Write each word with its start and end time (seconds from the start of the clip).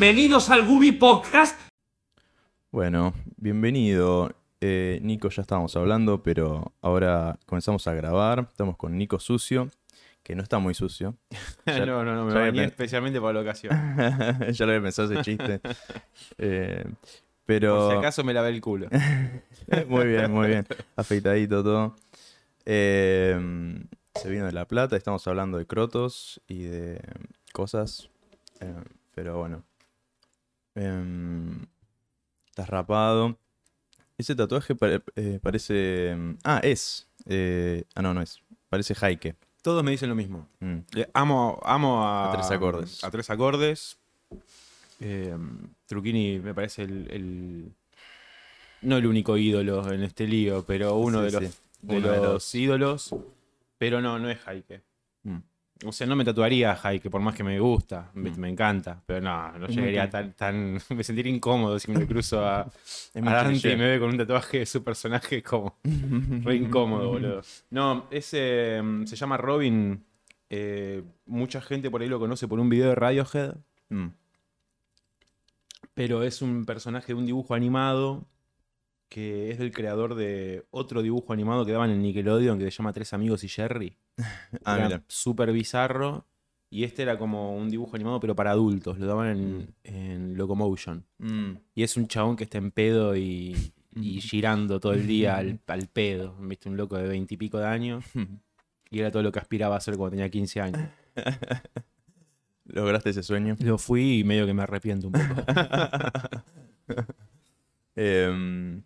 bienvenidos 0.00 0.48
al 0.48 0.66
Gubi 0.66 0.92
Podcast. 0.92 1.60
Bueno, 2.70 3.12
bienvenido. 3.36 4.32
Eh, 4.62 4.98
Nico, 5.02 5.28
ya 5.28 5.42
estábamos 5.42 5.76
hablando, 5.76 6.22
pero 6.22 6.72
ahora 6.80 7.38
comenzamos 7.44 7.86
a 7.86 7.92
grabar. 7.92 8.46
Estamos 8.50 8.78
con 8.78 8.96
Nico 8.96 9.18
Sucio, 9.20 9.68
que 10.22 10.34
no 10.34 10.42
está 10.42 10.58
muy 10.58 10.72
sucio. 10.72 11.16
Ya- 11.66 11.84
no, 11.84 12.02
no, 12.02 12.14
no, 12.14 12.24
me 12.24 12.32
bañé 12.32 12.64
especialmente 12.64 13.20
para 13.20 13.34
la 13.34 13.40
ocasión. 13.40 13.74
ya 14.52 14.64
lo 14.64 14.72
había 14.72 14.82
pensado 14.82 15.12
ese 15.12 15.22
chiste. 15.22 15.60
Eh, 16.38 16.82
Por 16.86 16.96
pero 17.44 17.90
si 17.90 17.96
acaso 17.98 18.24
me 18.24 18.32
lavé 18.32 18.48
el 18.48 18.62
culo. 18.62 18.88
muy 19.86 20.06
bien, 20.06 20.32
muy 20.32 20.48
bien. 20.48 20.66
Afeitadito 20.96 21.62
todo. 21.62 21.96
Eh, 22.64 23.38
se 24.14 24.30
vino 24.30 24.46
de 24.46 24.52
La 24.52 24.66
Plata, 24.66 24.96
estamos 24.96 25.26
hablando 25.28 25.58
de 25.58 25.66
crotos 25.66 26.40
y 26.48 26.62
de 26.62 27.02
cosas. 27.52 28.08
eh, 28.60 28.72
pero 29.14 29.36
bueno. 29.36 29.62
Em, 30.74 31.66
estás 32.46 32.68
rapado. 32.68 33.38
Ese 34.18 34.34
tatuaje 34.34 34.74
pare- 34.74 35.02
eh, 35.16 35.38
parece. 35.42 36.14
Ah, 36.44 36.60
es. 36.62 37.08
eh, 37.26 37.84
ah, 37.94 38.02
no, 38.02 38.14
no 38.14 38.22
es. 38.22 38.40
Parece 38.68 38.94
Jaike. 38.94 39.34
Todos 39.62 39.82
me 39.84 39.90
dicen 39.90 40.08
lo 40.08 40.14
mismo. 40.14 40.48
Mm. 40.60 40.78
Eh, 40.96 41.10
amo, 41.14 41.60
amo 41.64 42.02
a, 42.06 42.30
A 42.30 42.32
tres 42.36 42.50
acordes. 42.50 43.04
A 43.04 43.10
tres 43.10 43.28
acordes. 43.30 43.98
Eh, 45.00 45.36
Truquini 45.86 46.38
me 46.40 46.54
parece 46.54 46.82
el, 46.82 47.10
el- 47.10 47.74
No 48.82 48.96
el 48.96 49.06
único 49.06 49.36
ídolo 49.36 49.90
en 49.92 50.02
este 50.02 50.26
lío, 50.26 50.64
pero 50.64 50.96
uno 50.96 51.18
Sí, 51.20 51.24
de 51.26 51.40
los, 51.40 51.50
sí. 51.52 51.58
Uno 51.82 52.08
de 52.10 52.16
los- 52.18 52.54
ídolos. 52.54 53.14
Pero 53.78 54.00
no, 54.02 54.18
no 54.18 54.30
es 54.30 54.38
Jaike. 54.40 54.82
O 55.86 55.92
sea, 55.92 56.06
no 56.06 56.14
me 56.14 56.24
tatuaría 56.26 56.72
a 56.72 56.76
Jaike, 56.76 57.08
por 57.08 57.22
más 57.22 57.34
que 57.34 57.42
me 57.42 57.58
gusta, 57.58 58.10
me, 58.14 58.30
Mm. 58.30 58.38
me 58.38 58.48
encanta. 58.50 59.02
Pero 59.06 59.22
no, 59.22 59.58
no 59.58 59.66
llegaría 59.66 60.10
tan, 60.10 60.34
tan. 60.34 60.78
Me 60.90 61.02
sentiría 61.02 61.32
incómodo 61.32 61.78
si 61.78 61.90
me 61.90 62.06
cruzo 62.06 62.44
a, 62.44 62.60
a 63.14 63.20
Dante 63.20 63.72
y 63.72 63.76
me 63.76 63.88
ve 63.88 63.98
con 63.98 64.10
un 64.10 64.18
tatuaje 64.18 64.58
de 64.58 64.66
su 64.66 64.84
personaje 64.84 65.42
como. 65.42 65.78
Re 66.44 66.56
incómodo, 66.56 67.08
boludo. 67.08 67.40
No, 67.70 68.06
ese 68.10 68.80
mm, 68.82 69.06
se 69.06 69.16
llama 69.16 69.36
Robin. 69.38 70.04
eh, 70.50 71.02
mucha 71.26 71.60
gente 71.62 71.90
por 71.90 72.02
ahí 72.02 72.08
lo 72.08 72.18
conoce 72.18 72.46
por 72.46 72.60
un 72.60 72.68
video 72.68 72.88
de 72.90 72.94
Radiohead. 72.96 73.54
Mm. 73.88 74.08
Pero 75.94 76.22
es 76.22 76.42
un 76.42 76.64
personaje 76.66 77.08
de 77.08 77.18
un 77.18 77.26
dibujo 77.26 77.54
animado 77.54 78.26
que 79.08 79.50
es 79.50 79.58
del 79.58 79.72
creador 79.72 80.14
de 80.14 80.64
otro 80.70 81.02
dibujo 81.02 81.32
animado 81.32 81.64
que 81.66 81.72
daban 81.72 81.90
en 81.90 82.00
Nickelodeon 82.02 82.58
que 82.58 82.64
se 82.66 82.70
llama 82.70 82.92
Tres 82.92 83.12
Amigos 83.12 83.42
y 83.44 83.48
Jerry. 83.48 83.96
Ah, 84.64 84.76
Era 84.76 84.86
mira. 84.86 85.04
súper 85.08 85.52
bizarro. 85.52 86.26
Y 86.72 86.84
este 86.84 87.02
era 87.02 87.18
como 87.18 87.56
un 87.56 87.68
dibujo 87.68 87.96
animado, 87.96 88.20
pero 88.20 88.36
para 88.36 88.52
adultos. 88.52 88.98
Lo 88.98 89.06
daban 89.06 89.28
en, 89.36 89.74
en 89.82 90.36
Locomotion. 90.36 91.04
Mm. 91.18 91.52
Y 91.74 91.82
es 91.82 91.96
un 91.96 92.06
chabón 92.06 92.36
que 92.36 92.44
está 92.44 92.58
en 92.58 92.70
pedo 92.70 93.16
y, 93.16 93.56
y 93.96 94.20
girando 94.20 94.78
todo 94.78 94.92
el 94.92 95.06
día 95.06 95.36
al, 95.36 95.58
al 95.66 95.88
pedo. 95.88 96.36
¿Viste? 96.40 96.68
Un 96.68 96.76
loco 96.76 96.96
de 96.96 97.08
veintipico 97.08 97.58
de 97.58 97.66
años. 97.66 98.04
Y 98.90 99.00
era 99.00 99.10
todo 99.10 99.22
lo 99.24 99.32
que 99.32 99.40
aspiraba 99.40 99.74
a 99.74 99.78
hacer 99.78 99.96
cuando 99.96 100.12
tenía 100.12 100.28
15 100.30 100.60
años. 100.60 100.88
¿Lograste 102.66 103.10
ese 103.10 103.22
sueño? 103.24 103.56
Lo 103.60 103.76
fui 103.78 104.18
y 104.20 104.24
medio 104.24 104.46
que 104.46 104.54
me 104.54 104.62
arrepiento 104.62 105.08
un 105.08 105.12
poco. 105.14 105.42
Em, 107.96 108.82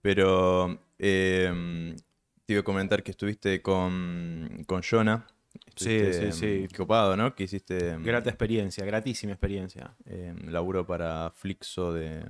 pero 0.00 0.80
em, 0.98 1.94
te 2.46 2.54
iba 2.54 2.60
a 2.60 2.64
comentar 2.64 3.02
que 3.02 3.10
estuviste 3.10 3.60
con, 3.60 4.64
con 4.66 4.82
Jonah. 4.82 5.26
Estuviste, 5.66 6.32
sí, 6.32 6.46
em, 6.56 6.68
sí. 6.68 6.74
Copado, 6.76 7.16
¿no? 7.16 7.34
Que 7.34 7.44
hiciste 7.44 7.90
em, 7.90 8.02
Grata 8.02 8.30
experiencia, 8.30 8.84
gratísima 8.84 9.32
experiencia. 9.32 9.94
em, 10.04 10.36
laburo 10.50 10.86
para 10.86 11.30
Flixo 11.34 11.92
de 11.92 12.20
em, 12.20 12.28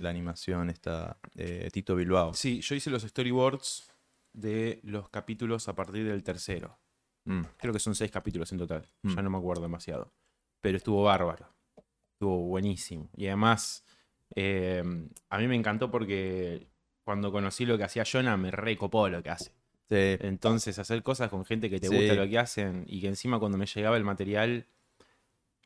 la 0.00 0.10
animación 0.10 0.70
esta 0.70 1.18
de 1.34 1.68
Tito 1.70 1.94
Bilbao. 1.96 2.32
Sí, 2.34 2.60
yo 2.60 2.74
hice 2.74 2.90
los 2.90 3.02
storyboards 3.02 3.90
de 4.32 4.80
los 4.84 5.08
capítulos 5.10 5.68
a 5.68 5.74
partir 5.74 6.06
del 6.06 6.22
tercero. 6.22 6.78
Mm, 7.24 7.42
Creo 7.58 7.72
que 7.72 7.80
son 7.80 7.94
seis 7.94 8.10
capítulos 8.10 8.50
en 8.52 8.58
total. 8.58 8.88
Mm. 9.02 9.14
Ya 9.16 9.22
no 9.22 9.30
me 9.30 9.38
acuerdo 9.38 9.62
demasiado. 9.62 10.12
Pero 10.62 10.76
estuvo 10.76 11.02
bárbaro. 11.02 11.48
Estuvo 12.14 12.46
buenísimo. 12.46 13.10
Y 13.16 13.26
además, 13.26 13.84
eh, 14.36 14.82
a 15.28 15.38
mí 15.38 15.48
me 15.48 15.56
encantó 15.56 15.90
porque 15.90 16.68
cuando 17.04 17.32
conocí 17.32 17.64
lo 17.66 17.76
que 17.78 17.84
hacía 17.84 18.04
Jonah, 18.10 18.36
me 18.36 18.50
recopó 18.50 19.08
lo 19.08 19.22
que 19.22 19.30
hace. 19.30 19.50
sí, 19.88 20.16
Entonces, 20.20 20.78
hacer 20.78 21.02
cosas 21.02 21.28
con 21.30 21.44
gente 21.44 21.68
que 21.68 21.80
te 21.80 21.88
Sí. 21.88 21.94
gusta 21.96 22.14
lo 22.14 22.28
que 22.28 22.38
hacen 22.38 22.84
y 22.86 23.00
que 23.00 23.08
encima 23.08 23.38
cuando 23.40 23.58
me 23.58 23.66
llegaba 23.66 23.96
el 23.96 24.04
material, 24.04 24.64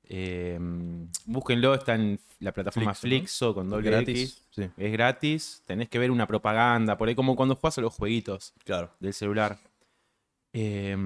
eh, 0.05 0.59
búsquenlo, 1.27 1.75
está 1.75 1.95
en 1.95 2.19
la 2.41 2.53
plataforma 2.53 2.95
Flixo, 2.95 3.55
con 3.55 3.69
doble 3.71 3.91
gratis. 3.91 4.23
X. 4.39 4.47
Sí, 4.51 4.63
Es 4.77 4.93
gratis, 4.93 5.63
tenés 5.67 5.89
que 5.89 5.99
ver 5.99 6.11
una 6.11 6.27
propaganda, 6.27 6.97
por 6.97 7.09
ahí 7.09 7.15
como 7.15 7.37
cuando 7.37 7.55
jugás 7.57 7.79
a 7.79 7.81
los 7.81 7.93
jueguitos 7.95 8.53
claro. 8.65 8.91
del 9.01 9.13
celular. 9.15 9.59
Eh, 10.53 10.97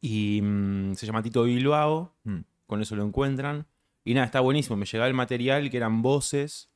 y 0.00 0.40
mm, 0.42 0.94
se 0.94 1.06
llama 1.06 1.22
Tito 1.22 1.42
Bilbao, 1.44 2.12
Mm. 2.24 2.40
con 2.66 2.82
eso 2.82 2.94
lo 2.96 3.04
encuentran. 3.04 3.66
Y 4.04 4.14
nada, 4.14 4.26
está 4.26 4.40
buenísimo. 4.40 4.76
Me 4.76 4.86
llegaba 4.86 5.08
el 5.08 5.14
material 5.14 5.70
que 5.70 5.76
eran 5.76 6.02
voces, 6.02 6.70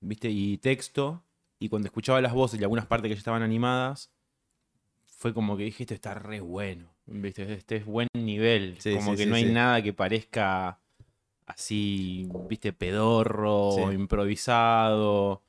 ¿viste? 0.00 0.30
Y 0.30 0.58
texto. 0.58 1.23
Y 1.64 1.70
cuando 1.70 1.86
escuchaba 1.86 2.20
las 2.20 2.34
voces 2.34 2.60
y 2.60 2.62
algunas 2.62 2.84
partes 2.84 3.08
que 3.08 3.14
ya 3.14 3.18
estaban 3.18 3.42
animadas, 3.42 4.10
fue 5.06 5.32
como 5.32 5.56
que 5.56 5.62
dije, 5.62 5.84
esto 5.84 5.94
está 5.94 6.12
re 6.12 6.40
bueno. 6.40 6.90
¿Viste? 7.06 7.50
Este 7.54 7.76
es 7.76 7.86
buen 7.86 8.06
nivel. 8.12 8.76
Sí, 8.80 8.94
como 8.94 9.12
sí, 9.12 9.16
que 9.16 9.26
no 9.26 9.34
hay 9.36 9.46
nada 9.46 9.80
que 9.80 9.94
parezca 9.94 10.78
así, 11.46 12.28
¿viste? 12.50 12.74
Pedorro, 12.74 13.90
improvisado. 13.92 15.40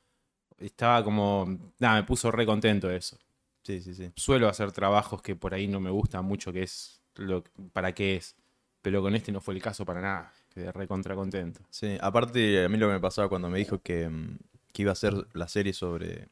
Estaba 0.56 1.04
como. 1.04 1.44
Nada, 1.78 1.96
me 1.96 2.04
puso 2.04 2.30
re 2.30 2.46
contento 2.46 2.90
eso 2.90 3.18
Sí, 3.62 3.82
sí, 3.82 3.92
sí. 3.92 4.10
suelo 4.16 4.48
hacer 4.48 4.72
trabajos 4.72 5.20
que 5.20 5.36
por 5.36 5.52
ahí 5.52 5.68
no 5.68 5.80
me 5.80 5.90
gustan 5.90 6.24
mucho, 6.24 6.50
que 6.50 6.62
es 6.62 7.02
lo 7.16 7.44
para 7.74 7.92
qué 7.92 8.16
es. 8.16 8.36
Pero 8.80 9.02
con 9.02 9.14
este 9.14 9.32
no 9.32 9.42
fue 9.42 9.52
el 9.52 9.60
caso 9.60 9.84
para 9.84 10.00
nada. 10.00 10.32
Quedé 10.54 10.72
recontra 10.72 11.14
contento. 11.14 11.60
Sí, 11.68 11.98
aparte 12.00 12.64
a 12.64 12.70
mí 12.70 12.78
lo 12.78 12.86
que 12.86 12.94
me 12.94 13.00
pasaba 13.00 13.28
cuando 13.28 13.50
me 13.50 13.58
dijo 13.58 13.82
que, 13.82 14.04
em, 14.04 14.38
que 14.76 14.82
iba 14.82 14.90
a 14.90 14.92
hacer 14.92 15.14
la 15.32 15.48
serie 15.48 15.72
sobre 15.72 16.28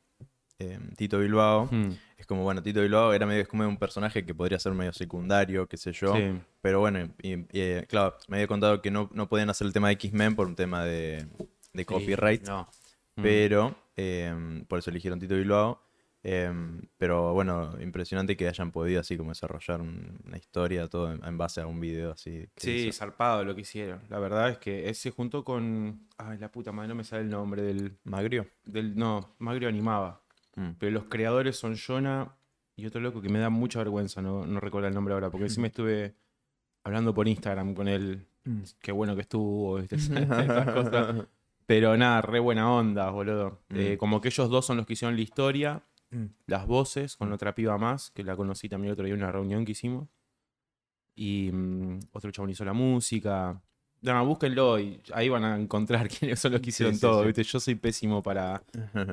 em, 0.58 0.94
Tito 0.96 1.18
Bilbao, 1.18 1.66
Hmm, 1.70 1.92
es 2.18 2.26
como, 2.26 2.42
bueno, 2.42 2.62
Tito 2.62 2.80
Bilbao 2.82 3.12
era 3.12 3.26
medio 3.26 3.46
como 3.48 3.66
un 3.66 3.76
personaje 3.76 4.24
que 4.24 4.34
podría 4.34 4.58
ser 4.58 4.72
medio 4.72 4.92
secundario, 4.92 5.66
qué 5.66 5.76
sé 5.76 5.92
yo. 5.92 6.14
sí. 6.14 6.38
Pero 6.60 6.80
bueno, 6.80 7.00
y, 7.22 7.32
y, 7.32 7.46
eh, 7.52 7.86
claro, 7.88 8.16
me 8.28 8.36
había 8.36 8.46
contado 8.46 8.80
que 8.80 8.90
no, 8.90 9.10
no 9.12 9.28
podían 9.28 9.50
hacer 9.50 9.66
el 9.66 9.72
tema 9.72 9.88
de 9.88 9.94
X-Men 9.94 10.36
por 10.36 10.46
un 10.46 10.54
tema 10.54 10.84
de, 10.84 11.26
de 11.72 11.84
copyright, 11.84 12.44
Sí, 12.44 12.50
no. 12.50 12.68
Mm. 13.16 13.22
pero 13.22 13.74
em, 13.96 14.64
por 14.66 14.78
eso 14.78 14.90
eligieron 14.90 15.18
Tito 15.20 15.34
Bilbao. 15.34 15.80
Em, 16.26 16.80
pero 16.96 17.34
bueno, 17.34 17.74
impresionante 17.82 18.34
que 18.34 18.48
hayan 18.48 18.72
podido 18.72 18.98
así 19.00 19.16
como 19.18 19.30
desarrollar 19.30 19.82
un- 19.82 20.18
una 20.26 20.38
historia, 20.38 20.88
todo 20.88 21.12
en, 21.12 21.22
en 21.22 21.36
base 21.36 21.60
a 21.60 21.66
un 21.66 21.78
video 21.80 22.12
así. 22.12 22.46
Sí, 22.56 22.86
hizo. 22.88 22.98
zarpado 22.98 23.44
lo 23.44 23.54
que 23.54 23.60
hicieron. 23.60 24.00
La 24.08 24.18
verdad 24.18 24.48
es 24.48 24.56
que 24.58 24.88
ese 24.88 25.10
junto 25.10 25.44
con. 25.44 26.08
Ay, 26.16 26.38
la 26.38 26.50
puta 26.50 26.72
madre, 26.72 26.88
no 26.88 26.94
me 26.94 27.04
sale 27.04 27.22
el 27.24 27.28
nombre 27.30 27.60
del. 27.60 27.98
Magrio. 28.04 28.46
del 28.64 28.96
no, 28.96 29.34
Magrio 29.38 29.68
animaba. 29.68 30.22
Mm. 30.56 30.70
Pero 30.78 30.92
los 30.92 31.04
creadores 31.04 31.56
son 31.56 31.76
Jonah 31.76 32.34
y 32.74 32.86
otro 32.86 33.00
loco 33.02 33.20
que 33.20 33.28
me 33.28 33.38
da 33.38 33.50
mucha 33.50 33.80
vergüenza, 33.80 34.22
no, 34.22 34.46
no 34.46 34.60
recuerdo 34.60 34.88
el 34.88 34.94
nombre 34.94 35.12
ahora, 35.14 35.30
porque 35.30 35.50
sí 35.50 35.60
me 35.60 35.68
estuve 35.68 36.14
hablando 36.84 37.12
por 37.12 37.28
Instagram 37.28 37.74
con 37.74 37.86
él. 37.86 38.26
Mm. 38.44 38.62
Qué 38.80 38.92
bueno 38.92 39.14
que 39.14 39.20
estuvo, 39.22 39.78
esas 39.80 40.72
cosas. 40.72 41.26
Pero 41.66 41.96
nada, 41.98 42.22
re 42.22 42.40
buena 42.40 42.72
onda, 42.72 43.10
boludo. 43.10 43.60
Mm. 43.68 43.76
Eh, 43.78 43.98
como 43.98 44.22
que 44.22 44.28
ellos 44.28 44.48
dos 44.48 44.64
son 44.64 44.78
los 44.78 44.86
que 44.86 44.94
hicieron 44.94 45.16
la 45.16 45.22
historia. 45.22 45.82
Las 46.46 46.66
voces, 46.66 47.16
con 47.16 47.32
otra 47.32 47.54
piba 47.54 47.76
más, 47.78 48.10
que 48.10 48.22
la 48.22 48.36
conocí 48.36 48.68
también 48.68 48.88
el 48.88 48.92
otro 48.92 49.04
día 49.04 49.14
en 49.14 49.22
una 49.22 49.32
reunión 49.32 49.64
que 49.64 49.72
hicimos. 49.72 50.08
Y 51.14 51.50
mm, 51.52 52.00
otro 52.12 52.30
chabón 52.30 52.50
hizo 52.50 52.64
la 52.64 52.72
música. 52.72 53.60
No, 54.02 54.26
búsquenlo 54.26 54.78
y 54.78 55.00
ahí 55.14 55.28
van 55.28 55.44
a 55.44 55.56
encontrar 55.56 56.08
quiénes 56.18 56.38
son 56.38 56.52
los 56.52 56.60
que 56.60 56.68
hicieron 56.68 56.94
sí, 56.94 57.00
todo, 57.00 57.20
sí. 57.20 57.26
¿viste? 57.28 57.42
Yo 57.42 57.60
soy 57.60 57.74
pésimo 57.74 58.22
para 58.22 58.62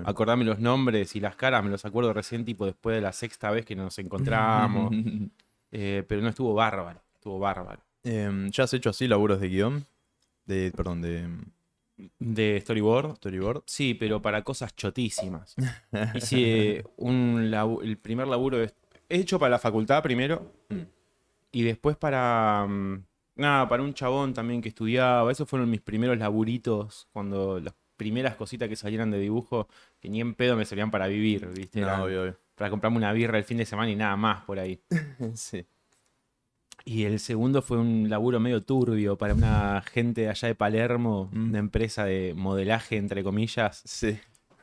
acordarme 0.04 0.44
los 0.44 0.60
nombres 0.60 1.16
y 1.16 1.20
las 1.20 1.36
caras, 1.36 1.64
me 1.64 1.70
los 1.70 1.86
acuerdo 1.86 2.12
recién, 2.14 2.44
tipo 2.44 2.66
después 2.66 2.96
de 2.96 3.02
la 3.02 3.14
sexta 3.14 3.52
vez 3.52 3.66
que 3.66 3.76
nos 3.76 3.98
encontramos. 4.00 4.94
Eh, 5.74 6.04
pero 6.06 6.22
no 6.22 6.28
estuvo 6.28 6.54
bárbaro, 6.54 7.02
estuvo 7.14 7.40
bárbaro. 7.40 7.82
Em, 8.04 8.52
¿Ya 8.52 8.66
has 8.66 8.74
hecho 8.74 8.90
así 8.90 9.08
laburos 9.08 9.40
de 9.40 9.48
guion? 9.48 9.86
De, 10.46 10.70
perdón, 10.76 11.02
de 11.02 11.30
De 12.20 12.60
storyboard, 12.62 13.16
storyboard. 13.18 13.64
Sí, 13.66 13.94
pero 13.94 14.22
para 14.22 14.44
cosas 14.44 14.76
chotísimas. 14.76 15.56
Hice 16.16 16.84
un 16.98 17.50
labu- 17.52 17.84
el 17.84 17.98
primer 17.98 18.28
laburo 18.28 18.58
de- 18.58 18.74
he 19.10 19.18
hecho 19.18 19.40
para 19.40 19.50
la 19.52 19.60
facultad 19.60 20.02
primero 20.02 20.52
y 21.52 21.64
después 21.64 21.98
para 21.98 22.66
mm, 22.68 23.04
nada, 23.36 23.68
para 23.68 23.84
un 23.84 23.94
chabón 23.94 24.34
también 24.34 24.62
que 24.62 24.70
estudiaba. 24.70 25.32
Esos 25.32 25.50
fueron 25.50 25.70
mis 25.70 25.82
primeros 25.82 26.18
laburitos 26.18 27.08
cuando 27.12 27.60
las 27.60 27.74
primeras 27.98 28.36
cositas 28.36 28.68
que 28.70 28.76
salieran 28.76 29.12
de 29.12 29.20
dibujo 29.20 29.68
que 30.00 30.10
ni 30.10 30.22
en 30.22 30.34
pedo 30.34 30.56
me 30.56 30.66
servían 30.66 30.90
para 30.92 31.08
vivir, 31.08 31.46
¿viste? 31.48 31.82
No, 31.82 31.88
Eran 31.88 32.02
obvio, 32.02 32.22
obvio. 32.24 32.38
Para 32.56 32.70
comprarme 32.70 32.98
una 32.98 33.12
birra 33.14 33.38
el 33.38 33.44
fin 33.44 33.58
de 33.58 33.66
semana 33.66 33.92
y 33.92 33.96
nada 33.96 34.16
más 34.16 34.44
por 34.44 34.60
ahí. 34.60 34.80
Sí. 35.36 35.66
Y 36.86 37.04
el 37.04 37.20
segundo 37.20 37.62
fue 37.62 37.78
un 37.78 38.10
laburo 38.10 38.40
medio 38.40 38.62
turbio 38.62 39.18
para 39.18 39.34
una 39.34 39.82
gente 39.92 40.22
de 40.22 40.30
allá 40.30 40.48
de 40.48 40.56
Palermo, 40.56 41.30
Mm. 41.32 41.50
una 41.50 41.60
empresa 41.60 42.06
de 42.06 42.34
modelaje, 42.36 42.98
entre 42.98 43.24
comillas, 43.24 43.82
Sí. 43.86 44.18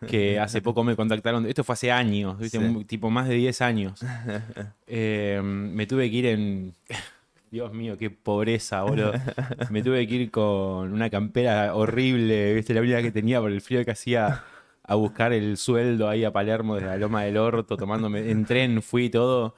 que 0.09 0.39
hace 0.39 0.61
poco 0.63 0.85
me 0.85 0.97
contactaron. 0.97 1.47
Esto 1.47 1.65
fue 1.65 1.73
hace 1.75 1.91
años, 1.93 2.39
¿viste? 2.39 2.59
Sí. 2.59 2.65
Un- 2.65 2.85
tipo 2.85 3.11
más 3.11 3.29
de 3.29 3.35
10 3.35 3.61
años. 3.63 4.01
Eh, 4.87 5.41
me 5.43 5.87
tuve 5.87 6.11
que 6.11 6.17
ir 6.17 6.27
en. 6.27 6.75
Dios 7.51 7.73
mío, 7.73 7.97
qué 7.97 8.11
pobreza, 8.11 8.83
boludo. 8.83 9.13
Me 9.71 9.83
tuve 9.83 10.07
que 10.07 10.15
ir 10.17 10.31
con 10.31 10.93
una 10.93 11.09
campera 11.09 11.75
horrible, 11.75 12.53
¿viste? 12.55 12.75
La 12.75 12.81
única 12.83 13.01
que 13.01 13.11
tenía 13.11 13.41
por 13.41 13.51
el 13.51 13.61
frío 13.63 13.83
que 13.87 13.91
hacía 13.91 14.45
a 14.83 14.95
buscar 14.97 15.33
el 15.33 15.57
sueldo 15.57 16.09
ahí 16.11 16.25
a 16.25 16.31
Palermo 16.33 16.75
desde 16.75 16.89
la 16.89 16.97
Loma 16.99 17.23
del 17.25 17.39
Orto, 17.39 17.77
tomándome 17.79 18.31
en 18.31 18.45
tren, 18.45 18.83
fui 18.83 19.07
y 19.07 19.11
todo. 19.11 19.55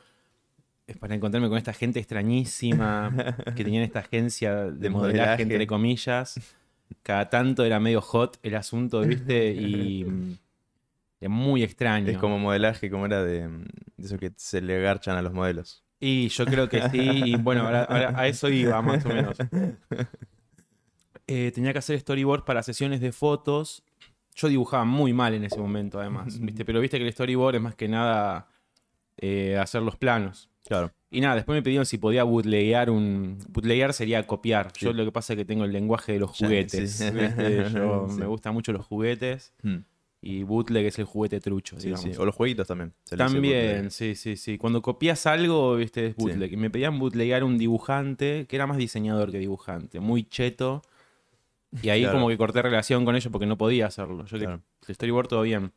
Es 0.91 0.97
para 0.99 1.15
encontrarme 1.15 1.49
con 1.49 1.57
esta 1.57 1.73
gente 1.73 1.99
extrañísima 2.01 3.15
que 3.57 3.65
tenían 3.65 3.85
esta 3.85 4.01
agencia 4.01 4.55
de, 4.57 4.73
De 4.73 4.91
modelaje, 4.91 5.19
modelaje. 5.19 5.43
entre 5.43 5.67
comillas. 5.67 6.41
Cada 7.03 7.31
tanto 7.31 7.65
era 7.65 7.79
medio 7.79 8.01
hot 8.01 8.39
el 8.43 8.57
asunto, 8.57 9.01
¿viste? 9.03 9.53
Y 9.55 10.05
mm, 10.05 10.33
era 11.21 11.29
muy 11.29 11.63
extraño. 11.63 12.09
Es 12.11 12.19
como 12.19 12.39
modelaje, 12.41 12.91
como 12.91 13.07
era 13.07 13.23
de, 13.23 13.47
de 13.49 14.05
eso 14.07 14.19
que 14.19 14.33
se 14.37 14.61
le 14.61 14.81
garchan 14.81 15.17
a 15.17 15.23
los 15.23 15.33
modelos. 15.33 15.85
Y 16.01 16.29
yo 16.29 16.45
creo 16.47 16.69
que 16.69 16.83
sí, 16.91 16.99
y 17.01 17.37
bueno, 17.37 17.63
ahora- 17.63 17.85
ahora 17.85 18.13
a 18.17 18.27
eso 18.27 18.49
iba 18.49 18.81
más 18.83 19.05
o 19.05 19.09
menos. 19.11 19.37
Eh, 21.27 21.53
tenía 21.55 21.73
que 21.73 21.79
hacer 21.79 21.99
storyboard 22.01 22.45
para 22.45 22.63
sesiones 22.63 23.01
de 23.01 23.13
fotos. 23.13 23.85
Yo 24.35 24.49
dibujaba 24.49 24.85
muy 24.85 25.13
mal 25.13 25.35
en 25.35 25.45
ese 25.45 25.59
momento, 25.61 26.01
además, 26.01 26.41
¿viste? 26.41 26.65
Pero 26.65 26.81
viste 26.81 26.99
que 26.99 27.07
el 27.07 27.13
storyboard 27.13 27.55
es 27.57 27.61
más 27.63 27.75
que 27.77 27.87
nada 27.89 28.49
eh, 29.19 29.57
hacer 29.57 29.83
los 29.83 29.97
planos. 29.97 30.50
Claro. 30.67 30.93
Y 31.11 31.21
nada, 31.21 31.35
después 31.37 31.57
me 31.57 31.63
pidieron 31.63 31.87
si 31.87 31.99
podía 31.99 32.23
bootleguear 32.23 32.91
un... 32.91 33.39
Bootleguear 33.49 33.93
sería 33.93 34.27
copiar. 34.27 34.73
Yo 34.79 34.93
lo 34.93 35.05
que 35.05 35.11
pasa 35.13 35.33
es 35.33 35.37
que 35.39 35.45
tengo 35.45 35.65
el 35.65 35.73
lenguaje 35.73 36.13
de 36.13 36.21
los 36.21 36.31
juguetes. 36.37 36.93
sí. 36.93 37.11
¿viste? 37.11 37.71
Yo 37.75 38.07
Sí. 38.09 38.19
me 38.21 38.27
gustan 38.27 38.55
mucho 38.55 38.73
los 38.73 38.87
juguetes 38.87 39.53
Mm. 39.63 39.77
y 40.23 40.43
bootleg 40.45 40.87
es 40.87 40.99
el 41.01 41.07
juguete 41.07 41.41
trucho, 41.41 41.81
Sí, 41.81 41.87
digamos. 41.87 42.05
sí. 42.05 42.13
O 42.17 42.25
los 42.25 42.35
jueguitos 42.37 42.69
también. 42.69 42.93
se 43.05 43.17
También, 43.17 43.91
sí, 43.91 44.15
sí, 44.15 44.37
sí. 44.37 44.59
Cuando 44.59 44.83
copias 44.83 45.27
algo, 45.27 45.75
viste, 45.77 46.07
es 46.09 46.17
bootleg. 46.17 46.53
Y 46.53 46.57
me 46.57 46.71
pedían 46.71 46.99
bootlegar 47.01 47.43
un 47.43 47.59
dibujante 47.59 48.47
que 48.49 48.55
era 48.55 48.67
más 48.69 48.77
diseñador 48.77 49.33
que 49.33 49.39
dibujante, 49.39 49.99
muy 49.99 50.23
cheto. 50.25 50.83
Y 51.83 51.89
ahí 51.89 52.03
Claro. 52.03 52.17
como 52.19 52.29
que 52.29 52.37
corté 52.37 52.63
relación 52.63 53.05
con 53.05 53.17
ellos 53.17 53.31
porque 53.33 53.47
no 53.47 53.57
podía 53.57 53.87
hacerlo. 53.87 54.25
Yo 54.27 54.39
que 54.39 54.45
Claro. 54.45 54.63
el 54.87 54.95
storyboard 54.95 55.29
todo 55.29 55.43
bien. 55.43 55.73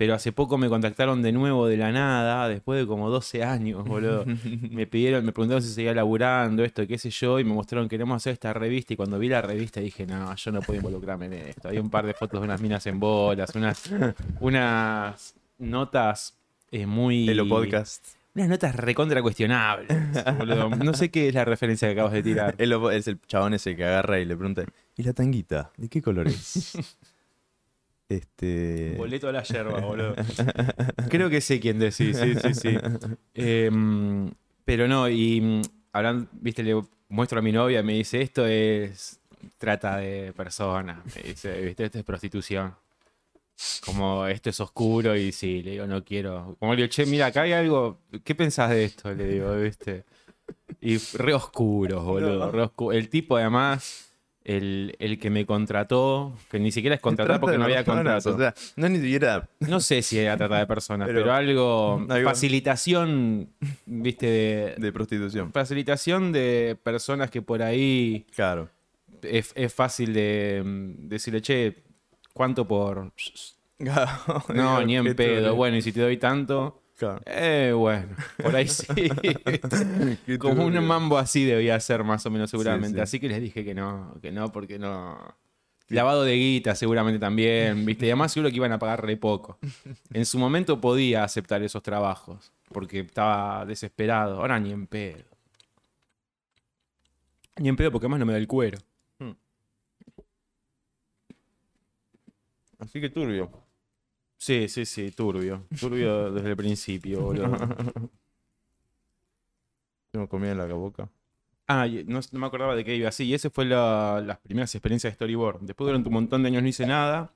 Pero 0.00 0.14
hace 0.14 0.32
poco 0.32 0.56
me 0.56 0.70
contactaron 0.70 1.20
de 1.20 1.30
nuevo 1.30 1.66
de 1.66 1.76
la 1.76 1.92
nada, 1.92 2.48
después 2.48 2.80
de 2.80 2.86
como 2.86 3.10
12 3.10 3.44
años, 3.44 3.84
boludo. 3.84 4.24
me 4.70 4.86
pidieron, 4.86 5.26
me 5.26 5.32
preguntaron 5.32 5.62
si 5.62 5.68
seguía 5.68 5.92
laburando, 5.92 6.64
esto, 6.64 6.86
qué 6.86 6.96
sé 6.96 7.10
yo, 7.10 7.38
y 7.38 7.44
me 7.44 7.52
mostraron 7.52 7.86
queremos 7.86 8.16
hacer 8.16 8.32
esta 8.32 8.54
revista. 8.54 8.94
Y 8.94 8.96
cuando 8.96 9.18
vi 9.18 9.28
la 9.28 9.42
revista 9.42 9.78
dije, 9.78 10.06
no, 10.06 10.34
yo 10.34 10.52
no 10.52 10.62
puedo 10.62 10.78
involucrarme 10.78 11.26
en 11.26 11.34
esto. 11.34 11.68
Había 11.68 11.82
un 11.82 11.90
par 11.90 12.06
de 12.06 12.14
fotos 12.14 12.40
de 12.40 12.46
unas 12.46 12.62
minas 12.62 12.86
en 12.86 12.98
bolas, 12.98 13.54
unas, 13.54 13.90
unas 14.40 15.34
notas 15.58 16.34
eh, 16.70 16.86
muy. 16.86 17.28
Elo 17.28 17.46
Podcast. 17.46 18.02
Unas 18.34 18.48
notas 18.48 18.74
recontra 18.76 19.20
cuestionables, 19.20 19.86
boludo. 20.38 20.70
No 20.76 20.94
sé 20.94 21.10
qué 21.10 21.28
es 21.28 21.34
la 21.34 21.44
referencia 21.44 21.88
que 21.88 21.92
acabas 21.92 22.14
de 22.14 22.22
tirar. 22.22 22.54
Es 22.58 23.06
el 23.06 23.20
chabón 23.26 23.52
ese 23.52 23.76
que 23.76 23.84
agarra 23.84 24.18
y 24.18 24.24
le 24.24 24.34
pregunta, 24.34 24.64
¿y 24.96 25.02
la 25.02 25.12
tanguita? 25.12 25.72
¿De 25.76 25.90
qué 25.90 26.00
color 26.00 26.26
es? 26.26 26.96
Este... 28.16 28.94
Boleto 28.96 29.28
a 29.28 29.32
la 29.32 29.42
yerba, 29.42 29.80
boludo. 29.80 30.14
Creo 31.08 31.30
que 31.30 31.40
sé 31.40 31.60
quién 31.60 31.78
decís, 31.78 32.16
sí, 32.16 32.34
sí, 32.34 32.54
sí. 32.54 32.76
Em, 33.34 34.30
pero 34.64 34.86
no, 34.88 35.08
y 35.08 35.40
mm, 35.40 35.62
hablando, 35.92 36.28
viste, 36.32 36.62
le 36.62 36.80
muestro 37.08 37.38
a 37.38 37.42
mi 37.42 37.52
novia, 37.52 37.82
me 37.82 37.94
dice, 37.94 38.20
esto 38.22 38.46
es 38.46 39.20
trata 39.58 39.96
de 39.96 40.32
personas, 40.32 40.98
me 41.16 41.22
dice, 41.22 41.60
viste, 41.62 41.84
esto 41.84 41.98
es 41.98 42.04
prostitución. 42.04 42.74
Como 43.84 44.26
esto 44.26 44.48
es 44.48 44.58
oscuro 44.60 45.14
y 45.14 45.32
sí, 45.32 45.62
le 45.62 45.72
digo, 45.72 45.86
no 45.86 46.02
quiero. 46.02 46.56
Como 46.58 46.72
le 46.74 46.82
digo, 46.82 46.88
che, 46.90 47.04
mira, 47.04 47.26
acá 47.26 47.42
hay 47.42 47.52
algo, 47.52 47.98
¿qué 48.24 48.34
pensás 48.34 48.70
de 48.70 48.84
esto? 48.84 49.12
Le 49.14 49.26
digo, 49.26 49.54
viste. 49.56 50.04
Y 50.80 50.96
re 51.18 51.34
oscuro, 51.34 52.02
boludo, 52.02 52.38
No. 52.46 52.50
re 52.50 52.62
oscuro. 52.62 52.96
El 52.96 53.10
tipo 53.10 53.36
además, 53.36 54.09
el, 54.44 54.96
el 54.98 55.18
que 55.18 55.28
me 55.30 55.44
contrató, 55.46 56.36
que 56.50 56.58
ni 56.58 56.72
siquiera 56.72 56.94
es 56.96 57.00
contratar 57.00 57.26
Trata 57.34 57.40
porque 57.40 57.52
de 57.52 57.58
no 57.58 57.64
había 57.64 57.84
personas, 57.84 58.24
contrato. 58.24 58.36
O 58.36 58.38
sea, 58.38 58.72
no 58.76 58.86
es 58.86 58.92
ni 58.92 58.98
siquiera... 59.00 59.48
No 59.60 59.80
sé 59.80 60.02
si 60.02 60.18
era 60.18 60.36
trata 60.36 60.58
de 60.58 60.66
personas, 60.66 61.06
pero, 61.08 61.20
Pero- 61.20 61.32
algo. 61.32 62.00
Algo- 62.08 62.28
Facilitación, 62.30 63.50
viste, 63.86 64.26
de, 64.26 64.74
De 64.78 64.92
prostitución. 64.92 65.52
Facilitación 65.52 66.32
de 66.32 66.76
personas 66.82 67.30
que 67.30 67.42
por 67.42 67.62
ahí 67.62 68.26
Claro. 68.34 68.68
es, 69.22 69.52
es 69.54 69.72
fácil 69.74 70.12
de 70.14 70.62
mm, 70.64 71.08
decirle, 71.08 71.42
che, 71.42 71.82
¿cuánto 72.32 72.66
por.? 72.66 73.12
No, 74.54 74.82
ni 74.82 74.96
en 74.96 75.14
pedo. 75.14 75.54
Bueno, 75.54 75.76
y 75.76 75.82
si 75.82 75.92
te 75.92 76.00
doy 76.00 76.16
tanto. 76.16 76.79
Claro. 77.00 77.22
Eh, 77.24 77.72
bueno, 77.74 78.14
por 78.42 78.54
ahí 78.54 78.68
sí. 78.68 78.84
Como 80.38 80.66
un 80.66 80.86
mambo 80.86 81.16
así 81.16 81.46
debía 81.46 81.80
ser 81.80 82.04
más 82.04 82.26
o 82.26 82.30
menos 82.30 82.50
seguramente. 82.50 82.98
sí. 82.98 83.00
Así 83.00 83.20
que 83.20 83.26
les 83.26 83.40
dije 83.40 83.64
que 83.64 83.74
no, 83.74 84.18
que 84.20 84.30
no, 84.30 84.52
porque 84.52 84.78
no. 84.78 85.18
Lavado 85.88 86.24
de 86.24 86.34
guita 86.36 86.74
seguramente 86.74 87.18
también, 87.18 87.86
¿viste? 87.86 88.04
Y 88.04 88.10
además 88.10 88.32
seguro 88.32 88.50
que 88.50 88.56
iban 88.56 88.72
a 88.72 88.78
pagar 88.78 89.02
re 89.02 89.16
poco. 89.16 89.58
En 90.12 90.26
su 90.26 90.38
momento 90.38 90.78
podía 90.78 91.24
aceptar 91.24 91.62
esos 91.62 91.82
trabajos, 91.82 92.52
porque 92.70 93.00
estaba 93.00 93.64
desesperado. 93.64 94.38
Ahora 94.38 94.60
ni 94.60 94.70
en 94.70 94.86
pedo. 94.86 95.24
Ni 97.56 97.70
en 97.70 97.76
pedo 97.76 97.90
porque 97.90 98.04
además 98.04 98.20
no 98.20 98.26
me 98.26 98.32
da 98.34 98.38
el 98.38 98.46
cuero. 98.46 98.78
Así 102.78 103.00
que 103.00 103.08
turbio. 103.08 103.50
Sí, 104.40 104.68
sí, 104.68 104.86
sí, 104.86 105.10
turbio. 105.10 105.66
Turbio 105.78 106.30
desde 106.32 106.48
el 106.48 106.56
principio, 106.56 107.20
boludo. 107.20 107.54
Tengo 110.10 110.28
comida 110.28 110.52
en 110.52 110.58
la 110.58 110.64
boca. 110.72 111.10
Ah, 111.68 111.86
no, 112.06 112.20
no 112.32 112.38
me 112.40 112.46
acordaba 112.46 112.74
de 112.74 112.82
qué 112.82 112.96
iba 112.96 113.10
así. 113.10 113.24
Y 113.24 113.34
ese 113.34 113.50
fue 113.50 113.66
la- 113.66 114.22
las 114.24 114.38
primeras 114.38 114.74
experiencias 114.74 115.12
de 115.12 115.14
storyboard. 115.16 115.60
Después 115.60 115.86
durante 115.86 116.08
un 116.08 116.14
montón 116.14 116.42
de 116.42 116.48
años 116.48 116.62
no 116.62 116.68
hice 116.68 116.86
nada. 116.86 117.32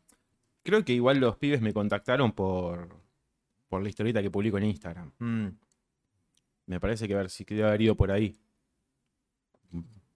Creo 0.63 0.83
que 0.83 0.95
igual 0.95 1.19
los 1.19 1.37
pibes 1.37 1.61
me 1.61 1.75
contactaron 1.75 2.33
por, 2.33 2.89
por 3.69 3.83
la 3.83 3.89
historieta 3.91 4.23
que 4.23 4.31
publico 4.31 4.57
en 4.57 4.65
Instagram. 4.65 5.13
Mm. 5.19 5.49
Me 6.67 6.81
parece 6.81 7.07
que 7.07 7.13
a 7.13 7.19
ver 7.19 7.29
si 7.31 7.45
quería 7.45 7.69
haber 7.69 7.83
ido 7.83 7.95
por 7.97 8.11
ahí. 8.11 8.35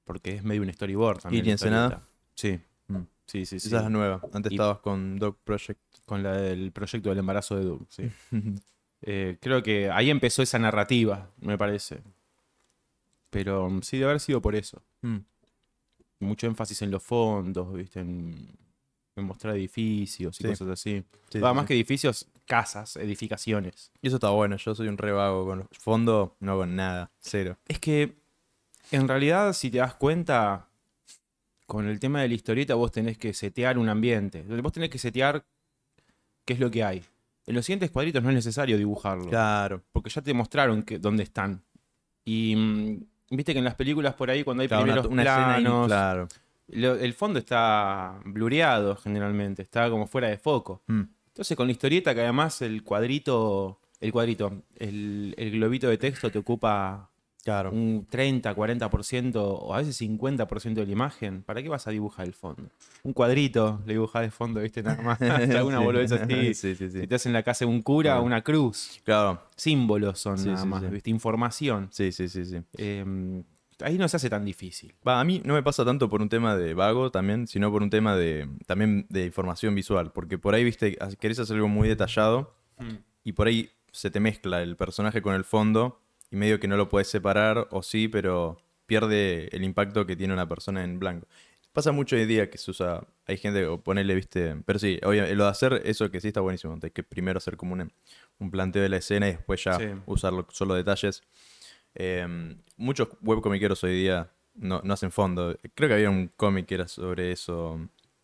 Porque 0.04 0.36
es 0.36 0.42
medio 0.42 0.62
un 0.62 0.72
storyboard 0.72 1.20
también. 1.20 1.44
¿Y 1.44 1.48
la 1.48 1.52
Ensenada? 1.52 2.02
Sí. 2.34 2.58
Mm. 2.88 3.02
Sí, 3.28 3.46
sí, 3.46 3.60
sí. 3.60 3.68
Esa 3.68 3.76
es 3.76 3.82
la 3.84 3.90
nueva. 3.90 4.20
Antes 4.32 4.50
Y- 4.50 4.56
estabas 4.56 4.78
con 4.80 5.18
Dog 5.20 5.36
Project. 5.44 5.78
Con 6.04 6.22
la 6.24 6.32
del 6.32 6.72
proyecto 6.72 7.10
del 7.10 7.18
embarazo 7.18 7.56
de 7.56 7.64
Doug, 7.64 7.86
sí. 7.88 8.10
Eh, 9.02 9.38
creo 9.40 9.62
que 9.62 9.90
ahí 9.92 10.10
empezó 10.10 10.42
esa 10.42 10.58
narrativa, 10.58 11.30
me 11.40 11.56
parece. 11.56 12.02
Pero 13.30 13.68
mm, 13.70 13.82
sí, 13.82 13.98
debe 13.98 14.10
haber 14.10 14.20
sido 14.20 14.40
por 14.42 14.56
eso. 14.56 14.82
Mm. 15.02 15.18
Mucho 16.20 16.46
énfasis 16.48 16.82
en 16.82 16.90
los 16.90 17.02
fondos, 17.02 17.72
¿viste? 17.72 18.00
En, 18.00 18.48
en 19.14 19.24
mostrar 19.24 19.54
edificios 19.54 20.40
y 20.40 20.42
Sí. 20.42 20.48
cosas 20.48 20.68
así. 20.68 21.04
Sí, 21.30 21.38
Va, 21.38 21.50
sí, 21.50 21.56
más 21.56 21.66
que 21.66 21.74
edificios, 21.74 22.26
casas, 22.46 22.96
edificaciones. 22.96 23.92
Y 24.02 24.08
eso 24.08 24.16
está 24.16 24.30
bueno. 24.30 24.56
Yo 24.56 24.74
soy 24.74 24.88
un 24.88 24.98
re 24.98 25.12
vago 25.12 25.46
con 25.46 25.58
los 25.60 25.68
fondos. 25.78 26.30
No 26.40 26.52
hago 26.52 26.66
nada. 26.66 27.12
Cero. 27.20 27.56
Es 27.68 27.78
que, 27.78 28.16
en 28.90 29.06
realidad, 29.06 29.52
si 29.52 29.70
te 29.70 29.78
das 29.78 29.94
cuenta, 29.94 30.67
con 31.68 31.86
el 31.86 32.00
tema 32.00 32.22
de 32.22 32.28
la 32.28 32.34
historieta 32.34 32.74
vos 32.74 32.90
tenés 32.90 33.18
que 33.18 33.34
setear 33.34 33.76
un 33.76 33.90
ambiente. 33.90 34.42
Vos 34.42 34.72
tenés 34.72 34.88
que 34.88 34.98
setear 34.98 35.44
qué 36.46 36.54
es 36.54 36.60
lo 36.60 36.70
que 36.70 36.82
hay. 36.82 37.04
En 37.46 37.54
los 37.54 37.66
siguientes 37.66 37.90
cuadritos 37.90 38.22
no 38.22 38.30
es 38.30 38.34
necesario 38.34 38.78
dibujarlo. 38.78 39.28
Claro. 39.28 39.82
porque 39.92 40.08
ya 40.08 40.22
te 40.22 40.32
mostraron 40.32 40.82
que, 40.82 40.98
dónde 40.98 41.22
están. 41.24 41.62
Y 42.24 42.56
mm, 42.56 43.36
viste 43.36 43.52
que 43.52 43.58
en 43.58 43.66
las 43.66 43.74
películas 43.74 44.14
por 44.14 44.30
ahí, 44.30 44.44
cuando 44.44 44.62
hay 44.62 44.68
Claro, 44.68 44.82
primeros 44.84 45.06
una 45.06 45.22
ahí, 45.22 45.62
planos, 45.62 45.86
claro. 45.88 46.28
lo- 46.68 46.94
el 46.96 47.12
fondo 47.12 47.38
está 47.38 48.18
blureado 48.24 48.96
generalmente, 48.96 49.60
está 49.62 49.90
como 49.90 50.06
fuera 50.06 50.28
de 50.28 50.38
foco. 50.38 50.82
Mm. 50.86 51.02
Entonces 51.28 51.54
con 51.56 51.66
la 51.68 51.72
historieta 51.72 52.14
que 52.14 52.22
además 52.22 52.62
el 52.62 52.82
cuadrito, 52.82 53.78
el 54.00 54.10
cuadrito, 54.10 54.62
el, 54.76 55.34
el 55.36 55.50
globito 55.52 55.88
de 55.88 55.98
texto 55.98 56.30
te 56.30 56.38
ocupa 56.38 57.10
Claro. 57.44 57.70
un 57.70 58.06
30, 58.10 58.54
40% 58.54 59.32
o 59.36 59.74
a 59.74 59.78
veces 59.78 60.00
50% 60.00 60.74
de 60.74 60.86
la 60.86 60.92
imagen, 60.92 61.42
¿para 61.42 61.62
qué 61.62 61.68
vas 61.68 61.86
a 61.86 61.90
dibujar 61.90 62.26
el 62.26 62.34
fondo? 62.34 62.64
Un 63.04 63.12
cuadrito 63.12 63.80
le 63.86 63.94
dibujás 63.94 64.22
de 64.22 64.30
fondo, 64.30 64.60
¿viste? 64.60 64.82
Nada 64.82 65.00
más. 65.02 65.20
Alguna 65.62 65.78
boludez 65.80 66.12
así. 66.12 66.54
Sí, 66.54 66.74
sí, 66.74 66.90
sí. 66.90 67.00
Si 67.00 67.06
te 67.06 67.14
hacen 67.14 67.32
la 67.32 67.42
casa 67.42 67.64
de 67.64 67.70
un 67.70 67.80
cura, 67.82 68.10
Claro. 68.12 68.22
una 68.24 68.42
cruz. 68.42 69.00
Claro. 69.04 69.40
Símbolos 69.56 70.18
son 70.18 70.44
nada 70.44 70.64
más. 70.64 70.90
¿viste? 70.90 71.10
Información. 71.10 71.88
Sí, 71.90 72.12
sí, 72.12 72.28
sí, 72.28 72.44
sí. 72.44 72.58
Eh, 72.76 73.42
ahí 73.80 73.96
no 73.96 74.08
se 74.08 74.16
hace 74.16 74.28
tan 74.28 74.44
difícil. 74.44 74.94
Va, 75.06 75.20
a 75.20 75.24
mí 75.24 75.40
no 75.44 75.54
me 75.54 75.62
pasa 75.62 75.84
tanto 75.84 76.08
por 76.10 76.20
un 76.20 76.28
tema 76.28 76.56
de 76.56 76.74
vago 76.74 77.10
también, 77.10 77.46
sino 77.46 77.70
por 77.70 77.82
un 77.82 77.90
tema 77.90 78.16
de 78.16 78.48
también 78.66 79.06
de 79.08 79.24
información 79.24 79.74
visual. 79.74 80.12
Porque 80.12 80.36
por 80.38 80.54
ahí, 80.54 80.64
viste, 80.64 80.98
querés 81.18 81.38
hacer 81.38 81.56
algo 81.56 81.68
muy 81.68 81.88
detallado 81.88 82.52
y 83.24 83.32
por 83.32 83.46
ahí 83.46 83.70
se 83.92 84.10
te 84.10 84.20
mezcla 84.20 84.62
el 84.62 84.76
personaje 84.76 85.22
con 85.22 85.34
el 85.34 85.44
fondo 85.44 86.00
y 86.30 86.36
medio 86.36 86.60
que 86.60 86.68
no 86.68 86.76
lo 86.76 86.88
puedes 86.88 87.08
separar, 87.08 87.68
o 87.70 87.82
sí, 87.82 88.08
pero 88.08 88.58
pierde 88.86 89.48
el 89.52 89.64
impacto 89.64 90.06
que 90.06 90.16
tiene 90.16 90.32
una 90.34 90.48
persona 90.48 90.82
en 90.84 90.98
blanco. 90.98 91.26
Pasa 91.72 91.92
mucho 91.92 92.16
hoy 92.16 92.24
día 92.26 92.50
que 92.50 92.58
se 92.58 92.70
usa, 92.70 93.06
hay 93.26 93.36
gente 93.36 93.62
que 93.62 93.78
ponerle, 93.78 94.14
viste, 94.14 94.56
pero 94.64 94.78
sí, 94.78 94.98
obviamente, 95.04 95.36
lo 95.36 95.44
de 95.44 95.50
hacer 95.50 95.82
eso 95.84 96.10
que 96.10 96.20
sí 96.20 96.28
está 96.28 96.40
buenísimo, 96.40 96.76
hay 96.82 96.90
que 96.90 97.02
primero 97.02 97.38
hacer 97.38 97.56
como 97.56 97.74
un, 97.74 97.92
un 98.38 98.50
planteo 98.50 98.82
de 98.82 98.88
la 98.88 98.96
escena 98.96 99.28
y 99.28 99.32
después 99.32 99.62
ya 99.62 99.78
Sí. 99.78 99.84
usar 100.06 100.32
lo- 100.32 100.46
solo 100.50 100.74
detalles. 100.74 101.22
Eh, 101.94 102.26
muchos 102.76 103.08
webcomiqueros 103.22 103.82
hoy 103.84 103.92
día 103.92 104.30
no, 104.54 104.80
no 104.82 104.94
hacen 104.94 105.10
fondo. 105.12 105.56
Creo 105.74 105.88
que 105.88 105.94
había 105.94 106.10
un 106.10 106.28
cómic 106.36 106.66
que 106.66 106.74
era 106.76 106.88
sobre 106.88 107.32
eso, 107.32 107.78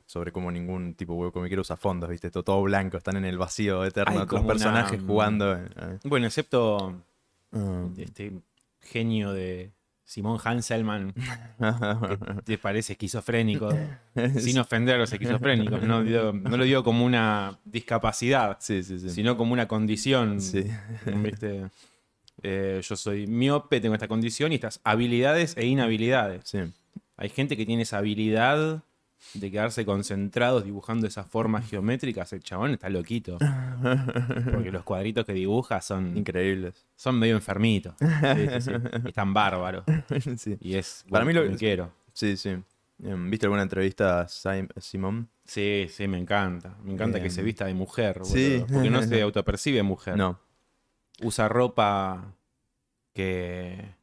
sobre 0.07 0.33
cómo 0.33 0.51
ningún 0.51 0.95
tipo 0.95 1.13
de 1.15 1.21
webcomiquero 1.21 1.61
usa 1.63 1.77
fondos, 1.77 2.09
viste, 2.11 2.31
todo, 2.31 2.43
todo 2.43 2.63
blanco, 2.63 2.97
están 2.97 3.17
en 3.17 3.25
el 3.25 3.39
vacío 3.39 3.85
eterno, 3.85 4.25
los 4.29 4.43
personajes 4.45 4.99
una- 4.99 5.07
jugando. 5.07 5.55
eh, 5.55 5.99
Bueno, 6.05 6.27
excepto 6.27 7.03
eh. 7.55 7.89
este 7.99 8.33
genio 8.81 9.33
de 9.33 9.73
Simón 10.05 10.39
Hanselman, 10.43 11.13
que 11.13 11.23
te 12.45 12.59
parece 12.59 12.93
esquizofrénico, 12.93 13.71
sin 14.39 14.59
ofender 14.59 14.97
a 14.97 14.99
los 14.99 15.13
esquizofrénicos. 15.13 15.83
No, 15.83 16.03
lo 16.03 16.65
digo 16.65 16.85
como 16.85 17.05
una 17.05 17.59
discapacidad, 17.65 18.59
sí, 18.61 18.83
sí, 18.83 18.99
sí. 18.99 19.11
sino 19.11 19.37
como 19.37 19.53
una 19.53 19.67
condición. 19.67 20.39
¿viste? 21.23 21.71
Eh, 22.43 22.81
yo 22.83 22.97
soy 22.97 23.27
miope, 23.27 23.81
tengo 23.81 23.95
esta 23.95 24.09
condición 24.09 24.53
y 24.53 24.57
estas 24.57 24.81
habilidades 24.85 25.57
e 25.57 25.67
inhabilidades. 25.67 26.55
Hay 27.17 27.29
gente 27.31 27.57
que 27.57 27.65
tiene 27.65 27.83
esa 27.83 27.99
habilidad 27.99 28.83
de 29.33 29.51
quedarse 29.51 29.85
concentrados 29.85 30.65
dibujando 30.65 31.07
esas 31.07 31.27
formas 31.27 31.69
geométricas. 31.69 32.33
El 32.33 32.43
chabón 32.43 32.73
está 32.73 32.89
loquito. 32.89 33.39
Porque 34.53 34.71
los 34.71 34.85
cuadritos 34.85 35.25
que 35.25 35.33
dibuja 35.33 35.81
son, 35.81 36.17
Increíbles. 36.17 36.87
son 36.97 37.19
medio 37.19 37.35
enfermitos. 37.37 37.95
Sí, 38.01 38.49
sí, 38.61 38.61
sí. 38.61 38.73
Están 39.09 39.33
bárbaros. 39.35 39.85
Y 40.61 40.75
es 40.77 41.05
Para 41.11 41.25
mí 41.25 41.33
lo- 41.33 41.51
quiero. 41.57 41.91
Sí, 42.13 42.37
sí. 42.37 42.57
Em, 43.03 43.29
¿Viste 43.31 43.47
alguna 43.47 43.63
entrevista 43.63 44.21
a 44.21 44.29
Sim- 44.29 44.69
Simón? 44.81 45.29
Sí, 45.45 45.89
sí, 45.91 46.07
me 46.07 46.17
encanta. 46.19 46.77
Me 46.85 46.93
encanta 46.93 47.21
que 47.21 47.29
se 47.29 47.43
vista 47.43 47.65
de 47.67 47.75
mujer. 47.75 48.21
Sí. 48.23 48.59
boludo, 48.61 48.67
Porque 48.75 48.91
no 48.91 49.03
se 49.03 49.21
autopercibe 49.23 49.83
mujer. 49.83 50.17
No. 50.17 50.39
Usa 51.23 51.49
ropa 51.49 52.35
que. 53.13 53.95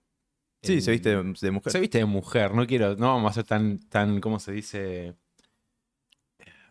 Sí, 0.63 0.73
en- 0.75 0.81
se 0.81 0.91
viste 0.91 1.09
de, 1.09 1.33
de 1.41 1.51
mujer. 1.51 1.71
Se 1.71 1.79
viste 1.79 1.97
de 1.97 2.05
mujer, 2.05 2.53
no 2.53 2.65
quiero, 2.67 2.95
no 2.95 3.07
vamos 3.07 3.31
a 3.31 3.33
ser 3.35 3.43
tan, 3.45 3.79
tan, 3.89 4.19
¿cómo 4.21 4.39
se 4.39 4.51
dice? 4.51 5.15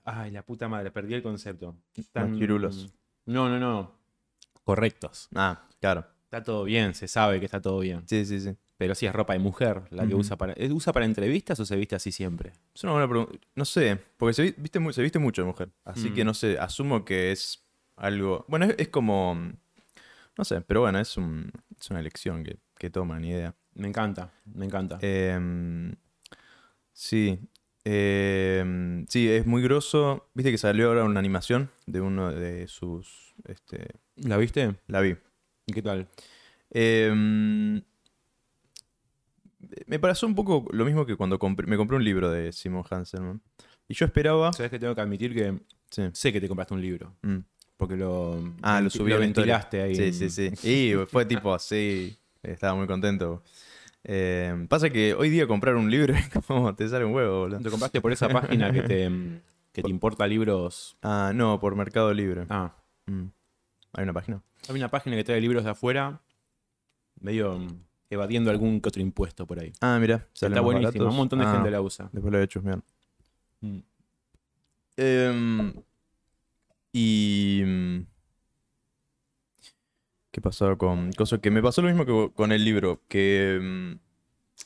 Ay, 0.05 0.31
la 0.31 0.43
puta 0.43 0.69
madre, 0.69 0.91
perdí 0.91 1.15
el 1.15 1.23
concepto. 1.23 1.77
Tan... 2.13 2.33
Machirulos. 2.33 2.93
No, 3.27 3.49
no, 3.49 3.59
no. 3.59 3.99
Correctos. 4.65 5.29
Ah, 5.35 5.67
claro. 5.81 6.07
Está 6.25 6.43
todo 6.43 6.65
bien, 6.65 6.95
se 6.95 7.09
sabe 7.09 7.39
que 7.41 7.45
está 7.47 7.61
todo 7.61 7.81
bien. 7.81 8.03
Sí, 8.07 8.25
sí, 8.25 8.41
sí. 8.41 8.57
Pero 8.77 8.95
sí 8.95 9.05
es 9.07 9.13
ropa 9.13 9.33
de 9.35 9.41
mujer 9.41 9.83
la 9.91 10.07
que 10.07 10.15
usa 10.15 10.37
para. 10.39 10.55
¿eh, 10.57 10.71
¿Usa 10.73 10.93
para 10.93 11.05
entrevistas 11.05 11.59
o 11.61 11.67
se 11.67 11.77
viste 11.77 11.97
así 11.97 12.13
siempre? 12.13 12.53
Es 12.75 12.83
una 12.85 12.93
buena 12.93 13.09
pregunta. 13.09 13.39
No 13.55 13.65
sé, 13.65 13.99
porque 14.17 14.33
se 14.33 14.43
vi- 14.45 14.55
viste, 14.57 14.93
se 14.93 15.03
viste 15.03 15.19
mucho 15.19 15.43
de 15.43 15.47
mujer. 15.47 15.71
Así 15.85 16.09
Mm. 16.11 16.15
que 16.15 16.25
no 16.25 16.33
sé, 16.33 16.59
asumo 16.59 17.05
que 17.05 17.31
es 17.33 17.63
algo. 17.97 18.45
Bueno, 18.49 18.65
es, 18.67 18.75
es 18.79 18.89
como. 18.89 19.35
No 20.39 20.45
sé, 20.45 20.61
pero 20.63 20.81
bueno, 20.83 20.99
es, 20.99 21.17
un, 21.19 21.51
es 21.79 21.91
una 21.91 22.01
elección 22.01 22.43
que, 22.43 22.59
que 22.79 22.89
toman, 22.89 23.21
ni 23.23 23.31
idea. 23.31 23.55
Me 23.75 23.89
encanta, 23.89 24.33
me 24.55 24.67
encanta. 24.67 24.99
Em, 25.01 25.95
sí. 26.93 27.39
em, 27.85 29.07
sí, 29.09 29.29
es 29.29 29.47
muy 29.47 29.63
grosso. 29.63 30.29
Viste 30.35 30.51
que 30.51 30.59
salió 30.59 30.89
ahora 30.89 31.05
una 31.05 31.19
animación 31.21 31.71
de 31.87 32.01
uno 32.01 32.31
de 32.31 32.67
sus. 32.69 33.35
Este, 33.47 33.89
¿La 34.17 34.37
viste? 34.37 34.77
la 34.87 35.01
vi. 35.01 35.17
¿Y 35.67 35.73
qué 35.73 35.83
tal? 35.83 36.09
Em, 36.71 37.83
me 39.87 39.99
pareció 39.99 40.27
un 40.29 40.35
poco 40.35 40.67
lo 40.73 40.85
mismo 40.85 41.07
que 41.07 41.17
cuando 41.17 41.39
compré- 41.39 41.67
me 41.67 41.77
compré 41.77 41.97
un 41.97 42.05
libro 42.05 42.31
de 42.31 42.53
Simon 42.53 42.85
Hanselman. 42.89 43.41
Y 43.89 43.95
yo 43.95 44.07
esperaba. 44.07 44.53
Sabes 44.53 44.71
que 44.71 44.79
tengo 44.79 44.95
que 44.95 45.01
admitir 45.01 45.35
que 45.35 45.59
Sí. 45.91 46.03
sé 46.13 46.33
que 46.33 46.41
te 46.41 46.49
compraste 46.49 46.75
un 46.75 46.81
libro. 46.83 47.15
mm. 47.23 47.39
Porque 47.77 47.97
lo, 47.97 48.35
Ah, 48.61 48.81
lo 48.83 48.91
subí 48.91 49.05
historia. 49.11 49.19
ventilaste 49.19 49.81
ahí. 49.81 49.95
Sí, 49.95 50.13
sí, 50.13 50.29
sí. 50.31 50.51
Y 50.69 51.07
fue 51.07 51.25
tipo 51.25 51.55
así. 51.55 52.15
Estaba 52.43 52.75
muy 52.75 52.87
contento. 52.87 53.43
Eh, 54.05 54.67
pasa 54.69 54.89
que 54.91 55.13
hoy 55.15 55.29
día 55.29 55.47
comprar 55.47 55.77
un 55.77 55.91
libro 55.91 56.15
es 56.17 56.29
como 56.29 56.75
te 56.75 56.89
sale 56.89 57.05
un 57.05 57.15
huevo, 57.15 57.41
boludo. 57.41 57.61
Te 57.61 57.71
compraste 57.71 58.01
por 58.01 58.13
esa 58.13 58.29
página 58.29 58.73
que 58.73 58.83
te, 58.83 59.11
que 59.73 59.83
te 59.83 59.91
importa 59.91 60.27
libros. 60.27 60.97
Ah, 61.03 61.33
no, 61.35 61.61
por 61.61 61.77
Mercado 61.77 62.13
Libre. 62.13 62.47
Ah, 62.49 62.75
Mm. 63.07 63.33
¿Hay 63.95 64.05
una 64.05 64.13
página? 64.13 64.43
hay 64.69 64.77
una 64.77 64.89
página 64.89 65.17
que 65.17 65.25
trae 65.25 65.41
libros 65.41 65.65
de 65.65 65.71
afuera, 65.71 66.21
medio 67.19 67.59
mm, 67.59 67.83
evadiendo 68.11 68.51
algún 68.51 68.81
que 68.81 68.89
otro 68.89 69.03
impuesto 69.03 69.47
por 69.47 69.59
ahí. 69.59 69.73
Ah, 69.81 69.99
mira. 70.01 70.29
Está 70.33 70.61
buenísimo, 70.61 71.09
un 71.09 71.17
montón 71.17 71.41
de 71.41 71.47
gente 71.47 71.71
la 71.71 71.81
usa. 71.81 72.09
Después 72.13 72.31
lo 72.31 72.39
voy 72.39 72.45
a 72.45 72.47
chusmear. 72.47 72.83
Mm. 73.63 73.79
Em, 74.97 75.75
y. 76.93 77.63
mm, 80.31 80.33
¿Qué 80.33 80.41
pasó 80.41 80.77
con 80.79 81.13
cosas? 81.13 81.41
Que 81.41 81.51
me 81.51 81.63
pasó 81.63 81.83
lo 81.83 81.89
mismo 81.89 82.07
que 82.07 82.35
con 82.35 82.53
el 82.53 82.65
libro. 82.65 83.03
Que. 83.09 83.59
mm, 83.61 83.99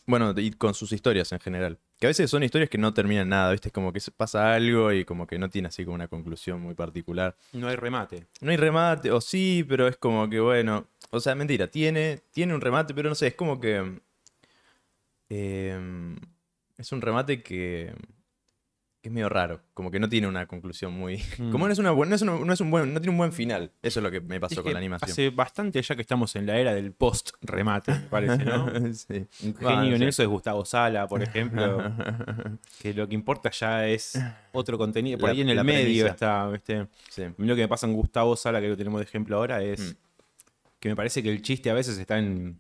Bueno, 0.06 0.35
y 0.37 0.50
con 0.52 0.75
sus 0.75 0.92
historias 0.92 1.30
en 1.33 1.40
general. 1.40 1.78
Que 2.00 2.06
a 2.06 2.11
veces 2.11 2.28
son 2.30 2.42
historias 2.42 2.68
que 2.68 2.78
no 2.78 2.92
terminan 2.92 3.28
nada, 3.28 3.52
¿viste? 3.52 3.68
Es 3.68 3.73
como 3.73 3.92
que 3.92 4.00
pasa 4.16 4.52
algo 4.54 4.92
y 4.92 5.04
como 5.04 5.26
que 5.26 5.38
no 5.38 5.49
tiene 5.49 5.68
así 5.68 5.85
como 5.85 5.94
una 5.94 6.09
conclusión 6.09 6.61
muy 6.61 6.75
particular. 6.75 7.37
No 7.52 7.68
hay 7.68 7.76
remate. 7.76 8.26
No 8.40 8.50
hay 8.50 8.56
remate, 8.56 9.11
o 9.12 9.21
sí, 9.21 9.64
pero 9.68 9.87
es 9.88 9.97
como 9.97 10.28
que 10.28 10.40
bueno. 10.40 10.88
O 11.11 11.21
sea, 11.21 11.35
mentira, 11.37 11.68
tiene, 11.68 12.21
tiene 12.33 12.54
un 12.54 12.61
remate, 12.61 12.92
pero 12.92 13.09
no 13.09 13.14
sé, 13.14 13.28
es 13.28 13.35
como 13.35 13.61
que. 13.61 14.00
em, 15.28 16.16
es 16.76 16.92
un 16.92 17.00
remate 17.00 17.42
que. 17.42 17.94
Que 19.04 19.11
es 19.11 19.12
medio 19.12 19.28
raro. 19.28 19.61
Como 19.75 19.90
que 19.90 20.00
no 20.00 20.08
tiene 20.08 20.26
una 20.26 20.46
conclusión 20.46 20.94
muy. 20.94 21.23
Mm. 21.38 21.50
Como 21.52 21.66
no 21.66 21.73
es 21.75 21.78
una 21.78 21.90
buena, 21.90 22.08
no 22.11 22.16
es, 22.16 22.23
una- 22.23 22.38
no 22.38 22.52
es 22.54 22.61
un 22.62 22.70
buen, 22.70 22.94
no 22.94 23.00
tiene 23.00 23.11
un 23.11 23.18
buen 23.18 23.32
final. 23.34 23.70
Eso 23.82 24.00
es 24.00 24.02
lo 24.04 24.11
que 24.11 24.20
me 24.23 24.40
pasó 24.40 24.54
Es 24.54 24.61
con 24.62 24.73
la 24.73 24.78
animación. 24.78 25.11
Hace 25.11 25.28
bastante 25.28 25.82
ya 25.82 25.94
que 25.94 26.00
estamos 26.00 26.34
en 26.37 26.46
la 26.46 26.56
era 26.58 26.73
del 26.75 26.92
post-remate, 26.92 27.92
me 27.92 27.99
parece, 28.00 28.44
¿no? 28.46 28.66
sí. 28.94 29.26
Un 29.42 29.54
genio 29.56 29.96
en 29.96 30.02
eso 30.04 30.23
es 30.23 30.28
Gustavo 30.28 30.64
Sala, 30.64 31.06
por 31.06 31.23
ejemplo. 31.28 31.92
que 32.80 32.94
lo 32.94 33.06
que 33.06 33.14
importa 33.14 33.50
ya 33.50 33.87
es 33.87 34.18
otro 34.52 34.78
contenido. 34.78 35.18
Por 35.18 35.28
La- 35.28 35.34
ahí 35.34 35.42
en 35.42 35.50
el 35.50 35.62
medio 35.64 35.84
premisa. 36.06 36.08
está, 36.08 36.49
¿viste? 36.49 36.87
Sí. 37.11 37.25
Lo 37.37 37.54
que 37.54 37.61
me 37.62 37.68
pasa 37.68 37.87
en 37.87 37.92
Gustavo 37.92 38.34
Sala, 38.37 38.61
que 38.62 38.68
lo 38.68 38.76
tenemos 38.76 39.00
de 39.00 39.04
ejemplo 39.04 39.37
ahora, 39.37 39.62
es 39.62 39.80
Mm. 39.80 39.96
que 40.80 40.88
me 40.88 40.96
parece 40.96 41.23
que 41.23 41.30
el 41.30 41.42
chiste 41.42 41.68
a 41.68 41.75
veces 41.75 41.99
está 41.99 42.16
en 42.18 42.58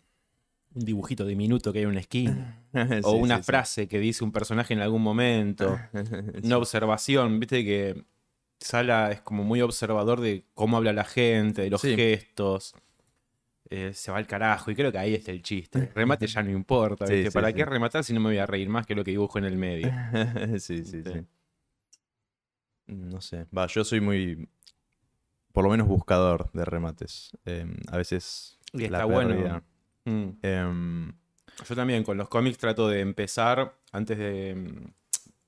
un 0.74 0.84
dibujito 0.84 1.24
diminuto 1.24 1.72
que 1.72 1.78
hay 1.78 1.84
en 1.84 1.90
una 1.90 2.00
esquina. 2.00 2.64
o 3.04 3.12
una 3.12 3.36
sí, 3.36 3.42
sí. 3.42 3.46
frase 3.46 3.88
que 3.88 3.98
dice 3.98 4.24
un 4.24 4.32
personaje 4.32 4.74
en 4.74 4.80
algún 4.80 5.02
momento. 5.02 5.78
Una 6.42 6.58
observación, 6.58 7.38
viste 7.40 7.64
que 7.64 8.04
Sala 8.58 9.12
es 9.12 9.20
como 9.20 9.44
muy 9.44 9.60
observador 9.60 10.20
de 10.20 10.44
cómo 10.54 10.76
habla 10.76 10.92
la 10.92 11.04
gente, 11.04 11.62
de 11.62 11.70
los 11.70 11.82
gestos. 11.82 12.74
Eh, 13.70 13.92
se 13.94 14.12
va 14.12 14.18
al 14.18 14.26
carajo 14.26 14.70
y 14.70 14.74
creo 14.74 14.92
que 14.92 14.98
ahí 14.98 15.14
está 15.14 15.30
el 15.30 15.42
chiste. 15.42 15.90
Remate 15.94 16.26
ya 16.26 16.42
no 16.42 16.50
importa, 16.50 17.06
¿viste? 17.06 17.30
¿Para 17.30 17.52
qué 17.52 17.64
rematar 17.64 18.04
si 18.04 18.12
no 18.12 18.20
me 18.20 18.26
voy 18.26 18.38
a 18.38 18.46
reír 18.46 18.68
más 18.68 18.86
que 18.86 18.94
lo 18.94 19.04
que 19.04 19.12
dibujo 19.12 19.38
en 19.38 19.44
el 19.44 19.56
medio? 19.56 19.92
sí, 20.58 20.84
sí, 20.84 21.02
Sí. 21.02 21.26
No 22.86 23.22
sé. 23.22 23.46
Va, 23.56 23.66
yo 23.66 23.82
soy 23.82 24.00
muy. 24.00 24.48
Por 25.52 25.64
lo 25.64 25.70
menos 25.70 25.88
buscador 25.88 26.50
de 26.52 26.64
remates. 26.66 27.36
Em, 27.46 27.76
a 27.90 27.96
veces. 27.96 28.58
Y 28.74 28.88
la 28.88 28.98
está 28.98 29.04
bueno. 29.06 29.62
Mm. 30.04 30.28
Em, 30.42 31.12
Yo 31.68 31.74
también 31.76 32.02
con 32.04 32.16
los 32.16 32.28
cómics 32.28 32.58
trato 32.58 32.88
de 32.88 33.00
empezar 33.00 33.76
antes 33.92 34.18
de. 34.18 34.54
mm, 34.54 34.90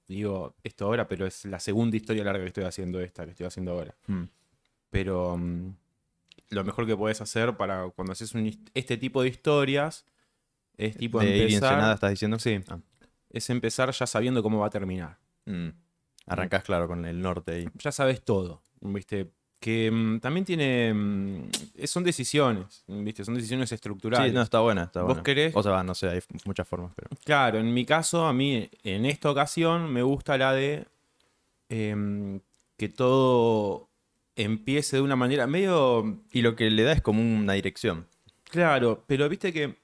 Digo 0.08 0.54
esto 0.62 0.84
ahora, 0.84 1.08
pero 1.08 1.26
es 1.26 1.44
la 1.46 1.58
segunda 1.58 1.96
historia 1.96 2.22
larga 2.22 2.42
que 2.42 2.48
estoy 2.48 2.62
haciendo 2.64 3.00
esta, 3.00 3.24
que 3.24 3.32
estoy 3.32 3.46
haciendo 3.46 3.72
ahora. 3.72 3.92
mm, 4.06 4.22
Pero 4.90 5.36
mm, 5.36 5.74
lo 6.50 6.62
mejor 6.64 6.86
que 6.86 6.96
puedes 6.96 7.20
hacer 7.20 7.56
para 7.56 7.88
cuando 7.90 8.12
haces 8.12 8.32
un 8.34 8.46
este 8.72 8.96
tipo 8.98 9.20
de 9.22 9.28
historias 9.30 10.06
es 10.76 10.96
tipo 10.96 11.18
de 11.20 11.42
empezar. 11.42 11.94
¿estás 11.94 12.10
diciendo? 12.10 12.38
Sí. 12.38 12.60
Ah, 12.68 12.78
Es 13.30 13.50
empezar 13.50 13.90
ya 13.90 14.06
sabiendo 14.06 14.42
cómo 14.44 14.60
va 14.60 14.68
a 14.68 14.70
terminar. 14.70 15.18
mm. 15.46 15.68
Arrancás, 16.28 16.62
claro, 16.64 16.86
con 16.88 17.04
el 17.04 17.20
norte 17.20 17.52
ahí. 17.52 17.68
Ya 17.78 17.90
sabes 17.92 18.22
todo. 18.24 18.62
¿Viste? 18.80 19.30
Que 19.58 19.90
mm, 19.90 20.20
también 20.20 20.44
tiene. 20.44 20.92
mm, 20.94 21.48
son 21.86 22.04
decisiones. 22.04 22.84
¿Viste? 22.86 23.24
Son 23.24 23.34
decisiones 23.34 23.72
estructurales. 23.72 24.30
Sí, 24.30 24.34
no, 24.34 24.42
está 24.42 24.60
buena, 24.60 24.84
está 24.84 25.00
¿Vos 25.00 25.08
buena. 25.08 25.22
querés? 25.22 25.56
O 25.56 25.62
sea, 25.62 25.72
va, 25.72 25.82
no 25.82 25.94
sé, 25.94 26.08
hay 26.08 26.20
muchas 26.44 26.68
formas, 26.68 26.92
pero. 26.94 27.08
Claro, 27.24 27.58
en 27.58 27.72
mi 27.72 27.84
caso, 27.84 28.26
a 28.26 28.32
mí, 28.32 28.68
en 28.84 29.06
esta 29.06 29.30
ocasión, 29.30 29.90
me 29.92 30.02
gusta 30.02 30.36
la 30.38 30.52
de 30.52 30.86
em, 31.68 32.40
que 32.76 32.88
todo 32.88 33.88
empiece 34.36 34.96
de 34.96 35.02
una 35.02 35.16
manera 35.16 35.46
medio 35.46 36.20
Y 36.32 36.42
lo 36.42 36.54
que 36.54 36.70
le 36.70 36.82
da 36.82 36.92
es 36.92 37.00
como 37.00 37.20
una 37.22 37.54
dirección. 37.54 38.06
claro, 38.44 39.02
pero 39.06 39.28
viste 39.28 39.52
que 39.52 39.76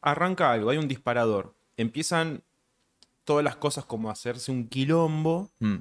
arranca 0.00 0.50
algo, 0.52 0.70
hay 0.70 0.78
un 0.78 0.88
disparador, 0.88 1.54
empiezan 1.76 2.42
todas 3.24 3.44
las 3.44 3.56
cosas 3.56 3.84
como 3.84 4.08
a 4.08 4.12
hacerse 4.12 4.50
un 4.50 4.66
quilombo, 4.68 5.50
Mm, 5.60 5.76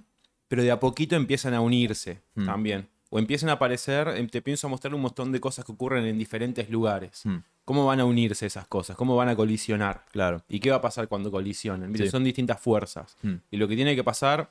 pero 0.49 0.63
de 0.63 0.71
a 0.71 0.79
poquito 0.79 1.15
empiezan 1.15 1.53
a 1.53 1.61
unirse 1.61 2.21
Mm. 2.35 2.45
también. 2.45 2.87
O 3.09 3.19
empiezan 3.19 3.49
a 3.49 3.53
aparecer, 3.53 4.07
em, 4.09 4.27
te 4.27 4.41
pienso 4.41 4.67
a 4.67 4.69
mostrar 4.69 4.93
un 4.93 5.01
montón 5.01 5.31
de 5.31 5.39
cosas 5.39 5.65
que 5.65 5.71
ocurren 5.71 6.05
en 6.05 6.17
diferentes 6.17 6.69
lugares. 6.69 7.25
mm. 7.25 7.37
¿Cómo 7.65 7.85
van 7.85 7.99
a 7.99 8.05
unirse 8.05 8.45
esas 8.45 8.65
cosas? 8.65 8.95
¿Cómo 8.95 9.17
van 9.17 9.27
a 9.27 9.35
colisionar? 9.35 10.05
Claro. 10.13 10.41
¿Y 10.47 10.61
qué 10.61 10.69
va 10.69 10.77
a 10.77 10.81
pasar 10.81 11.09
cuando 11.09 11.29
colisionen? 11.29 12.09
Son 12.09 12.23
distintas 12.23 12.61
fuerzas. 12.61 13.17
Mm. 13.23 13.33
Y 13.51 13.57
lo 13.57 13.67
que 13.67 13.75
tiene 13.75 13.93
que 13.93 14.05
pasar 14.05 14.49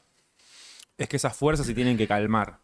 es 0.99 1.09
que 1.09 1.17
esas 1.17 1.35
fuerzas 1.35 1.67
se 1.67 1.73
tienen 1.73 1.97
que 1.97 2.07
calmar. 2.07 2.59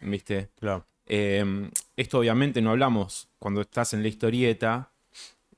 ¿Viste? 0.00 0.50
Claro. 0.60 0.86
Eh, 1.06 1.70
esto 1.96 2.18
obviamente 2.18 2.60
no 2.62 2.70
hablamos 2.70 3.28
cuando 3.40 3.62
estás 3.62 3.92
en 3.92 4.02
la 4.02 4.08
historieta. 4.08 4.90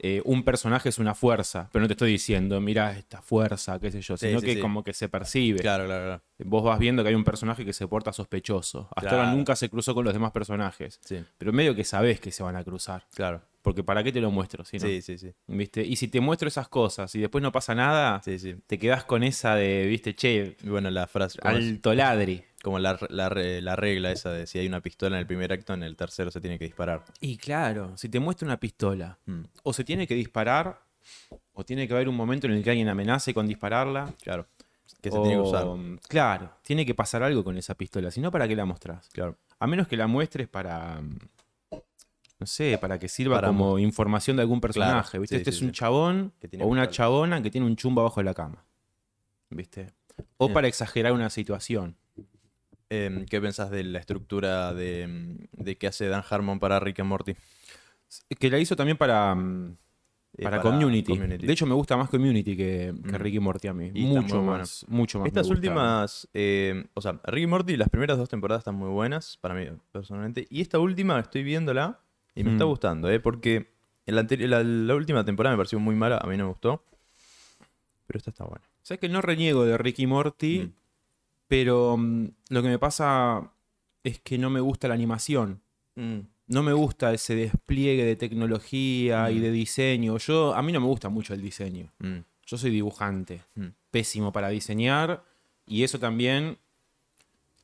Eh, 0.00 0.23
un 0.25 0.45
personaje 0.45 0.88
es 0.88 0.99
una 0.99 1.14
fuerza, 1.14 1.69
pero 1.73 1.83
no 1.83 1.88
te 1.88 1.95
estoy 1.95 2.11
diciendo, 2.12 2.61
mira 2.61 2.97
esta 2.97 3.21
fuerza, 3.21 3.78
qué 3.81 3.90
sé 3.90 4.00
yo, 4.00 4.17
sino 4.17 4.40
sí, 4.40 4.47
que 4.47 4.55
sí. 4.55 4.61
como 4.61 4.85
que 4.85 4.93
se 4.93 5.09
percibe. 5.09 5.59
Claro, 5.61 5.87
claro, 5.87 6.05
claro. 6.05 6.23
Vos 6.45 6.62
vas 6.62 6.78
viendo 6.78 7.02
que 7.02 7.09
hay 7.09 7.14
un 7.17 7.25
personaje 7.25 7.64
que 7.64 7.73
se 7.73 7.88
porta 7.88 8.12
sospechoso. 8.12 8.88
Hasta 8.95 9.11
ahora 9.11 9.33
nunca 9.33 9.57
se 9.57 9.69
cruzó 9.69 9.95
con 9.95 10.05
los 10.05 10.12
demás 10.14 10.31
personajes. 10.33 11.00
Sí, 11.05 11.25
Pero 11.37 11.52
medio 11.52 11.75
que 11.75 11.83
sabés 11.85 12.21
que 12.21 12.31
se 12.31 12.43
van 12.43 12.57
a 12.57 12.64
cruzar. 12.64 13.07
claro. 13.14 13.43
Porque 13.61 13.83
¿para 13.83 14.02
qué 14.02 14.12
te 14.12 14.21
lo 14.21 14.31
muestro? 14.31 14.64
Si 14.64 14.78
no? 14.78 14.87
Sí, 14.87 15.02
sí, 15.02 15.19
sí. 15.19 15.35
¿Viste? 15.49 15.85
Y 15.85 15.97
si 15.97 16.09
te 16.09 16.21
muestro 16.21 16.49
esas 16.49 16.69
cosas 16.69 17.14
y 17.17 17.21
después 17.21 17.43
no 17.43 17.52
pasa 17.52 17.75
nada, 17.75 18.23
Sí, 18.25 18.38
sí. 18.38 18.55
te 18.67 18.78
quedás 18.78 19.05
con 19.05 19.23
esa 19.25 19.57
de, 19.57 19.85
viste, 19.87 20.14
che, 20.14 20.57
Y 20.62 20.69
bueno, 20.71 20.88
la 20.90 21.07
frase. 21.07 21.38
alto 21.43 21.93
ladri. 21.93 22.43
Como 22.62 22.78
la, 22.80 22.98
la 23.10 23.28
re- 23.28 23.62
la 23.62 23.76
regla 23.76 24.10
esa 24.10 24.32
de 24.32 24.46
si 24.46 24.58
hay 24.58 24.66
una 24.66 24.80
pistola 24.80 25.16
en 25.16 25.20
el 25.20 25.26
primer 25.26 25.52
acto, 25.52 25.74
en 25.74 25.82
el 25.84 25.94
tercero 25.96 26.30
se 26.30 26.40
tiene 26.40 26.58
que 26.58 26.64
disparar. 26.64 27.04
Y 27.20 27.36
claro, 27.36 27.96
si 27.96 28.08
te 28.08 28.18
muestro 28.18 28.46
una 28.46 28.58
pistola, 28.58 29.16
Mm, 29.26 29.42
o 29.62 29.72
se 29.72 29.84
tiene 29.84 30.06
que 30.06 30.14
disparar, 30.14 30.80
o 31.52 31.64
tiene 31.64 31.86
que 31.86 31.94
haber 31.94 32.08
un 32.08 32.16
momento 32.16 32.46
en 32.48 32.54
el 32.54 32.62
que 32.64 32.70
alguien 32.70 32.88
amenace 32.88 33.32
con 33.32 33.46
dispararla. 33.46 34.12
Claro. 34.22 34.46
Que 35.00 35.10
se 35.12 35.18
tiene 35.20 35.34
que 35.34 35.40
usar. 35.40 35.64
o- 35.66 35.78
Claro, 36.08 36.50
tiene 36.62 36.84
que 36.84 36.94
pasar 36.94 37.22
algo 37.22 37.44
con 37.44 37.56
esa 37.56 37.74
pistola, 37.76 38.10
si 38.10 38.20
no, 38.20 38.30
¿para 38.32 38.48
qué 38.48 38.56
la 38.56 38.64
mostrás? 38.64 39.08
Claro. 39.12 39.36
A 39.60 39.66
menos 39.68 39.86
que 39.86 39.96
la 39.96 40.06
muestres 40.08 40.48
para. 40.48 41.00
mm, 41.00 41.18
No 42.40 42.46
sé, 42.46 42.78
para 42.80 42.98
que 43.00 43.08
sirva 43.08 43.34
Para 43.36 43.48
como 43.48 43.78
información 43.80 44.36
de 44.36 44.42
algún 44.42 44.60
personaje. 44.60 45.10
Claro, 45.10 45.20
¿Viste? 45.22 45.36
sí, 45.36 45.40
este 45.40 45.50
sí, 45.52 45.56
es 45.58 45.62
un 45.62 45.72
chabón 45.72 46.32
Que 46.40 46.46
tiene 46.48 46.64
o 46.64 46.68
una 46.68 46.82
pistola. 46.82 46.96
chabona 46.96 47.42
que 47.42 47.50
tiene 47.50 47.66
un 47.66 47.74
chumbo 47.76 48.00
abajo 48.00 48.20
de 48.20 48.24
la 48.24 48.34
cama. 48.34 48.64
¿Viste? 49.50 49.88
O 50.36 50.46
Bien. 50.46 50.54
para 50.54 50.68
exagerar 50.68 51.12
una 51.12 51.30
situación. 51.30 51.96
Em, 52.90 53.26
¿Qué 53.26 53.40
pensás 53.40 53.71
de 53.71 53.85
la 53.85 53.99
estructura 53.99 54.73
de, 54.73 55.07
mm, 55.07 55.62
de 55.62 55.76
que 55.76 55.87
hace 55.87 56.09
Dan 56.09 56.23
Harmon 56.28 56.58
para 56.58 56.80
Rick 56.80 57.00
and 57.00 57.08
Morty? 57.08 57.34
Que 58.39 58.50
la 58.50 58.58
hizo 58.58 58.76
también 58.76 58.97
para. 58.97 59.34
mm, 59.34 59.76
Eh, 60.36 60.43
Para, 60.45 60.60
community. 60.60 61.12
Community. 61.12 61.47
De 61.47 61.52
hecho, 61.52 61.67
me 61.67 61.75
gusta 61.75 61.97
más 61.97 62.10
Community 62.10 62.54
que, 62.56 62.95
que 63.02 63.12
Mm. 63.12 63.21
Rick 63.21 63.34
y 63.34 63.41
Morty 63.41 63.67
a 63.69 63.73
mí. 63.73 63.91
Y 63.95 64.04
mucho 64.04 64.36
bueno. 64.43 64.58
más. 64.58 64.84
Mucho 64.86 65.19
más. 65.19 65.26
Estas 65.26 65.49
últimas, 65.49 66.28
eh, 66.34 66.84
o 66.95 67.00
sea, 67.00 67.19
Rick 67.25 67.45
y 67.45 67.47
Morty, 67.49 67.76
las 67.76 67.89
primeras 67.89 68.19
dos 68.19 68.28
temporadas 68.28 68.60
están 68.60 68.75
muy 68.76 68.91
buenas, 68.91 69.36
para 69.39 69.54
mí 69.54 69.67
personalmente. 69.91 70.47
Y 70.50 70.60
esta 70.60 70.78
última 70.78 71.19
estoy 71.19 71.43
viéndola 71.43 71.99
y 72.36 72.45
me 72.45 72.52
está 72.52 72.67
Mm. 72.67 72.69
gustando, 72.69 73.10
¿eh? 73.10 73.19
Porque 73.21 73.73
la, 74.06 74.23
anteri- 74.23 74.47
la, 74.47 74.62
la 74.62 74.95
última 74.95 75.25
temporada 75.25 75.56
me 75.56 75.58
pareció 75.58 75.80
muy 75.80 75.97
mala, 75.97 76.19
a 76.19 76.26
mí 76.28 76.36
no 76.36 76.45
me 76.45 76.50
gustó. 76.50 76.84
Pero 78.06 78.19
esta 78.19 78.30
está 78.30 78.45
buena. 78.45 78.65
Sabes 78.82 79.00
que 79.00 79.08
no 79.08 79.21
reniego 79.23 79.65
de 79.65 79.76
Rick 79.78 79.99
y 79.99 80.06
Morty, 80.06 80.60
Mm. 80.60 80.73
Pero 81.49 81.97
mm, 81.97 82.28
lo 82.50 82.63
que 82.63 82.69
me 82.69 82.78
pasa 82.78 83.50
es 84.04 84.21
que 84.21 84.39
no 84.39 84.49
me 84.50 84.61
gusta 84.61 84.87
la 84.89 84.95
animación. 84.95 85.61
No 86.47 86.63
me 86.63 86.73
gusta 86.73 87.13
ese 87.13 87.34
despliegue 87.34 88.04
de 88.04 88.15
tecnología 88.15 89.30
y 89.32 89.39
Mm. 89.39 89.43
de 89.43 89.50
diseño. 89.50 90.17
Yo, 90.19 90.54
a 90.54 90.63
mí 90.63 90.73
no 90.73 90.80
me 90.80 90.87
gusta 90.87 91.08
mucho 91.08 91.34
el 91.34 91.43
diseño. 91.43 91.91
Mm. 91.99 92.19
Yo 92.47 92.56
soy 92.56 92.71
dibujante, 92.71 93.43
Mm. 93.56 93.67
pésimo 93.91 94.30
para 94.32 94.49
diseñar 94.49 95.25
y 95.67 95.82
eso 95.82 95.99
también 95.99 96.56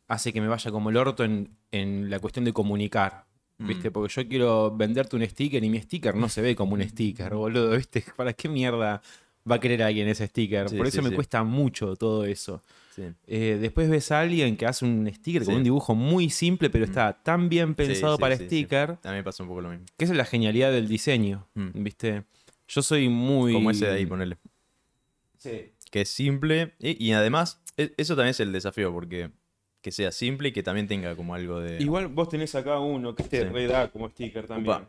hace 0.09 0.33
que 0.33 0.41
me 0.41 0.49
vaya 0.49 0.71
como 0.71 0.91
el 0.91 0.97
orto 0.97 1.25
en, 1.25 1.49
en 1.71 2.11
la 2.11 2.19
cuestión 2.19 2.45
de 2.45 2.53
comunicar. 2.53 3.25
¿Viste? 3.57 3.89
Mm. 3.91 3.93
Porque 3.93 4.13
yo 4.13 4.29
quiero 4.29 4.77
venderte 4.77 5.15
un 5.15 5.25
sticker 5.25 5.63
y 5.63 5.71
mi 5.71 5.81
sticker 5.81 6.17
no 6.17 6.29
se 6.29 6.43
ve 6.43 6.57
como 6.57 6.75
un 6.75 6.83
sticker, 6.83 7.33
boludo. 7.35 7.77
¿Viste? 7.77 8.05
¿Para 8.17 8.33
qué 8.33 8.49
mierda 8.49 9.01
va 9.49 9.55
a 9.55 9.61
querer 9.61 9.85
alguien 9.85 10.09
ese 10.09 10.27
sticker? 10.27 10.69
Sí, 10.69 10.77
Por 10.77 10.89
eso 10.89 10.97
sí, 10.99 11.03
me 11.05 11.11
sí. 11.11 11.15
cuesta 11.15 11.45
mucho 11.45 11.95
todo 11.95 12.25
eso. 12.25 12.63
Sí. 12.95 13.03
Eh, 13.27 13.59
después 13.61 13.91
ves 13.91 14.13
a 14.13 14.21
alguien 14.21 14.57
que 14.57 14.67
hace 14.67 14.85
un 14.85 15.11
sticker 15.13 15.43
con 15.45 15.55
Sí. 15.55 15.59
un 15.59 15.65
dibujo 15.65 15.95
muy 15.97 16.31
simple, 16.31 16.71
pero 16.71 16.85
está 16.85 17.13
tan 17.23 17.49
bien 17.49 17.75
pensado 17.75 18.15
sí, 18.17 18.21
para 18.21 18.37
sticker, 18.37 18.99
A 19.03 19.11
me 19.11 19.25
pasa 19.25 19.43
un 19.43 19.49
poco 19.49 19.63
lo 19.63 19.71
mismo. 19.71 19.85
que 19.97 20.05
esa 20.05 20.13
es 20.15 20.17
la 20.17 20.25
genialidad 20.25 20.71
del 20.71 20.87
diseño. 20.87 21.49
Mm. 21.55 21.83
¿Viste? 21.83 22.23
Yo 22.69 22.83
soy 22.83 23.09
muy. 23.09 23.53
Como 23.53 23.71
ese 23.73 23.87
de 23.87 23.93
ahí, 23.95 24.07
ponele. 24.07 24.37
Sí. 25.39 25.73
Que 25.91 26.03
es 26.03 26.09
simple. 26.09 26.75
Y, 26.79 27.05
y 27.05 27.13
además, 27.13 27.61
e- 27.77 27.93
eso 27.97 28.15
también 28.15 28.31
es 28.31 28.41
el 28.41 28.53
desafío, 28.53 28.93
porque 28.93 29.31
que 29.83 29.91
sea 29.93 30.13
simple 30.13 30.49
y 30.49 30.53
que 30.53 30.63
también 30.63 30.87
tenga 30.87 31.15
como 31.17 31.35
algo 31.35 31.61
de. 31.61 31.83
Igual 31.83 32.09
vos 32.09 32.29
tenés 32.29 32.55
acá 32.55 32.79
uno 32.79 33.15
que 33.17 33.25
te 33.25 33.41
Sí. 33.43 33.45
reda 33.49 33.91
como 33.91 34.09
sticker 34.09 34.47
también. 34.47 34.87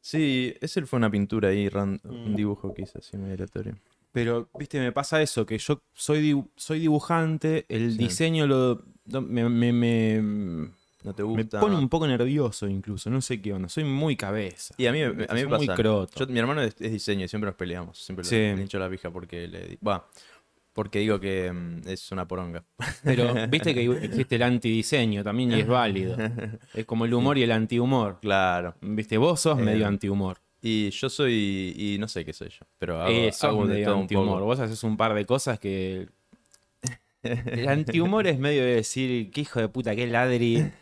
Sí, 0.00 0.54
ese 0.60 0.84
fue 0.86 0.96
una 0.96 1.10
pintura 1.10 1.50
ahí, 1.50 1.68
ran- 1.68 2.00
Mm. 2.02 2.08
un 2.26 2.34
dibujo 2.36 2.74
que 2.74 2.82
hice 2.82 2.98
así 2.98 3.16
aleatorio. 3.16 3.76
Pero, 4.12 4.50
viste, 4.58 4.78
me 4.78 4.92
pasa 4.92 5.22
eso, 5.22 5.46
que 5.46 5.56
yo 5.58 5.82
soy, 5.94 6.32
dibu- 6.32 6.50
soy 6.56 6.80
dibujante, 6.80 7.64
el 7.68 7.92
Sí. 7.92 7.98
diseño 7.98 8.46
lo, 8.46 8.84
me, 9.06 9.48
me- 9.48 9.72
me- 9.72 10.70
¿No 11.02 11.14
te 11.14 11.22
me 11.24 11.28
gusta? 11.30 11.58
pone 11.60 11.76
un 11.76 11.88
poco 11.88 12.06
nervioso 12.06 12.68
incluso, 12.68 13.08
no 13.10 13.20
sé 13.22 13.40
qué 13.40 13.52
onda, 13.54 13.68
soy 13.68 13.84
muy 13.84 14.14
cabeza. 14.14 14.74
Y 14.76 14.86
a 14.86 14.92
mí, 14.92 15.02
a 15.02 15.10
mí 15.10 15.14
me 15.16 15.46
pasa. 15.48 15.56
muy 15.56 15.68
croto. 15.68 16.20
Yo- 16.26 16.32
mi 16.32 16.38
hermano 16.38 16.60
es, 16.62 16.76
es 16.78 16.92
diseño 16.92 17.24
y 17.24 17.28
siempre 17.28 17.48
nos 17.48 17.56
peleamos. 17.56 17.98
Siempre 17.98 18.24
Sí. 18.24 18.36
le, 18.36 18.50
hincho 18.60 18.78
la 18.78 18.88
pija 18.90 19.10
porque 19.10 19.48
le 19.48 19.78
Va. 19.86 20.06
Porque 20.74 21.00
digo 21.00 21.18
que 21.20 21.52
mm, 21.52 21.88
es 21.88 22.12
una 22.12 22.26
poronga. 22.28 22.64
Pero 23.04 23.34
viste 23.50 23.74
que 23.74 23.84
existe 24.04 24.36
el 24.36 24.42
antidiseño 24.42 25.22
también 25.24 25.52
y 25.52 25.60
es 25.60 25.66
válido. 25.66 26.16
Es 26.74 26.84
como 26.86 27.04
el 27.04 27.12
humor 27.14 27.36
y 27.38 27.42
el 27.42 27.52
antihumor. 27.52 28.18
Claro. 28.20 28.74
Viste, 28.80 29.16
vos 29.18 29.40
sos 29.40 29.58
Eh, 29.58 29.62
medio 29.62 29.86
antihumor. 29.86 30.38
Y 30.62 30.90
yo 30.90 31.10
soy. 31.10 31.74
Y 31.76 31.96
no 31.98 32.06
sé 32.08 32.24
qué 32.24 32.32
soy 32.32 32.48
yo. 32.50 32.64
Pero 32.78 33.00
hago, 33.02 33.10
Eh, 33.10 33.32
hago 33.40 33.66
de 33.66 33.74
medio 33.74 33.86
todo 33.86 33.98
un 33.98 34.06
poco. 34.06 34.40
Vos 34.44 34.60
haces 34.60 34.82
un 34.84 34.96
par 34.96 35.12
de 35.14 35.26
cosas 35.26 35.58
que. 35.58 36.08
El 37.22 37.68
antihumor 37.68 38.26
es 38.26 38.36
medio 38.38 38.62
de 38.64 38.74
decir, 38.76 39.30
qué 39.30 39.42
hijo 39.42 39.60
de 39.60 39.68
puta, 39.68 39.94
qué 39.94 40.08
ladri. 40.08 40.72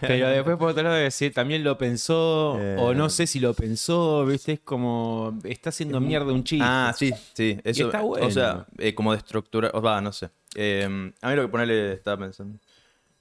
Pero 0.00 0.28
después 0.28 0.56
por 0.56 0.70
otro 0.70 0.84
lado 0.84 0.94
de 0.94 1.02
decir, 1.02 1.32
también 1.32 1.64
lo 1.64 1.76
pensó, 1.78 2.52
o 2.78 2.94
no 2.94 3.08
sé 3.10 3.26
si 3.26 3.40
lo 3.40 3.54
pensó, 3.54 4.24
viste, 4.24 4.52
es 4.52 4.60
como, 4.60 5.36
está 5.42 5.70
haciendo 5.70 6.00
mierda 6.00 6.32
un 6.32 6.44
chiste. 6.44 6.64
Ah, 6.64 6.94
sí, 6.96 7.12
sí. 7.34 7.58
Eso, 7.64 7.86
está 7.86 8.02
O 8.04 8.30
sea, 8.30 8.52
bueno. 8.52 8.66
eh, 8.78 8.94
como 8.94 9.10
de 9.12 9.18
estructura. 9.18 9.70
O 9.74 9.82
va, 9.82 10.00
no 10.00 10.12
sé. 10.12 10.30
Eh, 10.54 10.84
a 11.20 11.28
mí 11.30 11.36
lo 11.36 11.42
que 11.42 11.48
ponerle 11.48 11.92
estaba 11.94 12.18
pensando. 12.24 12.60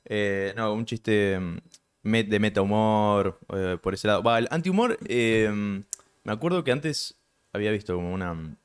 Eh, 0.05 0.53
no, 0.55 0.71
un 0.73 0.85
chiste 0.85 1.39
mm, 1.39 1.57
de 2.29 2.39
meta 2.39 2.61
humor. 2.61 3.39
por 3.81 3.93
ese 3.95 4.07
lado. 4.07 4.21
Va, 4.21 4.37
el 4.37 4.47
antihumor. 4.51 4.97
eh, 5.07 5.81
me 6.29 6.33
acuerdo 6.35 6.63
que 6.63 6.71
antes 6.71 7.19
había 7.53 7.71
visto 7.71 7.95
como 7.95 8.13
una. 8.13 8.55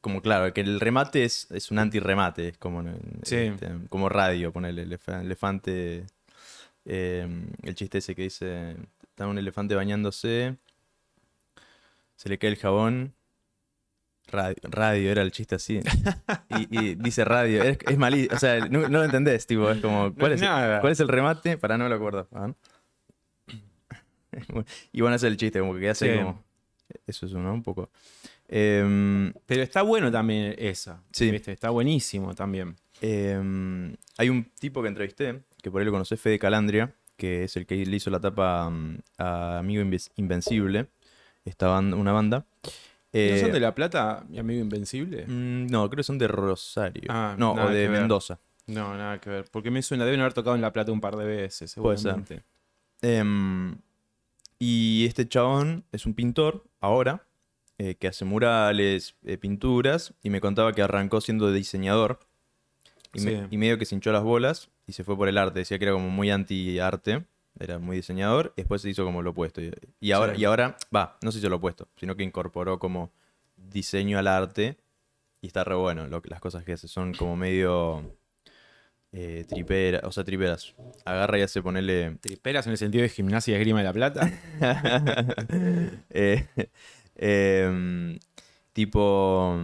Como 0.00 0.22
claro, 0.22 0.52
que 0.52 0.60
el 0.60 0.78
remate 0.80 1.24
es, 1.24 1.50
es 1.50 1.70
un 1.70 1.78
anti-remate. 1.78 2.48
Es 2.48 2.58
como, 2.58 2.82
eh, 2.82 2.94
Sí. 3.22 3.36
este, 3.36 3.70
como 3.88 4.08
radio, 4.08 4.52
ponerle 4.52 4.82
elefante. 4.82 6.06
eh, 6.84 7.26
el 7.62 7.74
chiste 7.74 7.98
ese 7.98 8.14
que 8.14 8.22
dice. 8.22 8.76
Está 9.02 9.26
un 9.26 9.38
elefante 9.38 9.74
bañándose. 9.74 10.56
Se 12.16 12.28
le 12.28 12.38
cae 12.38 12.50
el 12.50 12.56
jabón. 12.56 13.14
Radio, 14.28 14.56
radio 14.62 15.10
era 15.12 15.22
el 15.22 15.30
chiste 15.30 15.54
así. 15.54 15.80
Y, 16.50 16.78
y 16.90 16.94
dice 16.96 17.24
radio. 17.24 17.62
Es, 17.62 17.78
es 17.86 17.96
malí. 17.98 18.28
O 18.32 18.38
sea, 18.38 18.58
no, 18.68 18.80
no 18.88 18.98
lo 18.98 19.04
entendés, 19.04 19.46
tipo. 19.46 19.70
Es 19.70 19.80
como. 19.80 20.12
¿cuál, 20.14 20.32
es 20.32 20.40
nada. 20.40 20.80
¿Cuál 20.80 20.92
es 20.92 21.00
el 21.00 21.08
remate? 21.08 21.56
Para 21.58 21.78
no 21.78 21.84
me 21.84 21.90
lo 21.90 21.96
acuerdo. 21.96 22.28
Ah, 22.32 22.52
y 24.92 25.00
bueno, 25.00 25.16
ese 25.16 25.26
es 25.26 25.32
el 25.32 25.36
chiste, 25.38 25.60
como 25.60 25.74
que 25.76 25.88
así 25.90 26.06
Sí. 26.06 26.16
como. 26.18 26.44
Eso 27.06 27.26
es 27.26 27.32
uno, 27.32 27.52
un 27.52 27.62
poco. 27.62 27.90
Em, 28.48 29.32
Pero 29.46 29.62
está 29.62 29.82
bueno 29.82 30.10
también 30.10 30.54
esa. 30.58 31.02
Sí. 31.12 31.30
¿viste? 31.30 31.52
Está 31.52 31.70
buenísimo 31.70 32.34
también. 32.34 32.76
em, 33.00 33.94
hay 34.18 34.28
un 34.30 34.44
tipo 34.58 34.80
que 34.82 34.88
entrevisté, 34.88 35.42
que 35.62 35.70
por 35.70 35.80
ahí 35.80 35.84
lo 35.84 35.92
conocé, 35.92 36.16
Fede 36.16 36.38
Calandria, 36.38 36.94
que 37.16 37.44
es 37.44 37.56
el 37.56 37.66
que 37.66 37.84
le 37.84 37.96
hizo 37.96 38.10
la 38.10 38.20
tapa 38.20 38.70
mm, 38.70 38.98
a 39.18 39.58
Amigo 39.58 39.82
Invencible. 40.16 40.86
Esta 41.44 41.68
banda, 41.68 41.96
una 41.96 42.12
banda. 42.12 42.44
¿No 42.62 42.70
Eh, 43.12 43.38
son 43.40 43.52
de 43.52 43.60
La 43.60 43.74
Plata, 43.74 44.24
mi 44.28 44.38
amigo 44.38 44.60
Invencible? 44.60 45.24
Mm, 45.26 45.66
No, 45.68 45.88
creo 45.88 45.98
que 45.98 46.02
son 46.02 46.18
de 46.18 46.28
Rosario. 46.28 47.04
Ah, 47.08 47.34
no, 47.38 47.52
o 47.52 47.68
de. 47.70 47.88
Mendoza. 47.88 48.38
No, 48.66 48.96
nada 48.96 49.20
que 49.20 49.30
ver. 49.30 49.44
Porque 49.50 49.70
me 49.70 49.80
suena, 49.82 50.04
deben 50.04 50.20
haber 50.20 50.32
tocado 50.34 50.56
en 50.56 50.60
La 50.62 50.72
Plata 50.72 50.90
un 50.92 51.00
par 51.00 51.16
de 51.16 51.24
veces, 51.24 51.74
Puede 51.76 51.98
ser. 51.98 52.42
Y 54.58 55.04
este 55.06 55.28
chabón 55.28 55.84
es 55.92 56.06
un 56.06 56.14
pintor, 56.14 56.64
ahora, 56.80 57.26
eh, 57.78 57.94
que 57.96 58.08
hace 58.08 58.24
murales, 58.24 59.14
eh, 59.24 59.36
pinturas, 59.36 60.14
y 60.22 60.30
me 60.30 60.40
contaba 60.40 60.72
que 60.72 60.82
arrancó 60.82 61.20
siendo 61.20 61.52
diseñador. 61.52 62.20
Y, 63.12 63.20
me- 63.20 63.30
Sí. 63.42 63.46
y 63.50 63.56
medio 63.58 63.78
que 63.78 63.84
se 63.84 63.94
hinchó 63.94 64.12
las 64.12 64.22
bolas 64.22 64.68
y 64.86 64.92
se 64.92 65.04
fue 65.04 65.16
por 65.16 65.28
el 65.28 65.36
arte. 65.38 65.58
Decía 65.60 65.78
que 65.78 65.84
era 65.84 65.92
como 65.92 66.08
muy 66.10 66.30
anti-arte, 66.30 67.24
era 67.58 67.78
muy 67.78 67.96
diseñador, 67.96 68.52
y 68.56 68.62
después 68.62 68.82
se 68.82 68.90
hizo 68.90 69.04
como 69.04 69.22
lo 69.22 69.30
opuesto. 69.30 69.60
Y, 69.62 69.72
y 70.00 70.12
ahora, 70.12 70.34
Sí. 70.34 70.40
y 70.40 70.44
ahora, 70.44 70.76
va, 70.94 71.16
no 71.22 71.32
se 71.32 71.38
hizo 71.38 71.48
lo 71.48 71.56
opuesto, 71.56 71.88
sino 71.96 72.16
que 72.16 72.22
incorporó 72.24 72.78
como 72.78 73.10
diseño 73.56 74.18
al 74.18 74.26
arte, 74.26 74.76
y 75.42 75.46
está 75.48 75.64
re 75.64 75.74
bueno. 75.74 76.06
Lo, 76.08 76.20
las 76.24 76.40
cosas 76.40 76.64
que 76.64 76.72
hace 76.72 76.88
son 76.88 77.12
como 77.14 77.36
medio 77.36 78.16
eh, 79.18 79.46
tripera, 79.48 80.00
o 80.04 80.12
sea, 80.12 80.24
triperas. 80.24 80.74
Agarra 81.06 81.38
y 81.38 81.42
hace 81.42 81.62
ponerle. 81.62 82.18
¿Triperas 82.20 82.66
en 82.66 82.72
el 82.72 82.78
sentido 82.78 83.00
de 83.00 83.08
gimnasia 83.08 83.52
y 83.52 83.54
esgrima 83.56 83.78
de 83.78 83.84
la 83.84 83.92
plata? 83.94 84.30
Eh, 86.10 86.46
em, 87.16 88.18
tipo. 88.72 89.58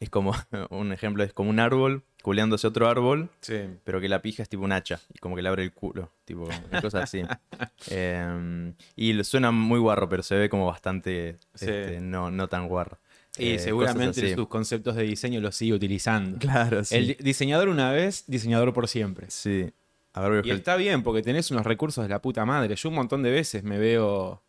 Es 0.00 0.10
como. 0.10 0.32
Un 0.70 0.92
ejemplo 0.92 1.22
es 1.22 1.32
como 1.32 1.50
un 1.50 1.60
árbol 1.60 2.02
culeándose 2.22 2.66
otro 2.66 2.88
árbol, 2.88 3.30
Sí. 3.40 3.60
pero 3.84 4.00
que 4.00 4.08
la 4.08 4.20
pija 4.20 4.42
es 4.42 4.48
tipo 4.48 4.64
un 4.64 4.72
hacha. 4.72 4.98
Y 5.14 5.18
como 5.20 5.36
que 5.36 5.42
le 5.42 5.48
abre 5.48 5.62
el 5.62 5.72
culo. 5.72 6.10
Tipo, 6.24 6.48
una 6.70 6.82
cosa 6.82 7.04
así. 7.04 7.22
Em, 7.90 8.74
y 8.96 9.22
suena 9.22 9.52
muy 9.52 9.78
guarro, 9.78 10.08
pero 10.08 10.24
se 10.24 10.34
ve 10.34 10.48
como 10.48 10.66
bastante. 10.66 11.38
Sí. 11.54 11.66
este, 11.66 12.00
no, 12.00 12.32
no 12.32 12.48
tan 12.48 12.66
guarro. 12.66 12.98
Y 13.38 13.50
Eh, 13.50 13.58
seguramente 13.58 14.34
sus 14.34 14.48
conceptos 14.48 14.96
de 14.96 15.02
diseño 15.04 15.40
los 15.40 15.54
sigue 15.56 15.72
utilizando. 15.74 16.38
Claro, 16.38 16.84
sí. 16.84 16.94
El 16.96 17.06
di- 17.08 17.16
diseñador 17.20 17.68
una 17.68 17.92
vez, 17.92 18.24
diseñador 18.26 18.72
por 18.72 18.88
siempre. 18.88 19.26
Sí. 19.30 19.70
A 20.14 20.26
ver, 20.28 20.46
Y 20.46 20.50
está 20.50 20.76
bien, 20.76 21.02
porque 21.02 21.22
tenés 21.22 21.50
unos 21.50 21.64
recursos 21.66 22.02
de 22.04 22.08
la 22.08 22.22
puta 22.22 22.46
madre. 22.46 22.74
Yo 22.74 22.88
un 22.88 22.94
montón 22.94 23.22
de 23.22 23.30
veces 23.30 23.62
me 23.62 23.78
veo, 23.78 24.42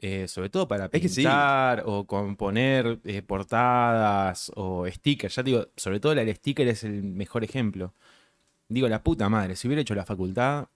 eh, 0.00 0.28
sobre 0.28 0.48
todo 0.48 0.68
para 0.68 0.84
Es 0.92 1.00
que 1.00 1.08
sí. 1.08 1.22
pintar 1.22 1.82
o 1.86 2.04
componer 2.06 3.00
eh, 3.04 3.22
portadas 3.22 4.52
o 4.54 4.86
stickers. 4.88 5.34
Ya 5.34 5.42
te 5.42 5.50
digo, 5.50 5.66
sobre 5.76 5.98
todo 6.00 6.12
el 6.12 6.34
sticker 6.36 6.68
es 6.68 6.84
el 6.84 7.02
mejor 7.02 7.42
ejemplo. 7.44 7.92
Digo, 8.68 8.88
la 8.88 9.02
puta 9.02 9.28
madre, 9.28 9.56
si 9.56 9.66
hubiera 9.66 9.82
hecho 9.82 9.94
la 9.94 10.04
facultad, 10.06 10.66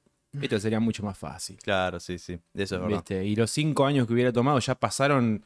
esto 0.42 0.58
sería 0.58 0.80
mucho 0.80 1.02
más 1.02 1.16
fácil. 1.16 1.56
Claro, 1.62 1.98
sí, 2.00 2.18
sí. 2.18 2.38
De 2.52 2.64
eso 2.64 2.74
es 2.74 2.80
verdad. 2.82 2.96
¿viste? 2.98 3.24
Y 3.24 3.36
los 3.36 3.50
cinco 3.50 3.86
años 3.86 4.06
que 4.06 4.12
hubiera 4.12 4.32
tomado 4.32 4.58
ya 4.58 4.74
pasaron. 4.74 5.44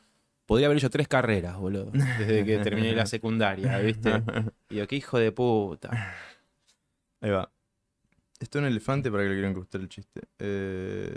Podría 0.50 0.66
haber 0.66 0.78
hecho 0.78 0.90
tres 0.90 1.06
carreras, 1.06 1.56
boludo. 1.56 1.92
Desde 2.18 2.44
que 2.44 2.58
terminé 2.58 2.92
la 2.92 3.06
secundaria, 3.06 3.78
¿viste? 3.78 4.10
Y 4.68 4.74
digo, 4.74 4.86
qué 4.88 4.96
hijo 4.96 5.16
de 5.16 5.30
puta. 5.30 6.12
Ahí 7.20 7.30
va. 7.30 7.52
Esto 8.40 8.58
es 8.58 8.62
un 8.62 8.68
elefante 8.68 9.12
para 9.12 9.22
que 9.22 9.28
le 9.28 9.34
quieran 9.36 9.54
gustar 9.54 9.80
el 9.80 9.88
chiste. 9.88 10.22
Eh... 10.40 11.16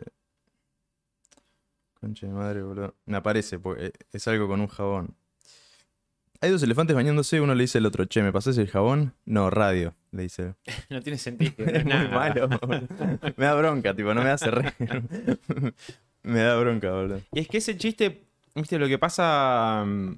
Concha 2.00 2.28
de 2.28 2.34
madre, 2.34 2.62
boludo. 2.62 2.94
Me 3.08 3.18
aparece, 3.18 3.58
porque 3.58 3.94
es 4.12 4.28
algo 4.28 4.48
con 4.48 4.62
un 4.62 4.68
jabón. 4.68 5.16
Hay 6.40 6.52
dos 6.52 6.62
elefantes 6.62 6.96
bañándose, 6.96 7.42
uno 7.42 7.56
le 7.56 7.64
dice 7.64 7.80
al 7.80 7.88
otro, 7.88 8.06
che, 8.06 8.22
¿me 8.22 8.32
pasás 8.32 8.56
el 8.60 8.70
jabón? 8.70 9.16
No, 9.26 9.50
radio, 9.50 9.96
le 10.12 10.22
dice. 10.22 10.54
No 10.92 11.02
tiene 11.02 11.18
sentido. 11.18 11.56
Es 11.58 11.84
muy 11.84 12.08
malo, 12.10 12.50
boludo. 12.50 12.88
Me 13.36 13.46
da 13.46 13.56
bronca, 13.56 13.96
tipo, 13.96 14.14
no 14.14 14.22
me 14.22 14.30
hace 14.30 14.52
reír. 14.52 15.00
me 16.22 16.40
da 16.40 16.56
bronca, 16.56 16.92
boludo. 16.92 17.22
Y 17.32 17.40
es 17.40 17.48
que 17.48 17.58
ese 17.58 17.76
chiste, 17.78 18.28
viste, 18.56 18.78
lo 18.80 18.88
que 18.88 18.98
pasa 19.00 19.84
mm, 19.86 20.18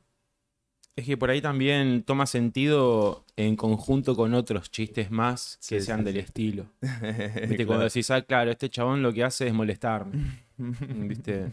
es 0.96 1.06
que 1.06 1.18
por 1.18 1.30
ahí 1.30 1.42
también 1.42 2.04
toma 2.04 2.26
sentido 2.26 3.26
en 3.36 3.56
conjunto 3.56 4.16
con 4.16 4.34
otros 4.34 4.72
chistes 4.72 5.12
más 5.12 5.58
que 5.68 5.80
Sí, 5.80 5.86
sean 5.86 6.00
sí, 6.00 6.06
del 6.06 6.14
sí. 6.16 6.20
estilo. 6.20 6.66
Viste, 6.82 7.56
Claro. 7.56 7.66
cuando 7.68 7.84
decís, 7.86 8.10
ah, 8.12 8.22
claro, 8.22 8.52
este 8.52 8.70
chabón 8.70 9.02
lo 9.04 9.12
que 9.14 9.24
hace 9.24 9.48
es 9.48 9.54
molestarme. 9.54 10.46
viste. 10.58 11.52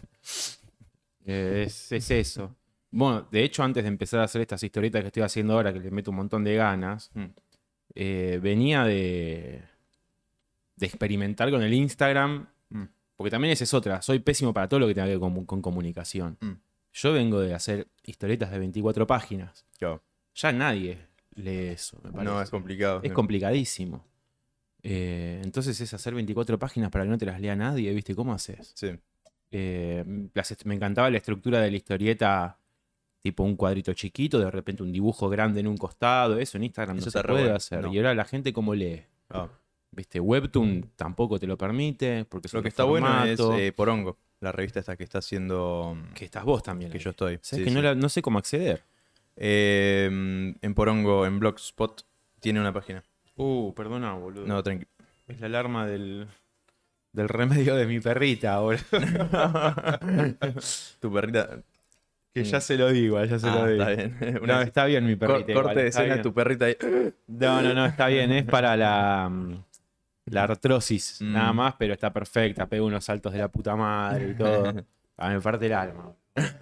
Eh, 1.24 1.64
es, 1.66 1.92
es 1.92 2.10
eso. 2.10 2.54
Bueno, 2.90 3.26
de 3.30 3.42
hecho, 3.42 3.62
antes 3.62 3.82
de 3.84 3.88
empezar 3.88 4.20
a 4.20 4.24
hacer 4.24 4.42
estas 4.42 4.62
historietas 4.62 5.00
que 5.00 5.06
estoy 5.08 5.22
haciendo 5.22 5.54
ahora, 5.54 5.72
que 5.72 5.80
le 5.80 5.90
meto 5.90 6.10
un 6.10 6.16
montón 6.18 6.44
de 6.44 6.54
ganas, 6.56 7.10
Mm. 7.14 7.24
eh, 7.94 8.38
venía 8.42 8.84
de, 8.84 9.62
de 10.76 10.86
experimentar 10.86 11.50
con 11.50 11.62
el 11.62 11.72
Instagram, 11.74 12.46
Mm. 12.70 12.84
porque 13.16 13.30
también 13.30 13.52
esa 13.52 13.64
es 13.64 13.74
otra. 13.74 14.02
Soy 14.02 14.18
pésimo 14.20 14.52
para 14.52 14.68
todo 14.68 14.80
lo 14.80 14.86
que 14.88 14.94
tenga 14.94 15.06
que 15.06 15.12
ver 15.12 15.20
con, 15.20 15.44
con 15.46 15.62
comunicación. 15.62 16.36
Yo 16.92 17.12
vengo 17.12 17.40
de 17.40 17.54
hacer 17.54 17.88
historietas 18.04 18.50
de 18.50 18.58
24 18.58 19.06
páginas. 19.06 19.64
Claro. 19.78 20.02
Ya 20.34 20.52
nadie 20.52 20.98
lee 21.34 21.68
eso, 21.68 21.98
me 22.02 22.12
parece. 22.12 22.32
No, 22.32 22.42
es 22.42 22.50
complicado. 22.50 23.00
Es 23.02 23.12
complicadísimo. 23.12 24.04
Eh, 24.82 25.40
entonces 25.44 25.80
es 25.80 25.94
hacer 25.94 26.14
24 26.14 26.58
páginas 26.58 26.90
para 26.90 27.04
que 27.04 27.10
no 27.10 27.18
te 27.18 27.26
las 27.26 27.40
lea 27.40 27.54
nadie, 27.54 27.92
¿viste? 27.92 28.14
¿Cómo 28.14 28.32
haces? 28.32 28.72
Sí. 28.74 28.90
Eh, 29.50 30.04
me 30.64 30.74
encantaba 30.74 31.10
la 31.10 31.18
estructura 31.18 31.60
de 31.60 31.70
la 31.70 31.76
historieta, 31.76 32.58
tipo 33.20 33.44
un 33.44 33.54
cuadrito 33.54 33.92
chiquito, 33.92 34.40
de 34.40 34.50
repente 34.50 34.82
un 34.82 34.92
dibujo 34.92 35.28
grande 35.28 35.60
en 35.60 35.66
un 35.68 35.76
costado, 35.76 36.38
eso 36.38 36.56
en 36.56 36.64
Instagram 36.64 36.98
Eso 36.98 37.06
no 37.06 37.10
se 37.10 37.22
puede 37.22 37.52
hacer. 37.52 37.82
no. 37.82 37.92
Y 37.92 37.98
ahora 37.98 38.14
la 38.14 38.24
gente 38.24 38.52
cómo 38.52 38.74
lee. 38.74 39.02
Ah. 39.30 39.48
¿Viste? 39.90 40.20
Webtoon 40.20 40.90
tampoco 40.96 41.38
te 41.38 41.46
lo 41.46 41.58
permite, 41.58 42.24
porque 42.24 42.46
es 42.46 42.54
Lo 42.54 42.62
que 42.62 42.68
está 42.68 42.84
bueno 42.84 43.24
es 43.24 43.38
eh, 43.38 43.72
Porongo, 43.72 44.16
la 44.42 44.52
revista 44.52 44.80
esta 44.80 44.96
que 44.96 45.04
está 45.04 45.18
haciendo... 45.18 45.96
que 46.14 46.24
estás 46.24 46.44
vos 46.44 46.62
también. 46.62 46.90
que 46.90 46.98
ahí. 46.98 47.04
yo 47.04 47.10
estoy. 47.10 47.38
¿Sabes 47.42 47.64
Sí, 47.64 47.64
que 47.64 47.70
no, 47.70 47.80
sí. 47.80 47.84
la- 47.86 47.94
no 47.94 48.08
sé 48.08 48.22
cómo 48.22 48.38
acceder? 48.38 48.82
Eh, 49.36 50.06
en 50.60 50.74
Porongo, 50.74 51.26
en 51.26 51.38
Blogspot, 51.38 52.04
tiene 52.40 52.60
una 52.60 52.72
página. 52.72 53.02
Uh, 53.36 53.72
perdona, 53.74 54.14
boludo. 54.14 54.46
No, 54.46 54.62
tranquilo. 54.62 54.90
Es 55.28 55.40
la 55.40 55.46
alarma 55.46 55.86
del, 55.86 56.26
del 57.12 57.28
remedio 57.28 57.76
de 57.76 57.86
mi 57.86 58.00
perrita, 58.00 58.58
boludo. 58.58 58.82
tu 61.00 61.12
perrita. 61.12 61.60
Que 62.34 62.44
ya 62.44 62.60
se 62.62 62.78
lo 62.78 62.90
digo, 62.90 63.22
ya 63.24 63.38
se 63.38 63.46
Ah, 63.46 63.54
lo 63.56 63.66
digo. 63.68 63.82
está 63.84 64.02
bien. 64.02 64.40
No, 64.42 64.60
está 64.62 64.84
bien 64.86 65.06
mi 65.06 65.16
perrita. 65.16 65.50
igual, 65.50 65.64
corte 65.66 65.82
de 65.82 65.88
escena, 65.88 66.14
bien. 66.14 66.22
tu 66.22 66.32
perrita 66.32 66.64
ahí. 66.66 66.76
No, 67.26 67.60
no, 67.62 67.74
no, 67.74 67.86
está 67.86 68.06
bien. 68.08 68.32
Es 68.32 68.44
para 68.44 68.76
la, 68.76 69.28
mm, 69.30 69.64
la 70.26 70.44
artrosis, 70.44 71.18
Mm. 71.20 71.32
nada 71.32 71.52
más, 71.52 71.74
pero 71.78 71.92
está 71.94 72.12
perfecta. 72.12 72.66
Pega 72.66 72.82
unos 72.84 73.04
saltos 73.04 73.32
de 73.32 73.38
la 73.40 73.48
puta 73.48 73.74
madre 73.76 74.30
y 74.30 74.34
todo. 74.34 74.68
A 75.16 75.28
mí 75.28 75.34
me 75.34 75.40
parte 75.40 75.66
el 75.66 75.72
alma. 75.74 76.12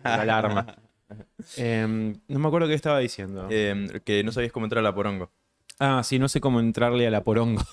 La 0.05 0.15
alarma. 0.23 0.67
Em, 1.57 2.15
no 2.29 2.39
me 2.39 2.47
acuerdo 2.47 2.69
qué 2.69 2.75
estaba 2.75 3.01
diciendo. 3.01 3.49
Eh, 3.51 4.01
que 4.05 4.23
no 4.23 4.31
sabías 4.31 4.53
cómo 4.53 4.67
entrar 4.67 4.79
a 4.79 4.83
la 4.83 4.95
Porongo. 4.95 5.31
Ah, 5.81 6.03
sí, 6.05 6.19
no 6.19 6.29
sé 6.29 6.41
cómo 6.41 6.61
entrarle 6.61 7.07
a 7.07 7.11
la 7.11 7.25
porongo. 7.25 7.63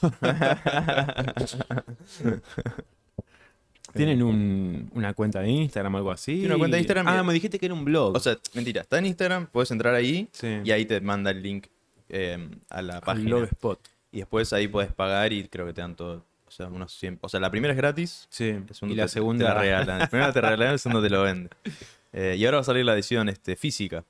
¿Tienen 3.93 4.21
un- 4.23 4.89
una 4.93 5.13
cuenta 5.13 5.41
de 5.41 5.50
Instagram 5.50 5.95
o 5.95 5.97
algo 5.97 6.12
así? 6.12 6.34
Tiene 6.34 6.47
una 6.47 6.58
cuenta 6.58 6.76
de 6.78 6.82
Instagram 6.82 7.08
Ah, 7.08 7.23
me 7.23 7.34
dijiste 7.34 7.60
que 7.60 7.65
era 7.65 7.76
un 7.76 7.84
blog. 7.86 8.15
O 8.15 8.19
sea, 8.19 8.38
mentira, 8.54 8.82
está 8.82 8.97
en 9.00 9.06
Instagram, 9.08 9.47
puedes 9.47 9.71
entrar 9.71 9.93
ahí 9.93 10.28
sí. 10.32 10.60
y 10.63 10.71
ahí 10.71 10.86
te 10.86 11.02
manda 11.02 11.32
el 11.32 11.41
link 11.41 11.67
eh, 12.10 12.50
a 12.69 12.82
la 12.82 12.95
Al 12.95 13.02
página. 13.02 13.30
Blogspot. 13.38 13.80
Y 14.17 14.21
después 14.21 14.51
ahí 14.51 14.67
puedes 14.67 14.91
pagar 14.91 15.32
y 15.32 15.47
creo 15.47 15.67
que 15.67 15.73
te 15.73 15.82
dan 15.82 15.95
todo. 15.95 16.25
O 16.47 16.49
sea, 16.51 16.67
unos 16.67 16.91
100. 16.97 17.19
O 17.21 17.30
sea, 17.30 17.39
la 17.39 17.51
primera 17.51 17.71
es 17.73 17.77
gratis. 17.77 18.25
Sí. 18.32 18.56
Y 18.82 18.95
la 18.95 19.03
te- 19.03 19.10
segunda. 19.10 19.45
Te 19.49 19.53
la 19.53 19.62
regalan. 19.62 19.99
La 19.99 20.08
primera 20.10 20.34
te 20.34 20.41
regalan, 20.41 20.71
el 20.73 20.80
segundo 20.80 21.03
te 21.03 21.10
lo 21.10 21.21
vende. 21.21 21.49
Eh, 22.13 22.36
y 22.39 22.45
ahora 22.45 22.58
va 22.58 22.62
a 22.62 22.63
salir 22.63 22.84
la 22.86 22.93
edición 22.95 23.27
este, 23.30 23.56
física. 23.58 24.03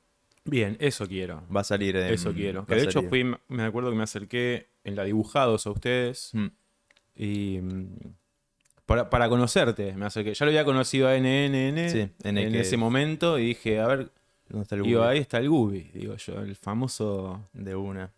Bien, 0.45 0.77
eso 0.79 1.07
quiero. 1.07 1.43
Va 1.53 1.61
a 1.61 1.63
salir. 1.65 1.97
Eso 1.97 2.31
quiero. 2.31 2.65
Que 2.65 2.75
de 2.75 2.83
hecho 2.83 3.01
fui, 3.01 3.25
me 3.49 3.63
acuerdo 3.63 3.89
que 3.89 3.97
me 3.97 4.03
acerqué 4.03 4.67
en 4.85 4.95
la 4.95 5.03
dibujados 5.03 5.65
a 5.67 5.71
ustedes 5.71 6.29
Mm. 6.33 6.45
y 7.17 7.59
mm, 7.61 7.87
para, 8.85 9.09
para 9.09 9.27
conocerte 9.27 9.93
me 9.95 10.05
acerqué. 10.05 10.33
Ya 10.35 10.45
lo 10.45 10.51
había 10.51 10.63
conocido 10.63 11.07
a 11.09 11.15
NNN 11.17 11.89
Sí, 11.89 12.09
en 12.23 12.35
que- 12.35 12.59
ese 12.61 12.77
momento 12.77 13.39
y 13.39 13.47
dije, 13.47 13.79
a 13.81 13.87
ver, 13.87 14.09
¿Dónde 14.47 14.63
está 14.63 14.75
el 14.75 14.83
digo, 14.83 15.03
ahí 15.03 15.17
está 15.19 15.39
el 15.39 15.49
Gubi, 15.49 15.89
digo 15.93 16.15
yo, 16.15 16.39
el 16.39 16.55
famoso, 16.55 17.49
De 17.51 17.75
una. 17.75 18.11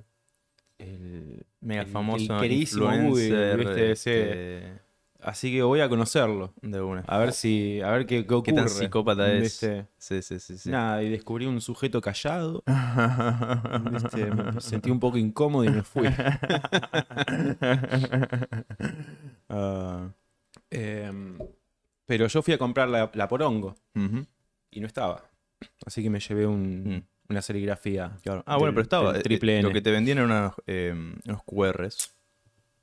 El- 0.80 1.46
Mega 1.62 1.82
El- 1.82 1.88
el 1.88 1.94
famoso. 1.94 2.40
queridísimo 2.40 2.86
Google, 2.86 3.04
influencer, 3.06 3.58
¿viste? 3.58 3.92
Ese- 3.92 4.22
este, 4.62 4.80
así 5.22 5.52
que 5.52 5.62
voy 5.62 5.82
a 5.82 5.90
conocerlo. 5.90 6.54
de 6.62 6.82
una. 6.82 7.02
A 7.02 7.18
ver 7.18 7.34
si, 7.34 7.82
a 7.82 7.92
ver 7.92 8.06
qué, 8.06 8.26
qué 8.26 8.34
ocurre. 8.34 8.54
¿Qué 8.54 8.54
tan 8.54 8.70
psicópata 8.70 9.32
es? 9.34 9.42
¿viste? 9.42 9.88
Sí, 9.98 10.22
sí, 10.22 10.40
sí. 10.40 10.58
sí. 10.58 10.70
Nada, 10.70 11.04
y 11.04 11.10
descubrí 11.10 11.46
un 11.46 11.60
sujeto 11.62 12.00
callado. 12.02 12.64
¿viste? 13.92 14.26
Me 14.32 14.62
sentí 14.62 14.90
un 14.90 15.00
poco 15.00 15.18
incómodo 15.18 15.66
y 15.66 15.70
me 15.70 15.84
fui. 15.84 16.08
Ah, 19.50 20.10
Em, 20.72 21.38
pero 22.06 22.28
yo 22.28 22.42
fui 22.44 22.54
a 22.54 22.58
comprar 22.60 22.88
la, 22.90 23.10
la 23.16 23.28
porongo 23.28 23.76
y 24.72 24.80
no 24.80 24.86
estaba. 24.88 25.24
Así 25.86 26.04
que 26.04 26.10
me 26.12 26.20
llevé 26.20 26.46
un- 26.46 26.84
Mm. 26.98 27.04
Una 27.30 27.42
serigrafía. 27.42 28.12
claro. 28.24 28.44
Ah, 28.46 28.58
bueno, 28.58 28.74
pero 28.74 28.82
estaba. 28.84 29.14
triple 29.20 29.56
eh, 29.56 29.60
N. 29.60 29.68
Lo 29.68 29.74
que 29.74 29.82
te 29.82 29.92
vendían 29.92 30.18
eran 30.20 30.32
unos, 30.32 30.54
eh, 30.68 30.94
unos 31.26 31.44
QRs. 31.46 32.16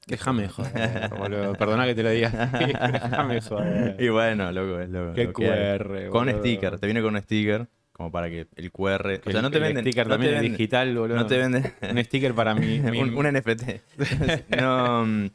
Déjame 0.07 0.49
joder, 0.49 1.11
boludo. 1.19 1.55
Perdona 1.55 1.85
que 1.85 1.95
te 1.95 2.03
lo 2.05 2.11
diga. 2.11 2.31
Déjame 2.61 3.41
joder. 3.41 3.97
Y 4.01 4.09
bueno, 4.09 4.53
loco, 4.53 4.81
es 4.81 4.89
loco. 4.89 5.15
Qué 5.15 5.25
lo. 5.25 5.33
QR, 5.33 6.09
Con 6.11 6.27
boludo. 6.27 6.41
sticker, 6.41 6.79
te 6.79 6.87
viene 6.87 7.03
con 7.03 7.15
un 7.17 7.23
sticker. 7.23 7.67
Como 7.93 8.13
para 8.13 8.29
que 8.29 8.47
el 8.57 8.71
QR. 8.71 9.21
Que 9.21 9.31
o 9.31 9.33
sea, 9.33 9.41
no 9.41 9.49
el- 9.49 9.53
te 9.53 9.59
el 9.59 9.65
venden. 9.65 9.83
sticker 9.85 10.07
no 10.07 10.15
también 10.15 10.33
te 10.33 10.37
es 10.37 10.43
venden- 10.43 10.53
digital, 10.59 10.97
boludo. 10.99 11.17
No 11.17 11.27
te 11.27 11.39
venden. 11.39 11.73
Un 11.91 12.05
sticker 12.05 12.35
para 12.35 12.55
mí. 12.55 12.79
mi- 12.79 12.99
un, 13.01 13.15
un 13.17 13.27
NFT. 13.27 13.63
no, 14.61 15.07
mm, 15.07 15.29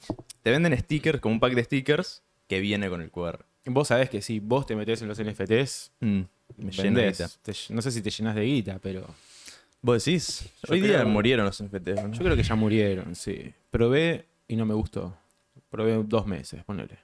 te 0.43 0.51
venden 0.51 0.77
stickers, 0.77 1.19
como 1.19 1.33
un 1.33 1.39
pack 1.39 1.53
de 1.53 1.63
stickers 1.63 2.23
que 2.47 2.59
viene 2.59 2.87
con 2.89 3.01
el 3.01 3.09
QR. 3.11 3.45
Vos 3.65 3.87
sabés 3.89 4.09
que 4.09 4.21
si 4.21 4.39
vos 4.39 4.65
te 4.65 4.75
metés 4.75 5.01
en 5.01 5.07
los 5.07 5.19
NFTs, 5.19 5.91
Mm, 6.01 6.21
me 6.57 6.71
llena 6.71 6.83
de 6.99 7.05
vendés. 7.05 7.17
guita. 7.17 7.29
Te- 7.41 7.73
no 7.73 7.81
sé 7.81 7.91
si 7.91 8.01
te 8.01 8.09
llenas 8.09 8.35
de 8.35 8.41
guita, 8.43 8.79
pero 8.81 9.05
¿Vos 9.83 10.05
decís? 10.05 10.47
Yo 10.67 10.73
Hoy 10.73 10.81
día 10.81 11.03
murieron 11.05 11.45
los 11.45 11.59
NFTs. 11.63 12.03
¿no? 12.03 12.11
yo 12.13 12.19
creo 12.23 12.35
que 12.35 12.43
ya 12.43 12.53
murieron, 12.55 13.15
sí. 13.15 13.51
Probé 13.71 14.25
y 14.47 14.55
no 14.55 14.65
me 14.65 14.73
gustó. 14.75 15.15
Probé 15.71 16.03
dos 16.03 16.27
meses, 16.27 16.63
ponele. 16.63 16.97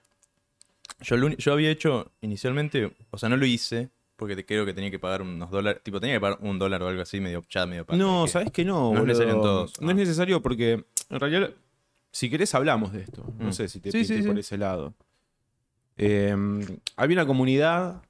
Yo, 1.01 1.17
lo 1.17 1.29
yo 1.29 1.53
había 1.53 1.71
hecho 1.71 2.11
inicialmente, 2.21 2.91
o 3.11 3.17
sea, 3.17 3.29
no 3.29 3.37
lo 3.37 3.45
hice 3.45 3.89
porque 4.15 4.35
te 4.35 4.45
creo 4.45 4.65
que 4.65 4.73
tenía 4.73 4.89
que 4.91 4.99
pagar 4.99 5.21
unos 5.21 5.49
dólares, 5.51 5.81
tipo 5.83 5.99
tenía 5.99 6.15
que 6.15 6.21
pagar 6.21 6.37
un 6.41 6.57
dólar 6.59 6.81
o 6.83 6.87
algo 6.87 7.01
así, 7.01 7.19
medio 7.19 7.43
ya 7.49 7.65
medio 7.67 7.85
paja, 7.85 7.97
No, 7.97 8.27
sabes 8.27 8.51
que 8.51 8.65
no, 8.65 8.93
no 8.93 8.99
es 9.01 9.05
necesario 9.05 9.35
en 9.35 9.41
todos, 9.41 9.79
No 9.81 9.87
ah. 9.89 9.91
es 9.91 9.97
necesario 9.97 10.41
porque 10.41 10.83
en 11.09 11.19
realidad 11.19 11.51
Si 12.11 12.29
querés, 12.29 12.53
hablamos 12.55 12.93
de 12.93 13.01
esto. 13.01 13.23
No 13.37 13.49
Mm. 13.49 13.53
sé 13.53 13.67
si 13.69 13.79
te 13.79 13.91
Sí, 13.91 14.03
sí, 14.03 14.13
pinte 14.13 14.23
sí. 14.23 14.27
por 14.29 14.39
ese 14.39 14.57
lado. 14.57 14.93
Eh, 15.97 16.35
había 16.95 17.15
una 17.15 17.25
comunidad. 17.27 18.01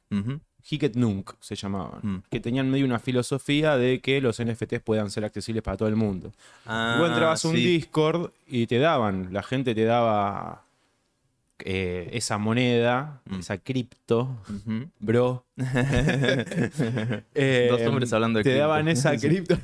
Hiket 0.69 0.95
Nunk 0.95 1.31
se 1.39 1.55
llamaban, 1.55 1.99
Mm. 2.01 2.23
que 2.29 2.39
tenían 2.39 2.69
medio 2.69 2.85
una 2.85 2.99
filosofía 2.99 3.77
de 3.77 3.99
que 4.01 4.19
los 4.21 4.39
NFTs 4.39 4.81
puedan 4.81 5.09
ser 5.11 5.23
accesibles 5.25 5.63
para 5.63 5.77
todo 5.77 5.89
el 5.89 5.95
mundo. 5.95 6.31
Ah, 6.65 6.97
Vos 6.99 7.09
entrabas 7.09 7.43
a 7.45 7.47
un. 7.47 7.55
Discord 7.55 8.31
y 8.47 8.67
te 8.67 8.79
daban, 8.79 9.29
la 9.31 9.43
gente 9.43 9.73
te 9.75 9.85
daba 9.85 10.63
eh, 11.59 12.09
esa 12.13 12.37
moneda, 12.37 13.19
Mm. 13.25 13.39
esa 13.39 13.57
cripto, 13.57 14.29
bro. 14.99 15.43
Eh, 17.33 17.67
Dos 17.71 17.81
hombres 17.81 18.13
hablando 18.13 18.37
de 18.37 18.43
Te 18.43 18.51
cripto. 18.51 18.67
daban 18.67 18.87
esa 18.87 19.17
cripto. 19.17 19.57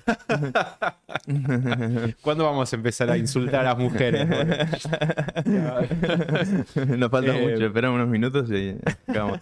¿Cuándo 2.22 2.46
vamos 2.46 2.74
a 2.74 2.76
empezar 2.76 3.10
a 3.12 3.18
insultar 3.18 3.62
a 3.62 3.70
las 3.70 3.78
mujeres? 3.78 4.28
Nos 6.98 7.12
falta 7.12 7.38
Eh, 7.38 7.42
mucho, 7.52 7.66
esperamos 7.68 7.96
unos 7.98 8.08
minutos 8.10 8.50
y 8.52 8.76
acabamos. 9.08 9.40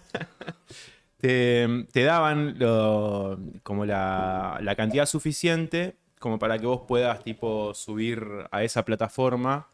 Te, 1.22 1.86
te 1.92 2.02
daban 2.02 2.58
lo- 2.58 3.38
como 3.62 3.86
la, 3.86 4.58
la 4.60 4.74
cantidad 4.74 5.06
suficiente 5.06 5.96
como 6.18 6.38
para 6.40 6.58
que 6.58 6.66
vos 6.66 6.82
puedas 6.86 7.22
tipo 7.22 7.72
subir 7.74 8.24
a 8.50 8.62
esa 8.64 8.84
plataforma 8.84 9.68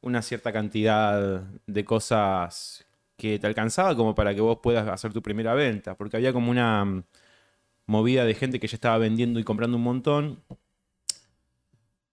una 0.00 0.22
cierta 0.22 0.52
cantidad 0.52 1.42
de 1.66 1.84
cosas 1.84 2.84
que 3.16 3.38
te 3.38 3.46
alcanzaba 3.46 3.94
como 3.94 4.14
para 4.14 4.34
que 4.34 4.40
vos 4.40 4.58
puedas 4.62 4.88
hacer 4.88 5.12
tu 5.12 5.22
primera 5.22 5.54
venta. 5.54 5.96
Porque 5.96 6.16
había 6.16 6.32
como 6.32 6.50
una 6.50 6.84
mm, 6.84 7.04
movida 7.86 8.24
de 8.24 8.34
gente 8.34 8.58
que 8.60 8.66
ya 8.66 8.76
estaba 8.76 8.98
vendiendo 8.98 9.38
y 9.40 9.44
comprando 9.44 9.76
un 9.76 9.82
montón. 9.82 10.42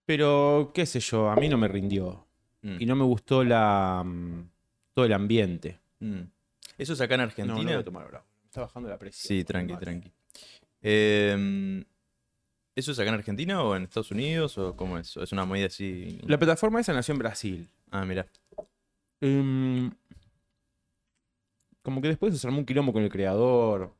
Pero, 0.06 0.72
qué 0.74 0.86
sé 0.86 1.00
yo, 1.00 1.30
a 1.30 1.36
mí 1.36 1.48
no 1.50 1.58
me 1.58 1.68
rindió. 1.68 2.26
Mm. 2.62 2.78
Y 2.80 2.86
no 2.86 2.96
me 2.96 3.04
gustó 3.04 3.44
la, 3.44 4.04
mm, 4.06 4.50
todo 4.94 5.06
el 5.06 5.14
ambiente. 5.14 5.80
Mm. 6.00 6.22
¿Eso 6.78 6.94
es 6.94 7.02
acá 7.02 7.16
en 7.16 7.22
No, 7.22 7.26
no 7.26 7.32
Argentina? 7.32 7.72
voy 7.72 7.82
a 7.82 7.84
tomar 7.86 8.04
está 8.52 8.62
bajando 8.62 8.90
la 8.90 9.00
presión. 9.00 9.28
sí, 9.28 9.44
tranqui, 9.46 9.78
tranqui. 9.78 10.12
Eh, 10.82 11.86
¿Eso 12.76 12.92
es 12.92 13.00
acá 13.00 13.10
en 13.10 13.16
Argentina 13.16 13.64
o 13.64 13.76
en 13.76 13.84
Estados 13.84 14.12
Unidos 14.12 14.58
o 14.58 14.76
cómo 14.76 14.98
es? 14.98 15.16
¿O 15.16 15.24
es 15.24 15.32
una 15.32 15.46
movida 15.46 15.68
así? 15.68 16.20
La 16.28 16.38
plataforma 16.38 16.82
esa 16.82 16.94
nació 16.94 17.14
en 17.14 17.20
Brasil. 17.20 17.70
Ah, 17.92 18.04
mira. 18.04 18.28
Em, 19.22 19.92
como 21.82 22.02
que 22.02 22.10
después 22.10 22.38
se 22.38 22.46
armó 22.46 22.60
un 22.60 22.66
quilombo 22.66 22.92
con 22.92 23.04
el 23.04 23.10
creador. 23.10 23.94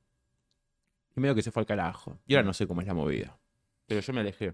Y 1.16 1.22
medio 1.22 1.36
que 1.36 1.42
se 1.42 1.52
fue 1.52 1.62
al 1.62 1.68
carajo. 1.68 2.18
Y 2.28 2.36
ahora 2.36 2.46
no 2.46 2.54
sé 2.54 2.68
cómo 2.68 2.82
es 2.82 2.88
la 2.88 2.94
movida. 2.94 3.38
Pero 3.88 4.02
yo 4.02 4.14
me 4.14 4.20
alejé. 4.20 4.54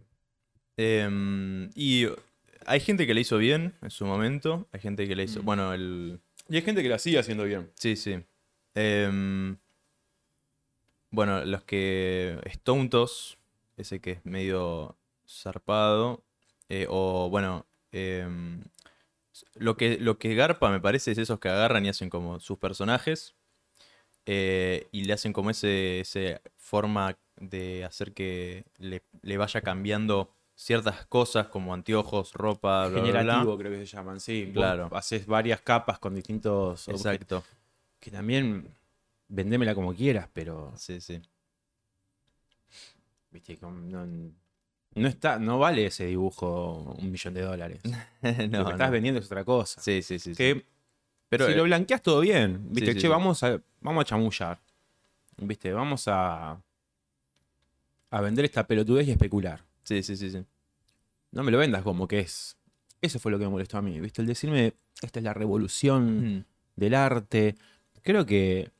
Eh, 0.78 1.70
y 1.74 2.08
hay 2.68 2.80
gente 2.82 3.08
que 3.08 3.16
le 3.16 3.22
hizo 3.22 3.38
bien 3.38 3.74
en 3.82 3.90
su 3.90 4.06
momento. 4.06 4.68
Hay 4.72 4.80
gente 4.80 5.08
que 5.08 5.16
le 5.16 5.24
hizo. 5.24 5.42
Mm. 5.42 5.46
Bueno, 5.46 5.74
el. 5.74 6.20
Y 6.50 6.56
hay 6.56 6.62
gente 6.62 6.84
que 6.84 6.90
la 6.90 7.00
sigue 7.00 7.18
haciendo 7.18 7.46
bien. 7.46 7.72
Sí, 7.76 7.96
sí. 7.96 8.24
Em, 8.76 9.58
bueno, 11.12 11.44
los 11.46 11.64
que. 11.64 12.40
Stontos, 12.54 13.38
ese 13.78 14.00
que 14.02 14.12
es 14.12 14.26
medio 14.26 14.96
zarpado. 15.28 16.24
eh, 16.70 16.86
o 16.90 17.30
bueno. 17.30 17.66
em, 17.92 18.64
lo, 19.56 19.78
que, 19.78 19.98
lo 20.00 20.18
que 20.18 20.36
garpa 20.36 20.70
me 20.72 20.80
parece 20.80 21.12
es 21.12 21.18
esos 21.18 21.40
que 21.40 21.50
agarran 21.50 21.86
y 21.86 21.90
hacen 21.90 22.10
como 22.10 22.40
sus 22.40 22.58
personajes. 22.58 23.36
eh, 24.26 24.88
y 24.92 25.06
le 25.06 25.14
hacen 25.14 25.32
como 25.34 25.50
ese, 25.50 26.02
ese 26.02 26.42
forma 26.58 27.18
de 27.38 27.86
hacer 27.86 28.14
que 28.14 28.66
le, 28.78 29.04
le 29.22 29.38
vaya 29.38 29.62
cambiando 29.62 30.34
ciertas 30.56 31.06
cosas 31.06 31.48
como 31.48 31.74
anteojos, 31.74 32.34
ropa, 32.34 32.88
bla, 32.88 32.90
bla, 32.90 33.00
bla. 33.00 33.08
Generativo 33.08 33.58
creo 33.58 33.72
que 33.72 33.86
se 33.86 33.96
llaman, 33.96 34.20
sí. 34.20 34.50
Claro. 34.54 34.90
haces 34.92 35.26
varias 35.28 35.62
capas 35.62 36.00
con 36.00 36.16
distintos 36.16 36.88
objetos. 36.90 37.06
Exacto. 37.06 37.44
Que 38.00 38.12
también 38.12 38.68
vendémela 39.30 39.74
como 39.76 39.94
quieras, 39.94 40.28
pero 40.34 40.74
Sí, 40.78 41.00
sí. 41.02 41.22
viste, 43.32 43.58
no, 43.62 44.06
no 44.96 45.08
está, 45.08 45.38
no 45.40 45.60
vale 45.60 45.86
ese 45.88 46.06
dibujo 46.06 46.96
un 46.98 47.12
millón 47.12 47.34
de 47.34 47.42
dólares. 47.42 47.82
No, 47.84 47.92
lo 48.22 48.66
que 48.66 48.72
estás 48.72 48.88
no. 48.88 48.92
vendiendo 48.92 49.20
es 49.20 49.26
otra 49.28 49.44
cosa. 49.44 49.82
Sí, 49.82 50.02
sí, 50.02 50.18
sí. 50.20 50.34
Pero 51.30 51.46
si 51.46 51.52
eh, 51.52 51.56
lo 51.56 51.64
blanqueas 51.64 52.02
todo 52.02 52.22
bien, 52.22 52.68
viste, 52.72 52.92
sí, 52.94 52.96
che, 52.96 53.02
sí. 53.02 53.08
vamos 53.08 53.44
a 53.44 53.62
vamos 53.82 54.02
a 54.02 54.06
chamullar. 54.06 54.60
Viste, 55.38 55.72
vamos 55.74 56.08
a 56.08 56.60
a 58.10 58.22
vender 58.22 58.46
esta 58.46 58.66
pelotudez 58.66 59.08
y 59.08 59.12
especular. 59.12 59.64
sí, 59.84 60.02
sí, 60.02 60.16
sí, 60.16 60.32
sí. 60.32 60.44
No 61.32 61.44
me 61.44 61.52
lo 61.52 61.58
vendas 61.58 61.84
como 61.84 62.08
que 62.08 62.20
es. 62.20 62.56
Eso 63.02 63.20
fue 63.20 63.32
lo 63.32 63.38
que 63.38 63.44
me 63.46 63.52
molestó 63.52 63.78
a 63.78 63.82
mí, 63.82 64.00
¿viste? 64.00 64.22
El 64.22 64.28
decirme, 64.28 64.74
esta 65.02 65.20
es 65.20 65.24
la 65.24 65.34
revolución 65.34 66.38
Mm. 66.38 66.44
del 66.78 66.94
arte. 66.96 67.56
Creo 68.02 68.26
que 68.26 68.72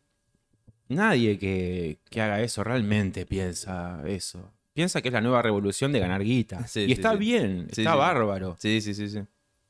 nadie 0.90 1.38
que, 1.38 1.98
que 2.10 2.22
haga 2.22 2.42
eso 2.42 2.64
realmente 2.64 3.26
piensa 3.26 4.02
eso. 4.08 4.52
Piensa 4.74 5.02
que 5.02 5.08
es 5.10 5.14
la 5.14 5.22
nueva 5.22 5.42
revolución 5.42 5.92
de 5.92 6.00
ganar 6.00 6.24
guita. 6.24 6.60
Sí, 6.68 6.82
y 6.82 6.86
sí, 6.88 6.92
está 6.94 7.12
sí. 7.14 7.18
bien, 7.18 7.68
está 7.70 7.96
bárbaro. 7.96 8.56
Sí, 8.60 8.82
sí, 8.82 8.94
sí, 8.94 9.10
sí. 9.10 9.20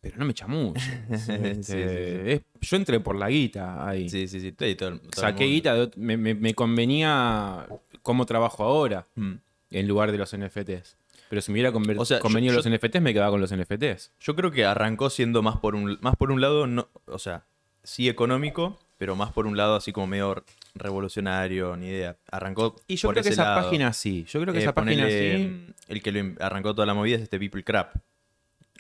Pero 0.02 0.18
no 0.18 0.26
me. 0.26 0.34
Sí, 1.18 1.32
Este, 1.44 2.44
yo 2.62 2.78
entré 2.78 3.00
por 3.00 3.16
la 3.16 3.30
guita 3.30 3.88
ahí. 3.88 4.10
Sí, 4.10 4.28
sí, 4.28 4.40
sí. 4.40 4.52
Todo 4.52 4.76
todo 4.76 5.00
Saqué 5.16 5.46
guita, 5.46 5.74
de 5.76 5.92
me, 5.96 6.18
me- 6.18 6.36
me 6.36 6.54
convenía 6.54 7.68
cómo 8.02 8.26
trabajo 8.26 8.64
ahora 8.64 9.08
Mm. 9.16 9.34
en 9.72 9.88
lugar 9.88 10.12
de 10.12 10.18
los 10.18 10.34
NFTs. 10.38 10.98
Pero 11.30 11.42
si 11.42 11.52
me 11.52 11.56
hubiera 11.56 11.74
conver- 11.74 12.00
O 12.00 12.06
sea, 12.06 12.18
yo- 12.18 12.22
convenido 12.22 12.54
yo- 12.54 12.58
los 12.60 12.66
NFTs, 12.68 13.02
me 13.02 13.14
quedaba 13.14 13.32
con 13.32 13.42
los 13.42 13.52
NFTs. 13.52 14.12
Yo 14.20 14.36
creo 14.36 14.52
que 14.52 14.66
arrancó 14.66 15.10
siendo 15.10 15.42
más 15.42 15.58
por 15.58 15.76
un, 15.76 15.98
más 16.02 16.16
por 16.16 16.32
un 16.32 16.40
lado, 16.42 16.68
no, 16.68 16.88
o 17.06 17.20
sea, 17.20 17.46
sí 17.84 18.08
económico, 18.08 18.80
pero 18.98 19.16
más 19.16 19.32
por 19.34 19.46
un 19.48 19.58
lado 19.58 19.76
así 19.76 19.92
como 19.92 20.08
medio 20.08 20.30
revolucionario, 20.80 21.76
ni 21.78 21.88
idea. 21.88 22.18
Arrancó 22.32 22.76
Y 22.88 22.96
yo 22.98 23.08
por 23.08 23.16
creo 23.16 23.24
que 23.24 23.30
esa 23.30 23.44
lado. 23.44 23.64
página 23.64 23.94
sí. 23.94 24.26
Yo 24.30 24.42
creo 24.42 24.54
que 24.54 24.60
Eh, 24.60 24.64
esa 24.64 24.74
página 24.74 25.04
ponele, 25.04 25.38
sí. 25.68 25.74
El 25.88 26.02
que 26.04 26.12
lo 26.12 26.36
arrancó 26.44 26.74
toda 26.74 26.86
la 26.86 26.94
movida 26.94 27.16
es 27.18 27.22
este 27.24 27.40
People 27.40 27.64
Crap. 27.64 27.96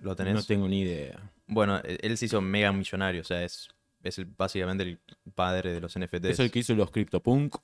¿Lo 0.01 0.15
tenés? 0.15 0.33
No 0.35 0.43
tengo 0.43 0.67
ni 0.67 0.81
idea. 0.81 1.19
Bueno, 1.47 1.77
e- 1.83 1.97
él 2.01 2.17
se 2.17 2.25
hizo 2.25 2.39
mega 2.41 2.71
millonario, 2.71 3.21
o 3.21 3.23
sea, 3.23 3.43
es, 3.43 3.69
es 4.03 4.17
el- 4.19 4.25
básicamente 4.25 4.83
el 4.83 4.99
padre 5.33 5.71
de 5.73 5.81
los 5.81 5.95
NFTs. 5.95 6.25
Es 6.31 6.39
el 6.39 6.51
que 6.51 6.59
hizo 6.59 6.75
los 6.75 6.91
CryptoPunk. 6.91 7.55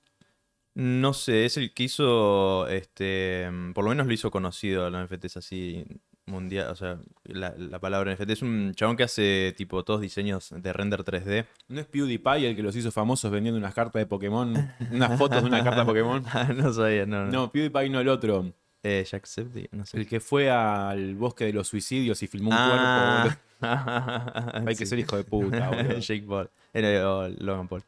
No 0.75 1.13
sé, 1.13 1.45
es 1.45 1.57
el 1.57 1.71
que 1.73 1.83
hizo, 1.83 2.67
este, 2.67 3.47
mm, 3.51 3.73
por 3.73 3.83
lo 3.83 3.91
menos 3.91 4.07
lo 4.07 4.13
hizo 4.13 4.31
conocido 4.31 4.85
a 4.85 4.89
los 4.89 5.01
NFTs 5.07 5.37
así 5.37 5.85
mundial, 6.25 6.69
o 6.69 6.75
sea, 6.75 6.97
la, 7.25 7.53
la 7.57 7.79
palabra 7.79 8.13
NFT 8.15 8.29
es 8.29 8.41
un 8.41 8.71
chabón 8.75 8.95
que 8.95 9.03
hace 9.03 9.53
tipo 9.57 9.83
todos 9.83 9.99
diseños 10.01 10.53
de 10.55 10.71
render 10.73 11.03
3D. 11.03 11.45
¿No 11.67 11.79
es 11.81 11.85
PewDiePie 11.87 12.47
el 12.49 12.55
que 12.55 12.63
los 12.63 12.75
hizo 12.75 12.91
famosos 12.91 13.29
vendiendo 13.31 13.57
unas 13.57 13.73
cartas 13.73 13.99
de 14.01 14.05
Pokémon? 14.05 14.53
Unas 14.91 15.17
fotos 15.17 15.41
de 15.41 15.47
una 15.49 15.63
carta 15.63 15.81
de 15.81 15.85
Pokémon. 15.85 16.23
Ah, 16.33 16.51
no 16.55 16.71
sabía, 16.73 17.05
no, 17.05 17.25
no. 17.25 17.31
No, 17.31 17.51
PewDiePie 17.51 17.89
no 17.89 17.99
el 17.99 18.07
otro. 18.07 18.53
Eh, 18.83 19.05
Jacksepticeye, 19.09 19.69
no 19.71 19.85
sé. 19.85 19.97
El 19.97 20.07
que 20.07 20.19
fue 20.19 20.49
al 20.51 21.15
bosque 21.15 21.45
de 21.45 21.53
los 21.53 21.67
suicidios 21.67 22.21
y 22.23 22.27
filmó 22.27 22.49
un 22.49 22.55
Ah. 22.57 23.21
cuerpo. 23.23 23.39
Hay 24.69 24.75
que 24.75 24.85
ser 24.85 24.99
hijo 24.99 25.15
de 25.15 25.23
puta, 25.23 25.69
boludo. 25.69 25.99
Jake 25.99 26.25
Paul. 26.27 26.49
Era 26.73 27.09
o 27.09 27.27
Logan 27.29 27.67
Paul. 27.67 27.83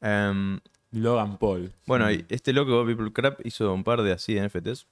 Em, 0.00 0.58
Logan 0.92 1.38
Paul. 1.38 1.72
bueno, 1.86 2.08
este 2.08 2.52
loco, 2.52 2.84
People 2.86 3.12
Crap, 3.12 3.44
hizo 3.44 3.72
un 3.72 3.84
par 3.84 4.02
de 4.02 4.12
así 4.12 4.34
de 4.34 4.40
NFTs. 4.48 4.86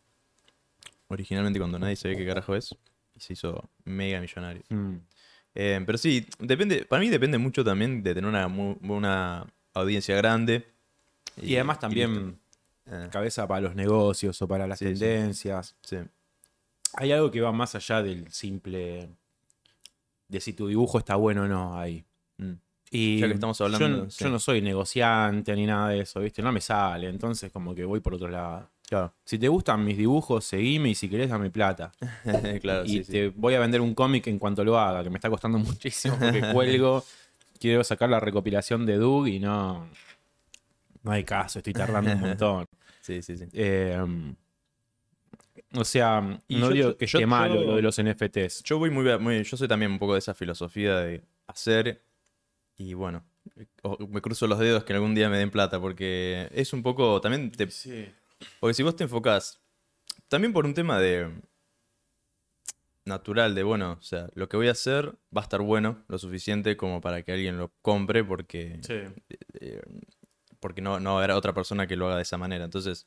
Originalmente 1.09 1.59
cuando 1.59 1.79
nadie 1.79 1.97
sabía 1.97 2.17
qué 2.17 2.27
carajo 2.27 2.55
es. 2.57 2.75
Y 3.14 3.21
se 3.21 3.35
hizo 3.35 3.71
mega 3.85 4.21
millonario. 4.21 4.62
Mm. 4.71 4.97
Eh, 5.55 5.81
pero 5.87 5.99
sí, 5.99 6.27
depende, 6.40 6.85
para 6.85 7.01
mí 7.01 7.09
depende 7.09 7.38
mucho 7.38 7.62
también 7.64 8.03
de 8.03 8.14
tener 8.14 8.29
una, 8.29 8.47
una 8.47 9.47
audiencia 9.73 10.17
grande. 10.17 10.67
Y, 11.40 11.55
además 11.57 11.79
también 11.79 12.38
Eh, 12.87 13.09
cabeza 13.11 13.47
para 13.49 13.62
los 13.62 13.75
negocios 13.75 14.40
o 14.43 14.49
para 14.49 14.67
las 14.67 14.79
Sí, 14.79 14.85
tendencias. 14.87 15.75
sí. 15.83 15.97
Hay 16.97 17.12
algo 17.12 17.31
que 17.31 17.40
va 17.40 17.51
más 17.51 17.75
allá 17.75 18.03
del 18.03 18.31
simple 18.31 19.09
de 20.29 20.40
si 20.40 20.53
tu 20.53 20.67
dibujo 20.69 20.99
está 20.99 21.17
bueno 21.17 21.43
o 21.45 21.49
no 21.49 21.79
ahí. 21.79 22.05
Mm. 22.38 22.53
Y 22.90 23.21
Ya 23.21 23.27
que 23.27 23.35
estamos 23.35 23.61
hablando, 23.61 24.07
yo, 24.07 24.09
yo 24.09 24.29
no 24.29 24.38
soy 24.38 24.61
negociante 24.61 25.57
ni 25.57 25.67
nada 25.67 25.88
de 25.88 26.01
eso, 26.01 26.21
¿viste? 26.21 26.43
No 26.43 26.53
me 26.53 26.61
sale, 26.61 27.09
entonces 27.09 27.51
como 27.51 27.75
que 27.75 27.85
voy 27.85 28.01
por 28.01 28.14
otro 28.14 28.29
lado. 28.29 28.69
Claro, 28.88 29.14
Si 29.25 29.38
te 29.38 29.49
gustan 29.49 29.83
mis 29.85 29.97
dibujos, 29.97 30.44
seguime 30.44 30.90
y 30.90 30.94
si 30.94 31.09
querés 31.09 31.31
dame 31.31 31.51
plata. 31.51 31.90
claro, 32.61 32.85
y 32.85 32.88
sí, 32.88 33.05
sí. 33.05 33.12
te 33.12 33.29
voy 33.29 33.55
a 33.55 33.61
vender 33.61 33.81
un 33.81 33.94
cómic 33.94 34.27
en 34.27 34.38
cuanto 34.38 34.62
lo 34.64 34.79
haga, 34.79 35.03
que 35.03 35.11
me 35.11 35.16
está 35.16 35.31
costando 35.31 35.59
muchísimo 35.59 36.16
porque 36.18 36.40
cuelgo. 36.53 37.05
Quiero 37.59 37.83
sacar 37.83 38.11
la 38.11 38.20
recopilación 38.20 38.85
de 38.85 38.97
Doug 38.99 39.27
y 39.29 39.38
no. 39.38 39.88
No 41.03 41.12
hay 41.12 41.25
caso, 41.25 41.61
estoy 41.61 41.73
tardando 41.73 42.12
un 42.12 42.20
montón. 42.20 42.66
Sí, 43.01 43.23
sí, 43.23 43.37
sí. 43.38 43.44
Eh, 43.53 43.99
o 45.75 45.85
sea, 45.85 46.40
Y 46.49 46.57
no 46.57 46.68
yo- 46.68 46.73
digo 46.75 46.97
que 46.97 47.07
yo- 47.07 47.18
esté 47.18 47.27
malo 47.27 47.55
yo- 47.57 47.64
lo 47.70 47.77
de 47.77 47.83
los 47.83 47.99
NFTs. 47.99 48.62
Yo 48.64 48.79
voy 48.79 48.90
muy, 48.90 49.18
muy, 49.18 49.42
yo 49.44 49.57
soy 49.57 49.66
también 49.68 49.92
un 49.92 49.99
poco 49.99 50.12
de 50.14 50.18
esa 50.20 50.35
filosofía 50.35 50.99
de 50.99 51.23
hacer 51.47 52.03
y 52.77 52.94
bueno, 52.94 53.25
o- 53.83 53.99
me 54.09 54.20
cruzo 54.20 54.47
los 54.47 54.59
dedos 54.59 54.85
que 54.85 54.92
algún 54.92 55.14
día 55.14 55.29
me 55.29 55.38
den 55.38 55.51
plata 55.51 55.81
porque 55.81 56.49
es 56.53 56.73
un 56.73 56.83
poco, 56.83 57.20
también 57.20 57.51
te, 57.51 57.70
Sí. 57.70 58.07
Porque 58.61 58.75
si 58.75 58.83
vos 58.83 58.97
te 58.97 59.05
enfocás, 59.05 59.61
también 60.29 60.53
por 60.53 60.65
un 60.67 60.75
tema 60.75 60.99
de, 61.01 61.31
natural 63.05 63.55
de, 63.55 63.63
bueno, 63.63 63.93
o 63.99 64.03
sea, 64.03 64.29
lo 64.35 64.49
que 64.49 64.57
voy 64.57 64.69
a 64.69 64.73
hacer 64.73 65.15
va 65.37 65.41
a 65.41 65.45
estar 65.45 65.61
bueno, 65.61 66.03
lo 66.09 66.19
suficiente 66.19 66.77
como 66.77 67.01
para 67.01 67.23
que 67.23 67.33
alguien 67.33 67.59
lo 67.59 67.71
compre 67.83 68.25
porque, 68.25 68.81
eh, 69.61 69.83
porque 70.61 70.81
no, 70.81 70.99
no 71.01 71.11
va 71.15 71.17
a 71.21 71.25
haber 71.25 71.37
otra 71.37 71.53
persona 71.53 71.87
que 71.87 71.97
lo 71.97 72.07
haga 72.07 72.17
de 72.17 72.23
esa 72.23 72.39
manera. 72.39 72.65
Entonces, 72.65 73.07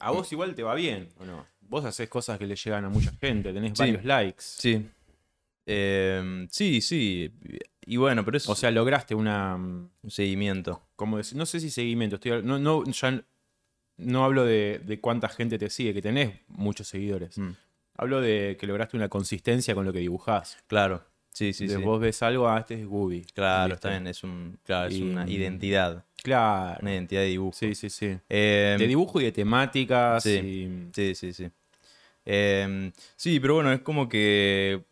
A 0.00 0.10
vos 0.10 0.30
igual 0.32 0.54
te 0.56 0.64
va 0.64 0.74
bien, 0.74 1.08
¿o 1.18 1.24
no? 1.24 1.46
Vos 1.60 1.84
haces 1.84 2.08
cosas 2.08 2.38
que 2.38 2.46
le 2.46 2.56
llegan 2.56 2.84
a 2.84 2.88
mucha 2.88 3.12
gente, 3.20 3.52
tenés 3.52 3.72
Sí. 3.78 3.82
varios 3.84 4.04
likes. 4.04 4.42
sí. 4.42 4.86
Em, 5.66 6.46
sí, 6.50 6.82
sí. 6.82 7.32
Y 7.86 7.96
bueno, 7.96 8.22
pero 8.22 8.36
es 8.36 8.46
O 8.50 8.54
sea, 8.54 8.70
lograste 8.70 9.14
una. 9.14 9.54
un 9.56 9.90
seguimiento. 10.10 10.82
como 10.94 11.16
decir, 11.16 11.38
no 11.38 11.46
sé 11.46 11.58
si 11.58 11.70
seguimiento, 11.70 12.16
estoy, 12.16 12.42
no, 12.42 12.58
no, 12.58 12.84
ya 12.84 13.24
no 13.96 14.24
hablo 14.24 14.44
de, 14.44 14.80
de 14.84 15.00
cuánta 15.00 15.28
gente 15.28 15.58
te 15.58 15.70
sigue, 15.70 15.94
que 15.94 16.02
tenés 16.02 16.40
muchos 16.48 16.88
seguidores. 16.88 17.36
Mm, 17.38 17.50
Hablo 17.96 18.20
de 18.20 18.56
que 18.58 18.66
lograste 18.66 18.96
una 18.96 19.08
consistencia 19.08 19.72
con 19.74 19.84
lo 19.84 19.92
que 19.92 20.00
dibujás. 20.00 20.58
Claro, 20.66 21.04
sí, 21.32 21.52
sí, 21.52 21.68
De 21.68 21.76
sí. 21.76 21.82
Vos 21.82 22.00
ves 22.00 22.22
algo, 22.24 22.48
ah, 22.48 22.58
este 22.58 22.74
es 22.80 22.86
Gooby. 22.86 23.22
Claro, 23.34 23.74
está 23.74 23.90
bien, 23.90 24.08
es, 24.08 24.24
un, 24.24 24.58
claro, 24.64 24.88
es 24.88 25.00
una 25.00 25.28
identidad, 25.30 26.04
Claro. 26.22 26.78
una 26.82 26.92
identidad 26.92 27.20
de 27.20 27.28
dibujo. 27.28 27.56
Sí, 27.56 27.74
sí, 27.76 27.90
sí. 27.90 28.06
Em, 28.28 28.78
De 28.78 28.86
dibujo 28.88 29.20
y 29.20 29.24
de 29.24 29.32
temáticas. 29.32 30.24
sí. 30.24 30.30
y- 30.30 30.88
Sí, 30.92 31.14
sí, 31.14 31.32
sí. 31.32 31.50
Em, 32.24 32.90
sí, 33.16 33.38
pero 33.38 33.54
bueno, 33.54 33.72
es 33.72 33.80
como 33.80 34.08
que 34.08 34.82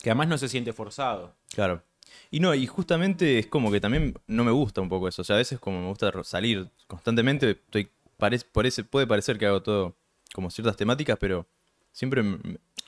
que 0.00 0.10
además 0.10 0.28
no 0.28 0.38
se 0.38 0.48
siente 0.48 0.72
forzado. 0.72 1.34
Claro. 1.52 1.82
Y 2.30 2.38
no, 2.40 2.54
y 2.54 2.66
justamente 2.66 3.38
es 3.40 3.46
como 3.48 3.70
que 3.72 3.80
también 3.80 4.14
no 4.28 4.44
me 4.44 4.52
gusta 4.52 4.80
un 4.80 4.88
poco 4.88 5.08
eso. 5.08 5.22
O 5.22 5.24
sea, 5.24 5.34
a 5.34 5.38
veces 5.38 5.58
como 5.58 5.80
me 5.82 5.88
gusta 5.88 6.12
salir 6.24 6.68
constantemente, 6.86 7.50
estoy, 7.50 7.88
parece, 8.18 8.84
puede 8.84 9.06
parecer 9.06 9.38
que 9.38 9.46
hago 9.46 9.62
todo 9.62 9.96
como 10.34 10.50
ciertas 10.50 10.76
temáticas, 10.76 11.16
pero 11.18 11.46
siempre 11.92 12.22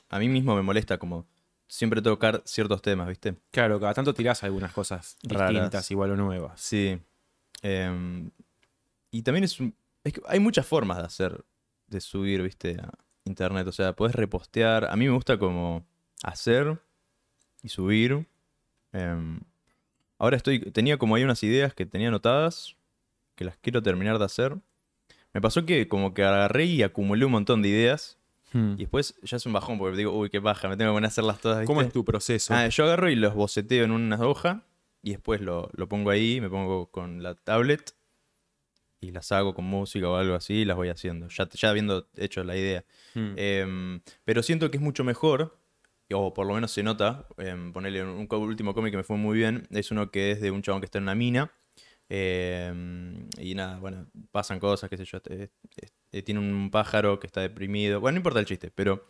a 0.09 0.19
mí 0.19 0.29
mismo 0.29 0.55
me 0.55 0.61
molesta 0.61 0.97
como 0.99 1.25
siempre 1.67 2.01
tocar 2.01 2.41
ciertos 2.45 2.81
temas, 2.81 3.07
¿viste? 3.07 3.35
Claro, 3.51 3.79
cada 3.79 3.93
tanto 3.93 4.13
tirás 4.13 4.43
algunas 4.43 4.73
cosas 4.73 5.17
Raras. 5.23 5.49
distintas, 5.49 5.89
igual 5.89 6.11
o 6.11 6.15
nuevas. 6.17 6.59
Sí. 6.61 6.99
Em, 7.61 8.29
y 9.09 9.21
también 9.23 9.45
es, 9.45 9.59
un- 9.59 9.73
es 10.03 10.13
que 10.13 10.21
hay 10.27 10.39
muchas 10.39 10.65
formas 10.67 10.97
de 10.97 11.03
hacer, 11.03 11.43
de 11.87 12.01
subir, 12.01 12.41
¿viste? 12.41 12.77
A 12.79 12.91
internet. 13.25 13.67
O 13.67 13.71
sea, 13.71 13.93
puedes 13.95 14.15
repostear. 14.15 14.85
A 14.85 14.95
mí 14.95 15.05
me 15.05 15.11
gusta 15.13 15.37
como 15.39 15.85
hacer 16.23 16.77
y 17.63 17.69
subir. 17.69 18.27
Em, 18.91 19.39
ahora 20.17 20.37
estoy, 20.37 20.59
tenía 20.71 20.97
como 20.97 21.15
ahí 21.15 21.23
unas 21.23 21.41
ideas 21.43 21.73
que 21.73 21.85
tenía 21.85 22.09
anotadas, 22.09 22.75
que 23.35 23.45
las 23.45 23.55
quiero 23.57 23.81
terminar 23.81 24.19
de 24.19 24.25
hacer. 24.25 24.57
Me 25.33 25.41
pasó 25.41 25.65
que 25.65 25.87
como 25.87 26.13
que 26.13 26.23
agarré 26.23 26.65
y 26.65 26.83
acumulé 26.83 27.25
un 27.25 27.31
montón 27.31 27.61
de 27.61 27.69
ideas. 27.69 28.17
Hmm. 28.53 28.73
Y 28.73 28.77
después 28.79 29.15
ya 29.23 29.37
es 29.37 29.45
un 29.45 29.53
bajón 29.53 29.77
porque 29.77 29.95
digo, 29.97 30.11
uy, 30.11 30.29
qué 30.29 30.41
paja, 30.41 30.67
me 30.67 30.75
tengo 30.75 30.91
que 30.91 30.95
poner 30.95 31.05
a 31.05 31.07
hacerlas 31.07 31.39
todas. 31.39 31.65
¿Cómo 31.65 31.79
¿viste? 31.79 31.87
es 31.89 31.93
tu 31.93 32.03
proceso? 32.03 32.53
Ah, 32.53 32.67
yo 32.67 32.83
agarro 32.83 33.09
y 33.09 33.15
los 33.15 33.33
boceteo 33.33 33.85
en 33.85 33.91
una 33.91 34.19
hoja 34.19 34.65
y 35.01 35.11
después 35.11 35.39
lo, 35.41 35.69
lo 35.73 35.87
pongo 35.87 36.09
ahí, 36.09 36.41
me 36.41 36.49
pongo 36.49 36.87
con 36.91 37.23
la 37.23 37.35
tablet 37.35 37.95
y 38.99 39.11
las 39.11 39.31
hago 39.31 39.53
con 39.55 39.65
música 39.65 40.07
o 40.09 40.15
algo 40.15 40.35
así 40.35 40.53
y 40.55 40.65
las 40.65 40.75
voy 40.77 40.89
haciendo, 40.89 41.27
ya, 41.29 41.47
ya 41.49 41.69
habiendo 41.69 42.07
hecho 42.17 42.43
la 42.43 42.55
idea. 42.57 42.83
Hmm. 43.15 43.33
Em, 43.37 44.01
pero 44.25 44.43
siento 44.43 44.69
que 44.69 44.77
es 44.77 44.83
mucho 44.83 45.03
mejor, 45.03 45.57
o 46.13 46.33
por 46.33 46.45
lo 46.45 46.53
menos 46.53 46.71
se 46.71 46.83
nota, 46.83 47.25
em, 47.37 47.71
ponerle 47.73 48.03
un, 48.03 48.27
co- 48.27 48.37
último 48.37 48.73
cómic 48.75 48.91
que 48.91 48.97
me 48.97 49.03
fue 49.03 49.17
muy 49.17 49.37
bien, 49.37 49.65
es 49.71 49.89
uno 49.91 50.11
que 50.11 50.31
es 50.31 50.41
de 50.41 50.51
un 50.51 50.61
chabón 50.61 50.81
que 50.81 50.85
está 50.85 50.97
en 50.99 51.03
una 51.05 51.15
mina. 51.15 51.51
Em, 52.13 53.29
y 53.37 53.55
nada, 53.55 53.79
bueno, 53.79 54.05
pasan 54.31 54.59
cosas, 54.59 54.89
qué 54.89 54.97
sé 54.97 55.05
yo. 55.05 55.17
este- 55.17 55.49
este- 55.77 56.21
tiene 56.23 56.41
un 56.41 56.69
pájaro 56.69 57.19
que 57.19 57.27
está 57.27 57.39
deprimido. 57.41 58.01
Bueno, 58.01 58.15
no 58.15 58.19
importa 58.19 58.39
el 58.39 58.45
chiste, 58.45 58.69
pero 58.73 59.07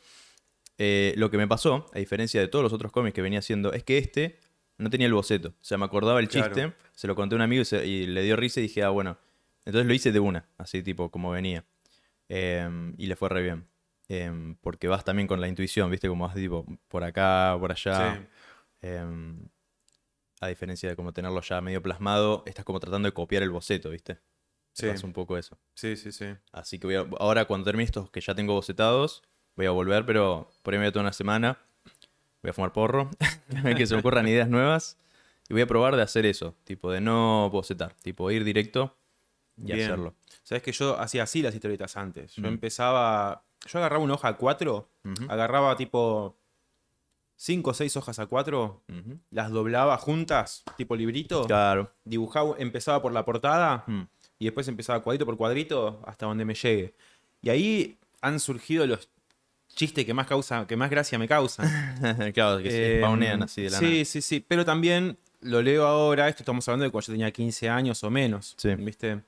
eh, 0.77 1.13
lo 1.17 1.29
que 1.31 1.37
me 1.37 1.47
pasó, 1.47 1.87
a 1.93 1.99
diferencia 1.99 2.39
de 2.39 2.47
todos 2.47 2.63
los 2.63 2.73
otros 2.73 2.91
cómics 2.91 3.13
que 3.15 3.21
venía 3.21 3.39
haciendo, 3.39 3.73
es 3.73 3.83
que 3.83 3.97
este 3.97 4.37
no 4.77 4.89
tenía 4.89 5.07
el 5.07 5.13
boceto. 5.13 5.49
O 5.49 5.63
sea, 5.63 5.77
me 5.77 5.85
acordaba 5.85 6.19
el 6.19 6.27
Claro. 6.27 6.53
chiste, 6.55 6.73
se 6.93 7.07
lo 7.07 7.15
conté 7.15 7.35
a 7.35 7.37
un 7.37 7.41
amigo 7.41 7.61
y, 7.63 7.65
se- 7.65 7.85
y 7.85 8.05
le 8.07 8.21
dio 8.23 8.35
risa 8.35 8.59
y 8.59 8.63
dije, 8.63 8.83
ah, 8.83 8.89
bueno. 8.89 9.17
Entonces 9.65 9.87
lo 9.87 9.93
hice 9.93 10.11
de 10.11 10.19
una, 10.19 10.47
así 10.57 10.81
tipo 10.83 11.09
como 11.11 11.31
venía. 11.31 11.65
Em, 12.29 12.93
y 12.97 13.07
le 13.07 13.15
fue 13.15 13.29
re 13.29 13.41
bien. 13.43 13.67
Em, 14.07 14.55
porque 14.55 14.87
vas 14.87 15.03
también 15.05 15.27
con 15.27 15.39
la 15.41 15.47
intuición, 15.47 15.89
¿viste? 15.91 16.07
Como 16.07 16.25
vas 16.25 16.35
tipo 16.35 16.65
por 16.87 17.03
acá, 17.03 17.55
por 17.59 17.71
allá. 17.71 18.27
Sí. 18.81 18.87
A 20.41 20.47
diferencia 20.47 20.89
de 20.89 20.95
como 20.95 21.13
tenerlo 21.13 21.39
ya 21.41 21.61
medio 21.61 21.81
plasmado, 21.81 22.43
estás 22.45 22.65
como 22.65 22.79
tratando 22.79 23.07
de 23.07 23.13
copiar 23.13 23.43
el 23.43 23.51
boceto, 23.51 23.89
¿viste? 23.91 24.19
Sí. 24.73 24.87
Pasa 24.87 25.05
un 25.05 25.13
poco 25.13 25.37
eso. 25.37 25.57
sí, 25.75 25.95
sí, 25.95 26.11
sí. 26.11 26.25
Así 26.51 26.79
que 26.79 26.87
voy 26.87 26.95
a- 26.95 27.07
ahora 27.19 27.45
cuando 27.45 27.65
termine 27.65 27.83
estos 27.85 28.09
que 28.09 28.21
ya 28.21 28.33
tengo 28.35 28.53
bocetados, 28.53 29.21
voy 29.55 29.65
a 29.67 29.71
volver, 29.71 30.05
pero 30.05 30.49
por 30.63 30.73
ahí 30.73 30.79
me 30.79 30.85
voy 30.85 30.89
a 30.89 30.91
tomar 30.93 31.05
una 31.05 31.13
semana. 31.13 31.57
Voy 32.41 32.49
a 32.49 32.53
fumar 32.53 32.73
porro, 32.73 33.09
que 33.83 33.85
se 33.85 33.93
me 33.93 33.99
ocurran 33.99 34.27
ideas 34.27 34.49
nuevas. 34.49 34.97
Y 35.49 35.53
voy 35.53 35.61
a 35.61 35.67
probar 35.67 35.95
de 35.95 36.01
hacer 36.01 36.25
eso, 36.25 36.55
tipo 36.63 36.91
de 36.91 37.01
no 37.01 37.49
bocetar, 37.51 37.93
tipo 38.01 38.31
ir 38.31 38.43
directo 38.43 38.97
y 39.57 39.73
Bien. 39.73 39.81
hacerlo. 39.81 40.15
Sabes 40.43 40.63
que 40.63 40.71
yo 40.71 40.97
hacía 40.99 41.23
así 41.23 41.41
las 41.41 41.53
historietas 41.53 41.97
antes. 41.97 42.33
Yo 42.35 42.43
Mm. 42.43 42.53
empezaba. 42.53 43.43
Yo 43.67 43.77
agarraba 43.77 44.03
una 44.03 44.15
hoja 44.15 44.29
A4, 44.29 44.87
Ujú, 45.03 45.25
agarraba 45.29 45.75
tipo 45.75 46.35
5 47.43 47.71
o 47.71 47.73
6 47.73 47.97
hojas 47.97 48.19
A4, 48.19 48.81
ujú. 48.87 49.17
las 49.31 49.49
doblaba 49.49 49.97
juntas, 49.97 50.63
tipo 50.77 50.95
librito, 50.95 51.47
Claro. 51.47 51.91
dibujaba, 52.05 52.53
empezaba 52.59 53.01
por 53.01 53.11
la 53.13 53.25
portada 53.25 53.83
Mm. 53.87 54.01
y 54.37 54.45
después 54.45 54.67
empezaba 54.67 55.01
cuadrito 55.01 55.25
por 55.25 55.37
cuadrito 55.37 56.03
hasta 56.05 56.27
donde 56.27 56.45
me 56.45 56.53
llegue. 56.53 56.93
Y 57.41 57.49
ahí 57.49 57.97
han 58.21 58.39
surgido 58.39 58.85
los 58.85 59.09
chistes 59.73 60.05
que 60.05 60.13
más 60.13 60.27
causa, 60.27 60.67
que 60.67 60.75
más 60.77 60.91
gracia 60.91 61.17
me 61.17 61.27
causan. 61.27 61.65
claro, 62.35 62.61
que 62.61 62.69
se 62.69 62.99
Eh, 62.99 63.05
así 63.41 63.61
de 63.63 63.69
la 63.71 63.79
Sí, 63.79 63.85
nada. 63.91 64.05
sí, 64.05 64.21
sí. 64.21 64.45
Pero 64.47 64.63
también 64.63 65.17
lo 65.41 65.63
leo 65.63 65.87
ahora. 65.87 66.27
Esto 66.29 66.43
estamos 66.43 66.67
hablando 66.67 66.85
de 66.85 66.91
cuando 66.91 67.07
yo 67.07 67.13
tenía 67.13 67.31
15 67.31 67.69
años 67.69 68.03
o 68.03 68.11
menos. 68.11 68.53
Sí. 68.57 68.75
¿Viste? 68.75 69.21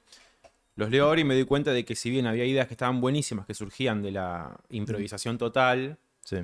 Los 0.76 0.92
leo 0.92 1.06
ahora 1.08 1.22
y 1.22 1.24
me 1.24 1.34
doy 1.34 1.46
cuenta 1.46 1.72
de 1.72 1.84
que 1.84 1.96
si 1.96 2.12
bien 2.12 2.28
había 2.28 2.46
ideas 2.46 2.68
que 2.68 2.76
estaban 2.76 3.02
buenísimas, 3.02 3.48
que 3.48 3.56
surgían 3.56 4.04
de 4.04 4.12
la 4.12 4.56
improvisación 4.70 5.40
total, 5.40 5.98
Sí. 6.24 6.38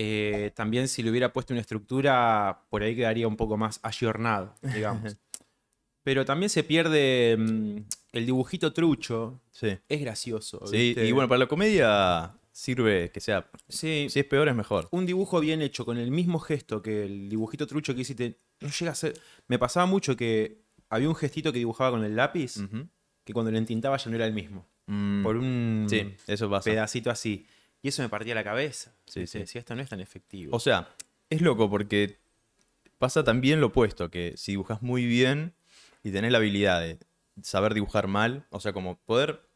Eh, 0.00 0.52
también 0.54 0.86
si 0.88 1.02
le 1.02 1.10
hubiera 1.10 1.32
puesto 1.32 1.52
una 1.52 1.60
estructura, 1.60 2.62
por 2.70 2.82
ahí 2.84 2.94
quedaría 2.94 3.26
un 3.26 3.36
poco 3.36 3.56
más 3.56 3.80
ayornado, 3.82 4.54
digamos. 4.62 5.16
Pero 6.04 6.24
también 6.24 6.48
se 6.48 6.62
pierde 6.62 7.36
mm, 7.36 7.76
el 8.12 8.24
dibujito 8.26 8.72
trucho. 8.72 9.40
Sí. 9.50 9.76
Es 9.88 10.00
gracioso. 10.00 10.64
Sí, 10.66 10.76
¿viste? 10.94 11.06
y 11.06 11.12
bueno, 11.12 11.28
para 11.28 11.40
la 11.40 11.46
comedia 11.48 12.32
sirve 12.52 13.10
que 13.10 13.20
sea. 13.20 13.50
Sí, 13.68 14.06
Si 14.08 14.20
es 14.20 14.24
peor, 14.24 14.48
es 14.48 14.54
mejor. 14.54 14.88
un 14.92 15.04
dibujo 15.04 15.40
bien 15.40 15.60
hecho 15.62 15.84
con 15.84 15.98
el 15.98 16.10
mismo 16.10 16.38
gesto 16.38 16.80
que 16.80 17.04
el 17.04 17.28
dibujito 17.28 17.66
trucho 17.66 17.94
que 17.94 18.02
hiciste, 18.02 18.38
no 18.60 18.68
llega 18.68 18.92
a 18.92 18.94
ser. 18.94 19.20
Me 19.48 19.58
pasaba 19.58 19.86
mucho 19.86 20.16
que 20.16 20.62
había 20.88 21.08
un 21.08 21.14
gestito 21.16 21.52
que 21.52 21.58
dibujaba 21.58 21.90
con 21.90 22.04
el 22.04 22.16
lápiz 22.16 22.54
que 23.24 23.32
cuando 23.34 23.50
lo 23.50 23.58
entintaba 23.58 23.96
ya 23.98 24.08
no 24.10 24.16
era 24.16 24.26
el 24.26 24.32
mismo. 24.32 24.66
Mm, 24.86 25.22
Por 25.22 25.36
un 25.36 25.86
Sí, 25.90 26.14
eso 26.26 26.48
pasa. 26.48 26.70
pedacito 26.70 27.10
así. 27.10 27.44
Y 27.82 27.88
eso 27.88 28.02
me 28.02 28.08
partía 28.08 28.34
la 28.34 28.44
cabeza. 28.44 28.92
Sí, 29.06 29.26
sí. 29.26 29.38
Decía, 29.38 29.60
esto 29.60 29.74
no 29.74 29.82
es 29.82 29.88
tan 29.88 30.00
efectivo. 30.00 30.54
O 30.54 30.60
sea, 30.60 30.88
es 31.30 31.40
loco 31.40 31.70
porque 31.70 32.18
pasa 32.98 33.24
también 33.24 33.60
lo 33.60 33.68
opuesto, 33.68 34.10
que 34.10 34.34
si 34.36 34.52
dibujas 34.52 34.82
muy 34.82 35.06
bien 35.06 35.54
y 36.02 36.10
tenés 36.10 36.32
la 36.32 36.38
habilidad 36.38 36.80
de 36.80 36.98
saber 37.42 37.74
dibujar 37.74 38.08
mal, 38.08 38.46
o 38.50 38.60
sea, 38.60 38.72
como 38.72 38.98
poder 38.98 39.48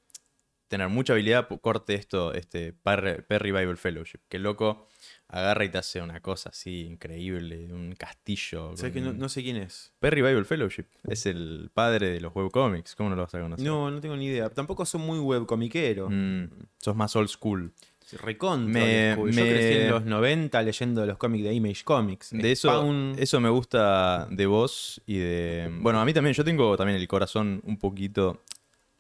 tener 0.69 0.89
mucha 0.89 1.13
habilidad, 1.13 1.49
corte 1.61 1.95
esto, 1.95 2.33
este 2.33 2.73
Perry, 2.73 3.53
Bible 3.53 3.77
Fellowship, 3.77 4.21
que 4.29 4.39
el 4.39 4.45
loco 4.45 4.87
agarra 5.29 5.67
y 5.67 5.69
te 5.69 5.77
hace 5.77 6.01
una 6.01 6.21
cosa 6.21 6.49
así 6.49 6.87
increíble, 6.87 7.71
un 7.71 7.95
castillo. 7.95 8.75
¿Sabes 8.77 8.95
que 8.95 9.03
no 9.03 9.29
sé 9.29 9.43
quién 9.43 9.57
es? 9.57 9.93
Perry 9.99 10.23
Bible 10.23 10.45
Fellowship 10.45 10.87
es 11.07 11.27
el 11.27 11.71
padre 11.75 12.09
de 12.09 12.21
los 12.21 12.35
webcomics, 12.35 12.95
¿cómo 12.95 13.11
no 13.11 13.17
lo 13.17 13.23
vas 13.23 13.35
a 13.35 13.41
conocer? 13.41 13.67
No, 13.67 13.91
no 13.91 14.01
tengo 14.01 14.17
ni 14.17 14.27
idea. 14.27 14.49
Tampoco 14.49 14.87
soy 14.87 15.01
muy 15.01 15.19
webcomiquero. 15.19 16.09
Mm, 16.09 16.49
sos 16.79 16.97
más 16.97 17.15
old 17.17 17.29
school. 17.29 17.75
Recontra. 18.19 18.81
Me-. 18.81 19.17
Yo 19.17 19.43
crecí 19.43 19.79
en 19.83 19.91
los 19.91 20.05
90 20.05 20.63
leyendo 20.63 21.07
los 21.07 21.17
cómics 21.19 21.45
de 21.45 21.55
Image 21.55 21.85
Comics. 21.85 22.31
De 22.31 22.53
eso, 22.53 22.69
Spawn. 22.69 23.15
eso 23.19 23.41
me 23.41 23.49
gusta 23.49 24.27
de 24.31 24.47
vos 24.47 25.01
y 25.07 25.19
de... 25.19 25.71
Bueno, 25.81 26.01
a 26.01 26.05
mí 26.05 26.13
también, 26.13 26.35
yo 26.35 26.45
tengo 26.45 26.77
también 26.77 26.99
el 26.99 27.09
corazón 27.09 27.61
un 27.65 27.79
poquito... 27.79 28.43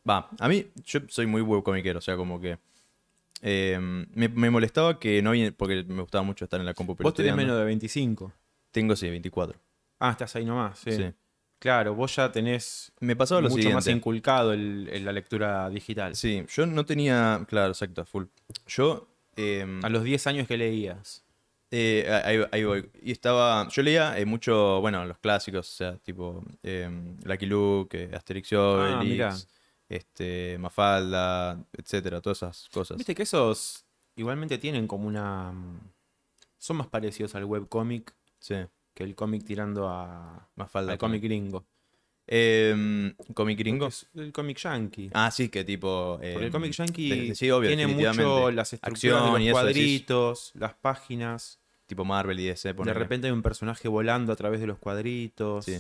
Va, 0.09 0.29
a 0.39 0.49
mí, 0.49 0.67
yo 0.85 1.01
soy 1.09 1.27
muy 1.27 1.43
webcomiquero, 1.43 1.99
o 1.99 2.03
sea, 2.03 2.17
como 2.17 2.41
que... 2.41 2.59
eh, 3.43 3.79
me, 3.81 4.29
me 4.29 4.51
molestaba 4.51 4.99
que 4.99 5.23
no 5.23 5.31
había... 5.31 5.53
Porque 5.53 5.85
me 5.87 6.03
gustaba 6.03 6.23
mucho 6.25 6.45
estar 6.45 6.59
en 6.59 6.67
la 6.67 6.75
compu 6.75 6.97
Vos 7.01 7.15
tenés 7.15 7.37
menos 7.37 7.57
de 7.59 7.65
25. 7.65 8.33
Tengo, 8.71 8.97
sí, 8.97 9.09
24. 9.09 9.59
Ah, 10.01 10.11
estás 10.11 10.35
ahí 10.37 10.45
nomás. 10.45 10.79
Sí. 10.79 10.93
Sí. 10.93 11.05
Claro, 11.63 11.95
vos 11.95 12.17
ya 12.17 12.33
tenés 12.33 12.91
Me 12.99 13.15
lo 13.15 13.49
mucho 13.49 13.71
más 13.71 13.87
inculcado 13.87 14.53
el- 14.53 14.89
el- 14.93 15.05
la 15.05 15.13
lectura 15.13 15.71
digital. 15.71 16.17
Sí, 16.17 16.45
yo 16.53 16.67
no 16.67 16.85
tenía... 16.85 17.45
Claro, 17.49 17.69
exacto, 17.69 18.05
full. 18.05 18.25
Yo... 18.67 19.07
eh, 19.37 19.65
A 19.85 19.89
los 19.89 20.03
10 20.03 20.27
años 20.27 20.49
que 20.49 20.57
leías. 20.57 21.25
Eh, 21.71 22.05
ahí, 22.25 22.41
ahí 22.51 22.65
voy. 22.65 22.91
Y 23.01 23.13
estaba. 23.13 23.69
Yo 23.69 23.81
leía 23.83 24.19
eh, 24.19 24.27
mucho, 24.27 24.81
bueno, 24.81 25.05
los 25.07 25.19
clásicos, 25.19 25.71
o 25.71 25.73
sea, 25.73 25.97
tipo 25.99 26.45
eh, 26.65 26.91
Lucky 27.23 27.47
Luke, 27.47 27.97
eh, 28.11 28.11
Asterix 28.13 28.53
Ah, 28.55 28.57
Obelix, 28.99 29.47
este, 29.89 30.59
Mafalda, 30.59 31.65
etcétera, 31.73 32.21
todas 32.21 32.39
esas 32.39 32.69
cosas. 32.71 32.97
Viste 32.99 33.15
que 33.15 33.23
esos 33.23 33.85
igualmente 34.17 34.59
tienen 34.59 34.89
como 34.89 35.07
una. 35.07 35.55
son 36.59 36.77
más 36.77 36.89
parecidos 36.89 37.35
al 37.37 37.45
webcomic 37.45 38.13
Sí, 38.41 38.57
que 38.95 39.05
el 39.05 39.15
cómic 39.15 39.45
tirando 39.45 39.89
a, 39.89 40.49
más 40.57 40.71
falta. 40.71 40.93
al 40.93 40.99
cómic 40.99 41.23
gringo. 41.23 41.65
Eh, 42.27 43.13
¿Cómic 43.35 43.59
gringo? 43.59 43.89
Es 43.89 44.07
el 44.15 44.33
cómic 44.33 44.57
yankee. 44.59 45.11
Ah, 45.13 45.31
sí, 45.31 45.49
que 45.49 45.65
tipo. 45.65 46.19
Porque 46.21 46.45
el 46.47 46.51
cómic 46.53 46.73
yankee 46.73 47.09
de- 47.09 47.23
de- 47.29 47.35
sí, 47.35 47.51
obvio, 47.51 47.69
tiene 47.69 47.87
mucho 47.89 48.51
las 48.53 48.73
estructuras 48.73 48.93
Acción 49.23 49.35
de 49.35 49.43
y 49.43 49.49
los 49.51 49.65
decís. 49.65 49.73
cuadritos, 49.73 50.53
las 50.55 50.75
páginas. 50.75 51.59
Tipo 51.87 52.05
Marvel 52.07 52.39
y 52.41 52.47
DC. 52.47 52.73
De 52.73 52.95
repente 52.95 53.27
hay 53.27 53.33
un 53.33 53.43
personaje 53.43 53.87
volando 53.89 54.33
a 54.33 54.37
través 54.37 54.61
de 54.61 54.67
los 54.67 54.79
cuadritos. 54.79 55.65
Sí. 55.67 55.77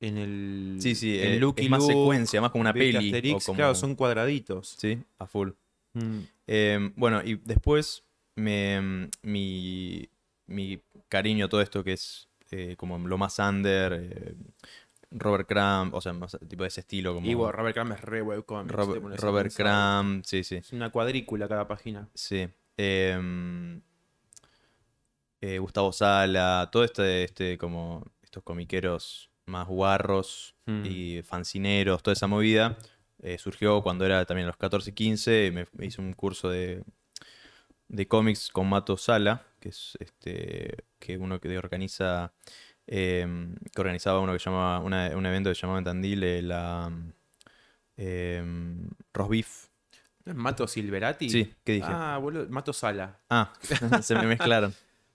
En 0.00 0.18
el. 0.18 0.76
Sí, 0.80 0.94
sí, 0.94 1.18
en 1.18 1.32
eh, 1.34 1.38
Lucky 1.40 1.64
es 1.64 1.70
más 1.70 1.80
Luke, 1.80 1.92
secuencia, 1.92 2.40
más 2.40 2.50
como 2.50 2.62
una 2.62 2.72
peli. 2.74 2.96
Asterix, 2.96 3.44
o 3.44 3.46
como- 3.46 3.56
claro, 3.56 3.74
son 3.74 3.94
cuadraditos. 3.94 4.76
Sí, 4.78 4.98
a 5.18 5.26
full. 5.26 5.50
Mm. 5.94 6.18
Eh, 6.48 6.90
bueno, 6.96 7.22
y 7.24 7.36
después 7.36 8.04
me, 8.34 9.08
mi, 9.22 10.08
mi 10.46 10.78
cariño 11.10 11.44
a 11.44 11.48
todo 11.50 11.60
esto 11.60 11.84
que 11.84 11.92
es 11.92 12.28
eh, 12.50 12.74
como 12.78 12.96
lo 12.98 13.18
más 13.18 13.38
under, 13.38 13.92
eh, 13.92 14.34
Robert 15.10 15.46
Crumb, 15.48 15.92
o 15.94 16.00
sea, 16.00 16.12
más 16.14 16.38
tipo 16.48 16.62
de 16.62 16.68
ese 16.68 16.80
estilo 16.80 17.12
como 17.14 17.26
Y 17.26 17.34
bueno, 17.34 17.52
Robert 17.52 17.76
Crumb 17.76 17.92
es 17.92 18.00
re 18.00 18.22
webcomic. 18.22 18.70
si 18.70 18.92
te 18.92 19.16
Robert. 19.16 19.52
Crumb, 19.54 20.22
sí, 20.24 20.42
sí, 20.44 20.56
Es 20.56 20.72
una 20.72 20.90
cuadrícula 20.90 21.46
cada 21.48 21.66
página. 21.68 22.08
sí. 22.14 22.48
Em, 22.76 23.82
eh, 25.42 25.58
Gustavo 25.58 25.92
Sala, 25.92 26.68
todo 26.72 26.84
este, 26.84 27.24
este 27.24 27.58
como 27.58 28.04
estos 28.22 28.42
comiqueros 28.42 29.30
más 29.46 29.66
guarros 29.66 30.54
Mm. 30.66 30.82
y 30.86 31.22
fancineros, 31.22 32.02
toda 32.02 32.12
esa 32.12 32.26
movida, 32.28 32.78
surgió 33.38 33.82
cuando 33.82 34.06
era 34.06 34.24
también 34.24 34.44
a 34.46 34.48
los 34.48 34.56
14, 34.56 34.94
15, 34.94 35.46
y 35.46 35.50
me, 35.50 35.66
me 35.72 35.86
hice 35.86 36.00
un 36.00 36.12
curso 36.14 36.48
de, 36.48 36.82
de 37.88 38.06
cómics 38.08 38.48
con 38.50 38.68
Mato 38.68 38.96
Sala, 38.96 39.44
que 39.60 39.68
es 39.68 39.96
este 40.00 40.84
que 40.98 41.16
uno 41.18 41.38
que 41.40 41.56
organiza, 41.58 42.32
em, 42.86 43.54
que 43.72 43.80
organizaba 43.80 44.20
uno 44.20 44.32
que 44.32 44.38
llamaba, 44.38 44.80
una- 44.80 45.16
un 45.16 45.26
evento 45.26 45.50
que 45.50 45.54
se 45.54 45.60
llamaba 45.62 45.78
en 45.78 45.84
Tandil, 45.84 46.22
eh, 46.24 46.42
la 46.42 46.90
em, 47.96 48.88
Beef. 49.28 49.66
¿No 50.24 50.32
es 50.32 50.36
Mato 50.38 50.66
Silverati? 50.66 51.30
Sí, 51.30 51.54
¿qué 51.64 51.72
dije? 51.74 51.86
Ah, 51.88 52.18
boludo, 52.20 52.46
Mato 52.48 52.72
Sala. 52.72 53.20
Ah, 53.30 53.52
se 54.02 54.14
me 54.14 54.26
mezclaron. 54.26 54.74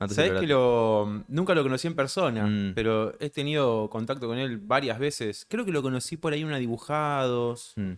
Sabes 0.09 0.39
que 0.41 0.47
lo. 0.47 1.23
Nunca 1.29 1.55
lo 1.55 1.63
conocí 1.63 1.87
en 1.87 1.95
persona, 1.95 2.45
Mm. 2.45 2.73
pero 2.75 3.13
he 3.19 3.29
tenido 3.29 3.89
contacto 3.89 4.27
con 4.27 4.37
él 4.37 4.57
varias 4.57 4.99
veces. 4.99 5.45
Creo 5.49 5.63
que 5.63 5.71
lo 5.71 5.81
conocí 5.81 6.17
por 6.17 6.33
ahí 6.33 6.41
en 6.41 6.47
una 6.47 6.57
dibujados. 6.57 7.73
Mm. 7.77 7.93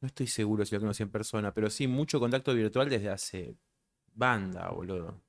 No 0.00 0.06
estoy 0.06 0.26
seguro 0.26 0.64
si 0.64 0.74
lo 0.74 0.80
conocí 0.80 1.02
en 1.02 1.10
persona, 1.10 1.52
pero 1.54 1.70
sí, 1.70 1.86
mucho 1.86 2.18
contacto 2.18 2.52
virtual 2.54 2.88
desde 2.88 3.10
hace 3.10 3.54
banda, 4.14 4.68
boludo. 4.70 5.20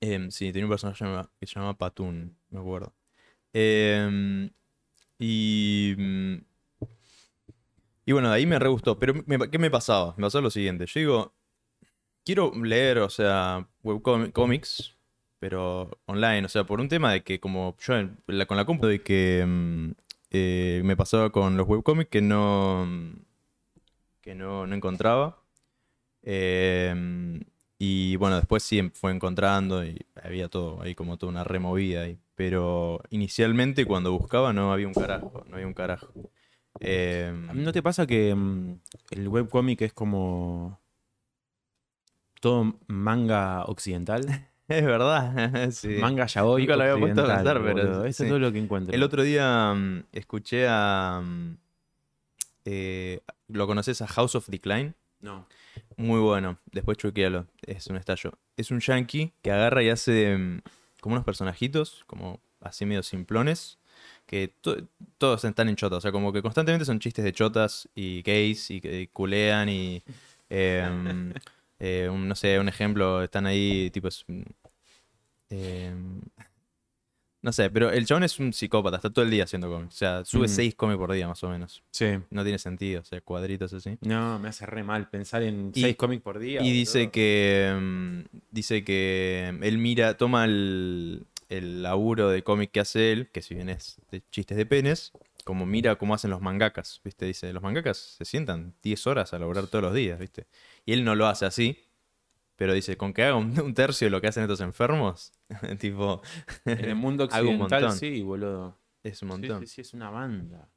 Em, 0.00 0.30
sí, 0.30 0.52
tenía 0.52 0.66
un 0.66 0.70
personaje 0.70 0.98
que 0.98 1.04
se 1.04 1.10
llama- 1.10 1.30
que 1.40 1.46
se 1.46 1.54
llama 1.54 1.78
Patún, 1.78 2.36
me 2.50 2.60
acuerdo. 2.60 2.94
Em, 3.52 4.50
y. 5.18 5.94
mm, 5.96 6.36
bueno, 8.12 8.28
de 8.28 8.34
ahí 8.36 8.46
me 8.46 8.58
re 8.58 8.68
gustó. 8.68 8.98
Pero 8.98 9.14
me- 9.26 9.50
¿qué 9.50 9.58
me 9.58 9.70
pasaba? 9.70 10.14
Me 10.16 10.24
pasaba 10.26 10.42
lo 10.42 10.50
siguiente. 10.50 10.86
Yo 10.86 11.00
digo, 11.00 11.34
quiero 12.24 12.52
leer, 12.54 12.98
o 12.98 13.10
sea, 13.10 13.68
webcomics, 13.82 14.96
pero 15.38 15.90
online. 16.06 16.44
O 16.46 16.48
sea, 16.48 16.64
por 16.64 16.80
un 16.80 16.88
tema 16.88 17.12
de 17.12 17.22
que 17.22 17.40
como 17.40 17.76
yo 17.80 17.94
con 18.46 18.56
la 18.56 18.64
compu, 18.66 18.86
de 18.86 19.02
que 19.02 19.44
mm, 19.46 19.90
eh, 20.30 20.82
me 20.84 20.96
pasaba 20.96 21.30
con 21.30 21.56
los 21.56 21.66
webcomics 21.68 22.10
que 22.10 22.20
no. 22.22 22.86
que 24.20 24.34
no, 24.34 24.66
no 24.66 24.74
encontraba. 24.74 25.42
Em, 26.22 27.40
y 27.78 28.16
bueno, 28.16 28.36
después 28.36 28.62
sí 28.62 28.78
em- 28.78 28.90
fue 28.92 29.12
encontrando 29.12 29.84
y 29.84 30.04
había 30.22 30.48
todo, 30.48 30.80
ahí 30.82 30.94
como 30.94 31.16
toda 31.16 31.30
una 31.30 31.44
removida 31.44 32.02
ahí. 32.02 32.18
Pero 32.34 33.00
inicialmente 33.10 33.84
cuando 33.84 34.12
buscaba 34.12 34.52
no 34.52 34.72
había 34.72 34.88
un 34.88 34.94
carajo, 34.94 35.44
no 35.48 35.54
había 35.56 35.66
un 35.66 35.74
carajo. 35.74 36.08
Em, 36.80 37.48
¿A 37.50 37.54
mí 37.54 37.62
¿No 37.62 37.72
te 37.72 37.82
pasa 37.82 38.06
que 38.06 38.34
mm, 38.34 38.78
el 39.10 39.28
webcomic 39.28 39.82
es 39.82 39.92
como 39.92 40.80
todo 42.40 42.78
manga 42.86 43.64
occidental? 43.64 44.26
es 44.68 44.84
verdad, 44.84 45.70
sí. 45.72 45.96
Manga 46.00 46.26
yaoi 46.26 46.62
Nunca 46.62 46.76
lo 46.76 46.82
había 46.82 46.98
puesto 46.98 47.20
a 47.22 47.36
pensar, 47.36 47.62
pero. 47.62 48.04
Eso 48.04 48.18
sí. 48.18 48.22
es 48.24 48.28
todo 48.28 48.38
lo 48.38 48.52
que 48.52 48.58
encuentro. 48.58 48.94
El 48.94 49.02
otro 49.02 49.22
día 49.22 49.74
escuché 50.12 50.66
a... 50.68 51.22
eh, 52.64 53.20
¿Lo 53.48 53.66
conoces 53.66 54.00
a 54.02 54.06
House 54.06 54.34
of 54.34 54.48
Decline? 54.48 54.94
No. 55.20 55.46
Muy 55.96 56.20
bueno, 56.20 56.58
después 56.72 56.98
chuequealo, 56.98 57.46
es 57.66 57.86
un 57.86 57.96
estallo. 57.96 58.32
Es 58.56 58.70
un 58.70 58.80
yankee 58.80 59.32
que 59.42 59.52
agarra 59.52 59.82
y 59.82 59.90
hace 59.90 60.36
mm, 60.36 60.60
como 61.00 61.14
unos 61.14 61.24
personajitos, 61.24 62.04
como 62.06 62.40
así 62.60 62.84
medio 62.86 63.02
simplones, 63.02 63.78
que 64.26 64.48
to- 64.60 64.88
todos 65.18 65.44
están 65.44 65.68
en 65.68 65.76
chotas, 65.76 65.98
o 65.98 66.00
sea, 66.00 66.12
como 66.12 66.32
que 66.32 66.42
constantemente 66.42 66.84
son 66.84 66.98
chistes 66.98 67.24
de 67.24 67.32
chotas 67.32 67.88
y 67.94 68.22
gays 68.22 68.70
y 68.70 68.80
que 68.80 69.08
culean 69.12 69.68
y... 69.68 70.02
em, 70.50 71.32
eh, 71.78 72.08
un- 72.10 72.28
no 72.28 72.34
sé, 72.34 72.58
un 72.58 72.68
ejemplo, 72.68 73.22
están 73.22 73.46
ahí, 73.46 73.90
tipo... 73.92 74.08
mm, 74.28 74.42
em, 75.50 76.20
no 77.44 77.52
sé, 77.52 77.68
pero 77.68 77.90
el 77.90 78.06
chabón 78.06 78.24
es 78.24 78.40
un 78.40 78.54
psicópata, 78.54 78.96
está 78.96 79.10
todo 79.10 79.22
el 79.24 79.30
día 79.30 79.44
haciendo 79.44 79.68
cómics. 79.68 79.94
O 79.94 79.98
sea, 79.98 80.24
sube 80.24 80.46
Mm. 80.46 80.48
seis 80.48 80.74
cómics 80.74 80.98
por 80.98 81.12
día 81.12 81.28
más 81.28 81.44
o 81.44 81.48
menos. 81.50 81.82
Sí. 81.90 82.06
No 82.30 82.42
tiene 82.42 82.58
sentido, 82.58 83.02
o 83.02 83.04
sea, 83.04 83.20
cuadritos 83.20 83.72
así. 83.74 83.98
No, 84.00 84.38
me 84.38 84.48
hace 84.48 84.64
re 84.64 84.82
mal 84.82 85.10
pensar 85.10 85.42
en 85.42 85.70
Y- 85.74 85.82
seis 85.82 85.96
cómics 85.96 86.22
por 86.22 86.38
día. 86.38 86.62
Y 86.62 86.72
dice 86.72 87.10
que 87.10 87.76
mm, 87.78 88.20
dice 88.50 88.82
que 88.82 89.54
él 89.60 89.76
mira, 89.76 90.16
toma 90.16 90.46
el, 90.46 91.26
el 91.50 91.82
laburo 91.82 92.30
de 92.30 92.42
cómic 92.42 92.70
que 92.70 92.80
hace 92.80 93.12
él, 93.12 93.28
que 93.30 93.42
si 93.42 93.54
bien 93.54 93.68
es 93.68 93.98
de 94.10 94.22
chistes 94.30 94.56
de 94.56 94.64
penes, 94.64 95.12
como 95.44 95.66
mira 95.66 95.96
cómo 95.96 96.14
hacen 96.14 96.30
los 96.30 96.40
mangakas, 96.40 97.02
¿viste? 97.04 97.26
Dice, 97.26 97.52
los 97.52 97.62
mangakas 97.62 97.98
se 97.98 98.24
sientan 98.24 98.72
10 98.82 99.06
horas 99.06 99.34
a 99.34 99.38
lograr 99.38 99.66
todos 99.66 99.82
los 99.84 99.92
días, 99.92 100.18
¿viste? 100.18 100.46
Y 100.86 100.94
él 100.94 101.04
no 101.04 101.14
lo 101.14 101.26
hace 101.26 101.44
así, 101.44 101.76
pero 102.56 102.72
dice, 102.72 102.96
con 102.96 103.12
que 103.12 103.22
haga 103.24 103.36
un, 103.36 103.58
un 103.60 103.74
tercio 103.74 104.06
de 104.06 104.10
lo 104.10 104.20
que 104.20 104.28
hacen 104.28 104.42
estos 104.44 104.60
enfermos, 104.60 105.32
tipo, 105.78 106.22
En 106.64 106.84
el 106.84 106.94
mundo 106.96 107.24
occidental, 107.24 107.92
sí, 107.92 108.22
boludo. 108.22 108.78
es 109.02 109.22
un 109.22 109.28
Sí, 109.28 109.32
montón. 109.32 109.60
Sí, 109.60 109.66
sí, 109.74 109.80
es 109.82 109.94
una 109.94 110.10
banda. 110.10 110.68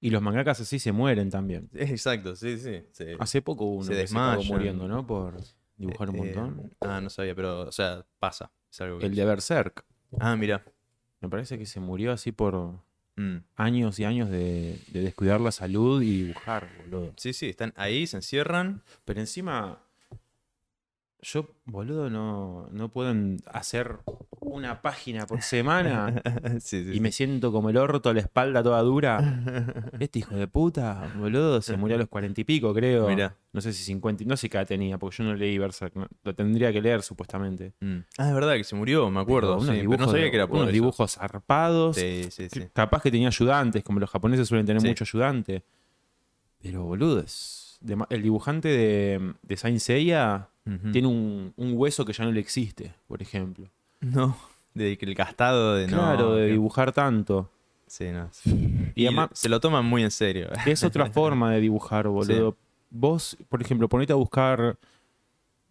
Y 0.00 0.10
los 0.10 0.20
mangakas 0.20 0.60
así 0.60 0.78
se 0.80 0.90
mueren 0.90 1.30
también. 1.30 1.70
Exacto, 1.74 2.34
sí, 2.34 2.58
sí. 2.58 2.82
se- 2.90 3.16
Hace 3.20 3.40
poco 3.40 3.64
hubo 3.66 3.74
uno 3.76 3.84
Se 3.84 3.90
que 3.90 3.94
se 3.96 4.00
desmayan. 4.02 4.46
muriendo, 4.48 4.88
¿no? 4.88 5.06
Por 5.06 5.36
dibujar 5.76 6.10
un 6.10 6.16
eh, 6.16 6.18
montón. 6.34 6.72
ah, 6.80 7.00
no 7.00 7.08
sabía, 7.08 7.34
pero, 7.36 7.60
o 7.68 7.72
sea, 7.72 8.04
pasa. 8.18 8.50
Es 8.70 8.80
algo 8.80 8.98
que- 8.98 9.06
El 9.06 9.14
de 9.14 9.24
Berserk. 9.24 9.84
Ah, 10.18 10.34
mira. 10.36 10.64
Me 11.20 11.28
parece 11.28 11.56
que 11.56 11.66
se 11.66 11.78
murió 11.78 12.10
así 12.10 12.32
por 12.32 12.80
Mm. 13.22 13.44
años 13.56 13.98
y 14.00 14.04
años 14.04 14.30
de, 14.30 14.78
de 14.88 15.00
descuidar 15.00 15.40
la 15.40 15.52
salud 15.52 16.02
y 16.02 16.24
dibujar, 16.24 16.68
boludo. 16.82 17.12
Sí, 17.16 17.32
sí, 17.32 17.48
están 17.48 17.72
ahí, 17.76 18.06
se 18.06 18.16
encierran. 18.16 18.82
Pero 19.04 19.20
encima, 19.20 19.78
yo, 21.22 21.48
boludo, 21.66 22.10
no, 22.10 22.68
no 22.72 22.88
puedo 22.90 23.14
hacer 23.46 23.98
una 24.40 24.82
página 24.82 25.24
por 25.24 25.40
semana 25.40 26.20
sí, 26.60 26.82
sí, 26.82 26.90
y 26.90 26.94
sí. 26.94 27.00
me 27.00 27.12
siento 27.12 27.52
como 27.52 27.70
el 27.70 27.76
orto, 27.76 28.12
la 28.12 28.20
espalda 28.20 28.60
toda 28.62 28.82
dura. 28.82 29.40
Este 30.00 30.18
hijo 30.18 30.34
de 30.34 30.48
puta, 30.48 31.12
boludo, 31.16 31.62
se 31.62 31.76
murió 31.76 31.94
a 31.96 32.00
los 32.00 32.08
cuarenta 32.08 32.40
y 32.40 32.44
pico, 32.44 32.74
creo. 32.74 33.06
Mirá. 33.08 33.36
No 33.52 33.60
sé 33.60 33.72
si 33.72 33.84
50, 33.84 34.24
y- 34.24 34.26
no 34.26 34.36
sé 34.36 34.50
qué 34.50 34.56
edad 34.56 34.66
tenía, 34.66 34.98
porque 34.98 35.18
yo 35.18 35.24
no 35.24 35.34
leí 35.34 35.58
Berserk. 35.58 35.94
no- 35.94 36.08
Lo 36.24 36.34
tendría 36.34 36.72
que 36.72 36.82
leer, 36.82 37.02
supuestamente. 37.02 37.72
Mm. 37.80 37.98
Ah, 38.18 38.28
es 38.28 38.34
verdad 38.34 38.54
que 38.56 38.64
se 38.64 38.74
murió, 38.74 39.08
me 39.10 39.20
acuerdo. 39.20 39.50
Pero 39.58 39.62
unos 39.62 39.66
pero 39.68 39.76
no 39.76 39.80
dibujos 39.92 40.10
sabía 40.10 40.30
que 40.30 40.36
era 40.36 40.46
por 40.48 40.56
Unos 40.56 40.68
eso. 40.68 40.72
dibujos 40.74 41.14
zarpados. 41.14 41.96
Sí, 41.96 42.26
sí, 42.30 42.48
sí. 42.50 42.60
que 42.60 42.68
Capaz 42.70 43.00
que 43.02 43.10
tenía 43.12 43.28
ayudantes, 43.28 43.84
como 43.84 44.00
los 44.00 44.10
japoneses 44.10 44.48
suelen 44.48 44.66
tener 44.66 44.82
mucho 44.82 45.04
ayudante. 45.04 45.62
Pero, 46.60 46.82
boludo, 46.84 47.20
es 47.20 47.78
el 48.10 48.22
dibujante 48.22 48.68
de, 48.68 49.34
de 49.42 49.56
Saint 49.56 49.78
Seiya 49.78 50.48
Tiene 50.92 51.08
un, 51.08 51.52
un 51.56 51.72
hueso 51.76 52.04
que 52.04 52.12
ya 52.12 52.24
no 52.24 52.30
le 52.32 52.40
existe, 52.40 52.94
por 53.08 53.20
ejemplo. 53.20 53.66
No, 54.00 54.36
de 54.74 54.96
que 54.96 55.04
el 55.06 55.14
gastado 55.14 55.74
de 55.74 55.86
no, 55.88 55.96
claro, 55.98 56.34
de 56.36 56.46
que- 56.46 56.52
dibujar 56.52 56.92
tanto. 56.92 57.50
Sí, 57.86 58.06
no. 58.10 58.30
Y 58.94 59.02
Y 59.02 59.06
además- 59.06 59.30
se 59.34 59.48
lo 59.48 59.60
toman 59.60 59.84
muy 59.84 60.02
en 60.02 60.10
serio. 60.10 60.48
Es 60.66 60.82
otra 60.84 61.06
forma 61.12 61.52
de 61.52 61.60
dibujar, 61.60 62.08
boludo. 62.08 62.56
Vos, 62.90 63.36
por 63.48 63.60
ejemplo, 63.60 63.88
ponete 63.88 64.12
a 64.12 64.16
buscar. 64.16 64.78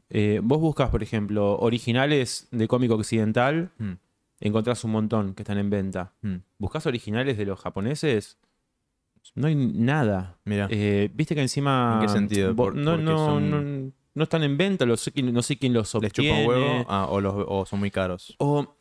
eh, 0.09 0.41
vos 0.43 0.59
buscas, 0.59 0.89
por 0.89 1.01
ejemplo, 1.03 1.57
originales 1.59 2.47
de 2.51 2.67
cómic 2.67 2.91
occidental, 2.91 3.71
Mm, 3.79 3.93
encontrás 4.41 4.83
un 4.83 4.91
montón 4.91 5.33
que 5.35 5.43
están 5.43 5.57
en 5.57 5.69
venta. 5.69 6.11
mm. 6.21 6.35
¿Buscás 6.59 6.85
originales 6.85 7.37
de 7.37 7.45
los 7.45 7.59
japoneses? 7.61 8.37
No 9.35 9.47
hay 9.47 9.55
nada. 9.55 10.35
Mira, 10.45 10.67
Eh, 10.69 11.09
Viste 11.13 11.33
que 11.33 11.41
encima. 11.41 11.99
¿En 12.01 12.07
qué 12.07 12.11
sentido? 12.11 12.55
Por- 12.55 12.75
no, 12.75 12.97
no, 12.97 13.17
son- 13.17 13.85
no, 13.85 13.91
no 14.13 14.23
están 14.23 14.43
en 14.43 14.57
venta, 14.57 14.85
lo 14.85 14.97
sé 14.97 15.11
quién- 15.11 15.33
no 15.33 15.41
sé 15.41 15.57
quién 15.57 15.73
los 15.73 15.93
les 15.95 15.95
obtiene. 16.11 16.29
chupa 16.29 16.41
un 16.41 16.47
huevo 16.47 16.85
ah, 16.89 17.07
o, 17.09 17.21
los, 17.21 17.33
o 17.47 17.65
son 17.65 17.79
muy 17.79 17.91
caros. 17.91 18.35
O. 18.39 18.75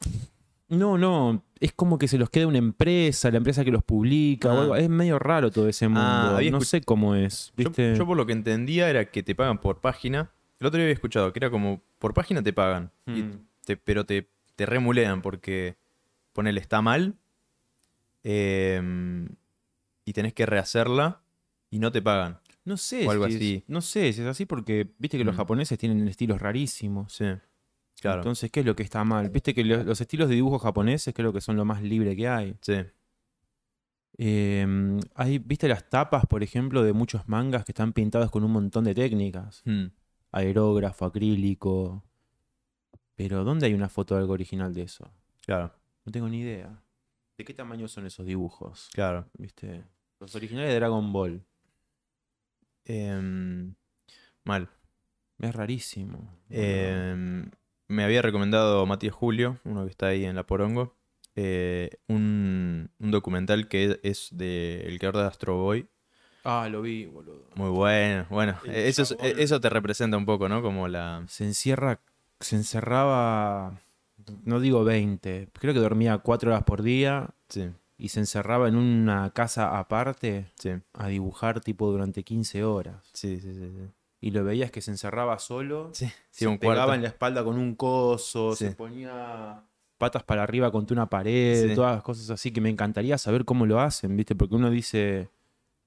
No, 0.69 0.97
no. 0.99 1.43
Es 1.59 1.73
como 1.73 1.99
que 1.99 2.07
se 2.07 2.17
los 2.17 2.31
queda 2.31 2.47
una 2.47 2.59
empresa, 2.59 3.29
la 3.31 3.39
empresa 3.39 3.65
que 3.65 3.73
los 3.73 3.83
publica. 3.83 4.49
o 4.49 4.57
Ah. 4.57 4.61
algo. 4.63 4.77
Es 4.77 4.89
medio 4.89 5.19
raro 5.19 5.51
todo 5.51 5.69
ese 5.69 5.89
mundo. 5.89 6.01
Ah, 6.03 6.37
había 6.37 6.51
no 6.53 6.61
sé 6.61 6.81
cómo 6.81 7.15
es. 7.17 7.53
Yo, 7.57 7.65
¿viste? 7.71 7.97
yo 7.97 8.07
por 8.07 8.17
lo 8.17 8.25
que 8.27 8.33
entendía 8.33 8.89
era 8.89 9.05
que 9.11 9.23
te 9.25 9.35
pagan 9.35 9.59
por 9.59 9.81
página 9.81 10.31
El 10.61 10.67
otro 10.67 10.77
día 10.79 10.85
había 10.85 10.95
escuchado 10.95 11.33
que 11.33 11.39
era 11.41 11.51
como 11.51 11.81
por 11.99 12.13
página 12.15 12.43
te 12.43 12.53
pagan, 12.53 12.91
y 13.07 13.23
Mm. 13.23 13.47
te- 13.65 13.77
pero 13.77 14.05
te, 14.07 14.29
te 14.57 14.67
remulean 14.67 15.23
porque 15.23 15.77
ponele 16.35 16.61
está 16.61 16.83
mal 16.83 17.15
em, 18.23 19.27
y 20.05 20.13
tenés 20.13 20.35
que 20.35 20.47
rehacerla 20.47 21.21
y 21.71 21.79
no 21.79 21.91
te 21.93 22.03
pagan. 22.03 22.39
No 22.65 22.77
sé, 22.77 23.07
O 23.07 23.11
algo 23.11 23.25
si 23.27 23.31
es- 23.31 23.37
así. 23.37 23.65
no 23.69 23.81
sé 23.81 24.13
si 24.13 24.21
es 24.21 24.27
así 24.27 24.45
porque 24.47 24.95
viste 24.99 25.17
que 25.19 25.25
los 25.25 25.35
japoneses 25.37 25.79
tienen 25.79 26.07
estilos 26.09 26.41
rarísimos. 26.41 27.13
Sí, 27.15 27.25
claro. 28.01 28.19
Entonces, 28.21 28.51
¿qué 28.51 28.61
es 28.61 28.67
lo 28.67 28.77
que 28.77 28.83
está 28.83 29.03
mal? 29.05 29.31
Viste 29.31 29.55
que 29.55 29.65
lo- 29.65 29.83
los 29.83 30.01
estilos 30.01 30.29
de 30.29 30.35
dibujo 30.35 30.59
japoneses 30.59 31.15
creo 31.15 31.33
que 31.33 31.41
son 31.41 31.57
lo 31.57 31.65
más 31.65 31.83
libre 31.83 32.15
que 32.17 32.29
hay. 32.29 32.57
sí, 32.61 32.75
Eh, 34.19 34.67
hay, 35.15 35.39
¿Viste 35.39 35.67
las 35.69 35.89
tapas, 35.89 36.27
por 36.27 36.43
ejemplo, 36.43 36.83
de 36.83 36.93
muchos 36.93 37.27
mangas 37.29 37.65
que 37.65 37.73
están 37.73 37.93
pintados 37.93 38.31
con 38.31 38.45
un 38.45 38.53
montón 38.53 38.85
de 38.85 38.95
técnicas? 38.95 39.63
Mm. 39.65 39.87
Aerógrafo, 40.33 41.07
acrílico. 41.07 42.05
Pero 43.15 43.45
¿dónde 43.45 43.67
hay 43.67 43.75
una 43.75 43.89
foto 43.89 44.15
de 44.15 44.21
algo 44.21 44.33
original 44.35 44.75
de 44.75 44.83
eso? 44.83 45.11
claro, 45.41 45.73
No 46.05 46.13
tengo 46.13 46.29
ni 46.29 46.41
idea. 46.41 46.83
¿De 47.39 47.45
qué 47.45 47.55
tamaño 47.55 47.89
son 47.89 48.05
esos 48.07 48.27
dibujos? 48.27 48.91
claro. 48.93 49.27
¿Viste? 49.39 49.85
Los 50.19 50.35
originales 50.35 50.69
de 50.71 50.77
Dragon 50.77 51.13
Ball. 51.13 51.43
Em, 52.85 53.75
mal. 54.45 54.69
Es 55.39 55.55
rarísimo. 55.55 56.29
Em, 56.51 57.51
me 57.89 58.05
había 58.05 58.23
recomendado 58.23 58.85
Matías 58.87 59.15
Julio, 59.15 59.59
uno 59.65 59.85
que 59.85 59.91
está 59.91 60.09
ahí 60.09 60.25
en 60.25 60.37
la 60.37 60.47
Porongo, 60.47 60.97
eh, 61.37 61.91
un, 62.09 62.91
un 62.99 63.11
documental 63.11 63.69
que 63.69 63.99
es 64.03 64.29
de 64.33 64.83
el 64.87 64.99
creador 64.99 65.23
de 65.23 65.29
Astro 65.29 65.57
Boy. 65.57 65.89
Ah, 66.45 66.69
lo 66.71 66.83
vi, 66.83 67.07
boludo. 67.07 67.49
Muy 67.55 67.71
bueno. 67.71 68.27
Bueno, 68.31 68.57
El 68.65 68.75
eso, 68.75 69.03
es- 69.03 69.17
eso 69.21 69.61
te 69.61 69.69
representa 69.69 70.17
un 70.17 70.25
poco, 70.27 70.49
¿no? 70.49 70.63
Como 70.63 70.89
la... 70.89 71.25
Se 71.29 71.45
encierra, 71.45 72.01
se 72.41 72.57
encerraba, 72.57 73.79
no 74.45 74.61
digo 74.61 74.85
20, 74.85 75.49
creo 75.59 75.75
que 75.75 75.81
dormía 75.81 76.19
4 76.19 76.51
horas 76.51 76.65
por 76.65 76.83
día 76.83 77.31
Sí, 77.49 77.69
y 78.01 78.09
se 78.09 78.21
encerraba 78.21 78.69
en 78.69 78.77
una 78.77 79.31
casa 79.31 79.79
aparte 79.79 80.47
sí, 80.59 80.71
a 80.95 81.09
dibujar 81.09 81.61
tipo 81.61 81.91
durante 81.91 82.23
15 82.25 82.65
horas. 82.65 83.09
sí, 83.13 83.39
sí, 83.41 83.53
sí. 83.55 83.71
sí. 83.71 83.89
Y 84.23 84.33
lo 84.33 84.45
veías 84.45 84.71
que 84.71 84.83
se 84.83 84.91
encerraba 84.91 85.39
solo, 85.39 85.91
Sí, 85.95 86.11
se 86.31 86.47
un 86.47 86.59
pegaba 86.59 86.77
cuarto. 86.85 86.95
en 86.95 87.03
la 87.03 87.09
espalda 87.09 87.43
con 87.43 87.57
un 87.59 87.75
coso, 87.75 88.55
se 88.55 88.73
ponía 88.73 89.63
patas 89.97 90.23
para 90.25 90.43
arriba 90.43 90.71
contra 90.71 90.95
una 90.95 91.09
pared, 91.09 91.75
todas 91.75 91.95
las 91.95 92.03
cosas 92.03 92.29
así 92.31 92.51
que 92.53 92.61
me 92.61 92.69
encantaría 92.69 93.17
saber 93.19 93.45
cómo 93.47 93.65
lo 93.65 93.81
hacen, 93.81 94.15
¿viste? 94.17 94.35
Porque 94.35 94.55
uno 94.57 94.69
dice, 94.71 95.31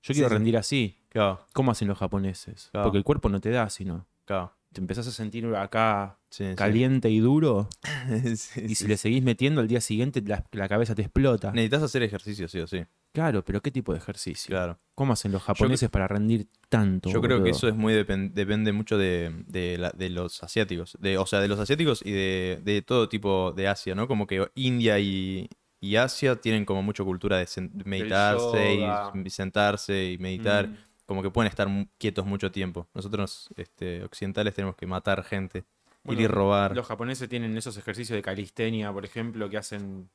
yo 0.01 0.14
quiero 0.16 0.30
rendir 0.30 0.57
así. 0.57 0.99
Claro, 1.09 1.45
¿Cómo 1.53 1.70
hacen 1.72 1.88
los 1.88 1.97
japoneses? 1.99 2.70
Claro. 2.72 2.86
Porque 2.86 2.97
el 2.97 3.03
cuerpo 3.03 3.30
no 3.30 3.39
te 3.39 3.51
da, 3.51 3.70
sino 3.70 4.07
claro. 4.26 4.51
Te 4.74 4.82
empezás 4.82 5.07
a 5.07 5.11
sentir 5.11 5.45
acá 5.55 6.19
Sí, 6.30 6.43
sí. 6.49 6.55
caliente 6.55 7.09
y 7.11 7.19
duro 7.19 7.69
Sí, 8.36 8.61
y 8.61 8.69
sí. 8.69 8.76
si 8.76 8.88
le 8.88 8.97
seguís 8.97 9.24
metiendo 9.24 9.61
al 9.61 9.67
día 9.67 9.80
siguiente 9.82 10.21
la, 10.26 10.43
la 10.51 10.67
cabeza 10.67 10.95
te 10.95 11.03
explota. 11.03 11.51
Necesitas 11.51 11.84
hacer 11.84 12.03
ejercicio, 12.03 12.47
sí 12.47 12.59
o 12.59 12.67
sí. 12.67 12.84
Claro, 13.13 13.45
pero 13.45 13.61
¿qué 13.61 13.69
tipo 13.69 13.93
de 13.93 13.99
ejercicio? 13.99 14.49
Claro. 14.55 14.80
¿Cómo 14.95 15.13
hacen 15.13 15.32
los 15.32 15.43
japoneses 15.43 15.88
para 15.91 16.07
rendir 16.07 16.47
tanto? 16.67 17.11
Yo 17.11 17.21
creo 17.21 17.43
que 17.43 17.51
eso 17.51 17.67
es 17.67 17.76
muy 17.76 17.93
depen- 17.93 18.34
depende 18.34 18.71
mucho 18.74 18.97
de, 18.97 19.43
de, 19.47 19.78
la- 19.78 19.91
de 19.91 20.09
los 20.09 20.41
asiáticos. 20.43 20.97
De, 20.99 21.19
o 21.19 21.26
sea, 21.28 21.39
de 21.39 21.47
los 21.47 21.59
asiáticos 21.59 22.01
y 22.03 22.11
de, 22.11 22.59
de 22.63 22.82
todo 22.82 23.07
tipo 23.07 23.51
de 23.51 23.67
Asia, 23.67 23.93
¿no? 23.93 24.07
Como 24.07 24.26
que 24.26 24.49
India 24.55 24.97
y, 24.97 25.47
y 25.80 25.95
Asia 25.97 26.38
tienen 26.38 26.65
como 26.65 26.82
mucho 26.82 27.05
cultura 27.05 27.38
de 27.38 27.45
sen- 27.45 27.71
meditarse 27.86 28.80
y 29.24 29.30
sentarse 29.30 30.11
y 30.13 30.17
meditar. 30.17 30.69
Mm. 30.69 30.78
Como 31.14 31.22
que 31.22 31.30
pueden 31.30 31.47
estar 31.47 31.68
quietos 31.99 32.26
mucho 32.26 32.51
tiempo. 32.51 32.88
Nosotros, 32.95 33.47
este, 33.55 34.03
occidentales, 34.03 34.55
tenemos 34.55 34.76
que 34.76 34.88
matar 34.88 35.24
gente, 35.24 35.64
Bueno, 36.03 36.20
ir 36.22 36.26
y 36.26 36.28
robar. 36.28 36.76
Los 36.76 36.88
japoneses 36.88 37.30
tienen 37.30 37.55
esos 37.55 37.78
ejercicios 37.78 38.16
de 38.16 38.24
calistenia, 38.24 38.91
por 38.91 39.05
ejemplo, 39.05 39.47
que 39.47 39.57
hacen 39.57 40.09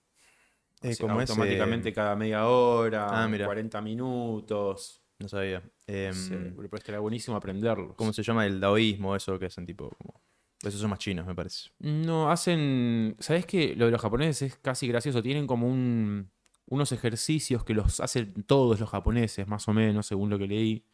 Eh, 0.83 0.91
ese- 0.91 1.05
automáticamente 1.09 1.93
cada 1.93 2.17
media 2.17 2.49
hora, 2.49 3.23
Ah, 3.23 3.29
mira. 3.29 3.45
40 3.47 3.81
minutos. 3.81 5.01
No 5.21 5.29
sabía. 5.29 5.63
Em, 5.87 6.13
Sí, 6.13 6.35
pero 6.57 6.77
estaría 6.77 6.99
buenísimo 6.99 7.37
aprenderlos. 7.37 7.95
¿Cómo 7.95 8.13
se 8.13 8.25
llama? 8.25 8.45
El 8.45 8.59
daoísmo, 8.59 9.15
eso 9.15 9.39
que 9.39 9.47
hacen 9.47 9.67
tipo... 9.67 9.91
Como... 9.99 10.21
Esos 10.65 10.81
son 10.81 10.91
más 10.91 10.99
chinos, 10.99 11.25
me 11.29 11.35
parece. 11.37 11.71
No, 11.79 12.29
hacen. 12.29 13.15
¿Sabes 13.21 13.47
qué? 13.47 13.77
Lo 13.77 13.85
de 13.85 13.93
los 13.93 14.01
japoneses 14.01 14.43
es 14.43 14.57
casi 14.57 14.89
gracioso. 14.89 15.23
Tienen 15.23 15.47
como 15.47 15.69
un, 15.69 16.29
unos 16.69 16.93
ejercicios 16.93 17.65
que 17.65 17.75
los 17.75 18.01
hacen 18.01 18.45
todos 18.45 18.79
los 18.81 18.89
japoneses, 18.91 19.47
más 19.49 19.67
o 19.69 19.73
menos, 19.73 20.07
según 20.07 20.31
lo 20.31 20.39
que 20.39 20.47
leí. 20.47 20.85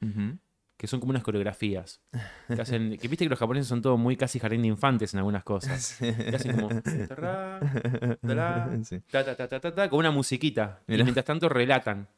que 0.76 0.86
son 0.88 0.98
como 1.00 1.10
unas 1.10 1.22
coreografías. 1.22 2.00
Que, 2.48 2.60
hacen, 2.62 2.98
que 2.98 3.08
viste 3.08 3.24
que 3.24 3.28
los 3.30 3.38
japoneses 3.38 3.68
son 3.68 3.80
todos 3.82 3.98
muy 3.98 4.16
casi 4.16 4.38
jardín 4.38 4.62
de 4.62 4.68
infantes 4.68 5.14
en 5.14 5.18
algunas 5.18 5.44
cosas. 5.44 5.96
Que 6.00 6.34
hacen 6.36 6.56
como. 6.56 6.68
tará, 7.08 7.60
Sí. 8.84 9.00
ta, 9.10 9.24
ta, 9.24 9.36
ta, 9.36 9.48
ta, 9.48 9.60
ta, 9.60 9.74
ta, 9.74 9.88
con 9.88 9.98
una 10.00 10.10
musiquita. 10.10 10.80
Y 10.88 10.94
mientras 11.02 11.24
tanto 11.24 11.48
relatan. 11.48 12.08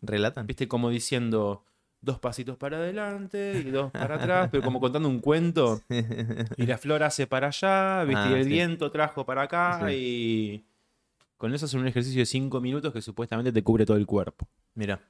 ¿Relatan? 0.00 0.46
Viste, 0.46 0.66
como 0.68 0.90
diciendo 0.90 1.64
dos 2.00 2.18
pasitos 2.18 2.56
para 2.56 2.78
adelante 2.78 3.62
y 3.64 3.70
dos 3.70 3.92
para 3.92 4.16
atrás, 4.16 4.48
pero 4.50 4.64
como 4.64 4.80
contando 4.80 5.08
un 5.08 5.20
cuento. 5.20 5.80
Y 6.56 6.66
la 6.66 6.76
flor 6.78 7.02
hace 7.04 7.26
para 7.28 7.46
allá, 7.48 8.02
¿viste? 8.04 8.22
Ah, 8.22 8.30
y 8.30 8.34
el 8.34 8.44
sí. 8.44 8.48
viento 8.50 8.90
trajo 8.90 9.24
para 9.24 9.42
acá. 9.42 9.86
Sí. 9.86 9.94
Y 9.94 10.64
con 11.42 11.52
eso 11.52 11.66
hacen 11.66 11.80
un 11.80 11.88
ejercicio 11.88 12.20
de 12.20 12.26
cinco 12.26 12.60
minutos 12.60 12.92
que 12.92 13.02
supuestamente 13.02 13.50
te 13.50 13.64
cubre 13.64 13.84
todo 13.84 13.96
el 13.96 14.06
cuerpo. 14.06 14.46
Mira, 14.76 15.00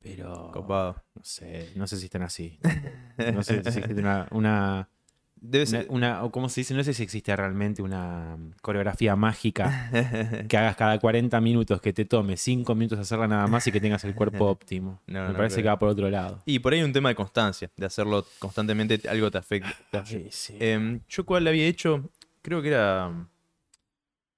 Pero. 0.00 0.50
copado. 0.50 1.04
No 1.14 1.22
sé, 1.22 1.70
no 1.76 1.86
sé 1.86 1.98
si 1.98 2.06
están 2.06 2.22
así. 2.22 2.58
No 3.34 3.42
sé 3.42 3.62
si 3.62 3.78
existe 3.80 3.92
una, 4.00 4.26
una, 4.30 4.88
Debe 5.38 5.66
ser... 5.66 5.86
una- 5.90 6.24
o 6.24 6.30
cómo 6.32 6.48
se 6.48 6.62
dice, 6.62 6.72
no 6.72 6.82
sé 6.82 6.94
si 6.94 7.02
existe 7.02 7.36
realmente 7.36 7.82
una 7.82 8.38
coreografía 8.62 9.16
mágica 9.16 9.90
que 10.48 10.56
hagas 10.56 10.76
cada 10.76 10.98
40 10.98 11.38
minutos, 11.42 11.78
que 11.82 11.92
te 11.92 12.06
tome 12.06 12.38
5 12.38 12.74
minutos 12.74 12.98
hacerla 12.98 13.28
nada 13.28 13.46
más 13.46 13.66
y 13.66 13.70
que 13.72 13.78
tengas 13.78 14.02
el 14.04 14.14
cuerpo 14.14 14.46
óptimo. 14.46 15.02
No, 15.06 15.24
Me 15.24 15.28
no 15.32 15.36
parece 15.36 15.56
creo. 15.56 15.64
que 15.64 15.68
va 15.68 15.78
por 15.78 15.88
otro 15.90 16.08
lado. 16.08 16.40
Y 16.46 16.58
por 16.60 16.72
ahí 16.72 16.78
hay 16.78 16.86
un 16.86 16.94
tema 16.94 17.10
de 17.10 17.14
constancia, 17.16 17.70
de 17.76 17.84
hacerlo 17.84 18.24
constantemente, 18.38 18.98
algo 19.10 19.30
te 19.30 19.36
afecta. 19.36 19.74
te 19.90 19.98
afecta. 19.98 20.36
Em, 20.58 21.00
yo 21.06 21.26
cuál 21.26 21.46
había 21.46 21.66
hecho, 21.66 22.10
creo 22.40 22.62
que 22.62 22.68
era... 22.68 23.28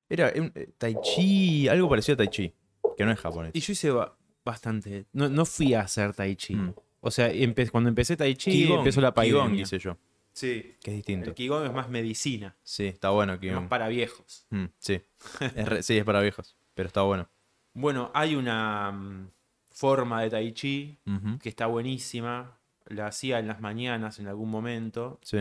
Era 0.09 0.33
un- 0.37 0.53
eh, 0.55 0.71
Tai 0.79 0.97
Chi, 1.03 1.69
algo 1.69 1.89
parecido 1.89 2.15
a 2.15 2.17
Tai 2.19 2.29
Chi, 2.29 2.53
que 2.97 3.05
no 3.05 3.13
es 3.13 3.19
japonés. 3.21 3.53
Y 3.55 3.61
yo 3.61 3.73
hice 3.73 3.91
ba- 3.91 4.17
bastante. 4.45 5.07
No, 5.13 5.29
no 5.29 5.45
fui 5.45 5.75
a 5.75 5.83
hacer 5.83 6.15
Tai 6.15 6.35
Chi. 6.37 6.55
Mm. 6.55 6.75
O 7.01 7.11
sea, 7.11 7.31
empe- 7.33 7.71
cuando 7.71 7.89
empecé 7.89 8.17
Tai 8.17 8.35
Chi, 8.35 8.51
Qigong, 8.51 8.79
empezó 8.79 9.01
la 9.01 9.13
Qigong 9.13 9.41
pandemia. 9.43 9.63
hice 9.63 9.79
yo, 9.79 9.97
Sí. 10.33 10.75
que 10.83 10.91
es 10.91 10.97
distinto. 10.97 11.31
El 11.31 11.35
Qigong 11.35 11.67
es 11.67 11.73
más 11.73 11.89
medicina, 11.89 12.57
Sí, 12.63 12.87
está 12.87 13.11
bueno 13.11 13.35
es 13.35 13.39
Qigong. 13.41 13.61
más 13.63 13.69
para 13.69 13.89
viejos. 13.89 14.47
Mm, 14.51 14.65
sí. 14.79 15.01
Es 15.57 15.69
re- 15.69 15.83
sí, 15.83 15.97
es 15.99 16.05
para 16.05 16.21
viejos, 16.21 16.57
pero 16.75 16.87
está 16.89 17.03
bueno. 17.03 17.29
Bueno, 17.75 18.11
hay 18.15 18.35
una 18.35 18.91
mm, 18.93 19.31
forma 19.71 20.23
de 20.23 20.31
Tai 20.31 20.53
Chi 20.53 20.99
Ujú, 21.07 21.39
que 21.39 21.49
está 21.49 21.67
buenísima. 21.67 22.59
La 22.87 23.07
hacía 23.09 23.39
en 23.39 23.47
las 23.47 23.61
mañanas 23.61 24.19
en 24.19 24.27
algún 24.29 24.51
momento. 24.51 25.21
Sí, 25.23 25.39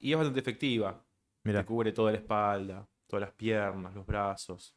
Y 0.00 0.12
es 0.12 0.16
bastante 0.16 0.40
efectiva. 0.40 1.04
mira. 1.44 1.60
Te 1.60 1.66
cubre 1.66 1.92
toda 1.92 2.10
la 2.12 2.18
espalda, 2.18 2.88
todas 3.08 3.22
las 3.22 3.32
piernas, 3.32 3.94
los 3.94 4.06
brazos. 4.06 4.74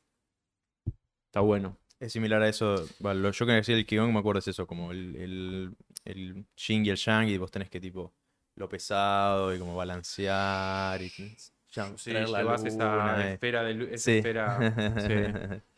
Está 1.27 1.41
bueno. 1.41 1.77
Es 1.99 2.13
similar 2.13 2.41
a 2.41 2.49
eso. 2.49 2.87
Bueno, 2.99 3.19
lo 3.19 3.31
yo 3.31 3.45
que 3.45 3.51
decía 3.51 3.75
el 3.75 3.85
Qigong 3.85 4.11
me 4.11 4.19
acuerdo 4.19 4.39
es 4.39 4.47
eso, 4.47 4.65
como 4.65 4.91
el, 4.91 5.15
el, 5.15 5.75
el 6.05 6.45
yin 6.55 6.85
y 6.85 6.89
el 6.89 6.97
yang, 6.97 7.27
y 7.27 7.37
vos 7.37 7.51
tenés 7.51 7.69
que 7.69 7.79
tipo 7.79 8.11
lo 8.55 8.67
pesado 8.67 9.53
y 9.55 9.59
como 9.59 9.75
balancear 9.75 11.01
y 11.01 11.09
ya, 11.71 11.91
Sí, 11.97 12.11
la 12.11 12.25
llevas 12.25 12.65
esa 12.65 12.83
luna, 12.95 13.29
eh. 13.29 13.33
esfera 13.33 13.63
de 13.63 13.93
esa 13.93 13.97
Sí. 13.97 14.11
esfera, 14.17 14.73
sí. 14.99 15.61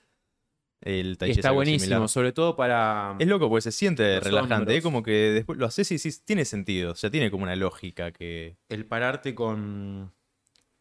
El 0.85 1.17
tai 1.17 1.31
es 1.31 1.37
está 1.37 1.51
buenísimo, 1.51 1.85
similar. 1.93 2.09
sobre 2.09 2.33
todo 2.33 2.57
para. 2.57 3.15
Es 3.17 3.25
loco 3.27 3.47
porque 3.47 3.61
se 3.61 3.71
siente 3.71 4.19
relajante, 4.19 4.75
es 4.75 4.83
como 4.83 5.01
que 5.01 5.11
después 5.31 5.57
lo 5.57 5.65
haces 5.65 5.89
y 5.93 5.97
sí, 5.97 6.09
tiene 6.25 6.43
sentido, 6.43 6.91
o 6.91 6.95
sea, 6.95 7.09
tiene 7.09 7.31
como 7.31 7.43
una 7.43 7.55
lógica 7.55 8.11
que... 8.11 8.57
el 8.67 8.85
pararte 8.85 9.33
con, 9.33 10.11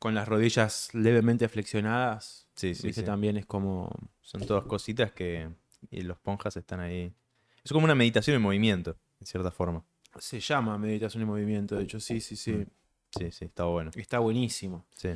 con 0.03 0.17
las 0.17 0.27
rodillas 0.27 0.93
levemente 0.95 1.49
flexionadas. 1.49 2.49
Sí, 2.57 2.75
sí, 2.75 2.93
sí. 2.93 3.05
También 3.05 3.37
es 3.37 3.47
como. 3.47 3.89
Son 4.21 4.45
todas 4.45 4.65
cositas 4.65 5.13
que... 5.13 5.49
Y 5.93 6.01
los 6.01 6.19
ponjas 6.19 6.57
están 6.57 6.81
ahí. 6.81 7.15
Es 7.63 7.71
como 7.71 7.85
una 7.85 7.95
meditación 7.95 8.35
en 8.35 8.43
movimiento, 8.43 8.97
en 9.21 9.27
cierta 9.29 9.53
forma. 9.53 9.85
Se 10.19 10.41
llama 10.41 10.77
meditación 10.77 11.23
en 11.23 11.29
movimiento, 11.29 11.77
de 11.77 11.85
hecho, 11.85 12.01
sí, 12.01 12.21
sí, 12.21 12.35
sí. 12.35 12.51
Mm. 12.51 12.67
Sí, 13.17 13.31
sí, 13.31 13.45
está 13.45 13.63
bueno. 13.63 13.93
Está 13.95 14.19
buenísimo. 14.19 14.85
Sí. 14.97 15.11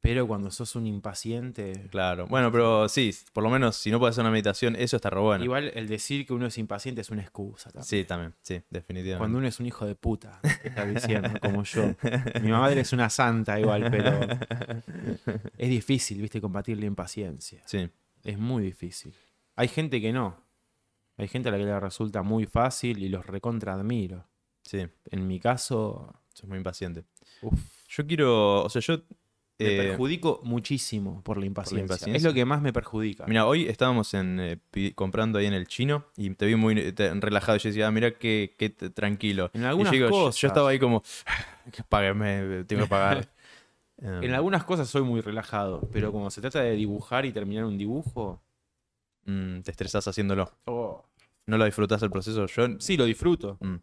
Pero 0.00 0.28
cuando 0.28 0.50
sos 0.50 0.76
un 0.76 0.86
impaciente. 0.86 1.88
Claro, 1.90 2.26
bueno, 2.28 2.52
pero 2.52 2.88
sí, 2.88 3.10
por 3.32 3.42
lo 3.42 3.50
menos 3.50 3.76
si 3.76 3.90
no 3.90 3.98
puedes 3.98 4.14
hacer 4.14 4.22
una 4.22 4.30
meditación, 4.30 4.76
eso 4.76 4.96
está 4.96 5.10
re 5.10 5.20
bueno. 5.20 5.42
Igual 5.44 5.72
el 5.74 5.88
decir 5.88 6.24
que 6.24 6.32
uno 6.32 6.46
es 6.46 6.56
impaciente 6.56 7.00
es 7.00 7.10
una 7.10 7.22
excusa 7.22 7.70
también. 7.70 7.84
Sí, 7.84 8.04
también, 8.04 8.34
sí, 8.42 8.62
definitivamente. 8.70 9.18
Cuando 9.18 9.38
uno 9.38 9.48
es 9.48 9.58
un 9.58 9.66
hijo 9.66 9.86
de 9.86 9.96
puta, 9.96 10.40
está 10.62 10.86
diciendo, 10.86 11.30
como 11.42 11.64
yo. 11.64 11.94
Mi 12.42 12.52
madre 12.52 12.82
es 12.82 12.92
una 12.92 13.10
santa 13.10 13.58
igual, 13.58 13.90
pero 13.90 14.20
es 15.58 15.68
difícil, 15.68 16.20
viste, 16.22 16.40
combatir 16.40 16.78
la 16.78 16.86
impaciencia. 16.86 17.62
Sí, 17.66 17.88
Es 18.22 18.38
muy 18.38 18.62
difícil. 18.62 19.12
Hay 19.56 19.68
gente 19.68 20.00
que 20.00 20.12
no. 20.12 20.40
Hay 21.16 21.26
gente 21.26 21.48
a 21.48 21.52
la 21.52 21.58
que 21.58 21.64
le 21.64 21.80
resulta 21.80 22.22
muy 22.22 22.46
fácil 22.46 23.02
y 23.02 23.08
los 23.08 23.26
recontra 23.26 23.74
admiro. 23.74 24.28
sí, 24.62 24.86
En 25.10 25.26
mi 25.26 25.40
caso, 25.40 26.14
Sos 26.38 26.48
muy 26.48 26.58
impaciente. 26.58 27.04
Uf. 27.42 27.58
Yo 27.88 28.06
quiero, 28.06 28.62
o 28.62 28.68
sea, 28.68 28.80
yo... 28.80 29.02
Me 29.60 29.68
eh, 29.70 29.76
perjudico 29.76 30.40
muchísimo 30.44 31.20
por 31.24 31.38
la 31.38 31.46
impaciencia. 31.46 31.82
impaciencia. 31.82 32.16
Es 32.16 32.22
lo 32.22 32.32
que 32.32 32.44
más 32.44 32.62
me 32.62 32.72
perjudica. 32.72 33.26
Mira, 33.26 33.46
hoy 33.46 33.66
estábamos 33.66 34.14
en, 34.14 34.38
eh, 34.40 34.92
comprando 34.94 35.38
ahí 35.38 35.46
en 35.46 35.54
el 35.54 35.66
chino 35.66 36.04
y 36.16 36.30
te 36.30 36.46
vi 36.46 36.54
muy 36.54 36.78
eh, 36.78 36.92
te- 36.92 37.12
relajado. 37.14 37.56
Y 37.56 37.60
yo 37.60 37.68
decía, 37.70 37.88
ah, 37.88 37.90
mira 37.90 38.12
qué, 38.18 38.54
tranquilo. 38.94 39.50
En 39.54 39.64
algunas 39.64 39.92
yo, 39.92 39.96
digo, 39.96 40.06
yo- 40.10 40.12
cosas. 40.26 40.40
Yo 40.40 40.46
estaba 40.48 40.70
ahí 40.70 40.78
como, 40.78 41.02
que 41.72 41.82
págueme, 41.82 42.64
tengo 42.64 42.82
que 42.84 42.88
pagar. 42.88 43.28
Em, 44.00 44.22
En 44.22 44.32
algunas 44.32 44.62
cosas 44.62 44.88
soy 44.88 45.02
muy 45.02 45.20
relajado, 45.20 45.88
pero 45.92 46.12
como 46.12 46.30
se 46.30 46.40
trata 46.40 46.60
de 46.62 46.76
dibujar 46.76 47.26
y 47.26 47.32
terminar 47.32 47.64
un 47.64 47.76
dibujo. 47.76 48.40
mm, 49.24 49.62
te 49.62 49.72
estresás 49.72 50.06
haciéndolo. 50.06 50.52
oh, 50.66 51.04
¿No 51.46 51.58
lo 51.58 51.64
disfrutás 51.64 52.00
el 52.02 52.10
proceso? 52.10 52.46
Yo... 52.46 52.78
Sí, 52.78 52.96
lo 52.96 53.06
disfruto. 53.06 53.56
mm, 53.60 53.74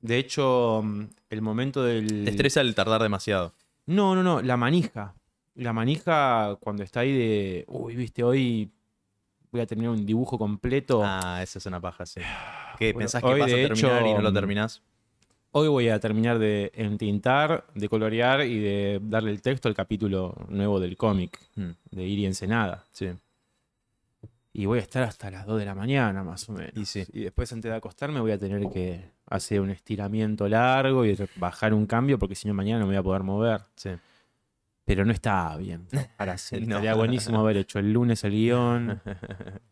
De 0.00 0.16
hecho, 0.18 0.82
mm, 0.82 1.04
el 1.30 1.40
momento 1.40 1.84
del. 1.84 2.24
Te 2.24 2.30
estresa 2.30 2.62
el 2.62 2.74
tardar 2.74 3.00
demasiado. 3.00 3.54
No, 3.86 4.16
no, 4.16 4.24
no, 4.24 4.42
la 4.42 4.56
manija. 4.56 5.14
La 5.54 5.72
manija 5.72 6.56
cuando 6.60 6.82
está 6.82 7.00
ahí 7.00 7.12
de. 7.12 7.64
Uy, 7.68 7.96
viste, 7.96 8.22
hoy 8.22 8.70
voy 9.50 9.60
a 9.60 9.66
terminar 9.66 9.92
un 9.92 10.06
dibujo 10.06 10.38
completo. 10.38 11.02
Ah, 11.04 11.40
esa 11.42 11.58
es 11.58 11.66
una 11.66 11.80
paja, 11.80 12.06
sí. 12.06 12.20
¿Qué? 12.78 12.92
Bueno, 12.92 13.00
¿Pensás 13.04 13.22
que 13.22 13.28
hoy, 13.28 13.40
vas 13.40 13.52
a 13.52 13.56
terminar 13.56 14.06
y 14.06 14.14
no 14.14 14.22
lo 14.22 14.32
terminás? 14.32 14.82
Hoy 15.52 15.66
voy 15.68 15.88
a 15.88 15.98
terminar 15.98 16.38
de 16.38 16.70
entintar, 16.74 17.66
de 17.74 17.88
colorear 17.88 18.46
y 18.46 18.60
de 18.60 19.00
darle 19.02 19.32
el 19.32 19.42
texto 19.42 19.68
al 19.68 19.74
capítulo 19.74 20.34
nuevo 20.48 20.78
del 20.78 20.96
cómic 20.96 21.40
Mm, 21.56 21.70
de 21.90 22.04
Iri 22.06 22.26
Ensenada. 22.26 22.84
sí. 22.92 23.10
Y 24.52 24.66
voy 24.66 24.80
a 24.80 24.82
estar 24.82 25.04
hasta 25.04 25.30
las 25.30 25.46
2 25.46 25.60
de 25.60 25.64
la 25.64 25.76
mañana, 25.76 26.24
más 26.24 26.48
o 26.48 26.52
menos. 26.52 26.72
Y 26.76 26.84
sí. 26.84 27.04
Y 27.12 27.20
después, 27.20 27.52
antes 27.52 27.70
de 27.70 27.76
acostarme, 27.76 28.18
voy 28.18 28.32
a 28.32 28.38
tener 28.38 28.68
que 28.68 29.04
hacer 29.26 29.60
un 29.60 29.70
estiramiento 29.70 30.48
largo 30.48 31.06
y 31.06 31.16
bajar 31.36 31.72
un 31.72 31.86
cambio, 31.86 32.18
porque 32.18 32.34
si 32.34 32.48
no, 32.48 32.54
mañana 32.54 32.80
no 32.80 32.86
me 32.86 32.94
voy 32.94 32.98
a 32.98 33.02
poder 33.02 33.22
mover. 33.22 33.60
Sí. 33.76 33.90
Pero 34.90 35.04
no 35.04 35.12
está 35.12 35.56
bien. 35.56 35.86
Para 36.16 36.32
hacer. 36.32 36.60
No. 36.66 36.76
Estaría 36.76 36.94
buenísimo 36.94 37.38
haber 37.38 37.56
hecho 37.58 37.78
el 37.78 37.92
lunes 37.92 38.24
el 38.24 38.32
guion, 38.32 39.00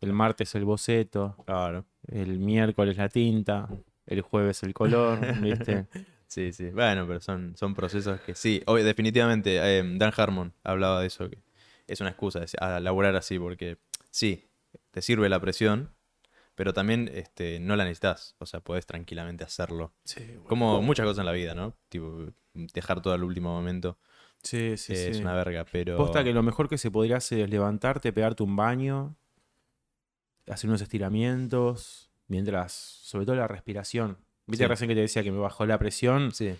el 0.00 0.12
martes 0.12 0.54
el 0.54 0.64
boceto, 0.64 1.36
Claro. 1.44 1.84
el 2.06 2.38
miércoles 2.38 2.96
la 2.96 3.08
tinta, 3.08 3.68
el 4.06 4.20
jueves 4.20 4.62
el 4.62 4.72
color, 4.74 5.18
¿viste? 5.42 5.86
Sí, 6.28 6.52
sí. 6.52 6.68
Bueno, 6.70 7.06
pero 7.08 7.20
son, 7.20 7.56
son 7.56 7.74
procesos 7.74 8.20
que 8.20 8.34
sí. 8.34 8.62
Hoy, 8.66 8.82
definitivamente, 8.82 9.56
eh, 9.78 9.82
Dan 9.96 10.12
Harmon 10.14 10.52
hablaba 10.62 11.00
de 11.00 11.06
eso, 11.06 11.28
que 11.30 11.38
es 11.86 12.00
una 12.02 12.10
excusa 12.10 12.44
es- 12.44 12.54
a 12.60 12.80
laburar 12.80 13.16
así, 13.16 13.38
porque 13.38 13.78
sí, 14.10 14.44
te 14.90 15.00
sirve 15.00 15.30
la 15.30 15.40
presión, 15.40 15.90
pero 16.54 16.74
también 16.74 17.10
este, 17.14 17.60
no 17.60 17.76
la 17.76 17.84
necesitas. 17.84 18.36
O 18.40 18.44
sea, 18.46 18.60
puedes 18.60 18.84
tranquilamente 18.84 19.42
hacerlo. 19.42 19.94
Como 20.46 20.82
muchas 20.82 21.06
cosas 21.06 21.20
en 21.20 21.26
la 21.26 21.32
vida, 21.32 21.54
¿no? 21.54 21.74
Tipo, 21.88 22.26
dejar 22.52 23.00
todo 23.00 23.14
al 23.14 23.24
último 23.24 23.50
momento 23.54 23.96
Sí, 24.42 24.76
sí, 24.76 24.92
eh, 24.92 25.08
es 25.10 25.16
sí. 25.16 25.22
una 25.22 25.34
verga, 25.34 25.64
pero... 25.70 25.96
Posta 25.96 26.22
que 26.24 26.32
lo 26.32 26.42
mejor 26.42 26.68
que 26.68 26.78
se 26.78 26.90
podría 26.90 27.16
hacer 27.16 27.40
es 27.40 27.50
levantarte, 27.50 28.12
pegarte 28.12 28.42
un 28.42 28.56
baño, 28.56 29.16
hacer 30.48 30.68
unos 30.70 30.80
estiramientos, 30.80 32.10
mientras, 32.28 32.72
sobre 32.72 33.26
todo 33.26 33.36
la 33.36 33.48
respiración. 33.48 34.18
Viste 34.46 34.64
Sí. 34.64 34.68
recién 34.68 34.88
que 34.88 34.94
te 34.94 35.00
decía 35.02 35.22
que 35.22 35.30
me 35.32 35.38
bajó 35.38 35.66
la 35.66 35.78
presión, 35.78 36.32
Sí, 36.32 36.54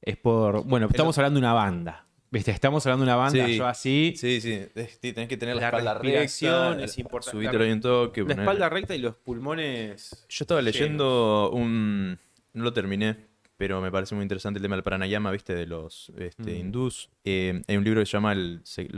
es 0.00 0.16
por, 0.16 0.64
bueno, 0.64 0.86
estamos 0.88 1.16
hablando 1.18 1.38
de 1.40 1.44
una 1.46 1.52
banda. 1.52 2.02
¿Viste? 2.30 2.50
Estamos 2.50 2.84
hablando 2.86 3.04
de 3.04 3.10
una 3.10 3.16
banda, 3.16 3.46
Sí. 3.46 3.56
yo 3.56 3.66
así, 3.66 4.14
sí, 4.16 4.40
sí. 4.40 4.66
sí, 5.00 5.12
tenés 5.12 5.28
que 5.28 5.36
tener 5.36 5.54
la, 5.56 5.60
La 5.62 5.66
espalda 5.68 5.94
respiración 5.94 6.68
recta, 6.70 6.84
es 6.84 6.98
importante. 6.98 7.48
Ahí 7.48 7.72
un 7.72 7.80
toque. 7.80 8.20
la 8.22 8.26
poner- 8.26 8.40
espalda 8.40 8.68
recta 8.68 8.94
y 8.94 8.98
los 8.98 9.14
pulmones 9.16 10.26
Yo 10.28 10.42
estaba 10.44 10.60
leyendo 10.62 11.50
un... 11.52 12.18
No 12.52 12.64
lo 12.64 12.72
terminé, 12.72 13.16
pero 13.56 13.80
me 13.80 13.90
parece 13.90 14.14
muy 14.14 14.22
interesante 14.22 14.58
el 14.58 14.62
tema 14.62 14.76
del 14.76 14.82
pranayama, 14.82 15.30
¿viste? 15.30 15.54
De 15.54 15.66
los 15.66 16.10
este, 16.18 16.54
Mm. 16.54 16.56
hindús. 16.60 17.10
Eh, 17.24 17.62
hay 17.66 17.76
un 17.76 17.84
libro 17.84 18.00
que 18.00 18.06
se 18.06 18.12
llama 18.12 18.32
el- 18.32 18.60
se- 18.64 18.88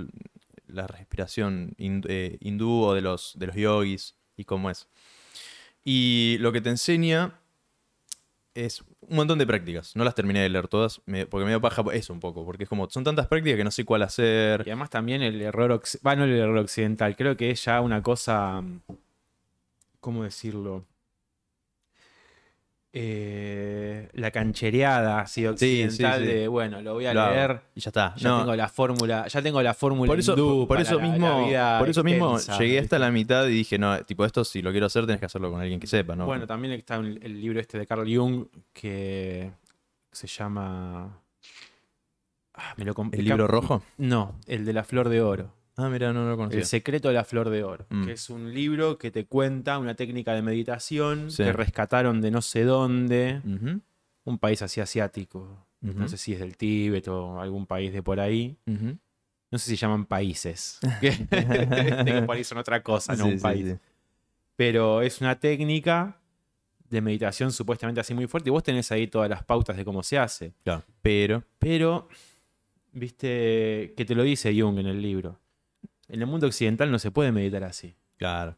La 0.66 0.86
respiración 0.86 1.74
hin- 1.78 2.04
eh, 2.08 2.36
hindú 2.40 2.82
o 2.82 2.92
de 2.94 3.00
los, 3.00 3.32
de 3.38 3.46
los 3.46 3.56
yogis 3.56 4.16
y 4.36 4.44
cómo 4.44 4.68
es. 4.68 4.86
Y 5.82 6.36
lo 6.40 6.52
que 6.52 6.60
te 6.60 6.68
enseña 6.68 7.40
es 8.54 8.82
un 9.00 9.16
montón 9.16 9.38
de 9.38 9.46
prácticas. 9.46 9.96
No 9.96 10.04
las 10.04 10.14
terminé 10.14 10.40
de 10.42 10.48
leer 10.50 10.68
todas, 10.68 11.00
me- 11.06 11.24
porque 11.26 11.44
me 11.44 11.50
dio 11.52 11.60
paja 11.60 11.82
eso 11.94 12.12
un 12.12 12.20
poco, 12.20 12.44
porque 12.44 12.64
es 12.64 12.68
como, 12.68 12.90
son 12.90 13.02
tantas 13.04 13.28
prácticas 13.28 13.56
que 13.56 13.64
no 13.64 13.70
sé 13.70 13.84
cuál 13.86 14.02
hacer. 14.02 14.62
Y 14.66 14.70
además 14.70 14.90
también 14.90 15.22
el 15.22 15.40
error, 15.40 15.70
occ- 15.70 16.04
va, 16.06 16.14
no 16.16 16.24
el 16.24 16.32
error 16.32 16.58
occidental, 16.58 17.16
creo 17.16 17.34
que 17.36 17.50
es 17.50 17.64
ya 17.64 17.80
una 17.80 18.02
cosa, 18.02 18.60
mm, 18.60 18.80
¿cómo 20.00 20.24
decirlo? 20.24 20.84
Eh, 23.00 24.08
la 24.14 24.30
canchereada 24.32 25.20
así 25.20 25.46
occidental 25.46 26.20
sí. 26.20 26.26
de, 26.26 26.48
bueno, 26.48 26.82
lo 26.82 26.94
voy 26.94 27.06
a 27.06 27.14
Lo 27.14 27.30
leer, 27.30 27.60
Y 27.76 27.80
ya 27.80 27.90
está. 27.90 28.14
ya 28.16 28.28
No, 28.28 28.38
tengo 28.40 28.56
la 28.56 28.68
fórmula, 28.68 29.26
ya 29.28 29.40
tengo 29.40 29.62
la 29.62 29.72
fórmula 29.74 30.08
por 30.10 30.18
eso, 30.18 30.32
hindú 30.32 30.66
por 30.66 30.80
eso 30.80 30.98
la- 30.98 31.02
mismo, 31.08 31.48
por 31.78 31.88
eso 31.88 32.02
mismo 32.02 32.36
extensa, 32.36 32.58
llegué 32.60 32.80
hasta 32.80 32.98
la 32.98 33.10
mitad 33.10 33.46
y 33.46 33.50
dije, 33.52 33.78
no, 33.78 34.02
tipo, 34.04 34.24
esto 34.24 34.44
si 34.44 34.62
lo 34.62 34.70
quiero 34.72 34.86
hacer 34.86 35.06
tenés 35.06 35.20
que 35.20 35.26
hacerlo 35.26 35.50
con 35.50 35.60
alguien 35.60 35.78
que 35.78 35.86
sepa, 35.86 36.16
¿no? 36.16 36.26
Bueno, 36.26 36.46
también 36.46 36.74
está 36.74 36.96
el, 36.96 37.40
libro 37.40 37.60
este 37.60 37.78
de 37.78 37.86
Carl 37.86 38.04
Jung 38.12 38.46
que 38.72 39.52
se 40.10 40.26
llama... 40.26 41.20
Ah, 42.54 42.74
me 42.76 42.84
lo 42.84 42.94
comp- 42.94 43.14
¿El 43.16 43.24
libro 43.24 43.46
rojo? 43.46 43.82
No, 43.98 44.34
el 44.46 44.64
de 44.64 44.72
la 44.72 44.82
flor 44.82 45.08
de 45.08 45.22
oro. 45.22 45.54
Ah, 45.80 45.88
mira, 45.88 46.12
no, 46.12 46.24
no 46.24 46.30
lo 46.30 46.36
conocía. 46.36 46.58
El 46.58 46.66
secreto 46.66 47.06
de 47.08 47.14
la 47.14 47.24
flor 47.24 47.50
de 47.50 47.62
oro, 47.62 47.86
Mm. 47.88 48.04
que 48.04 48.12
es 48.12 48.28
un 48.30 48.52
libro 48.52 48.98
que 48.98 49.10
te 49.12 49.26
cuenta 49.26 49.78
una 49.78 49.94
técnica 49.94 50.34
de 50.34 50.42
meditación 50.42 51.30
Sí. 51.30 51.44
que 51.44 51.52
rescataron 51.52 52.20
de 52.20 52.30
no 52.32 52.42
sé 52.42 52.64
dónde, 52.64 53.40
un 54.24 54.38
país 54.38 54.60
así 54.62 54.80
asiático. 54.80 55.64
No 55.80 56.08
sé 56.08 56.16
si 56.18 56.32
es 56.32 56.40
del 56.40 56.56
Tíbet 56.56 57.06
o 57.08 57.40
algún 57.40 57.64
país 57.66 57.92
de 57.92 58.02
por 58.02 58.18
ahí. 58.18 58.56
No 59.50 59.56
sé 59.58 59.70
si 59.70 59.76
llaman 59.76 60.04
países. 60.04 60.80
que 61.00 61.10
que 62.04 62.22
por 62.26 62.36
ahí 62.36 62.42
son 62.44 62.58
otra 62.58 62.82
cosa, 62.82 63.14
no 63.14 63.24
Sí, 63.26 63.30
un 63.34 63.40
país. 63.40 63.66
sí. 63.68 63.76
Pero 64.56 65.00
es 65.02 65.20
una 65.20 65.38
técnica 65.38 66.18
de 66.90 67.00
meditación 67.00 67.52
supuestamente 67.52 68.00
así 68.00 68.12
muy 68.14 68.26
fuerte 68.26 68.48
y 68.48 68.52
vos 68.52 68.64
tenés 68.64 68.90
ahí 68.90 69.06
todas 69.06 69.30
las 69.30 69.44
pautas 69.44 69.76
de 69.76 69.84
cómo 69.84 70.02
se 70.02 70.18
hace. 70.18 70.54
Claro, 70.64 70.82
pero... 71.02 71.44
Pero, 71.60 72.08
viste, 72.92 73.94
que 73.96 74.04
te 74.04 74.14
lo 74.14 74.22
dice 74.22 74.52
Jung 74.58 74.78
en 74.78 74.86
el 74.86 75.00
libro. 75.00 75.38
En 76.08 76.20
el 76.20 76.26
mundo 76.26 76.46
occidental 76.46 76.90
no 76.90 76.98
se 76.98 77.10
puede 77.10 77.32
meditar 77.32 77.64
así. 77.64 77.94
Claro. 78.16 78.56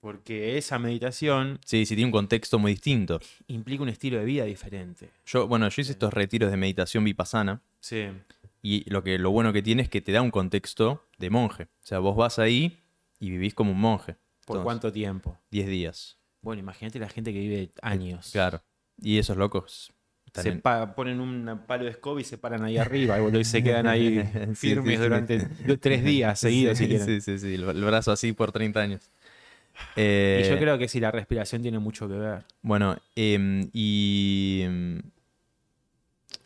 Porque 0.00 0.56
esa 0.56 0.78
meditación 0.78 1.58
Sí, 1.64 1.84
sí, 1.84 1.94
tiene 1.94 2.06
un 2.06 2.12
contexto 2.12 2.58
muy 2.58 2.72
distinto. 2.72 3.20
implica 3.48 3.82
un 3.82 3.88
estilo 3.90 4.18
de 4.18 4.24
vida 4.24 4.44
diferente. 4.44 5.10
Yo, 5.26 5.46
bueno, 5.46 5.68
yo 5.68 5.82
hice 5.82 5.92
estos 5.92 6.12
retiros 6.12 6.50
de 6.50 6.56
meditación 6.56 7.04
vipassana 7.04 7.62
Sí. 7.80 8.06
y 8.62 8.88
lo, 8.90 9.02
que, 9.02 9.18
lo 9.18 9.30
bueno 9.30 9.52
que 9.52 9.62
tiene 9.62 9.82
es 9.82 9.88
que 9.88 10.00
te 10.00 10.12
da 10.12 10.22
un 10.22 10.30
contexto 10.30 11.06
de 11.18 11.28
monje. 11.30 11.64
O 11.64 11.86
sea, 11.86 11.98
vos 11.98 12.16
vas 12.16 12.38
ahí 12.38 12.80
y 13.18 13.30
vivís 13.30 13.54
como 13.54 13.72
un 13.72 13.80
monje. 13.80 14.14
¿Por 14.46 14.56
Entonces, 14.56 14.64
cuánto 14.64 14.92
tiempo? 14.92 15.38
10 15.50 15.68
días. 15.68 16.18
Bueno, 16.40 16.60
imagínate 16.60 16.98
la 16.98 17.08
gente 17.10 17.32
que 17.34 17.38
vive 17.40 17.70
años. 17.82 18.30
Claro. 18.32 18.62
Y 19.02 19.18
esos 19.18 19.36
locos 19.36 19.92
Se 20.32 20.48
en- 20.50 20.62
ponen 20.94 21.20
un 21.20 21.60
palo 21.66 21.84
de 21.84 21.90
escoba 21.90 22.20
y 22.20 22.24
se 22.24 22.38
paran 22.38 22.62
ahí 22.64 22.78
arriba 22.78 23.18
y, 23.20 23.44
se 23.44 23.62
quedan 23.62 23.86
ahí 23.86 24.22
firmes 24.54 24.96
sí, 24.96 25.02
sí. 25.02 25.04
durante 25.04 25.48
tres 25.80 26.04
días 26.04 26.38
seguidos 26.38 26.78
si 26.78 26.84
sí, 26.84 26.88
quieren. 26.88 27.06
sí, 27.06 27.20
sí, 27.20 27.38
sí, 27.38 27.54
el, 27.54 27.84
brazo 27.84 28.12
así 28.12 28.32
por 28.32 28.52
30 28.52 28.80
años. 28.80 29.00
Y 29.86 29.92
Eh, 29.96 30.46
yo 30.48 30.58
creo 30.58 30.78
que 30.78 30.88
sí, 30.88 31.00
la 31.00 31.10
respiración 31.10 31.62
tiene 31.62 31.78
mucho 31.78 32.08
que 32.08 32.14
ver. 32.14 32.44
Bueno, 32.62 32.96
em, 33.16 33.68
y 33.72 34.60
em, 34.64 35.02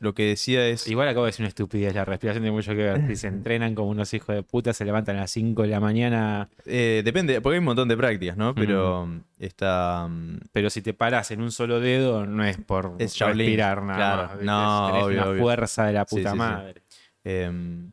lo 0.05 0.15
que 0.15 0.25
decía 0.27 0.67
es... 0.69 0.87
Igual 0.87 1.09
acabo 1.09 1.25
de 1.25 1.31
decir 1.31 1.43
una 1.43 1.49
estupidez, 1.49 1.93
la 1.95 2.05
respiración 2.05 2.45
tiene 2.45 2.55
mucho 2.55 2.71
que 2.73 2.77
ver. 2.85 3.07
Si 3.09 3.17
se 3.17 3.27
entrenan 3.29 3.75
como 3.75 3.89
unos 3.91 4.15
hijos 4.15 4.37
de 4.37 4.43
puta, 4.45 4.73
se 4.73 4.85
levantan 4.85 5.17
a 5.17 5.21
las 5.23 5.31
5 5.33 5.63
de 5.63 5.69
la 5.69 5.81
mañana, 5.81 6.49
eh, 6.67 7.03
depende, 7.05 7.41
porque 7.41 7.55
hay 7.55 7.59
un 7.59 7.65
montón 7.65 7.89
de 7.89 7.97
prácticas, 7.97 8.37
¿no? 8.37 8.55
Pero 8.55 9.07
mm, 9.07 9.21
está... 9.41 10.07
mm, 10.09 10.39
pero 10.53 10.71
si 10.71 10.83
te 10.83 10.95
paras 10.95 11.31
en 11.33 11.41
un 11.41 11.51
solo 11.51 11.81
dedo, 11.81 12.27
no 12.27 12.45
es 12.45 12.59
por 12.59 12.95
Es 13.01 13.15
Shaolin, 13.15 13.39
respirar 13.47 13.83
nada 13.83 14.37
claro. 14.37 14.45
No, 14.45 14.87
Tenés 14.89 15.05
obvio, 15.05 15.21
una 15.23 15.31
obvio. 15.31 15.43
fuerza 15.43 15.87
de 15.87 15.93
la 15.95 16.05
puta 16.05 16.31
sí, 16.31 16.33
sí. 16.33 16.39
madre. 16.39 16.83
Em, 17.25 17.91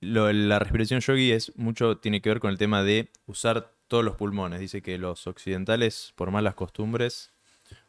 lo- 0.00 0.32
la 0.32 0.58
respiración 0.58 1.00
yogi 1.00 1.32
es 1.32 1.52
mucho, 1.56 1.98
tiene 1.98 2.20
que 2.20 2.28
ver 2.28 2.40
con 2.40 2.50
el 2.50 2.58
tema 2.58 2.82
de 2.82 3.10
usar 3.26 3.72
todos 3.88 4.04
los 4.04 4.16
pulmones. 4.16 4.60
Dice 4.60 4.82
que 4.82 4.98
los 4.98 5.26
occidentales, 5.26 6.12
por 6.16 6.30
malas 6.30 6.54
costumbres, 6.54 7.32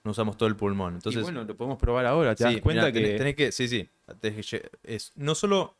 no 0.06 0.12
usamos 0.12 0.38
todo 0.38 0.48
el 0.48 0.56
pulmón. 0.56 0.94
Entonces, 0.96 1.20
y 1.20 1.24
bueno, 1.24 1.44
lo 1.44 1.58
podemos 1.58 1.78
probar 1.78 2.06
ahora. 2.06 2.34
¿Te 2.36 2.48
sí, 2.48 2.54
das 2.54 2.62
cuenta 2.62 2.84
mirá, 2.84 2.94
que 2.94 3.02
tenés, 3.02 3.18
tenés 3.18 3.36
que, 3.36 3.52
sí, 3.52 3.68
sí, 3.68 3.90
tenés 4.22 4.46
que 4.48 4.58
lle- 4.62 4.70
es 4.84 5.12
no 5.16 5.36
solo 5.36 5.76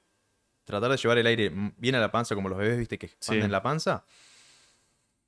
tratar 0.66 0.92
de 0.92 0.98
llevar 0.98 1.18
el 1.20 1.28
aire 1.28 1.52
bien 1.78 1.96
a 1.96 2.00
la 2.00 2.12
panza, 2.12 2.36
como 2.36 2.50
los 2.50 2.58
bebés, 2.58 2.78
viste, 2.80 2.98
que 2.98 3.06
expanden 3.06 3.46
Sí. 3.46 3.52
la 3.52 3.62
panza, 3.64 4.04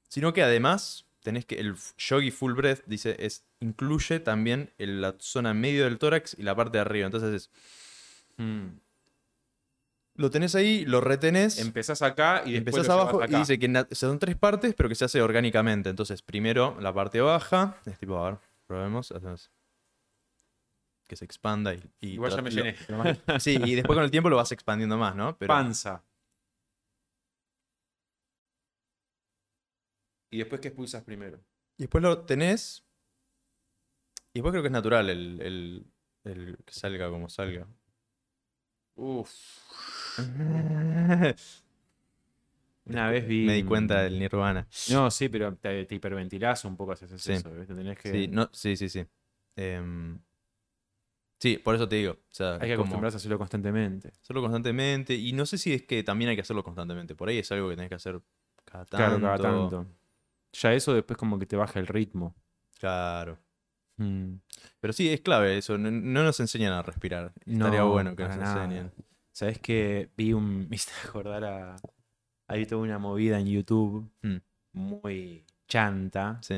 sino 0.10 0.34
que 0.34 0.42
además 0.44 1.06
tenés 1.22 1.46
que 1.46 1.60
el 1.60 1.76
yogi 1.98 2.32
full 2.32 2.54
breath 2.54 2.84
dice 2.86 3.16
es 3.20 3.44
incluye 3.60 4.20
también 4.20 4.72
el- 4.78 5.02
la 5.02 5.16
zona 5.20 5.54
medio 5.54 5.84
del 5.84 5.98
tórax 6.00 6.36
y 6.40 6.44
la 6.44 6.56
parte 6.56 6.78
de 6.78 6.82
arriba. 6.82 7.06
Entonces 7.06 7.34
es, 7.34 7.50
Mm. 8.38 8.68
lo 10.16 10.32
tenés 10.32 10.56
ahí, 10.56 10.86
lo 10.86 11.02
retenés. 11.02 11.60
empezás 11.60 12.02
acá 12.02 12.42
y 12.46 12.54
después 12.54 12.76
Empezás 12.78 12.88
lo 12.88 12.94
abajo 12.94 13.12
llevas 13.18 13.30
y 13.30 13.34
acá. 13.34 13.40
dice 13.40 13.60
que 13.60 13.68
na- 13.68 13.88
son 13.92 14.18
tres 14.20 14.36
partes, 14.36 14.74
pero 14.76 14.90
que 14.90 14.96
se 14.96 15.06
hace 15.06 15.22
orgánicamente. 15.22 15.90
Entonces, 15.90 16.22
primero 16.24 16.78
la 16.80 16.94
parte 16.94 17.20
baja, 17.22 17.78
es 17.86 18.00
tipo, 18.00 18.18
a 18.18 18.32
ver, 18.32 18.40
probemos. 18.68 19.12
hacemos. 19.12 19.52
que 21.08 21.16
se 21.16 21.24
expanda 21.26 21.74
y, 21.74 21.82
y 22.02 22.08
Igual 22.16 22.32
ya 22.36 22.42
me 22.42 22.52
llené. 22.52 22.76
Sí, 23.40 23.58
y 23.64 23.76
después 23.76 23.96
con 23.96 24.04
el 24.04 24.12
tiempo 24.12 24.30
lo 24.30 24.36
vas 24.36 24.52
expandiendo 24.52 24.98
más, 24.98 25.16
¿no? 25.16 25.38
Pero 25.38 25.48
Panza. 25.48 26.04
¿Y 30.30 30.40
después 30.40 30.60
qué 30.62 30.68
expulsas 30.70 31.04
primero? 31.04 31.40
y 31.80 31.84
después 31.84 32.02
lo 32.04 32.26
tenés. 32.26 32.84
Y 34.34 34.40
después 34.40 34.52
creo 34.52 34.62
que 34.64 34.68
es 34.68 34.72
natural 34.74 35.10
el, 35.10 35.42
el- 35.42 35.86
el 36.24 36.58
que 36.66 36.74
salga 36.74 37.10
como 37.10 37.30
salga. 37.30 37.68
Uf. 38.96 39.32
Una 42.90 43.10
vez 43.10 43.28
vi. 43.28 43.46
Me 43.46 43.54
di 43.54 43.64
cuenta 43.64 44.02
del 44.04 44.18
Nirvana. 44.20 44.68
No, 44.92 45.12
sí, 45.12 45.30
pero 45.30 45.56
te, 45.56 45.86
te 45.86 45.96
hiperventilás 45.96 46.64
un 46.66 46.76
poco, 46.78 46.94
haces 46.94 47.22
Sí. 47.22 47.34
eso. 47.34 47.50
Tenés 47.50 47.98
que. 48.00 48.12
Sí, 48.12 48.28
no, 48.28 48.50
sí, 48.54 48.76
sí, 48.78 48.90
sí. 48.90 49.06
Em, 49.56 50.20
sí, 51.40 51.58
por 51.58 51.76
eso 51.76 51.88
te 51.88 51.98
digo. 51.98 52.14
O 52.14 52.18
sea, 52.30 52.54
hay 52.54 52.60
que 52.70 52.76
como 52.76 52.84
acostumbrarse 52.84 53.16
a 53.16 53.20
hacerlo 53.20 53.38
constantemente. 53.38 54.10
hacerlo 54.22 54.42
constantemente. 54.42 55.14
Y 55.16 55.34
no 55.34 55.46
sé 55.46 55.58
si 55.58 55.74
es 55.74 55.84
que 55.84 56.04
también 56.04 56.30
hay 56.30 56.36
que 56.36 56.42
hacerlo 56.42 56.64
constantemente. 56.64 57.16
Por 57.16 57.30
ahí 57.30 57.40
es 57.40 57.52
algo 57.52 57.70
que 57.70 57.76
tenés 57.76 57.90
que 57.90 57.96
hacer 57.96 58.22
cada 58.66 58.86
tanto. 58.86 59.20
Claro, 59.20 59.22
cada 59.22 59.38
tanto. 59.38 59.88
Ya 60.54 60.74
eso 60.74 60.94
después 60.94 61.18
como 61.18 61.38
que 61.40 61.46
te 61.46 61.56
baja 61.56 61.80
el 61.80 61.88
ritmo. 61.88 62.36
Claro. 62.80 63.38
Mm. 63.98 64.36
Pero 64.80 64.94
sí, 64.94 65.10
es 65.10 65.22
clave 65.22 65.58
eso. 65.58 65.78
No, 65.78 65.90
no 65.92 66.24
nos 66.24 66.40
enseñan 66.40 66.74
a 66.74 66.82
respirar. 66.84 67.34
Estaría 67.46 67.80
No, 67.80 67.90
bueno 67.90 68.16
que 68.16 68.24
nos 68.24 68.38
nada. 68.38 68.64
enseñen. 68.64 68.92
¿Sabes 69.32 69.60
que 69.60 70.10
Vi 70.16 70.34
un. 70.34 70.68
Me 70.70 70.76
hice 70.76 70.92
acordar 71.08 71.44
a. 71.44 71.76
Hay 72.48 72.66
toda 72.66 72.82
una 72.82 72.98
movida 73.00 73.40
en 73.40 73.48
YouTube 73.48 74.10
Mm. 74.24 74.38
muy 74.74 75.44
chanta 75.68 76.40
Sí. 76.42 76.56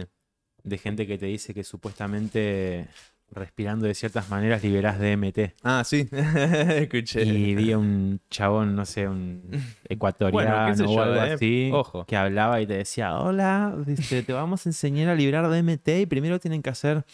de 0.64 0.78
gente 0.78 1.08
que 1.08 1.18
te 1.18 1.26
dice 1.26 1.54
que 1.54 1.64
supuestamente 1.64 2.88
respirando 3.32 3.86
de 3.86 3.94
ciertas 3.94 4.30
maneras 4.30 4.64
liberás 4.64 5.00
DMT. 5.00 5.54
Ah, 5.64 5.84
sí. 5.86 6.08
Escuché. 6.92 7.24
Y 7.24 7.54
vi 7.56 7.72
a 7.72 7.78
un 7.78 8.20
chabón, 8.30 8.76
no 8.76 8.86
sé, 8.86 9.08
un 9.08 9.44
ecuatoriano 9.90 10.74
o 10.74 10.94
yo, 10.96 11.02
algo 11.04 11.16
eh. 11.16 11.34
así, 11.34 11.70
Ojo. 11.72 12.06
que 12.06 12.16
hablaba 12.18 12.60
y 12.62 12.66
te 12.68 12.74
decía, 12.74 13.16
hola, 13.20 13.76
dice, 13.86 14.24
te 14.24 14.34
vamos 14.34 14.66
a 14.66 14.70
enseñar 14.70 15.10
a 15.10 15.16
liberar 15.16 15.48
DMT 15.48 15.88
y 16.02 16.06
primero 16.08 16.40
tienen 16.40 16.62
que 16.64 16.70
hacer... 16.72 17.06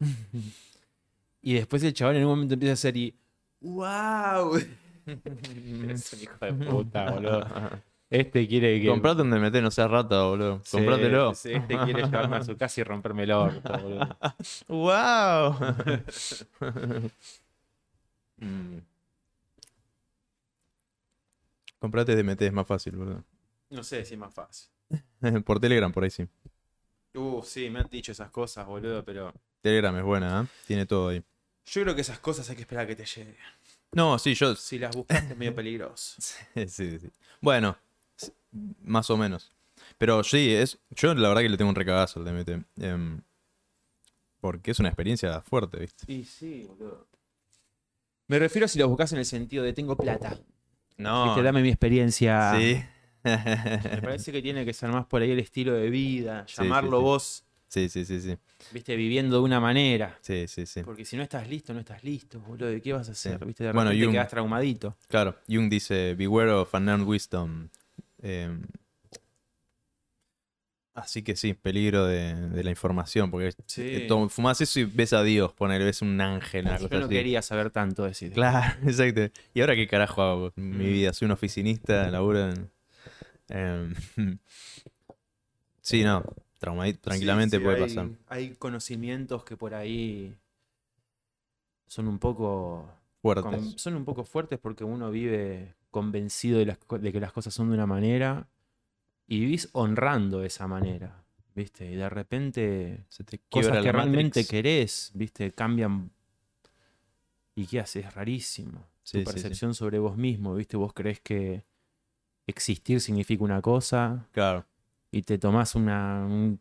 Y 1.40 1.54
después 1.54 1.82
el 1.84 1.92
chabón 1.94 2.16
en 2.16 2.24
un 2.24 2.30
momento 2.30 2.54
empieza 2.54 2.72
a 2.72 2.74
hacer 2.74 2.96
y... 2.96 3.14
¡Wow! 3.60 4.58
es 5.90 6.12
un 6.12 6.20
hijo 6.22 6.44
de 6.44 6.52
puta, 6.52 7.10
boludo. 7.12 7.46
Este 8.10 8.48
quiere 8.48 8.80
que... 8.80 8.88
Comprate 8.88 9.22
un 9.22 9.30
DMT, 9.30 9.56
no 9.56 9.70
seas 9.70 9.90
rata, 9.90 10.22
boludo. 10.22 10.60
Sí, 10.64 10.76
Comprátelo. 10.78 11.34
sí, 11.34 11.52
Este 11.52 11.76
quiere 11.78 12.02
llevarme 12.02 12.36
a 12.36 12.42
su 12.42 12.56
casa 12.56 12.80
y 12.80 12.84
romperme 12.84 13.24
el 13.24 13.32
orto, 13.32 13.78
boludo. 13.78 14.18
¡Wow! 14.68 15.56
Mm. 18.38 18.78
Comprate 21.78 22.16
DMT, 22.16 22.42
es 22.42 22.52
más 22.52 22.66
fácil, 22.66 22.96
boludo. 22.96 23.24
No 23.70 23.82
sé 23.82 24.04
si 24.04 24.14
es 24.14 24.20
más 24.20 24.32
fácil. 24.32 24.70
por 25.44 25.60
Telegram, 25.60 25.92
por 25.92 26.04
ahí 26.04 26.10
sí. 26.10 26.26
Uh, 27.14 27.42
sí, 27.42 27.68
me 27.68 27.80
han 27.80 27.88
dicho 27.88 28.12
esas 28.12 28.30
cosas, 28.30 28.66
boludo, 28.66 29.04
pero... 29.04 29.34
Telegram 29.60 29.94
es 29.96 30.04
buena, 30.04 30.42
¿eh? 30.42 30.46
Tiene 30.66 30.86
todo 30.86 31.08
ahí. 31.08 31.22
Yo 31.66 31.82
creo 31.82 31.94
que 31.94 32.00
esas 32.00 32.18
cosas 32.20 32.48
hay 32.48 32.56
que 32.56 32.62
esperar 32.62 32.84
a 32.84 32.86
que 32.86 32.96
te 32.96 33.04
lleguen. 33.04 33.36
No, 33.92 34.18
sí, 34.18 34.34
yo. 34.34 34.54
Si 34.54 34.78
las 34.78 34.94
buscas 34.94 35.24
es 35.30 35.36
medio 35.36 35.54
peligroso. 35.54 36.16
Sí, 36.54 36.66
sí, 36.68 36.98
sí. 36.98 37.10
Bueno, 37.40 37.76
más 38.82 39.10
o 39.10 39.16
menos. 39.16 39.52
Pero 39.96 40.22
sí, 40.24 40.52
es, 40.54 40.78
yo 40.90 41.14
la 41.14 41.28
verdad 41.28 41.42
que 41.42 41.48
le 41.48 41.56
tengo 41.56 41.70
un 41.70 41.74
recagazo 41.76 42.20
al 42.20 42.26
DMT. 42.26 42.64
em, 42.82 43.20
porque 44.40 44.70
es 44.70 44.78
una 44.78 44.88
experiencia 44.88 45.40
fuerte, 45.40 45.78
¿viste? 45.80 46.12
Y 46.12 46.24
sí, 46.24 46.64
boludo. 46.68 47.06
Me 48.28 48.38
refiero 48.38 48.66
a 48.66 48.68
si 48.68 48.78
lo 48.78 48.88
buscas 48.88 49.12
en 49.12 49.18
el 49.18 49.24
sentido 49.24 49.64
de 49.64 49.72
tengo 49.72 49.96
plata. 49.96 50.38
No. 50.96 51.26
Viste, 51.26 51.42
dame 51.42 51.62
mi 51.62 51.68
experiencia. 51.70 52.54
Sí. 52.58 52.82
Me 53.24 54.02
parece 54.02 54.30
que 54.32 54.42
tiene 54.42 54.64
que 54.64 54.72
ser 54.72 54.90
más 54.90 55.06
por 55.06 55.22
ahí 55.22 55.30
el 55.30 55.38
estilo 55.40 55.72
de 55.72 55.90
vida. 55.90 56.44
Sí, 56.46 56.62
Llamarlo 56.62 56.98
sí, 56.98 57.00
sí. 57.00 57.04
vos, 57.04 57.44
sí, 57.68 57.88
sí, 57.88 58.04
sí, 58.04 58.20
sí. 58.20 58.36
viste, 58.72 58.96
viviendo 58.96 59.36
de 59.36 59.42
una 59.42 59.60
manera. 59.60 60.18
Sí, 60.20 60.46
sí, 60.48 60.66
sí. 60.66 60.82
Porque 60.82 61.04
si 61.04 61.16
no 61.16 61.22
estás 61.22 61.48
listo, 61.48 61.72
no 61.74 61.80
estás 61.80 62.02
listo, 62.04 62.40
boludo. 62.40 62.68
¿De 62.68 62.80
qué 62.80 62.92
vas 62.92 63.08
a 63.08 63.12
hacer? 63.12 63.38
Sí. 63.38 63.44
Viste, 63.44 63.64
de 63.64 63.72
Bueno, 63.72 63.90
repente 63.90 64.06
Jung- 64.06 64.12
quedas 64.12 64.28
traumadito. 64.28 64.96
Claro, 65.08 65.36
Jung 65.48 65.68
dice, 65.70 66.14
beware 66.14 66.50
of 66.50 66.72
unknown 66.74 67.02
wisdom. 67.02 67.68
Em, 68.22 68.62
así 70.94 71.22
que 71.22 71.36
sí, 71.36 71.54
peligro 71.54 72.06
de, 72.06 72.34
de 72.34 72.64
la 72.64 72.70
información, 72.70 73.30
porque 73.30 73.52
Sí. 73.66 73.82
eh, 73.84 74.26
fumás 74.30 74.60
eso 74.60 74.80
y 74.80 74.84
ves 74.84 75.12
a 75.12 75.22
Dios, 75.22 75.52
poner, 75.52 75.82
ves 75.84 76.02
un 76.02 76.20
ángel, 76.20 76.66
una 76.66 76.76
Yo 76.76 76.84
cosa 76.84 76.98
no 76.98 77.06
así. 77.06 77.14
quería 77.14 77.40
saber 77.42 77.70
tanto 77.70 78.04
de 78.04 78.10
ese. 78.10 78.30
Claro, 78.32 78.76
exacto. 78.84 79.28
¿Y 79.54 79.60
ahora 79.60 79.76
qué 79.76 79.86
carajo 79.86 80.22
hago 80.22 80.52
mi 80.56 80.86
Mm. 80.88 80.92
vida? 80.92 81.12
Soy 81.12 81.26
un 81.26 81.32
oficinista, 81.32 82.10
laburo 82.10 82.50
en... 82.50 82.70
em, 83.48 83.94
sí, 85.80 86.02
no, 86.02 86.24
tranquilamente 86.58 87.56
Sí, 87.56 87.60
sí, 87.60 87.64
puede 87.64 87.76
hay- 87.76 87.82
pasar. 87.82 88.08
Hay 88.28 88.54
conocimientos 88.56 89.44
que 89.44 89.56
por 89.56 89.74
ahí 89.74 90.36
son 91.86 92.08
un 92.08 92.18
poco 92.18 92.90
Fuertes. 93.22 93.44
con- 93.44 93.78
son 93.78 93.94
un 93.96 94.04
poco 94.04 94.24
fuertes 94.24 94.58
porque 94.58 94.84
uno 94.84 95.10
vive 95.10 95.74
convencido 95.90 96.58
de, 96.58 96.66
las 96.66 96.78
de 97.00 97.12
que 97.12 97.20
las 97.20 97.32
cosas 97.32 97.54
son 97.54 97.68
de 97.68 97.74
una 97.74 97.86
manera 97.86 98.48
y 99.26 99.40
vivís 99.40 99.68
honrando 99.72 100.42
esa 100.44 100.66
manera, 100.66 101.24
¿viste? 101.54 101.90
Y 101.90 101.96
de 101.96 102.08
repente 102.08 103.04
Se 103.08 103.24
te 103.24 103.38
cosas 103.50 103.82
que 103.82 103.90
realmente 103.92 104.40
Matrix. 104.40 104.48
querés, 104.48 105.10
¿viste? 105.14 105.52
Cambian. 105.52 106.10
¿Y 107.54 107.66
qué 107.66 107.80
haces? 107.80 108.06
Es 108.06 108.14
rarísimo. 108.14 108.86
Sí, 109.02 109.18
tu 109.18 109.24
percepción 109.30 109.74
sobre 109.74 109.98
vos 109.98 110.16
mismo, 110.16 110.54
¿viste? 110.54 110.76
Vos 110.76 110.92
crees 110.92 111.20
que 111.20 111.64
existir 112.46 113.00
significa 113.00 113.42
una 113.44 113.60
cosa 113.62 114.28
Claro, 114.32 114.64
y 115.10 115.22
te 115.22 115.38
tomás 115.38 115.74
una, 115.74 116.24
un, 116.26 116.60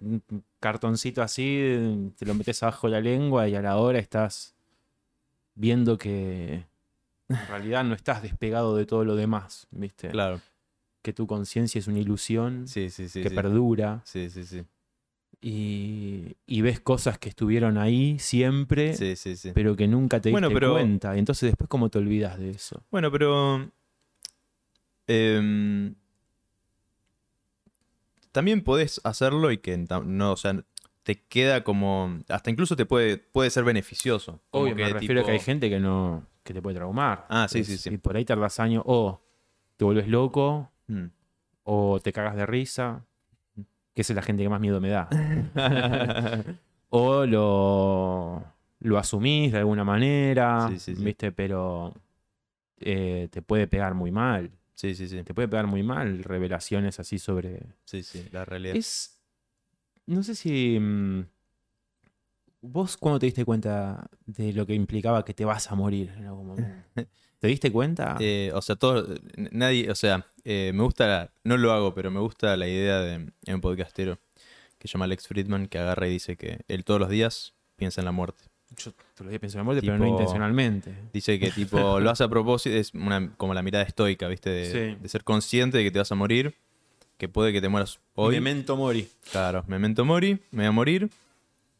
un 0.00 0.22
cartoncito 0.60 1.22
así, 1.22 2.10
te 2.18 2.26
lo 2.26 2.34
metes 2.34 2.62
abajo 2.62 2.88
de 2.88 2.92
la 2.92 3.00
lengua 3.00 3.48
y 3.48 3.54
a 3.54 3.62
la 3.62 3.76
hora 3.76 3.98
estás 3.98 4.54
viendo 5.54 5.96
que 5.98 6.64
en 7.28 7.46
realidad 7.48 7.84
no 7.84 7.94
estás 7.94 8.22
despegado 8.22 8.76
de 8.76 8.86
todo 8.86 9.04
lo 9.04 9.16
demás, 9.16 9.66
¿viste? 9.70 10.08
claro. 10.10 10.40
Que 11.02 11.12
tu 11.12 11.26
conciencia 11.26 11.78
es 11.78 11.86
una 11.86 11.98
ilusión 11.98 12.66
Sí, 12.66 12.88
sí, 12.88 13.08
sí. 13.10 13.22
que 13.22 13.30
perdura 13.30 14.00
Sí, 14.04 14.30
sí, 14.30 14.44
sí. 14.44 14.64
y, 15.42 16.34
y 16.46 16.62
ves 16.62 16.80
cosas 16.80 17.18
que 17.18 17.28
estuvieron 17.28 17.76
ahí 17.76 18.18
siempre, 18.18 18.94
Sí, 18.94 19.14
sí, 19.14 19.36
sí. 19.36 19.52
pero 19.54 19.76
que 19.76 19.86
nunca 19.86 20.18
te 20.20 20.30
diste 20.30 20.32
Bueno, 20.40 20.48
pero- 20.52 20.72
cuenta. 20.72 21.14
Y 21.14 21.18
entonces 21.18 21.48
después, 21.50 21.68
¿cómo 21.68 21.90
te 21.90 21.98
olvidas 21.98 22.38
de 22.38 22.50
eso? 22.50 22.82
Bueno, 22.90 23.10
pero. 23.12 23.70
em, 25.06 25.94
también 28.34 28.62
podés 28.62 29.00
hacerlo 29.04 29.50
y 29.52 29.58
que 29.58 29.78
no, 30.04 30.32
o 30.32 30.36
sea, 30.36 30.62
te 31.04 31.22
queda 31.22 31.64
como. 31.64 32.18
Hasta 32.28 32.50
incluso 32.50 32.76
te 32.76 32.84
puede, 32.84 33.16
puede 33.18 33.48
ser 33.50 33.64
beneficioso. 33.64 34.40
Como 34.50 34.64
Obvio, 34.64 34.74
me 34.76 34.86
que 34.86 34.92
refiero 34.92 35.20
a 35.20 35.24
que 35.24 35.30
hay 35.30 35.38
gente 35.38 35.70
que 35.70 35.78
no 35.80 36.26
que 36.42 36.52
te 36.52 36.60
puede 36.60 36.76
traumar. 36.76 37.24
Ah, 37.30 37.46
sí, 37.48 37.60
Es- 37.60 37.66
sí, 37.68 37.78
sí. 37.78 37.94
Y 37.94 37.96
por 37.98 38.16
ahí 38.16 38.24
tardas 38.24 38.60
años 38.60 38.82
o 38.84 39.22
te 39.76 39.84
vuelves 39.84 40.08
loco 40.08 40.70
Mm. 40.88 41.06
o 41.62 41.98
te 42.00 42.12
cagas 42.12 42.36
de 42.36 42.44
risa, 42.44 43.06
que 43.94 44.02
esa 44.02 44.12
es 44.12 44.16
la 44.16 44.22
gente 44.22 44.42
que 44.42 44.48
más 44.50 44.60
miedo 44.60 44.80
me 44.80 44.88
da. 44.90 45.08
o 46.90 47.24
lo, 47.26 48.44
lo 48.80 48.98
asumís 48.98 49.52
de 49.52 49.58
alguna 49.58 49.84
manera, 49.84 50.68
Sí, 50.68 50.78
sí, 50.78 50.96
sí. 50.96 51.04
¿viste? 51.04 51.32
Pero 51.32 51.94
eh, 52.80 53.28
te 53.30 53.40
puede 53.42 53.66
pegar 53.66 53.94
muy 53.94 54.10
mal. 54.10 54.50
Sí, 54.74 54.94
sí, 54.94 55.08
sí. 55.08 55.22
Te 55.22 55.34
puede 55.34 55.48
pegar 55.48 55.66
muy 55.66 55.82
mal 55.82 56.22
revelaciones 56.24 57.00
así 57.00 57.18
sobre... 57.18 57.62
Sí, 57.84 58.02
sí, 58.02 58.24
la 58.32 58.44
realidad. 58.44 58.76
Es... 58.76 59.20
No 60.06 60.22
sé 60.22 60.34
si... 60.34 60.78
mm, 60.78 61.24
¿Vos 62.60 62.96
cuándo 62.96 63.18
te 63.18 63.26
diste 63.26 63.44
cuenta 63.44 64.08
de 64.24 64.52
lo 64.54 64.64
que 64.66 64.74
implicaba 64.74 65.24
que 65.24 65.34
te 65.34 65.44
vas 65.44 65.70
a 65.70 65.74
morir 65.74 66.12
en 66.16 66.24
algún 66.26 66.46
momento? 66.46 66.74
¿Te 67.38 67.48
diste 67.48 67.70
cuenta? 67.70 68.16
Eh, 68.20 68.50
o 68.54 68.62
sea, 68.62 68.76
todo, 68.76 69.06
nadie, 69.50 69.90
o 69.90 69.94
sea, 69.94 70.26
eh, 70.44 70.72
me 70.74 70.82
gusta, 70.82 71.06
la- 71.06 71.32
no 71.44 71.58
lo 71.58 71.72
hago, 71.72 71.92
pero 71.94 72.10
me 72.10 72.20
gusta 72.20 72.56
la 72.56 72.66
idea 72.66 73.00
de 73.00 73.14
en 73.14 73.54
un 73.54 73.60
podcastero 73.60 74.18
que 74.78 74.88
se 74.88 74.92
llama 74.94 75.04
Alex 75.04 75.28
Friedman, 75.28 75.66
que 75.66 75.78
agarra 75.78 76.06
y 76.06 76.12
dice 76.12 76.36
que 76.36 76.60
él 76.68 76.84
todos 76.84 77.00
los 77.00 77.10
días 77.10 77.52
piensa 77.76 78.00
en 78.00 78.06
la 78.06 78.12
muerte. 78.12 78.44
Yo 78.78 78.92
te 79.14 79.24
lo 79.24 79.30
dije 79.30 79.40
pensando 79.40 79.60
en 79.60 79.62
la 79.62 79.64
muerte, 79.64 79.86
pero 79.86 79.98
no 79.98 80.04
Tipo- 80.04 80.14
intencionalmente. 80.18 80.94
Dice 81.12 81.38
que 81.38 81.50
tipo 81.50 81.76
lo 82.00 82.10
hace 82.10 82.24
a 82.24 82.28
propósito, 82.28 82.76
es 82.76 82.92
una, 82.94 83.34
como 83.36 83.54
la 83.54 83.62
mirada 83.62 83.84
estoica, 83.84 84.28
¿viste? 84.28 84.50
De, 84.50 84.64
Sí. 84.94 84.98
de 85.00 85.08
ser 85.08 85.24
consciente 85.24 85.78
de 85.78 85.84
que 85.84 85.90
te 85.90 85.98
vas 85.98 86.10
a 86.12 86.14
morir, 86.14 86.54
que 87.18 87.28
puede 87.28 87.52
que 87.52 87.60
te 87.60 87.68
mueras 87.68 88.00
hoy. 88.14 88.34
Memento 88.36 88.76
mori. 88.76 89.08
Claro, 89.30 89.64
memento 89.68 90.04
mori, 90.04 90.40
me 90.50 90.62
voy 90.62 90.66
a 90.66 90.72
morir 90.72 91.10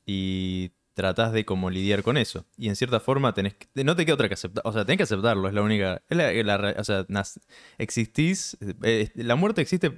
y 0.06 0.70
tratás 0.94 1.32
de 1.32 1.44
como 1.44 1.70
lidiar 1.70 2.02
con 2.02 2.16
eso. 2.16 2.44
Y 2.56 2.68
en 2.68 2.76
cierta 2.76 3.00
forma 3.00 3.34
tenés 3.34 3.54
que, 3.54 3.84
no 3.84 3.96
te 3.96 4.04
queda 4.04 4.14
otra 4.14 4.28
que 4.28 4.34
aceptar, 4.34 4.62
o 4.64 4.72
sea, 4.72 4.84
tenés 4.84 4.98
que 4.98 5.02
aceptarlo, 5.04 5.48
es 5.48 5.54
la 5.54 5.62
única, 5.62 6.02
es 6.08 6.16
la, 6.46 6.74
o 6.78 6.84
sea, 6.84 7.04
nas- 7.08 7.40
existís, 7.78 8.56
eh, 8.82 9.10
la 9.16 9.34
muerte 9.34 9.60
existe 9.60 9.92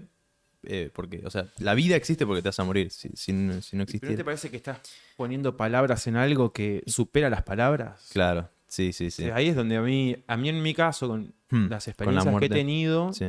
eh, 0.62 0.90
porque, 0.92 1.22
o 1.24 1.30
sea, 1.30 1.48
la 1.58 1.74
vida 1.74 1.96
existe 1.96 2.26
porque 2.26 2.42
te 2.42 2.48
vas 2.48 2.58
a 2.60 2.64
morir. 2.64 2.90
Si, 2.90 3.08
si 3.14 3.32
no 3.32 3.52
si 3.54 3.56
no 3.56 3.60
¿Pero 3.62 3.76
no 3.76 3.82
existiera. 3.84 4.16
te 4.16 4.24
parece 4.24 4.50
que 4.50 4.56
estás 4.56 4.80
poniendo 5.16 5.56
palabras 5.56 6.06
en 6.06 6.16
algo 6.16 6.52
que 6.52 6.82
supera 6.86 7.30
las 7.30 7.42
palabras? 7.42 8.08
Claro, 8.12 8.48
sí, 8.68 8.92
sí, 8.92 9.06
O 9.06 9.10
sí. 9.10 9.22
sea, 9.24 9.36
ahí 9.36 9.48
es 9.48 9.56
donde 9.56 9.76
a 9.76 9.82
mí, 9.82 10.16
a 10.26 10.36
mí 10.36 10.48
en 10.48 10.62
mi 10.62 10.74
caso, 10.74 11.08
con 11.08 11.34
Hmm, 11.50 11.68
las 11.68 11.84
con 11.84 12.14
la 12.14 12.22
experiencias 12.22 12.38
que 12.40 12.44
he 12.46 12.48
tenido, 12.48 13.12
Sí, 13.12 13.24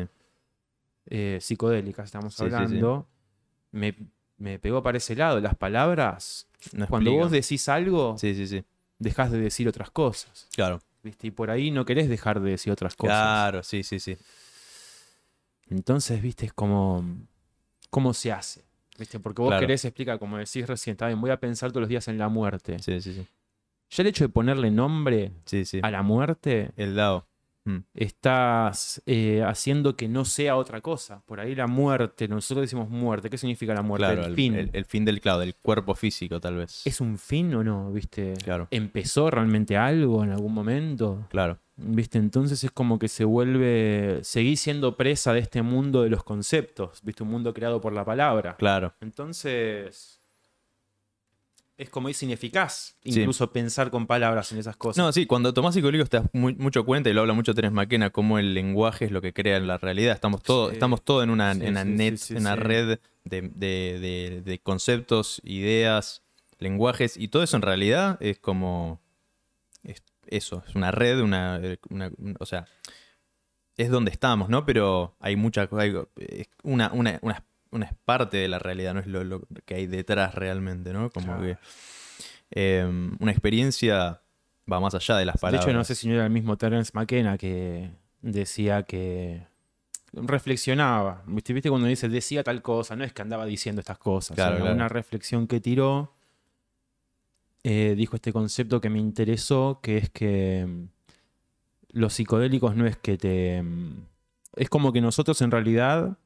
eh, 1.07 1.37
psicodélicas 1.41 2.05
estamos 2.05 2.33
Sí, 2.33 2.43
sí, 2.43 2.49
sí. 2.49 2.55
hablando, 2.55 3.07
Me, 3.71 3.95
me 4.37 4.59
pegó 4.59 4.81
para 4.81 4.97
ese 4.97 5.15
lado. 5.15 5.39
Las 5.39 5.55
palabras, 5.55 6.47
no 6.73 6.87
cuando 6.87 7.11
vos 7.13 7.31
decís 7.31 7.67
algo, 7.69 8.17
Sí, 8.17 8.33
sí, 8.35 8.47
sí. 8.47 8.63
dejás 8.99 9.31
de 9.31 9.39
decir 9.39 9.67
otras 9.67 9.91
cosas. 9.91 10.47
Claro. 10.55 10.79
¿viste? 11.03 11.27
Y 11.27 11.31
por 11.31 11.49
ahí 11.51 11.71
no 11.71 11.85
querés 11.85 12.09
dejar 12.09 12.39
de 12.41 12.51
decir 12.51 12.71
otras 12.73 12.95
cosas. 12.95 13.15
Claro, 13.17 13.63
sí, 13.63 13.83
sí, 13.83 13.99
sí. 13.99 14.17
Entonces, 15.69 16.21
viste, 16.21 16.45
es 16.45 16.53
como. 16.53 17.03
¿Cómo 17.89 18.13
se 18.13 18.31
hace? 18.31 18.65
¿Viste? 18.99 19.19
Porque 19.19 19.41
vos 19.41 19.49
Claro. 19.51 19.61
querés 19.61 19.85
explicar, 19.85 20.19
como 20.19 20.37
decís 20.37 20.67
recién, 20.67 20.93
está 20.93 21.07
bien, 21.07 21.21
voy 21.21 21.29
a 21.31 21.39
pensar 21.39 21.71
todos 21.71 21.81
los 21.81 21.89
días 21.89 22.07
en 22.07 22.17
la 22.17 22.29
muerte. 22.29 22.79
Sí, 22.79 22.99
sí, 23.01 23.13
sí. 23.13 23.27
Ya 23.91 24.01
el 24.03 24.07
hecho 24.07 24.25
de 24.25 24.29
ponerle 24.29 24.69
nombre 24.71 25.31
Sí, 25.45 25.63
sí. 25.65 25.79
a 25.83 25.89
la 25.91 26.01
muerte, 26.01 26.71
El 26.75 26.95
Dao. 26.95 27.25
Mm, 27.67 27.83
estás 27.95 29.01
eh, 29.05 29.43
haciendo 29.45 29.95
que 29.97 30.07
no 30.07 30.23
sea 30.25 30.55
otra 30.55 30.79
cosa. 30.81 31.21
Por 31.25 31.39
ahí 31.41 31.53
la 31.53 31.67
muerte, 31.67 32.27
nosotros 32.27 32.63
decimos 32.63 32.89
muerte. 32.89 33.29
¿Qué 33.29 33.37
significa 33.37 33.73
la 33.73 33.81
muerte? 33.81 34.05
Claro, 34.05 34.21
el 34.21 34.29
el, 34.29 34.35
fin. 34.35 34.55
el- 34.55 34.69
el 34.73 34.85
fin 34.85 35.03
del, 35.03 35.19
claro, 35.19 35.39
del 35.39 35.53
cuerpo 35.55 35.93
físico, 35.95 36.39
tal 36.39 36.55
vez. 36.55 36.81
¿Es 36.85 37.01
un 37.01 37.17
fin 37.17 37.53
o 37.55 37.63
no? 37.63 37.91
¿Viste? 37.91 38.33
Claro, 38.43 38.67
¿Empezó 38.71 39.29
realmente 39.29 39.75
algo 39.75 40.23
en 40.23 40.31
algún 40.31 40.53
momento? 40.53 41.25
claro. 41.29 41.59
¿Viste? 41.79 42.17
Entonces 42.17 42.63
es 42.63 42.71
como 42.71 42.97
que 42.97 43.07
se 43.07 43.23
vuelve. 43.23 44.19
Seguís 44.23 44.61
siendo 44.61 44.97
presa 44.97 45.31
de 45.33 45.41
este 45.41 45.61
mundo 45.61 46.01
de 46.01 46.09
los 46.09 46.23
conceptos. 46.23 47.01
¿Viste? 47.03 47.21
Un 47.21 47.29
mundo 47.29 47.53
creado 47.53 47.79
por 47.81 47.93
la 47.93 48.03
palabra. 48.03 48.55
Claro. 48.57 48.95
Entonces. 48.99 50.19
Es 51.77 51.89
como 51.91 52.09
es 52.09 52.23
ineficaz 52.23 52.95
Sí. 53.03 53.19
incluso 53.21 53.51
pensar 53.53 53.91
con 53.91 54.07
palabras 54.07 54.51
en 54.51 54.57
esas 54.57 54.75
cosas. 54.77 54.97
No, 55.03 55.11
sí, 55.11 55.27
cuando 55.27 55.53
tomás 55.53 55.75
psicodélicos 55.75 56.09
te 56.09 56.17
das 56.17 56.27
mu- 56.33 56.55
mucho 56.57 56.83
cuenta, 56.85 57.09
y 57.09 57.13
lo 57.13 57.21
habla 57.21 57.33
mucho 57.33 57.53
Terence 57.53 57.75
McKenna, 57.75 58.09
cómo 58.09 58.39
el 58.39 58.55
lenguaje 58.55 59.05
es 59.05 59.11
lo 59.11 59.21
que 59.21 59.31
crea 59.31 59.59
la 59.59 59.77
realidad. 59.77 60.13
Estamos 60.15 60.41
todos 60.41 60.69
Sí. 60.69 60.75
estamos 60.75 61.03
todo 61.03 61.21
en 61.21 61.29
una, 61.29 61.53
Sí, 61.53 61.61
en 61.61 61.69
una 61.69 61.83
net, 61.85 62.19
en 62.31 62.57
red 62.57 62.99
de, 63.25 63.41
de- 63.41 63.99
de- 63.99 64.41
de 64.43 64.59
conceptos, 64.59 65.39
ideas, 65.43 66.23
lenguajes, 66.57 67.15
y 67.15 67.27
todo 67.27 67.43
eso 67.43 67.55
en 67.57 67.61
realidad 67.61 68.17
es 68.21 68.39
como 68.39 68.99
es 69.83 70.01
eso, 70.25 70.63
es 70.67 70.73
una 70.75 70.89
red, 70.91 71.19
una, 71.21 71.61
una- 71.89 72.11
un- 72.17 72.35
o 72.39 72.45
sea, 72.47 72.65
es 73.77 73.91
donde 73.91 74.09
estamos, 74.09 74.49
¿no? 74.49 74.65
Pero 74.65 75.15
hay 75.19 75.35
mucha 75.35 75.69
hay- 75.71 75.93
una, 76.63 76.91
una, 76.91 77.19
una, 77.21 77.43
una 77.71 77.85
es 77.87 77.93
parte 78.05 78.37
de 78.37 78.47
la 78.47 78.59
realidad, 78.59 78.93
no 78.93 78.99
es 78.99 79.07
lo, 79.07 79.23
lo 79.23 79.41
que 79.65 79.75
hay 79.75 79.87
detrás 79.87 80.33
realmente, 80.35 80.93
¿no? 80.93 81.09
Como 81.09 81.27
Claro. 81.27 81.41
que 81.41 81.57
eh, 82.51 82.85
una 83.19 83.31
experiencia 83.31 84.21
va 84.71 84.79
más 84.79 84.93
allá 84.95 85.17
de 85.17 85.25
las 85.25 85.35
De 85.35 85.39
palabras. 85.41 85.65
hecho, 85.65 85.73
no 85.77 85.83
sé 85.83 85.95
si 85.95 86.07
no 86.07 86.15
era 86.15 86.25
el 86.25 86.31
mismo 86.31 86.57
Terence 86.57 86.91
McKenna 86.93 87.37
que 87.37 87.89
decía 88.21 88.83
que 88.83 89.45
reflexionaba. 90.13 91.23
¿Viste? 91.27 91.53
¿Viste 91.53 91.69
cuando 91.69 91.87
dice 91.87 92.09
decía 92.09 92.43
tal 92.43 92.61
cosa? 92.61 92.95
No 92.95 93.03
es 93.03 93.13
que 93.13 93.21
andaba 93.21 93.45
diciendo 93.45 93.79
estas 93.81 93.97
cosas. 93.97 94.35
Claro. 94.35 94.71
Una 94.71 94.87
reflexión 94.89 95.47
que 95.47 95.59
tiró. 95.59 96.13
eh, 97.63 97.95
dijo 97.97 98.15
este 98.15 98.31
concepto 98.31 98.79
que 98.79 98.89
me 98.89 98.99
interesó, 98.99 99.79
que 99.81 99.97
es 99.97 100.09
que 100.09 100.65
mm, 100.65 100.83
los 101.99 102.13
psicodélicos 102.13 102.75
no 102.75 102.85
es 102.87 102.95
que 102.97 103.17
te. 103.17 103.61
mm, 103.61 104.05
Es 104.55 104.69
como 104.69 104.91
que 104.93 105.01
nosotros 105.01 105.41
en 105.41 105.51
realidad 105.51 106.17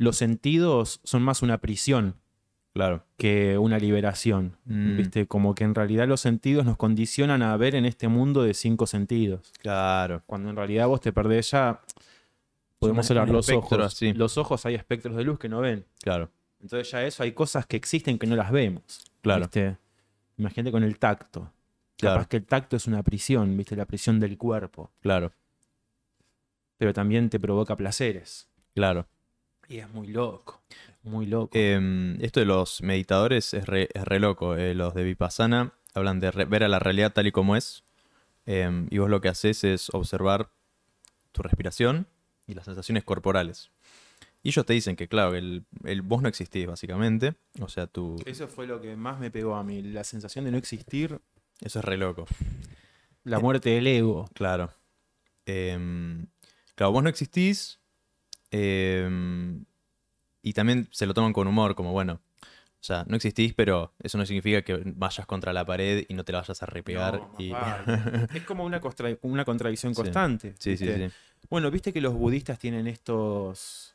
los 0.00 0.16
sentidos 0.16 1.00
son 1.04 1.22
más 1.22 1.42
una 1.42 1.58
prisión 1.58 2.14
Claro. 2.72 3.04
que 3.18 3.58
una 3.58 3.78
liberación. 3.78 4.56
Mm. 4.64 4.96
¿Viste? 4.96 5.26
Como 5.26 5.54
que 5.54 5.64
en 5.64 5.74
realidad 5.74 6.08
los 6.08 6.22
sentidos 6.22 6.64
nos 6.64 6.78
condicionan 6.78 7.42
a 7.42 7.54
ver 7.58 7.74
en 7.74 7.84
este 7.84 8.08
mundo 8.08 8.42
de 8.42 8.54
cinco 8.54 8.86
sentidos. 8.86 9.52
Claro. 9.60 10.22
Cuando 10.24 10.48
en 10.48 10.56
realidad 10.56 10.88
vos 10.88 11.02
te 11.02 11.12
perdés 11.12 11.50
ya. 11.50 11.82
Podemos 12.78 13.10
hablar 13.10 13.28
los 13.28 13.46
espectro 13.46 13.84
ojos. 13.84 14.02
Los 14.16 14.38
ojos 14.38 14.64
hay 14.64 14.74
espectros 14.74 15.16
de 15.16 15.24
luz 15.24 15.38
que 15.38 15.50
no 15.50 15.60
ven. 15.60 15.84
Claro. 16.00 16.30
Entonces 16.62 16.90
ya 16.90 17.04
eso 17.04 17.22
hay 17.22 17.32
cosas 17.32 17.66
que 17.66 17.76
existen 17.76 18.18
que 18.18 18.26
no 18.26 18.36
las 18.36 18.50
vemos. 18.50 19.04
Claro. 19.20 19.42
¿viste? 19.42 19.76
Imagínate 20.38 20.72
con 20.72 20.82
el 20.82 20.98
tacto. 20.98 21.52
Claro. 21.98 22.16
Capaz 22.16 22.28
que 22.28 22.38
el 22.38 22.46
tacto 22.46 22.76
es 22.76 22.86
una 22.86 23.02
prisión, 23.02 23.54
¿viste? 23.54 23.76
La 23.76 23.84
prisión 23.84 24.18
del 24.18 24.38
cuerpo. 24.38 24.90
Claro. 25.00 25.32
Pero 26.78 26.94
también 26.94 27.28
te 27.28 27.38
provoca 27.38 27.76
placeres. 27.76 28.48
Claro. 28.74 29.06
Y 29.70 29.78
es 29.78 29.88
muy 29.90 30.08
loco. 30.08 30.60
Muy 31.02 31.24
loco. 31.26 31.52
Eh, 31.54 32.16
esto 32.20 32.40
de 32.40 32.46
los 32.46 32.82
meditadores 32.82 33.54
es 33.54 33.64
re, 33.66 33.88
es 33.94 34.04
re 34.04 34.20
loco. 34.20 34.56
eh, 34.56 34.74
los 34.74 34.92
de 34.94 35.02
Vipassana 35.04 35.72
hablan 35.94 36.20
de 36.20 36.30
re- 36.30 36.44
ver 36.44 36.62
a 36.64 36.68
la 36.68 36.78
realidad 36.78 37.12
tal 37.12 37.26
y 37.26 37.32
como 37.32 37.56
es. 37.56 37.84
eh, 38.46 38.86
y 38.90 38.98
vos 38.98 39.08
lo 39.08 39.20
que 39.22 39.28
haces 39.28 39.64
es 39.64 39.88
observar 39.94 40.50
tu 41.32 41.42
respiración 41.42 42.06
y 42.46 42.54
las 42.54 42.64
sensaciones 42.66 43.04
corporales. 43.04 43.70
Y 44.42 44.48
ellos 44.48 44.66
te 44.66 44.72
dicen 44.72 44.96
que, 44.96 45.06
claro, 45.08 45.34
el, 45.36 45.64
el- 45.84 46.02
vos 46.02 46.20
no 46.20 46.28
existís, 46.28 46.66
básicamente. 46.66 47.34
O 47.60 47.68
sea, 47.68 47.86
tú. 47.86 48.16
Eso 48.26 48.48
fue 48.48 48.66
lo 48.66 48.80
que 48.80 48.96
más 48.96 49.20
me 49.20 49.30
pegó 49.30 49.54
a 49.54 49.62
mí. 49.62 49.82
La 49.82 50.02
sensación 50.04 50.44
de 50.46 50.50
no 50.50 50.58
existir. 50.58 51.20
Eso 51.60 51.78
es 51.78 51.84
re 51.84 51.96
loco. 51.96 52.26
La 53.24 53.38
muerte 53.38 53.70
del 53.70 53.86
ego. 53.86 54.28
Claro. 54.34 54.72
Em, 55.46 56.26
claro, 56.74 56.92
vos 56.92 57.02
no 57.02 57.08
existís. 57.08 57.79
Em, 58.50 59.64
y 60.42 60.52
también 60.52 60.88
se 60.90 61.06
lo 61.06 61.14
toman 61.14 61.32
con 61.32 61.46
humor, 61.46 61.74
como 61.74 61.92
bueno. 61.92 62.20
O 62.42 62.82
sea, 62.82 63.04
no 63.06 63.16
existís, 63.16 63.52
pero 63.52 63.92
eso 64.02 64.16
no 64.16 64.24
significa 64.24 64.62
que 64.62 64.80
vayas 64.96 65.26
contra 65.26 65.52
la 65.52 65.66
pared 65.66 66.06
y 66.08 66.14
no 66.14 66.24
te 66.24 66.32
la 66.32 66.40
vayas 66.40 66.62
a 66.62 66.66
repegar. 66.66 67.14
No, 67.14 67.28
más 67.28 67.42
y... 67.42 67.50
vale. 67.50 68.28
es 68.34 68.42
como 68.44 68.64
una, 68.64 68.80
contra- 68.80 69.18
una 69.22 69.44
contradicción 69.44 69.92
constante. 69.92 70.54
sí, 70.58 70.76
sí, 70.78 70.86
sí. 70.86 71.08
Bueno, 71.50 71.70
viste 71.70 71.92
que 71.92 72.00
los 72.00 72.14
budistas 72.14 72.58
tienen 72.58 72.86
estos. 72.86 73.94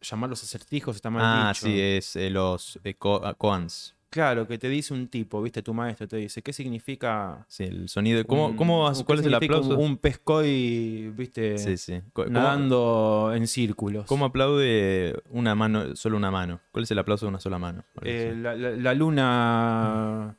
Llamarlos 0.00 0.42
acertijos 0.42 0.96
está 0.96 1.10
mal 1.10 1.22
Ah, 1.22 1.52
dicho. 1.52 1.66
sí, 1.66 1.78
es 1.80 2.16
eh, 2.16 2.30
los 2.30 2.78
eh, 2.84 2.96
ah, 3.22 3.34
koans. 3.36 3.94
Claro, 4.10 4.46
que 4.48 4.56
te 4.56 4.68
dice 4.70 4.94
un 4.94 5.08
tipo, 5.08 5.42
viste, 5.42 5.62
tu 5.62 5.74
maestro 5.74 6.08
te 6.08 6.16
dice, 6.16 6.40
¿qué 6.42 6.52
significa? 6.54 7.44
Sí, 7.46 7.64
el 7.64 7.88
sonido. 7.90 8.24
¿Cómo, 8.26 8.46
un- 8.48 8.56
cómo, 8.56 8.84
¿Cuál 9.04 9.18
es 9.18 9.26
el 9.26 9.32
significa 9.32 9.58
un- 9.58 9.64
aplauso? 9.64 9.78
Un, 9.78 9.96
pescoy, 9.98 11.12
viste, 11.14 11.58
Sí, 11.58 11.76
sí. 11.76 12.00
Co- 12.14 12.24
¿Cómo, 12.24 12.30
nadando 12.38 13.32
en 13.34 13.46
círculos. 13.46 14.06
cómo 14.06 14.24
aplaude 14.24 15.14
una 15.28 15.54
mano, 15.54 15.94
solo 15.94 16.16
una 16.16 16.30
mano? 16.30 16.60
¿Cuál 16.72 16.84
es 16.84 16.90
el 16.90 16.98
aplauso 16.98 17.26
de 17.26 17.30
una 17.30 17.40
sola 17.40 17.58
mano? 17.58 17.84
Eh, 18.02 18.34
la, 18.36 18.54
la- 18.56 18.70
la 18.70 18.94
luna 18.94 20.36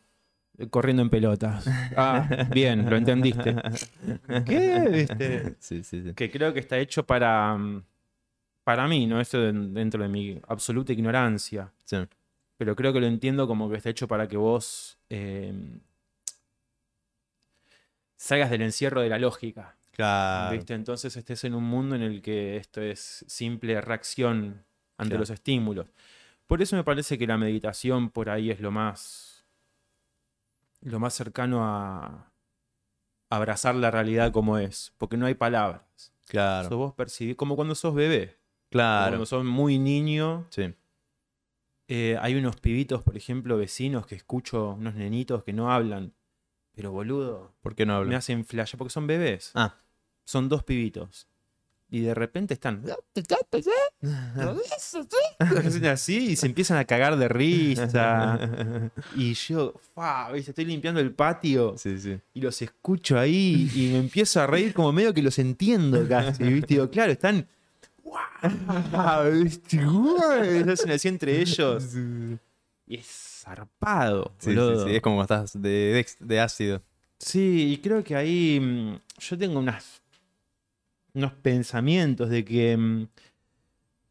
corriendo 0.72 1.04
en 1.04 1.10
pelotas. 1.12 1.68
Ah, 1.96 2.28
bien, 2.52 2.90
lo 2.90 2.98
entendiste. 2.98 3.56
¿Qué? 4.46 4.90
¿Viste? 4.92 5.56
sí, 5.60 5.84
sí, 5.84 6.02
sí. 6.04 6.14
que 6.16 6.32
creo 6.32 6.54
que 6.54 6.60
está 6.60 6.78
hecho 6.80 7.06
para, 7.06 7.56
mm, 7.56 7.84
para 8.64 8.88
mí, 8.88 9.06
¿no? 9.06 9.22
Esto 9.22 9.40
de- 9.40 9.54
dentro 9.54 10.02
de 10.02 10.10
mi 10.10 10.40
absoluta 10.48 10.92
ignorancia. 10.92 11.72
Sí. 11.86 11.98
Pero 12.60 12.76
creo 12.76 12.92
que 12.92 13.00
lo 13.00 13.08
entiendo 13.08 13.48
como 13.48 13.70
que 13.70 13.78
está 13.78 13.90
hecho 13.90 14.06
para 14.10 14.28
que 14.28 14.36
vos 14.36 14.98
eh, 15.10 15.54
salgas 18.18 18.50
del 18.50 18.62
encierro 18.64 19.00
de 19.02 19.08
la 19.08 19.18
lógica. 19.18 19.78
Claro. 19.92 20.56
¿Viste? 20.56 20.74
Entonces 20.74 21.16
estés 21.16 21.44
en 21.46 21.56
un 21.56 21.64
mundo 21.64 21.96
en 21.96 22.02
el 22.02 22.22
que 22.22 22.58
esto 22.58 22.82
es 22.82 23.24
simple 23.28 23.80
reacción 23.80 24.66
ante 24.98 25.12
Claro. 25.12 25.20
los 25.22 25.30
estímulos. 25.30 25.88
Por 26.48 26.62
eso 26.62 26.76
me 26.76 26.84
parece 26.84 27.18
que 27.18 27.28
la 27.28 27.38
meditación 27.38 28.10
por 28.10 28.30
ahí 28.30 28.52
es 28.52 28.60
lo 28.60 28.72
más. 28.72 29.46
lo 30.82 30.98
más 31.00 31.14
cercano 31.14 31.64
a 31.66 32.32
abrazar 33.30 33.76
la 33.76 33.92
realidad 33.92 34.32
como 34.32 34.58
es. 34.58 34.94
Porque 34.98 35.18
no 35.18 35.26
hay 35.28 35.34
palabras. 35.34 35.82
Sos 35.96 36.12
Claro. 36.28 36.78
vos 36.78 36.94
percibís, 36.94 37.36
como 37.36 37.56
cuando 37.56 37.76
sos 37.76 37.94
bebé. 37.94 38.38
Claro. 38.70 39.12
Cuando 39.12 39.26
sos 39.26 39.44
muy 39.46 39.78
niño. 39.78 40.46
Sí. 40.50 40.74
Eh, 41.92 42.18
hay 42.22 42.36
unos 42.36 42.56
pibitos, 42.58 43.02
por 43.04 43.18
ejemplo, 43.18 43.58
vecinos 43.58 44.06
que 44.06 44.16
escucho, 44.16 44.76
unos 44.78 44.94
nenitos 44.96 45.44
que 45.44 45.52
no 45.54 45.72
hablan. 45.72 46.14
Pero 46.76 46.92
boludo, 46.92 47.54
¿Por 47.62 47.76
qué 47.76 47.86
no 47.86 47.94
me 47.94 48.00
hablo? 48.00 48.16
hacen 48.16 48.46
flash 48.46 48.76
porque 48.78 48.92
son 48.92 49.08
bebés. 49.08 49.52
Ah. 49.56 49.76
Son 50.24 50.48
dos 50.48 50.64
pibitos. 50.64 51.28
Y 51.90 52.02
de 52.02 52.14
repente 52.14 52.54
están. 52.54 52.84
Hacen 55.40 55.86
así 55.88 56.32
y 56.32 56.36
se 56.36 56.46
empiezan 56.46 56.78
a 56.78 56.86
cagar 56.86 57.18
de 57.18 57.28
risa. 57.28 58.92
Y 59.16 59.34
yo, 59.34 59.74
fa, 59.96 60.32
estoy 60.36 60.66
limpiando 60.66 61.00
el 61.00 61.12
patio 61.14 61.76
Sí, 61.78 61.98
sí. 62.00 62.20
y 62.34 62.42
los 62.42 62.62
escucho 62.62 63.18
ahí 63.18 63.70
y 63.74 63.90
me 63.92 63.98
empiezo 63.98 64.40
a 64.42 64.48
reír 64.48 64.74
como 64.74 64.92
medio 64.92 65.14
que 65.14 65.22
los 65.24 65.40
entiendo 65.40 66.08
casi. 66.08 66.44
¿viste? 66.44 66.76
Digo, 66.76 66.90
claro, 66.90 67.12
están. 67.12 67.48
Así 70.94 71.08
entre 71.08 71.42
ellos. 71.42 71.96
Y 72.88 72.96
es 72.96 73.42
zarpado. 73.44 74.34
Sí, 74.40 74.52
sí, 74.52 74.60
sí, 74.86 74.96
Es 74.96 75.02
como 75.02 75.22
estás 75.22 75.54
de, 75.62 75.70
de, 75.70 76.08
de 76.20 76.40
ácido. 76.40 76.82
Sí, 77.20 77.74
y 77.74 77.78
creo 77.78 78.04
que 78.04 78.16
ahí 78.16 78.60
mm, 78.60 79.00
yo 79.20 79.38
tengo 79.38 79.60
unas, 79.60 80.02
unos 81.14 81.34
pensamientos 81.34 82.30
de 82.30 82.46
que 82.46 82.78
mm, 82.78 83.08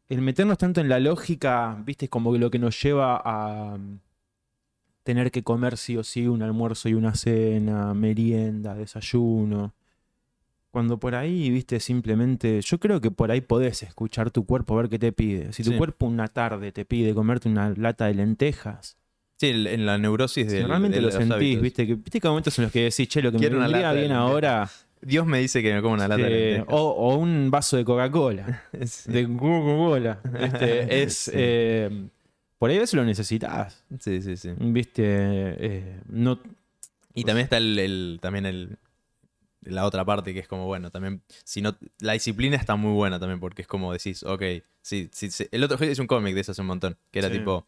el 0.09 0.21
meternos 0.21 0.57
tanto 0.57 0.81
en 0.81 0.89
la 0.89 0.99
lógica, 0.99 1.81
viste, 1.85 2.05
es 2.05 2.11
como 2.11 2.35
lo 2.37 2.49
que 2.51 2.59
nos 2.59 2.81
lleva 2.81 3.21
a 3.23 3.77
mm, 3.77 3.99
tener 5.03 5.31
que 5.31 5.43
comer 5.43 5.77
sí 5.77 5.97
o 5.97 6.03
sí 6.03 6.27
un 6.27 6.43
almuerzo 6.43 6.87
y 6.87 6.93
una 6.93 7.15
cena, 7.15 7.93
merienda, 7.93 8.75
desayuno. 8.75 9.73
Cuando 10.71 10.99
por 10.99 11.15
ahí, 11.15 11.49
viste, 11.49 11.79
simplemente, 11.79 12.61
yo 12.61 12.79
creo 12.79 13.01
que 13.01 13.09
por 13.09 13.31
ahí 13.31 13.41
podés 13.41 13.81
escuchar 13.83 14.29
tu 14.29 14.45
cuerpo, 14.45 14.75
ver 14.75 14.87
qué 14.89 14.99
te 14.99 15.11
pide. 15.11 15.51
Si 15.51 15.63
tu 15.63 15.71
Sí. 15.71 15.77
cuerpo 15.77 16.05
una 16.05 16.27
tarde 16.27 16.71
te 16.71 16.85
pide 16.85 17.13
comerte 17.15 17.49
una 17.49 17.73
lata 17.75 18.05
de 18.05 18.13
lentejas, 18.13 18.95
Sí, 19.37 19.47
en 19.47 19.85
la 19.85 19.97
neurosis 19.97 20.45
si 20.47 20.53
del- 20.57 20.67
realmente 20.67 20.97
de 20.97 21.01
lo 21.01 21.07
los 21.07 21.15
sentís, 21.15 21.33
hábitos. 21.33 21.61
viste, 21.63 21.87
que, 21.87 21.95
viste 21.95 22.19
que 22.21 22.27
hay 22.27 22.31
momentos 22.31 22.57
en 22.59 22.63
los 22.65 22.71
que 22.71 22.83
decís, 22.83 23.07
che, 23.07 23.21
lo 23.21 23.31
que 23.31 23.37
Quiero 23.39 23.55
me 23.57 23.63
vendría 23.63 23.93
de 23.93 23.99
bien 24.01 24.11
ahora, 24.11 24.69
Dios 25.01 25.25
me 25.25 25.39
dice 25.39 25.63
que 25.63 25.73
me 25.73 25.81
como 25.81 25.93
una 25.95 26.07
lata 26.07 26.21
de 26.23 26.29
lentejas. 26.29 26.67
o, 26.69 26.89
o 26.91 27.15
un 27.17 27.49
vaso 27.49 27.75
de 27.77 27.85
Coca-Cola. 27.85 28.63
Sí. 28.85 29.11
de 29.11 29.23
Coca-Cola. 29.27 30.19
¿viste? 30.39 30.85
Es, 31.03 31.13
Sí. 31.17 31.31
eh, 31.33 32.07
por 32.59 32.69
ahí 32.69 32.77
a 32.77 32.81
veces 32.81 32.93
lo 32.95 33.05
necesitas. 33.05 33.83
Sí, 33.99 34.21
sí, 34.21 34.35
sí. 34.37 34.49
¿Viste? 34.59 35.03
Eh, 35.05 35.99
no, 36.09 36.39
Y 37.15 37.23
también 37.23 37.45
está 37.45 37.57
el, 37.57 37.79
el- 37.79 38.19
también 38.21 38.45
el 38.45 38.77
la 39.61 39.85
otra 39.85 40.05
parte 40.05 40.33
que 40.33 40.39
es 40.39 40.47
como 40.47 40.65
bueno, 40.67 40.89
también 40.91 41.21
si 41.43 41.61
no 41.61 41.75
la 41.99 42.13
disciplina 42.13 42.55
está 42.55 42.75
muy 42.75 42.93
buena 42.93 43.19
también 43.19 43.39
porque 43.39 43.61
es 43.61 43.67
como 43.67 43.91
decís, 43.93 44.23
ok, 44.23 44.41
sí, 44.81 45.09
sí, 45.11 45.29
sí. 45.31 45.47
el 45.51 45.63
otro 45.63 45.77
es 45.85 45.99
un 45.99 46.07
cómic 46.07 46.33
de 46.35 46.41
eso 46.41 46.51
hace 46.53 46.61
un 46.61 46.67
montón, 46.67 46.97
que 47.11 47.19
era 47.19 47.29
Sí. 47.29 47.37
tipo 47.39 47.67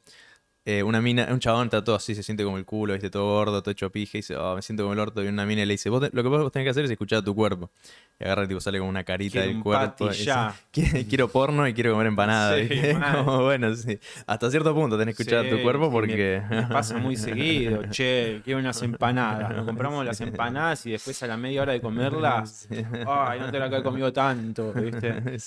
eh, 0.66 0.84
una 0.84 1.02
mina, 1.02 1.28
un 1.32 1.40
chabón 1.40 1.66
está 1.66 1.84
todo 1.84 1.96
así, 1.96 2.14
se 2.14 2.22
siente 2.22 2.44
como 2.44 2.58
el 2.58 2.66
culo, 2.66 2.94
viste, 2.94 3.10
todo 3.10 3.26
gordo, 3.36 3.62
todo 3.64 3.72
hecho 3.72 3.90
pija, 3.92 4.18
y 4.18 4.20
dice, 4.20 4.36
oh, 4.38 4.56
me 4.56 4.62
siento 4.62 4.84
como 4.84 4.94
el 4.94 5.00
orto, 5.00 5.24
y 5.24 5.28
una 5.28 5.46
mina 5.46 5.66
le 5.66 5.74
dice, 5.74 5.90
vos 5.90 6.02
te- 6.02 6.16
lo 6.16 6.22
que 6.22 6.30
vos 6.30 6.52
tenés 6.52 6.66
que 6.68 6.70
hacer 6.70 6.86
es 6.86 6.92
escuchar 6.92 7.20
a 7.20 7.22
tu 7.24 7.34
cuerpo. 7.34 7.72
Y 8.20 8.26
agarra 8.26 8.44
y 8.44 8.48
tipo 8.48 8.60
sale 8.62 8.78
como 8.78 8.90
una 8.90 9.04
carita 9.04 9.32
Quiero 9.34 9.48
del 9.48 9.56
un 9.58 9.64
cuerpo. 9.64 10.06
y 10.06 10.10
dice, 10.10 10.24
ya. 10.26 10.54
"Qui- 10.74 11.08
quiero 11.10 11.28
porno 11.30 11.68
y 11.68 11.74
quiero 11.74 11.92
comer 11.94 12.08
empanada. 12.08 12.56
Bueno, 13.42 13.74
sí. 13.76 13.98
Hasta 14.28 14.52
cierto 14.52 14.76
punto 14.76 14.98
tenés 14.98 15.16
que 15.16 15.24
escuchar 15.24 15.46
a 15.46 15.50
tu 15.50 15.62
cuerpo 15.64 15.92
porque... 15.92 16.42
Me, 16.50 16.62
me 16.62 16.68
pasa 16.68 16.98
muy 16.98 17.16
seguido. 17.16 17.82
Che, 17.90 18.42
quiero 18.44 18.60
unas 18.60 18.80
empanadas. 18.84 19.56
Nos 19.56 19.66
compramos 19.66 20.06
las 20.06 20.22
empanadas 20.22 20.86
y 20.86 20.92
después 20.92 21.22
a 21.24 21.28
la 21.28 21.38
media 21.38 21.64
hora 21.64 21.74
de 21.74 21.82
comerlas. 21.82 22.68
Ay, 23.08 23.40
no 23.40 23.50
te 23.52 23.58
la 23.58 23.70
que 23.70 23.82
comido 23.82 24.14
tanto, 24.14 24.72
¿viste? 24.74 25.38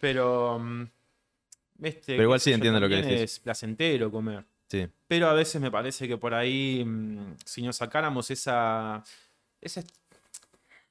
Pero. 0.00 0.58
mm, 0.58 0.84
¿viste? 1.80 2.12
Pero 2.12 2.22
igual 2.24 2.40
sí 2.40 2.52
entiendo 2.52 2.78
lo 2.80 2.88
que 2.88 2.96
decís. 2.96 3.20
Es 3.20 3.38
placentero 3.40 4.10
comer. 4.10 4.44
Sí. 4.68 4.86
Pero 5.08 5.28
a 5.28 5.32
veces 5.32 5.60
me 5.60 5.70
parece 5.70 6.06
que 6.06 6.16
por 6.16 6.32
ahí, 6.34 6.84
mm, 6.84 7.34
si 7.44 7.62
nos 7.62 7.76
sacáramos 7.76 8.30
esa, 8.30 9.02
esa. 9.60 9.82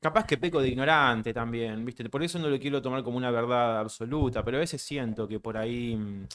Capaz 0.02 0.26
que 0.26 0.38
peco 0.38 0.62
de 0.62 0.70
ignorante 0.70 1.34
también, 1.34 1.84
¿viste? 1.86 2.08
Por 2.10 2.24
eso 2.24 2.40
no 2.40 2.50
lo 2.50 2.58
quiero 2.60 2.82
tomar 2.82 3.04
como 3.04 3.18
una 3.18 3.32
verdad 3.32 3.80
absoluta, 3.80 4.44
pero 4.46 4.58
a 4.58 4.62
veces 4.62 4.82
siento 4.82 5.28
que 5.28 5.40
por 5.40 5.58
ahí 5.58 5.96
mm, 5.96 6.26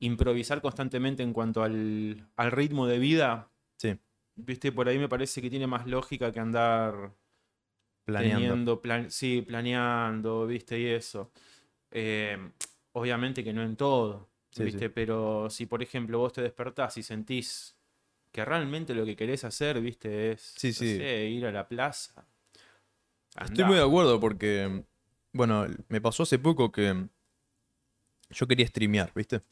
improvisar 0.00 0.60
constantemente 0.62 1.22
en 1.22 1.32
cuanto 1.34 1.62
al, 1.62 2.26
al 2.36 2.50
ritmo 2.50 2.86
de 2.86 2.98
vida, 2.98 3.50
Sí. 3.76 3.98
¿viste? 4.36 4.72
Por 4.72 4.88
ahí 4.88 4.98
me 4.98 5.08
parece 5.08 5.42
que 5.42 5.50
tiene 5.50 5.66
más 5.66 5.86
lógica 5.86 6.32
que 6.32 6.40
andar 6.40 7.12
Planeando. 8.06 8.38
teniendo, 8.40 8.80
plan- 8.82 9.10
sí, 9.10 9.42
planeando, 9.42 10.46
¿viste? 10.46 10.78
Y 10.78 10.86
eso. 10.86 11.30
Eh, 11.90 12.38
obviamente 12.94 13.44
que 13.44 13.52
no 13.52 13.62
en 13.62 13.76
todo, 13.76 14.28
Sí, 14.50 14.64
¿viste? 14.64 14.86
sí. 14.86 14.88
Pero 14.88 15.50
si, 15.50 15.66
por 15.66 15.82
ejemplo, 15.82 16.18
vos 16.18 16.32
te 16.32 16.40
despertás 16.42 16.96
y 16.96 17.02
sentís 17.02 17.76
que 18.30 18.44
realmente 18.44 18.94
lo 18.94 19.04
que 19.04 19.16
querés 19.16 19.44
hacer, 19.44 19.80
¿viste? 19.80 20.32
Es 20.32 20.54
Sí, 20.56 20.68
no 20.68 20.74
sé, 20.74 21.28
ir 21.28 21.46
a 21.46 21.52
la 21.52 21.68
plaza. 21.68 22.26
Estoy 23.40 23.64
muy 23.64 23.76
de 23.76 23.82
acuerdo 23.82 24.20
porque, 24.20 24.84
bueno, 25.32 25.66
me 25.88 26.00
pasó 26.00 26.22
hace 26.22 26.38
poco 26.38 26.70
que 26.70 27.08
yo 28.30 28.46
quería 28.46 28.66
streamear, 28.66 29.12
¿viste? 29.14 29.42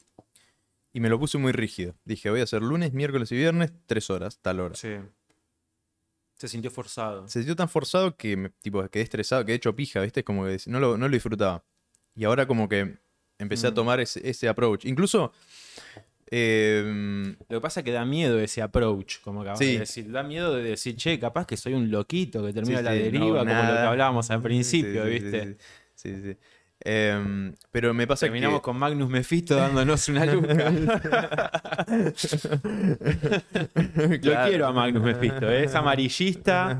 Y 0.93 0.99
me 1.01 1.09
lo 1.09 1.19
puse 1.19 1.37
muy 1.37 1.51
rígido. 1.51 1.95
Dije, 2.05 2.29
voy 2.29 2.39
a 2.39 2.43
hacer 2.43 2.61
lunes, 2.61 2.93
miércoles 2.93 3.31
y 3.31 3.35
viernes, 3.35 3.73
tres 3.87 4.09
horas, 4.09 4.39
tal 4.41 4.61
hora. 4.61 4.75
Sí. 4.75 4.95
Se 6.35 6.47
sintió 6.47 6.71
forzado. 6.71 7.27
Se 7.27 7.39
sintió 7.39 7.55
tan 7.55 7.67
forzado 7.67 8.15
que 8.15 8.37
me, 8.37 8.49
tipo, 8.49 8.87
quedé 8.89 9.03
estresado, 9.03 9.43
quedé 9.43 9.55
hecho 9.55 9.75
pija, 9.75 10.01
¿viste? 10.01 10.21
Es 10.21 10.25
como 10.25 10.45
que 10.45 10.57
no 10.67 10.79
lo, 10.79 10.97
no 10.97 11.07
lo 11.07 11.13
disfrutaba. 11.13 11.65
Y 12.15 12.23
ahora 12.25 12.47
como 12.47 12.69
que 12.69 12.99
empecé 13.43 13.67
a 13.67 13.71
Mm. 13.71 13.75
tomar 13.75 13.99
ese, 13.99 14.27
ese 14.27 14.47
approach. 14.49 14.85
Incluso... 14.85 15.31
eh, 16.35 17.35
Lo 17.49 17.57
que 17.57 17.61
pasa 17.61 17.81
es 17.81 17.83
que 17.83 17.91
da 17.91 18.05
miedo 18.05 18.39
ese 18.39 18.61
approach, 18.63 19.19
como 19.21 19.41
acabas 19.41 19.59
Sí. 19.59 19.73
de 19.73 19.79
decir. 19.79 20.11
Da 20.11 20.23
miedo 20.23 20.53
de 20.55 20.63
decir, 20.63 20.95
che, 20.95 21.19
capaz 21.19 21.45
que 21.45 21.57
soy 21.57 21.73
un 21.75 21.91
loquito 21.91 22.43
que 22.43 22.51
termina 22.53 22.79
Sí, 22.79 22.83
la 22.83 22.93
sí, 22.93 22.99
deriva, 22.99 23.25
como 23.25 23.39
lo 23.39 23.45
que 23.45 23.53
hablábamos 23.53 24.31
al 24.31 24.41
principio, 24.41 25.05
¿viste? 25.05 25.57
Sí, 25.93 26.15
sí. 26.23 26.37
Em, 26.85 27.53
pero 27.71 27.93
me 27.93 28.05
pasa 28.07 28.25
Terminamos 28.25 28.59
que... 28.59 28.63
con 28.63 28.77
Magnus 28.77 29.07
Mephisto 29.09 29.55
dándonos 29.55 30.09
una 30.09 30.25
luca. 30.33 30.69
Lo 34.21 34.45
quiero 34.47 34.67
a 34.67 34.71
Magnus 34.73 35.03
Mephisto, 35.03 35.49
¿eh? 35.49 35.63
es 35.65 35.75
amarillista, 35.75 36.77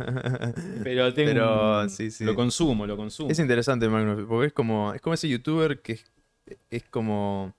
pero 0.84 1.14
tengo 1.14 1.30
Pero, 1.32 1.82
un- 1.84 2.26
lo 2.26 2.36
consumo, 2.36 2.86
lo 2.88 2.97
consumo. 2.97 3.30
Es 3.30 3.39
interesante, 3.39 3.88
Magnus, 3.88 4.26
porque 4.28 4.47
es 4.47 4.53
como, 4.53 4.93
es 4.93 5.01
como 5.01 5.14
ese 5.14 5.30
youtuber 5.30 5.82
que 5.82 5.99
es, 6.70 6.84
como. 6.84 7.54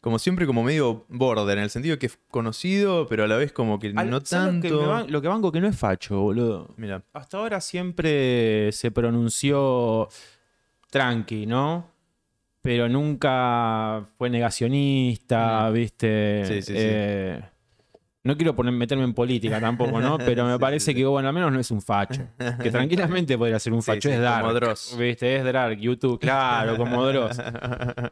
Como 0.00 0.20
siempre, 0.20 0.46
como 0.46 0.62
medio 0.62 1.04
border, 1.08 1.58
en 1.58 1.64
el 1.64 1.70
sentido 1.70 1.98
que 1.98 2.06
es 2.06 2.18
conocido, 2.30 3.08
pero 3.08 3.24
a 3.24 3.26
la 3.26 3.36
vez 3.36 3.50
como 3.52 3.80
que 3.80 3.92
Al- 3.96 4.08
no 4.08 4.20
¿sabes 4.24 4.54
Lo 4.54 4.60
que, 4.62 4.68
tanto. 4.68 4.88
ban- 4.88 5.08
lo 5.10 5.20
que 5.20 5.28
banco 5.28 5.50
que 5.50 5.60
no 5.60 5.66
es 5.66 5.76
facho, 5.76 6.20
boludo. 6.20 6.72
Mira, 6.76 7.02
Hasta 7.12 7.38
ahora 7.38 7.60
siempre 7.60 8.70
se 8.70 8.92
pronunció 8.92 10.08
tranqui, 10.90 11.46
¿no? 11.46 11.90
Pero 12.62 12.88
nunca 12.88 14.08
fue 14.16 14.30
negacionista, 14.30 15.68
¿viste? 15.70 16.42
Mm. 16.44 16.46
Sí, 16.46 16.62
sí, 16.62 16.72
sí. 16.74 16.74
Eh, 16.76 17.40
No 18.28 18.36
quiero 18.36 18.54
poner, 18.54 18.74
meterme 18.74 19.04
en 19.04 19.14
política 19.14 19.58
tampoco, 19.58 20.00
¿no? 20.00 20.18
Pero 20.24 20.44
me 20.44 20.52
Sí, 20.52 20.58
parece 20.58 20.92
sí, 20.92 20.94
que, 20.94 21.06
bueno, 21.06 21.28
al 21.28 21.34
menos 21.34 21.50
no 21.50 21.58
es 21.58 21.70
un 21.70 21.80
facho. 21.80 22.22
Que 22.62 22.70
tranquilamente 22.70 23.38
podría 23.38 23.58
ser 23.58 23.72
un 23.72 23.82
facho, 23.82 24.08
sí, 24.10 24.14
es 24.14 24.20
dark. 24.20 24.42
como 24.42 24.52
Dross. 24.54 24.96
¿Viste? 24.98 25.36
Es 25.36 25.44
dark, 25.44 25.78
YouTube, 25.78 26.18
claro, 26.20 26.76
como 26.76 27.06
Dross. 27.06 27.40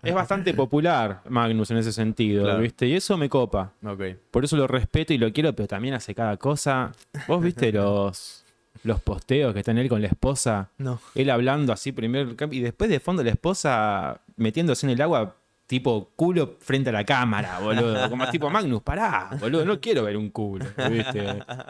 Es 0.02 0.14
bastante 0.14 0.54
popular 0.54 1.20
Magnus 1.28 1.70
en 1.70 1.76
ese 1.76 1.92
sentido, 1.92 2.44
Claro. 2.44 2.60
¿viste? 2.60 2.86
Y 2.86 2.94
eso 2.94 3.16
me 3.18 3.28
copa. 3.28 3.72
ok. 3.84 4.02
Por 4.30 4.44
eso 4.44 4.56
lo 4.56 4.66
respeto 4.66 5.12
y 5.12 5.18
lo 5.18 5.30
quiero, 5.32 5.52
pero 5.54 5.68
también 5.68 5.92
hace 5.94 6.14
cada 6.14 6.36
cosa. 6.38 6.92
¿Vos 7.28 7.42
viste 7.42 7.70
los, 7.72 8.44
los 8.84 9.00
posteos 9.00 9.52
que 9.52 9.60
está 9.60 9.72
en 9.72 9.78
él 9.78 9.88
con 9.88 10.00
la 10.00 10.08
esposa? 10.08 10.70
No. 10.78 10.98
Él 11.14 11.28
hablando 11.28 11.72
así 11.72 11.92
primero 11.92 12.34
y 12.50 12.60
después 12.60 12.88
de 12.88 13.00
fondo 13.00 13.22
la 13.22 13.30
esposa 13.30 14.20
metiéndose 14.36 14.86
en 14.86 14.92
el 14.92 15.02
agua 15.02 15.36
tipo 15.66 16.12
culo 16.14 16.56
frente 16.60 16.90
a 16.90 16.92
la 16.92 17.04
cámara, 17.04 17.58
boludo. 17.58 18.08
Como 18.08 18.28
tipo 18.30 18.48
Magnus, 18.50 18.82
pará, 18.82 19.30
boludo, 19.40 19.64
no 19.64 19.80
quiero 19.80 20.04
ver 20.04 20.16
un 20.16 20.30
culo, 20.30 20.64
¿viste? 20.90 21.24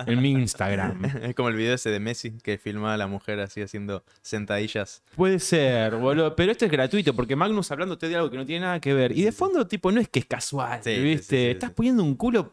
En 0.07 0.20
mi 0.20 0.30
Instagram. 0.32 1.05
Es 1.22 1.34
como 1.34 1.49
el 1.49 1.57
video 1.57 1.74
ese 1.74 1.90
de 1.90 1.99
Messi 2.01 2.32
que 2.42 2.59
filmaba 2.59 2.94
a 2.94 2.97
la 2.97 3.07
mujer 3.07 3.40
así 3.40 3.62
haciendo 3.62 4.05
sentadillas. 4.22 5.03
Puede 5.16 5.38
ser, 5.38 5.97
boludo, 5.97 6.36
pero 6.36 6.53
esto 6.53 6.64
es 6.66 6.70
gratuito 6.70 7.14
porque 7.14 7.36
Magnus 7.36 7.70
hablándote 7.70 8.09
de 8.09 8.16
algo 8.16 8.30
que 8.30 8.36
no 8.36 8.44
tiene 8.44 8.66
nada 8.66 8.80
que 8.80 8.92
ver. 8.92 9.16
Y 9.16 9.22
de 9.22 9.32
fondo, 9.32 9.66
tipo, 9.66 9.90
no 9.92 10.01
es 10.01 10.09
que 10.09 10.18
es 10.20 10.26
casual, 10.26 10.80
Sí, 10.84 10.99
¿viste? 11.01 11.22
sí, 11.22 11.42
sí, 11.44 11.47
Estás 11.51 11.70
poniendo 11.70 12.03
un 12.03 12.14
culo. 12.16 12.53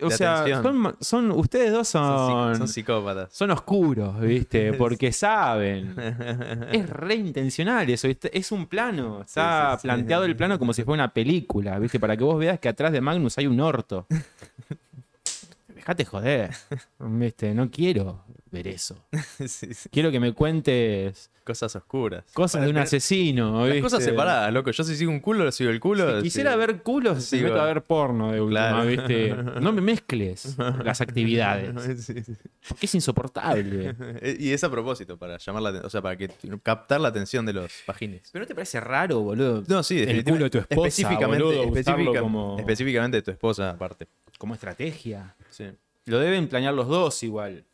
O 0.00 0.10
sea, 0.10 0.62
son, 0.62 0.96
son- 1.00 1.30
ustedes 1.32 1.72
dos 1.72 1.88
Son, 1.88 2.02
son, 2.04 2.52
psi- 2.54 2.58
son 2.58 2.68
psicópatas. 2.68 3.32
son 3.32 3.50
oscuros, 3.50 4.20
¿viste? 4.20 4.72
Porque 4.74 5.12
saben. 5.12 5.94
Es 6.72 6.88
re 6.90 7.14
intencional 7.14 7.88
eso. 7.90 8.08
Es 8.32 8.52
un 8.52 8.66
plano. 8.66 9.22
Está 9.22 9.70
Sí, 9.72 9.76
sí, 9.76 9.80
sí. 9.82 9.88
planteado 9.88 10.24
el 10.24 10.36
plano 10.36 10.58
como 10.58 10.72
si 10.72 10.82
fuera 10.84 11.04
una 11.04 11.12
película, 11.12 11.78
¿viste? 11.78 11.98
Para 12.00 12.16
que 12.16 12.24
vos 12.24 12.38
veas 12.38 12.58
que 12.58 12.68
atrás 12.68 12.92
de 12.92 13.00
Magnus 13.00 13.38
hay 13.38 13.46
un 13.46 13.60
orto. 13.60 14.06
Dejate 15.74 16.04
joder. 16.04 16.50
¿Viste? 16.98 17.54
No 17.54 17.70
quiero 17.70 18.20
ver 18.50 18.68
eso. 18.68 18.96
Sí, 19.46 19.72
sí. 19.74 19.88
Quiero 19.90 20.10
que 20.10 20.20
me 20.20 20.32
cuentes 20.34 21.30
Cosas 21.44 21.74
oscuras. 21.76 22.24
cosas 22.34 22.62
de 22.62 22.68
un 22.70 22.76
asesino. 22.76 23.60
Las 23.60 23.68
¿viste? 23.68 23.80
cosas 23.82 24.04
separadas, 24.04 24.52
loco. 24.52 24.70
Yo 24.70 24.84
si 24.84 24.96
sigo 24.96 25.10
un 25.10 25.20
culo, 25.20 25.50
sigo 25.50 25.70
el 25.70 25.80
culo. 25.80 26.18
Si 26.18 26.24
quisiera 26.24 26.54
ver 26.56 26.82
culos, 26.82 27.24
Sigo. 27.24 27.48
meto 27.48 27.60
a 27.62 27.64
ver 27.64 27.82
porno 27.84 28.32
de 28.32 28.40
última, 28.42 28.68
Claro. 28.82 28.86
¿viste? 28.86 29.34
No 29.62 29.72
me 29.72 29.80
mezcles 29.80 30.56
las 30.84 31.00
actividades. 31.00 31.74
Sí. 32.04 32.14
Porque 32.68 32.84
es 32.86 32.94
insoportable. 32.94 33.94
Y 34.38 34.50
es 34.52 34.62
a 34.62 34.70
propósito, 34.70 35.16
para 35.16 35.38
llamar 35.38 35.62
la 35.62 35.70
o 35.80 35.88
sea, 35.90 36.02
para 36.02 36.16
que 36.18 36.28
captar 36.62 37.00
la 37.00 37.08
atención 37.08 37.46
de 37.46 37.54
los 37.54 37.72
pagines. 37.86 38.28
¿Pero 38.30 38.42
no 38.44 38.46
te 38.46 38.54
parece 38.54 38.78
raro, 38.80 39.20
boludo? 39.20 39.62
No, 39.68 39.82
sí, 39.82 40.00
El 40.02 40.22
culo 40.24 40.44
de 40.44 40.50
tu 40.50 40.58
esposa, 40.58 40.88
específicamente, 40.88 41.44
boludo, 41.44 41.60
usarlo 41.68 41.78
específica- 41.78 42.20
como- 42.20 42.56
específicamente 42.58 43.16
de 43.18 43.22
tu 43.22 43.30
esposa, 43.30 43.70
aparte. 43.70 44.06
Como 44.36 44.52
estrategia. 44.54 45.34
Sí. 45.50 45.64
Lo 46.04 46.18
deben 46.18 46.48
planear 46.48 46.74
los 46.74 46.88
dos 46.88 47.22
igual. 47.22 47.64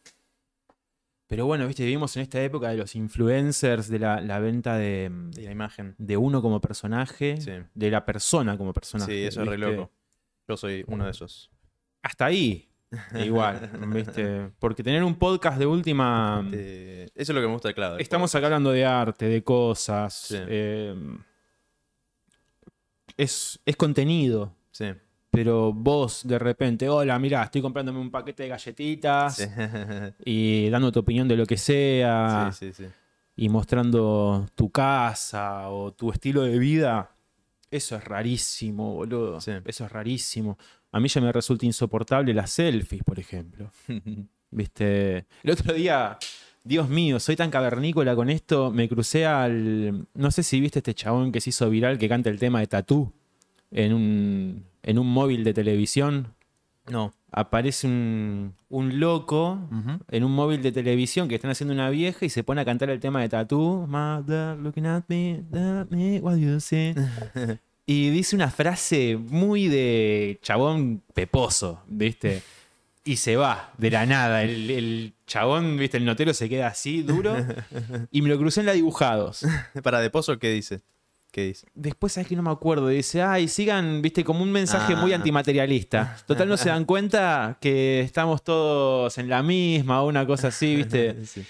Pero 1.35 1.47
bueno, 1.47 1.67
viste, 1.67 1.83
vivimos 1.83 2.15
en 2.17 2.23
esta 2.23 2.41
época 2.41 2.69
de 2.69 2.77
los 2.77 2.95
influencers, 2.95 3.89
de 3.89 3.99
la, 3.99 4.21
la 4.21 4.39
venta 4.39 4.77
de, 4.77 5.11
Y 5.37 5.41
la 5.43 5.51
imagen. 5.51 5.97
de 5.99 6.17
uno 6.17 6.41
como 6.41 6.61
personaje, 6.61 7.41
Sí. 7.41 7.51
de 7.75 7.91
la 7.91 8.05
persona 8.07 8.57
como 8.57 8.73
personaje. 8.73 9.11
Sí, 9.11 9.25
eso 9.25 9.43
es 9.43 9.49
re 9.49 9.57
¿viste? 9.57 9.73
loco. 9.73 9.91
Yo 10.47 10.57
soy 10.57 10.85
uno 10.87 11.07
de 11.07 11.11
esos. 11.11 11.51
Hasta 12.03 12.27
ahí. 12.27 12.71
Igual, 13.27 13.69
¿viste? 13.89 14.53
Porque 14.61 14.85
tener 14.85 15.03
un 15.03 15.17
podcast 15.17 15.59
de 15.59 15.67
última. 15.67 16.49
Eh, 16.53 17.09
eso 17.17 17.33
es 17.33 17.35
lo 17.35 17.41
que 17.41 17.49
me 17.49 17.53
gusta 17.55 17.67
de 17.67 17.75
Claudio. 17.75 17.99
Estamos 17.99 18.33
acá 18.37 18.47
hablando 18.47 18.71
de 18.71 18.85
arte, 18.85 19.27
de 19.27 19.43
cosas. 19.43 20.15
Sí. 20.15 20.37
eh, 20.39 20.95
es, 23.17 23.59
es 23.65 23.77
contenido. 23.77 24.55
Sí. 24.71 24.87
Pero 25.35 25.73
vos 25.73 26.23
de 26.25 26.39
repente, 26.39 26.89
hola, 26.89 27.19
mirá, 27.19 27.43
estoy 27.43 27.61
comprándome 27.61 27.99
un 27.99 28.11
paquete 28.11 28.45
de 28.45 28.49
galletitas 28.51 29.37
Sí. 29.37 29.45
y 30.25 30.71
dando 30.71 30.93
tu 30.93 31.01
opinión 31.01 31.27
de 31.27 31.37
lo 31.37 31.45
que 31.45 31.57
sea 31.57 32.51
sí, 32.53 32.73
sí, 32.73 32.85
sí. 32.85 32.91
y 33.37 33.49
mostrando 33.49 34.47
tu 34.55 34.71
casa 34.71 35.69
o 35.71 35.93
tu 35.93 36.13
estilo 36.13 36.43
de 36.43 36.59
vida, 36.59 37.11
eso 37.71 37.97
es 37.97 38.05
rarísimo, 38.05 38.95
boludo. 38.95 39.39
Eso 39.39 39.85
es 39.85 39.91
rarísimo. 39.91 40.57
A 40.93 41.01
mí 41.01 41.09
ya 41.09 41.21
me 41.21 41.33
resulta 41.33 41.67
insoportable 41.67 42.33
las 42.33 42.51
selfies, 42.53 43.03
por 43.03 43.19
ejemplo. 43.19 43.71
Viste, 44.53 45.27
el 45.43 45.51
otro 45.51 45.75
día, 45.75 46.17
Dios 46.63 46.89
mío, 46.89 47.19
soy 47.19 47.35
tan 47.35 47.51
cavernícola 47.51 48.15
con 48.15 48.31
esto, 48.31 48.71
me 48.71 48.89
crucé 48.89 49.27
al... 49.27 50.07
No 50.15 50.31
sé 50.31 50.45
si 50.45 50.61
viste 50.61 50.79
este 50.79 50.95
chabón 50.95 51.33
que 51.33 51.41
se 51.41 51.51
hizo 51.51 51.69
viral 51.69 51.99
que 51.99 52.09
canta 52.09 52.31
el 52.31 52.39
tema 52.39 52.61
de 52.61 52.69
Tatú 52.69 53.13
en 53.73 53.93
un, 53.93 54.65
en 54.85 54.99
un 54.99 55.09
móvil 55.09 55.43
de 55.43 55.55
televisión. 55.55 56.35
No. 56.87 57.13
Aparece 57.33 57.89
un, 57.89 58.55
un 58.69 59.01
loco 59.01 59.59
en 60.09 60.23
un 60.23 60.33
móvil 60.33 60.63
de 60.63 60.71
televisión 60.71 61.27
que 61.27 61.35
están 61.35 61.51
haciendo 61.51 61.75
una 61.75 61.91
vieja 61.91 62.25
y 62.25 62.29
se 62.29 62.45
pone 62.45 62.61
a 62.61 62.65
cantar 62.65 62.91
el 62.91 63.01
tema 63.01 63.23
de 63.23 63.29
Tatú. 63.29 63.87
Mother 63.89 64.57
looking 64.59 64.87
at 64.87 65.03
me, 65.09 65.43
me, 65.91 66.21
what 66.21 66.37
you 66.37 66.61
see. 66.61 66.95
Y 67.87 68.09
dice 68.09 68.35
una 68.35 68.51
frase 68.51 69.19
muy 69.19 69.69
de 69.69 70.39
chabón 70.41 71.03
peposo, 71.13 71.83
¿viste? 71.87 72.43
Y 73.05 73.17
se 73.17 73.37
va 73.37 73.75
de 73.77 73.91
la 73.91 74.07
nada. 74.07 74.43
El, 74.43 74.71
el 74.71 75.13
chabón, 75.27 75.77
¿viste? 75.77 75.99
El 75.99 76.07
notero 76.07 76.33
se 76.33 76.49
queda 76.49 76.69
así, 76.69 77.03
duro. 77.03 77.37
Y 78.11 78.23
me 78.23 78.31
lo 78.31 78.39
crucé 78.39 78.61
en 78.61 78.67
la 78.67 78.73
dibujados. 78.73 79.45
Para 79.83 80.01
de 80.01 80.09
Pozo, 80.09 80.39
¿qué 80.39 80.51
dice? 80.51 80.81
¿Qué 81.35 81.47
dice? 81.47 81.67
Después, 81.75 82.13
¿sabes 82.13 82.29
que 82.29 82.37
no 82.37 82.43
me 82.45 82.51
acuerdo? 82.53 82.87
Dice, 82.87 83.21
ay, 83.21 83.49
sigan, 83.49 84.01
viste, 84.03 84.23
como 84.23 84.45
un 84.45 84.53
mensaje 84.53 84.95
muy 84.95 85.13
Ah. 85.13 85.17
antimaterialista. 85.17 86.17
Total, 86.29 86.49
no 86.49 86.57
se 86.57 86.69
dan 86.69 86.85
cuenta 86.85 87.59
que 87.61 88.03
estamos 88.03 88.45
todos 88.45 89.19
en 89.19 89.29
la 89.29 89.43
misma 89.43 90.01
o 90.03 90.07
una 90.09 90.25
cosa 90.29 90.47
así, 90.49 90.77
viste. 90.77 91.27
Sí. 91.27 91.45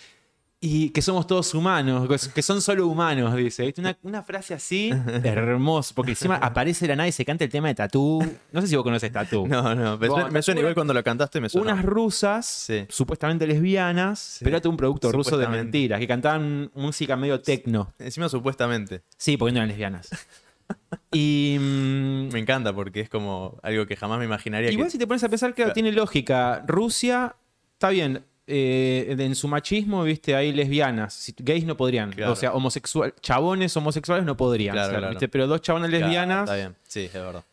Y 0.67 0.89
que 0.91 1.03
somos 1.03 1.27
todos 1.27 1.53
humanos, 1.53 2.09
que- 2.09 2.33
que 2.33 2.41
son 2.41 2.63
solo 2.63 2.87
humanos, 2.87 3.37
dice. 3.37 3.75
Una, 3.77 3.99
una 4.03 4.23
frase 4.23 4.55
así, 4.55 4.91
hermoso. 5.23 5.93
Porque 5.95 6.13
encima 6.13 6.37
aparece 6.37 6.87
la 6.87 6.97
nada 6.97 7.07
y 7.07 7.13
se 7.13 7.23
canta 7.23 7.45
el 7.45 7.51
tema 7.51 7.69
de 7.69 7.75
Tatú. 7.75 8.25
No 8.51 8.61
sé 8.63 8.69
si 8.69 8.75
vos 8.75 8.83
conoces 8.83 9.13
Tatú. 9.13 9.47
No, 9.47 9.75
no, 9.75 9.99
me, 9.99 10.09
Bueno, 10.09 10.31
me 10.31 10.41
suena 10.41 10.61
igual 10.61 10.75
cuando 10.75 10.95
lo 10.95 11.05
cantaste, 11.05 11.39
me 11.41 11.51
suena. 11.51 11.73
Unas 11.75 11.85
rusas, 11.85 12.47
Sí. 12.47 12.87
supuestamente 12.89 13.47
lesbianas, 13.47 14.39
pero 14.43 14.57
era 14.57 14.67
un 14.71 14.77
producto 14.79 15.13
ruso 15.13 15.37
de 15.37 15.49
mentiras, 15.49 16.01
que 16.01 16.09
cantaban 16.09 16.71
música 16.75 17.15
medio 17.15 17.43
tecno. 17.43 17.93
Encima 17.99 18.31
supuestamente. 18.31 19.03
Sí, 19.19 19.37
porque 19.37 19.53
no 19.53 19.59
eran 19.59 19.69
lesbianas. 19.69 20.09
Y. 21.13 21.57
mm, 21.61 22.33
Me 22.33 22.39
encanta 22.39 22.73
porque 22.73 23.01
es 23.01 23.09
como 23.11 23.59
algo 23.63 23.87
que 23.87 23.97
jamás 23.97 24.19
me 24.19 24.25
imaginaría 24.25 24.71
Igual 24.71 24.87
que... 24.87 24.93
si 24.93 24.99
te 24.99 25.07
pones 25.07 25.23
a 25.23 25.29
pensar, 25.29 25.55
Claro. 25.55 25.73
tiene 25.75 25.93
lógica. 25.93 26.65
Rusia, 26.67 27.37
está 27.75 27.91
bien. 27.91 28.25
Eh, 28.47 29.15
en 29.19 29.35
su 29.35 29.49
machismo, 29.49 30.03
viste, 30.05 30.35
hay 30.35 30.53
lesbianas. 30.53 31.33
Gays 31.39 31.65
no 31.65 31.77
podrían. 31.77 32.13
Claro. 32.13 32.33
O 32.33 32.37
sea, 32.37 32.53
homosexual, 32.53 33.15
chabones 33.21 33.77
homosexuales 33.77 34.25
no 34.25 34.37
podrían. 34.37 34.75
Claro, 34.75 34.91
ser, 34.91 34.99
claro. 34.99 35.11
¿viste? 35.13 35.29
Pero 35.29 35.47
dos 35.47 35.61
chabones 35.63 35.91
lesbianas, 35.91 36.43
Está 36.43 36.57
bien, 36.57 36.77
sí, 36.87 37.01
es 37.05 37.13
verdad. 37.13 37.45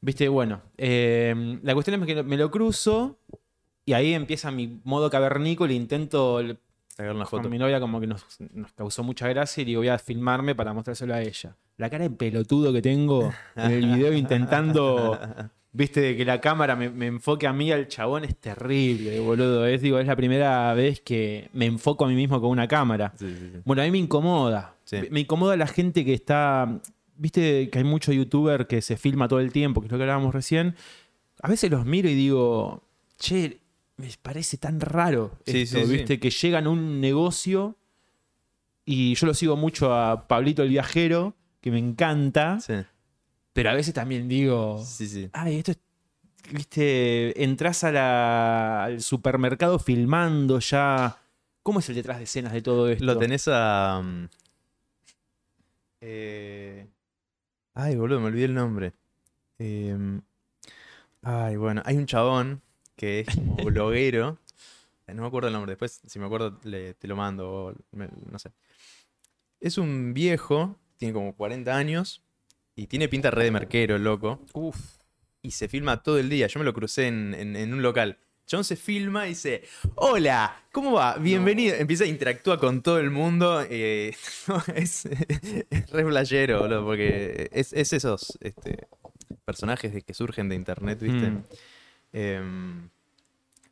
viste, 0.00 0.28
bueno. 0.28 0.60
eh, 0.78 1.58
la 1.62 1.74
cuestión 1.74 2.00
es 2.02 2.06
que 2.06 2.22
me 2.22 2.36
lo 2.36 2.50
cruzo 2.50 3.18
y 3.84 3.92
ahí 3.92 4.14
empieza 4.14 4.50
mi 4.50 4.80
modo 4.84 5.10
cavernícola. 5.10 5.72
Intento 5.72 6.40
Sacar 6.88 7.14
una 7.14 7.26
foto. 7.26 7.42
con 7.42 7.50
mi 7.50 7.58
novia 7.58 7.78
como 7.78 8.00
que 8.00 8.06
nos, 8.06 8.24
nos 8.54 8.72
causó 8.72 9.02
mucha 9.02 9.28
gracia 9.28 9.60
y 9.62 9.64
digo, 9.64 9.80
voy 9.80 9.88
a 9.88 9.98
filmarme 9.98 10.54
para 10.54 10.72
mostrárselo 10.72 11.12
a 11.14 11.20
ella. 11.20 11.54
La 11.76 11.90
cara 11.90 12.04
de 12.04 12.10
pelotudo 12.10 12.72
que 12.72 12.80
tengo 12.80 13.32
en 13.54 13.70
el 13.70 13.86
video 13.94 14.12
intentando, 14.14 15.18
viste, 15.76 16.16
que 16.16 16.24
la 16.24 16.40
cámara 16.40 16.74
me, 16.74 16.90
me 16.90 17.06
enfoque 17.06 17.46
a 17.46 17.52
mí, 17.52 17.70
al 17.70 17.88
chabón, 17.88 18.24
es 18.24 18.36
terrible, 18.36 19.20
boludo. 19.20 19.66
Es, 19.66 19.82
digo, 19.82 19.98
es 19.98 20.06
la 20.06 20.16
primera 20.16 20.72
vez 20.74 21.00
que 21.00 21.48
me 21.52 21.66
enfoco 21.66 22.04
a 22.04 22.08
mí 22.08 22.14
mismo 22.14 22.40
con 22.40 22.50
una 22.50 22.66
cámara. 22.66 23.12
Sí, 23.18 23.28
sí, 23.28 23.50
sí. 23.52 23.60
Bueno, 23.64 23.82
a 23.82 23.84
mí 23.84 23.90
me 23.90 23.98
incomoda. 23.98 24.74
Me 25.10 25.20
incomoda 25.20 25.56
la 25.56 25.66
gente 25.66 26.04
que 26.04 26.14
está. 26.14 26.80
Viste 27.16 27.70
que 27.70 27.78
hay 27.78 27.84
mucho 27.84 28.12
youtuber 28.12 28.66
que 28.66 28.82
se 28.82 28.96
filma 28.96 29.28
todo 29.28 29.40
el 29.40 29.52
tiempo, 29.52 29.80
que 29.80 29.86
es 29.86 29.92
lo 29.92 29.98
que 29.98 30.04
hablábamos 30.04 30.34
recién. 30.34 30.76
A 31.42 31.48
veces 31.48 31.70
los 31.70 31.84
miro 31.84 32.08
y 32.08 32.14
digo, 32.14 32.82
che, 33.18 33.60
me 33.96 34.08
parece 34.20 34.58
tan 34.58 34.80
raro 34.80 35.32
Sí, 35.46 35.62
esto, 35.62 35.86
viste, 35.86 36.18
que 36.20 36.30
llegan 36.30 36.66
a 36.66 36.70
un 36.70 37.00
negocio 37.00 37.76
y 38.84 39.14
yo 39.14 39.26
lo 39.26 39.34
sigo 39.34 39.56
mucho 39.56 39.94
a 39.94 40.28
Pablito 40.28 40.62
el 40.62 40.68
Viajero, 40.68 41.34
que 41.60 41.70
me 41.70 41.78
encanta, 41.78 42.60
Sí, 42.60 42.74
pero 43.56 43.70
a 43.70 43.74
veces 43.74 43.92
también 43.94 44.28
digo, 44.28 44.84
sí, 44.84 45.08
sí. 45.08 45.28
ay, 45.32 45.56
esto 45.58 45.72
es. 45.72 45.78
Viste, 46.52 47.42
entras 47.42 47.82
a 47.82 47.90
la- 47.90 48.84
al 48.84 49.00
supermercado 49.02 49.80
filmando 49.80 50.60
ya. 50.60 51.18
¿Cómo 51.64 51.80
es 51.80 51.88
el 51.88 51.96
detrás 51.96 52.18
de 52.18 52.24
escenas 52.24 52.52
de 52.52 52.62
todo 52.62 52.88
esto? 52.88 53.04
Lo 53.04 53.18
tenés 53.18 53.48
a... 53.48 54.00
mm, 54.00 54.28
eh, 56.00 56.86
Ay, 57.74 57.96
boludo, 57.96 58.20
me 58.20 58.26
olvidé 58.26 58.44
el 58.46 58.54
nombre. 58.54 58.92
Em, 59.58 60.22
Ay, 61.22 61.56
bueno, 61.56 61.82
hay 61.84 61.96
un 61.96 62.06
chabón 62.06 62.62
que 62.94 63.20
es 63.20 63.34
como 63.34 63.56
bloguero. 63.64 64.38
Eh, 65.08 65.14
No 65.14 65.22
me 65.22 65.28
acuerdo 65.28 65.48
el 65.48 65.54
nombre, 65.54 65.72
después 65.72 66.00
si 66.06 66.18
me 66.18 66.26
acuerdo 66.26 66.58
le- 66.62 66.94
te 66.94 67.08
lo 67.08 67.16
mando, 67.16 67.50
o 67.50 67.74
me- 67.92 68.08
no 68.30 68.38
sé. 68.38 68.52
Es 69.60 69.78
un 69.78 70.14
viejo, 70.14 70.76
tiene 70.96 71.12
como 71.12 71.34
40 71.34 71.76
años 71.76 72.22
y 72.76 72.86
tiene 72.86 73.08
pinta 73.08 73.30
re 73.30 73.44
de 73.44 73.50
merquero, 73.50 73.98
loco. 73.98 74.40
Uf. 74.52 74.76
y 75.42 75.52
se 75.52 75.68
filma 75.68 76.02
todo 76.02 76.18
el 76.18 76.28
día. 76.28 76.46
Yo 76.48 76.58
me 76.60 76.64
lo 76.64 76.74
crucé 76.74 77.06
en, 77.06 77.32
en- 77.34 77.56
en 77.56 77.72
un 77.72 77.80
local. 77.82 78.18
John 78.50 78.62
se 78.64 78.76
filma 78.76 79.26
y 79.26 79.30
dice, 79.30 79.62
hola, 79.96 80.62
¿cómo 80.72 80.92
va? 80.92 81.16
Bienvenido. 81.16 81.74
Empieza 81.76 82.04
a 82.04 82.06
interactuar 82.08 82.58
con 82.58 82.82
todo 82.82 82.98
el 83.00 83.10
mundo. 83.10 83.64
eh, 83.68 84.14
no, 84.48 84.62
es, 84.74 85.06
es 85.06 85.90
re 85.90 86.04
playero, 86.04 86.60
boludo, 86.60 86.84
porque 86.84 87.48
es, 87.52 87.72
es 87.72 87.92
esos 87.92 88.38
este, 88.40 88.86
personajes 89.44 89.92
de- 89.92 90.02
que 90.02 90.14
surgen 90.14 90.48
de 90.48 90.54
internet, 90.56 90.98
¿viste? 91.00 91.30
Mm. 91.30 91.44
Em, 92.12 92.82
no 92.82 92.88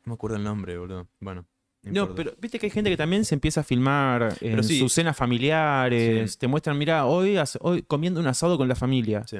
me 0.05 0.13
acuerdo 0.13 0.37
el 0.37 0.43
nombre, 0.43 0.77
boludo. 0.77 1.07
Bueno. 1.19 1.45
No, 1.85 2.15
pero 2.15 2.33
viste 2.39 2.59
que 2.59 2.65
hay 2.67 2.71
gente 2.71 2.89
que 2.89 2.97
también 2.97 3.25
se 3.25 3.35
empieza 3.35 3.61
a 3.61 3.63
filmar 3.63 4.35
en 4.41 4.63
sí. 4.63 4.79
sus 4.79 4.93
cenas 4.93 5.15
familiares. 5.15 6.31
Sí. 6.33 6.39
Te 6.39 6.47
muestran, 6.47 6.77
mira, 6.77 7.05
hoy, 7.05 7.37
hoy 7.61 7.83
comiendo 7.83 8.19
un 8.19 8.27
asado 8.27 8.57
con 8.57 8.67
la 8.67 8.75
familia. 8.75 9.23
Sí, 9.27 9.37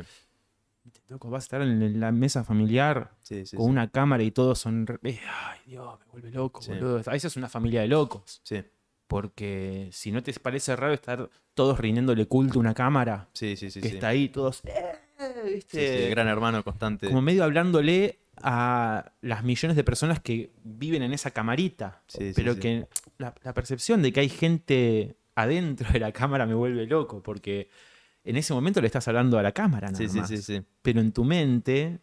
Loco, 1.07 1.29
vas 1.29 1.43
a 1.43 1.45
estar 1.45 1.61
en, 1.61 1.99
la 1.99 2.11
mesa 2.11 2.43
familiar 2.43 3.11
con 3.55 3.69
una 3.69 3.89
cámara 3.91 4.23
y 4.23 4.31
todos 4.31 4.57
son. 4.59 4.87
eh, 5.03 5.19
Ay, 5.27 5.59
Dios, 5.67 5.99
me 5.99 6.05
vuelve 6.11 6.31
loco, 6.31 6.61
boludo. 6.67 6.97
A 6.97 7.11
veces 7.11 7.25
es 7.25 7.37
una 7.37 7.47
familia 7.47 7.81
de 7.81 7.87
locos. 7.87 8.41
Sí, 8.43 8.63
Porque 9.07 9.89
si 9.91 10.11
no 10.11 10.23
te 10.23 10.33
parece 10.33 10.75
raro 10.75 10.93
estar 10.93 11.29
todos 11.53 11.79
rindiéndole 11.79 12.27
culto 12.27 12.57
a 12.57 12.61
una 12.61 12.73
cámara 12.73 13.29
sí, 13.33 13.55
sí, 13.55 13.69
sí. 13.69 13.81
que 13.81 13.89
está 13.89 14.07
ahí, 14.09 14.29
todos. 14.29 14.61
eh, 14.65 14.95
¿viste? 15.53 16.09
gran 16.09 16.27
hermano 16.27 16.63
constante. 16.63 17.07
Como 17.07 17.21
medio 17.21 17.43
hablándole 17.43 18.19
a 18.41 19.11
las 19.21 19.43
millones 19.43 19.75
de 19.77 19.83
personas 19.83 20.19
que 20.19 20.51
viven 20.63 21.01
en 21.03 21.13
esa 21.13 21.31
camarita. 21.31 22.01
Sí, 22.07 22.31
pero 22.35 22.53
sí. 22.55 22.59
que 22.59 22.87
la, 23.17 23.33
la 23.43 23.53
percepción 23.53 24.01
de 24.01 24.11
que 24.13 24.19
hay 24.21 24.29
gente 24.29 25.15
adentro 25.35 25.91
de 25.91 25.99
la 25.99 26.11
cámara 26.11 26.45
me 26.45 26.53
vuelve 26.53 26.85
loco, 26.85 27.21
porque 27.23 27.69
en 28.23 28.37
ese 28.37 28.53
momento 28.53 28.81
le 28.81 28.87
estás 28.87 29.07
hablando 29.07 29.37
a 29.37 29.43
la 29.43 29.51
cámara, 29.51 29.91
nada 29.91 30.03
más. 30.21 30.51
Pero 30.81 30.99
en 31.01 31.11
tu 31.11 31.23
mente, 31.23 31.99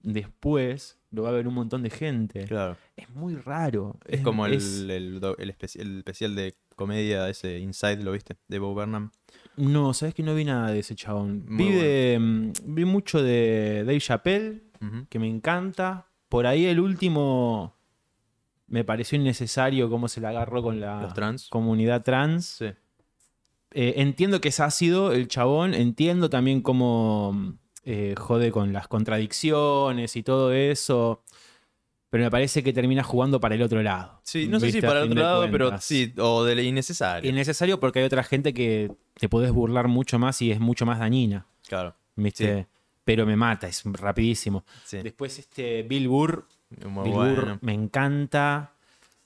después, 0.00 0.98
lo 1.10 1.22
va 1.22 1.28
a 1.30 1.32
ver 1.32 1.46
un 1.48 1.54
montón 1.54 1.82
de 1.82 1.90
gente. 1.90 2.44
Claro. 2.44 2.76
Es 2.96 3.08
muy 3.10 3.34
raro. 3.36 3.98
Es 4.06 4.20
como 4.22 4.46
el, 4.46 4.54
es- 4.54 4.80
el, 4.88 5.20
do- 5.20 5.36
el 5.38 5.56
especi- 5.56 5.80
el 5.80 5.98
especial 5.98 6.34
de 6.34 6.56
comedia, 6.76 7.28
ese 7.28 7.58
Inside, 7.58 8.02
¿lo 8.02 8.12
viste? 8.12 8.36
De 8.48 8.58
Bo 8.58 8.74
Burnham. 8.74 9.10
No, 9.56 9.92
sabes 9.94 10.14
que 10.14 10.22
no 10.22 10.34
vi 10.34 10.44
nada 10.44 10.70
de 10.70 10.78
ese 10.80 10.94
chabón. 10.94 11.44
Muy 11.48 11.64
Vi, 11.66 11.72
de, 11.72 12.18
mm, 12.20 12.52
vi 12.74 12.84
mucho 12.84 13.22
de 13.22 13.82
Dave 13.86 14.00
Chappelle, 14.00 14.62
Que 15.08 15.18
me 15.18 15.28
encanta. 15.28 16.08
Por 16.28 16.46
ahí 16.46 16.66
el 16.66 16.80
último 16.80 17.76
me 18.66 18.84
pareció 18.84 19.16
innecesario 19.16 19.90
cómo 19.90 20.08
se 20.08 20.20
la 20.20 20.30
agarró 20.30 20.62
con 20.62 20.80
la 20.80 21.12
trans. 21.14 21.48
comunidad 21.50 22.02
trans. 22.02 22.46
Sí. 22.46 22.66
Eh, 23.74 23.94
entiendo 23.96 24.40
que 24.40 24.48
es 24.48 24.60
ácido 24.60 25.12
el 25.12 25.28
chabón, 25.28 25.74
entiendo 25.74 26.30
también 26.30 26.62
cómo 26.62 27.54
eh, 27.84 28.14
jode 28.16 28.50
con 28.50 28.72
las 28.72 28.88
contradicciones 28.88 30.14
y 30.16 30.22
todo 30.22 30.52
eso, 30.52 31.22
pero 32.10 32.24
me 32.24 32.30
parece 32.30 32.62
que 32.62 32.72
termina 32.72 33.02
jugando 33.02 33.40
para 33.40 33.54
el 33.54 33.62
otro 33.62 33.82
lado. 33.82 34.20
Sí, 34.24 34.46
no 34.46 34.60
sé 34.60 34.72
si 34.72 34.80
para 34.80 35.00
el 35.02 35.10
otro 35.10 35.22
lado, 35.22 35.48
pero 35.50 35.78
sí, 35.78 36.12
o 36.18 36.44
de 36.44 36.54
lo 36.54 36.62
innecesario. 36.62 37.28
Innecesario 37.30 37.80
porque 37.80 38.00
hay 38.00 38.04
otra 38.04 38.22
gente 38.22 38.52
que 38.54 38.92
te 39.14 39.28
podés 39.28 39.52
burlar 39.52 39.88
mucho 39.88 40.18
más 40.18 40.40
y 40.42 40.50
es 40.50 40.60
mucho 40.60 40.86
más 40.86 40.98
dañina, 40.98 41.46
Claro, 41.66 41.94
¿viste? 42.16 42.68
Pero 43.04 43.26
me 43.26 43.36
mata, 43.36 43.66
es 43.68 43.82
rapidísimo. 43.84 44.64
sí. 44.84 44.98
Después 45.02 45.38
este 45.38 45.82
Bill 45.82 46.08
Burr, 46.08 46.46
Muy 46.86 47.04
Bill 47.04 47.12
bueno. 47.12 47.34
Burr 47.34 47.58
me 47.62 47.72
encanta. 47.74 48.72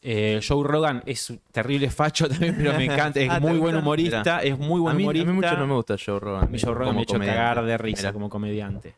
Eh, 0.09 0.40
Joe 0.47 0.62
Rogan 0.66 1.03
es 1.05 1.31
un 1.31 1.40
terrible 1.51 1.90
facho 1.90 2.28
también, 2.28 2.55
pero 2.57 2.73
me 2.74 2.85
encanta. 2.85 3.20
Es 3.20 3.28
Ah, 3.31 3.35
¿te 3.35 3.40
muy 3.40 3.59
buen 3.59 3.77
humorista. 3.77 4.39
Es 4.43 4.57
muy 4.59 4.81
buen 4.81 4.94
a, 4.94 4.97
mí, 4.97 5.03
a 5.03 5.07
humorista. 5.07 5.27
mí 5.31 5.36
mucho 5.36 5.57
no 5.57 5.66
me 5.66 5.74
gusta 5.74 5.97
Joe 6.05 6.20
Rogan. 6.20 6.44
A 6.44 6.47
mí 6.47 6.59
Joe 6.61 6.74
Rogan 6.74 6.86
como 6.86 6.94
me 6.94 7.01
ha 7.01 7.03
hecho 7.03 7.19
cagar 7.19 7.65
de 7.65 7.78
risa 7.78 8.01
Mirá. 8.03 8.12
como 8.12 8.28
comediante. 8.31 8.94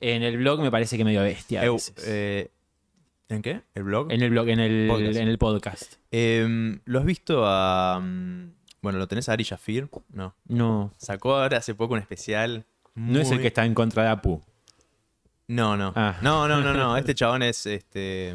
En 0.00 0.22
el 0.22 0.36
blog 0.38 0.60
me 0.60 0.70
parece 0.70 0.96
que 0.96 1.04
medio 1.04 1.22
bestia. 1.22 1.62
a 1.62 1.64
Eu, 1.64 1.78
eh, 2.06 2.50
¿En 3.28 3.42
qué? 3.42 3.62
¿El 3.74 3.82
blog? 3.82 4.12
en 4.12 4.22
el 4.22 4.30
blog, 4.30 4.48
en 4.50 4.60
el 4.60 4.86
Podcast. 4.88 5.16
en 5.18 5.28
el 5.28 5.38
podcast. 5.38 5.94
Em, 6.12 6.80
¿Lo 6.84 7.00
has 7.00 7.04
visto 7.04 7.42
a. 7.44 7.98
mm, 8.00 8.52
Bueno, 8.82 8.98
¿lo 9.00 9.08
tenés 9.08 9.28
a 9.28 9.32
Ari 9.32 9.42
Shafir? 9.42 9.88
No. 10.12 10.34
No. 10.46 10.92
Sacó 10.96 11.34
ahora 11.34 11.58
hace 11.58 11.74
poco 11.74 11.94
un 11.94 12.00
especial. 12.00 12.66
No 12.96 13.20
es 13.20 13.30
el 13.30 13.40
que 13.40 13.46
está 13.48 13.64
en 13.64 13.74
contra 13.74 14.02
de 14.02 14.08
Apu. 14.08 14.42
No, 15.48 15.76
no. 15.76 15.92
Ah. 15.94 16.18
No, 16.22 16.48
no, 16.48 16.60
no, 16.60 16.74
no. 16.74 16.96
Este 16.98 17.14
chabón 17.14 17.42
es 17.42 17.64
este. 17.66 18.30